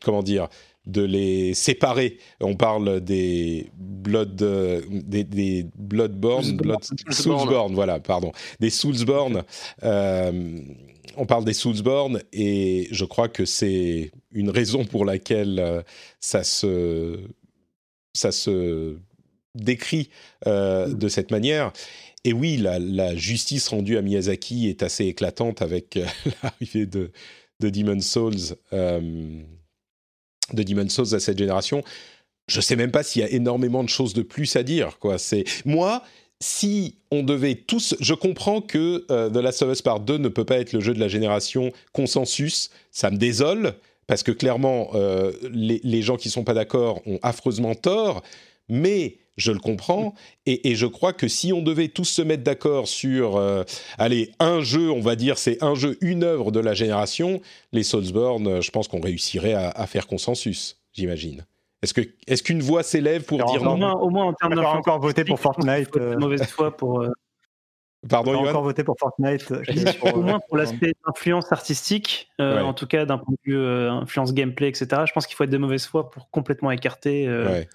comment 0.00 0.22
dire 0.22 0.48
de 0.86 1.02
les 1.02 1.54
séparer. 1.54 2.18
On 2.40 2.54
parle 2.56 3.00
des 3.00 3.70
Blood, 3.76 4.42
euh, 4.42 4.82
des, 4.90 5.24
des 5.24 5.66
Bloodborne, 5.76 6.56
Blood, 6.56 6.82
Soulsborne. 7.10 7.74
Voilà, 7.74 8.00
pardon, 8.00 8.32
des 8.60 8.70
Soulsborne. 8.70 9.44
Euh, 9.82 10.58
on 11.16 11.26
parle 11.26 11.44
des 11.44 11.54
Soulsborne 11.54 12.22
et 12.32 12.88
je 12.90 13.04
crois 13.04 13.28
que 13.28 13.44
c'est 13.44 14.10
une 14.32 14.50
raison 14.50 14.84
pour 14.84 15.04
laquelle 15.04 15.58
euh, 15.58 15.82
ça 16.20 16.44
se, 16.44 17.20
ça 18.12 18.32
se 18.32 18.98
décrit 19.54 20.10
euh, 20.46 20.88
de 20.92 21.08
cette 21.08 21.30
manière. 21.30 21.72
Et 22.24 22.32
oui, 22.32 22.56
la, 22.56 22.78
la 22.78 23.14
justice 23.14 23.68
rendue 23.68 23.96
à 23.96 24.02
Miyazaki 24.02 24.68
est 24.68 24.82
assez 24.82 25.04
éclatante 25.04 25.62
avec 25.62 25.98
l'arrivée 26.42 26.86
de, 26.86 27.10
de 27.60 27.70
Demon's 27.70 28.06
Souls. 28.06 28.56
De 30.52 30.62
Demon's 30.62 30.92
Souls 30.92 31.14
à 31.14 31.20
cette 31.20 31.38
génération. 31.38 31.82
Je 32.48 32.60
sais 32.60 32.76
même 32.76 32.90
pas 32.90 33.02
s'il 33.02 33.22
y 33.22 33.24
a 33.24 33.30
énormément 33.30 33.82
de 33.82 33.88
choses 33.88 34.12
de 34.12 34.22
plus 34.22 34.56
à 34.56 34.62
dire. 34.62 34.98
Quoi. 34.98 35.16
Moi. 35.64 36.02
Si 36.40 36.96
on 37.10 37.22
devait 37.22 37.54
tous, 37.54 37.94
je 38.00 38.12
comprends 38.12 38.60
que 38.60 39.06
euh, 39.10 39.30
The 39.30 39.36
Last 39.36 39.62
of 39.62 39.72
Us 39.72 39.80
Part 39.80 40.00
2 40.00 40.18
ne 40.18 40.28
peut 40.28 40.44
pas 40.44 40.58
être 40.58 40.72
le 40.72 40.80
jeu 40.80 40.92
de 40.92 40.98
la 40.98 41.08
génération 41.08 41.72
consensus. 41.92 42.70
Ça 42.90 43.10
me 43.10 43.16
désole 43.16 43.74
parce 44.06 44.22
que 44.22 44.32
clairement, 44.32 44.90
euh, 44.94 45.32
les, 45.50 45.80
les 45.82 46.02
gens 46.02 46.16
qui 46.16 46.28
sont 46.28 46.44
pas 46.44 46.52
d'accord 46.52 47.00
ont 47.06 47.18
affreusement 47.22 47.74
tort. 47.74 48.22
Mais 48.68 49.16
je 49.36 49.50
le 49.52 49.58
comprends 49.58 50.14
et, 50.46 50.70
et 50.70 50.74
je 50.76 50.86
crois 50.86 51.12
que 51.12 51.26
si 51.28 51.52
on 51.52 51.60
devait 51.62 51.88
tous 51.88 52.04
se 52.04 52.22
mettre 52.22 52.44
d'accord 52.44 52.86
sur, 52.88 53.36
euh, 53.36 53.64
allez, 53.98 54.30
un 54.38 54.60
jeu, 54.60 54.90
on 54.90 55.00
va 55.00 55.16
dire, 55.16 55.38
c'est 55.38 55.62
un 55.62 55.74
jeu, 55.74 55.96
une 56.00 56.22
œuvre 56.22 56.52
de 56.52 56.60
la 56.60 56.74
génération, 56.74 57.40
les 57.72 57.82
Soulsborne, 57.82 58.46
euh, 58.46 58.60
je 58.60 58.70
pense 58.70 58.86
qu'on 58.88 59.00
réussirait 59.00 59.54
à, 59.54 59.70
à 59.70 59.86
faire 59.86 60.06
consensus, 60.06 60.78
j'imagine. 60.92 61.44
Est-ce 61.82 61.92
que 61.94 62.00
est-ce 62.26 62.42
qu'une 62.42 62.62
voix 62.62 62.82
s'élève 62.82 63.24
pour 63.24 63.40
Alors, 63.40 63.52
dire 63.52 63.62
non 63.62 63.76
moins, 63.76 63.92
au 63.94 64.08
moins 64.08 64.24
en 64.26 64.32
termes 64.32 64.52
On 64.52 64.56
va 64.56 64.62
d'influence 64.62 64.78
encore 64.78 65.00
voter 65.00 65.24
pour 65.24 65.38
Fortnite, 65.40 65.88
faut 65.92 65.98
être 65.98 66.08
de 66.10 66.14
euh. 66.14 66.18
mauvaise 66.18 66.42
foi 66.44 66.74
pour. 66.76 67.02
euh, 67.02 67.10
Pardon, 68.08 68.30
On 68.30 68.34
va 68.34 68.40
Johan 68.40 68.50
encore 68.50 68.62
voter 68.64 68.84
pour 68.84 68.96
Fortnite. 68.98 69.50
euh, 69.50 69.62
pour, 69.98 70.14
au 70.16 70.22
moins 70.22 70.36
euh, 70.36 70.38
pour 70.48 70.56
l'aspect 70.58 70.92
influence 71.06 71.50
artistique, 71.52 72.28
euh, 72.40 72.56
Ouais. 72.56 72.60
en 72.62 72.72
tout 72.74 72.86
cas 72.86 73.04
d'un 73.06 73.18
point 73.18 73.32
de 73.32 73.50
vue 73.50 73.56
euh, 73.58 73.90
influence 73.90 74.32
gameplay, 74.34 74.68
etc. 74.68 75.02
Je 75.06 75.12
pense 75.12 75.26
qu'il 75.26 75.36
faut 75.36 75.44
être 75.44 75.50
de 75.50 75.58
mauvaise 75.58 75.86
foi 75.86 76.10
pour 76.10 76.30
complètement 76.30 76.70
écarter 76.70 77.26
euh, 77.26 77.48
Ouais. 77.50 77.68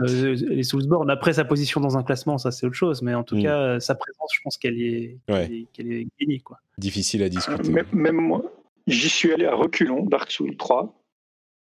Euh, 0.00 0.34
les 0.34 0.62
Soulsborne. 0.62 1.10
Après 1.10 1.32
sa 1.32 1.44
position 1.44 1.80
dans 1.80 1.96
un 1.98 2.02
classement, 2.02 2.38
ça 2.38 2.50
c'est 2.50 2.66
autre 2.66 2.74
chose, 2.76 3.02
mais 3.02 3.14
en 3.14 3.24
tout 3.24 3.36
Mm. 3.36 3.42
cas 3.42 3.58
euh, 3.58 3.80
sa 3.80 3.94
présence, 3.94 4.30
je 4.34 4.40
pense 4.42 4.56
qu'elle 4.58 4.80
est, 4.80 5.18
qu'elle 5.26 5.36
Ouais. 5.36 5.66
est, 5.78 6.08
gagnée 6.20 6.40
quoi. 6.40 6.58
Difficile 6.78 7.22
à 7.22 7.28
discuter. 7.28 7.70
Même, 7.70 7.86
même 7.92 8.16
moi, 8.16 8.42
j'y 8.86 9.08
suis 9.08 9.32
allé 9.32 9.46
à 9.46 9.54
reculons, 9.54 10.04
Dark 10.06 10.30
Souls 10.30 10.56
3. 10.56 10.94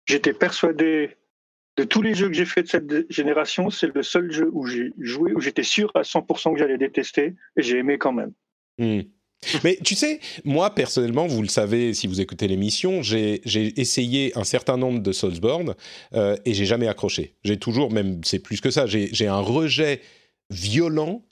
J'étais 0.06 0.34
persuadé 0.34 1.18
de 1.78 1.84
tous 1.84 2.02
les 2.02 2.16
jeux 2.16 2.28
que 2.28 2.34
j'ai 2.34 2.46
fait 2.46 2.64
de 2.64 2.68
cette 2.68 3.12
génération, 3.12 3.70
c'est 3.70 3.94
le 3.94 4.02
seul 4.04 4.32
jeu 4.32 4.50
où 4.52 4.66
j'ai 4.66 4.92
joué, 5.00 5.34
où 5.34 5.40
j'étais 5.40 5.64
sûr 5.64 5.92
à 5.96 6.02
100% 6.02 6.54
que 6.54 6.60
j'allais 6.60 6.78
détester, 6.78 7.36
et 7.56 7.62
j'ai 7.62 7.78
aimé 7.78 7.98
quand 7.98 8.14
même. 8.14 8.32
Hmm. 8.80 9.02
Mais 9.64 9.78
tu 9.84 9.96
sais, 9.96 10.20
moi 10.44 10.74
personnellement, 10.74 11.28
vous 11.28 11.42
le 11.42 11.48
savez 11.48 11.94
si 11.94 12.08
vous 12.08 12.22
écoutez 12.22 12.48
l'émission, 12.48 13.02
j'ai 13.04 13.42
essayé 13.80 14.38
un 14.38 14.44
certain 14.44 14.78
nombre 14.78 15.00
de 15.00 15.12
Soulsborne 15.12 15.76
euh, 16.14 16.36
et 16.46 16.54
j'ai 16.54 16.66
jamais 16.66 16.88
accroché. 16.88 17.36
J'ai 17.44 17.58
toujours, 17.58 17.92
même 17.92 18.22
c'est 18.24 18.40
plus 18.40 18.62
que 18.62 18.72
ça, 18.72 18.86
j'ai 18.88 19.28
un 19.28 19.40
rejet 19.40 20.02
violent 20.50 21.24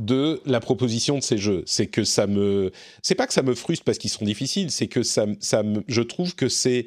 de 0.00 0.40
la 0.44 0.60
proposition 0.60 1.18
de 1.18 1.22
ces 1.22 1.38
jeux. 1.38 1.62
C'est 1.66 1.86
que 1.86 2.04
ça 2.04 2.26
me, 2.26 2.72
c'est 3.02 3.14
pas 3.14 3.26
que 3.26 3.32
ça 3.32 3.42
me 3.42 3.54
frustre 3.54 3.84
parce 3.84 3.98
qu'ils 3.98 4.10
sont 4.10 4.24
difficiles, 4.24 4.70
c'est 4.70 4.88
que 4.88 5.02
ça, 5.02 5.26
ça 5.40 5.62
je 5.86 6.02
trouve 6.02 6.34
que 6.34 6.48
c'est, 6.48 6.86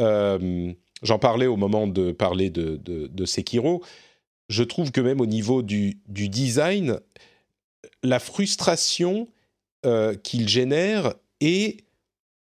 euh, 0.00 0.72
j'en 1.02 1.18
parlais 1.18 1.46
au 1.46 1.56
moment 1.56 1.86
de 1.86 2.12
parler 2.12 2.50
de, 2.50 2.76
de, 2.76 3.06
de 3.06 3.24
Sekiro. 3.24 3.84
Je 4.48 4.64
trouve 4.64 4.90
que 4.90 5.00
même 5.00 5.20
au 5.20 5.26
niveau 5.26 5.62
du, 5.62 6.00
du 6.08 6.28
design, 6.28 6.98
la 8.02 8.18
frustration 8.18 9.28
euh, 9.86 10.14
qu'il 10.14 10.48
génère 10.48 11.14
est, 11.40 11.78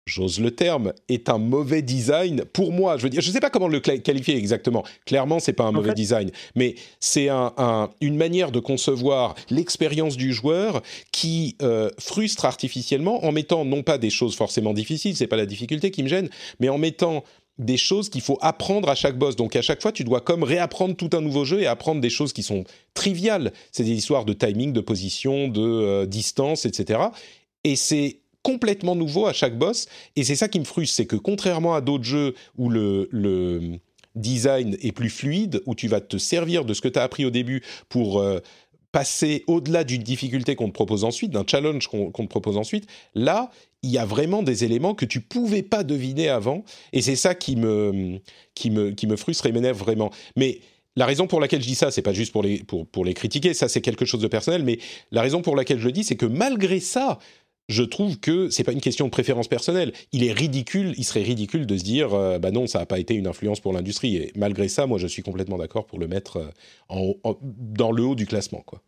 j'ose 0.06 0.40
le 0.40 0.52
terme, 0.52 0.94
est 1.10 1.30
un 1.30 1.38
mauvais 1.38 1.82
design 1.82 2.44
pour 2.52 2.72
moi. 2.74 2.98
Je 2.98 3.04
veux 3.04 3.10
dire, 3.10 3.22
je 3.22 3.28
ne 3.30 3.34
sais 3.34 3.40
pas 3.40 3.50
comment 3.50 3.68
le 3.68 3.80
qualifier 3.80 4.36
exactement. 4.36 4.84
Clairement, 5.06 5.40
c'est 5.40 5.54
pas 5.54 5.64
un 5.64 5.72
mauvais 5.72 5.90
fait- 5.90 5.96
design, 5.96 6.32
mais 6.56 6.76
c'est 7.00 7.30
un, 7.30 7.54
un- 7.58 7.90
une 8.02 8.18
manière 8.18 8.52
de 8.52 8.60
concevoir 8.60 9.36
l'expérience 9.50 10.18
du 10.18 10.34
joueur 10.34 10.82
qui 11.12 11.56
euh, 11.62 11.90
frustre 12.00 12.46
artificiellement 12.46 13.24
en 13.26 13.32
mettant 13.32 13.64
non 13.64 13.84
pas 13.84 13.98
des 13.98 14.10
choses 14.10 14.36
forcément 14.36 14.74
difficiles, 14.74 15.16
c'est 15.16 15.28
pas 15.28 15.38
la 15.38 15.46
difficulté 15.46 15.92
qui 15.92 16.04
me 16.04 16.10
gêne, 16.10 16.30
mais 16.60 16.68
en 16.70 16.78
mettant 16.78 17.24
des 17.62 17.78
choses 17.78 18.10
qu'il 18.10 18.22
faut 18.22 18.38
apprendre 18.42 18.90
à 18.90 18.96
chaque 18.96 19.18
boss. 19.18 19.36
Donc 19.36 19.56
à 19.56 19.62
chaque 19.62 19.82
fois, 19.82 19.92
tu 19.92 20.04
dois 20.04 20.22
comme 20.22 20.44
réapprendre 20.44 20.96
tout 20.96 21.10
un 21.14 21.22
nouveau 21.22 21.46
jeu 21.46 21.62
et 21.62 21.68
apprendre 21.68 22.02
des 22.02 22.10
choses 22.10 22.34
qui 22.34 22.44
sont 22.44 22.64
triviales. 22.94 23.54
C'est 23.72 23.84
des 23.84 23.92
histoires 23.92 24.26
de 24.26 24.34
timing, 24.34 24.74
de 24.74 24.82
position, 24.82 25.48
de 25.48 25.62
euh, 25.62 26.06
distance, 26.06 26.66
etc. 26.66 27.00
Et 27.64 27.76
c'est 27.76 28.18
complètement 28.44 28.96
nouveau 28.96 29.28
à 29.28 29.34
chaque 29.34 29.58
boss. 29.58 29.88
Et 30.16 30.24
c'est 30.24 30.36
ça 30.36 30.48
qui 30.48 30.60
me 30.60 30.66
frustre, 30.66 30.96
c'est 30.96 31.06
que 31.06 31.16
contrairement 31.16 31.76
à 31.76 31.82
d'autres 31.82 32.04
jeux 32.04 32.34
où 32.58 32.70
le, 32.70 33.10
design 34.16 34.76
est 34.82 34.92
plus 34.92 35.10
fluide, 35.10 35.62
où 35.66 35.74
tu 35.74 35.88
vas 35.88 36.02
te 36.02 36.18
servir 36.18 36.66
de 36.66 36.74
ce 36.74 36.82
que 36.82 36.90
tu 36.90 37.00
as 37.00 37.04
appris 37.04 37.24
au 37.24 37.30
début 37.30 37.64
pour 37.88 38.20
euh, 38.20 38.40
passer 38.92 39.46
au-delà 39.48 39.86
d'une 39.86 40.04
difficulté 40.04 40.56
qu'on 40.56 40.68
te 40.68 40.74
propose 40.74 41.06
ensuite, 41.06 41.32
d'un 41.32 41.46
challenge 41.48 41.88
qu'on 41.88 42.12
te 42.12 42.28
propose 42.28 42.58
ensuite, 42.58 42.88
là, 43.16 43.50
il 43.84 43.92
y 43.92 43.98
a 43.98 44.06
vraiment 44.06 44.44
des 44.44 44.64
éléments 44.64 44.94
que 44.94 45.06
tu 45.06 45.22
pouvais 45.22 45.64
pas 45.64 45.84
deviner 45.84 46.30
avant. 46.30 46.64
Et 46.94 47.02
c'est 47.02 47.16
ça 47.16 47.36
qui 47.36 47.56
me, 47.56 48.20
qui 48.56 48.70
me, 48.70 48.92
qui 48.92 49.08
me 49.08 49.16
frustre 49.16 49.46
et 49.46 49.52
m'énerve 49.52 49.78
vraiment. 49.78 50.12
Mais 50.36 50.60
la 50.96 51.06
raison 51.06 51.28
pour 51.28 51.40
laquelle 51.40 51.62
je 51.62 51.68
dis 51.68 51.76
ça, 51.76 51.92
c'est 51.92 52.02
pas 52.02 52.14
juste 52.14 52.32
pour 52.32 52.44
les, 52.44 52.64
pour, 52.64 52.86
pour 52.86 53.06
les 53.06 53.14
critiquer, 53.14 53.54
ça 53.54 53.70
c'est 53.70 53.82
quelque 53.82 54.06
chose 54.06 54.22
de 54.22 54.28
personnel, 54.28 54.64
mais 54.64 54.78
la 55.12 55.22
raison 55.22 55.42
pour 55.42 55.56
laquelle 55.56 55.80
je 55.80 55.86
le 55.86 55.92
dis, 55.92 56.04
c'est 56.04 56.18
que 56.18 56.26
malgré 56.26 56.80
ça, 56.80 57.18
je 57.70 57.84
trouve 57.84 58.20
que 58.20 58.50
c'est 58.50 58.64
pas 58.64 58.74
une 58.74 58.82
question 58.82 59.06
de 59.06 59.12
préférence 59.12 59.48
personnelle. 59.48 59.94
Il 60.12 60.26
est 60.26 60.34
ridicule, 60.34 60.94
il 60.98 61.06
serait 61.06 61.24
ridicule 61.24 61.66
de 61.66 61.78
se 61.78 61.84
dire, 61.84 62.14
euh, 62.14 62.38
bah 62.38 62.52
non, 62.52 62.68
ça 62.68 62.80
n'a 62.80 62.86
pas 62.86 63.00
été 63.00 63.14
une 63.14 63.28
influence 63.28 63.62
pour 63.62 63.72
l'industrie. 63.72 64.18
Et 64.18 64.32
malgré 64.36 64.68
ça, 64.68 64.88
moi, 64.88 65.00
je 65.00 65.08
suis 65.08 65.24
complètement 65.24 65.58
d'accord 65.58 65.86
pour 65.86 65.98
le 65.98 66.08
mettre 66.08 66.38
euh, 66.38 66.50
en, 66.90 67.14
dans 67.42 67.92
le 67.92 68.04
haut 68.04 68.16
du 68.16 68.26
classement, 68.26 68.62
quoi. 68.66 68.82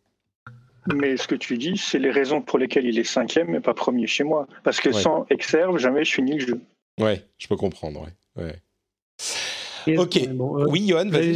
Mais 0.92 1.16
ce 1.16 1.26
que 1.28 1.34
tu 1.34 1.56
dis, 1.56 1.76
c'est 1.78 1.98
les 1.98 2.10
raisons 2.10 2.42
pour 2.42 2.58
lesquelles 2.58 2.86
il 2.86 2.98
est 2.98 3.04
cinquième 3.04 3.54
et 3.54 3.60
pas 3.60 3.74
premier 3.74 4.06
chez 4.06 4.24
moi. 4.24 4.46
Parce 4.64 4.80
que 4.80 4.90
Ouais. 4.90 5.00
sans 5.00 5.24
Exerve, 5.30 5.78
jamais 5.78 6.04
je 6.04 6.12
finis 6.14 6.38
le 6.38 6.46
jeu. 6.46 6.60
Ouais, 7.00 7.24
je 7.38 7.48
peux 7.48 7.56
comprendre, 7.56 8.06
ouais. 8.36 8.60
Ok. 9.98 10.28
bon, 10.30 10.58
euh, 10.60 10.66
Oui, 10.68 10.86
Johan, 10.88 11.08
vas-y. 11.10 11.34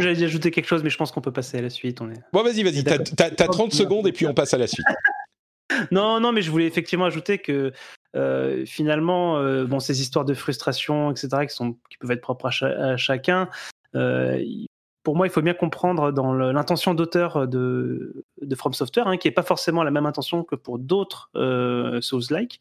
j'allais- 0.00 0.24
ajouter 0.24 0.50
quelque 0.50 0.66
chose, 0.66 0.82
mais 0.82 0.90
je 0.90 0.96
pense 0.96 1.12
qu'on 1.12 1.20
peut 1.20 1.32
passer 1.32 1.58
à 1.58 1.62
la 1.62 1.70
suite. 1.70 2.00
On 2.00 2.10
est... 2.10 2.20
Bon, 2.32 2.42
vas-y, 2.42 2.62
vas-y, 2.62 2.82
t'as 2.82 2.98
t'as- 2.98 3.30
t'as 3.30 3.46
30 3.48 3.72
secondes 3.72 4.06
et 4.08 4.12
puis 4.12 4.26
on 4.26 4.34
passe 4.34 4.54
à 4.54 4.58
la 4.58 4.66
suite. 4.66 4.86
non, 5.92 6.18
non, 6.20 6.32
mais 6.32 6.42
je 6.42 6.50
voulais 6.50 6.66
effectivement 6.66 7.04
ajouter 7.04 7.38
que 7.38 7.72
euh, 8.16 8.64
finalement, 8.66 9.38
euh, 9.38 9.66
bon, 9.66 9.78
ces 9.78 10.00
histoires 10.00 10.24
de 10.24 10.34
frustration, 10.34 11.12
etc., 11.12 11.28
qui, 11.48 11.54
sont, 11.54 11.74
qui 11.90 11.96
peuvent 12.00 12.10
être 12.10 12.20
propres 12.20 12.46
à, 12.46 12.50
cha- 12.50 12.66
à 12.66 12.96
chacun, 12.96 13.48
euh, 13.94 14.36
il- 14.40 14.66
pour 15.02 15.16
moi, 15.16 15.26
il 15.26 15.30
faut 15.30 15.40
bien 15.42 15.54
comprendre 15.54 16.12
dans 16.12 16.34
l'intention 16.34 16.92
d'auteur 16.94 17.48
de, 17.48 18.24
de 18.42 18.54
From 18.54 18.74
Software, 18.74 19.06
hein, 19.08 19.16
qui 19.16 19.28
n'est 19.28 19.32
pas 19.34 19.42
forcément 19.42 19.82
la 19.82 19.90
même 19.90 20.06
intention 20.06 20.44
que 20.44 20.56
pour 20.56 20.78
d'autres 20.78 21.30
euh, 21.36 22.00
Souls-like, 22.00 22.60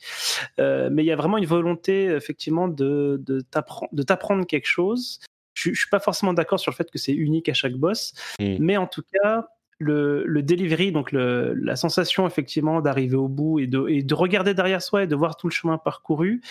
Euh, 0.60 0.90
mais 0.92 1.04
il 1.04 1.08
y 1.08 1.12
a 1.12 1.16
vraiment 1.16 1.38
une 1.38 1.46
volonté, 1.46 2.06
effectivement, 2.06 2.68
de, 2.68 3.22
de 3.26 3.42
t'appren- 3.42 3.90
de 3.92 4.04
t'apprendre 4.04 4.46
quelque 4.46 4.68
chose. 4.68 5.20
Je 5.54 5.70
ne 5.72 5.76
suis 5.76 5.90
pas 5.90 6.00
forcément 6.00 6.34
d'accord 6.34 6.60
sur 6.60 6.72
le 6.72 6.76
fait 6.76 6.90
que 6.90 6.98
c'est 6.98 7.14
unique 7.14 7.50
à 7.50 7.54
chaque 7.54 7.74
boss, 7.76 8.14
Mm. 8.40 8.56
mais 8.60 8.78
en 8.78 8.88
tout 8.88 9.04
cas, 9.12 9.48
le, 9.80 10.24
le 10.26 10.42
delivery, 10.44 10.92
donc 10.92 11.12
le- 11.12 11.54
la 11.54 11.76
sensation 11.76 12.26
effectivement 12.28 12.82
d'arriver 12.82 13.16
au 13.16 13.28
bout 13.30 13.60
et 13.60 13.68
de, 13.68 13.88
et 13.90 14.04
de 14.04 14.14
regarder 14.14 14.54
derrière 14.54 14.82
soi 14.82 15.04
et 15.04 15.08
de 15.08 15.16
voir 15.16 15.36
tout 15.38 15.48
le 15.48 15.54
chemin 15.54 15.78
parcouru, 15.78 16.42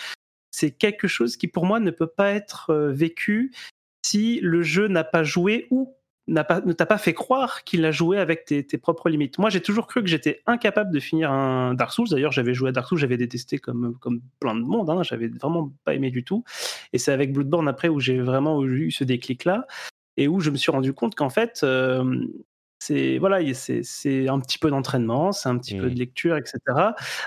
c'est 0.51 0.71
quelque 0.71 1.07
chose 1.07 1.37
qui 1.37 1.47
pour 1.47 1.65
moi 1.65 1.79
ne 1.79 1.91
peut 1.91 2.07
pas 2.07 2.31
être 2.31 2.71
euh, 2.71 2.91
vécu 2.91 3.51
si 4.09 4.39
le 4.41 4.63
jeu 4.63 4.87
n'a 4.87 5.03
pas 5.03 5.23
joué 5.23 5.67
ou 5.69 5.95
pas, 6.43 6.61
ne 6.61 6.73
t'a 6.73 6.85
pas 6.85 6.97
fait 6.97 7.13
croire 7.13 7.63
qu'il 7.63 7.85
a 7.85 7.91
joué 7.91 8.19
avec 8.19 8.45
tes, 8.45 8.65
tes 8.65 8.77
propres 8.77 9.09
limites. 9.09 9.37
Moi, 9.39 9.49
j'ai 9.49 9.61
toujours 9.61 9.87
cru 9.87 10.01
que 10.01 10.09
j'étais 10.09 10.41
incapable 10.45 10.91
de 10.91 10.99
finir 10.99 11.31
un 11.31 11.73
Dark 11.73 11.91
Souls. 11.91 12.07
D'ailleurs, 12.09 12.31
j'avais 12.31 12.53
joué 12.53 12.69
à 12.69 12.71
Dark 12.71 12.87
Souls, 12.87 12.97
j'avais 12.97 13.17
détesté 13.17 13.57
comme, 13.57 13.97
comme 13.99 14.21
plein 14.39 14.55
de 14.55 14.61
monde. 14.61 14.89
Hein. 14.89 15.03
J'avais 15.03 15.27
vraiment 15.27 15.71
pas 15.85 15.95
aimé 15.95 16.11
du 16.11 16.23
tout. 16.23 16.43
Et 16.93 16.97
c'est 16.97 17.11
avec 17.11 17.33
Bloodborne 17.33 17.67
après 17.67 17.87
où 17.87 17.99
j'ai 17.99 18.19
vraiment 18.19 18.63
eu 18.63 18.91
ce 18.91 19.03
déclic-là 19.03 19.65
et 20.17 20.27
où 20.27 20.39
je 20.39 20.49
me 20.49 20.57
suis 20.57 20.71
rendu 20.71 20.93
compte 20.93 21.15
qu'en 21.15 21.29
fait, 21.29 21.61
euh, 21.63 22.25
c'est 22.81 23.17
voilà, 23.17 23.39
c'est 23.53 24.27
un 24.29 24.39
petit 24.39 24.57
peu 24.57 24.69
d'entraînement, 24.69 25.31
c'est 25.33 25.49
un 25.49 25.57
petit 25.57 25.75
peu 25.77 25.89
de 25.89 25.99
lecture, 25.99 26.37
etc. 26.37 26.59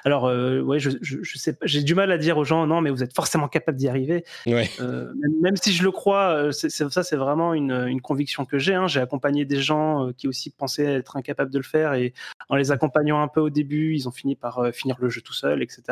Alors, 0.04 0.24
euh, 0.26 0.60
ouais, 0.62 0.78
je, 0.78 0.90
je, 1.02 1.18
je 1.22 1.38
sais, 1.38 1.56
j'ai 1.62 1.82
du 1.82 1.94
mal 1.94 2.10
à 2.10 2.16
dire 2.18 2.38
aux 2.38 2.44
gens 2.44 2.66
non, 2.66 2.80
mais 2.80 2.88
vous 2.90 3.02
êtes 3.02 3.14
forcément 3.14 3.48
capable 3.48 3.76
d'y 3.76 3.86
arriver. 3.88 4.24
Ouais. 4.46 4.70
Euh, 4.80 5.12
même, 5.14 5.40
même 5.42 5.56
si 5.56 5.72
je 5.72 5.82
le 5.82 5.90
crois, 5.90 6.30
euh, 6.34 6.50
c'est- 6.52 6.70
ça 6.70 7.02
c'est 7.02 7.16
vraiment 7.16 7.52
une, 7.52 7.72
une 7.86 8.00
conviction 8.00 8.44
que 8.46 8.58
j'ai. 8.58 8.74
hein. 8.74 8.86
J'ai 8.88 9.00
accompagné 9.00 9.44
des 9.44 9.60
gens 9.60 10.08
euh, 10.08 10.12
qui 10.16 10.26
aussi 10.26 10.48
pensaient 10.50 10.86
être 10.86 11.16
incapables 11.16 11.50
de 11.50 11.58
le 11.58 11.64
faire 11.64 11.92
et 11.94 12.14
en 12.48 12.56
les 12.56 12.72
accompagnant 12.72 13.20
un 13.22 13.28
peu 13.28 13.40
au 13.40 13.50
début, 13.50 13.94
ils 13.94 14.08
ont 14.08 14.12
fini 14.12 14.34
par 14.36 14.60
finir 14.72 14.96
le 15.00 15.10
jeu 15.10 15.20
tout 15.20 15.34
seul, 15.34 15.62
etc. 15.62 15.82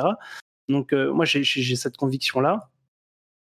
Donc 0.70 0.92
euh, 0.94 1.12
moi 1.12 1.24
j'ai- 1.26 1.44
cette 1.76 1.96
conviction 1.98 2.40
là. 2.40 2.70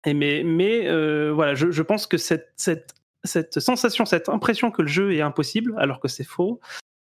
Et 0.05 0.13
mais 0.13 0.43
mais 0.43 0.87
voilà, 1.31 1.55
je, 1.55 1.71
je 1.71 1.81
pense 1.81 2.05
que 2.05 2.17
cette, 2.17 2.51
cette 2.57 2.93
cette 3.25 3.59
sensation, 3.59 4.05
cette 4.05 4.29
impression 4.29 4.71
que 4.71 4.81
le 4.81 4.87
jeu 4.87 5.13
est 5.13 5.21
impossible 5.21 5.75
alors 5.77 5.99
que 5.99 6.07
c'est 6.07 6.23
faux. 6.23 6.59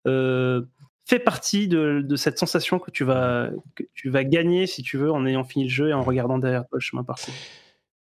euh, 0.07 0.61
fait 1.05 1.19
partie 1.19 1.67
de, 1.67 2.05
cette 2.15 2.37
sensation 2.37 2.79
que 2.79 2.91
tu 2.91 3.03
vas 3.03 3.49
tu 3.93 4.09
vas 4.09 4.23
gagner 4.23 4.67
si 4.67 4.81
tu 4.81 4.97
veux 4.97 5.11
en 5.11 5.25
ayant 5.25 5.43
fini 5.43 5.65
le 5.65 5.69
jeu 5.69 5.89
et 5.89 5.93
en 5.93 6.03
regardant 6.03 6.37
derrière 6.37 6.61
toi 6.67 6.77
le 6.77 6.79
chemin 6.79 7.03
parcouru. 7.03 7.35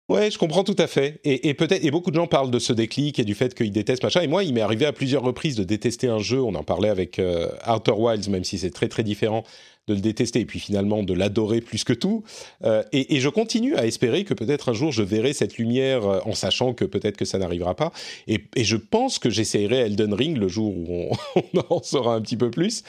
Ouais, 0.07 0.29
je 0.29 0.37
comprends 0.37 0.63
tout 0.63 0.75
à 0.77 0.85
fait. 0.85 1.19
Et, 1.23 1.49
et 1.49 1.55
peut-être, 1.55 1.83
et 1.83 1.89
beaucoup 1.89 2.11
de 2.11 2.15
gens 2.15 2.27
parlent 2.27 2.51
de 2.51 2.59
ce 2.59 2.73
déclic 2.73 3.17
et 3.17 3.25
du 3.25 3.33
fait 3.33 3.55
qu'ils 3.55 3.71
détestent 3.71 4.03
machin. 4.03 4.21
Et 4.21 4.27
moi, 4.27 4.43
il 4.43 4.53
m'est 4.53 4.61
arrivé 4.61 4.85
à 4.85 4.93
plusieurs 4.93 5.23
reprises 5.23 5.55
de 5.55 5.63
détester 5.63 6.07
un 6.07 6.19
jeu. 6.19 6.39
On 6.39 6.53
en 6.53 6.63
parlait 6.63 6.89
avec 6.89 7.17
euh, 7.17 7.49
Outer 7.67 7.93
Wilds, 7.93 8.29
même 8.29 8.43
si 8.43 8.59
c'est 8.59 8.69
très 8.69 8.87
très 8.87 9.01
différent 9.01 9.43
de 9.87 9.93
le 9.93 10.01
détester 10.01 10.39
et 10.39 10.45
puis 10.45 10.59
finalement 10.59 11.03
de 11.03 11.13
l'adorer 11.13 11.61
plus 11.61 11.83
que 11.83 11.93
tout. 11.93 12.23
Euh, 12.63 12.83
et, 12.91 13.19
je 13.19 13.29
continue 13.29 13.75
à 13.75 13.85
espérer 13.85 14.23
que 14.23 14.33
peut-être 14.33 14.69
un 14.69 14.73
jour 14.73 14.91
je 14.91 15.03
verrai 15.03 15.33
cette 15.33 15.57
lumière 15.57 16.05
euh, 16.05 16.19
en 16.25 16.33
sachant 16.33 16.73
que 16.73 16.85
peut-être 16.85 17.17
que 17.17 17.25
ça 17.25 17.37
n'arrivera 17.37 17.75
pas. 17.75 17.91
Et, 18.27 18.39
je 18.57 18.77
pense 18.77 19.19
que 19.19 19.29
j'essayerai 19.29 19.77
Elden 19.77 20.13
Ring 20.13 20.37
le 20.37 20.47
jour 20.47 20.75
où 20.75 21.11
on, 21.35 21.59
en 21.69 21.83
saura 21.83 22.15
un 22.15 22.21
petit 22.21 22.37
peu 22.37 22.49
plus. 22.49 22.83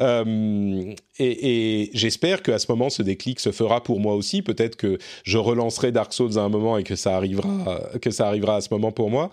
Euh, 0.00 0.94
et 1.18 1.90
j'espère 1.94 2.42
qu'à 2.42 2.58
ce 2.58 2.66
moment, 2.70 2.90
ce 2.90 3.02
déclic 3.02 3.40
se 3.40 3.52
fera 3.52 3.82
pour 3.82 4.00
moi 4.00 4.14
aussi. 4.14 4.42
Peut-être 4.42 4.76
que 4.76 4.98
je 5.24 5.38
relancerai 5.38 5.92
Dark 5.92 6.12
Souls 6.12 6.38
à 6.38 6.42
un 6.42 6.48
moment 6.48 6.78
et 6.78 6.84
que 6.84 6.96
ça 6.96 7.16
arrivera, 7.16 7.80
que 8.00 8.10
ça 8.10 8.26
arrivera 8.26 8.56
à 8.56 8.60
ce 8.60 8.68
moment 8.70 8.92
pour 8.92 9.10
moi. 9.10 9.30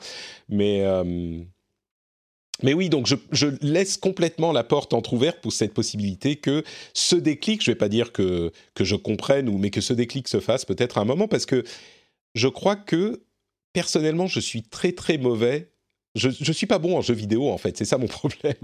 Mais, 0.50 0.84
mais 2.64 2.74
oui, 2.74 2.90
donc 2.90 3.08
je, 3.08 3.48
laisse 3.62 3.98
complètement 3.98 4.52
la 4.52 4.64
porte 4.64 4.94
entrouverte 4.94 5.40
pour 5.42 5.54
cette 5.54 5.74
possibilité 5.74 6.36
que 6.36 6.64
ce 6.94 7.16
déclic, 7.16 7.64
je 7.64 7.72
ne 7.72 7.76
vais 7.76 7.78
pas 7.78 7.90
dire 7.90 8.12
que, 8.12 8.52
que 8.74 8.84
je 8.84 8.96
comprenne, 8.96 9.50
ou, 9.50 9.58
mais 9.58 9.70
que 9.70 9.82
ce 9.82 9.94
déclic 9.94 10.28
se 10.28 10.40
fasse 10.40 10.66
peut-être 10.66 10.98
à 10.98 11.02
un 11.02 11.06
moment, 11.06 11.28
parce 11.28 11.46
que 11.46 11.64
je 12.36 12.48
crois 12.48 12.76
que 12.76 13.24
personnellement, 13.74 14.28
je 14.28 14.40
suis 14.40 14.64
très 14.64 14.92
très 14.92 15.18
mauvais. 15.18 15.72
Je, 16.16 16.30
je 16.32 16.52
suis 16.52 16.66
pas 16.66 16.80
bon 16.80 16.98
en 16.98 17.02
jeu 17.02 17.14
vidéo 17.14 17.50
en 17.50 17.60
fait, 17.60 17.78
c'est 17.78 17.86
ça 17.86 18.00
mon 18.00 18.08
problème. 18.08 18.56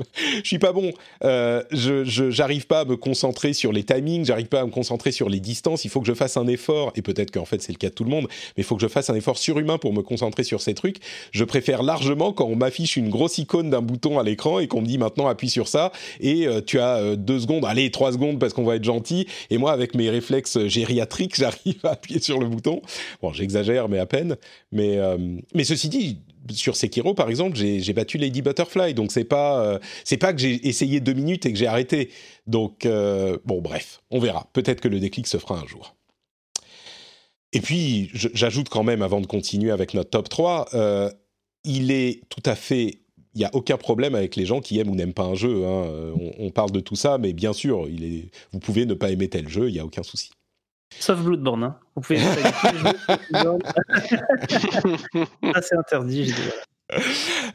je 0.42 0.48
suis 0.48 0.58
pas 0.58 0.74
bon. 0.74 0.92
Euh, 1.24 1.64
je 1.72 2.04
j'arrive 2.32 2.66
pas 2.66 2.80
à 2.80 2.86
me 2.86 2.98
concentrer 2.98 3.54
sur 3.54 3.72
les 3.72 3.84
timings, 3.84 4.26
j'arrive 4.26 4.48
pas 4.48 4.62
à 4.62 4.66
me 4.66 4.72
concentrer 4.72 5.12
sur 5.12 5.30
les 5.30 5.40
distances. 5.40 5.86
Il 5.86 5.90
faut 5.90 6.02
que 6.02 6.08
je 6.08 6.16
fasse 6.16 6.38
un 6.38 6.48
effort 6.48 6.92
et 6.96 7.04
peut-être 7.04 7.30
qu'en 7.30 7.46
fait 7.46 7.62
c'est 7.62 7.72
le 7.72 7.78
cas 7.78 7.90
de 7.90 7.94
tout 7.94 8.04
le 8.04 8.10
monde, 8.10 8.28
mais 8.58 8.62
il 8.62 8.64
faut 8.64 8.76
que 8.76 8.82
je 8.82 8.88
fasse 8.88 9.12
un 9.12 9.16
effort 9.16 9.38
surhumain 9.38 9.78
pour 9.78 9.94
me 9.94 10.02
concentrer 10.02 10.44
sur 10.44 10.60
ces 10.60 10.74
trucs. 10.74 10.98
Je 11.32 11.44
préfère 11.44 11.84
largement 11.84 12.34
quand 12.34 12.46
on 12.46 12.56
m'affiche 12.56 12.98
une 12.98 13.10
grosse 13.10 13.38
icône 13.38 13.70
d'un 13.70 13.82
bouton 13.82 14.18
à 14.18 14.24
l'écran 14.24 14.58
et 14.58 14.68
qu'on 14.68 14.82
me 14.82 14.88
dit 14.88 14.98
maintenant 14.98 15.28
appuie 15.28 15.52
sur 15.52 15.68
ça 15.68 15.92
et 16.20 16.48
euh, 16.48 16.62
tu 16.62 16.80
as 16.80 16.98
euh, 16.98 17.16
deux 17.16 17.40
secondes, 17.40 17.64
allez 17.66 17.92
trois 17.92 18.12
secondes 18.12 18.40
parce 18.40 18.54
qu'on 18.54 18.66
va 18.66 18.76
être 18.78 18.84
gentil. 18.84 19.28
Et 19.52 19.60
moi 19.60 19.72
avec 19.72 19.94
mes 19.94 20.10
réflexes 20.10 20.66
gériatriques, 20.66 21.36
j'arrive 21.40 21.80
à 21.84 21.92
appuyer 21.92 22.20
sur 22.20 22.40
le 22.40 22.48
bouton. 22.48 22.82
Bon, 23.22 23.34
j'exagère 23.34 23.88
mais 23.88 24.00
à 24.00 24.08
peine. 24.08 24.36
Mais 24.72 24.98
euh, 24.98 25.18
mais 25.54 25.64
ceci 25.64 25.90
dit, 25.90 26.18
sur 26.54 26.76
Sekiro 26.76 27.14
par 27.14 27.30
exemple, 27.30 27.58
j'ai 27.58 27.94
battu 27.94 28.18
Lady 28.18 28.42
Butterfly, 28.42 28.94
donc 28.94 29.12
c'est 29.12 29.24
pas 29.24 29.62
euh, 29.62 29.80
c'est 30.04 30.18
pas 30.18 30.34
que 30.34 30.40
j'ai 30.40 30.68
essayé 30.68 31.00
deux 31.00 31.14
minutes 31.14 31.46
et 31.46 31.54
que 31.54 31.58
j'ai 31.58 31.68
arrêté. 31.68 32.10
Donc 32.48 32.86
euh, 32.86 33.38
bon, 33.46 33.62
bref, 33.62 34.02
on 34.12 34.20
verra. 34.20 34.48
Peut-être 34.54 34.82
que 34.82 34.88
le 34.88 35.00
déclic 35.00 35.28
se 35.28 35.38
fera 35.38 35.60
un 35.60 35.66
jour. 35.66 35.96
Et 37.54 37.62
puis, 37.62 38.10
j'ajoute 38.14 38.68
quand 38.68 38.84
même, 38.84 39.02
avant 39.02 39.22
de 39.22 39.28
continuer 39.28 39.72
avec 39.72 39.94
notre 39.94 40.10
top 40.10 40.28
3, 40.28 40.70
euh, 40.74 41.10
il 41.64 41.90
est 41.90 42.22
tout 42.28 42.44
à 42.46 42.54
fait... 42.54 43.00
Il 43.34 43.40
n'y 43.40 43.46
a 43.46 43.50
aucun 43.54 43.78
problème 43.78 44.14
avec 44.14 44.36
les 44.36 44.46
gens 44.46 44.60
qui 44.60 44.78
aiment 44.78 44.90
ou 44.90 44.96
n'aiment 44.96 45.14
pas 45.14 45.24
un 45.24 45.36
jeu. 45.36 45.66
hein. 45.66 46.14
On, 46.38 46.50
parle 46.52 46.72
de 46.72 46.82
tout 46.82 46.96
ça, 46.96 47.18
mais 47.18 47.32
bien 47.34 47.54
sûr, 47.54 47.88
vous 48.52 48.60
pouvez 48.60 48.86
ne 48.86 48.94
pas 48.94 49.10
aimer 49.10 49.30
tel 49.30 49.48
jeu, 49.48 49.70
il 49.70 49.74
n'y 49.74 49.80
a 49.80 49.86
aucun 49.86 50.04
souci. 50.04 50.32
Sauf 51.00 51.20
Bloodborne. 51.20 51.64
Hein. 51.64 51.76
Vous 51.96 52.02
pouvez. 52.02 52.20
Ça, 52.20 52.36
c'est 55.62 55.78
interdit. 55.78 56.30
je 56.30 56.34
dis. 56.34 56.42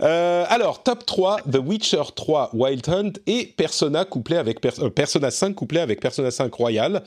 Euh, 0.01 0.45
alors, 0.49 0.83
top 0.83 1.07
3, 1.07 1.39
The 1.51 1.59
Witcher 1.65 2.03
3 2.15 2.51
Wild 2.53 2.89
Hunt 2.89 3.13
et 3.27 3.47
Persona, 3.57 4.05
couplé 4.05 4.37
avec 4.37 4.65
euh, 4.65 4.91
Persona 4.91 5.31
5 5.31 5.55
couplé 5.55 5.81
avec 5.81 6.01
Persona 6.01 6.31
5 6.31 6.53
Royal, 6.53 7.03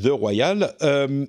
The 0.00 0.08
Royal. 0.08 0.74
Euh, 0.82 1.26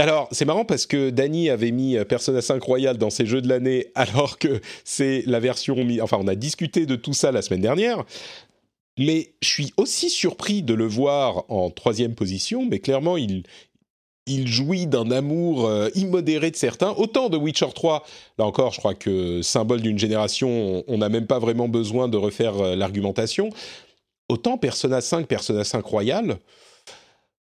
alors, 0.00 0.28
c'est 0.30 0.44
marrant 0.44 0.64
parce 0.64 0.86
que 0.86 1.10
Danny 1.10 1.50
avait 1.50 1.72
mis 1.72 1.96
euh, 1.96 2.04
Persona 2.04 2.40
5 2.40 2.62
Royal 2.62 2.98
dans 2.98 3.10
ses 3.10 3.26
jeux 3.26 3.42
de 3.42 3.48
l'année 3.48 3.86
alors 3.94 4.38
que 4.38 4.60
c'est 4.84 5.22
la 5.26 5.40
version... 5.40 5.76
Enfin, 6.02 6.18
on 6.20 6.28
a 6.28 6.34
discuté 6.34 6.86
de 6.86 6.96
tout 6.96 7.14
ça 7.14 7.32
la 7.32 7.42
semaine 7.42 7.62
dernière. 7.62 8.04
Mais 8.96 9.34
je 9.42 9.48
suis 9.48 9.72
aussi 9.76 10.10
surpris 10.10 10.62
de 10.62 10.74
le 10.74 10.86
voir 10.86 11.44
en 11.48 11.70
troisième 11.70 12.16
position, 12.16 12.66
mais 12.68 12.80
clairement, 12.80 13.16
il, 13.16 13.44
il 14.28 14.46
jouit 14.46 14.86
d'un 14.86 15.10
amour 15.10 15.66
euh, 15.66 15.88
immodéré 15.94 16.50
de 16.50 16.56
certains. 16.56 16.90
Autant 16.90 17.28
de 17.28 17.36
Witcher 17.36 17.68
3, 17.74 18.04
là 18.38 18.44
encore, 18.44 18.72
je 18.72 18.78
crois 18.78 18.94
que 18.94 19.42
symbole 19.42 19.80
d'une 19.80 19.98
génération, 19.98 20.84
on 20.86 20.98
n'a 20.98 21.08
même 21.08 21.26
pas 21.26 21.38
vraiment 21.38 21.68
besoin 21.68 22.08
de 22.08 22.16
refaire 22.16 22.58
euh, 22.58 22.76
l'argumentation. 22.76 23.50
Autant 24.28 24.58
Persona 24.58 25.00
5, 25.00 25.26
Persona 25.26 25.64
5 25.64 25.84
Royal, 25.84 26.38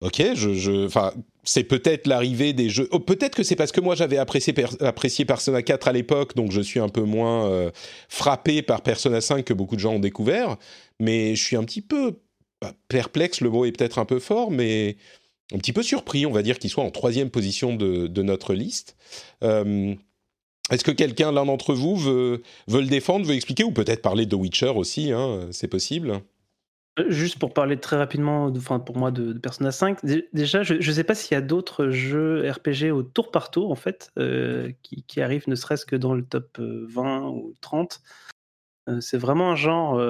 ok, 0.01 0.33
je, 0.33 0.89
c'est 1.43 1.63
peut-être 1.63 2.07
l'arrivée 2.07 2.53
des 2.53 2.69
jeux. 2.69 2.87
oh, 2.91 2.99
peut-être 2.99 3.35
que 3.35 3.43
c'est 3.43 3.55
parce 3.55 3.71
que 3.71 3.81
moi 3.81 3.95
j'avais 3.95 4.17
apprécié, 4.17 4.53
apprécié 4.79 5.25
Persona 5.25 5.61
4 5.61 5.87
à 5.87 5.91
l'époque, 5.91 6.35
donc 6.35 6.51
je 6.51 6.61
suis 6.61 6.79
un 6.79 6.89
peu 6.89 7.03
moins 7.03 7.49
euh, 7.49 7.71
frappé 8.09 8.63
par 8.63 8.81
Persona 8.81 9.21
5 9.21 9.45
que 9.45 9.53
beaucoup 9.53 9.75
de 9.75 9.81
gens 9.81 9.93
ont 9.93 9.99
découvert. 9.99 10.57
Mais 10.99 11.35
je 11.35 11.43
suis 11.43 11.55
un 11.55 11.63
petit 11.63 11.81
peu 11.81 12.19
bah, 12.61 12.73
perplexe, 12.87 13.41
le 13.41 13.49
mot 13.49 13.65
est 13.65 13.71
peut-être 13.71 13.99
un 13.99 14.05
peu 14.05 14.19
fort, 14.19 14.51
mais 14.51 14.97
un 15.53 15.57
petit 15.57 15.73
peu 15.73 15.83
surpris, 15.83 16.25
on 16.25 16.31
va 16.31 16.41
dire, 16.41 16.59
qu'il 16.59 16.69
soit 16.69 16.83
en 16.83 16.91
troisième 16.91 17.29
position 17.29 17.75
de, 17.75 18.21
notre 18.21 18.53
liste. 18.53 18.95
Euh, 19.43 19.93
Est-ce 20.69 20.83
que 20.83 20.91
quelqu'un, 20.91 21.31
l'un 21.31 21.45
d'entre 21.45 21.73
vous, 21.73 21.95
veut, 21.95 22.43
le 22.67 22.87
défendre, 22.87 23.25
veut 23.25 23.35
expliquer, 23.35 23.63
ou 23.63 23.71
peut-être 23.71 24.01
parler 24.01 24.25
de 24.25 24.35
Witcher 24.35 24.69
aussi, 24.75 25.11
hein, 25.11 25.47
c'est 25.51 25.67
possible? 25.67 26.21
Euh, 26.99 27.05
Juste 27.09 27.39
pour 27.39 27.53
parler 27.53 27.79
très 27.79 27.97
rapidement, 27.97 28.49
de- 28.49 28.59
enfin 28.59 28.79
pour 28.79 28.97
moi 28.97 29.11
de, 29.11 29.33
Persona 29.33 29.71
5, 29.71 30.05
dé- 30.05 30.27
déjà 30.33 30.61
je 30.63 30.73
ne 30.73 30.81
sais 30.81 31.05
pas 31.05 31.15
s'il 31.15 31.35
y 31.35 31.37
a 31.37 31.41
d'autres 31.41 31.89
jeux 31.89 32.49
RPG 32.49 32.91
au 32.91 33.01
tour 33.01 33.31
par 33.31 33.49
tour 33.49 33.71
en 33.71 33.75
fait 33.75 34.11
euh, 34.19 34.71
qui, 34.83 35.21
arrivent 35.21 35.47
ne 35.47 35.55
serait-ce 35.55 35.85
que 35.85 35.95
dans 35.95 36.13
le 36.13 36.25
top 36.25 36.57
euh, 36.59 36.85
20 36.89 37.29
ou 37.29 37.55
30. 37.61 38.01
Euh, 38.89 38.99
c'est 38.99 39.17
vraiment 39.17 39.51
un 39.51 39.55
genre 39.55 40.01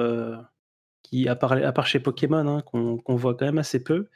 qui, 1.02 1.28
à 1.28 1.36
part, 1.36 1.52
à 1.52 1.72
part 1.72 1.86
chez 1.86 2.00
Pokémon, 2.00 2.46
hein, 2.48 2.62
qu'on 2.62 3.16
voit 3.16 3.34
quand 3.34 3.44
même 3.44 3.58
assez 3.58 3.82
peu. 3.82 4.08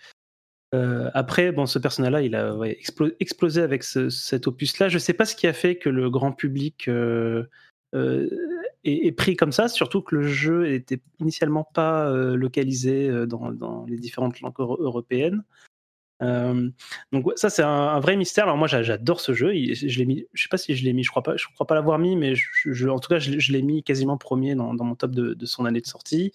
Euh, 0.74 1.10
après, 1.14 1.52
bon, 1.52 1.66
ce 1.66 1.78
personnage-là, 1.78 2.22
il 2.22 2.34
a 2.34 2.56
explosé 3.20 3.62
avec 3.62 3.82
ce- 3.82 4.10
cet 4.10 4.46
opus-là. 4.46 4.88
Je 4.88 4.96
ne 4.96 5.00
sais 5.00 5.12
pas 5.12 5.24
ce 5.24 5.36
qui 5.36 5.46
a 5.46 5.52
fait 5.52 5.76
que 5.76 5.88
le 5.88 6.10
grand 6.10 6.32
public 6.32 6.88
euh, 6.88 7.44
euh, 7.94 8.28
est, 8.84 9.12
pris 9.12 9.36
comme 9.36 9.52
ça, 9.52 9.68
surtout 9.68 10.02
que 10.02 10.16
le 10.16 10.22
jeu 10.26 10.72
était 10.72 11.00
initialement 11.20 11.64
pas 11.64 12.08
euh, 12.10 12.36
localisé 12.36 13.26
dans, 13.26 13.86
les 13.86 13.96
différentes 13.96 14.40
langues 14.40 14.58
euro- 14.58 14.78
européennes. 14.80 15.44
Donc 16.20 17.30
ça 17.36 17.50
c'est 17.50 17.62
un, 17.62 18.00
vrai 18.00 18.16
mystère. 18.16 18.44
Alors 18.44 18.56
moi 18.56 18.68
j'a- 18.68 18.82
j'adore 18.82 19.20
ce 19.20 19.34
jeu. 19.34 19.52
Je. 19.54 19.86
Je 19.86 20.42
sais 20.42 20.48
pas 20.48 20.56
si 20.56 20.74
je 20.74 20.84
l'ai 20.84 20.92
mis. 20.92 21.04
Je 21.04 21.10
crois 21.10 21.22
pas. 21.22 21.36
Je 21.36 21.46
crois 21.54 21.66
pas 21.66 21.74
l'avoir 21.74 21.98
mis, 21.98 22.16
mais 22.16 22.34
en 22.88 22.98
tout 22.98 23.08
cas 23.08 23.18
je, 23.18 23.52
l'ai- 23.52 23.62
mis 23.62 23.82
quasiment 23.82 24.16
premier 24.16 24.54
dans, 24.54 24.72
mon 24.72 24.94
top 24.94 25.12
de 25.12 25.46
son 25.46 25.64
année 25.64 25.80
de 25.80 25.86
sortie. 25.86 26.32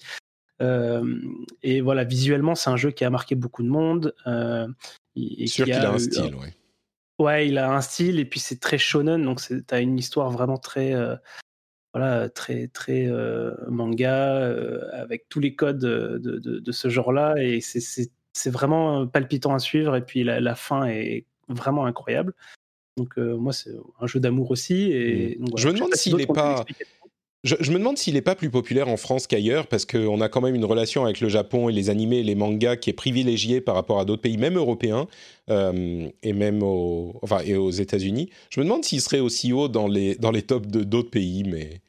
Euh, 0.61 1.19
et 1.63 1.81
voilà, 1.81 2.03
visuellement 2.03 2.55
c'est 2.55 2.69
un 2.69 2.77
jeu 2.77 2.91
qui 2.91 3.03
a 3.03 3.09
marqué 3.09 3.35
beaucoup 3.35 3.63
de 3.63 3.69
monde. 3.69 4.13
Euh, 4.27 4.67
et, 5.15 5.47
Sûr 5.47 5.65
qui 5.65 5.71
qu'il 5.71 5.81
a 5.81 5.91
un 5.91 5.99
style, 5.99 6.35
ouais. 6.35 6.53
Ouais, 7.19 7.47
il 7.47 7.57
a 7.57 7.71
un 7.71 7.81
style 7.81 8.19
et 8.19 8.25
puis 8.25 8.39
c'est 8.39 8.59
très 8.59 8.77
shonen, 8.77 9.23
donc 9.23 9.41
t'as 9.67 9.81
une 9.81 9.99
histoire 9.99 10.31
vraiment 10.31 10.57
très, 10.57 10.93
euh, 10.93 11.15
voilà, 11.93 12.29
très 12.29 12.67
très 12.67 13.05
euh, 13.07 13.53
manga 13.67 14.37
euh, 14.37 14.89
avec 14.93 15.27
tous 15.29 15.39
les 15.39 15.55
codes 15.55 15.79
de, 15.79 16.17
de, 16.17 16.37
de- 16.39 16.59
de 16.59 16.71
ce 16.71 16.89
genre-là 16.89 17.35
et 17.37 17.59
c'est- 17.61 18.09
vraiment 18.47 19.05
palpitant 19.07 19.53
à 19.53 19.59
suivre 19.59 19.95
et 19.95 20.05
puis 20.05 20.23
la, 20.23 20.39
la 20.39 20.55
fin 20.55 20.85
est 20.85 21.25
vraiment 21.49 21.85
incroyable. 21.85 22.33
Donc 22.97 23.17
moi 23.17 23.51
c'est 23.53 23.71
un 23.99 24.07
jeu 24.07 24.19
d'amour 24.19 24.51
aussi 24.51 24.91
et 24.91 25.35
donc, 25.39 25.57
Je 25.57 25.67
me 25.67 25.73
demande 25.73 25.93
si 25.95 26.03
s'il 26.03 26.11
d'autres 26.13 26.23
est 26.23 26.29
ont 26.29 26.33
une 26.33 26.55
pas-. 26.55 26.65
Je, 27.43 27.55
je 27.59 27.71
me 27.71 27.79
demande 27.79 27.97
s'il 27.97 28.13
n'est 28.13 28.21
pas 28.21 28.35
plus 28.35 28.51
populaire 28.51 28.87
en 28.87 28.97
France 28.97 29.25
qu'ailleurs, 29.25 29.65
parce 29.65 29.85
qu'on 29.85 30.21
a 30.21 30.29
quand 30.29 30.41
même 30.41 30.53
une 30.53 30.65
relation 30.65 31.03
avec 31.05 31.21
le 31.21 31.27
Japon 31.29 31.69
et 31.69 31.71
les 31.73 31.89
animés 31.89 32.17
et 32.19 32.23
les 32.23 32.35
mangas 32.35 32.75
qui 32.75 32.91
est 32.91 32.93
privilégiée 32.93 33.61
par 33.61 33.73
rapport 33.73 33.99
à 33.99 34.05
d'autres 34.05 34.21
pays, 34.21 34.37
même 34.37 34.57
européens, 34.57 35.07
euh, 35.49 36.07
et 36.21 36.33
même 36.33 36.61
aux, 36.61 37.15
enfin, 37.23 37.39
et 37.43 37.55
aux 37.55 37.71
États-Unis. 37.71 38.29
Je 38.51 38.59
me 38.59 38.65
demande 38.65 38.83
s'il 38.83 39.01
serait 39.01 39.19
aussi 39.19 39.53
haut 39.53 39.67
dans 39.67 39.87
les, 39.87 40.13
dans 40.15 40.29
les 40.29 40.43
tops 40.43 40.67
de 40.67 40.83
d'autres 40.83 41.09
pays, 41.09 41.43
mais, 41.43 41.81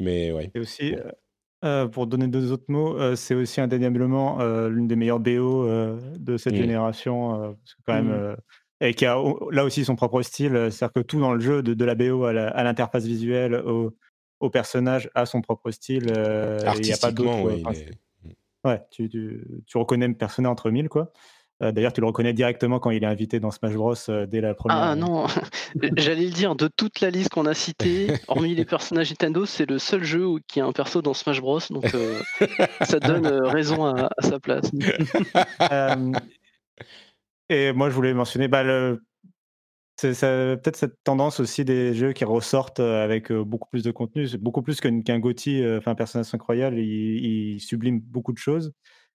mais 0.00 0.32
ouais. 0.32 0.50
Et 0.54 0.60
aussi, 0.60 0.94
euh, 0.94 1.10
euh, 1.62 1.86
pour 1.86 2.06
donner 2.06 2.26
deux 2.28 2.50
autres 2.50 2.64
mots, 2.68 2.98
euh, 2.98 3.16
c'est 3.16 3.34
aussi 3.34 3.60
indéniablement 3.60 4.38
l'une 4.68 4.88
des 4.88 4.96
meilleures 4.96 5.20
BO 5.20 5.66
de 6.18 6.36
cette 6.38 6.54
Mm. 6.54 6.56
génération. 6.56 7.30
parce 7.38 7.74
que 7.74 7.82
quand 7.86 7.94
même, 8.02 8.32
Mm. 8.32 8.36
et 8.86 8.94
qui 8.94 9.04
a 9.04 9.22
là 9.50 9.62
aussi 9.66 9.84
son 9.84 9.94
propre 9.94 10.22
style. 10.22 10.68
C'est-à-dire 10.70 10.92
que 10.94 11.00
tout 11.00 11.20
dans 11.20 11.34
le 11.34 11.40
jeu, 11.40 11.62
de, 11.62 11.74
de 11.74 11.84
la 11.84 11.94
BO 11.94 12.24
à 12.24 12.62
l'interface 12.64 13.04
visuelle, 13.04 13.54
au, 13.56 13.92
au 14.40 14.50
personnage, 14.50 15.10
a 15.14 15.26
son 15.26 15.40
propre 15.42 15.70
style. 15.70 16.08
euh, 16.10 16.58
et 16.58 16.78
Il 16.78 16.80
n'y 16.82 16.92
a 16.92 16.96
pas. 16.96 17.08
Artistiquement, 17.08 17.46
euh, 17.46 17.54
oui. 17.54 17.62
est- 17.72 17.94
Ouais, 18.64 18.82
tu, 18.90 19.08
tu, 19.08 19.46
tu 19.66 19.78
reconnais 19.78 20.08
Persona 20.12 20.50
entre 20.50 20.70
mille, 20.70 20.88
quoi. 20.90 21.12
Euh, 21.62 21.72
D'ailleurs, 21.72 21.92
tu 21.94 22.00
le 22.02 22.06
reconnais 22.06 22.32
directement 22.34 22.78
quand 22.78 22.90
il 22.90 23.02
est 23.04 23.06
invité 23.06 23.38
dans 23.40 23.50
Smash 23.50 23.74
Bros 23.74 23.94
euh, 24.10 24.26
dès 24.26 24.40
la 24.42 24.54
première. 24.54 24.78
Ah 24.82 24.96
non, 24.96 25.26
j'allais 25.96 26.24
le 26.26 26.30
dire, 26.32 26.54
de 26.56 26.68
toute 26.68 27.00
la 27.00 27.08
liste 27.10 27.30
qu'on 27.30 27.44
a 27.46 27.54
citée, 27.54 28.08
hormis 28.28 28.54
les 28.54 28.64
personnages 28.66 29.10
Nintendo, 29.10 29.44
c'est 29.46 29.68
le 29.68 29.78
seul 29.78 30.04
jeu 30.04 30.26
où- 30.26 30.40
qui 30.46 30.60
a 30.60 30.66
un 30.66 30.72
perso 30.72 31.00
dans 31.02 31.14
Smash 31.14 31.40
Bros. 31.40 31.58
Donc 31.70 31.94
euh, 31.94 32.18
ça 32.82 32.98
donne 33.00 33.26
euh, 33.26 33.46
raison 33.46 33.84
à, 33.86 34.10
à 34.16 34.22
sa 34.22 34.38
place. 34.40 34.70
Euh, 35.72 36.12
et 37.48 37.72
moi, 37.72 37.90
je 37.90 37.94
voulais 37.94 38.14
mentionner 38.14 38.48
bah, 38.48 38.62
le- 38.62 39.02
c'est 40.12 40.56
peut-être 40.60 40.76
cette 40.76 41.02
tendance 41.04 41.40
aussi 41.40 41.64
des 41.64 41.94
jeux 41.94 42.12
qui 42.12 42.24
ressortent 42.24 42.80
euh, 42.80 43.04
avec 43.04 43.30
euh, 43.30 43.44
beaucoup 43.44 43.68
plus 43.68 43.82
de 43.82 43.90
contenu. 43.90 44.26
Beaucoup 44.38 44.62
plus 44.62 44.80
qu'un 44.80 45.00
qu'un 45.02 45.18
GOTY, 45.18 45.62
euh, 45.62 45.78
enfin 45.78 45.94
Persona 45.94 46.24
5 46.24 46.40
Royal, 46.42 46.78
il, 46.78 46.84
il 47.54 47.60
sublime 47.60 48.00
beaucoup 48.00 48.32
de 48.32 48.38
choses. 48.38 48.72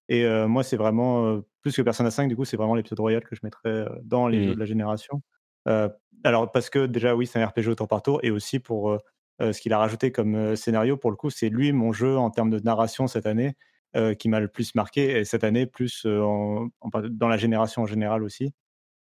Et 0.09 0.23
euh, 0.25 0.47
moi, 0.47 0.63
c'est 0.63 0.77
vraiment, 0.77 1.25
euh, 1.25 1.41
plus 1.61 1.75
que 1.75 1.81
Persona 1.81 2.11
5, 2.11 2.27
du 2.27 2.35
coup, 2.35 2.45
c'est 2.45 2.57
vraiment 2.57 2.75
l'épisode 2.75 2.99
Royal 2.99 3.23
que 3.23 3.35
je 3.35 3.41
mettrais 3.43 3.85
dans 4.03 4.27
les 4.27 4.39
jeux 4.45 4.53
de 4.55 4.59
la 4.59 4.65
génération. 4.65 5.21
Euh, 5.67 5.89
alors, 6.23 6.51
parce 6.51 6.69
que 6.69 6.85
déjà, 6.85 7.15
oui, 7.15 7.25
c'est 7.27 7.41
un 7.41 7.45
RPG 7.47 7.67
au 7.69 7.75
tour 7.75 7.87
par 7.87 8.01
tour, 8.03 8.19
et 8.23 8.29
aussi 8.31 8.59
pour 8.59 8.97
ce 9.41 9.59
qu'il 9.59 9.73
a 9.73 9.77
rajouté 9.79 10.11
comme 10.11 10.55
scénario, 10.55 10.95
pour 10.97 11.09
le 11.11 11.17
coup, 11.17 11.29
c'est 11.29 11.49
lui, 11.49 11.71
mon 11.73 11.91
jeu, 11.91 12.17
en 12.17 12.29
termes 12.29 12.49
de 12.51 12.59
narration 12.59 13.07
cette 13.07 13.25
année, 13.25 13.55
qui 14.19 14.29
m'a 14.29 14.39
le 14.39 14.47
plus 14.47 14.75
marqué, 14.75 15.17
et 15.19 15.25
cette 15.25 15.43
année, 15.43 15.65
plus 15.65 16.05
en- 16.05 16.67
en 16.81 16.89
par- 16.89 17.03
dans 17.09 17.27
la 17.27 17.37
génération 17.37 17.81
en 17.81 17.85
général 17.87 18.23
aussi, 18.23 18.53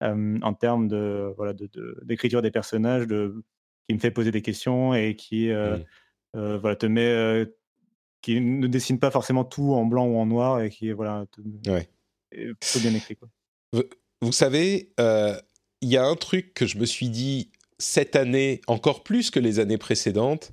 en 0.01 0.53
termes 0.53 0.87
de, 0.87 1.33
voilà, 1.37 1.53
de- 1.53 1.67
de- 1.71 1.97
d'écriture 2.03 2.41
des 2.41 2.51
personnages, 2.51 3.07
de, 3.07 3.43
qui 3.87 3.95
me 3.95 3.99
fait 3.99 4.11
poser 4.11 4.31
des 4.31 4.41
questions 4.41 4.93
et 4.93 5.15
qui 5.15 5.49
euh, 5.49 5.77
euh, 6.35 6.57
voilà, 6.57 6.75
te 6.75 6.85
met, 6.85 7.05
euh, 7.07 7.45
qui 8.21 8.39
ne 8.41 8.67
dessine 8.67 8.99
pas 8.99 9.11
forcément 9.11 9.43
tout 9.43 9.73
en 9.73 9.85
blanc 9.85 10.05
ou 10.07 10.17
en 10.17 10.25
noir, 10.25 10.61
et 10.61 10.69
qui 10.69 10.91
voilà, 10.91 11.25
Ouais. 11.67 11.89
est 12.31 12.53
plutôt 12.53 12.79
bien 12.79 12.93
écrit. 12.95 13.15
Quoi. 13.15 13.29
Vous, 13.73 13.83
vous 14.21 14.31
savez, 14.31 14.93
euh, 14.99 15.35
il 15.81 15.89
y 15.89 15.97
a 15.97 16.05
un 16.05 16.15
truc 16.15 16.53
que 16.53 16.65
je 16.65 16.77
me 16.77 16.85
suis 16.85 17.09
dit 17.09 17.51
cette 17.79 18.15
année, 18.15 18.61
encore 18.67 19.03
plus 19.03 19.31
que 19.31 19.39
les 19.39 19.59
années 19.59 19.79
précédentes, 19.79 20.51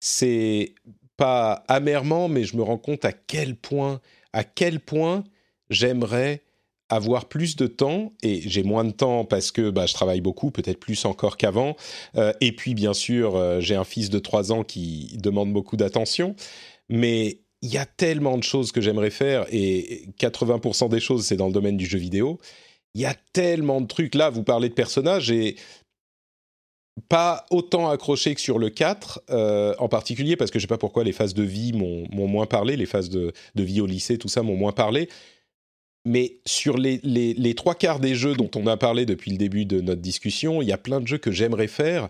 c'est 0.00 0.74
pas 1.16 1.64
amèrement, 1.68 2.28
mais 2.28 2.44
je 2.44 2.56
me 2.56 2.62
rends 2.62 2.78
compte 2.78 3.04
à 3.04 3.12
quel 3.12 3.56
point, 3.56 4.00
à 4.32 4.44
quel 4.44 4.80
point 4.80 5.24
j'aimerais 5.70 6.42
avoir 6.94 7.26
plus 7.26 7.56
de 7.56 7.66
temps, 7.66 8.12
et 8.22 8.42
j'ai 8.46 8.62
moins 8.62 8.84
de 8.84 8.90
temps 8.92 9.24
parce 9.24 9.50
que 9.50 9.70
bah, 9.70 9.86
je 9.86 9.94
travaille 9.94 10.20
beaucoup, 10.20 10.50
peut-être 10.50 10.78
plus 10.78 11.04
encore 11.04 11.36
qu'avant, 11.36 11.76
Euh, 12.16 12.32
et 12.40 12.52
puis 12.52 12.74
bien 12.74 12.92
sûr, 12.94 13.36
euh, 13.36 13.60
j'ai 13.60 13.74
un 13.74 13.84
fils 13.84 14.10
de 14.10 14.18
3 14.18 14.52
ans 14.52 14.64
qui 14.64 15.16
demande 15.18 15.52
beaucoup 15.52 15.76
d'attention, 15.76 16.34
mais 16.88 17.40
il 17.62 17.72
y 17.72 17.78
a 17.78 17.86
tellement 17.86 18.36
de 18.38 18.42
choses 18.42 18.72
que 18.72 18.80
j'aimerais 18.80 19.10
faire, 19.10 19.46
et 19.50 20.06
80% 20.18 20.88
des 20.88 21.00
choses, 21.00 21.24
c'est 21.24 21.36
dans 21.36 21.46
le 21.46 21.52
domaine 21.52 21.76
du 21.76 21.86
jeu 21.86 21.98
vidéo, 21.98 22.38
il 22.94 23.00
y 23.02 23.06
a 23.06 23.14
tellement 23.32 23.80
de 23.80 23.86
trucs. 23.86 24.14
Là, 24.14 24.30
vous 24.30 24.42
parlez 24.42 24.68
de 24.68 24.74
personnages 24.74 25.30
et 25.30 25.56
pas 27.08 27.46
autant 27.50 27.88
accroché 27.88 28.34
que 28.34 28.40
sur 28.40 28.58
le 28.58 28.68
4 28.68 29.22
euh, 29.30 29.74
en 29.78 29.88
particulier, 29.88 30.36
parce 30.36 30.50
que 30.50 30.58
je 30.58 30.64
sais 30.64 30.68
pas 30.68 30.78
pourquoi 30.78 31.04
les 31.04 31.12
phases 31.12 31.34
de 31.34 31.42
vie 31.42 31.72
m'ont 31.72 32.28
moins 32.28 32.46
parlé, 32.46 32.76
les 32.76 32.86
phases 32.86 33.08
de, 33.08 33.32
de 33.54 33.62
vie 33.62 33.80
au 33.80 33.86
lycée, 33.86 34.18
tout 34.18 34.28
ça 34.28 34.42
m'ont 34.42 34.56
moins 34.56 34.72
parlé. 34.72 35.08
Mais 36.04 36.38
sur 36.46 36.76
les, 36.76 37.00
les, 37.04 37.32
les 37.34 37.54
trois 37.54 37.74
quarts 37.74 38.00
des 38.00 38.14
jeux 38.14 38.34
dont 38.34 38.50
on 38.56 38.66
a 38.66 38.76
parlé 38.76 39.06
depuis 39.06 39.30
le 39.30 39.36
début 39.36 39.64
de 39.64 39.80
notre 39.80 40.00
discussion, 40.00 40.60
il 40.60 40.68
y 40.68 40.72
a 40.72 40.78
plein 40.78 41.00
de 41.00 41.06
jeux 41.06 41.18
que 41.18 41.30
j'aimerais 41.30 41.68
faire 41.68 42.08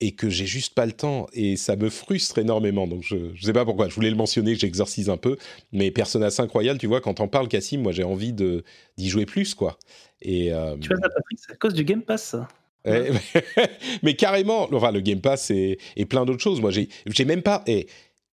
et 0.00 0.12
que 0.12 0.28
j'ai 0.28 0.46
juste 0.46 0.74
pas 0.74 0.86
le 0.86 0.92
temps. 0.92 1.26
Et 1.32 1.56
ça 1.56 1.76
me 1.76 1.88
frustre 1.88 2.38
énormément. 2.38 2.86
Donc 2.86 3.02
je, 3.02 3.16
je 3.34 3.44
sais 3.44 3.52
pas 3.52 3.64
pourquoi, 3.64 3.88
je 3.88 3.94
voulais 3.94 4.10
le 4.10 4.16
mentionner, 4.16 4.54
que 4.54 4.60
j'exorcise 4.60 5.10
un 5.10 5.16
peu. 5.16 5.36
Mais 5.72 5.90
Persona 5.90 6.30
5 6.30 6.50
Royal, 6.50 6.78
tu 6.78 6.86
vois, 6.86 7.00
quand 7.00 7.14
t'en 7.14 7.28
parles, 7.28 7.48
Cassim, 7.48 7.80
moi 7.82 7.92
j'ai 7.92 8.04
envie 8.04 8.32
d'y 8.32 9.08
jouer 9.08 9.26
plus, 9.26 9.54
quoi. 9.54 9.78
Et, 10.20 10.52
euh, 10.52 10.76
Tu 10.80 10.88
vois 10.88 10.98
ça, 10.98 11.08
Patrick, 11.08 11.38
c'est 11.44 11.52
à 11.52 11.56
cause 11.56 11.74
du 11.74 11.84
Game 11.84 12.02
Pass. 12.02 12.22
ça. 12.22 12.48
Mais 14.02 14.14
carrément, 14.14 14.68
enfin, 14.72 14.90
le 14.90 15.00
Game 15.00 15.20
Pass 15.20 15.50
et, 15.52 15.78
et 15.96 16.04
plein 16.04 16.24
d'autres 16.24 16.42
choses. 16.42 16.60
Moi, 16.60 16.72
j'ai, 16.72 16.88
j'ai 17.06 17.24
même 17.24 17.42
pas, 17.42 17.62
et 17.68 17.86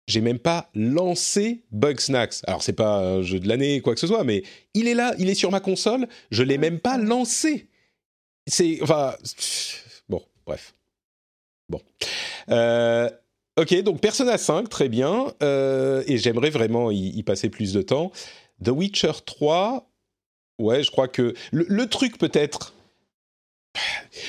j'ai 0.07 0.21
même 0.21 0.39
pas 0.39 0.71
lancé 0.75 1.63
Bugsnax. 1.71 2.43
Alors, 2.47 2.63
c'est 2.63 2.73
pas 2.73 2.99
un 2.99 3.23
jeu 3.23 3.39
de 3.39 3.49
l'année, 3.49 3.81
quoi 3.81 3.95
que 3.95 4.01
ce 4.01 4.07
soit, 4.07 4.25
mais 4.25 4.43
il 4.75 4.89
est 4.89 4.95
là, 4.95 5.15
il 5.19 5.29
est 5.29 5.35
sur 5.35 5.51
ma 5.51 5.61
console. 5.61 6.09
Je 6.31 6.43
l'ai 6.43 6.59
même 6.59 6.81
pas 6.81 6.99
lancé. 6.99 7.69
C'est, 8.47 8.79
enfin, 8.83 9.15
bon, 10.09 10.23
bref, 10.47 10.75
bon. 11.69 11.81
Euh, 12.51 13.09
ok, 13.57 13.83
donc 13.83 14.01
Persona 14.01 14.39
5, 14.39 14.69
très 14.69 14.89
bien, 14.89 15.33
euh, 15.43 16.03
et 16.07 16.19
j'aimerais 16.19 16.51
vraiment 16.51 16.91
y, 16.91 17.23
passer 17.23 17.49
plus 17.49 17.73
de 17.73 17.83
temps. 17.83 18.11
The 18.65 18.71
Witcher 18.71 19.13
3, 19.25 19.89
ouais, 20.59 20.83
je 20.83 20.91
crois 20.91 21.09
que 21.09 21.35
le 21.53 21.87
truc 21.87 22.19
peut-être 22.19 22.75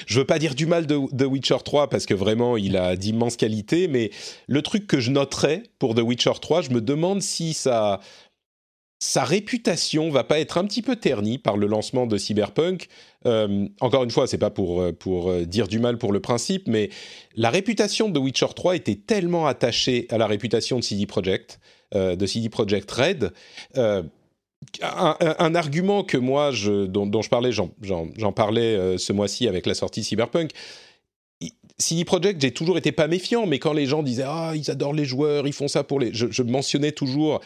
je 0.07 0.19
veux 0.19 0.25
pas 0.25 0.39
dire 0.39 0.55
du 0.55 0.65
mal 0.65 0.85
de 0.85 1.25
Witcher 1.25 1.57
3 1.63 1.89
parce 1.89 2.05
que 2.05 2.13
vraiment 2.13 2.57
il 2.57 2.77
a 2.77 2.95
d'immenses 2.95 3.37
qualités, 3.37 3.87
mais 3.87 4.11
le 4.47 4.61
truc 4.61 4.87
que 4.87 4.99
je 4.99 5.11
noterais 5.11 5.63
pour 5.79 5.95
The 5.95 6.01
Witcher 6.01 6.33
3, 6.41 6.61
je 6.61 6.69
me 6.71 6.81
demande 6.81 7.21
si 7.21 7.53
sa, 7.53 7.99
réputation 9.15 10.09
va 10.09 10.23
pas 10.23 10.39
être 10.39 10.57
un 10.57 10.65
petit 10.65 10.81
peu 10.81 10.95
ternie 10.95 11.37
par 11.37 11.57
le 11.57 11.67
lancement 11.67 12.05
de 12.05 12.17
Cyberpunk. 12.17 12.87
Euh, 13.25 13.67
encore 13.81 14.03
une 14.03 14.11
fois, 14.11 14.27
c'est 14.27 14.37
pas 14.37 14.49
pour, 14.49 14.81
euh, 14.81 15.45
dire 15.45 15.67
du 15.67 15.79
mal 15.79 15.97
pour 15.97 16.13
le 16.13 16.19
principe, 16.19 16.67
mais 16.67 16.89
la 17.35 17.49
réputation 17.49 18.09
de 18.09 18.19
The 18.19 18.23
Witcher 18.23 18.47
3 18.55 18.75
était 18.75 18.95
tellement 18.95 19.45
attachée 19.47 20.07
à 20.09 20.17
la 20.17 20.27
réputation 20.27 20.79
de 20.79 20.83
CD 20.83 21.05
Projekt, 21.05 21.59
euh, 21.95 22.15
de 22.15 22.25
CD 22.25 22.49
Projekt 22.49 22.89
Red. 22.91 23.33
Un, 24.81 25.55
argument 25.55 26.03
que 26.03 26.17
moi, 26.17 26.51
dont, 26.87 27.21
je 27.21 27.29
parlais, 27.29 27.51
j'en, 27.51 28.31
parlais 28.31 28.75
euh, 28.75 28.97
ce 28.97 29.13
mois-ci 29.13 29.47
avec 29.47 29.65
la 29.65 29.73
sortie 29.73 30.03
Cyberpunk. 30.03 30.51
CD 31.77 32.05
Projekt, 32.05 32.39
j'ai 32.39 32.51
toujours 32.51 32.77
été 32.77 32.91
pas 32.91 33.07
méfiant, 33.07 33.47
mais 33.47 33.59
quand 33.59 33.73
les 33.73 33.87
gens 33.87 34.03
disaient 34.03 34.25
ah 34.25 34.53
ils 34.55 34.69
adorent 34.69 34.93
les 34.93 35.05
joueurs, 35.05 35.47
ils 35.47 35.53
font 35.53 35.67
ça 35.67 35.83
pour 35.83 35.99
les, 35.99 36.13
je 36.13 36.43
mentionnais 36.43 36.91
toujours 36.91 37.41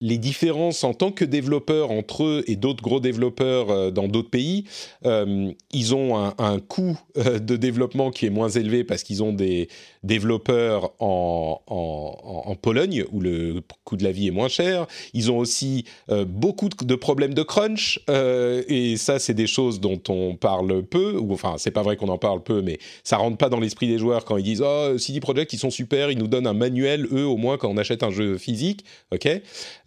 les 0.00 0.18
différences 0.18 0.82
en 0.82 0.94
tant 0.94 1.12
que 1.12 1.24
développeurs 1.24 1.90
entre 1.90 2.24
eux 2.24 2.44
et 2.46 2.56
d'autres 2.56 2.82
gros 2.82 3.00
développeurs 3.00 3.70
euh, 3.70 3.90
dans 3.90 4.08
d'autres 4.08 4.30
pays, 4.30 4.64
euh, 5.04 5.52
ils 5.72 5.94
ont 5.94 6.16
un, 6.16 6.58
coût 6.60 6.98
euh, 7.18 7.38
de 7.38 7.56
développement 7.56 8.10
qui 8.10 8.26
est 8.26 8.30
moins 8.30 8.48
élevé 8.48 8.84
parce 8.84 9.02
qu'ils 9.02 9.22
ont 9.22 9.32
des 9.32 9.68
développeurs 10.02 10.92
en, 11.00 11.60
en, 11.66 12.42
en, 12.46 12.54
Pologne 12.54 13.04
où 13.12 13.20
le 13.20 13.60
coût 13.84 13.96
de 13.96 14.04
la 14.04 14.12
vie 14.12 14.28
est 14.28 14.32
moins 14.32 14.48
cher. 14.48 14.86
Ils 15.14 15.30
ont 15.30 15.38
aussi 15.38 15.84
beaucoup 16.26 16.68
de 16.68 16.94
problèmes 16.94 17.34
de 17.34 17.42
crunch 17.42 18.00
et 18.08 18.96
ça, 18.96 19.18
c'est 19.18 19.34
des 19.34 19.46
choses 19.46 19.80
dont 19.80 20.00
on 20.08 20.36
parle 20.36 20.82
peu. 20.82 21.20
Enfin, 21.30 21.54
c'est 21.58 21.70
pas 21.70 21.82
vrai 21.82 21.96
qu'on 21.96 22.08
en 22.08 22.18
parle 22.18 22.42
peu, 22.42 22.62
mais 22.62 22.78
ça 23.04 23.16
rentre 23.16 23.36
pas 23.36 23.48
dans 23.48 23.60
l'esprit 23.60 23.88
des 23.88 23.98
joueurs 23.98 24.24
quand 24.24 24.36
ils 24.36 24.42
disent 24.42 24.62
oh 24.64 24.98
CD 24.98 25.20
Projekt 25.20 25.52
ils 25.52 25.58
sont 25.58 25.70
super, 25.70 26.10
ils 26.10 26.18
nous 26.18 26.28
donnent 26.28 26.46
un 26.46 26.54
manuel 26.54 27.06
eux 27.12 27.26
au 27.26 27.36
moins 27.36 27.56
quand 27.56 27.68
on 27.68 27.76
achète 27.76 28.02
un 28.02 28.10
jeu 28.10 28.36
physique, 28.38 28.84
ok? 29.12 29.28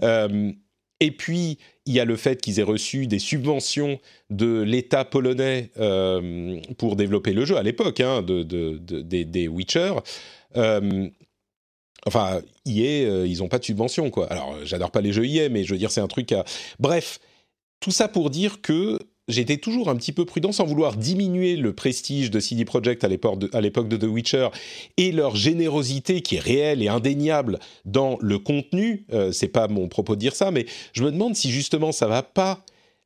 Euh, 0.04 0.52
et 1.00 1.12
puis, 1.12 1.58
il 1.86 1.94
y 1.94 2.00
a 2.00 2.06
le 2.06 2.16
fait 2.16 2.42
qu'ils 2.42 2.62
aient 2.62 2.64
reçu 2.64 3.08
des 3.08 3.20
subventions 3.20 4.00
de 4.30 4.62
l'État 4.62 5.04
polonais 5.04 5.70
euh, 5.78 6.60
pour 6.78 6.96
développer 6.96 7.34
le 7.34 7.44
jeu 7.44 7.58
à 7.58 7.64
l'époque, 7.64 8.00
hein, 8.00 8.22
de, 8.22 8.44
de, 8.44 8.78
de, 8.78 9.02
des, 9.02 9.48
Witcher. 9.50 9.96
Euh, 10.56 11.10
enfin, 12.06 12.42
euh, 12.68 13.28
ils 13.28 13.38
n'ont 13.40 13.50
pas 13.50 13.60
de 13.60 13.66
subvention, 13.66 14.10
quoi. 14.12 14.32
Alors, 14.32 14.58
j'adore 14.64 14.92
pas 14.92 15.02
les 15.02 15.12
jeux 15.12 15.26
EA, 15.26 15.50
mais 15.50 15.66
je 15.66 15.74
veux 15.74 15.80
dire, 15.80 15.92
c'est 15.92 16.00
un 16.00 16.08
truc 16.08 16.32
à... 16.32 16.46
Bref, 16.80 17.20
tout 17.82 17.92
ça 17.92 18.08
pour 18.08 18.30
dire 18.30 18.62
que 18.62 18.98
j'étais 19.28 19.58
toujours 19.58 19.90
un 19.90 19.96
petit 19.96 20.12
peu 20.12 20.26
prudent 20.26 20.52
sans 20.52 20.66
vouloir 20.66 20.96
diminuer 20.96 21.56
le 21.56 21.74
prestige 21.74 22.32
de 22.32 22.40
CD 22.40 22.66
Projekt 22.66 23.04
à 23.04 23.08
l'époque 23.08 23.40
de, 23.88 23.98
The 23.98 24.04
Witcher 24.04 24.50
et 24.98 25.12
leur 25.12 25.36
générosité 25.36 26.22
qui 26.22 26.36
est 26.36 26.40
réelle 26.40 26.82
et 26.82 26.88
indéniable 26.88 27.60
dans 27.86 28.18
le 28.22 28.40
contenu. 28.40 29.06
Euh, 29.14 29.32
c'est 29.32 29.48
pas 29.48 29.68
mon 29.68 29.88
propos 29.88 30.16
de 30.16 30.20
dire 30.20 30.36
ça, 30.36 30.52
mais 30.52 30.66
je 30.94 31.04
me 31.04 31.12
demande 31.12 31.36
si 31.36 31.52
justement 31.52 31.92
ça 31.92 32.08
va 32.08 32.24
pas 32.24 32.64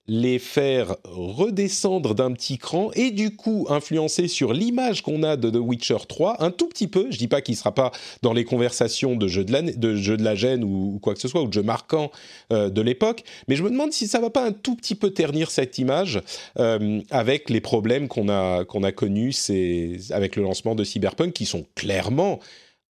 les 0.08 0.40
faire 0.40 0.96
redescendre 1.04 2.16
d'un 2.16 2.32
petit 2.32 2.58
cran 2.58 2.92
et 2.94 3.12
du 3.12 3.36
coup 3.36 3.66
influencer 3.70 4.28
sur 4.28 4.54
l'image 4.54 5.02
qu'on 5.02 5.22
a 5.24 5.36
de 5.36 5.50
The 5.50 5.58
Witcher 5.58 5.98
3 6.08 6.42
un 6.44 6.52
tout 6.52 6.68
petit 6.68 6.88
peu. 6.88 7.08
Je 7.10 7.18
dis 7.18 7.28
pas 7.28 7.42
qu'il 7.42 7.58
sera 7.58 7.74
pas 7.74 7.92
dans 8.22 8.34
les 8.34 8.46
conversations 8.46 9.16
de 9.16 9.28
jeux 9.28 9.44
de 9.44 9.52
la, 9.52 9.62
de 9.62 10.16
de 10.16 10.24
la 10.24 10.36
gêne 10.36 10.64
ou, 10.64 11.00
quoi 11.02 11.14
que 11.14 11.20
ce 11.20 11.28
soit 11.28 11.42
ou 11.42 11.48
de 11.48 11.54
jeux 11.54 11.64
marquants 11.64 12.12
euh, 12.54 12.70
de 12.70 12.82
l'époque, 12.82 13.24
mais 13.48 13.56
je 13.56 13.64
me 13.64 13.70
demande 13.70 13.92
si 13.92 14.08
ça 14.08 14.20
va 14.20 14.30
pas 14.30 14.46
un 14.46 14.54
tout 14.54 14.76
petit 14.76 14.96
peu 14.96 15.12
ternir 15.12 15.52
cette 15.52 15.78
image 15.78 16.22
euh, 16.58 17.02
avec 17.12 17.50
les 17.50 17.62
problèmes 17.62 18.08
qu'on 18.08 18.30
a 18.30 18.64
qu'on 18.64 18.84
a 18.84 18.92
connus 18.92 19.36
avec 20.12 20.36
le 20.36 20.44
lancement 20.44 20.76
de 20.76 20.84
Cyberpunk 20.84 21.34
qui 21.34 21.46
sont 21.46 21.66
clairement 21.76 22.40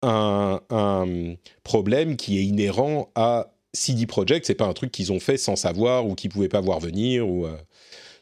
un, 0.02 0.60
un 0.70 1.36
problème 1.64 2.16
qui 2.16 2.38
est 2.40 2.44
inhérent 2.44 3.10
à 3.16 3.53
CD 3.74 4.06
Projekt, 4.06 4.46
c'est 4.46 4.56
pas 4.56 4.66
un 4.66 4.74
truc 4.74 4.92
qu'ils 4.92 5.12
ont 5.12 5.20
fait 5.20 5.38
sans 5.38 5.56
savoir 5.56 6.06
ou 6.06 6.16
qu'ils 6.16 6.30
pouvaient 6.30 6.50
pas 6.50 6.62
voir 6.62 6.80
venir 6.80 7.28
ou. 7.28 7.46
Euh... 7.46 7.58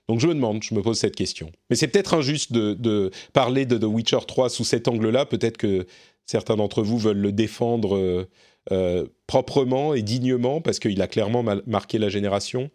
Donc 0.07 0.19
je 0.19 0.27
me 0.27 0.33
demande, 0.33 0.61
je 0.61 0.73
me 0.73 0.81
pose 0.81 0.99
cette 0.99 1.15
question. 1.15 1.51
Mais 1.69 1.75
c'est 1.75 1.87
peut-être 1.87 2.13
injuste 2.13 2.51
de, 2.51 3.11
parler 3.33 3.65
de 3.65 3.77
The 3.77 3.85
Witcher 3.85 4.19
3 4.27 4.49
sous 4.49 4.65
cet 4.65 4.87
angle-là. 4.87 5.25
Peut-être 5.25 5.57
que 5.57 5.85
certains 6.25 6.57
d'entre 6.57 6.83
vous 6.83 6.97
veulent 6.97 7.19
le 7.19 7.31
défendre 7.31 7.95
euh, 7.95 8.29
euh, 8.71 9.07
proprement 9.27 9.93
et 9.93 10.01
dignement 10.01 10.59
parce 10.59 10.79
qu'il 10.79 11.01
a 11.01 11.07
clairement 11.07 11.45
marqué 11.65 11.97
la 11.97 12.09
génération. 12.09 12.69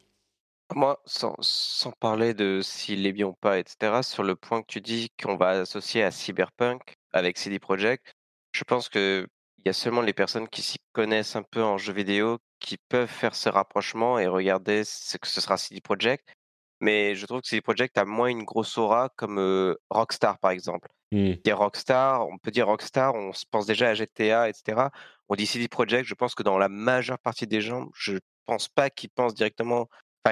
Moi, 0.75 1.01
sans, 1.05 1.35
sans 1.41 1.93
parler 1.93 2.33
de 2.33 2.61
s'il 2.63 3.07
est 3.07 3.13
bien 3.13 3.27
ou 3.27 3.35
pas, 3.35 3.59
etc., 3.59 4.01
sur 4.03 4.23
le 4.23 4.35
point 4.35 4.63
que 4.63 4.69
tu 4.69 4.81
dis 4.81 5.11
qu'on 5.23 5.37
va 5.37 5.51
associer 5.51 6.03
à 6.03 6.11
Cyberpunk 6.11 6.97
avec 7.13 7.39
CD 7.39 7.59
Projekt, 7.59 8.15
je 8.53 8.65
pense 8.65 8.89
que 8.89 9.27
il 9.67 9.71
y 9.71 9.71
a 9.71 9.73
seulement 9.73 10.01
les 10.01 10.13
personnes 10.13 10.47
qui 10.47 10.63
s'y 10.63 10.79
connaissent 10.93 11.35
un 11.35 11.43
peu 11.43 11.61
en 11.61 11.77
jeux 11.77 11.93
vidéo 11.93 12.39
qui 12.61 12.77
peuvent 12.89 13.09
faire 13.09 13.35
ce 13.35 13.49
rapprochement 13.49 14.17
et 14.17 14.29
regarder 14.29 14.85
ce 14.85 15.19
que 15.19 15.27
ce 15.27 15.41
sera 15.41 15.57
CD 15.57 15.81
Projekt. 15.81 16.33
Mais 16.81 17.17
je 17.17 17.27
trouve 17.27 17.41
que 17.41 17.49
CD 17.49 17.63
Projekt 17.63 17.99
a 17.99 18.05
moins 18.05 18.29
une 18.29 18.45
grosse 18.45 18.79
aura 18.79 19.09
comme 19.17 19.41
euh, 19.41 19.75
Rockstar, 19.91 20.39
par 20.39 20.53
exemple. 20.53 20.87
Mmh. 21.11 21.33
Des 21.43 21.53
Rockstar, 21.53 22.29
on 22.29 22.39
peut 22.39 22.53
dire 22.53 22.69
Rockstar, 22.69 23.17
on 23.17 23.33
se 23.33 23.45
pense 23.51 23.67
déjà 23.67 23.89
à 23.89 23.95
GTA, 23.95 24.49
etc. 24.49 24.83
On 25.29 25.35
dit 25.35 25.47
CD 25.47 25.67
Projekt, 25.67 26.07
je 26.07 26.15
pense 26.15 26.37
que 26.37 26.45
dans 26.45 26.59
la 26.59 26.69
majeure 26.69 27.19
partie 27.19 27.49
des 27.49 27.61
gens, 27.61 27.89
je 27.93 28.19
pense 28.45 28.69
pas 28.69 28.89
qu'ils 28.89 29.11
pensent 29.11 29.35
directement. 29.35 29.89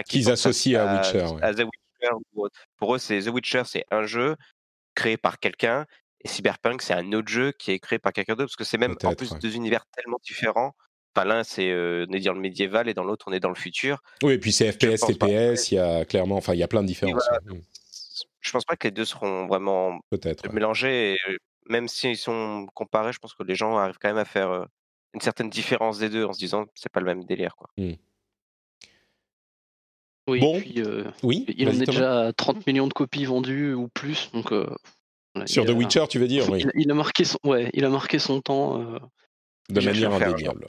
Qu'ils 0.09 0.31
associent 0.31 0.79
à, 0.79 0.85
à, 0.85 0.97
Witcher. 0.97 1.27
À, 1.43 1.47
à 1.47 1.55
The 1.55 1.65
Witcher 1.65 2.53
Pour 2.77 2.95
eux, 2.95 2.99
c'est 2.99 3.21
The 3.23 3.31
Witcher, 3.31 3.63
c'est 3.65 3.85
un 3.91 4.07
jeu 4.07 4.37
créé 4.95 5.17
par 5.17 5.41
quelqu'un. 5.41 5.87
Et 6.25 6.29
Cyberpunk, 6.29 6.83
c'est 6.83 6.95
un 6.95 7.13
autre 7.13 7.29
jeu 7.29 7.53
qui 7.53 7.71
est 7.73 7.79
créé 7.79 7.99
par 7.99 8.13
quelqu'un 8.13 8.35
d'autre, 8.35 8.49
parce 8.49 8.57
que 8.57 8.65
c'est 8.65 8.79
même 8.79 8.97
en 9.05 9.15
plus 9.15 9.31
ouais. 9.33 9.39
deux 9.39 9.55
univers 9.55 9.85
tellement 9.95 10.19
différents. 10.25 10.75
Enfin, 11.15 11.27
l'un, 11.27 11.45
c'est 11.45 11.71
euh, 11.71 12.07
on 12.09 12.13
est 12.13 12.21
dans 12.21 12.33
le 12.33 12.41
médiéval 12.41 12.89
et 12.89 12.95
dans 12.95 13.05
l'autre, 13.05 13.27
on 13.29 13.33
est 13.33 13.41
dans 13.41 13.51
le 13.51 13.55
futur. 13.55 13.99
Oui, 14.23 14.33
et 14.33 14.39
puis 14.39 14.51
c'est 14.53 14.73
FPS, 14.73 15.07
TPS, 15.07 15.71
il 15.71 15.75
y 15.77 15.79
a 15.79 16.05
clairement, 16.05 16.37
enfin, 16.37 16.55
il 16.55 16.59
y 16.59 16.63
a 16.63 16.69
plein 16.69 16.83
de 16.83 16.89
différences. 16.89 17.23
Voilà, 17.29 17.61
je 18.41 18.51
pense 18.51 18.65
pas 18.65 18.77
que 18.77 18.87
les 18.89 18.93
deux 18.93 19.05
seront 19.05 19.47
vraiment 19.47 20.01
Peut-être, 20.11 20.47
ouais. 20.47 20.55
mélangés. 20.55 21.15
Et 21.15 21.19
même 21.69 21.89
s'ils 21.89 22.17
sont 22.17 22.67
comparés, 22.75 23.13
je 23.13 23.19
pense 23.19 23.35
que 23.35 23.43
les 23.43 23.55
gens 23.55 23.77
arrivent 23.77 23.99
quand 24.01 24.09
même 24.09 24.19
à 24.19 24.25
faire 24.25 24.51
euh, 24.51 24.65
une 25.15 25.21
certaine 25.21 25.49
différence 25.51 25.99
des 25.99 26.09
deux 26.11 26.25
en 26.25 26.33
se 26.33 26.39
disant 26.39 26.67
c'est 26.75 26.93
pas 26.93 27.01
le 27.01 27.07
même 27.07 27.25
délire. 27.25 27.57
Quoi. 27.57 27.71
Mmh. 27.79 27.93
Oui, 30.27 30.41
Bon. 30.41 30.59
puis, 30.59 30.75
euh, 30.79 31.05
Oui, 31.23 31.45
il 31.57 31.69
en 31.69 31.73
est 31.73 31.87
déjà 31.87 32.27
à 32.29 32.33
30 32.33 32.67
millions 32.67 32.87
de 32.87 32.93
copies 32.93 33.25
vendues 33.27 33.75
ou 33.75 33.89
plus. 33.89 34.31
Donc, 34.33 34.53
euh, 34.53 34.67
Sur 35.47 35.65
il 35.65 35.67
The 35.67 35.77
Witcher, 35.77 36.05
tu 36.09 36.19
veux 36.19 36.29
dire, 36.29 36.49
oui, 36.51 36.61
il, 36.61 36.69
a- 36.69 36.73
il 36.77 36.91
a 36.91 36.95
marqué 36.95 37.25
son, 37.25 37.39
ouais, 37.45 37.71
il 37.75 37.85
a 37.85 37.91
marqué 37.91 38.19
son 38.19 38.41
temps. 38.41 38.81
euh, 38.81 38.99
de 39.71 39.81
manière 39.81 40.13
indéniable. 40.13 40.67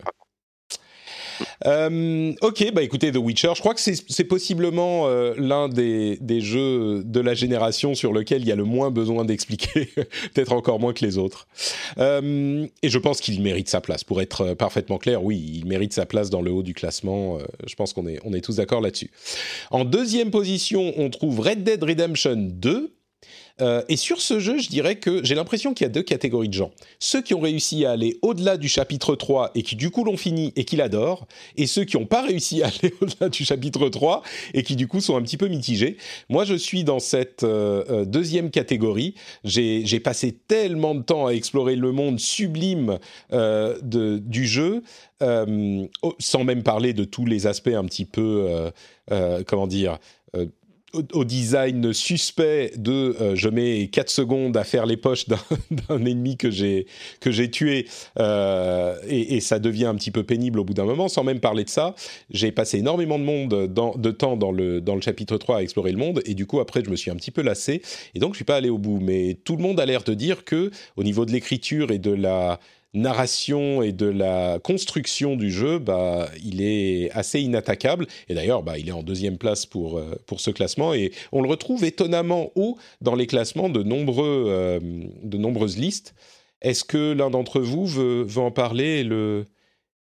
Euh, 1.66 2.34
ok, 2.42 2.72
bah 2.74 2.82
écoutez, 2.82 3.12
The 3.12 3.18
Witcher, 3.18 3.52
je 3.56 3.60
crois 3.60 3.74
que 3.74 3.82
c'est 3.82 4.24
possiblement 4.24 5.08
euh, 5.08 5.34
l'un 5.38 5.68
des, 5.68 6.18
des 6.22 6.40
jeux 6.40 7.04
de 7.04 7.20
la 7.20 7.34
génération 7.34 7.94
sur 7.94 8.14
lequel 8.14 8.42
il 8.44 8.48
y 8.48 8.54
a 8.54 8.56
le 8.56 8.64
moins 8.64 8.90
besoin 8.90 9.26
d'expliquer, 9.26 9.90
peut-être 10.34 10.54
encore 10.54 10.80
moins 10.80 10.94
que 10.94 11.04
les 11.06 11.18
autres. 11.18 11.48
Euh, 11.98 12.66
et 12.82 12.90
je 12.90 12.98
pense 13.00 13.20
qu'il 13.20 13.42
mérite 13.42 13.68
sa 13.68 13.82
place. 13.82 14.06
Pour 14.06 14.22
être 14.22 14.54
parfaitement 14.54 14.98
clair, 14.98 15.24
oui, 15.26 15.60
il 15.62 15.66
mérite 15.68 15.92
sa 15.92 16.06
place 16.06 16.30
dans 16.30 16.42
le 16.42 16.52
haut 16.52 16.64
du 16.64 16.74
classement. 16.74 17.40
Je 17.68 17.76
pense 17.76 17.92
qu'on 17.92 18.08
est, 18.08 18.20
on 18.24 18.34
est 18.34 18.42
tous 18.42 18.56
d'accord 18.58 18.80
là-dessus. 18.80 19.12
En 19.72 19.84
deuxième 19.84 20.32
position, 20.32 20.94
on 20.98 21.10
trouve 21.10 21.42
Red 21.42 21.64
Dead 21.64 21.84
Redemption 21.84 22.36
2. 22.38 22.95
Euh, 23.62 23.84
et 23.88 23.96
sur 23.96 24.22
ce 24.22 24.40
jeu, 24.40 24.58
je 24.58 24.68
dirais 24.70 24.98
que 24.98 25.24
j'ai 25.24 25.36
l'impression 25.36 25.74
qu'il 25.74 25.86
y 25.86 25.90
a 25.90 25.92
deux 25.92 26.04
catégories 26.04 26.50
de 26.50 26.54
gens. 26.54 26.72
Ceux 27.00 27.22
qui 27.22 27.34
ont 27.34 27.40
réussi 27.40 27.86
à 27.86 27.92
aller 27.92 28.18
au-delà 28.22 28.58
du 28.58 28.68
chapitre 28.68 29.16
3 29.16 29.52
et 29.56 29.64
qui 29.64 29.76
du 29.76 29.92
coup 29.92 30.04
l'ont 30.04 30.18
fini 30.18 30.52
et 30.56 30.66
qui 30.66 30.76
l'adorent, 30.76 31.26
et 31.56 31.66
ceux 31.66 31.86
qui 31.86 31.98
n'ont 31.98 32.06
pas 32.06 32.22
réussi 32.22 32.64
à 32.64 32.68
aller 32.68 32.94
au-delà 33.02 33.30
du 33.30 33.46
chapitre 33.46 33.88
3 33.88 34.24
et 34.54 34.64
qui 34.64 34.76
du 34.76 34.88
coup 34.88 35.00
sont 35.00 35.16
un 35.16 35.22
petit 35.22 35.38
peu 35.38 35.48
mitigés. 35.48 35.98
Moi, 36.30 36.44
je 36.44 36.56
suis 36.56 36.84
dans 36.84 37.00
cette 37.00 37.44
euh, 37.44 37.84
euh, 37.90 38.06
deuxième 38.06 38.52
catégorie. 38.52 39.16
J'ai 39.44 40.00
passé 40.00 40.38
tellement 40.48 40.94
de 40.94 41.02
temps 41.02 41.28
à 41.28 41.32
explorer 41.32 41.76
le 41.76 41.92
monde 41.92 42.20
sublime 42.20 43.00
du 43.32 44.46
jeu, 44.46 44.84
sans 46.20 46.44
même 46.44 46.64
parler 46.64 46.94
de 46.94 47.04
tous 47.04 47.26
les 47.26 47.48
aspects 47.48 47.68
un 47.68 47.86
petit 47.86 48.06
peu, 48.06 48.72
comment 49.48 49.68
dire, 49.68 49.98
au, 51.14 51.24
design 51.24 51.94
suspect 51.94 52.72
de 52.78 53.16
euh, 53.20 53.36
je 53.36 53.50
mets 53.50 53.88
4 53.88 54.10
secondes 54.10 54.58
à 54.58 54.64
faire 54.64 54.86
les 54.86 54.98
poches 54.98 55.28
d'un 55.28 55.40
d'un 55.90 56.06
ennemi 56.06 56.38
que 56.38 56.50
j'ai 56.50 56.88
que 57.20 57.32
j'ai 57.32 57.50
tué 57.50 57.88
euh, 58.20 58.96
et, 59.08 59.36
et 59.36 59.40
ça 59.40 59.60
devient 59.60 59.86
un 59.86 59.96
petit 59.96 60.12
peu 60.12 60.24
pénible 60.24 60.60
au 60.60 60.64
bout 60.64 60.74
d'un 60.74 60.86
moment. 60.86 61.08
Sans 61.08 61.24
même 61.24 61.40
parler 61.40 61.64
de 61.64 61.70
ça 61.70 61.96
j'ai 62.30 62.52
passé 62.52 62.80
énormément 62.80 63.20
de 63.20 63.24
monde 63.24 63.68
dans, 63.68 63.96
de 63.96 64.12
temps 64.12 64.38
dans 64.38 64.52
le 64.52 64.82
dans 64.82 64.96
le 64.96 65.02
chapitre 65.02 65.38
3 65.38 65.58
à 65.58 65.62
explorer 65.62 65.92
le 65.92 65.98
monde 65.98 66.22
et 66.26 66.34
du 66.34 66.46
coup 66.46 66.60
après 66.60 66.84
je 66.84 66.90
me 66.90 66.96
suis 66.96 67.12
un 67.12 67.16
petit 67.16 67.32
peu 67.32 67.42
lassé 67.42 67.82
et 68.14 68.20
donc 68.20 68.34
je 68.34 68.38
suis 68.38 68.46
pas 68.46 68.56
allé 68.56 68.70
au 68.70 68.78
bout. 68.78 69.00
Mais 69.00 69.38
tout 69.44 69.56
le 69.56 69.64
monde 69.64 69.80
a 69.80 69.86
l'air 69.86 70.04
de 70.04 70.14
dire 70.14 70.46
que 70.46 70.72
au 70.96 71.04
niveau 71.04 71.26
de 71.26 71.32
l'écriture 71.32 71.92
et 71.92 72.00
de 72.00 72.12
la 72.12 72.60
narration 72.96 73.82
et 73.82 73.92
de 73.92 74.08
la 74.08 74.60
construction 74.60 75.36
du 75.36 75.52
jeu, 75.52 75.80
bah, 75.80 76.30
il 76.44 76.62
est 76.62 77.12
assez 77.12 77.42
inattaquable. 77.42 78.08
Et 78.28 78.34
d'ailleurs, 78.34 78.64
bah, 78.64 78.78
il 78.78 78.90
est 78.90 78.94
en 78.94 79.04
deuxième 79.04 79.38
place 79.38 79.66
pour, 79.66 79.98
euh, 79.98 80.16
pour 80.26 80.40
ce 80.40 80.52
classement. 80.52 80.94
Et 80.94 81.12
on 81.32 81.42
le 81.42 81.50
retrouve 81.50 81.84
étonnamment 81.84 82.52
haut 82.56 82.78
dans 83.02 83.16
les 83.16 83.28
classements 83.28 83.70
de, 83.70 83.84
nombreux, 83.84 84.46
euh, 84.48 84.80
de 85.24 85.38
nombreuses 85.38 85.78
listes. 85.78 86.16
Est-ce 86.62 86.84
que 86.84 87.14
l'un 87.14 87.30
d'entre 87.30 87.60
vous 87.60 87.86
veut, 87.86 88.24
veut 88.24 88.42
en 88.42 88.52
parler 88.52 89.00
et 89.00 89.04
le, 89.04 89.46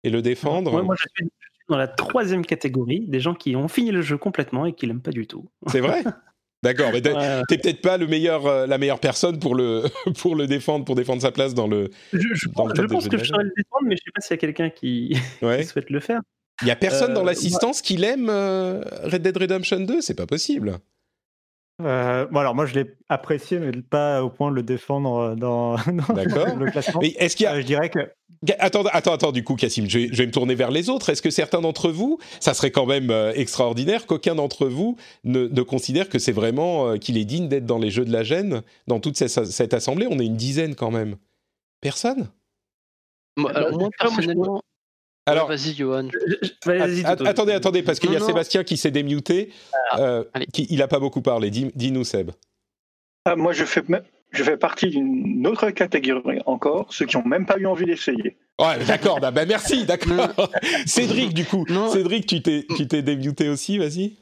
et 0.04 0.10
le 0.10 0.22
défendre? 0.22 0.72
Moi, 0.72 0.82
moi, 0.82 0.94
je 0.96 1.06
suis 1.14 1.30
je 1.52 1.64
suis 1.64 1.64
dans 1.68 1.76
la 1.76 1.88
troisième 1.88 2.44
catégorie, 2.44 3.04
des 3.06 3.20
gens 3.20 3.34
qui 3.34 3.54
ont 3.54 3.68
fini 3.68 3.92
le 3.92 4.02
jeu 4.02 4.18
complètement 4.18 4.66
et 4.66 4.72
qui 4.72 4.86
l'aiment 4.86 5.00
pas 5.00 5.12
du 5.12 5.26
tout. 5.26 5.48
C'est 5.68 5.80
vrai? 5.80 6.02
D'accord, 6.62 6.90
mais 6.92 7.00
t'es 7.00 7.12
Ouais. 7.12 7.42
peut-être 7.48 7.80
pas 7.82 7.96
le 7.96 8.06
meilleur, 8.06 8.46
euh, 8.46 8.66
la 8.66 8.78
meilleure 8.78 9.00
personne 9.00 9.38
pour 9.40 9.54
le, 9.54 9.82
pour 10.20 10.36
le 10.36 10.46
défendre, 10.46 10.84
pour 10.84 10.94
défendre 10.94 11.20
sa 11.22 11.32
place 11.32 11.54
dans 11.54 11.66
le. 11.66 11.90
Je, 12.12 12.18
je 12.34 12.46
Dans 12.48 12.52
pense, 12.68 12.68
le 12.78 12.86
que 12.86 13.16
de 13.16 13.18
je 13.18 13.24
saurais 13.28 13.44
le 13.44 13.52
défendre, 13.56 13.84
mais 13.86 13.96
je 13.96 14.02
sais 14.04 14.10
pas 14.14 14.20
s'il 14.20 14.30
y 14.34 14.34
a 14.34 14.38
quelqu'un 14.38 14.70
qui, 14.70 15.16
Ouais. 15.42 15.62
qui 15.62 15.66
souhaite 15.66 15.90
le 15.90 16.00
faire. 16.00 16.20
Il 16.62 16.68
y 16.68 16.70
a 16.70 16.76
personne 16.76 17.10
Euh, 17.10 17.14
dans 17.14 17.22
moi- 17.22 17.32
l'assistance 17.32 17.82
qui 17.82 17.96
l'aime 17.96 18.28
euh, 18.30 18.82
Red 19.04 19.22
Dead 19.22 19.36
Redemption 19.36 19.80
2, 19.80 20.00
c'est 20.00 20.14
pas 20.14 20.26
possible. 20.26 20.78
Euh, 21.84 22.26
bon, 22.26 22.40
alors 22.40 22.54
moi 22.54 22.66
je 22.66 22.74
l'ai 22.74 22.94
apprécié, 23.08 23.58
mais 23.58 23.72
pas 23.82 24.22
au 24.22 24.30
point 24.30 24.50
de 24.50 24.56
le 24.56 24.62
défendre 24.62 25.16
euh, 25.16 25.34
dans, 25.34 25.76
le 25.86 26.70
classement. 26.70 27.00
Est-ce 27.00 27.36
qu'il 27.36 27.44
y 27.44 27.46
a... 27.46 27.54
Euh, 27.54 27.60
je 27.60 27.66
dirais 27.66 27.90
que 27.90 28.00
Attends, 28.58 28.82
attends, 28.92 29.12
attends, 29.12 29.30
du 29.30 29.44
coup, 29.44 29.54
Cassim, 29.54 29.88
je 29.88 30.00
vais, 30.00 30.08
je 30.10 30.16
vais 30.16 30.26
me 30.26 30.32
tourner 30.32 30.56
vers 30.56 30.72
les 30.72 30.90
autres. 30.90 31.10
Est-ce 31.10 31.22
que 31.22 31.30
certains 31.30 31.60
d'entre 31.60 31.90
vous, 31.90 32.18
ça 32.40 32.54
serait 32.54 32.72
quand 32.72 32.86
même 32.86 33.12
extraordinaire 33.36 34.04
qu'aucun 34.06 34.34
d'entre 34.34 34.66
vous 34.66 34.96
ne, 35.22 35.46
ne 35.46 35.62
considère 35.62 36.08
que 36.08 36.18
c'est 36.18 36.32
vraiment 36.32 36.88
euh, 36.88 36.96
qu'il 36.96 37.16
est 37.18 37.24
digne 37.24 37.46
d'être 37.46 37.66
dans 37.66 37.78
les 37.78 37.90
jeux 37.90 38.04
de 38.04 38.12
la 38.12 38.24
gêne 38.24 38.62
dans 38.88 38.98
toute 38.98 39.16
cette, 39.16 39.28
cette 39.28 39.74
assemblée? 39.74 40.08
On 40.10 40.18
est 40.18 40.26
une 40.26 40.36
dizaine 40.36 40.74
quand 40.74 40.90
même. 40.90 41.16
Personne? 41.80 42.30
Moi, 43.36 43.52
alors 43.52 43.78
moi 43.78 43.90
personnellement. 43.96 44.60
Alors, 45.26 45.46
Vas-y, 45.48 45.74
Johan. 45.74 46.08
Attendez, 47.24 47.52
attendez, 47.52 47.82
parce 47.82 47.98
qu'il 48.00 48.12
y 48.12 48.16
a 48.16 48.18
Non. 48.18 48.26
Sébastien 48.26 48.64
qui 48.64 48.76
s'est 48.76 48.90
démuté. 48.90 49.52
Euh, 49.98 50.24
qui, 50.52 50.66
il 50.70 50.78
n'a 50.78 50.88
pas 50.88 50.98
beaucoup 50.98 51.22
parlé. 51.22 51.50
Dis- 51.50 51.70
Dis-nous, 51.74 52.04
Seb. 52.04 52.30
Ah, 53.24 53.36
moi, 53.36 53.52
je 53.52 53.64
fais, 53.64 53.82
me- 53.88 54.02
je 54.32 54.42
fais 54.42 54.56
partie 54.56 54.88
d'une 54.88 55.46
autre 55.46 55.70
catégorie 55.70 56.40
encore, 56.46 56.92
ceux 56.92 57.06
qui 57.06 57.16
n'ont 57.16 57.24
même 57.24 57.46
pas 57.46 57.56
eu 57.58 57.66
envie 57.66 57.84
d'essayer. 57.86 58.36
Ouais, 58.60 58.84
d'accord, 58.84 59.20
bah, 59.20 59.30
bah, 59.30 59.46
merci, 59.46 59.84
d'accord. 59.86 60.50
Cédric, 60.86 61.32
du 61.34 61.44
coup. 61.44 61.64
Non. 61.68 61.88
Cédric, 61.90 62.26
tu 62.26 62.42
t'es, 62.42 62.66
tu 62.76 62.88
t'es 62.88 63.02
démuté 63.02 63.48
aussi, 63.48 63.78
vas-y. 63.78 64.14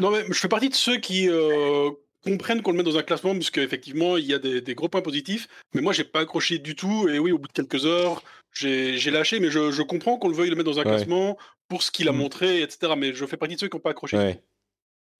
Non, 0.00 0.10
mais 0.10 0.24
je 0.28 0.34
fais 0.34 0.48
partie 0.48 0.68
de 0.70 0.74
ceux 0.74 0.96
qui 0.98 1.28
euh, 1.28 1.90
comprennent 2.24 2.62
qu'on 2.62 2.72
le 2.72 2.78
met 2.78 2.82
dans 2.82 2.96
un 2.96 3.02
classement, 3.02 3.32
parce 3.34 3.50
qu'effectivement, 3.50 4.16
il 4.16 4.24
y 4.26 4.34
a 4.34 4.38
des, 4.38 4.60
des 4.60 4.74
gros 4.74 4.88
points 4.88 5.02
positifs. 5.02 5.46
Mais 5.74 5.82
moi, 5.82 5.92
j'ai 5.92 6.04
pas 6.04 6.20
accroché 6.20 6.58
du 6.58 6.74
tout. 6.74 7.08
Et 7.08 7.18
oui, 7.20 7.30
au 7.32 7.38
bout 7.38 7.48
de 7.48 7.52
quelques 7.52 7.86
heures, 7.86 8.22
j'ai 8.52 9.10
lâché. 9.10 9.40
Mais 9.40 9.50
je, 9.50 9.70
je 9.70 9.82
comprends 9.82 10.18
qu'on 10.18 10.28
le 10.28 10.34
veuille 10.34 10.50
le 10.50 10.56
mettre 10.56 10.70
dans 10.70 10.78
un 10.78 10.84
Ouais. 10.84 10.90
classement 10.96 11.36
pour 11.68 11.82
ce 11.82 11.90
qu'il 11.90 12.08
a 12.08 12.12
Mm. 12.12 12.16
montré, 12.16 12.62
etc. 12.62 12.92
Mais 12.96 13.14
je 13.14 13.24
fais 13.26 13.36
partie 13.36 13.54
de 13.54 13.60
ceux 13.60 13.68
qui 13.68 13.76
n'ont 13.76 13.80
pas 13.80 13.90
accroché. 13.90 14.16
Ouais. 14.16 14.42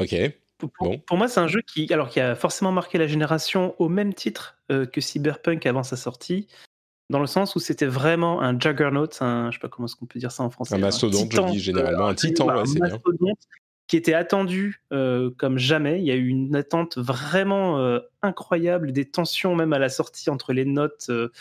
Ok. 0.00 0.14
Pour, 0.58 0.70
Bon. 0.80 0.98
pour 0.98 1.16
moi, 1.16 1.26
c'est 1.28 1.40
un 1.40 1.46
jeu 1.48 1.62
qui, 1.62 1.90
alors, 1.92 2.10
qui 2.10 2.20
a 2.20 2.34
forcément 2.34 2.70
marqué 2.72 2.98
la 2.98 3.06
génération 3.06 3.74
au 3.78 3.88
même 3.88 4.12
titre 4.12 4.58
euh, 4.70 4.84
que 4.84 5.00
Cyberpunk 5.00 5.64
avant 5.64 5.82
sa 5.82 5.96
sortie, 5.96 6.48
dans 7.08 7.18
le 7.20 7.26
sens 7.26 7.56
où 7.56 7.60
c'était 7.60 7.86
vraiment 7.86 8.42
un 8.42 8.58
juggernaut, 8.60 9.08
un, 9.20 9.50
je 9.50 9.56
sais 9.56 9.60
pas 9.60 9.68
comment 9.68 9.86
est-ce 9.86 9.96
qu'on 9.96 10.06
peut 10.06 10.18
dire 10.18 10.30
ça 10.32 10.42
en 10.42 10.50
français. 10.50 10.74
Un 10.74 10.78
mastodonte, 10.78 11.24
je 11.24 11.28
titan, 11.30 11.50
dis 11.50 11.58
généralement. 11.60 12.06
Un 12.08 12.12
euh, 12.12 12.14
titan, 12.14 12.44
voilà, 12.44 12.60
ouais, 12.60 12.66
c'est 12.66 12.82
un 12.82 12.86
bien. 12.86 12.94
mastodonte 12.96 13.38
qui 13.88 13.96
était 13.96 14.14
attendu 14.14 14.82
euh, 14.92 15.30
comme 15.38 15.58
jamais. 15.58 15.98
Il 15.98 16.04
y 16.06 16.10
a 16.12 16.14
eu 16.14 16.28
une 16.28 16.54
attente 16.54 16.98
vraiment 16.98 17.78
euh, 17.80 17.98
incroyable, 18.22 18.92
des 18.92 19.10
tensions 19.10 19.56
même 19.56 19.72
à 19.72 19.78
la 19.78 19.88
sortie 19.88 20.28
entre 20.30 20.52
les 20.52 20.64
notes, 20.66 21.06
euh, 21.08 21.32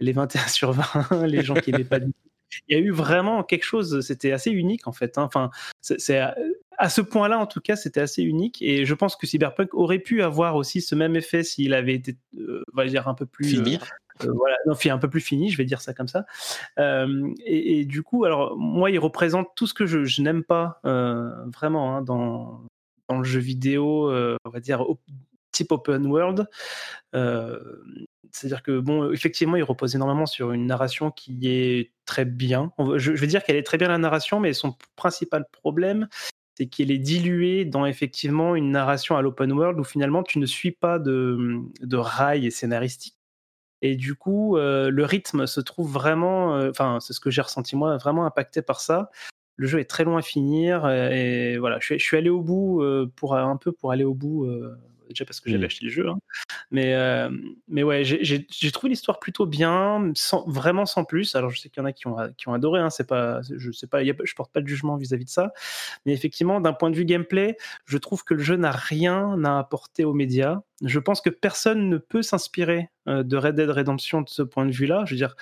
les 0.00 0.12
21 0.12 0.40
sur 0.48 0.72
20, 0.72 1.26
les 1.26 1.42
gens 1.42 1.54
qui 1.54 1.72
n'aimaient 1.72 1.84
pas 1.84 2.00
du. 2.00 2.12
Il 2.68 2.76
y 2.76 2.80
a 2.80 2.82
eu 2.82 2.90
vraiment 2.90 3.44
quelque 3.44 3.62
chose, 3.64 4.00
c'était 4.00 4.32
assez 4.32 4.50
unique 4.50 4.88
en 4.88 4.92
fait. 4.92 5.18
hein. 5.18 5.22
Enfin, 5.22 5.50
c'est 5.80 6.18
à, 6.18 6.36
à 6.78 6.88
ce 6.88 7.00
point-là, 7.00 7.38
en 7.38 7.46
tout 7.46 7.60
cas, 7.60 7.76
c'était 7.76 8.00
assez 8.00 8.22
unique. 8.22 8.60
Et 8.60 8.84
je 8.84 8.94
pense 8.94 9.14
que 9.14 9.26
Cyberpunk 9.26 9.72
aurait 9.74 10.00
pu 10.00 10.22
avoir 10.22 10.56
aussi 10.56 10.80
ce 10.80 10.94
même 10.96 11.14
effet 11.14 11.44
s'il 11.44 11.74
avait 11.74 11.94
été, 11.94 12.16
euh, 12.38 12.64
on 12.72 12.76
va 12.76 12.86
dire, 12.86 13.06
un 13.06 13.14
peu 13.14 13.26
plus 13.26 13.50
Fini. 13.50 13.76
euh, 13.76 14.26
euh, 14.26 14.32
voilà, 14.34 14.56
non, 14.66 14.74
un 14.84 14.98
peu 14.98 15.08
plus 15.08 15.20
fini, 15.20 15.50
je 15.50 15.56
vais 15.56 15.64
dire 15.64 15.80
ça 15.80 15.94
comme 15.94 16.08
ça. 16.08 16.26
Euh, 16.78 17.32
et, 17.44 17.80
et 17.80 17.84
du 17.84 18.02
coup, 18.02 18.24
alors 18.24 18.56
moi, 18.56 18.90
il 18.90 18.98
représente 18.98 19.48
tout 19.54 19.66
ce 19.66 19.74
que 19.74 19.86
je, 19.86 20.04
je 20.04 20.20
n'aime 20.22 20.42
pas 20.42 20.80
vraiment 20.82 21.96
hein, 21.96 22.02
dans, 22.02 22.62
dans 23.08 23.18
le 23.18 23.24
jeu 23.24 23.40
vidéo, 23.40 24.10
on 24.10 24.50
va 24.50 24.60
dire 24.60 24.84
type 25.52 25.72
open 25.72 26.06
world. 26.06 26.46
Euh, 27.14 27.58
C'est-à-dire 28.32 28.62
que 28.62 28.78
bon, 28.78 29.12
effectivement, 29.12 29.56
il 29.56 29.62
repose 29.62 29.94
énormément 29.94 30.26
sur 30.26 30.52
une 30.52 30.66
narration 30.66 31.10
qui 31.10 31.48
est 31.48 31.92
très 32.04 32.24
bien. 32.24 32.72
Je, 32.96 33.12
vais 33.12 33.26
dire 33.26 33.42
qu'elle 33.42 33.56
est 33.56 33.62
très 33.62 33.78
bien 33.78 33.88
la 33.88 33.98
narration, 33.98 34.40
mais 34.40 34.52
son 34.52 34.76
principal 34.96 35.46
problème, 35.50 36.08
c'est 36.56 36.66
qu'elle 36.66 36.90
est 36.90 36.98
diluée 36.98 37.64
dans 37.64 37.86
effectivement 37.86 38.54
une 38.54 38.70
narration 38.70 39.16
à 39.16 39.22
l'open 39.22 39.52
world 39.52 39.80
où 39.80 39.84
finalement 39.84 40.22
tu 40.22 40.38
ne 40.38 40.46
suis 40.46 40.72
pas 40.72 40.98
de, 40.98 41.60
de 41.80 41.96
rails 41.96 42.50
scénaristiques. 42.50 43.16
Et 43.82 43.96
du 43.96 44.14
coup, 44.14 44.56
euh, 44.56 44.90
le 44.90 45.04
rythme 45.04 45.46
se 45.46 45.60
trouve 45.60 45.90
vraiment, 45.90 46.56
euh, 46.56 46.70
enfin, 46.70 46.98
c'est 47.00 47.12
ce 47.12 47.20
que 47.20 47.30
j'ai 47.30 47.40
ressenti 47.40 47.76
moi, 47.76 47.96
vraiment 47.96 48.26
impacté 48.26 48.62
par 48.62 48.80
ça. 48.80 49.10
Le 49.56 49.66
jeu 49.66 49.78
est 49.78 49.88
très 49.88 50.04
long 50.04 50.16
à 50.16 50.22
finir 50.22 50.84
euh, 50.84 51.10
et 51.10 51.58
voilà, 51.58 51.78
je 51.80 51.96
suis, 51.96 52.16
allé 52.16 52.30
au 52.30 52.42
bout 52.42 52.82
pour 53.16 53.36
un 53.36 53.56
peu 53.56 53.72
pour 53.72 53.92
aller 53.92 54.04
au 54.04 54.14
bout 54.14 54.46
déjà 55.10 55.24
parce 55.24 55.40
que 55.40 55.50
j'avais 55.50 55.62
Mm. 55.62 55.66
acheté 55.66 55.84
le 55.86 55.90
jeu, 55.90 56.08
hein. 56.08 56.18
mais 56.70 56.94
euh, 56.94 57.30
mais 57.68 57.82
ouais, 57.82 58.04
j'ai- 58.04 58.46
trouvé 58.72 58.90
l'histoire 58.90 59.18
plutôt 59.20 59.46
bien, 59.46 60.10
sans, 60.14 60.48
vraiment 60.48 60.86
sans 60.86 61.04
plus. 61.04 61.34
Alors 61.34 61.50
je 61.50 61.58
sais 61.60 61.68
qu'il 61.68 61.80
y 61.82 61.84
en 61.84 61.86
a 61.86 61.92
qui 61.92 62.06
ont 62.06 62.16
qui 62.36 62.48
ont 62.48 62.54
adoré, 62.54 62.80
hein, 62.80 62.90
c'est 62.90 63.06
pas, 63.06 63.40
je 63.42 63.70
sais 63.72 63.86
pas, 63.86 64.02
y 64.02 64.10
a 64.10 64.14
je 64.24 64.34
porte 64.34 64.52
pas 64.52 64.60
de 64.60 64.66
jugement 64.68 64.96
vis-à-vis 64.96 65.24
de 65.26 65.30
ça, 65.30 65.52
mais 66.06 66.12
effectivement, 66.12 66.60
d'un 66.60 66.72
point 66.72 66.90
de 66.90 66.96
vue 66.96 67.04
gameplay, 67.04 67.56
je 67.86 67.98
trouve 67.98 68.24
que 68.24 68.34
le 68.34 68.42
jeu 68.42 68.56
n'a 68.56 68.70
rien 68.72 69.42
à 69.44 69.58
apporter 69.58 70.04
aux 70.04 70.14
médias. 70.14 70.60
Je 70.82 70.98
pense 70.98 71.20
que 71.20 71.30
personne 71.30 71.88
ne 71.90 71.98
peut 71.98 72.22
s'inspirer 72.22 72.88
euh, 73.08 73.22
de 73.22 73.36
Red 73.36 73.56
Dead 73.56 73.68
Redemption 73.70 74.22
de 74.22 74.28
ce 74.28 74.42
point 74.42 74.64
de 74.66 74.72
vue-là. 74.72 75.04
Je 75.06 75.10
veux 75.12 75.16
dire, 75.18 75.34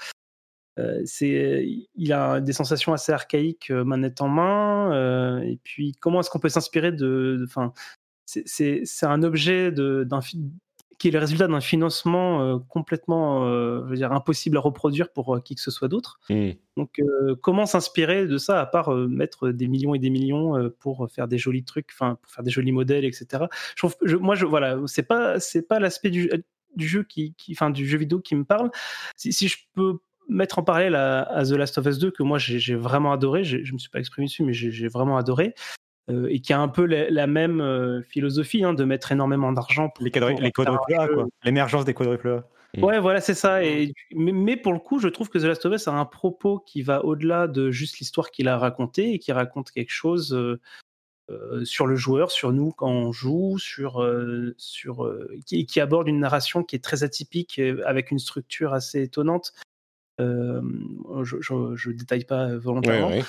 euh, 0.79 1.01
c'est, 1.05 1.69
il 1.97 2.13
a 2.13 2.41
des 2.41 2.53
sensations 2.53 2.93
assez 2.93 3.13
archaïques 3.13 3.71
manette 3.71 4.21
en 4.21 4.29
main. 4.29 4.93
euh, 4.95 5.41
et 5.41 5.59
puis, 5.65 5.93
comment 6.01 6.21
est-ce 6.21 6.31
qu'on 6.31 6.39
peut 6.39 6.49
s'inspirer 6.49 6.93
de, 6.93 7.45
enfin, 7.47 7.73
c'est, 8.29 9.07
un 9.07 9.23
objet 9.23 9.73
de, 9.73 10.07
qui 10.99 11.09
est 11.09 11.11
le 11.11 11.19
résultat 11.19 11.49
d'un 11.49 11.61
financement 11.61 12.43
euh, 12.43 12.59
complètement, 12.69 13.47
euh, 13.47 13.83
je 13.85 13.91
veux 13.91 13.97
dire, 13.97 14.13
impossible 14.13 14.59
à 14.59 14.61
reproduire 14.61 15.11
pour 15.13 15.37
euh, 15.37 15.41
qui 15.41 15.55
que 15.55 15.63
ce 15.63 15.71
soit 15.71 15.89
d'autre. 15.89 16.21
Hmm. 16.29 16.51
Donc, 16.77 17.01
comment 17.41 17.67
s'inspirer 17.67 18.27
de 18.27 18.39
ça 18.39 18.61
à 18.61 18.67
part 18.67 18.95
mettre 18.95 19.51
des 19.51 19.67
millions 19.67 19.95
et 19.95 19.99
des 19.99 20.11
millions 20.11 20.71
pour 20.79 21.09
faire 21.11 21.27
des 21.27 21.39
jolis 21.39 21.65
trucs, 21.65 21.89
enfin, 21.93 22.19
pour 22.23 22.31
faire 22.31 22.45
des 22.45 22.51
jolis 22.51 22.71
modèles, 22.71 23.05
etc. 23.05 23.45
Je 23.75 23.81
trouve, 23.81 23.97
je- 24.05 24.17
moi, 24.17 24.37
je, 24.37 24.47
voilà, 24.47 24.79
c'est 24.87 25.03
pas, 25.03 25.41
c'est 25.41 25.67
pas 25.67 25.81
l'aspect 25.81 26.11
du, 26.11 26.31
du 26.77 26.87
jeu 26.87 27.03
qui, 27.03 27.35
enfin, 27.51 27.71
du 27.71 27.89
jeu 27.89 27.99
vidéo 27.99 28.21
qui 28.21 28.37
me 28.37 28.45
parle. 28.45 28.71
Si, 29.17 29.33
si 29.33 29.49
je 29.49 29.57
peux 29.75 29.99
mettre 30.29 30.59
en 30.59 30.63
parallèle 30.63 30.95
à, 30.95 31.23
à 31.23 31.45
The 31.45 31.53
Last 31.53 31.79
of 31.79 31.87
Us 31.87 31.99
2 31.99 32.11
que 32.11 32.23
moi 32.23 32.39
j'ai 32.39 32.75
vraiment 32.75 33.13
adoré, 33.13 33.43
je 33.45 33.73
me 33.73 33.79
suis 33.79 33.91
pas 33.91 33.99
exprimé 33.99 34.27
dessus, 34.27 34.45
mais 34.45 34.53
j'ai 34.53 34.89
vraiment 34.89 35.17
adoré. 35.17 35.55
Euh, 36.11 36.29
et 36.31 36.41
qui 36.41 36.53
a 36.53 36.61
un 36.61 36.69
peu 36.69 36.85
la, 36.85 37.11
la 37.11 37.27
même 37.27 37.61
euh, 37.61 38.03
philosophie 38.03 38.65
hein, 38.65 38.75
de 38.75 38.85
mettre 38.85 39.13
énormément 39.13 39.53
d'argent 39.53 39.89
pour 39.89 40.05
les, 40.05 40.11
quadri- 40.11 40.33
pour 40.33 40.41
les 40.43 40.53
quadruples 40.53 40.95
A, 40.95 41.09
quoi. 41.09 41.27
L'émergence 41.45 41.85
des 41.85 41.95
quadruples 41.95 42.29
A. 42.29 42.45
Ouais, 42.83 42.99
voilà, 43.01 43.21
c'est 43.21 43.35
ça. 43.35 43.65
Et, 43.65 43.93
mais, 44.15 44.33
mais 44.33 44.57
pour 44.57 44.73
le 44.75 44.79
coup, 44.79 44.99
je 44.99 45.09
trouve 45.09 45.31
que 45.31 45.39
The 45.39 45.45
Last 45.45 45.65
of 45.65 45.75
Us 45.75 45.89
a 45.89 45.93
un 45.93 46.05
propos 46.05 46.59
qui 46.59 46.83
va 46.83 47.05
au-delà 47.05 47.49
de 47.49 47.71
juste 47.71 47.99
l'histoire 47.99 48.31
qu'il 48.31 48.47
a 48.47 48.59
racontée 48.59 49.15
et 49.15 49.19
qui 49.19 49.33
raconte 49.33 49.71
quelque 49.71 49.91
chose 49.91 50.35
euh, 50.35 51.65
sur 51.65 51.87
le 51.87 51.97
joueur, 51.97 52.31
sur 52.31 52.53
nous 52.53 52.73
quand 52.73 52.91
on 52.91 53.11
joue, 53.11 53.59
sur, 53.59 54.03
euh, 54.03 54.55
sur 54.59 55.05
euh, 55.05 55.31
qui, 55.47 55.65
qui 55.67 55.81
aborde 55.81 56.09
une 56.09 56.21
narration 56.21 56.63
qui 56.63 56.77
est 56.77 56.85
très 56.85 57.05
atypique 57.05 57.59
avec 57.85 58.11
une 58.11 58.19
structure 58.19 58.75
assez 58.75 59.03
étonnante. 59.03 59.55
Euh, 60.21 60.61
je, 61.23 61.37
je 61.75 61.91
détaille 61.91 62.25
pas 62.25 62.49
Ouais, 62.49 62.57
volontairement. 62.57 63.09
ouais. 63.09 63.25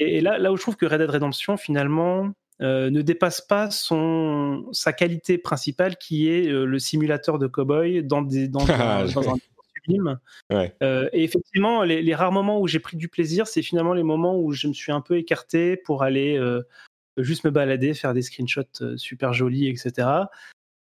Et, 0.00 0.16
et 0.16 0.20
là, 0.20 0.38
là 0.38 0.50
où 0.50 0.56
je 0.56 0.62
trouve 0.62 0.76
que 0.76 0.86
Red 0.86 0.98
Dead 0.98 1.10
Redemption, 1.10 1.56
finalement, 1.56 2.32
euh, 2.60 2.90
ne 2.90 3.00
dépasse 3.00 3.40
pas 3.40 3.70
son, 3.70 4.66
sa 4.72 4.92
qualité 4.92 5.38
principale, 5.38 5.96
qui 5.96 6.28
est 6.28 6.48
euh, 6.48 6.64
le 6.64 6.78
simulateur 6.78 7.38
de 7.38 7.46
cowboy 7.46 8.02
dans, 8.02 8.20
des, 8.20 8.48
dans, 8.48 8.60
Ah, 8.68 9.00
un, 9.00 9.04
dans 9.06 9.30
un 9.30 9.36
sublime. 9.74 10.18
Ouais. 10.50 10.74
Euh, 10.82 11.08
et 11.12 11.24
effectivement, 11.24 11.84
les, 11.84 12.02
les 12.02 12.14
rares 12.14 12.32
moments 12.32 12.60
où 12.60 12.66
j'ai 12.66 12.80
pris 12.80 12.98
du 12.98 13.08
plaisir, 13.08 13.46
c'est 13.46 13.62
finalement 13.62 13.94
les 13.94 14.02
moments 14.02 14.38
où 14.38 14.52
je 14.52 14.68
me 14.68 14.74
suis 14.74 14.92
un 14.92 15.00
peu 15.00 15.16
écarté 15.16 15.76
pour 15.76 16.02
aller 16.02 16.38
juste 17.16 17.44
me 17.44 17.50
balader, 17.50 17.94
faire 17.94 18.12
des 18.12 18.22
screenshots 18.22 18.96
super 18.96 19.32
jolis, 19.32 19.68
etc. 19.68 20.08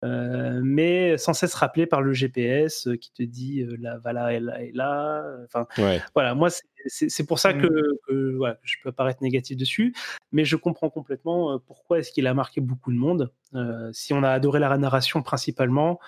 Euh, 0.04 0.60
mais 0.62 1.18
sans 1.18 1.32
cesse 1.32 1.54
rappelé 1.54 1.86
par 1.86 2.02
le 2.02 2.12
GPS 2.12 2.86
euh, 2.86 2.96
qui 2.96 3.12
te 3.12 3.22
dit 3.24 3.62
euh, 3.62 3.76
là, 3.80 3.98
va 3.98 4.12
là 4.12 4.32
et 4.32 4.38
là 4.38 4.62
et 4.62 4.70
là. 4.72 5.24
Enfin, 5.44 5.66
Ouais. 5.76 6.00
voilà, 6.14 6.34
moi, 6.36 6.50
c'est- 6.86 7.26
pour 7.26 7.40
ça 7.40 7.52
que, 7.52 7.66
que, 8.06 8.36
voilà, 8.36 8.54
que 8.54 8.60
je 8.64 8.76
peux 8.82 8.92
paraître 8.92 9.22
négatif 9.24 9.56
dessus, 9.56 9.92
mais 10.30 10.44
je 10.44 10.54
comprends 10.56 10.88
complètement 10.88 11.54
euh, 11.54 11.58
pourquoi 11.66 11.98
est-ce 11.98 12.12
qu'il 12.12 12.26
a 12.28 12.34
marqué 12.34 12.60
beaucoup 12.60 12.92
de 12.92 12.96
monde. 12.96 13.32
Euh, 13.54 13.90
si 13.92 14.12
on 14.14 14.22
a 14.22 14.30
adoré 14.30 14.60
la 14.60 14.76
narration 14.78 15.22
principalement, 15.22 15.98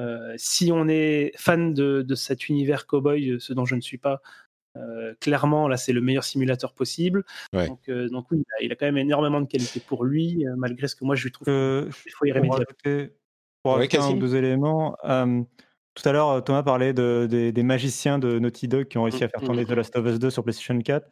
euh, 0.00 0.34
si 0.36 0.72
on 0.72 0.88
est 0.88 1.32
fan 1.36 1.74
de, 1.74 2.02
de 2.02 2.14
cet 2.16 2.48
univers 2.48 2.86
cowboy, 2.86 3.36
ce 3.40 3.52
dont 3.52 3.64
je 3.66 3.76
ne 3.76 3.80
suis 3.80 3.98
pas, 3.98 4.20
euh, 4.76 5.14
clairement, 5.20 5.66
là, 5.66 5.76
c'est 5.76 5.92
le 5.92 6.00
meilleur 6.00 6.22
simulateur 6.24 6.72
possible. 6.72 7.24
Ouais. 7.52 7.66
Donc, 7.68 7.88
euh, 7.88 8.08
donc 8.08 8.30
oui, 8.30 8.38
il 8.38 8.52
a, 8.52 8.66
il 8.66 8.72
a 8.72 8.76
quand 8.76 8.86
même 8.86 8.98
énormément 8.98 9.40
de 9.40 9.46
qualité 9.48 9.80
pour 9.80 10.04
lui, 10.04 10.46
euh, 10.46 10.54
malgré 10.56 10.86
ce 10.88 10.94
que 10.96 11.04
moi 11.04 11.14
je 11.16 11.24
lui 11.24 11.32
trouve 11.32 11.48
Euh, 11.48 11.84
des 11.86 11.90
fois 11.90 12.18
pour 12.18 12.26
irrémédiable. 12.26 12.66
rajouter, 12.84 13.12
pour 13.74 13.78
Ouais, 13.80 13.88
un 13.98 14.16
ou 14.16 14.18
deux 14.20 14.34
éléments, 14.36 14.96
euh, 15.04 15.42
tout 15.94 16.08
à 16.08 16.12
l'heure, 16.12 16.44
Thomas 16.44 16.62
parlait 16.62 16.92
de- 16.92 17.26
des, 17.28 17.50
des 17.52 17.62
magiciens 17.62 18.18
de 18.18 18.38
Naughty 18.38 18.68
Dog 18.68 18.86
qui 18.88 18.98
ont 18.98 19.02
réussi 19.04 19.24
à 19.24 19.28
faire 19.28 19.40
tourner 19.42 19.64
The 19.64 19.70
Last 19.72 19.96
of 19.96 20.06
Us 20.06 20.18
2 20.18 20.30
sur 20.30 20.42
PlayStation 20.44 20.78
4. 20.80 21.06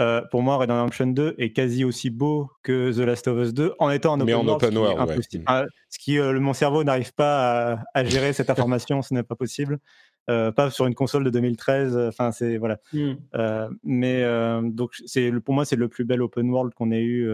Euh, 0.00 0.22
pour 0.30 0.42
moi, 0.42 0.56
Red 0.56 0.68
Dead 0.68 0.76
Redemption 0.78 1.06
2 1.08 1.34
est 1.38 1.52
quasi 1.52 1.84
aussi 1.84 2.08
beau 2.08 2.50
que 2.62 2.90
The 2.92 3.00
Last 3.06 3.28
of 3.28 3.38
Us 3.46 3.52
2 3.52 3.74
en 3.78 3.90
étant 3.90 4.14
en 4.14 4.16
Mais 4.16 4.32
open 4.32 4.34
en 4.34 4.44
world, 4.46 4.62
open 4.64 4.68
ce 4.70 4.72
qui 4.72 4.78
world, 4.78 5.10
ouais. 5.10 5.38
Mm. 5.38 5.42
Ah, 5.46 5.64
ce 5.90 5.98
qui, 5.98 6.18
euh, 6.18 6.40
mon 6.40 6.54
cerveau 6.54 6.82
n'arrive 6.82 7.12
pas 7.14 7.72
à, 7.74 7.78
à 7.94 8.04
gérer 8.04 8.32
cette 8.32 8.48
information, 8.50 9.02
ce 9.02 9.12
n'est 9.12 9.22
pas 9.22 9.36
possible. 9.36 9.78
Euh, 10.30 10.50
pas 10.52 10.70
sur 10.70 10.86
une 10.86 10.94
console 10.94 11.24
de 11.24 11.30
2013. 11.30 11.96
euh, 11.96 12.08
Enfin, 12.08 12.32
c'est 12.32 12.56
voilà. 12.56 12.78
Euh, 13.34 13.68
mais 13.84 14.24
donc, 14.62 14.92
c'est 15.04 15.30
pour 15.44 15.52
moi, 15.54 15.64
c'est 15.66 15.76
le 15.76 15.88
plus 15.88 16.04
bel 16.04 16.22
open 16.22 16.48
world 16.50 16.72
qu'on 16.74 16.90
ait 16.90 17.02
eu 17.02 17.28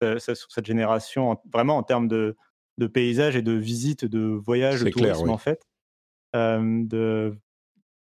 ça- 0.00 0.18
ça- 0.20 0.34
sur 0.36 0.50
cette 0.52 0.66
génération, 0.66 1.30
en- 1.32 1.42
vraiment 1.52 1.76
en 1.76 1.82
termes 1.82 2.06
de, 2.08 2.36
de 2.78 2.86
paysages 2.86 3.36
et 3.36 3.42
de 3.42 3.52
visites, 3.52 4.04
de 4.04 4.20
voyages, 4.20 4.82
de 4.82 4.90
clair, 4.90 5.14
tourisme 5.14 5.28
oui. 5.28 5.34
en 5.34 5.38
fait. 5.38 5.62
De 6.34 7.36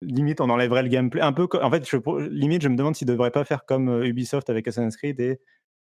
limite, 0.02 0.40
on 0.40 0.48
enlèverait 0.50 0.82
le 0.82 0.88
gameplay. 0.88 1.20
Un 1.20 1.32
peu, 1.32 1.48
en 1.60 1.70
fait, 1.70 1.88
je, 1.88 1.96
limite, 2.28 2.62
je 2.62 2.68
me 2.68 2.76
demande 2.76 2.94
s'ils 2.94 3.08
ne 3.08 3.12
devraient 3.12 3.30
pas 3.30 3.44
faire 3.44 3.64
comme 3.66 3.88
euh, 3.88 4.06
Ubisoft 4.06 4.48
avec 4.50 4.68
Assassin's 4.68 4.96
Creed 4.96 5.18
et 5.20 5.40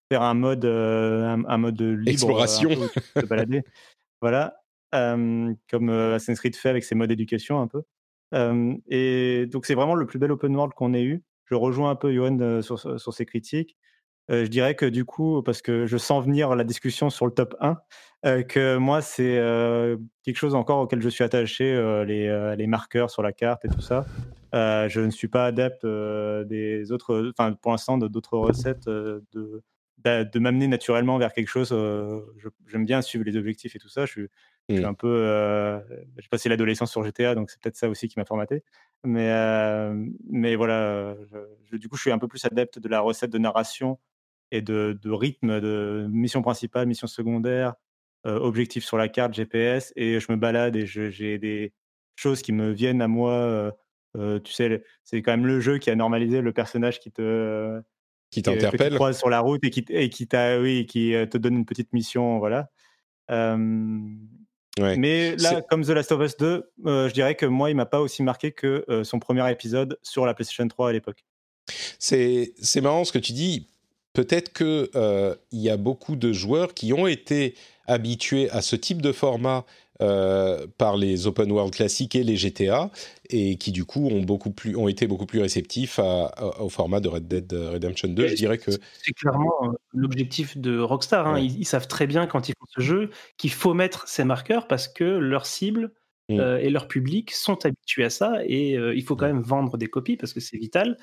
faire 0.10 0.22
un 0.22 0.34
mode, 0.34 0.66
euh, 0.66 1.26
un, 1.26 1.44
un 1.46 1.58
mode 1.58 1.82
libre, 1.82 2.10
Exploration. 2.10 2.70
te 3.16 3.26
balader. 3.26 3.64
voilà, 4.22 4.56
Euh, 4.94 5.54
comme 5.70 5.90
euh, 5.90 6.16
Assassin's 6.16 6.40
Creed 6.40 6.56
fait 6.56 6.70
avec 6.70 6.84
ses 6.84 6.96
modes 6.96 7.12
éducation 7.12 7.60
un 7.60 7.68
peu. 7.68 7.84
Et 8.90 9.46
donc, 9.48 9.66
c'est 9.66 9.76
vraiment 9.76 9.96
le 9.96 10.06
plus 10.06 10.20
bel 10.20 10.32
open 10.32 10.56
world 10.56 10.74
qu'on 10.74 10.94
ait 10.94 11.04
eu. 11.04 11.24
Je 11.46 11.56
rejoins 11.56 11.92
un 11.92 11.96
peu 11.96 12.14
Johan 12.14 12.40
euh, 12.40 12.62
sur, 12.62 12.80
sur 12.80 13.14
ses 13.14 13.26
critiques. 13.26 13.78
Je 14.30 14.48
dirais 14.48 14.76
que 14.76 14.86
du 14.86 15.06
coup, 15.06 15.42
parce 15.44 15.62
que 15.62 15.86
je 15.86 15.98
sens 15.98 16.26
venir 16.26 16.56
la 16.56 16.64
discussion 16.64 17.10
sur 17.10 17.26
le 17.26 17.32
top 17.32 17.56
1, 17.60 17.78
euh, 18.26 18.42
que 18.44 18.78
moi, 18.78 19.02
c'est 19.02 19.40
quelque 20.24 20.38
chose 20.38 20.56
encore 20.56 20.80
auquel 20.80 21.02
je 21.02 21.10
suis 21.10 21.24
attaché, 21.24 21.66
les, 22.08 22.56
les 22.58 22.68
marqueurs 22.68 23.10
sur 23.12 23.22
la 23.22 23.34
carte 23.34 23.66
et 23.66 23.68
tout 23.70 23.82
ça. 23.82 24.06
Je 24.54 25.00
ne 25.02 25.12
suis 25.12 25.28
pas 25.28 25.46
adepte 25.46 25.86
des 25.86 26.92
autres, 26.92 27.32
enfin 27.38 27.54
pour 27.54 27.72
l'instant, 27.72 27.98
d'autres 27.98 28.38
recettes, 28.38 28.86
de, 28.88 29.24
d'a- 30.00 30.24
de 30.24 30.40
m'amener 30.40 30.68
naturellement 30.68 31.18
vers 31.18 31.34
quelque 31.34 31.50
chose. 31.50 31.70
euh, 31.72 32.22
J'aime 32.68 32.86
bien 32.86 33.02
suivre 33.02 33.26
les 33.26 33.38
objectifs 33.38 33.76
et 33.76 33.80
tout 33.80 33.90
ça. 33.90 34.06
Je 34.06 34.12
suis, 34.12 34.28
je 34.70 34.76
suis 34.78 34.86
un 34.86 34.94
peu. 34.96 35.08
euh, 35.08 35.80
J'ai 36.18 36.28
passé 36.30 36.50
l'adolescence 36.50 36.92
sur 36.92 37.04
GTA, 37.04 37.36
donc 37.36 37.52
c'est 37.52 37.62
peut-être 37.62 37.76
ça 37.78 37.90
aussi 37.90 38.08
qui 38.08 38.18
m'a 38.20 38.26
formaté. 38.26 38.64
Mais, 39.04 39.30
euh, 39.32 39.94
mais 40.30 40.56
voilà, 40.56 41.16
je- 41.32 41.38
je- 41.72 41.78
du 41.78 41.88
coup, 41.90 41.96
je 41.98 42.02
suis 42.02 42.12
un 42.12 42.18
peu 42.18 42.28
plus 42.28 42.44
adepte 42.46 42.80
de 42.80 42.88
la 42.90 43.02
recette 43.02 43.30
de 43.30 43.38
narration 43.38 44.00
et 44.52 44.62
de, 44.62 44.98
de 45.02 45.12
rythme, 45.12 45.60
de 45.60 46.08
mission 46.10 46.42
principale, 46.42 46.88
mission 46.88 47.08
secondaire, 47.08 47.74
euh, 48.26 48.38
objectif 48.40 48.84
sur 48.86 48.98
la 48.98 49.08
carte, 49.10 49.34
GPS, 49.34 49.92
et 49.96 50.20
je 50.20 50.32
me 50.32 50.38
balade 50.38 50.76
et 50.76 50.86
j'ai 50.86 51.38
des 51.38 51.74
choses 52.16 52.42
qui 52.42 52.52
me 52.54 52.72
viennent 52.72 53.02
à 53.02 53.08
moi. 53.08 53.32
euh, 53.34 53.72
euh, 54.18 54.40
tu 54.40 54.54
sais, 54.54 54.84
c'est 55.04 55.22
quand 55.22 55.32
même 55.34 55.46
le 55.46 55.60
jeu 55.60 55.78
qui 55.78 55.90
a 55.90 55.96
normalisé 55.96 56.42
le 56.42 56.54
personnage 56.54 57.00
qui 57.00 57.12
te 57.12 57.82
Qui 58.32 58.42
t'interpelle. 58.42 58.96
croises 58.96 59.18
sur 59.20 59.30
la 59.30 59.42
route 59.42 59.64
et 59.64 59.70
qui, 59.70 59.84
et 59.90 60.10
qui, 60.10 60.28
t'a- 60.28 60.60
oui, 60.60 60.86
qui 60.86 61.12
te 61.30 61.38
donne 61.38 61.56
une 61.58 61.66
petite 61.66 61.92
mission, 61.94 62.40
voilà. 62.40 62.70
Euh, 63.32 63.58
Ouais. 64.78 64.98
mais 64.98 65.38
là, 65.38 65.62
comme 65.70 65.84
The 65.86 65.90
Last 65.92 66.12
of 66.12 66.22
Us 66.22 66.36
2, 66.36 66.70
euh, 66.86 67.08
je 67.08 67.14
dirais 67.14 67.36
que 67.36 67.46
moi, 67.46 67.70
il 67.70 67.78
m'a 67.78 67.86
pas 67.86 68.02
aussi 68.02 68.24
marqué 68.24 68.52
que 68.52 68.84
son 69.04 69.20
premier 69.20 69.50
épisode 69.50 69.98
sur 70.04 70.26
la 70.26 70.34
PlayStation 70.34 70.68
3 70.68 70.90
à 70.90 70.92
l'époque. 70.92 71.24
C'est 71.98 72.54
c'est 72.58 72.82
marrant 72.82 73.06
ce 73.06 73.14
que 73.14 73.18
tu 73.18 73.32
dis. 73.32 73.70
Peut-être 74.16 74.52
que 74.54 74.90
euh, 74.96 75.36
y 75.52 75.70
a 75.70 75.78
beaucoup 75.78 76.16
de 76.16 76.34
joueurs 76.34 76.74
qui 76.74 76.92
ont 76.94 77.06
été 77.08 77.54
habitués 77.88 78.50
à 78.50 78.62
ce 78.62 78.76
type 78.76 79.02
de 79.02 79.12
format 79.12 79.66
euh, 80.02 80.68
par 80.78 80.98
les 80.98 81.26
open 81.28 81.50
world 81.52 81.74
classiques 81.74 82.16
et 82.16 82.24
les 82.24 82.36
GTA 82.36 82.90
et 83.30 83.56
qui 83.56 83.72
du 83.72 83.86
coup 83.86 84.08
ont 84.10 84.24
beaucoup 84.24 84.52
plus 84.52 84.76
ont 84.76 84.90
été 84.90 85.08
beaucoup 85.08 85.26
plus 85.26 85.40
réceptifs 85.40 86.00
à- 86.00 86.26
à- 86.36 86.62
au 86.62 86.68
format 86.70 87.00
de 87.00 87.08
Red 87.08 87.28
Dead 87.30 87.54
Redemption 87.54 88.10
2. 88.10 88.28
Je 88.28 88.34
dirais 88.36 88.58
que 88.58 88.72
C'est 88.72 89.14
clairement 89.14 89.54
euh, 89.64 89.68
l'objectif 89.94 90.58
de 90.58 90.80
Rockstar. 90.80 91.28
hein. 91.28 91.34
Ouais. 91.36 91.46
Ils, 91.46 91.60
ils 91.60 91.66
savent 91.66 91.88
très 91.88 92.08
bien 92.08 92.28
quand 92.28 92.50
ils 92.50 92.56
font 92.60 92.66
ce 92.76 92.82
jeu 92.82 93.10
qu'il 93.38 93.52
faut 93.52 93.74
mettre 93.74 94.06
ces 94.08 94.26
marqueurs 94.26 94.68
parce 94.68 94.88
que 94.88 95.04
leurs 95.04 95.46
cibles 95.46 95.92
Mm. 96.28 96.40
euh, 96.40 96.58
et 96.58 96.72
leur 96.72 96.88
public 96.88 97.30
sont 97.32 97.64
habitués 97.68 98.04
à 98.04 98.10
ça 98.10 98.40
et 98.48 98.76
euh, 98.80 98.96
il 98.96 99.04
faut 99.04 99.16
quand 99.16 99.28
même 99.28 99.44
vendre 99.44 99.78
des 99.78 99.86
copies 99.86 100.18
parce 100.18 100.34
que 100.34 100.40
c'est 100.40 100.58
vital. 100.58 100.98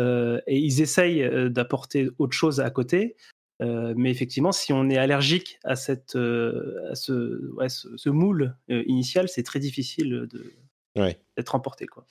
Euh, 0.00 0.40
et 0.46 0.58
ils 0.58 0.80
essayent 0.80 1.22
euh, 1.22 1.48
d'apporter 1.48 2.08
autre 2.18 2.32
chose 2.32 2.58
à 2.60 2.70
côté. 2.70 3.16
Euh, 3.62 3.92
mais 3.96 4.10
effectivement, 4.10 4.52
si 4.52 4.72
on 4.72 4.88
est 4.88 4.96
allergique 4.96 5.58
à, 5.64 5.76
cette, 5.76 6.16
euh, 6.16 6.90
à 6.90 6.94
ce, 6.94 7.52
ouais, 7.56 7.68
ce, 7.68 7.94
ce 7.96 8.08
moule 8.08 8.56
euh, 8.70 8.82
initial, 8.86 9.28
c'est 9.28 9.42
très 9.42 9.60
difficile 9.60 10.26
de- 10.32 10.54
ouais. 10.96 11.20
d'être 11.36 11.54
emporté. 11.54 11.86
Quoi. 11.86 12.06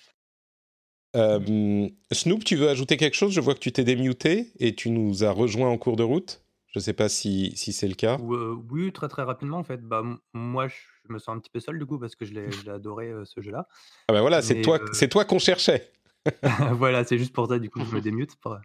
Euh, 1.16 1.90
Snoop, 2.12 2.44
tu 2.44 2.56
veux 2.56 2.70
ajouter 2.70 2.98
quelque 2.98 3.16
chose? 3.16 3.34
Je 3.34 3.42
vois 3.42 3.56
que 3.56 3.60
tu 3.60 3.72
t'es 3.72 3.84
démuté 3.84 4.52
et 4.60 4.76
tu 4.76 4.92
nous 4.92 5.24
as 5.24 5.32
rejoint 5.32 5.70
en 5.70 5.78
cours 5.78 5.96
de 5.96 6.04
route. 6.04 6.44
Je 6.68 6.78
ne 6.78 6.84
sais 6.84 6.94
pas 6.94 7.10
si, 7.10 7.52
si 7.56 7.74
c'est 7.74 7.88
le 7.88 7.96
cas. 7.96 8.20
Ou, 8.20 8.36
euh, 8.36 8.56
oui, 8.70 8.92
très 8.92 9.08
très 9.08 9.24
rapidement 9.24 9.58
en 9.58 9.64
fait. 9.64 9.82
Bah, 9.82 10.02
m- 10.04 10.18
moi, 10.36 10.68
je 10.68 11.12
me 11.12 11.18
sens 11.18 11.36
un 11.36 11.40
petit 11.40 11.50
peu 11.50 11.60
seul 11.60 11.80
du 11.80 11.88
coup 11.88 11.98
parce 11.98 12.16
que 12.16 12.26
je 12.26 12.34
l'ai 12.36 12.52
je 12.52 12.64
l'ai 12.66 12.70
adoré 12.70 13.08
euh, 13.08 13.26
ce 13.26 13.42
jeu-là. 13.42 13.68
Ah 14.08 14.14
ben 14.14 14.22
voilà, 14.22 14.44
c'est 14.44 14.62
toi, 14.62 14.80
euh, 14.80 14.86
c'est 14.92 15.08
toi 15.08 15.26
qu'on 15.26 15.40
cherchait. 15.40 15.92
voilà, 16.74 17.04
c'est 17.04 17.18
juste 17.18 17.34
pour 17.34 17.48
ça, 17.48 17.60
du 17.60 17.70
coup, 17.70 17.80
je 17.84 17.96
me 17.96 18.02
démute. 18.02 18.36
pour- 18.38 18.58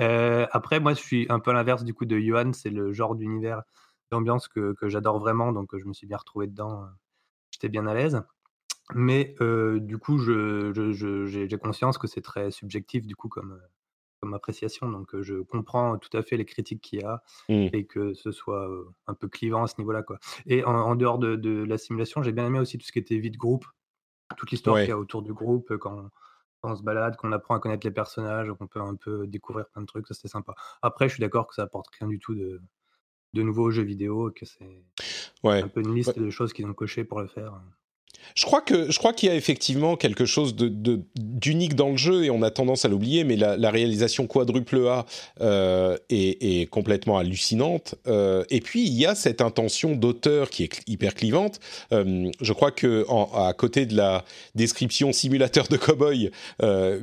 Euh, 0.00 0.46
après, 0.52 0.80
moi, 0.80 0.94
je 0.94 1.00
suis 1.00 1.26
un 1.28 1.38
peu 1.40 1.50
à 1.50 1.54
l'inverse 1.54 1.84
du 1.84 1.94
coup 1.94 2.04
de 2.04 2.18
Johan. 2.18 2.52
C'est 2.52 2.70
le 2.70 2.92
genre 2.92 3.14
d'univers, 3.14 3.62
d'ambiance 4.10 4.48
que, 4.48 4.72
que 4.74 4.88
j'adore 4.88 5.18
vraiment. 5.18 5.52
Donc, 5.52 5.74
euh, 5.74 5.78
je 5.78 5.84
me 5.86 5.92
suis 5.92 6.06
bien 6.06 6.16
retrouvé 6.16 6.46
dedans. 6.46 6.82
euh, 6.82 6.86
J'étais 7.52 7.68
bien 7.68 7.86
à 7.86 7.94
l'aise. 7.94 8.22
Mais 8.94 9.34
euh, 9.40 9.80
du 9.80 9.98
coup, 9.98 10.18
je, 10.18 10.72
je- 10.74 10.92
je- 10.92 11.26
j'ai 11.26 11.48
j'ai 11.48 11.58
conscience 11.58 11.96
que 11.98 12.06
c'est 12.06 12.20
très 12.20 12.50
subjectif, 12.50 13.06
du 13.06 13.16
coup, 13.16 13.28
comme, 13.28 13.60
comme 14.20 14.34
appréciation. 14.34 14.88
Donc, 14.90 15.20
je 15.22 15.36
comprends 15.42 15.96
tout 15.98 16.14
à 16.16 16.22
fait 16.22 16.36
les 16.36 16.44
critiques 16.44 16.82
qu'il 16.82 17.00
y 17.00 17.04
a 17.04 17.22
Mm. 17.48 17.68
et 17.72 17.84
que 17.86 18.14
ce 18.14 18.30
soit 18.32 18.68
un 19.06 19.14
peu 19.14 19.28
clivant 19.28 19.62
à 19.64 19.66
ce 19.68 19.74
niveau-là. 19.78 20.02
Quoi. 20.02 20.18
Et 20.46 20.64
en, 20.64 20.74
en 20.74 20.94
dehors 20.96 21.18
de, 21.18 21.34
de 21.36 21.64
la 21.64 21.78
simulation, 21.78 22.22
j'ai 22.22 22.32
bien 22.32 22.46
aimé 22.46 22.58
aussi 22.58 22.78
tout 22.78 22.86
ce 22.86 22.92
qui 22.92 22.98
était 22.98 23.18
vie 23.18 23.30
de 23.30 23.38
groupe, 23.38 23.64
toute 24.36 24.50
l'histoire 24.50 24.76
Ouais. 24.76 24.82
qu'il 24.82 24.90
y 24.90 24.92
a 24.92 24.98
autour 24.98 25.22
du 25.22 25.32
groupe, 25.32 25.76
quand 25.78 26.10
on 26.62 26.76
se 26.76 26.82
balade, 26.82 27.16
qu'on 27.16 27.32
apprend 27.32 27.54
à 27.54 27.60
connaître 27.60 27.86
les 27.86 27.92
personnages, 27.92 28.52
qu'on 28.58 28.66
peut 28.66 28.80
un 28.80 28.96
peu 28.96 29.26
découvrir 29.26 29.68
plein 29.68 29.82
de 29.82 29.86
trucs, 29.86 30.06
ça 30.08 30.14
c'était 30.14 30.28
sympa. 30.28 30.54
Après, 30.82 31.08
je 31.08 31.14
suis 31.14 31.20
d'accord 31.20 31.46
que 31.46 31.54
ça 31.54 31.62
apporte 31.62 31.88
rien 31.98 32.08
du 32.08 32.18
tout 32.18 32.34
de, 32.34 32.60
de 33.34 33.42
nouveau 33.42 33.64
aux 33.64 33.70
jeux 33.72 33.84
vidéo, 33.84 34.32
que 34.34 34.46
c'est 34.46 34.84
Ouais. 35.44 35.62
un 35.62 35.68
peu 35.68 35.80
une 35.82 35.94
liste 35.94 36.18
de 36.18 36.30
choses 36.30 36.52
qu'ils 36.52 36.66
ont 36.66 36.74
cochées 36.74 37.04
pour 37.04 37.20
le 37.20 37.28
faire. 37.28 37.60
Je 38.34 38.44
crois 38.44 38.60
que 38.60 38.90
je 38.90 38.98
crois 38.98 39.12
qu'il 39.12 39.28
y 39.28 39.32
a 39.32 39.34
effectivement 39.34 39.96
quelque 39.96 40.26
chose 40.26 40.54
d'unique 40.56 41.74
dans 41.74 41.90
le 41.90 41.96
jeu 41.96 42.24
et 42.24 42.30
on 42.30 42.42
a 42.42 42.50
tendance 42.50 42.84
à 42.84 42.88
l'oublier, 42.88 43.24
mais 43.24 43.36
la, 43.36 43.70
réalisation 43.70 44.26
quadruple 44.26 44.86
A 44.86 45.06
euh, 45.40 45.96
est, 46.08 46.68
complètement 46.70 47.18
hallucinante. 47.18 47.94
Euh, 48.06 48.44
et 48.50 48.60
puis 48.60 48.86
il 48.86 48.92
y 48.92 49.06
a 49.06 49.14
cette 49.14 49.40
intention 49.40 49.94
d'auteur 49.94 50.50
qui 50.50 50.64
est 50.64 50.80
hyper 50.86 51.14
clivante. 51.14 51.60
Euh, 51.92 52.30
je 52.40 52.52
crois 52.52 52.70
que 52.70 53.06
à 53.34 53.52
côté 53.52 53.86
de 53.86 53.96
la 53.96 54.24
description 54.54 55.12
simulateur 55.12 55.68
de 55.68 55.76
cowboy 55.76 56.30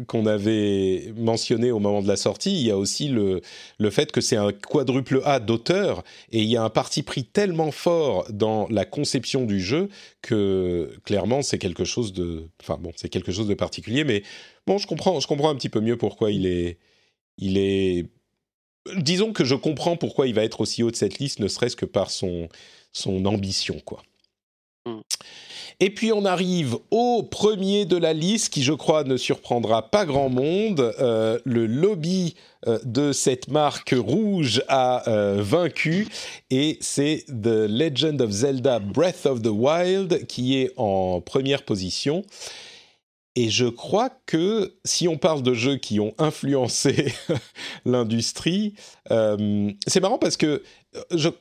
qu'on 0.08 0.26
avait 0.26 1.14
mentionné 1.18 1.72
au 1.72 1.80
moment 1.80 2.02
de 2.02 2.08
la 2.08 2.16
sortie, 2.16 2.54
il 2.54 2.68
y 2.68 2.72
a 2.72 2.78
aussi 2.78 3.08
le 3.08 3.41
le 3.78 3.90
fait 3.90 4.12
que 4.12 4.22
c'est 4.22 4.38
un 4.38 4.52
quadruple 4.52 5.22
A 5.26 5.40
d'auteur 5.40 6.04
et 6.32 6.41
il 6.41 6.50
y 6.50 6.58
a 6.58 6.64
un 6.64 6.70
parti 6.70 7.04
pris 7.04 7.24
tellement 7.24 7.72
fort 7.72 8.26
dans 8.30 8.68
la 8.70 8.86
conception 8.86 9.45
du 9.45 9.60
jeu 9.60 9.90
que 10.22 10.91
clairement 11.14 11.44
c'est 11.44 11.60
quelque 11.60 11.85
chose 11.85 12.11
de 12.11 12.49
enfin 12.60 12.80
bon 12.80 12.91
c'est 12.95 13.07
quelque 13.07 13.31
chose 13.31 13.48
de 13.48 13.53
particulier 13.53 14.03
mais 14.03 14.23
bon 14.65 14.80
je 14.80 14.88
comprends 14.88 15.19
je 15.19 15.27
comprends 15.27 15.49
un 15.52 15.56
petit 15.56 15.69
peu 15.69 15.80
mieux 15.80 15.95
pourquoi 15.95 16.31
il 16.31 16.48
est 16.48 16.80
il 17.38 17.60
est 17.60 18.10
disons 18.98 19.31
que 19.31 19.45
je 19.45 19.53
comprends 19.53 19.95
pourquoi 19.95 20.26
il 20.26 20.34
va 20.34 20.44
être 20.44 20.60
aussi 20.60 20.81
haut 20.81 20.90
de 20.90 20.95
cette 20.95 21.19
liste 21.19 21.40
ne 21.40 21.48
serait-ce 21.48 21.76
que 21.76 21.85
par 21.85 22.10
son 22.10 22.49
son 22.94 23.26
ambition 23.26 23.80
quoi. 23.85 24.02
Et 25.80 25.89
puis 25.89 26.11
on 26.11 26.26
arrive 26.26 26.77
au 26.91 27.23
premier 27.23 27.85
de 27.85 27.97
la 27.97 28.14
liste 28.14 28.53
qui 28.53 28.64
je 28.64 28.73
crois 28.73 29.03
ne 29.03 29.18
surprendra 29.18 29.89
pas 29.89 30.05
grand 30.05 30.30
monde. 30.30 30.93
Euh, 30.99 31.39
le 31.45 31.65
lobby 31.65 32.35
euh, 32.68 32.80
de 32.85 33.11
cette 33.11 33.49
marque 33.49 33.95
rouge 33.97 34.64
a 34.68 35.10
euh, 35.10 35.41
vaincu. 35.41 36.07
Et 36.49 36.77
c'est 36.81 37.26
The 37.27 37.68
Legend 37.68 38.22
of 38.22 38.31
Zelda 38.31 38.80
Breath 38.80 39.26
of 39.26 39.41
the 39.41 39.47
Wild 39.47 40.27
qui 40.27 40.57
est 40.57 40.72
en 40.77 41.22
première 41.22 41.64
position. 41.64 42.23
Et 43.35 43.49
je 43.49 43.65
crois 43.65 44.11
que 44.27 44.76
si 44.85 45.07
on 45.07 45.18
parle 45.18 45.41
de 45.41 45.55
jeux 45.55 45.77
qui 45.77 45.99
ont 45.99 46.14
influencé 46.19 47.14
l'industrie, 47.85 48.76
c'est 49.10 49.99
marrant 50.01 50.19
parce 50.19 50.38
que 50.38 50.61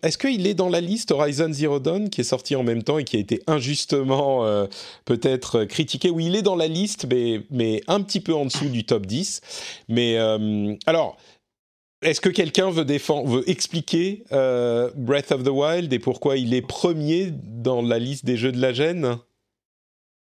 est-ce 0.03 0.19
qu'il 0.19 0.47
est 0.47 0.55
dans 0.55 0.69
la 0.69 0.81
liste 0.81 1.11
Horizon 1.11 1.53
Zero 1.53 1.79
Dawn 1.79 2.11
qui 2.11 2.21
est 2.21 2.25
sorti 2.25 2.57
en 2.57 2.63
même 2.63 2.83
temps 2.83 2.99
et 2.99 3.05
qui 3.05 3.17
a 3.17 3.21
été 3.21 3.43
injustement 3.47 4.45
euh, 4.45 4.67
peut-être 5.05 5.65
critiqué? 5.65 6.11
Oui, 6.11 6.27
il 6.27 6.37
est 6.37 6.43
dans 6.43 6.57
la 6.57 6.69
liste, 6.69 7.07
mais, 7.51 7.83
un 7.87 8.03
petit 8.03 8.21
peu 8.21 8.35
en 8.35 8.45
dessous 8.45 8.69
du 8.69 8.85
top 8.85 9.07
10. 9.07 9.41
Mais 9.89 10.19
euh, 10.19 10.75
alors, 10.87 11.17
est-ce 12.03 12.21
que 12.21 12.29
quelqu'un 12.29 12.71
veut, 12.71 12.85
veut 12.85 13.51
expliquer 13.51 14.25
euh, 14.33 14.91
Breath 14.97 15.33
of 15.33 15.45
the 15.45 15.49
Wild 15.49 15.93
et 15.93 15.99
pourquoi 15.99 16.37
il 16.37 16.55
est 16.55 16.63
premier 16.63 17.31
dans 17.33 17.83
la 17.83 17.99
liste 17.99 18.25
des 18.25 18.37
jeux 18.37 18.53
de 18.53 18.61
la 18.61 18.73
gêne? 18.73 19.19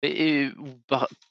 Et, 0.04 0.48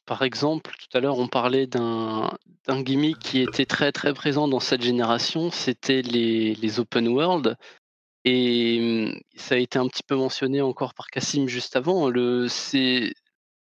par, 0.06 0.22
exemple, 0.22 0.72
tout 0.80 0.98
à 0.98 1.02
l'heure, 1.02 1.20
on 1.20 1.28
parlait 1.28 1.68
d'un 1.68 2.32
d'un 2.68 2.84
gimmick 2.84 3.18
qui 3.20 3.42
était 3.42 3.66
très 3.66 3.92
très 3.92 4.14
présent 4.14 4.48
dans 4.48 4.60
cette 4.60 4.84
génération, 4.84 5.50
c'était 5.50 6.04
les, 6.04 6.54
les 6.56 6.80
open 6.80 7.08
world. 7.08 7.58
Et 8.26 8.80
hum, 8.82 9.20
ça 9.36 9.56
a 9.56 9.58
été 9.58 9.80
un 9.80 9.88
petit 9.88 10.04
peu 10.04 10.16
mentionné 10.16 10.62
encore 10.62 10.94
par 10.94 11.08
Cassim 11.08 11.48
juste 11.48 11.76
avant. 11.76 12.10
C'est 12.48 13.14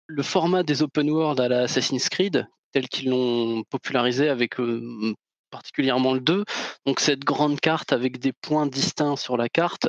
le 0.08 0.24
format 0.24 0.64
des 0.64 0.84
open 0.84 1.10
world 1.10 1.40
à 1.40 1.48
la 1.48 1.62
Assassin's 1.64 2.10
Creed, 2.10 2.48
tel 2.72 2.88
qu'ils 2.90 3.10
l'ont 3.10 3.64
popularisé 3.70 4.30
avec 4.30 4.60
euh, 4.60 5.14
particulièrement 5.50 6.14
le 6.14 6.20
2. 6.20 6.44
Donc 6.86 7.00
cette 7.00 7.24
grande 7.24 7.60
carte 7.60 7.94
avec 7.94 8.20
des 8.20 8.34
points 8.34 8.68
distincts 8.68 9.18
sur 9.18 9.38
la 9.38 9.50
carte. 9.50 9.88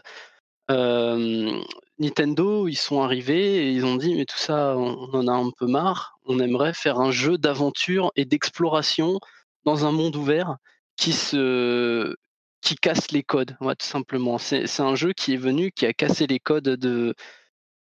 Nintendo, 1.99 2.69
ils 2.69 2.77
sont 2.77 3.03
arrivés 3.03 3.67
et 3.67 3.73
ils 3.73 3.85
ont 3.85 3.97
dit 3.97 4.15
mais 4.15 4.25
tout 4.25 4.39
ça, 4.39 4.77
on 4.77 5.13
en 5.13 5.27
a 5.29 5.33
un 5.33 5.51
peu 5.51 5.67
marre. 5.67 6.19
On 6.27 6.39
aimerait 6.39 6.75
faire 6.75 7.01
un 7.01 7.11
jeu 7.11 7.39
d'aventure 7.39 8.13
et 8.17 8.25
d'exploration 8.25 9.19
dans 9.65 9.85
un 9.85 9.93
monde 9.93 10.17
ouvert 10.17 10.57
qui 10.97 11.13
se 11.13 12.15
qui 12.61 12.77
casse 12.77 13.11
les 13.11 13.23
codes, 13.23 13.57
tout 13.61 13.87
simplement. 13.87 14.39
C'est 14.39 14.81
un 14.81 14.95
jeu 14.95 15.13
qui 15.13 15.35
est 15.35 15.39
venu, 15.39 15.73
qui 15.73 15.87
a 15.87 15.93
cassé 15.93 16.27
les 16.27 16.39
codes 16.39 16.65
de, 16.65 17.15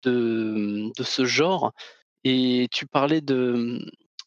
de, 0.04 0.92
ce 1.02 1.26
genre. 1.26 1.74
Et 2.24 2.68
tu 2.72 2.86
parlais 2.88 3.22
de 3.22 3.80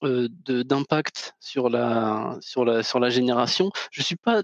d'impact 0.02 1.35
sur 1.41 1.68
la, 1.68 2.39
sur, 2.41 2.65
la, 2.65 2.83
sur 2.83 3.01
la 3.01 3.10
génération. 3.10 3.70
Je 3.91 4.02
suis 4.02 4.17
pas 4.17 4.43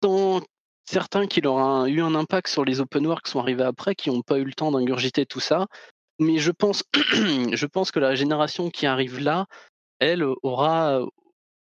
tant 0.00 0.40
certain 0.84 1.26
qu'il 1.26 1.46
aura 1.46 1.88
eu 1.88 2.00
un 2.00 2.14
impact 2.14 2.48
sur 2.48 2.64
les 2.64 2.80
open 2.80 3.06
world 3.06 3.22
qui 3.22 3.30
sont 3.30 3.40
arrivés 3.40 3.64
après, 3.64 3.94
qui 3.94 4.10
n'ont 4.10 4.22
pas 4.22 4.38
eu 4.38 4.44
le 4.44 4.52
temps 4.52 4.70
d'ingurgiter 4.72 5.26
tout 5.26 5.40
ça. 5.40 5.66
Mais 6.18 6.38
je 6.38 6.50
pense, 6.50 6.82
je 6.94 7.66
pense 7.66 7.90
que 7.90 7.98
la 7.98 8.14
génération 8.14 8.70
qui 8.70 8.86
arrive 8.86 9.20
là, 9.20 9.46
elle 9.98 10.24
aura, 10.42 11.00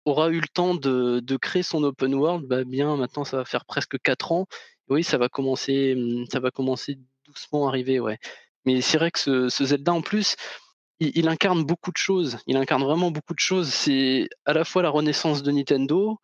aura 0.04 0.28
eu 0.30 0.40
le 0.40 0.48
temps 0.48 0.74
de, 0.74 1.36
créer 1.40 1.62
son 1.62 1.82
open 1.84 2.14
world. 2.14 2.46
Bah 2.46 2.64
bien, 2.64 2.96
maintenant, 2.96 3.24
ça 3.24 3.36
va 3.38 3.44
faire 3.44 3.64
presque 3.64 3.98
4 4.00 4.32
ans. 4.32 4.46
Oui, 4.88 5.02
ça 5.04 5.18
va 5.18 5.28
commencer, 5.28 5.94
mmh, 5.96 6.26
ça 6.30 6.40
va 6.40 6.50
commencer 6.50 6.98
doucement 7.26 7.66
à 7.66 7.70
arriver, 7.70 8.00
ouais. 8.00 8.18
Mais 8.64 8.80
c'est 8.80 8.98
vrai 8.98 9.10
que 9.10 9.48
ce, 9.48 9.64
Zelda, 9.64 9.92
en 9.92 10.02
plus, 10.02 10.36
il, 11.00 11.28
incarne 11.28 11.64
beaucoup 11.64 11.90
de 11.90 11.96
choses. 11.96 12.38
Il 12.46 12.56
incarne 12.56 12.82
vraiment 12.84 13.10
beaucoup 13.10 13.34
de 13.34 13.40
choses. 13.40 13.68
C'est 13.68 14.28
à 14.46 14.52
la 14.52 14.64
fois 14.64 14.82
la 14.82 14.90
renaissance 14.90 15.42
de 15.42 15.50
Nintendo, 15.50 16.18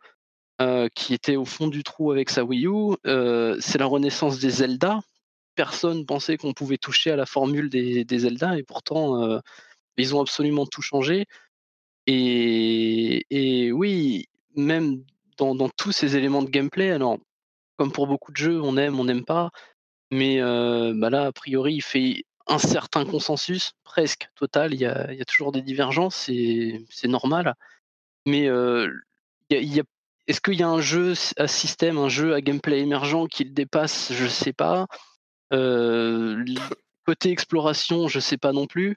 euh, 0.61 0.89
qui 0.95 1.15
était 1.15 1.37
au 1.37 1.45
fond 1.45 1.69
du 1.69 1.83
trou 1.83 2.13
avec 2.13 2.31
sa 2.31 2.45
Wii 2.45 2.67
U. 2.67 2.97
Euh, 3.07 3.57
c'est 3.61 3.79
la 3.79 3.87
renaissance 3.87 4.39
des 4.39 4.51
Zelda. 4.51 5.01
Personne 5.55 6.07
pensait 6.07 6.37
qu'on 6.37 6.55
pouvait 6.55 6.79
toucher 6.79 7.11
à 7.11 7.17
la 7.17 7.27
formule 7.27 7.71
des, 7.71 8.05
des 8.05 8.19
Zelda, 8.21 8.57
et 8.59 8.63
pourtant, 8.63 9.23
euh, 9.23 9.41
ils 9.97 10.15
ont 10.15 10.21
absolument 10.21 10.67
tout 10.67 10.83
changé. 10.83 11.27
Et, 12.13 13.27
et 13.31 13.73
oui, 13.73 14.29
même 14.57 15.05
dans, 15.37 15.55
dans, 15.55 15.69
tous 15.69 15.93
ces 15.93 16.17
éléments 16.17 16.43
de 16.43 16.51
gameplay, 16.51 16.91
alors, 16.91 17.19
comme 17.77 17.93
pour 17.93 18.07
beaucoup 18.07 18.33
de 18.33 18.37
jeux, 18.37 18.61
on 18.61 18.77
aime, 18.77 18.99
on 18.99 19.05
n'aime 19.05 19.25
pas, 19.25 19.51
mais 20.11 20.41
bah 20.41 21.11
là, 21.11 21.27
a 21.27 21.33
priori, 21.33 21.75
il 21.75 21.83
fait 21.83 22.25
un 22.49 22.59
certain 22.59 23.05
consensus, 23.05 23.73
presque 23.85 24.29
total. 24.35 24.75
Il 24.75 24.81
y 24.81 24.87
a, 24.87 25.13
il 25.13 25.19
y 25.19 25.23
a 25.23 25.25
toujours 25.25 25.53
des 25.53 25.63
divergences, 25.63 26.17
c'est 26.27 27.09
normal. 27.09 27.55
Mais 28.27 28.47
il 28.47 28.93
y 29.51 29.55
a, 29.55 29.61
il 29.61 29.75
y 29.75 29.81
a 29.81 29.85
est-ce 30.31 30.41
qu'il 30.41 30.55
y 30.55 30.63
a 30.63 30.69
un 30.69 30.81
jeu 30.81 31.15
à 31.39 31.49
système, 31.49 31.99
un 31.99 32.09
jeu 32.09 32.35
à 32.35 32.41
gameplay 32.41 32.79
émergent 32.79 33.27
qui 33.27 33.43
le 33.43 33.51
dépasse? 33.51 34.13
Je 34.13 34.25
ne 34.25 34.29
sais 34.29 34.53
pas. 34.53 34.87
Euh, 35.53 36.45
côté 37.05 37.33
exploration, 37.33 38.07
je 38.07 38.19
ne 38.19 38.23
sais 38.23 38.37
pas 38.37 38.53
non 38.53 38.69
plus. 38.69 38.97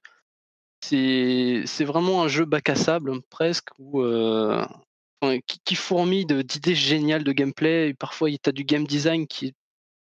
C'est 0.84 1.86
vraiment 1.86 2.24
un 2.24 2.28
jeu 2.28 2.46
bac 2.46 2.70
à 2.70 2.76
sable, 2.76 3.22
presque, 3.30 3.70
euh, 3.96 4.66
qui, 5.48 5.60
qui, 5.64 5.76
fourmille 5.76 6.26
d'idées 6.26 6.76
géniales 6.76 7.24
de 7.24 7.32
gameplay. 7.32 7.90
Et 7.90 7.94
parfois, 7.94 8.30
tu 8.30 8.50
as 8.50 8.52
du 8.52 8.64
game 8.64 8.86
design 8.86 9.28
qui 9.28 9.48
est, 9.48 9.54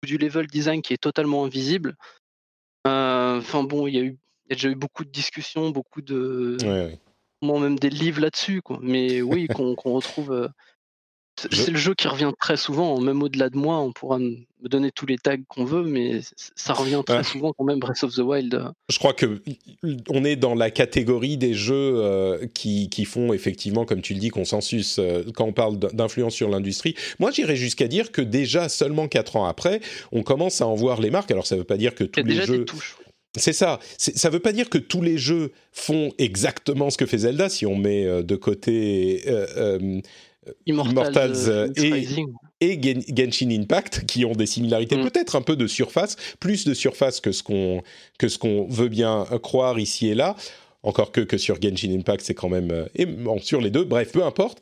ou 0.02 0.06
du 0.06 0.18
level 0.18 0.46
design 0.46 0.82
qui 0.82 0.92
est 0.92 1.02
totalement 1.02 1.44
invisible. 1.44 1.96
Euh, 2.86 3.38
enfin 3.38 3.64
bon, 3.64 3.86
il 3.86 3.94
y 3.94 4.00
a 4.00 4.04
y 4.04 4.16
déjà 4.50 4.68
eu 4.68 4.76
beaucoup 4.76 5.04
de 5.04 5.10
discussions, 5.10 5.70
beaucoup 5.70 6.02
de. 6.02 6.56
Ouais, 6.62 6.98
ouais. 7.42 7.60
même 7.60 7.78
des 7.78 7.90
livres 7.90 8.20
là-dessus. 8.20 8.60
Mais 8.80 9.22
oui, 9.22 9.48
qu'on 9.48 9.74
retrouve 9.74 10.50
c'est 11.38 11.70
le 11.70 11.78
jeu 11.78 11.94
qui 11.94 12.08
revient 12.08 12.32
très 12.40 12.56
souvent, 12.56 12.98
même 13.00 13.22
au-delà 13.22 13.50
de 13.50 13.56
moi, 13.56 13.78
on 13.78 13.92
pourra 13.92 14.18
me 14.18 14.46
donner 14.62 14.90
tous 14.90 15.06
les 15.06 15.18
tags 15.18 15.36
qu'on 15.48 15.64
veut, 15.64 15.84
mais 15.84 16.20
ça 16.54 16.72
revient 16.72 17.02
très 17.04 17.22
souvent 17.24 17.52
quand 17.52 17.64
même 17.64 17.78
Breath 17.78 18.02
of 18.04 18.14
the 18.14 18.20
Wild. 18.20 18.72
Je 18.88 18.98
crois 18.98 19.12
que 19.12 19.42
on 20.08 20.24
est 20.24 20.36
dans 20.36 20.54
la 20.54 20.70
catégorie 20.70 21.36
des 21.36 21.54
jeux 21.54 21.74
euh, 21.74 22.46
qui, 22.54 22.88
qui, 22.88 23.04
font 23.04 23.32
effectivement, 23.32 23.84
comme 23.84 24.00
tu 24.00 24.14
le 24.14 24.20
dis, 24.20 24.30
consensus 24.30 24.98
euh, 24.98 25.24
quand 25.34 25.44
on 25.44 25.52
parle 25.52 25.78
d'influence 25.78 26.34
sur 26.34 26.48
l'industrie. 26.48 26.94
Moi, 27.18 27.30
j'irais 27.30 27.56
jusqu'à 27.56 27.88
dire 27.88 28.12
que 28.12 28.22
déjà 28.22 28.68
seulement 28.68 29.08
4 29.08 29.36
ans 29.36 29.44
après, 29.44 29.80
on 30.12 30.22
commence 30.22 30.60
à 30.60 30.66
en 30.66 30.74
voir 30.74 31.00
les 31.00 31.10
marques. 31.10 31.30
Alors, 31.30 31.46
ça 31.46 31.54
ne 31.54 31.60
veut 31.60 31.66
pas 31.66 31.76
dire 31.76 31.94
que 31.94 32.04
tous 32.04 32.22
les 32.22 32.42
jeux. 32.46 32.64
C'est 33.36 33.52
ça. 33.52 33.78
Ça 33.98 34.28
ne 34.28 34.32
veut 34.32 34.40
pas 34.40 34.52
dire 34.52 34.68
que 34.68 34.78
tous 34.78 35.02
les 35.02 35.18
jeux 35.18 35.52
font 35.72 36.12
exactement 36.18 36.90
ce 36.90 36.96
que 36.96 37.06
fait 37.06 37.18
Zelda. 37.18 37.48
Si 37.48 37.66
on 37.66 37.76
met 37.76 38.06
euh, 38.06 38.22
de 38.22 38.36
côté 38.36 39.22
euh, 39.26 40.00
Immortals, 40.66 41.48
euh, 41.48 41.68
et, 42.60 42.80
Genshin 43.14 43.50
Impact, 43.50 44.06
qui 44.06 44.24
ont 44.24 44.32
des 44.32 44.46
similarités 44.46 44.96
Mm. 44.96 45.10
peut-être 45.10 45.36
un 45.36 45.42
peu 45.42 45.56
de 45.56 45.66
surface, 45.66 46.16
plus 46.40 46.64
de 46.64 46.74
surface 46.74 47.20
que 47.20 47.32
ce 47.32 47.42
qu'on 47.42 47.82
que 48.18 48.28
ce 48.28 48.38
qu'on 48.38 48.66
veut 48.68 48.88
bien 48.88 49.26
croire 49.42 49.78
ici 49.78 50.08
et 50.08 50.14
là. 50.14 50.36
Encore 50.82 51.10
que, 51.10 51.20
que 51.20 51.36
sur 51.36 51.60
Genshin 51.60 51.90
Impact, 51.90 52.22
c'est 52.24 52.34
quand 52.34 52.48
même... 52.48 52.70
euh, 52.70 52.86
et 52.94 53.06
bon, 53.06 53.40
sur 53.40 53.60
les 53.60 53.70
deux, 53.70 53.82
bref, 53.82 54.12
peu 54.12 54.24
importe. 54.24 54.60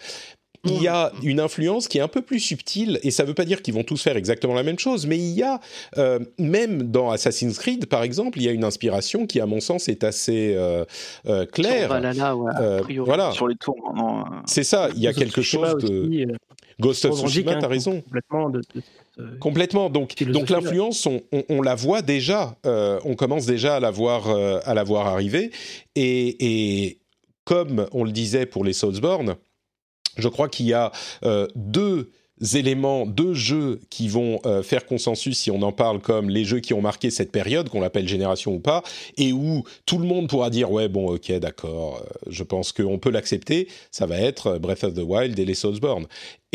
Il 0.66 0.82
y 0.82 0.88
a 0.88 1.12
une 1.22 1.40
influence 1.40 1.88
qui 1.88 1.98
est 1.98 2.00
un 2.00 2.08
peu 2.08 2.22
plus 2.22 2.40
subtile, 2.40 2.98
et 3.02 3.10
ça 3.10 3.22
ne 3.24 3.28
veut 3.28 3.34
pas 3.34 3.44
dire 3.44 3.60
qu'ils 3.62 3.74
vont 3.74 3.82
tous 3.84 4.02
faire 4.02 4.16
exactement 4.16 4.54
la 4.54 4.62
même 4.62 4.78
chose, 4.78 5.06
mais 5.06 5.18
il 5.18 5.32
y 5.32 5.42
a, 5.42 5.60
euh, 5.98 6.18
même 6.38 6.84
dans 6.84 7.10
Assassin's 7.10 7.58
Creed, 7.58 7.86
par 7.86 8.02
exemple, 8.02 8.38
il 8.38 8.44
y 8.44 8.48
a 8.48 8.52
une 8.52 8.64
inspiration 8.64 9.26
qui, 9.26 9.40
à 9.40 9.46
mon 9.46 9.60
sens, 9.60 9.88
est 9.88 10.04
assez 10.04 10.54
euh, 10.56 10.84
euh, 11.26 11.44
claire. 11.46 11.80
Sur 11.80 11.88
Valhalla, 11.90 12.36
ouais, 12.36 12.52
a 12.54 12.62
Euh, 12.62 12.80
priori. 12.80 13.06
voilà, 13.06 13.30
Sur 13.32 13.48
les 13.48 13.56
tours, 13.56 13.92
non, 13.94 14.20
euh, 14.20 14.24
c'est 14.46 14.64
ça, 14.64 14.88
il 14.94 15.02
y 15.02 15.06
a 15.06 15.12
Ghost 15.12 15.18
of 15.18 15.24
quelque 15.24 15.42
chose 15.42 15.74
de... 15.84 16.24
euh, 16.32 16.36
Ghost 16.80 17.04
of 17.04 17.18
Tsushima, 17.20 17.54
t'as 17.56 17.68
raison. 17.68 18.00
Complètement 18.02 18.48
de, 18.50 18.60
de- 18.60 19.22
de- 19.22 19.38
Complètement. 19.38 19.90
Donc, 19.90 20.18
l'influence, 20.20 21.06
on, 21.06 21.22
on- 21.32 21.44
on 21.48 21.62
la 21.62 21.74
voit 21.76 22.02
déjà. 22.02 22.56
euh, 22.66 22.98
on 23.04 23.14
commence 23.14 23.46
déjà 23.46 23.76
à 23.76 23.80
la 23.80 23.90
voir, 23.92 24.28
euh, 24.28 24.58
à 24.64 24.74
la 24.74 24.82
voir 24.82 25.06
arriver. 25.06 25.52
Et, 25.94 26.36
et 26.84 26.98
comme 27.44 27.86
on 27.92 28.02
le 28.02 28.10
disait 28.10 28.46
pour 28.46 28.64
les 28.64 28.72
Soulsborne, 28.72 29.36
je 30.16 30.28
crois 30.28 30.48
qu'il 30.48 30.66
y 30.66 30.72
a 30.72 30.92
euh, 31.24 31.46
deux 31.54 32.10
éléments, 32.54 33.06
deux 33.06 33.32
jeux 33.32 33.80
qui 33.90 34.08
vont 34.08 34.40
euh, 34.44 34.62
faire 34.62 34.86
consensus 34.86 35.38
si 35.38 35.50
on 35.50 35.62
en 35.62 35.72
parle 35.72 36.00
comme 36.00 36.28
les 36.28 36.44
jeux 36.44 36.60
qui 36.60 36.74
ont 36.74 36.80
marqué 36.80 37.10
cette 37.10 37.30
période, 37.30 37.68
qu'on 37.68 37.80
l'appelle 37.80 38.08
génération 38.08 38.54
ou 38.54 38.60
pas, 38.60 38.82
et 39.16 39.32
où 39.32 39.64
tout 39.86 39.98
le 39.98 40.06
monde 40.06 40.28
pourra 40.28 40.50
dire 40.50 40.70
ouais 40.70 40.88
bon 40.88 41.14
ok 41.14 41.32
d'accord, 41.38 42.02
euh, 42.02 42.14
je 42.28 42.42
pense 42.42 42.72
qu'on 42.72 42.98
peut 42.98 43.10
l'accepter. 43.10 43.68
Ça 43.90 44.06
va 44.06 44.18
être 44.18 44.58
Breath 44.58 44.84
of 44.84 44.94
the 44.94 45.02
Wild 45.04 45.38
et 45.38 45.44
les 45.44 45.54
Soulsborne. 45.54 46.06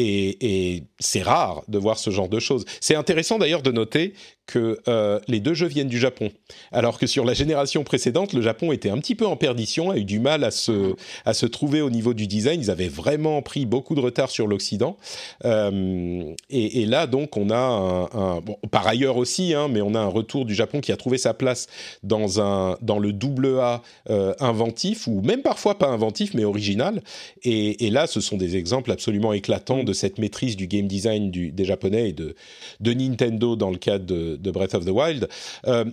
Et, 0.01 0.83
c'est 0.99 1.21
rare 1.21 1.63
de 1.67 1.77
voir 1.77 1.97
ce 1.97 2.09
genre 2.09 2.29
de 2.29 2.39
choses. 2.39 2.65
C'est 2.81 2.95
intéressant 2.95 3.37
d'ailleurs 3.37 3.61
de 3.61 3.71
noter 3.71 4.13
que 4.47 4.79
euh, 4.87 5.19
les 5.27 5.39
deux 5.39 5.53
jeux 5.53 5.67
viennent 5.67 5.89
du 5.89 5.99
Japon, 5.99 6.31
alors 6.71 6.97
que 6.97 7.05
sur 7.05 7.23
la 7.23 7.33
génération 7.33 7.83
précédente, 7.83 8.33
le 8.33 8.41
Japon 8.41 8.71
était 8.71 8.89
un 8.89 8.97
petit 8.97 9.13
peu 9.13 9.27
en 9.27 9.35
perdition, 9.35 9.91
a 9.91 9.97
eu 9.97 10.03
du 10.03 10.19
mal 10.19 10.43
à 10.43 10.51
se, 10.51 10.95
à 11.23 11.33
se 11.33 11.45
trouver 11.45 11.81
au 11.81 11.89
niveau 11.89 12.13
du 12.13 12.25
design. 12.25 12.59
Ils 12.59 12.71
avaient 12.71 12.87
vraiment 12.87 13.41
pris 13.43 13.65
beaucoup 13.65 13.93
de 13.93 13.99
retard 13.99 14.31
sur 14.31 14.47
l'Occident. 14.47 14.97
Euh, 15.45 16.33
et, 16.49 16.85
là, 16.85 17.05
donc, 17.05 17.37
on 17.37 17.51
a 17.51 18.09
un, 18.11 18.41
par 18.71 18.87
ailleurs 18.87 19.17
aussi, 19.17 19.53
hein, 19.53 19.67
mais 19.69 19.81
on 19.81 19.93
a 19.93 19.99
un 19.99 20.07
retour 20.07 20.45
du 20.45 20.55
Japon 20.55 20.81
qui 20.81 20.91
a 20.91 20.97
trouvé 20.97 21.17
sa 21.17 21.33
place 21.33 21.67
dans 22.01 22.41
un 22.41 22.77
dans 22.81 22.99
le 22.99 23.13
double 23.13 23.59
A 23.59 23.83
euh, 24.09 24.33
inventif 24.39 25.07
ou 25.07 25.21
même 25.21 25.41
parfois 25.41 25.77
pas 25.77 25.87
inventif 25.87 26.33
mais 26.33 26.43
original. 26.43 27.01
Et 27.43 27.89
là, 27.91 28.07
ce 28.07 28.19
sont 28.19 28.37
des 28.37 28.55
exemples 28.57 28.91
absolument 28.91 29.33
éclatants 29.33 29.83
de 29.89 29.93
cette 29.93 30.19
maîtrise 30.19 30.55
du 30.55 30.67
game 30.67 30.87
design 30.87 31.31
des 31.31 31.65
Japonais 31.65 32.09
et 32.09 32.13
de, 32.13 32.35
de 32.79 32.93
Nintendo 32.93 33.55
dans 33.55 33.71
le 33.71 33.77
cadre 33.77 34.05
de, 34.05 34.51
Breath 34.51 34.75
of 34.75 34.85
the 34.85 34.89
Wild. 34.89 35.27
Euh, 35.65 35.85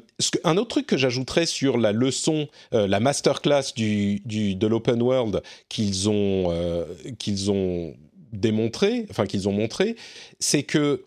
un 0.44 0.56
autre 0.58 0.68
truc 0.68 0.86
que 0.86 0.96
j'ajouterais 0.96 1.46
sur 1.46 1.78
la 1.78 1.92
leçon, 1.92 2.48
euh, 2.74 2.86
la 2.86 3.00
masterclass 3.00 3.72
du, 3.74 4.20
du, 4.20 4.54
de 4.54 4.66
l'open 4.66 5.00
world 5.02 5.42
qu'ils 5.68 6.10
ont, 6.10 6.50
euh, 6.50 6.84
qu'ils 7.18 7.50
ont 7.50 7.94
démontré, 8.32 9.06
enfin 9.10 9.26
qu'ils 9.26 9.48
ont 9.48 9.52
montré, 9.52 9.96
c'est 10.38 10.62
que 10.62 11.04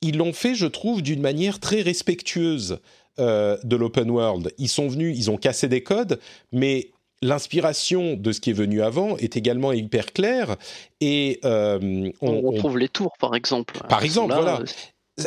ils 0.00 0.16
l'ont 0.16 0.32
fait, 0.32 0.54
je 0.54 0.66
trouve, 0.66 1.02
d'une 1.02 1.20
manière 1.20 1.58
très 1.58 1.80
respectueuse 1.80 2.78
de 3.18 3.74
l'open 3.74 4.08
world. 4.12 4.52
Ils 4.58 4.68
sont 4.68 4.86
venus, 4.86 5.18
ils 5.18 5.28
ont 5.28 5.36
cassé 5.36 5.66
des 5.66 5.82
codes, 5.82 6.20
mais 6.52 6.92
l'inspiration 7.22 8.14
de 8.14 8.32
ce 8.32 8.40
qui 8.40 8.50
est 8.50 8.54
venu 8.54 8.82
avant 8.82 9.16
est 9.16 9.36
également 9.36 9.72
hyper 9.72 10.12
claire 10.12 10.56
et 11.00 11.40
euh, 11.44 12.10
On, 12.20 12.28
on, 12.28 12.44
on- 12.44 12.50
retrouve 12.50 12.78
les 12.78 12.88
tours, 12.88 13.16
par 13.18 13.34
exemple. 13.34 13.78
par 13.88 14.02
exemple, 14.04 14.30
là, 14.34 14.40
voilà. 14.40 14.64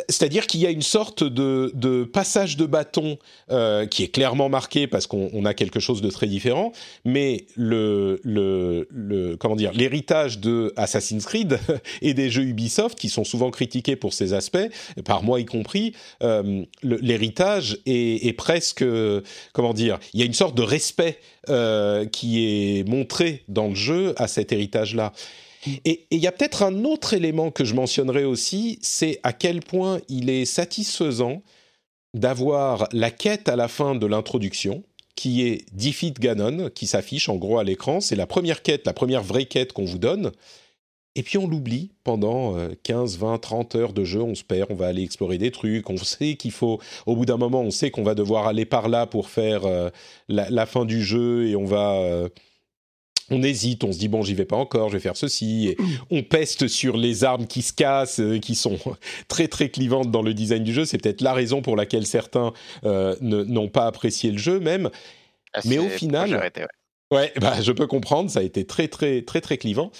C'est-à-dire 0.08 0.46
qu'il 0.46 0.60
y 0.60 0.66
a 0.66 0.70
une 0.70 0.82
sorte 0.82 1.22
de, 1.24 1.70
de 1.74 2.04
passage 2.04 2.56
de 2.56 2.66
bâton 2.66 3.18
euh, 3.50 3.86
qui 3.86 4.02
est 4.02 4.08
clairement 4.08 4.48
marqué 4.48 4.86
parce 4.86 5.06
qu'on 5.06 5.30
on 5.32 5.44
a 5.44 5.54
quelque 5.54 5.80
chose 5.80 6.00
de 6.00 6.10
très 6.10 6.26
différent, 6.26 6.72
mais 7.04 7.46
le, 7.56 8.20
le, 8.24 8.88
le 8.90 9.36
comment 9.36 9.56
dire 9.56 9.72
l'héritage 9.72 10.38
de 10.38 10.72
Assassin's 10.76 11.24
Creed 11.24 11.58
et 12.02 12.14
des 12.14 12.30
jeux 12.30 12.44
Ubisoft 12.44 12.98
qui 12.98 13.08
sont 13.08 13.24
souvent 13.24 13.50
critiqués 13.50 13.96
pour 13.96 14.12
ces 14.12 14.32
aspects, 14.32 14.68
par 15.04 15.22
moi 15.22 15.40
y 15.40 15.44
compris, 15.44 15.94
euh, 16.22 16.64
l'héritage 16.82 17.78
est, 17.86 18.26
est 18.26 18.32
presque 18.32 18.84
comment 19.52 19.74
dire, 19.74 19.98
il 20.14 20.20
y 20.20 20.22
a 20.22 20.26
une 20.26 20.32
sorte 20.34 20.56
de 20.56 20.62
respect 20.62 21.18
euh, 21.48 22.06
qui 22.06 22.44
est 22.78 22.88
montré 22.88 23.44
dans 23.48 23.68
le 23.68 23.74
jeu 23.74 24.14
à 24.16 24.28
cet 24.28 24.52
héritage-là. 24.52 25.12
Et 25.12 25.51
et 25.66 26.06
il 26.10 26.18
y 26.18 26.26
a 26.26 26.32
peut-être 26.32 26.62
un 26.62 26.84
autre 26.84 27.14
élément 27.14 27.50
que 27.50 27.64
je 27.64 27.74
mentionnerai 27.74 28.24
aussi, 28.24 28.78
c'est 28.82 29.20
à 29.22 29.32
quel 29.32 29.60
point 29.60 30.00
il 30.08 30.28
est 30.28 30.44
satisfaisant 30.44 31.42
d'avoir 32.14 32.88
la 32.92 33.10
quête 33.10 33.48
à 33.48 33.56
la 33.56 33.68
fin 33.68 33.94
de 33.94 34.06
l'introduction, 34.06 34.82
qui 35.14 35.42
est 35.42 35.64
Defeat 35.72 36.18
Ganon, 36.18 36.70
qui 36.70 36.86
s'affiche 36.86 37.28
en 37.28 37.36
gros 37.36 37.58
à 37.58 37.64
l'écran. 37.64 38.00
C'est 38.00 38.16
la 38.16 38.26
première 38.26 38.62
quête, 38.62 38.86
la 38.86 38.92
première 38.92 39.22
vraie 39.22 39.46
quête 39.46 39.72
qu'on 39.72 39.84
vous 39.84 39.98
donne. 39.98 40.32
Et 41.14 41.22
puis 41.22 41.36
on 41.36 41.46
l'oublie 41.46 41.90
pendant 42.04 42.56
15, 42.82 43.18
20, 43.18 43.38
30 43.38 43.74
heures 43.76 43.92
de 43.92 44.02
jeu, 44.02 44.22
on 44.22 44.34
se 44.34 44.42
perd, 44.42 44.70
on 44.70 44.74
va 44.74 44.86
aller 44.86 45.02
explorer 45.02 45.36
des 45.36 45.50
trucs, 45.50 45.90
on 45.90 45.98
sait 45.98 46.36
qu'il 46.36 46.52
faut, 46.52 46.80
au 47.04 47.14
bout 47.14 47.26
d'un 47.26 47.36
moment, 47.36 47.60
on 47.60 47.70
sait 47.70 47.90
qu'on 47.90 48.02
va 48.02 48.14
devoir 48.14 48.46
aller 48.46 48.64
par 48.64 48.88
là 48.88 49.06
pour 49.06 49.28
faire 49.28 49.66
euh, 49.66 49.90
la, 50.28 50.64
fin 50.64 50.86
du 50.86 51.02
jeu 51.02 51.48
et 51.48 51.56
on 51.56 51.64
va... 51.64 51.92
Euh, 51.96 52.28
on 53.30 53.42
hésite, 53.42 53.84
on 53.84 53.92
se 53.92 53.98
dit 53.98 54.08
bon 54.08 54.22
j'y 54.22 54.34
vais 54.34 54.44
pas 54.44 54.56
encore, 54.56 54.88
je 54.88 54.94
vais 54.94 55.00
faire 55.00 55.16
ceci, 55.16 55.68
et 55.68 55.76
on 56.10 56.22
peste 56.22 56.68
sur 56.68 56.96
les 56.96 57.24
armes 57.24 57.46
qui 57.46 57.62
se 57.62 57.72
cassent, 57.72 58.20
euh, 58.20 58.38
qui 58.38 58.54
sont 58.54 58.78
très 59.28 59.48
très 59.48 59.68
clivantes 59.68 60.10
dans 60.10 60.22
le 60.22 60.34
design 60.34 60.64
du 60.64 60.72
jeu. 60.72 60.84
C'est 60.84 60.98
peut-être 60.98 61.20
la 61.20 61.32
raison 61.32 61.62
pour 61.62 61.76
laquelle 61.76 62.06
certains 62.06 62.52
euh, 62.84 63.16
n'ont 63.20 63.68
pas 63.68 63.86
apprécié 63.86 64.30
le 64.30 64.38
jeu 64.38 64.60
même. 64.60 64.90
Ah, 65.54 65.60
Mais 65.64 65.78
au 65.78 65.88
final, 65.88 66.32
arrêté, 66.34 66.62
ouais. 66.62 66.66
Ouais, 67.12 67.32
bah, 67.40 67.60
je 67.60 67.72
peux 67.72 67.86
comprendre, 67.86 68.30
ça 68.30 68.40
a 68.40 68.42
été 68.42 68.64
très 68.64 68.88
très 68.88 69.22
très 69.22 69.40
très 69.40 69.58
clivant. 69.58 69.90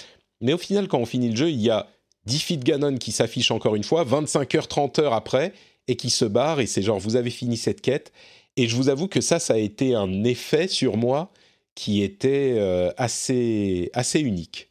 Mais 0.40 0.54
au 0.54 0.58
final, 0.58 0.88
quand 0.88 0.98
on 0.98 1.06
finit 1.06 1.28
le 1.28 1.36
jeu, 1.36 1.50
il 1.50 1.60
y 1.60 1.70
a 1.70 1.86
Defeat 2.26 2.64
Ganon 2.64 2.96
qui 2.96 3.12
s'affiche 3.12 3.50
encore 3.50 3.76
une 3.76 3.84
fois, 3.84 4.04
25 4.04 4.54
heures, 4.54 4.68
30 4.68 4.98
heures 4.98 5.12
après, 5.12 5.52
et 5.88 5.96
qui 5.96 6.10
se 6.10 6.24
barre, 6.24 6.60
et 6.60 6.66
c'est 6.66 6.82
genre, 6.82 6.98
vous 6.98 7.16
avez 7.16 7.30
fini 7.30 7.56
cette 7.56 7.80
quête. 7.80 8.12
Et 8.56 8.68
je 8.68 8.76
vous 8.76 8.88
avoue 8.88 9.08
que 9.08 9.20
ça, 9.20 9.38
ça 9.38 9.54
a 9.54 9.58
été 9.58 9.94
un 9.94 10.24
effet 10.24 10.68
sur 10.68 10.96
moi 10.96 11.32
qui 11.74 12.02
était 12.02 12.54
euh, 12.58 12.90
assez, 12.96 13.90
assez 13.94 14.20
unique. 14.20 14.70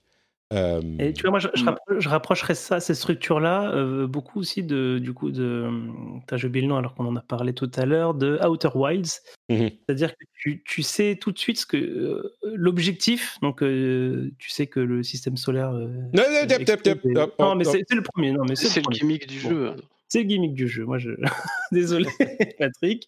Euh, 0.53 0.81
Et 0.99 1.13
tu 1.13 1.21
vois, 1.21 1.31
moi, 1.31 1.39
je, 1.39 1.47
je 1.53 1.63
rappro- 1.63 1.99
je 1.99 2.09
rapprocherais 2.09 2.55
ça, 2.55 2.81
ces 2.81 2.93
structures-là, 2.93 3.71
euh, 3.73 4.05
beaucoup 4.05 4.39
aussi 4.41 4.63
de, 4.63 4.99
du 4.99 5.13
coup, 5.13 5.31
de. 5.31 5.69
T'as 6.27 6.35
j'ai 6.35 6.47
oublié 6.47 6.63
le 6.63 6.67
nom 6.69 6.75
alors 6.75 6.93
qu'on 6.93 7.05
en 7.05 7.15
a 7.15 7.21
parlé 7.21 7.53
tout 7.53 7.71
à 7.75 7.85
l'heure, 7.85 8.13
de 8.13 8.37
Outer 8.45 8.67
Wilds. 8.75 9.21
Mhm. 9.47 9.69
C'est-à-dire 9.87 10.11
que 10.11 10.25
tu, 10.33 10.61
tu 10.65 10.83
sais 10.83 11.17
tout 11.19 11.31
de 11.31 11.39
suite 11.39 11.57
ce 11.59 11.65
que 11.65 11.77
euh, 11.77 12.35
l'objectif. 12.43 13.37
Donc, 13.41 13.63
euh, 13.63 14.29
tu 14.39 14.49
sais 14.49 14.67
que 14.67 14.81
le 14.81 15.03
système 15.03 15.37
solaire. 15.37 15.69
euh, 15.71 15.87
Non, 16.13 16.23
non, 16.23 16.45
non, 17.39 17.51
hop, 17.51 17.57
mais 17.57 17.63
c'est 17.63 17.85
le 17.95 18.01
premier. 18.03 18.31
Non, 18.33 18.43
mais 18.43 18.55
c'est 18.57 18.75
le 18.85 18.91
gimmick 18.91 19.27
du 19.27 19.39
Bon. 19.43 19.49
jeu. 19.49 19.75
C'est 20.11 20.19
le 20.19 20.25
gimmick 20.25 20.53
du 20.53 20.67
jeu. 20.67 20.83
Moi, 20.83 20.97
je. 20.97 21.11
Désolé, 21.71 22.09
Patrick. 22.59 23.07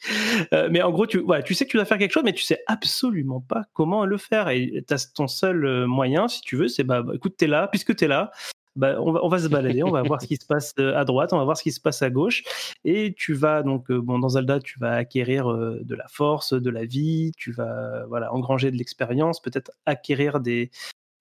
Euh, 0.53 0.69
mais 0.71 0.81
en 0.81 0.91
gros, 0.91 1.05
tu, 1.05 1.19
voilà, 1.19 1.43
tu 1.43 1.53
sais 1.53 1.65
que 1.65 1.71
tu 1.71 1.75
dois 1.77 1.85
faire 1.85 1.97
quelque 1.97 2.13
chose, 2.13 2.23
mais 2.23 2.31
tu 2.31 2.43
sais 2.43 2.63
absolument 2.67 3.41
pas 3.41 3.63
comment 3.73 4.05
le 4.05 4.17
faire. 4.17 4.47
Et 4.47 4.85
ton 5.13 5.27
seul 5.27 5.65
euh, 5.65 5.85
moyen, 5.85 6.29
si 6.29 6.39
tu 6.41 6.55
veux, 6.55 6.69
c'est 6.69 6.85
bah, 6.85 7.01
bah, 7.01 7.13
écoute, 7.15 7.35
t'es 7.37 7.47
là, 7.47 7.67
puisque 7.67 7.95
t'es 7.95 8.07
là. 8.07 8.31
Bah, 8.77 8.95
on, 8.99 9.11
va, 9.11 9.23
on 9.23 9.27
va 9.27 9.37
se 9.37 9.49
balader, 9.49 9.83
on 9.83 9.91
va 9.91 10.01
voir 10.01 10.21
ce 10.21 10.27
qui 10.27 10.37
se 10.37 10.45
passe 10.47 10.73
euh, 10.79 10.95
à 10.95 11.03
droite, 11.03 11.33
on 11.33 11.37
va 11.37 11.43
voir 11.43 11.57
ce 11.57 11.63
qui 11.63 11.73
se 11.73 11.81
passe 11.81 12.01
à 12.01 12.09
gauche. 12.09 12.41
Et 12.85 13.13
tu 13.15 13.33
vas 13.33 13.63
donc, 13.63 13.91
bon, 13.91 14.17
dans 14.17 14.29
Zelda, 14.29 14.59
tu 14.59 14.79
vas 14.79 14.93
acquérir 14.93 15.47
de 15.47 15.95
la 15.95 16.07
force, 16.07 16.53
de 16.53 16.69
la 16.69 16.85
vie, 16.85 17.33
tu 17.37 17.51
vas 17.51 18.05
voilà, 18.07 18.33
engranger 18.33 18.71
de 18.71 18.77
l'expérience, 18.77 19.41
peut-être 19.41 19.71
acquérir 19.85 20.39
des, 20.39 20.71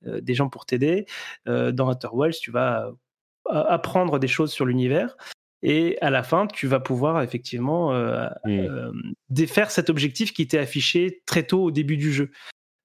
euh, 0.06 0.20
des 0.20 0.34
gens 0.34 0.48
pour 0.48 0.66
t'aider. 0.66 1.06
Euh, 1.48 1.72
dans 1.72 1.90
Outer 1.90 2.08
Wilds, 2.12 2.38
tu 2.40 2.50
vas 2.50 2.92
apprendre 3.46 4.18
des 4.18 4.28
choses 4.28 4.52
sur 4.52 4.64
l'univers. 4.66 5.16
Et 5.62 5.96
à 6.00 6.10
la 6.10 6.22
fin, 6.22 6.46
tu 6.46 6.66
vas 6.66 6.80
pouvoir 6.80 7.22
effectivement 7.22 7.92
euh, 7.94 8.26
Mm. 8.44 8.50
euh, 8.50 8.92
défaire 9.30 9.70
cet 9.70 9.90
objectif 9.90 10.32
qui 10.32 10.42
était 10.42 10.58
affiché 10.58 11.22
très 11.26 11.44
tôt 11.44 11.62
au 11.64 11.70
début 11.70 11.96
du 11.96 12.12
jeu. 12.12 12.30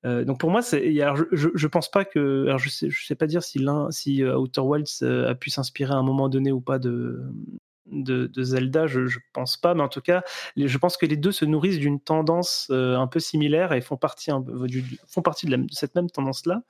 Euh, 0.05 0.23
donc 0.23 0.39
pour 0.39 0.51
moi, 0.51 0.61
alors 0.73 1.15
je, 1.15 1.23
je, 1.31 1.49
je 1.53 1.67
pense 1.67 1.89
pas 1.89 2.05
que, 2.05 2.45
alors 2.45 2.59
je 2.59 2.69
sais, 2.69 2.89
je 2.89 3.05
sais 3.05 3.15
pas 3.15 3.25
dire 3.25 3.41
si 3.43 3.57
l'un, 3.57 3.89
si 3.89 4.23
Outer 4.23 4.61
Wilds 4.61 5.01
a 5.03 5.33
pu 5.33 5.49
s'inspirer 5.49 5.91
à 5.93 5.97
un 5.97 6.03
moment 6.03 6.29
donné 6.29 6.51
ou 6.51 6.61
pas 6.61 6.77
de 6.79 7.19
de, 7.89 8.27
de 8.27 8.43
Zelda, 8.43 8.85
je, 8.85 9.05
je 9.07 9.19
pense 9.31 9.55
pas, 9.55 9.73
mais 9.73 9.81
en 9.81 9.87
tout 9.87 10.01
cas, 10.01 10.21
les- 10.57 10.67
je 10.67 10.77
pense 10.77 10.97
que 10.97 11.05
les 11.05 11.15
deux 11.15 11.31
se 11.31 11.45
nourrissent 11.45 11.79
d'une 11.79 12.01
tendance 12.01 12.67
euh, 12.69 12.97
un 12.97 13.07
peu 13.07 13.21
similaire 13.21 13.71
et 13.71 13.79
font 13.79 13.95
partie, 13.95 14.29
un 14.29 14.41
du- 14.41 14.83
font 15.07 15.21
partie 15.21 15.45
de, 15.45 15.51
la- 15.51 15.57
de 15.57 15.71
cette 15.71 15.95
même 15.95 16.09
tendance-là. 16.09 16.63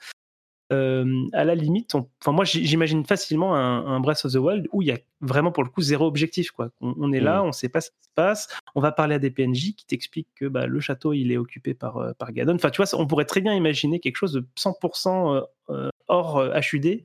Euh, 0.74 1.06
à 1.32 1.46
la 1.46 1.56
limite, 1.56 1.96
on- 1.96 2.10
enfin 2.22 2.34
moi 2.34 2.44
j'imagine 2.44 3.06
facilement 3.06 3.56
un, 3.56 3.86
un 3.86 4.00
Breath 4.02 4.26
of 4.26 4.34
the 4.34 4.36
Wild 4.36 4.68
où 4.74 4.82
il 4.82 4.90
y 4.90 4.92
a 4.92 4.98
vraiment 5.22 5.54
pour 5.54 5.64
le 5.64 5.70
coup 5.70 5.82
zéro 5.82 6.06
objectif 6.06 6.52
quoi. 6.52 6.72
On, 6.82 6.94
on 6.98 7.14
est 7.14 7.22
là, 7.22 7.42
Mm. 7.42 7.46
on 7.48 7.52
sait 7.54 7.70
pas 7.70 7.80
ce 7.80 7.90
qui 7.92 8.04
se 8.04 8.10
passe, 8.16 8.50
on 8.76 8.82
va 8.82 8.92
parler 8.92 9.16
à 9.16 9.20
des 9.20 9.32
PNJ 9.32 9.76
qui 9.78 9.86
t'expliquent 9.88 10.28
que 10.36 10.46
bah, 10.46 10.66
le 10.68 10.80
château 10.82 11.14
il 11.14 11.32
est 11.32 11.38
occupé 11.38 11.74
par 11.74 11.96
euh, 11.98 12.12
par 12.18 12.34
Ganon. 12.34 12.56
Enfin 12.56 12.70
tu 12.70 12.82
vois, 12.84 13.00
on 13.00 13.08
pourrait 13.08 13.24
très 13.24 13.40
bien 13.40 13.54
imaginer 13.54 14.02
quelque 14.02 14.18
chose 14.18 14.34
de 14.34 14.46
100% 14.58 15.36
euh, 15.38 15.42
euh, 15.70 15.90
hors 16.10 16.44
HUD. 16.74 17.02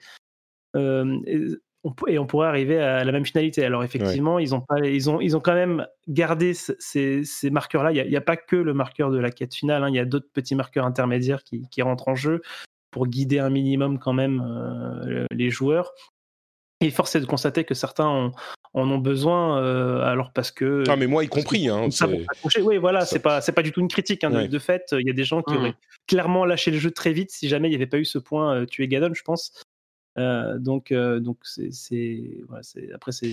Euh, 0.77 1.19
et, 1.27 1.41
on, 1.85 1.95
et 2.09 2.19
on 2.19 2.27
pourrait 2.27 2.49
arriver 2.49 2.79
à 2.81 3.03
la 3.05 3.13
même 3.13 3.27
finalité. 3.27 3.65
Alors 3.65 3.83
effectivement, 3.85 4.39
ils 4.39 4.55
ont 4.55 4.61
pas, 4.61 4.79
ils 4.81 5.11
ont, 5.11 5.21
ils 5.21 5.37
ont 5.37 5.41
quand 5.41 5.55
même 5.55 5.87
gardé 6.09 6.55
ce- 6.55 6.73
ces, 6.79 7.25
ces 7.25 7.51
marqueurs-là. 7.51 7.93
Il 7.93 8.09
n'y 8.09 8.17
a, 8.17 8.21
pas 8.21 8.37
que 8.37 8.57
le 8.57 8.73
marqueur 8.73 9.11
de 9.11 9.19
la 9.19 9.31
quête 9.33 9.55
finale. 9.55 9.83
hein. 9.85 9.89
Il 9.89 9.95
y 9.97 9.99
a 9.99 10.05
d'autres 10.05 10.29
petits 10.33 10.55
marqueurs 10.55 10.87
intermédiaires 10.87 11.43
qui, 11.43 11.69
qui 11.71 11.83
rentrent 11.83 12.09
en 12.09 12.15
jeu 12.15 12.41
pour 12.93 13.09
guider 13.09 13.41
un 13.41 13.51
minimum 13.51 13.99
quand 13.99 14.13
même 14.13 14.41
euh, 14.47 15.27
les 15.33 15.51
joueurs. 15.51 15.93
Et 16.81 16.91
force 16.91 17.15
est 17.17 17.21
de 17.21 17.27
constater 17.27 17.65
que 17.65 17.75
certains 17.75 18.09
ont- 18.09 18.33
en 18.75 18.91
ont 18.91 18.99
besoin, 18.99 19.61
euh, 19.63 20.01
alors 20.03 20.33
parce 20.33 20.51
que. 20.51 20.83
Ah, 20.89 20.97
mais 20.97 21.07
moi 21.07 21.23
y 21.25 21.29
compris, 21.29 21.69
hein, 21.69 21.91
Ça. 21.91 22.09
Oui, 22.63 22.77
voilà, 22.79 23.05
c'est 23.05 23.19
pas, 23.21 23.41
c'est 23.41 23.53
pas 23.53 23.63
du 23.63 23.71
tout 23.73 23.81
une 23.81 23.89
critique. 23.89 24.25
hein, 24.25 24.31
de- 24.31 24.37
Ouais. 24.37 24.49
de, 24.49 24.59
fait, 24.59 24.95
il 24.99 25.07
y 25.07 25.11
a 25.11 25.13
des 25.15 25.25
gens 25.25 25.43
qui 25.43 25.55
Mhm. 25.55 25.61
auraient 25.61 25.75
clairement 26.07 26.45
lâché 26.45 26.71
le 26.71 26.79
jeu 26.79 26.91
très 26.91 27.13
vite 27.13 27.31
si 27.31 27.49
jamais 27.49 27.69
il 27.69 27.71
n'y 27.71 27.77
avait 27.77 27.87
pas 27.87 27.99
eu 27.99 28.05
ce 28.05 28.19
point 28.19 28.55
euh, 28.57 28.67
tuer 28.67 28.89
Ganon, 28.89 29.13
je 29.15 29.23
pense. 29.23 29.53
Euh, 30.19 30.59
donc, 30.59 30.91
euh, 30.93 31.21
donc 31.21 31.39
c'est, 31.43 31.73
c'est, 31.73 32.43
voilà, 32.49 32.63
c'est, 32.63 32.93
après 32.93 33.13
c'est. 33.13 33.33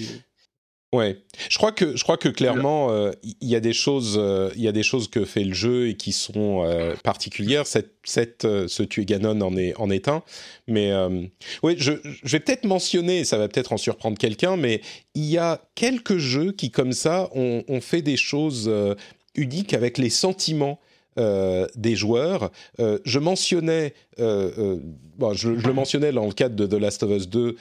Ouais, 0.92 1.22
je 1.50 1.58
crois 1.59 1.72
que 1.72 1.95
je 1.95 2.01
crois 2.01 2.18
que 2.18 2.30
clairement 2.30 2.90
euh, 2.90 3.11
il 3.24 3.48
y 3.48 3.56
a 3.56 3.59
des 3.59 3.74
choses 3.74 4.16
euh, 4.18 4.50
il 4.56 4.64
y 4.64 4.68
a 4.68 4.72
des 4.72 4.82
choses 4.82 5.08
que 5.08 5.24
fait 5.24 5.43
le 5.43 5.53
jeu 5.53 5.88
et 5.88 5.93
qui 5.93 6.11
sont 6.11 6.64
euh, 6.66 6.95
particulières. 7.03 7.68
Cette, 7.68 7.93
cette 8.03 8.42
ce 8.42 8.82
tuer 8.82 9.06
Ganon 9.06 9.40
en 9.42 9.56
est 9.56 9.76
en 9.77 9.92
est 9.92 10.08
un, 10.08 10.24
mais 10.68 10.92
oui, 11.61 11.76
je, 11.77 11.93
je 12.03 12.32
vais 12.32 12.40
peut-être 12.40 12.66
mentionner, 12.66 13.24
ça 13.24 13.38
va 13.38 13.48
peut-être 13.48 13.72
en 13.72 13.77
surprendre 13.77 14.18
quelqu'un, 14.18 14.58
mais 14.58 14.82
il 15.14 15.26
y 15.26 15.38
a 15.38 15.61
quelques 15.76 16.18
jeux 16.18 16.53
qui 16.53 16.72
comme 16.72 16.93
ça 16.93 17.30
ont, 17.35 17.64
ont 17.68 17.82
fait 17.82 18.01
des 18.01 18.18
choses 18.18 18.72
uniques 19.35 19.76
avec 19.76 20.00
les 20.00 20.09
sentiments. 20.09 20.80
euh, 21.18 21.68
des 21.76 21.95
joueurs. 21.95 22.51
Euh, 22.80 23.00
je 23.03 23.19
mentionnais, 23.19 23.93
euh, 24.19 24.77
bon, 25.18 25.34
je, 25.34 25.58
je 25.58 25.68
le 25.68 25.74
mentionnais 25.74 26.11
dans 26.14 26.26
le 26.26 26.32
cadre 26.32 26.56
de 26.56 26.66
The 26.66 26.80
Last 26.80 27.03
of 27.03 27.11
Us 27.11 27.27
2 27.27 27.58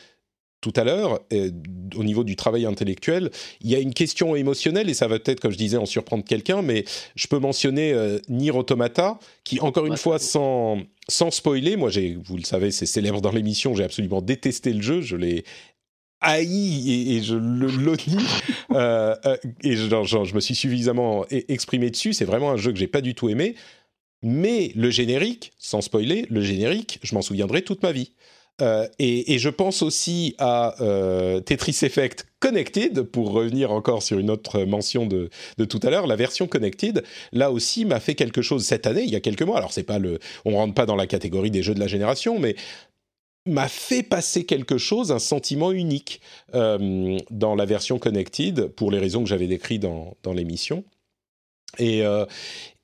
tout 0.61 0.73
à 0.77 0.85
l'heure, 0.85 1.20
euh, 1.33 1.51
au 1.97 2.03
niveau 2.03 2.25
du 2.25 2.35
travail 2.35 2.67
intellectuel, 2.67 3.31
il 3.61 3.70
y 3.70 3.77
a 3.77 3.78
une 3.78 3.95
question 3.95 4.35
émotionnelle, 4.35 4.91
et 4.91 4.95
ça 4.95 5.07
va 5.07 5.19
peut-être, 5.19 5.41
comme 5.41 5.53
je 5.53 5.57
disais, 5.57 5.77
en 5.77 5.87
surprendre 5.87 6.25
quelqu'un, 6.25 6.62
mais 6.62 6.85
je 7.15 7.27
peux 7.28 7.39
mentionner 7.39 7.93
euh, 7.93 8.19
Nier 8.28 8.51
Automata, 8.51 9.19
qui, 9.45 9.61
encore 9.61 9.87
une 9.87 9.97
fois, 9.97 10.19
sans, 10.19 10.78
sans 11.09 11.31
spoiler, 11.31 11.77
moi, 11.77 11.91
vous 12.25 12.37
le 12.37 12.43
savez, 12.43 12.70
c'est 12.70 12.87
célèbre 12.87 13.20
dans 13.20 13.31
l'émission, 13.31 13.75
j'ai 13.75 13.85
absolument 13.85 14.20
détesté 14.20 14.73
le 14.73 14.83
jeu, 14.83 15.01
je 15.01 15.17
l'ai 15.17 15.45
haï 16.20 16.91
et, 16.91 17.17
et 17.17 17.23
je 17.23 17.37
le 17.37 17.69
l'odie, 17.69 18.17
euh, 18.73 19.15
euh, 19.25 19.37
et 19.62 19.77
genre, 19.77 20.05
je 20.05 20.35
me 20.35 20.41
suis 20.41 20.57
suffisamment 20.57 21.25
e- 21.33 21.45
exprimé 21.49 21.91
dessus, 21.91 22.12
c'est 22.12 22.25
vraiment 22.25 22.51
un 22.51 22.57
jeu 22.57 22.73
que 22.73 22.78
j'ai 22.78 22.89
pas 22.89 23.01
du 23.01 23.15
tout 23.15 23.28
aimé, 23.28 23.55
mais 24.23 24.73
le 24.75 24.91
générique, 24.91 25.53
sans 25.59 25.81
spoiler, 25.81 26.27
le 26.28 26.41
générique, 26.41 26.99
je 27.03 27.15
m'en 27.15 27.23
souviendrai 27.23 27.62
toute 27.62 27.83
ma 27.85 27.93
vie. 27.93 28.12
Euh, 28.61 28.89
et, 28.99 29.39
je 29.39 29.49
pense 29.49 29.83
aussi 29.83 30.35
à 30.39 30.75
euh, 30.83 31.41
Tetris 31.41 31.78
Effect 31.83 32.27
Connected, 32.41 33.03
pour 33.03 33.31
revenir 33.31 33.70
encore 33.70 34.03
sur 34.03 34.19
une 34.19 34.31
autre 34.31 34.65
mention 34.65 35.07
de, 35.07 35.31
de 35.59 35.65
tout 35.65 35.81
à 35.83 35.91
l'heure, 35.91 36.07
la 36.07 36.17
version 36.17 36.47
Connected, 36.47 37.05
là 37.33 37.53
aussi 37.53 37.85
m'a 37.85 38.01
fait 38.01 38.15
quelque 38.15 38.43
chose 38.43 38.65
cette 38.65 38.87
année, 38.87 39.03
il 39.03 39.11
y 39.11 39.17
a 39.17 39.20
quelques 39.20 39.43
mois. 39.43 39.59
Alors 39.59 39.73
c'est 39.73 39.85
pas 39.85 39.99
le, 39.99 40.19
on 40.45 40.57
rentre 40.57 40.75
pas 40.75 40.87
dans 40.87 40.97
la 40.97 41.07
catégorie 41.07 41.51
des 41.51 41.62
jeux 41.62 41.75
de 41.75 41.81
la 41.81 41.87
génération, 41.87 42.39
mais 42.39 42.57
m'a 43.47 43.69
fait 43.69 44.03
passer 44.03 44.45
quelque 44.45 44.77
chose, 44.77 45.12
un 45.12 45.19
sentiment 45.19 45.73
unique 45.73 46.20
euh, 46.55 47.19
dans 47.31 47.55
la 47.55 47.65
version 47.65 47.99
Connected, 47.99 48.67
pour 48.69 48.91
les 48.91 48.99
raisons 48.99 49.23
que 49.23 49.28
j'avais 49.28 49.47
décrites 49.47 49.83
dans, 49.83 50.17
dans 50.23 50.33
l'émission. 50.33 50.85
Et, 51.78 52.03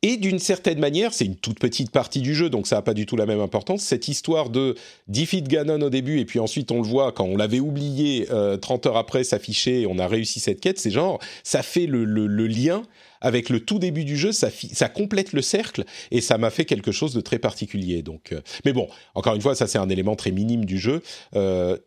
et 0.04 0.18
d'une 0.18 0.38
certaine 0.38 0.80
manière, 0.80 1.14
c'est 1.14 1.24
une 1.24 1.34
toute 1.34 1.58
petite 1.58 1.90
partie 1.90 2.20
du 2.20 2.34
jeu, 2.34 2.50
donc 2.50 2.66
ça 2.66 2.76
n'a 2.76 2.82
pas 2.82 2.92
du 2.92 3.06
tout 3.06 3.16
la 3.16 3.24
même 3.24 3.40
importance. 3.40 3.82
Cette 3.82 4.06
histoire 4.06 4.50
de 4.50 4.74
defeat 5.08 5.48
Ganon 5.48 5.80
au 5.80 5.88
début, 5.88 6.20
et 6.20 6.26
puis 6.26 6.38
ensuite 6.40 6.70
on 6.70 6.82
le 6.82 6.86
voit 6.86 7.10
quand 7.10 7.24
on 7.24 7.38
l'avait 7.38 7.58
oublié 7.58 8.26
euh, 8.30 8.58
30 8.58 8.84
heures 8.84 8.96
après 8.98 9.24
s'afficher, 9.24 9.86
on 9.88 9.98
a 9.98 10.06
réussi 10.06 10.40
cette 10.40 10.60
quête, 10.60 10.78
c'est 10.78 10.90
genre, 10.90 11.20
ça 11.42 11.62
fait 11.62 11.86
le, 11.86 12.04
lien 12.04 12.82
avec 13.22 13.48
le 13.48 13.60
tout 13.60 13.78
début 13.78 14.04
du 14.04 14.18
jeu, 14.18 14.32
ça 14.32 14.88
complète 14.90 15.32
le 15.32 15.40
cercle, 15.40 15.84
et 16.10 16.20
ça 16.20 16.36
m'a 16.36 16.50
fait 16.50 16.66
quelque 16.66 16.92
chose 16.92 17.14
de 17.14 17.22
très 17.22 17.38
particulier. 17.38 18.02
Donc, 18.02 18.32
euh, 18.32 18.42
mais 18.66 18.74
bon, 18.74 18.88
encore 19.14 19.34
une 19.34 19.40
fois, 19.40 19.54
ça 19.54 19.66
c'est 19.66 19.78
un 19.78 19.88
élément 19.88 20.16
très 20.16 20.32
minime 20.32 20.66
du 20.66 20.76
jeu. 20.76 21.02
Euh, 21.34 21.78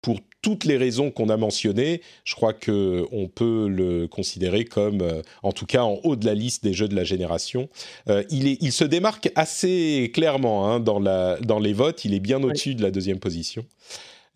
pour 0.00 0.20
toutes 0.42 0.64
les 0.64 0.76
raisons 0.76 1.10
qu'on 1.10 1.28
a 1.28 1.36
mentionnées, 1.36 2.00
je 2.24 2.34
crois 2.36 2.52
que 2.52 3.04
on 3.10 3.26
peut 3.26 3.66
le 3.68 4.06
considérer 4.06 4.64
comme, 4.64 5.00
euh, 5.02 5.22
en 5.42 5.50
tout 5.52 5.66
cas, 5.66 5.82
en 5.82 5.98
haut 6.04 6.14
de 6.14 6.24
la 6.24 6.34
liste 6.34 6.62
des 6.62 6.72
jeux 6.72 6.86
de 6.88 6.94
la 6.94 7.02
génération. 7.04 7.68
Euh, 8.08 8.22
il, 8.30 8.46
est, 8.46 8.56
il 8.62 8.70
se 8.72 8.84
démarque 8.84 9.30
assez 9.34 10.10
clairement 10.14 10.68
hein, 10.70 10.78
dans, 10.80 11.00
la, 11.00 11.38
dans 11.40 11.58
les 11.58 11.72
votes. 11.72 12.04
Il 12.04 12.14
est 12.14 12.20
bien 12.20 12.40
au-dessus 12.44 12.74
de 12.76 12.82
la 12.82 12.90
deuxième 12.92 13.18
position. 13.18 13.64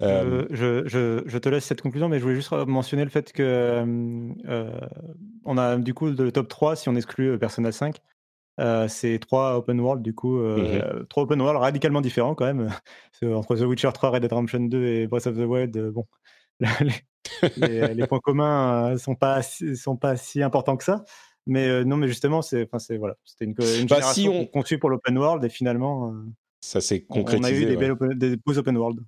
Euh, 0.02 0.44
Je, 0.50 0.82
je- 0.88 1.22
je 1.24 1.38
te 1.38 1.48
laisse 1.48 1.64
cette 1.64 1.80
conclusion, 1.82 2.08
mais 2.08 2.18
je 2.18 2.24
voulais 2.24 2.34
juste 2.34 2.50
mentionner 2.50 3.04
le 3.04 3.10
fait 3.10 3.32
que 3.32 3.84
on 5.44 5.58
a 5.58 5.76
du 5.76 5.94
coup 5.94 6.06
le 6.06 6.32
top 6.32 6.48
3, 6.48 6.74
si 6.76 6.88
on 6.88 6.96
exclut 6.96 7.38
Persona 7.38 7.70
5, 7.72 7.96
euh, 8.60 8.86
c'est 8.88 9.18
trois 9.18 9.56
open 9.56 9.80
world, 9.80 10.02
du 10.02 10.14
coup, 10.14 10.38
euh, 10.40 11.04
trois 11.08 11.22
open 11.24 11.40
world 11.40 11.58
radicalement 11.60 12.00
différents 12.00 12.34
quand 12.34 12.44
même. 12.46 12.68
Entre 13.22 13.56
The 13.56 13.62
Witcher 13.62 13.90
3, 13.94 14.10
Red 14.10 14.22
Dead 14.22 14.32
Redemption 14.32 14.60
2 14.60 14.84
et 14.84 15.06
Breath 15.06 15.26
of 15.26 15.36
the 15.36 15.40
Wild, 15.46 15.76
euh, 15.76 15.90
bon, 15.90 16.06
les, 16.60 16.92
les- 17.56 17.94
les 17.94 18.06
points 18.06 18.20
communs 18.20 18.96
sont 18.98 19.14
pas 19.14 19.42
si- 19.42 19.76
sont 19.76 19.96
pas 19.96 20.16
si 20.16 20.42
importants 20.42 20.76
que 20.76 20.84
ça. 20.84 21.04
Mais 21.46 21.84
non, 21.84 21.96
mais 21.96 22.06
justement, 22.06 22.40
c'est, 22.40 22.64
enfin, 22.64 22.78
c'est 22.78 22.96
voilà, 22.98 23.16
c'était 23.24 23.46
une, 23.46 23.50
une 23.52 23.86
Bah, 23.86 23.96
génération 23.96 24.12
si 24.12 24.28
on- 24.28 24.46
conçue 24.46 24.78
pour 24.78 24.90
l'open 24.90 25.18
world 25.18 25.42
et 25.44 25.48
finalement, 25.48 26.14
Ça 26.64 26.80
s'est 26.80 27.04
on- 27.10 27.16
on 27.16 27.20
a 27.22 27.24
concrétisé. 27.32 27.62
eu 27.62 27.66
des, 27.66 27.70
ouais. 27.72 27.76
belles 27.76 27.90
open- 27.90 28.16
des 28.18 28.36
beaux 28.36 28.56
open 28.56 28.76
world. 28.76 29.00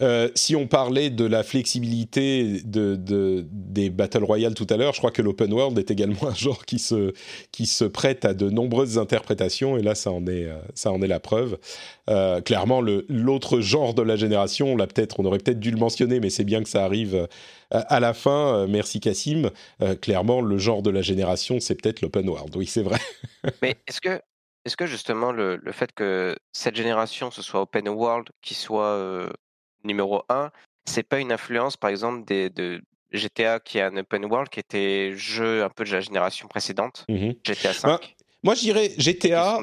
Euh, 0.00 0.30
si 0.34 0.56
on 0.56 0.66
parlait 0.66 1.10
de 1.10 1.26
la 1.26 1.42
flexibilité 1.42 2.62
de, 2.64 2.96
de- 2.96 3.46
des 3.52 3.90
Battle 3.90 4.24
Royale 4.24 4.54
tout 4.54 4.66
à 4.70 4.78
l'heure, 4.78 4.94
je 4.94 4.98
crois 5.00 5.10
que 5.10 5.20
l'open 5.20 5.52
world 5.52 5.78
est 5.78 5.90
également 5.90 6.16
un 6.28 6.34
genre 6.34 6.64
qui 6.64 6.78
se, 6.78 7.12
qui 7.52 7.66
se 7.66 7.84
prête 7.84 8.24
à 8.24 8.32
de 8.32 8.48
nombreuses 8.48 8.96
interprétations, 8.98 9.76
et 9.76 9.82
là, 9.82 9.94
ça 9.94 10.10
en 10.12 10.26
est, 10.26 10.44
euh, 10.44 10.56
ça 10.74 10.92
en 10.92 11.02
est 11.02 11.06
la 11.06 11.20
preuve. 11.20 11.58
Euh, 12.08 12.40
clairement, 12.40 12.80
le- 12.80 13.04
l'autre 13.10 13.60
genre 13.60 13.92
de 13.92 14.02
la 14.02 14.16
génération, 14.16 14.74
peut-être, 14.76 15.20
on 15.20 15.26
aurait 15.26 15.38
peut-être 15.38 15.60
dû 15.60 15.70
le 15.70 15.76
mentionner, 15.78 16.20
mais 16.20 16.30
c'est 16.30 16.44
bien 16.44 16.62
que 16.62 16.68
ça 16.70 16.84
arrive 16.86 17.14
euh, 17.14 17.26
à, 17.70 17.80
à 17.80 18.00
la 18.00 18.14
fin. 18.14 18.66
Merci 18.66 19.00
Cassim. 19.00 19.50
Euh, 19.82 19.94
clairement, 19.94 20.40
le 20.40 20.56
genre 20.56 20.82
de 20.82 20.88
la 20.90 21.02
génération, 21.02 21.60
c'est 21.60 21.74
peut-être 21.74 22.00
l'open 22.00 22.26
world. 22.28 22.56
Oui, 22.56 22.66
c'est 22.66 22.82
vrai. 22.82 22.98
Mais 23.62 23.76
est-ce 23.86 24.00
que, 24.00 24.20
est-ce 24.64 24.76
que 24.76 24.86
justement 24.86 25.32
le, 25.32 25.56
le 25.56 25.72
fait 25.72 25.92
que 25.92 26.36
cette 26.52 26.76
génération, 26.76 27.30
ce 27.30 27.42
soit 27.42 27.60
open 27.62 27.88
world, 27.88 28.28
qui 28.42 28.54
soit 28.54 28.92
euh, 28.92 29.30
numéro 29.84 30.22
un, 30.28 30.50
c'est 30.86 31.02
pas 31.02 31.20
une 31.20 31.32
influence, 31.32 31.76
par 31.76 31.90
exemple, 31.90 32.24
des, 32.24 32.50
de 32.50 32.82
GTA 33.12 33.60
qui 33.60 33.78
est 33.78 33.82
un 33.82 33.96
open 33.96 34.24
world, 34.24 34.48
qui 34.48 34.60
était 34.60 35.12
jeu 35.16 35.62
un 35.62 35.70
peu 35.70 35.84
de 35.84 35.92
la 35.92 36.00
génération 36.00 36.48
précédente, 36.48 37.04
Mhm. 37.08 37.34
GTA 37.44 37.68
Bah, 37.68 37.74
5. 37.74 38.16
moi, 38.42 38.54
je 38.54 38.60
dirais 38.60 38.92
GTA. 38.98 39.62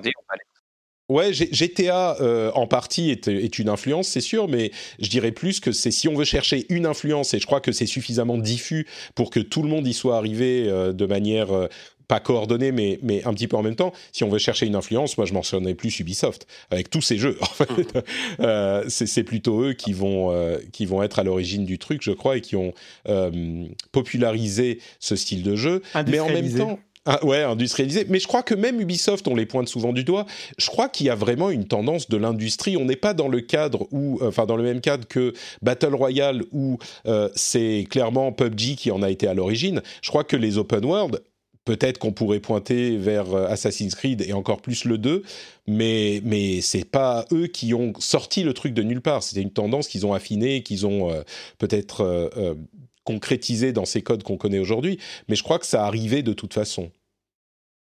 Ouais, 1.09 1.33
GTA 1.33 2.21
euh, 2.21 2.51
en 2.53 2.67
partie 2.67 3.09
est, 3.09 3.27
est 3.27 3.59
une 3.59 3.67
influence, 3.67 4.07
c'est 4.07 4.21
sûr, 4.21 4.47
mais 4.47 4.71
je 4.97 5.09
dirais 5.09 5.33
plus 5.33 5.59
que 5.59 5.73
c'est 5.73 5.91
si 5.91 6.07
on 6.07 6.13
veut 6.13 6.23
chercher 6.23 6.65
une 6.69 6.85
influence, 6.85 7.33
et 7.33 7.39
je 7.39 7.45
crois 7.45 7.59
que 7.59 7.73
c'est 7.73 7.85
suffisamment 7.85 8.37
diffus 8.37 8.87
pour 9.13 9.29
que 9.29 9.41
tout 9.41 9.61
le 9.61 9.67
monde 9.67 9.85
y 9.85 9.93
soit 9.93 10.15
arrivé 10.15 10.69
euh, 10.69 10.93
de 10.93 11.05
manière 11.05 11.51
euh, 11.51 11.67
pas 12.11 12.19
coordonnée, 12.19 12.73
mais, 12.73 12.99
mais 13.01 13.23
un 13.23 13.33
petit 13.33 13.47
peu 13.47 13.55
en 13.55 13.63
même 13.63 13.77
temps. 13.77 13.93
Si 14.11 14.25
on 14.25 14.29
veut 14.29 14.37
chercher 14.37 14.65
une 14.65 14.75
influence, 14.75 15.17
moi 15.17 15.25
je 15.25 15.33
mentionnerais 15.33 15.75
plus 15.75 15.97
Ubisoft 16.01 16.45
avec 16.69 16.89
tous 16.89 16.99
ces 16.99 17.17
jeux. 17.17 17.37
En 17.39 17.45
fait, 17.45 18.03
Euh, 18.39 18.83
c'est 18.87 19.23
plutôt 19.23 19.63
eux 19.63 19.73
qui 19.73 19.93
vont 19.93 20.31
euh, 20.31 20.57
qui 20.73 20.85
vont 20.85 21.03
être 21.03 21.19
à 21.19 21.23
l'origine 21.23 21.63
du 21.63 21.77
truc, 21.77 22.01
je 22.01 22.11
crois, 22.11 22.37
et 22.37 22.41
qui 22.41 22.55
ont 22.55 22.73
euh, 23.07 23.65
popularisé 23.91 24.79
ce 24.99 25.15
style 25.15 25.43
de 25.43 25.55
jeu. 25.55 25.81
Mais 26.07 26.19
en 26.19 26.27
même 26.27 26.37
Industrialisé. 26.37 26.59
temps, 26.59 26.79
ah, 27.05 27.23
ouais, 27.25 27.41
industrialisé. 27.41 28.05
Mais 28.09 28.19
je 28.19 28.27
crois 28.27 28.43
que 28.43 28.53
même 28.53 28.79
Ubisoft, 28.79 29.27
on 29.27 29.35
les 29.35 29.47
pointe 29.47 29.67
souvent 29.67 29.91
du 29.91 30.03
doigt. 30.03 30.27
Je 30.59 30.67
crois 30.67 30.87
qu'il 30.87 31.07
y 31.07 31.09
a 31.09 31.15
vraiment 31.15 31.49
une 31.49 31.65
tendance 31.65 32.09
de 32.09 32.17
l'industrie. 32.17 32.77
On 32.77 32.85
n'est 32.85 32.95
pas 32.95 33.15
dans 33.15 33.27
le 33.27 33.41
cadre 33.41 33.87
où, 33.91 34.19
euh, 34.21 34.27
enfin, 34.27 34.45
dans 34.45 34.55
le 34.55 34.61
même 34.61 34.81
cadre 34.81 35.07
que 35.07 35.33
Battle 35.63 35.95
Royale 35.95 36.43
où 36.51 36.77
euh, 37.07 37.27
c'est 37.35 37.87
clairement 37.89 38.31
PUBG 38.31 38.75
qui 38.75 38.91
en 38.91 39.01
a 39.01 39.09
été 39.09 39.27
à 39.27 39.33
l'origine. 39.33 39.81
Je 40.03 40.09
crois 40.09 40.23
que 40.23 40.35
les 40.35 40.59
open 40.59 40.85
world, 40.85 41.23
peut-être 41.65 41.97
qu'on 41.99 42.11
pourrait 42.11 42.39
pointer 42.39 42.97
vers 42.97 43.33
euh, 43.33 43.47
Assassin's 43.47 43.95
Creed 43.95 44.21
et 44.21 44.33
encore 44.33 44.61
plus 44.61 44.85
le 44.85 44.97
2, 44.97 45.23
mais 45.67 46.21
mais 46.23 46.61
c'est 46.61 46.85
pas 46.85 47.25
eux 47.31 47.47
qui 47.47 47.73
ont 47.73 47.93
sorti 47.99 48.43
le 48.43 48.53
truc 48.53 48.73
de 48.73 48.83
nulle 48.83 49.01
part. 49.01 49.23
C'était 49.23 49.41
une 49.41 49.51
tendance 49.53 49.87
qu'ils 49.87 50.05
ont 50.05 50.13
affinée, 50.13 50.63
qu'ils 50.63 50.85
ont 50.85 51.11
euh, 51.11 51.21
peut-être 51.59 52.01
euh, 52.01 52.29
euh, 52.37 52.55
concrétisé 53.03 53.73
dans 53.73 53.85
ces 53.85 54.01
codes 54.01 54.23
qu'on 54.23 54.37
connaît 54.37 54.59
aujourd'hui. 54.59 54.99
Mais 55.27 55.35
je 55.35 55.43
crois 55.43 55.59
que 55.59 55.65
ça 55.65 55.85
arrivait 55.85 56.23
de 56.23 56.33
toute 56.33 56.53
façon. 56.53 56.91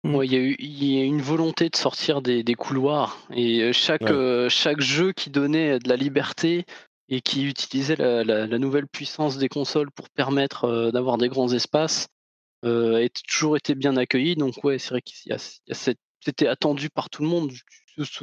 Ouais, 0.04 0.26
il 0.26 0.32
y, 0.32 0.36
a 0.36 0.40
eu- 0.40 0.56
il 0.60 0.84
y 0.84 1.00
a 1.00 1.04
une 1.04 1.20
volonté 1.22 1.68
de 1.68 1.74
sortir 1.76 2.22
des, 2.22 2.44
des 2.44 2.54
couloirs 2.54 3.18
et 3.34 3.72
chaque, 3.72 4.02
Ouais. 4.02 4.12
euh, 4.12 4.48
chaque 4.48 4.80
jeu 4.80 5.12
qui 5.12 5.30
donnait 5.30 5.80
de 5.80 5.88
la 5.88 5.96
liberté 5.96 6.64
et 7.08 7.20
qui 7.20 7.44
utilisait 7.44 7.96
la, 7.96 8.22
la- 8.22 8.46
la 8.46 8.58
nouvelle 8.58 8.86
puissance 8.86 9.36
des 9.36 9.48
consoles 9.48 9.90
pour 9.90 10.08
permettre 10.10 10.64
euh, 10.66 10.90
d'avoir 10.92 11.18
des 11.18 11.28
grands 11.28 11.52
espaces 11.52 12.06
euh, 12.66 13.04
a 13.04 13.08
toujours 13.28 13.56
été 13.56 13.74
bien 13.74 13.96
accueilli. 13.96 14.34
Donc 14.36 14.62
ouais, 14.64 14.78
c'est 14.78 14.90
vrai 14.90 15.02
qu'il 15.02 15.30
y 15.30 15.32
a, 15.32 15.36
il 15.66 15.70
y 15.70 15.72
a 15.72 15.74
cette- 15.74 15.98
c'était 16.24 16.48
attendu 16.48 16.90
par 16.90 17.08
tout 17.08 17.22
le 17.22 17.28
monde. 17.28 17.52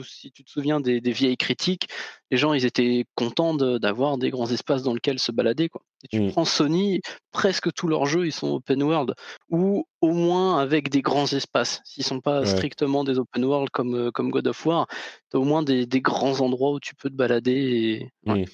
Si 0.06 0.32
tu 0.32 0.44
te 0.44 0.52
souviens 0.52 0.80
des, 0.80 1.02
des 1.02 1.12
vieilles 1.12 1.38
critiques, 1.38 1.88
les 2.30 2.38
gens 2.38 2.54
ils 2.54 2.64
étaient 2.66 3.06
contents 3.16 3.56
de- 3.56 3.80
d'avoir 3.80 4.20
des 4.20 4.30
grands 4.30 4.52
espaces 4.52 4.84
dans 4.84 4.94
lesquels 4.94 5.18
se 5.18 5.32
balader. 5.32 5.68
Quoi. 5.70 5.82
Et 6.04 6.08
tu 6.10 6.20
Mm. 6.22 6.32
prends 6.32 6.46
Sony, 6.46 7.00
presque 7.32 7.74
tous 7.74 7.88
leurs 7.88 8.06
jeux 8.06 8.28
ils 8.28 8.32
sont 8.34 8.52
open 8.52 8.84
world 8.84 9.16
ou 9.50 9.86
au 10.02 10.12
moins 10.12 10.60
avec 10.60 10.90
des 10.90 11.02
grands 11.02 11.26
espaces. 11.32 11.82
S'ils 11.86 12.04
sont 12.04 12.20
pas 12.22 12.42
Ouais. 12.42 12.46
strictement 12.46 13.04
des 13.04 13.18
open 13.18 13.46
world 13.46 13.70
comme, 13.72 13.96
euh, 13.96 14.12
comme 14.12 14.30
God 14.30 14.48
of 14.48 14.64
War, 14.66 14.86
tu 15.32 15.38
as 15.38 15.40
au 15.40 15.44
moins 15.44 15.64
des, 15.64 15.88
des 15.88 16.02
grands 16.02 16.40
endroits 16.42 16.74
où 16.74 16.80
tu 16.80 16.94
peux 16.94 17.10
te 17.10 17.16
balader. 17.16 18.10
Et... 18.28 18.32
Mm. 18.32 18.46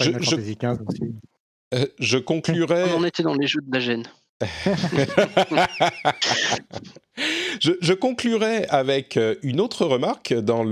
Je, 0.00 0.10
je, 0.20 0.36
euh, 1.74 1.86
je 1.98 2.18
conclurai. 2.18 2.92
On 2.94 2.98
en 2.98 3.04
était 3.04 3.22
dans 3.22 3.34
les 3.34 3.46
jeux 3.46 3.60
de 3.62 3.72
la 3.72 3.80
gêne. 3.80 4.04
je, 7.60 7.92
conclurai 7.94 8.66
avec 8.66 9.16
euh, 9.16 9.36
une 9.42 9.60
autre 9.60 9.86
remarque 9.86 10.34
dans 10.34 10.62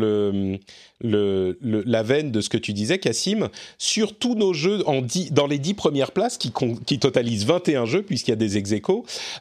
la 1.01 2.03
veine 2.03 2.31
de 2.31 2.41
ce 2.43 2.51
que 2.51 2.59
tu 2.59 2.75
disais, 2.75 2.99
Cassim, 2.99 3.49
sur 3.79 4.19
tous 4.19 4.35
nos 4.35 4.53
jeux 4.53 4.85
dix- 5.03 5.33
dans 5.33 5.47
les 5.47 5.59
10 5.59 5.73
premières 5.75 6.13
places 6.13 6.37
qui, 6.37 6.53
qui 6.87 6.99
totalisent 6.99 7.47
21 7.47 7.87
jeux, 7.87 8.03
puisqu'il 8.03 8.33
y 8.33 8.35
a 8.35 8.37
des 8.37 8.59
ex 8.59 8.71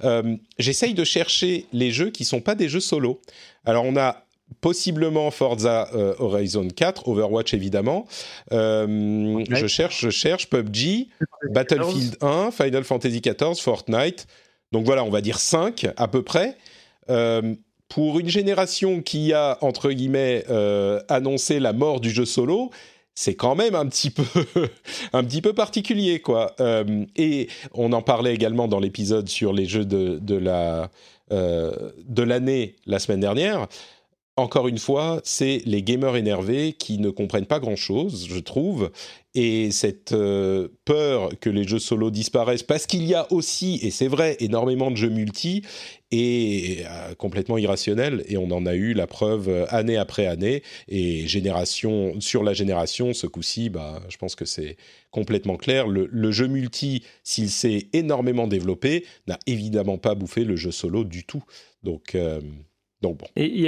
euh, 0.03 0.38
j'essaye 0.58 0.93
de 0.93 1.03
chercher 1.03 1.66
les 1.74 1.92
jeux 1.92 2.10
qui 2.10 2.24
sont 2.24 2.40
pas 2.40 2.56
des 2.56 2.69
jeux 2.69 2.80
solo. 2.80 3.19
Alors, 3.66 3.84
on 3.84 3.98
a 3.98 4.24
possiblement 4.61 5.32
Forza 5.32 5.90
euh, 5.93 6.14
Horizon 6.19 6.67
4, 6.67 7.07
Overwatch 7.07 7.53
évidemment. 7.53 8.06
Euh, 8.51 9.43
je 9.49 9.67
cherche, 9.67 10.01
je 10.01 10.09
cherche 10.09 10.49
PUBG, 10.49 11.07
Battlefield 11.51 12.17
1, 12.22 12.51
Final 12.51 12.83
Fantasy 12.83 13.22
XIV, 13.22 13.56
Fortnite. 13.59 14.27
Donc 14.72 14.85
voilà, 14.85 15.03
on 15.03 15.09
va 15.09 15.22
dire 15.22 15.40
5 15.40 15.88
à 15.98 16.07
peu 16.07 16.23
près. 16.23 16.57
Euh, 17.09 17.56
pour 17.90 18.19
une 18.19 18.30
génération 18.30 19.01
qui 19.01 19.33
a, 19.33 19.57
entre 19.61 19.91
guillemets, 19.91 20.45
annoncé 21.09 21.59
la 21.59 21.73
mort 21.73 21.99
du 21.99 22.09
jeu 22.09 22.25
solo, 22.25 22.72
c'est 23.14 23.35
quand 23.35 23.53
même 23.53 23.75
un 23.75 23.85
petit 23.85 24.09
peu, 24.09 24.23
un 25.14 25.23
petit 25.23 25.41
peu 25.41 25.53
particulier, 25.53 26.19
quoi. 26.19 26.56
Et 27.15 27.49
on 27.73 27.93
en 27.93 28.01
parlait 28.01 28.33
également 28.33 28.67
dans 28.67 28.80
l'épisode 28.80 29.30
sur 29.30 29.53
les 29.53 29.65
jeux 29.65 29.85
de, 29.85 30.17
de 30.19 30.35
la 30.35 30.90
de 31.30 32.23
l'année 32.23 32.75
la 32.85 32.98
semaine 32.98 33.19
dernière. 33.19 33.67
Encore 34.36 34.68
une 34.68 34.80
fois, 34.80 35.22
c'est 35.24 35.62
les 35.68 35.84
gamers 35.84 36.16
énervés 36.16 36.74
qui 36.74 36.98
ne 36.98 37.12
comprennent 37.12 37.45
pas 37.45 37.60
grand-chose, 37.60 38.26
je 38.28 38.40
trouve, 38.40 38.90
et 39.36 39.70
cette 39.70 40.12
euh, 40.14 40.70
peur 40.86 41.30
que 41.40 41.52
les 41.52 41.66
jeux 41.66 41.78
solo 41.78 42.10
disparaissent, 42.10 42.64
parce 42.64 42.88
qu'il 42.88 43.03
y 43.06 43.14
a 43.14 43.32
aussi, 43.32 43.80
et 43.84 43.92
c'est 43.92 44.08
vrai, 44.08 44.36
énormément 44.40 44.90
de 44.90 44.95
jeux 44.95 45.10
multi, 45.10 45.62
est 46.10 46.84
euh, 46.84 47.14
complètement 47.14 47.60
irrationnelle, 47.60 48.24
et 48.28 48.38
on 48.38 48.50
en 48.50 48.66
a 48.66 48.74
eu 48.74 48.94
la 48.94 49.06
preuve 49.06 49.50
euh, 49.50 49.66
année 49.70 49.98
après 49.98 50.26
année, 50.26 50.64
et 50.88 51.28
génération 51.28 52.20
sur 52.20 52.44
la 52.44 52.53
génération, 52.53 53.14
ce 53.14 53.28
coup-ci, 53.28 53.70
bah, 53.70 54.02
je 54.10 54.18
pense 54.18 54.34
que 54.34 54.45
c'est 54.45 54.78
complètement 55.12 55.58
clair. 55.58 55.88
Le, 55.88 56.08
le 56.12 56.32
jeu 56.32 56.48
multi, 56.48 57.03
s'il 57.24 57.52
s'est 57.52 57.88
énormément 57.94 58.48
développé, 58.48 59.06
n'a 59.28 59.38
évidemment 59.45 60.00
pas 60.00 60.16
bouffé 60.16 60.44
le 60.44 60.56
jeu 60.56 60.72
solo 60.72 61.03
du 61.03 61.24
tout. 61.24 61.44
Donc, 61.84 62.16
euh, 62.16 62.42
Et 63.35 63.45
il 63.45 63.61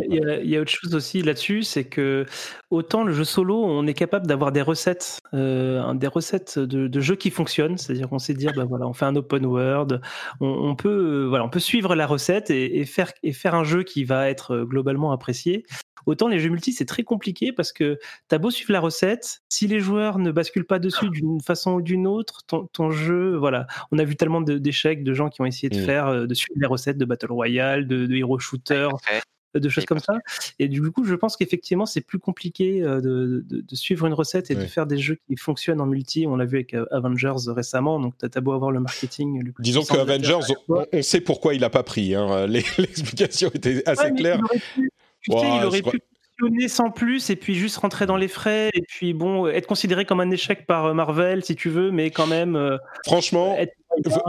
y, 0.46 0.58
a- 0.58 0.62
autre 0.62 0.72
chose 0.72 0.96
aussi 0.96 1.22
là-dessus, 1.22 1.64
c'est 1.64 1.84
que 1.84 2.26
autant 2.70 3.04
le 3.04 3.14
jeu 3.14 3.24
solo, 3.24 3.64
on 3.64 3.86
est 3.88 3.94
capable 3.94 4.28
d'avoir 4.28 4.52
des 4.52 4.62
recettes, 4.62 5.20
euh, 5.34 5.94
des 5.94 6.08
recettes 6.08 6.58
de, 6.60 7.00
jeux 7.00 7.16
qui 7.16 7.30
fonctionnent, 7.30 7.78
c'est-à-dire 7.78 8.10
qu'on 8.10 8.20
sait 8.20 8.34
dire, 8.34 8.54
bah 8.56 8.66
voilà, 8.66 8.88
on 8.88 8.94
fait 8.94 9.06
un 9.06 9.16
open 9.16 9.46
world, 9.46 10.02
on, 10.40 10.76
peut, 10.76 10.90
euh, 10.90 11.28
voilà, 11.28 11.44
on 11.46 11.50
peut 11.50 11.60
suivre 11.60 11.96
la 11.96 12.08
recette 12.08 12.50
et, 12.50 12.80
et 12.80 12.86
faire 12.86 13.12
et 13.24 13.34
faire 13.34 13.56
un 13.56 13.64
jeu 13.64 13.84
qui 13.84 14.04
va 14.04 14.30
être 14.30 14.52
euh, 14.52 14.66
globalement 14.66 15.12
apprécié. 15.12 15.66
Autant 16.06 16.28
les 16.28 16.40
jeux 16.40 16.50
multi, 16.50 16.72
c'est 16.72 16.86
très 16.86 17.04
compliqué 17.04 17.52
parce 17.52 17.72
que 17.72 17.98
t'as 18.28 18.38
beau 18.38 18.52
suivre 18.52 18.72
la 18.74 18.80
recette, 18.80 19.42
si 19.50 19.68
les 19.68 19.80
joueurs 19.80 20.20
ne 20.20 20.32
basculent 20.32 20.66
pas 20.68 20.80
dessus 20.80 21.10
d'une 21.10 21.42
façon 21.42 21.74
ou 21.74 21.82
d'une 21.82 22.08
autre, 22.08 22.42
ton, 22.48 22.66
ton 22.74 22.92
jeu, 22.92 23.36
voilà, 23.36 23.68
on 23.92 23.98
a 24.00 24.04
vu 24.04 24.16
tellement 24.16 24.42
d'échecs 24.42 25.04
de 25.04 25.14
gens 25.14 25.30
qui 25.30 25.42
ont 25.42 25.46
essayé 25.46 25.70
de 25.70 25.80
Mm. 25.80 25.86
faire, 25.86 26.08
euh, 26.08 26.26
de 26.28 26.34
suivre 26.34 26.60
les 26.60 26.68
recettes 26.68 26.98
de 26.98 27.06
Battle 27.06 27.32
Royale, 27.32 27.88
de, 27.88 28.06
de 28.06 28.16
Hero 28.16 28.38
Shooter, 28.40 28.88
Ouais. 28.94 29.22
de 29.60 29.70
choses 29.70 29.86
comme 29.86 30.00
ça. 30.00 30.16
Et 30.60 30.68
du 30.68 30.82
coup, 30.92 31.06
je 31.06 31.16
pense 31.16 31.38
qu'effectivement, 31.38 31.86
c'est 31.86 32.02
plus 32.02 32.20
compliqué 32.20 32.84
euh, 32.84 33.00
de, 33.00 33.46
de- 33.48 33.62
de 33.62 33.76
suivre 33.76 34.06
une 34.06 34.14
recette 34.14 34.52
et 34.52 34.56
de 34.56 34.66
faire 34.66 34.86
des 34.86 34.98
jeux 34.98 35.18
qui 35.30 35.38
fonctionnent 35.38 35.80
en 35.80 35.86
multi. 35.86 36.26
On 36.28 36.36
l'a 36.36 36.44
vu 36.44 36.58
avec 36.58 36.74
euh, 36.74 36.86
Avengers 36.92 37.32
récemment, 37.48 38.00
donc 38.02 38.16
t'as 38.18 38.42
beau 38.42 38.52
avoir 38.52 38.72
le 38.72 38.82
marketing. 38.82 39.42
le 39.44 39.54
Disons 39.60 39.84
que 39.84 39.98
Avengers, 39.98 40.40
on, 40.68 40.86
on 40.92 41.02
sait 41.02 41.22
pourquoi 41.22 41.54
il 41.54 41.62
n'a 41.62 41.70
pas 41.70 41.84
pris. 41.84 42.14
hein. 42.16 42.48
L'explication 42.48 43.50
était 43.54 43.82
assez 43.88 44.08
Ouais, 44.10 44.14
claire. 44.16 44.40
il 44.40 44.44
aurait 44.44 44.60
pu- 44.76 44.90
tu 45.30 45.36
Ouais, 45.36 45.42
sais, 45.42 45.48
il 45.60 45.66
aurait 45.66 45.82
pu. 45.82 46.00
mentionné 46.40 46.68
sans 46.68 46.92
plus 46.92 47.30
et 47.30 47.36
puis 47.36 47.56
juste 47.56 47.78
rentrer 47.78 48.06
dans 48.06 48.18
les 48.18 48.28
frais 48.28 48.70
et 48.74 48.82
puis 48.82 49.14
bon 49.14 49.48
être 49.48 49.68
considéré 49.68 50.06
comme 50.06 50.20
un 50.20 50.32
échec 50.32 50.66
par 50.68 50.86
euh, 50.88 50.94
Marvel 50.94 51.44
si 51.46 51.56
tu 51.56 51.70
veux 51.70 51.92
mais 51.92 52.12
quand 52.12 52.28
même 52.28 52.56
euh, 52.56 52.78
Franchement, 53.06 53.56
être 53.58 53.74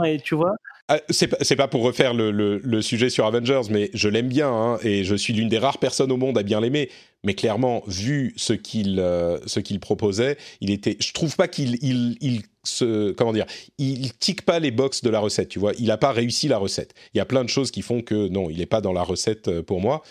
et 0.05 0.19
tu 0.21 0.33
vois 0.35 0.53
Ah, 0.87 0.99
c'est 1.09 1.57
pas, 1.57 1.67
pour 1.67 1.83
refaire 1.83 2.13
le, 2.13 2.31
le- 2.31 2.59
le 2.63 2.81
sujet 2.81 3.09
sur 3.09 3.25
Avengers, 3.25 3.63
mais 3.69 3.89
je 3.93 4.07
l'aime 4.07 4.29
bien 4.29 4.47
hein, 4.49 4.79
et 4.81 5.03
je 5.03 5.13
suis 5.15 5.33
l'une 5.33 5.49
des 5.49 5.57
rares 5.57 5.79
personnes 5.79 6.09
au 6.13 6.15
monde 6.15 6.37
à 6.37 6.43
bien 6.43 6.61
l'aimer. 6.61 6.89
Mais 7.25 7.33
clairement, 7.33 7.83
vu 7.87 8.33
ce 8.37 8.53
qu'il 8.53 8.97
euh, 9.01 9.39
ce 9.45 9.59
qu'il 9.59 9.81
proposait, 9.81 10.37
il 10.61 10.71
était. 10.71 10.95
Je 11.01 11.11
trouve 11.11 11.35
pas 11.35 11.49
qu'il 11.49 11.75
il, 11.83 12.15
il 12.21 12.43
se 12.63 13.11
comment 13.11 13.33
dire, 13.33 13.45
il 13.77 14.13
tique 14.13 14.43
pas 14.43 14.59
les 14.59 14.71
box 14.71 15.01
de 15.03 15.09
la 15.09 15.19
recette. 15.19 15.49
Tu 15.49 15.59
vois, 15.59 15.73
il 15.77 15.91
a 15.91 15.97
pas 15.97 16.13
réussi 16.13 16.47
la 16.47 16.57
recette. 16.59 16.93
Il 17.13 17.17
y 17.17 17.21
a 17.21 17.25
plein 17.25 17.43
de 17.43 17.49
choses 17.49 17.69
qui 17.71 17.81
font 17.81 18.01
que 18.01 18.29
non, 18.29 18.49
il 18.49 18.61
est 18.61 18.65
pas 18.65 18.79
dans 18.79 18.93
la 18.93 19.03
recette 19.03 19.59
pour 19.61 19.81
moi. 19.81 20.01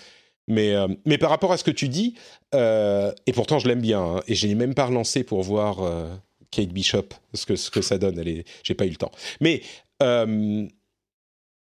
Mais, 0.48 0.74
euh, 0.74 0.88
mais 1.04 1.18
par 1.18 1.30
rapport 1.30 1.52
à 1.52 1.56
ce 1.56 1.64
que 1.64 1.70
tu 1.70 1.88
dis, 1.88 2.14
euh, 2.54 3.12
et 3.26 3.32
pourtant 3.32 3.58
je 3.58 3.68
l'aime 3.68 3.80
bien, 3.80 4.00
hein, 4.00 4.22
et 4.28 4.34
je 4.34 4.46
n'ai 4.46 4.54
même 4.54 4.74
pas 4.74 4.86
relancé 4.86 5.24
pour 5.24 5.42
voir 5.42 5.80
euh, 5.80 6.14
Kate 6.50 6.68
Bishop, 6.68 7.08
ce 7.34 7.46
que, 7.46 7.56
ce 7.56 7.70
que 7.70 7.82
ça 7.82 7.98
donne. 7.98 8.18
Est, 8.20 8.44
j'ai 8.62 8.74
pas 8.74 8.86
eu 8.86 8.90
le 8.90 8.96
temps. 8.96 9.12
Mais 9.40 9.62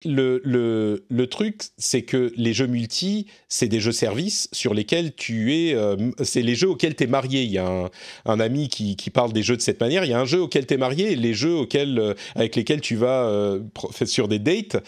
le, 0.04 0.40
le, 0.42 1.06
le 1.08 1.26
truc, 1.28 1.62
c'est 1.78 2.02
que 2.02 2.32
les 2.36 2.52
jeux 2.52 2.66
multi, 2.66 3.26
c'est 3.48 3.68
des 3.68 3.78
jeux 3.78 3.92
services 3.92 4.48
sur 4.50 4.74
lesquels 4.74 5.14
tu 5.14 5.54
es. 5.54 5.76
c'est 6.24 6.42
les 6.42 6.56
jeux 6.56 6.70
auxquels 6.70 6.96
tu 6.96 7.04
es 7.04 7.06
marié. 7.06 7.44
Il 7.44 7.52
y 7.52 7.58
a 7.58 7.68
un, 7.68 7.90
un 8.24 8.40
ami 8.40 8.68
qui, 8.68 8.96
qui 8.96 9.10
parle 9.10 9.32
des 9.32 9.44
jeux 9.44 9.56
de 9.56 9.62
cette 9.62 9.80
manière. 9.80 10.04
Il 10.04 10.10
y 10.10 10.14
a 10.14 10.18
un 10.20 10.24
jeu 10.24 10.40
auquel 10.40 10.66
tu 10.66 10.74
es 10.74 10.76
marié 10.76 11.14
les 11.14 11.34
jeux 11.34 11.54
auxquels, 11.54 12.16
avec 12.34 12.56
lesquels 12.56 12.80
tu 12.80 12.96
vas 12.96 13.58
sur 14.04 14.26
des 14.26 14.40
dates. 14.40 14.82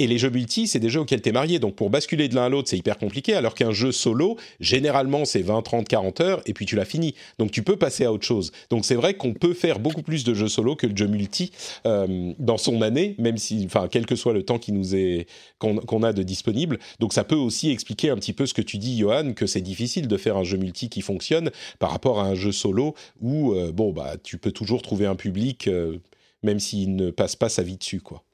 Et 0.00 0.06
les 0.06 0.18
jeux 0.18 0.30
multi, 0.30 0.68
c'est 0.68 0.78
des 0.78 0.90
jeux 0.90 1.00
auxquels 1.00 1.22
tu 1.22 1.28
es 1.28 1.32
marié. 1.32 1.58
Donc 1.58 1.74
pour 1.74 1.90
basculer 1.90 2.28
de 2.28 2.36
l'un 2.36 2.44
à 2.44 2.48
l'autre, 2.48 2.68
c'est 2.68 2.78
hyper 2.78 2.98
compliqué. 2.98 3.34
Alors 3.34 3.54
qu'un 3.54 3.72
jeu 3.72 3.90
solo, 3.90 4.36
généralement, 4.60 5.24
c'est 5.24 5.42
20, 5.42 5.62
30, 5.62 5.88
40 5.88 6.20
heures 6.20 6.42
et 6.46 6.54
puis 6.54 6.66
tu 6.66 6.76
l'as 6.76 6.84
fini. 6.84 7.14
Donc 7.38 7.50
tu 7.50 7.64
peux 7.64 7.76
passer 7.76 8.04
à 8.04 8.12
autre 8.12 8.24
chose. 8.24 8.52
Donc 8.70 8.84
c'est 8.84 8.94
vrai 8.94 9.14
qu'on 9.14 9.34
peut 9.34 9.54
faire 9.54 9.80
beaucoup 9.80 10.02
plus 10.02 10.22
de 10.22 10.34
jeux 10.34 10.46
solo 10.48 10.76
que 10.76 10.86
de 10.86 10.96
jeux 10.96 11.08
multi 11.08 11.50
euh, 11.86 12.32
dans 12.38 12.58
son 12.58 12.80
année, 12.82 13.16
même 13.18 13.38
si, 13.38 13.64
enfin, 13.66 13.88
quel 13.90 14.06
que 14.06 14.14
soit 14.14 14.32
le 14.32 14.44
temps 14.44 14.58
qui 14.58 14.72
nous 14.72 14.94
est 14.94 15.26
qu'on 15.58 16.02
a 16.04 16.12
de 16.12 16.22
disponible. 16.22 16.78
Donc 17.00 17.12
ça 17.12 17.24
peut 17.24 17.34
aussi 17.34 17.70
expliquer 17.70 18.10
un 18.10 18.16
petit 18.16 18.32
peu 18.32 18.46
ce 18.46 18.54
que 18.54 18.62
tu 18.62 18.78
dis, 18.78 18.98
Johan, 18.98 19.32
que 19.32 19.46
c'est 19.46 19.60
difficile 19.60 20.06
de 20.06 20.16
faire 20.16 20.36
un 20.36 20.44
jeu 20.44 20.58
multi 20.58 20.88
qui 20.88 21.00
fonctionne 21.00 21.50
par 21.80 21.90
rapport 21.90 22.20
à 22.20 22.24
un 22.24 22.34
jeu 22.36 22.52
solo 22.52 22.94
où 23.20 23.52
euh, 23.54 23.72
bon 23.72 23.92
bah 23.92 24.16
tu 24.22 24.38
peux 24.38 24.52
toujours 24.52 24.82
trouver 24.82 25.06
un 25.06 25.16
public 25.16 25.66
euh, 25.66 25.98
même 26.42 26.60
s'il 26.60 26.94
ne 26.94 27.10
passe 27.10 27.34
pas 27.34 27.48
sa 27.48 27.62
vie 27.62 27.76
dessus 27.76 28.00
quoi. 28.00 28.24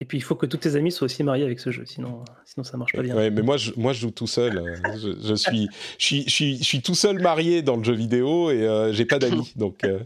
Et 0.00 0.04
puis 0.06 0.18
il 0.18 0.22
faut 0.22 0.34
que 0.34 0.46
tous 0.46 0.56
tes 0.56 0.76
amis 0.76 0.92
soient 0.92 1.04
aussi 1.06 1.22
mariés 1.22 1.44
avec 1.44 1.60
ce 1.60 1.70
jeu 1.70 1.84
sinon 1.86 2.24
sinon 2.46 2.64
ça 2.64 2.76
marche 2.76 2.92
pas 2.92 3.02
bien 3.02 3.14
Ouais, 3.14 3.30
mais 3.30 3.42
moi 3.42 3.56
je, 3.56 3.72
moi 3.76 3.92
je 3.92 4.00
joue 4.00 4.10
tout 4.10 4.26
seul. 4.26 4.62
Je, 5.00 5.10
je 5.22 5.34
suis 5.34 5.68
je 5.98 6.04
suis 6.04 6.24
je 6.26 6.30
suis 6.30 6.58
je 6.58 6.64
suis 6.64 6.80
tout 6.82 6.94
seul 6.94 7.20
marié 7.20 7.62
dans 7.62 7.76
le 7.76 7.84
jeu 7.84 7.94
vidéo 7.94 8.50
et 8.50 8.62
euh, 8.66 8.92
j'ai 8.92 9.04
pas 9.04 9.18
d'amis 9.18 9.52
donc. 9.56 9.84
euh. 9.84 10.00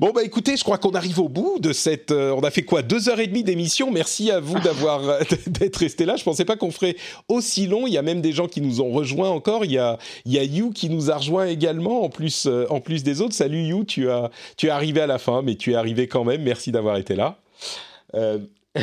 Bon 0.00 0.12
bah 0.12 0.22
écoutez, 0.24 0.56
je 0.56 0.64
crois 0.64 0.78
qu'on 0.78 0.90
arrive 0.92 1.18
au 1.20 1.28
bout 1.28 1.58
de 1.58 1.72
cette. 1.72 2.10
euh, 2.10 2.32
on 2.32 2.40
a 2.40 2.50
fait 2.50 2.62
quoi? 2.62 2.82
Deux 2.82 3.08
heures 3.08 3.20
et 3.20 3.26
demie 3.26 3.44
d'émission. 3.44 3.90
Merci 3.90 4.30
à 4.30 4.40
vous 4.40 4.58
d'avoir 4.60 5.06
euh, 5.08 5.20
d'être 5.46 5.76
resté 5.76 6.04
là. 6.06 6.16
Je 6.16 6.24
pensais 6.24 6.44
pas 6.44 6.56
qu'on 6.56 6.70
ferait 6.70 6.96
aussi 7.28 7.66
long. 7.66 7.86
Il 7.86 7.92
y 7.92 7.98
a 7.98 8.02
même 8.02 8.20
des 8.22 8.32
gens 8.32 8.46
qui 8.46 8.60
nous 8.60 8.80
ont 8.80 8.90
rejoints 8.90 9.28
encore. 9.30 9.64
Il 9.64 9.72
y 9.72 9.78
a 9.78 9.98
il 10.24 10.32
y 10.32 10.38
a 10.38 10.42
You 10.44 10.70
qui 10.70 10.88
nous 10.90 11.10
a 11.10 11.16
rejoint 11.16 11.46
également 11.46 12.02
en 12.02 12.08
plus 12.08 12.46
euh, 12.46 12.66
en 12.70 12.80
plus 12.80 13.04
des 13.04 13.20
autres. 13.20 13.34
Salut 13.34 13.62
You, 13.62 13.84
tu 13.84 14.10
as 14.10 14.30
tu 14.56 14.66
es 14.66 14.70
arrivé 14.70 15.00
à 15.02 15.06
la 15.06 15.18
fin, 15.18 15.42
mais 15.42 15.54
tu 15.54 15.72
es 15.72 15.74
arrivé 15.76 16.08
quand 16.08 16.24
même. 16.24 16.42
Merci 16.42 16.72
d'avoir 16.72 16.96
été 16.96 17.14
là. 17.14 17.38
Euh, 18.14 18.38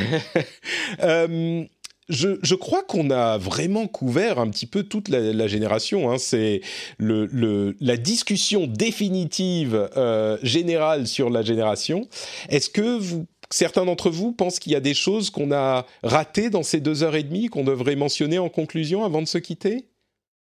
euh, 1.01 1.63
je, 2.09 2.37
je 2.41 2.55
crois 2.55 2.83
qu'on 2.83 3.09
a 3.11 3.37
vraiment 3.37 3.87
couvert 3.87 4.39
un 4.39 4.49
petit 4.49 4.65
peu 4.65 4.83
toute 4.83 5.07
la, 5.07 5.19
la 5.33 5.47
génération. 5.47 6.11
hein. 6.11 6.17
C'est 6.17 6.61
le, 6.97 7.25
le, 7.27 7.75
la 7.79 7.97
discussion 7.97 8.67
définitive 8.67 9.89
euh, 9.95 10.37
générale 10.43 11.07
sur 11.07 11.29
la 11.29 11.41
génération. 11.41 12.07
Est-ce 12.49 12.69
que 12.69 12.97
vous, 12.97 13.25
certains 13.49 13.85
d'entre 13.85 14.09
vous 14.09 14.33
pensent 14.33 14.59
qu'il 14.59 14.73
y 14.73 14.75
a 14.75 14.81
des 14.81 14.93
choses 14.93 15.29
qu'on 15.29 15.51
a 15.51 15.85
ratées 16.03 16.49
dans 16.49 16.63
ces 16.63 16.81
deux 16.81 17.03
heures 17.03 17.15
et 17.15 17.23
demie 17.23 17.47
qu'on 17.47 17.63
devrait 17.63 17.95
mentionner 17.95 18.37
en 18.39 18.49
conclusion 18.49 19.05
avant 19.05 19.21
de 19.21 19.27
se 19.27 19.37
quitter? 19.37 19.87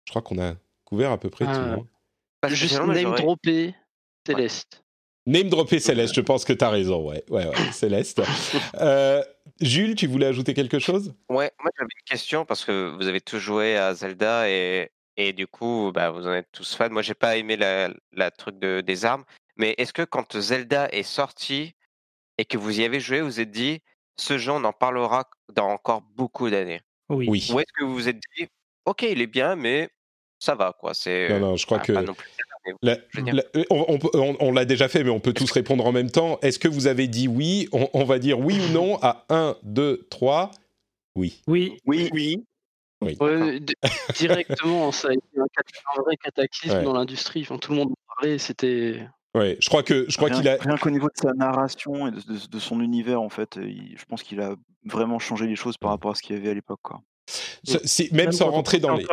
Je 0.06 0.12
crois 0.12 0.22
qu'on 0.22 0.40
a 0.42 0.56
couvert 0.84 1.12
à 1.12 1.20
peu 1.20 1.30
près 1.30 1.46
tout. 1.46 1.52
Ah, 1.54 1.76
hein. 2.44 2.50
Juste 2.50 2.76
spécialement, 2.76 2.94
mais 2.94 3.04
name 3.04 3.16
dropper 3.16 3.76
Céleste. 4.26 4.84
Name 5.28 5.50
dropper 5.50 5.80
Céleste, 5.80 6.16
je 6.16 6.22
pense 6.22 6.46
que 6.46 6.54
tu 6.54 6.64
as 6.64 6.70
raison. 6.70 7.06
Ouais, 7.06 7.22
ouais, 7.30 7.46
ouais 7.46 7.54
Céleste. 7.74 8.22
Euh, 8.76 9.22
Jules, 9.60 9.96
tu 9.96 10.08
voulais 10.08 10.26
ajouter 10.26 10.54
quelque 10.54 10.80
chose? 10.80 11.14
Ouais, 11.30 11.52
moi 11.60 11.70
j'avais 11.78 11.90
une 11.94 12.06
question 12.06 12.46
parce 12.46 12.64
que 12.64 12.96
vous 12.96 13.08
avez 13.08 13.20
tous 13.20 13.38
joué 13.38 13.76
à 13.76 13.94
Zelda 13.94 14.50
et, 14.50 14.90
et 15.18 15.34
du 15.34 15.46
coup, 15.46 15.92
bah, 15.94 16.12
vous 16.12 16.26
en 16.26 16.34
êtes 16.34 16.48
tous 16.54 16.76
fans. 16.76 16.90
Moi, 16.90 17.02
j'ai 17.02 17.14
pas 17.14 17.36
aimé 17.36 17.58
la, 17.58 17.90
la 18.14 18.32
truc 18.32 18.58
de, 18.58 18.80
des 18.80 19.04
armes, 19.04 19.26
mais 19.58 19.76
est-ce 19.78 19.92
que 19.92 20.04
quand 20.04 20.40
Zelda 20.40 20.88
est 20.94 21.04
sorti 21.04 21.76
et 22.38 22.46
que 22.46 22.58
vous 22.58 22.80
y 22.80 22.86
avez 22.86 23.02
joué, 23.02 23.20
vous 23.20 23.28
vous 23.28 23.40
êtes 23.42 23.52
dit, 23.52 23.82
ce 24.16 24.38
jeu, 24.38 24.54
on 24.54 24.64
en 24.64 24.74
parlera 24.74 25.30
dans 25.54 25.68
encore 25.68 26.04
beaucoup 26.16 26.50
d'années? 26.50 26.82
Oui, 27.10 27.28
Oui. 27.28 27.50
Ou 27.52 27.60
est-ce 27.60 27.74
que 27.78 27.84
vous 27.84 27.94
vous 27.94 28.08
êtes 28.08 28.22
dit, 28.38 28.48
ok, 28.86 29.02
il 29.02 29.22
est 29.22 29.28
bien, 29.28 29.58
mais 29.58 29.90
ça 30.40 30.56
va, 30.56 30.74
quoi. 30.80 30.94
C'est 30.94 31.28
Non, 31.30 31.40
non, 31.40 31.58
je 31.58 31.66
crois 31.66 31.80
que 31.80 31.92
euh, 32.86 33.64
on 34.40 34.52
l'a 34.52 34.66
déjà 34.66 34.88
fait, 34.88 35.04
mais 35.04 35.10
on 35.10 35.20
peut 35.20 35.34
tous 35.34 35.52
répondre 35.52 35.86
en 35.86 35.92
même 35.92 36.10
temps. 36.12 36.40
Est-ce 36.42 36.60
que 36.60 36.68
vous 36.68 36.88
avez 36.88 37.08
dit 37.08 37.28
oui? 37.28 37.68
On, 37.72 37.90
on 37.94 38.04
va 38.04 38.20
dire 38.20 38.40
oui 38.40 38.60
ou 38.60 38.74
non 38.74 38.98
à 39.02 39.26
1, 39.30 39.56
2, 39.64 40.08
3. 40.10 40.52
Oui. 41.16 41.42
oui 41.48 41.78
Oui, 41.86 42.10
Oui. 42.12 42.38
oui. 43.02 43.60
D- 43.62 43.74
directement, 44.18 44.92
ça 44.92 45.10
a 45.10 45.14
été 45.14 45.24
un, 45.38 45.46
cat- 45.56 45.64
un 45.98 46.02
vrai 46.02 46.16
cataclysme 46.18 46.78
Ouais. 46.78 46.84
dans 46.84 46.94
l'industrie. 46.94 47.42
Enfin, 47.42 47.58
tout 47.58 47.72
le 47.72 47.78
monde 47.78 47.92
en 47.92 48.16
parlait. 48.16 48.38
C'était. 48.38 49.08
Ouais, 49.36 49.58
je 49.60 49.70
crois 49.70 49.84
que 49.84 50.06
je 50.10 50.18
crois 50.18 50.30
qu'il 50.32 50.48
a. 50.48 50.58
rien 50.60 50.78
qu'au 50.78 50.90
niveau 50.90 51.08
de 51.08 51.18
sa 51.22 51.34
narration 51.34 52.08
et 52.08 52.12
de, 52.12 52.22
de- 52.22 52.48
de 52.48 52.60
son 52.60 52.82
univers, 52.82 53.22
en 53.22 53.30
fait, 53.30 53.58
il- 53.62 53.96
je 53.98 54.06
pense 54.06 54.24
qu'il 54.24 54.40
a 54.42 54.56
vraiment 54.86 55.20
changé 55.20 55.46
les 55.48 55.56
choses 55.56 55.78
par 55.78 55.92
rapport 55.92 56.12
à 56.12 56.16
ce 56.16 56.22
qu'il 56.24 56.36
y 56.36 56.40
avait 56.40 56.50
à 56.50 56.54
l'époque. 56.54 56.80
quoi. 56.82 57.02
ce- 57.64 57.78
c'est- 57.86 58.12
même, 58.14 58.32
sans 58.32 58.50
rentrer 58.50 58.80
dans 58.80 58.96
les. 58.96 59.06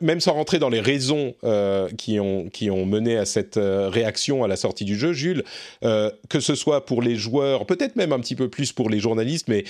Même 0.00 0.20
sans 0.20 0.32
rentrer 0.32 0.58
dans 0.58 0.70
les 0.70 0.80
raisons 0.80 1.34
euh, 1.44 1.90
qui, 1.98 2.18
ont, 2.18 2.86
mené 2.86 3.18
à 3.18 3.26
cette 3.26 3.58
euh, 3.58 3.90
réaction 3.90 4.42
à 4.42 4.48
la 4.48 4.56
sortie 4.56 4.86
du 4.86 4.96
jeu, 4.96 5.12
Jules, 5.12 5.44
euh, 5.84 6.10
que 6.30 6.40
ce 6.40 6.54
soit 6.54 6.86
pour 6.86 7.02
les 7.02 7.16
joueurs, 7.16 7.66
peut-être 7.66 7.94
même 7.94 8.10
un 8.12 8.18
petit 8.18 8.34
peu 8.34 8.48
plus 8.48 8.72
pour 8.72 8.88
les 8.88 8.98
journalistes, 8.98 9.46
mais 9.48 9.64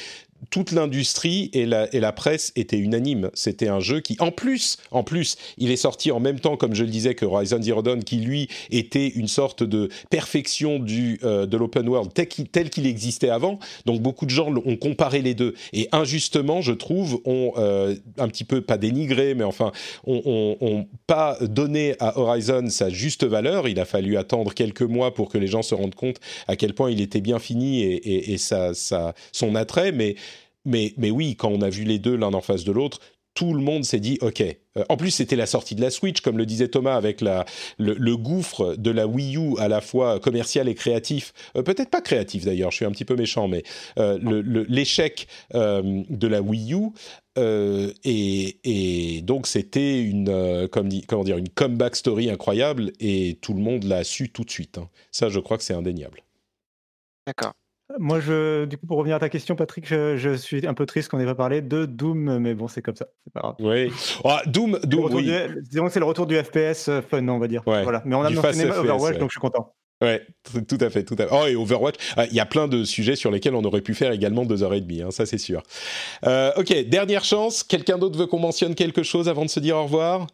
toute 0.50 0.72
l'industrie 0.72 1.50
et 1.52 1.66
la, 1.66 1.92
et 1.94 2.00
la 2.00 2.12
presse 2.12 2.52
étaient 2.56 2.78
unanimes. 2.78 3.30
C'était 3.34 3.68
un 3.68 3.80
jeu 3.80 4.00
qui, 4.00 4.16
en 4.20 4.30
plus, 4.30 4.76
en 4.90 5.02
plus, 5.02 5.36
il 5.58 5.70
est 5.70 5.76
sorti 5.76 6.10
en 6.10 6.20
même 6.20 6.40
temps, 6.40 6.56
comme 6.56 6.74
je 6.74 6.84
le 6.84 6.90
disais, 6.90 7.14
que 7.14 7.24
Horizon 7.24 7.60
Zero 7.62 7.82
Dawn, 7.82 8.02
qui 8.04 8.16
lui 8.16 8.48
était 8.70 9.08
une 9.08 9.28
sorte 9.28 9.62
de 9.62 9.88
perfection 10.10 10.78
du, 10.78 11.18
euh, 11.24 11.46
de 11.46 11.56
l'open 11.56 11.88
world 11.88 12.12
tel 12.14 12.28
qu'il, 12.28 12.48
tel 12.48 12.70
qu'il 12.70 12.86
existait 12.86 13.30
avant. 13.30 13.58
Donc 13.86 14.00
beaucoup 14.00 14.26
de 14.26 14.30
gens 14.30 14.52
ont 14.64 14.76
comparé 14.76 15.22
les 15.22 15.34
deux 15.34 15.54
et 15.72 15.88
injustement, 15.92 16.60
je 16.62 16.72
trouve, 16.72 17.20
ont 17.24 17.52
euh, 17.56 17.94
un 18.18 18.28
petit 18.28 18.44
peu 18.44 18.60
pas 18.60 18.78
dénigré, 18.78 19.34
mais 19.34 19.44
enfin, 19.44 19.72
ont, 20.06 20.22
ont- 20.24 20.56
ont 20.60 20.86
pas 21.06 21.36
donné 21.40 21.94
à 22.00 22.18
Horizon 22.18 22.68
sa 22.68 22.90
juste 22.90 23.24
valeur. 23.24 23.68
Il 23.68 23.78
a 23.80 23.84
fallu 23.84 24.16
attendre 24.16 24.52
quelques 24.54 24.82
mois 24.82 25.14
pour 25.14 25.28
que 25.28 25.38
les 25.38 25.46
gens 25.46 25.62
se 25.62 25.74
rendent 25.74 25.94
compte 25.94 26.16
à 26.48 26.56
quel 26.56 26.74
point 26.74 26.90
il 26.90 27.00
était 27.00 27.20
bien 27.20 27.38
fini 27.38 27.82
et, 27.82 27.94
et, 27.94 28.32
et 28.32 28.38
sa, 28.38 28.74
sa- 28.74 29.14
son 29.32 29.54
attrait, 29.54 29.92
mais 29.92 30.16
mais, 30.64 30.94
mais 30.96 31.10
oui, 31.10 31.36
quand 31.36 31.48
on 31.48 31.60
a 31.62 31.70
vu 31.70 31.84
les 31.84 31.98
deux 31.98 32.16
l'un 32.16 32.32
en 32.32 32.40
face 32.40 32.64
de 32.64 32.72
l'autre, 32.72 33.00
tout 33.34 33.52
le 33.52 33.60
monde 33.60 33.84
s'est 33.84 34.00
dit 34.00 34.18
OK. 34.22 34.40
Euh, 34.40 34.84
en 34.88 34.96
plus, 34.96 35.10
c'était 35.10 35.36
la 35.36 35.46
sortie 35.46 35.74
de 35.74 35.80
la 35.80 35.90
Switch, 35.90 36.20
comme 36.20 36.38
le 36.38 36.46
disait 36.46 36.68
Thomas, 36.68 36.94
avec 36.94 37.20
la, 37.20 37.44
le, 37.78 38.16
gouffre 38.16 38.76
de 38.76 38.90
la 38.90 39.06
Wii 39.06 39.36
U 39.36 39.58
à 39.58 39.68
la 39.68 39.80
fois 39.80 40.20
commercial 40.20 40.68
et 40.68 40.74
créatif. 40.74 41.32
Euh, 41.56 41.62
Peut-être 41.62 41.90
pas 41.90 42.00
créatif 42.00 42.44
d'ailleurs, 42.44 42.70
je 42.70 42.76
suis 42.76 42.84
un 42.84 42.92
petit 42.92 43.04
peu 43.04 43.16
méchant, 43.16 43.48
mais 43.48 43.64
euh, 43.98 44.18
l'échec 44.68 45.26
de 45.52 46.26
la 46.26 46.40
Wii 46.42 46.74
U. 46.74 46.90
et, 48.04 49.20
donc 49.22 49.46
c'était 49.46 50.00
une 50.00 50.68
comme 50.70 50.88
dire 50.88 51.36
une 51.36 51.48
comeback 51.48 51.96
story 51.96 52.30
incroyable 52.30 52.92
et 53.00 53.38
tout 53.40 53.54
le 53.54 53.60
monde 53.60 53.84
l'a 53.84 54.04
su 54.04 54.30
tout 54.30 54.44
de 54.44 54.50
suite. 54.50 54.78
hein. 54.78 54.88
Ça, 55.10 55.28
je 55.28 55.40
crois 55.40 55.58
que 55.58 55.64
c'est 55.64 55.74
indéniable. 55.74 56.22
D'accord. 57.26 57.54
Moi, 57.98 58.20
je, 58.20 58.64
du 58.64 58.76
coup, 58.76 58.86
pour 58.86 58.98
revenir 58.98 59.16
à 59.16 59.20
ta 59.20 59.28
question, 59.28 59.54
Patrick, 59.56 59.86
je, 59.86 60.16
je 60.16 60.34
suis 60.34 60.66
un 60.66 60.74
peu 60.74 60.86
triste 60.86 61.08
qu'on 61.10 61.18
n'ait 61.18 61.24
pas 61.24 61.34
parlé 61.34 61.62
de 61.62 61.84
Doom, 61.86 62.38
mais 62.38 62.54
bon, 62.54 62.66
c'est 62.68 62.82
comme 62.82 62.96
ça, 62.96 63.06
c'est 63.24 63.32
pas 63.32 63.40
grave. 63.40 63.54
Oui. 63.60 63.90
Ah, 64.24 64.42
Doom, 64.46 64.78
Doom, 64.84 65.14
oui. 65.14 65.24
du- 65.24 65.62
disons 65.70 65.86
que 65.86 65.92
c'est 65.92 66.00
le 66.00 66.04
retour 66.06 66.26
du 66.26 66.36
FPS 66.36 66.88
euh, 66.88 67.02
fun, 67.02 67.26
on 67.28 67.38
va 67.38 67.46
dire. 67.48 67.62
Ouais, 67.66 67.82
Voilà. 67.82 68.02
Mais 68.04 68.14
on 68.16 68.22
a 68.22 68.28
du 68.30 68.34
mentionné 68.36 68.64
Overwatch, 68.70 69.12
ouais. 69.14 69.18
donc 69.18 69.30
je 69.30 69.34
suis 69.34 69.40
content. 69.40 69.74
Ouais, 70.02 70.26
tout 70.68 70.78
à 70.80 70.90
fait, 70.90 71.04
tout 71.04 71.14
à 71.18 71.26
fait. 71.28 71.32
Oh, 71.32 71.46
et 71.46 71.54
Overwatch, 71.54 71.94
ah, 72.16 72.26
il 72.26 72.34
y 72.34 72.40
a 72.40 72.46
plein 72.46 72.66
de 72.68 72.82
sujets 72.84 73.14
sur 73.16 73.30
lesquels 73.30 73.54
on 73.54 73.62
aurait 73.64 73.80
pu 73.80 73.94
faire 73.94 74.10
également 74.12 74.44
deux 74.44 74.62
heures 74.64 74.74
et 74.74 74.80
demie, 74.80 75.02
hein, 75.02 75.10
ça 75.12 75.24
c'est 75.24 75.38
sûr. 75.38 75.62
Euh, 76.26 76.50
ok, 76.56 76.74
dernière 76.88 77.24
chance. 77.24 77.62
Quelqu'un 77.62 77.96
d'autre 77.96 78.18
veut 78.18 78.26
qu'on 78.26 78.40
mentionne 78.40 78.74
quelque 78.74 79.02
chose 79.04 79.28
avant 79.28 79.44
de 79.44 79.50
se 79.50 79.60
dire 79.60 79.76
au 79.76 79.84
revoir? 79.84 80.26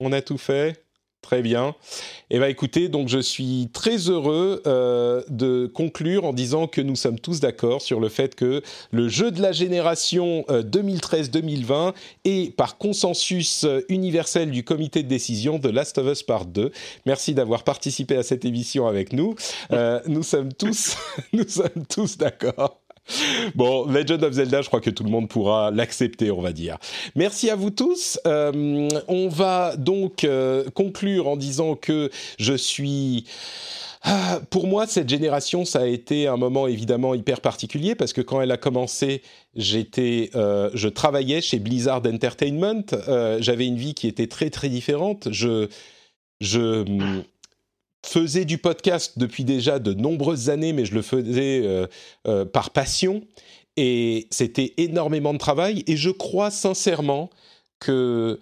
On 0.00 0.12
a 0.12 0.22
tout 0.22 0.38
fait 0.38 0.84
Très 1.20 1.42
bien. 1.42 1.74
Eh 2.30 2.38
bien, 2.38 2.46
écoutez, 2.46 2.88
donc 2.88 3.08
je 3.08 3.18
suis 3.18 3.68
très 3.72 3.96
heureux 4.08 4.62
euh, 4.66 5.22
de 5.28 5.66
conclure 5.66 6.24
en 6.24 6.32
disant 6.32 6.68
que 6.68 6.80
nous 6.80 6.94
sommes 6.94 7.18
tous 7.18 7.40
d'accord 7.40 7.82
sur 7.82 7.98
le 7.98 8.08
fait 8.08 8.34
que 8.34 8.62
le 8.92 9.08
jeu 9.08 9.30
de 9.30 9.42
la 9.42 9.52
génération 9.52 10.44
2013-2020 10.48 11.92
est 12.24 12.56
par 12.56 12.78
consensus 12.78 13.64
euh, 13.64 13.80
universel 13.88 14.52
du 14.52 14.62
comité 14.62 15.02
de 15.02 15.08
décision 15.08 15.58
de 15.58 15.68
Last 15.68 15.98
of 15.98 16.06
Us 16.06 16.22
Part 16.22 16.46
2. 16.46 16.70
Merci 17.04 17.34
d'avoir 17.34 17.64
participé 17.64 18.16
à 18.16 18.22
cette 18.22 18.44
émission 18.44 18.86
avec 18.86 19.12
nous. 19.12 19.34
Euh, 19.72 20.00
nous 20.06 20.22
sommes 20.22 20.52
tous, 20.52 20.96
nous 21.32 21.48
sommes 21.48 21.84
tous 21.88 22.16
d'accord. 22.16 22.80
Bon, 23.54 23.86
Legend 23.86 24.22
of 24.24 24.32
Zelda, 24.34 24.62
je 24.62 24.68
crois 24.68 24.80
que 24.80 24.90
tout 24.90 25.04
le 25.04 25.10
monde 25.10 25.28
pourra 25.28 25.70
l'accepter, 25.70 26.30
on 26.30 26.40
va 26.40 26.52
dire. 26.52 26.78
Merci 27.14 27.50
à 27.50 27.56
vous 27.56 27.70
tous. 27.70 28.18
Euh, 28.26 28.88
on 29.08 29.28
va 29.28 29.76
donc 29.76 30.24
euh, 30.24 30.64
conclure 30.74 31.28
en 31.28 31.36
disant 31.36 31.74
que 31.74 32.10
je 32.38 32.54
suis... 32.54 33.24
Ah, 34.02 34.40
pour 34.50 34.68
moi, 34.68 34.86
cette 34.86 35.08
génération, 35.08 35.64
ça 35.64 35.80
a 35.80 35.86
été 35.86 36.28
un 36.28 36.36
moment 36.36 36.68
évidemment 36.68 37.14
hyper 37.14 37.40
particulier 37.40 37.96
parce 37.96 38.12
que 38.12 38.20
quand 38.20 38.40
elle 38.40 38.52
a 38.52 38.56
commencé, 38.56 39.22
j'étais, 39.56 40.30
euh, 40.36 40.70
je 40.74 40.88
travaillais 40.88 41.40
chez 41.40 41.58
Blizzard 41.58 42.02
Entertainment. 42.06 42.84
J'avais 43.40 43.66
une 43.66 43.76
vie 43.76 43.94
qui 43.94 44.06
était 44.06 44.28
très 44.28 44.50
très 44.50 44.68
différente. 44.68 45.26
Je, 45.32 45.66
je 46.40 46.84
faisais 48.04 48.44
du 48.44 48.58
podcast 48.58 49.18
depuis 49.18 49.44
déjà 49.44 49.78
de 49.78 49.92
nombreuses 49.92 50.50
années, 50.50 50.72
mais 50.72 50.84
je 50.84 50.94
le 50.94 51.02
faisais 51.02 51.62
euh, 51.64 51.86
euh, 52.26 52.44
par 52.44 52.70
passion. 52.70 53.22
Et 53.76 54.26
c'était 54.30 54.74
énormément 54.76 55.32
de 55.32 55.38
travail. 55.38 55.84
Et 55.86 55.96
je 55.96 56.10
crois 56.10 56.50
sincèrement 56.50 57.30
que 57.78 58.40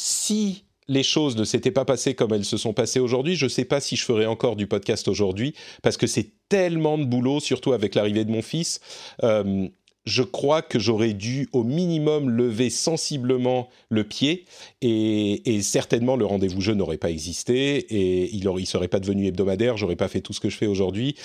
si 0.00 0.64
les 0.88 1.02
choses 1.02 1.36
ne 1.36 1.44
s'étaient 1.44 1.70
pas 1.70 1.84
passées 1.84 2.14
comme 2.14 2.32
elles 2.32 2.44
se 2.44 2.56
sont 2.56 2.72
passées 2.72 3.00
aujourd'hui, 3.00 3.36
je 3.36 3.44
ne 3.44 3.50
sais 3.50 3.64
pas 3.64 3.80
si 3.80 3.96
je 3.96 4.04
ferais 4.04 4.26
encore 4.26 4.56
du 4.56 4.66
podcast 4.66 5.08
aujourd'hui, 5.08 5.54
parce 5.82 5.96
que 5.96 6.06
c'est 6.06 6.32
tellement 6.48 6.98
de 6.98 7.04
boulot, 7.04 7.40
surtout 7.40 7.72
avec 7.72 7.94
l'arrivée 7.94 8.24
de 8.24 8.30
mon 8.30 8.42
fils. 8.42 8.80
Euh, 9.22 9.68
je 10.04 10.22
crois 10.22 10.60
que 10.60 10.78
j'aurais 10.78 11.14
dû 11.14 11.48
au 11.52 11.64
minimum 11.64 12.28
lever 12.28 12.68
sensiblement 12.68 13.68
le 13.88 14.04
pied 14.04 14.44
et, 14.82 15.60
certainement 15.62 16.16
le 16.16 16.26
rendez-vous 16.26 16.60
jeu 16.60 16.74
n'aurait 16.74 16.98
pas 16.98 17.10
existé 17.10 17.76
et 17.76 18.34
il 18.34 18.44
ne 18.48 18.64
serait 18.64 18.88
pas 18.88 19.00
devenu 19.00 19.26
hebdomadaire, 19.26 19.76
j'aurais 19.76 19.96
pas 19.96 20.08
fait 20.08 20.20
tout 20.20 20.32
ce 20.32 20.40
que 20.40 20.50
je 20.50 20.56
fais 20.56 20.66
aujourd'hui. 20.66 21.16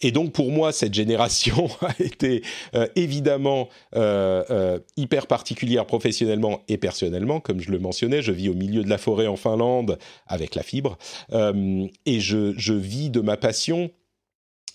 Et 0.00 0.12
donc 0.12 0.32
pour 0.32 0.52
moi, 0.52 0.72
cette 0.72 0.94
génération 0.94 1.68
a 1.80 1.94
été 2.02 2.42
euh, 2.74 2.86
évidemment 2.96 3.68
euh, 3.96 4.44
euh, 4.50 4.78
hyper 4.96 5.26
particulière 5.26 5.86
professionnellement 5.86 6.62
et 6.68 6.76
personnellement, 6.76 7.40
comme 7.40 7.60
je 7.60 7.70
le 7.70 7.78
mentionnais. 7.78 8.20
Je 8.20 8.32
vis 8.32 8.48
au 8.48 8.54
milieu 8.54 8.82
de 8.82 8.90
la 8.90 8.98
forêt 8.98 9.26
en 9.26 9.36
Finlande 9.36 9.98
avec 10.26 10.54
la 10.54 10.62
fibre 10.62 10.98
et 11.32 12.20
je, 12.20 12.52
je 12.56 12.74
vis 12.74 13.10
de 13.10 13.20
ma 13.20 13.36
passion 13.36 13.90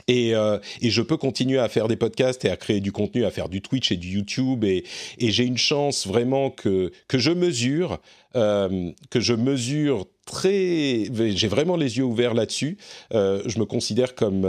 et, 0.08 0.36
euh, 0.36 0.58
et, 0.82 0.90
je 0.90 1.02
peux 1.02 1.18
continuer 1.18 1.60
à 1.60 1.70
faire 1.70 1.88
des 1.88 1.96
podcasts 1.96 2.46
et 2.46 2.50
à 2.50 2.58
créer 2.58 2.82
du 2.82 2.92
contenu, 2.92 3.26
à 3.26 3.32
faire 3.32 3.50
du 3.50 3.62
Twitch 3.62 3.92
et 3.92 3.98
du 3.98 4.10
YouTube. 4.10 4.64
Et, 4.64 4.84
j'ai 5.20 5.46
une 5.46 5.58
chance 5.58 6.08
vraiment 6.08 6.50
que, 6.50 6.92
je 7.14 7.32
mesure, 7.32 8.00
euh, 8.36 8.92
que 9.10 9.20
je 9.20 9.34
mesure 9.34 10.06
très... 10.26 11.06
J'ai 11.36 11.48
vraiment 11.48 11.76
les 11.76 11.98
yeux 11.98 12.04
ouverts 12.04 12.34
là-dessus. 12.34 12.78
Euh, 13.14 13.42
je 13.46 13.60
me 13.60 13.66
considère 13.66 14.16
comme 14.16 14.48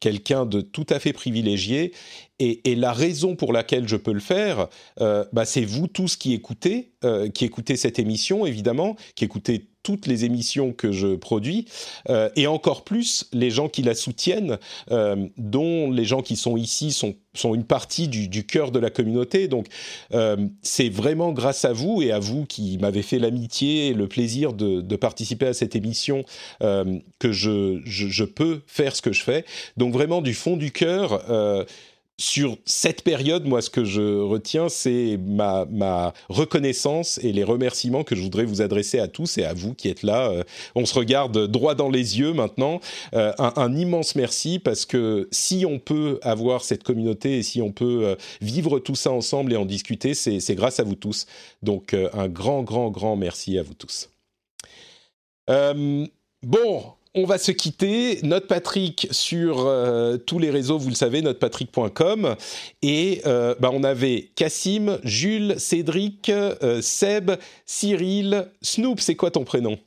quelqu'un 0.00 0.46
de 0.46 0.60
tout 0.60 0.86
à 0.88 0.98
fait 0.98 1.12
privilégié. 1.12 1.92
Et, 2.38 2.74
la 2.74 2.92
raison 2.92 3.36
pour 3.36 3.52
laquelle 3.52 3.88
je 3.88 3.96
peux 3.96 4.12
le 4.12 4.20
faire, 4.20 4.68
bah, 4.98 5.44
c'est 5.44 5.64
vous 5.64 5.86
tous 5.86 6.16
qui 6.16 6.32
écoutez, 6.34 6.92
qui 7.34 7.44
écoutez 7.44 7.76
cette 7.76 7.98
émission, 7.98 8.46
évidemment, 8.46 8.96
qui 9.14 9.24
écoutez 9.24 9.71
toutes 9.82 10.06
les 10.06 10.24
émissions 10.24 10.72
que 10.72 10.92
je 10.92 11.16
produis, 11.16 11.66
euh, 12.08 12.28
et 12.36 12.46
encore 12.46 12.84
plus 12.84 13.28
les 13.32 13.50
gens 13.50 13.68
qui 13.68 13.82
la 13.82 13.94
soutiennent, 13.94 14.58
euh, 14.90 15.28
dont 15.36 15.90
les 15.90 16.04
gens 16.04 16.22
qui 16.22 16.36
sont 16.36 16.56
ici 16.56 16.92
sont, 16.92 17.14
sont 17.34 17.54
une 17.54 17.64
partie 17.64 18.08
du, 18.08 18.28
du 18.28 18.44
cœur 18.44 18.70
de 18.70 18.78
la 18.78 18.90
communauté. 18.90 19.48
Donc 19.48 19.66
euh, 20.12 20.36
c'est 20.62 20.88
vraiment 20.88 21.32
grâce 21.32 21.64
à 21.64 21.72
vous 21.72 22.02
et 22.02 22.12
à 22.12 22.18
vous 22.18 22.44
qui 22.44 22.78
m'avez 22.78 23.02
fait 23.02 23.18
l'amitié 23.18 23.88
et 23.88 23.94
le 23.94 24.06
plaisir 24.06 24.52
de, 24.52 24.80
de, 24.80 24.96
participer 24.96 25.46
à 25.46 25.54
cette 25.54 25.74
émission 25.74 26.24
euh, 26.62 26.98
que 27.18 27.32
je, 27.32 27.80
je, 27.84 28.08
je, 28.08 28.24
peux 28.24 28.60
faire 28.66 28.94
ce 28.94 29.02
que 29.02 29.12
je 29.12 29.22
fais. 29.22 29.44
Donc 29.76 29.92
vraiment 29.92 30.22
du 30.22 30.34
fond 30.34 30.56
du 30.56 30.70
cœur 30.70 31.28
euh, 31.30 31.64
sur 32.22 32.56
cette 32.64 33.02
période, 33.02 33.46
moi, 33.46 33.60
ce 33.62 33.68
que 33.68 33.84
je 33.84 34.20
retiens, 34.20 34.68
c'est 34.68 35.18
ma, 35.18 36.14
reconnaissance 36.28 37.18
et 37.18 37.32
les 37.32 37.42
remerciements 37.42 38.04
que 38.04 38.14
je 38.14 38.22
voudrais 38.22 38.44
vous 38.44 38.62
adresser 38.62 39.00
à 39.00 39.08
tous 39.08 39.38
et 39.38 39.44
à 39.44 39.52
vous 39.52 39.74
qui 39.74 39.88
êtes 39.88 40.04
là. 40.04 40.30
Euh, 40.30 40.44
on 40.76 40.86
se 40.86 40.94
regarde 40.94 41.48
droit 41.48 41.74
dans 41.74 41.90
les 41.90 42.20
yeux 42.20 42.32
maintenant. 42.32 42.80
Euh, 43.14 43.32
un, 43.38 43.76
immense 43.76 44.14
merci 44.14 44.60
parce 44.60 44.86
que 44.86 45.28
si 45.32 45.64
on 45.66 45.80
peut 45.80 46.20
avoir 46.22 46.62
cette 46.62 46.84
communauté 46.84 47.38
et 47.38 47.42
si 47.42 47.60
on 47.60 47.72
peut 47.72 48.04
euh, 48.04 48.14
vivre 48.40 48.78
tout 48.78 48.94
ça 48.94 49.10
ensemble 49.10 49.52
et 49.52 49.56
en 49.56 49.64
discuter, 49.64 50.14
c'est 50.14 50.54
grâce 50.54 50.78
à 50.78 50.84
vous 50.84 50.94
tous. 50.94 51.26
Donc, 51.62 51.94
un 51.94 52.28
grand, 52.28 52.62
grand, 52.62 52.90
grand 52.90 53.16
merci 53.16 53.58
à 53.58 53.62
vous 53.62 53.74
tous. 53.74 54.10
Bon, 55.48 56.84
on 57.14 57.24
va 57.24 57.38
se 57.38 57.52
quitter. 57.52 58.20
Note 58.22 58.46
Patrick 58.46 59.08
sur 59.10 59.66
euh, 59.66 60.16
tous 60.16 60.38
les 60.38 60.50
réseaux, 60.50 60.78
vous 60.78 60.88
le 60.88 60.94
savez, 60.94 61.22
notepatrick.com. 61.22 62.36
Et 62.80 63.22
euh, 63.26 63.54
bah, 63.60 63.70
on 63.72 63.84
avait 63.84 64.30
Cassim, 64.34 64.98
Jules, 65.04 65.58
Cédric, 65.58 66.28
euh, 66.30 66.80
Seb, 66.80 67.32
Cyril, 67.66 68.48
Snoop. 68.62 69.00
C'est 69.00 69.16
quoi 69.16 69.30
ton 69.30 69.44
prénom? 69.44 69.78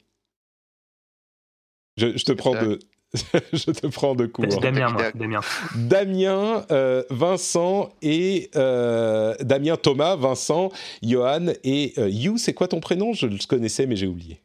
Je, 1.97 2.17
je, 2.17 2.25
te 2.25 2.33
prends 2.33 2.53
de. 2.53 2.79
je 3.53 3.71
te 3.71 3.87
prends 3.87 4.15
de 4.15 4.25
court. 4.25 4.45
Damien, 4.59 4.89
moi. 4.89 5.11
Damien. 5.13 5.39
Damien, 5.75 6.65
euh, 6.71 7.03
Vincent 7.09 7.89
et 8.01 8.51
Damien, 8.53 9.77
Thomas, 9.77 10.15
Vincent, 10.15 10.71
Johan 11.01 11.47
et 11.63 11.93
You. 12.09 12.37
C'est 12.37 12.53
quoi 12.53 12.67
ton 12.67 12.81
prénom? 12.81 13.13
Je 13.13 13.25
le 13.25 13.37
connaissais, 13.47 13.87
mais 13.87 13.95
j'ai 13.95 14.07
oublié. 14.07 14.41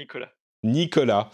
Nicolas. 0.00 0.32
Nicolas. 0.64 1.30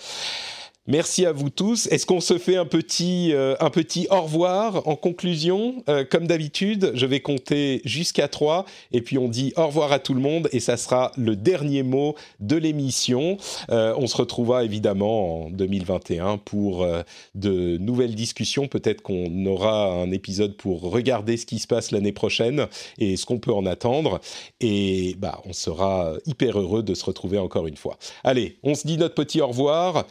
Merci 0.89 1.27
à 1.27 1.33
vous 1.33 1.51
tous. 1.51 1.89
Est-ce 1.89 2.07
qu'on 2.07 2.21
se 2.21 2.39
fait 2.39 2.55
un 2.55 2.65
petit, 2.65 3.33
euh, 3.33 3.57
un 3.59 3.71
petit 3.71 4.07
au 4.09 4.21
revoir 4.21 4.87
en 4.87 4.95
conclusion? 4.95 5.83
Euh, 5.89 6.05
Comme 6.09 6.29
d'habitude, 6.29 6.93
je 6.95 7.07
vais 7.07 7.19
compter 7.19 7.81
jusqu'à 7.85 8.29
3 8.29 8.65
et 8.93 9.01
puis 9.01 9.19
on 9.19 9.27
dit 9.27 9.53
au 9.57 9.67
revoir 9.67 9.91
à 9.91 9.99
tout 9.99 10.15
le 10.15 10.21
monde 10.21 10.49
et 10.53 10.61
ça 10.61 10.77
sera 10.77 11.11
le 11.17 11.35
dernier 11.35 11.83
mot 11.83 12.15
de 12.39 12.55
l'émission. 12.55 13.37
Euh, 13.71 13.97
on 13.99 14.07
se 14.07 14.17
retrouvera 14.17 14.63
évidemment 14.63 15.47
en 15.47 15.51
2021 15.51 16.39
pour 16.39 16.87
de 17.35 17.79
nouvelles 17.79 18.15
discussions. 18.15 18.69
Peut-être 18.69 19.03
qu'on 19.03 19.45
aura 19.45 19.89
un 19.89 20.13
épisode 20.13 20.57
pour 20.57 20.83
regarder 20.83 21.37
ce 21.37 21.47
qui 21.47 21.59
se 21.59 21.67
passe 21.67 21.91
l'année 21.91 22.13
prochaine 22.13 22.69
et 22.99 23.17
ce 23.17 23.27
qu'on 23.27 23.41
peut 23.41 23.53
en 23.53 23.67
attendre. 23.67 24.21
Et 24.61 25.17
bah, 25.19 25.43
on 25.47 25.53
sera 25.53 26.13
hyper 26.27 26.61
heureux 26.61 26.85
de 26.85 26.95
se 26.95 27.05
retrouver 27.05 27.39
encore 27.39 27.67
une 27.67 27.77
fois. 27.77 27.99
Allez, 28.23 28.59
on 28.63 28.77
se 28.77 28.87
dit 28.87 28.99
notre 28.99 29.17
petit 29.17 29.41
au 29.41 29.49
revoir. 29.49 30.07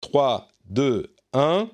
3, 0.00 0.48
2, 0.66 1.14
1. 1.32 1.68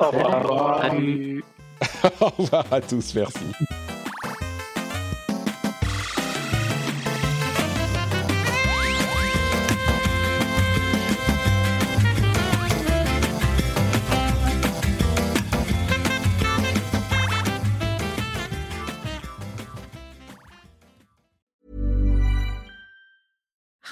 Au 0.00 0.10
revoir. 0.10 0.82
Salut. 0.82 1.44
Au 2.20 2.28
revoir 2.28 2.72
à 2.72 2.80
tous, 2.80 3.14
merci. 3.14 3.38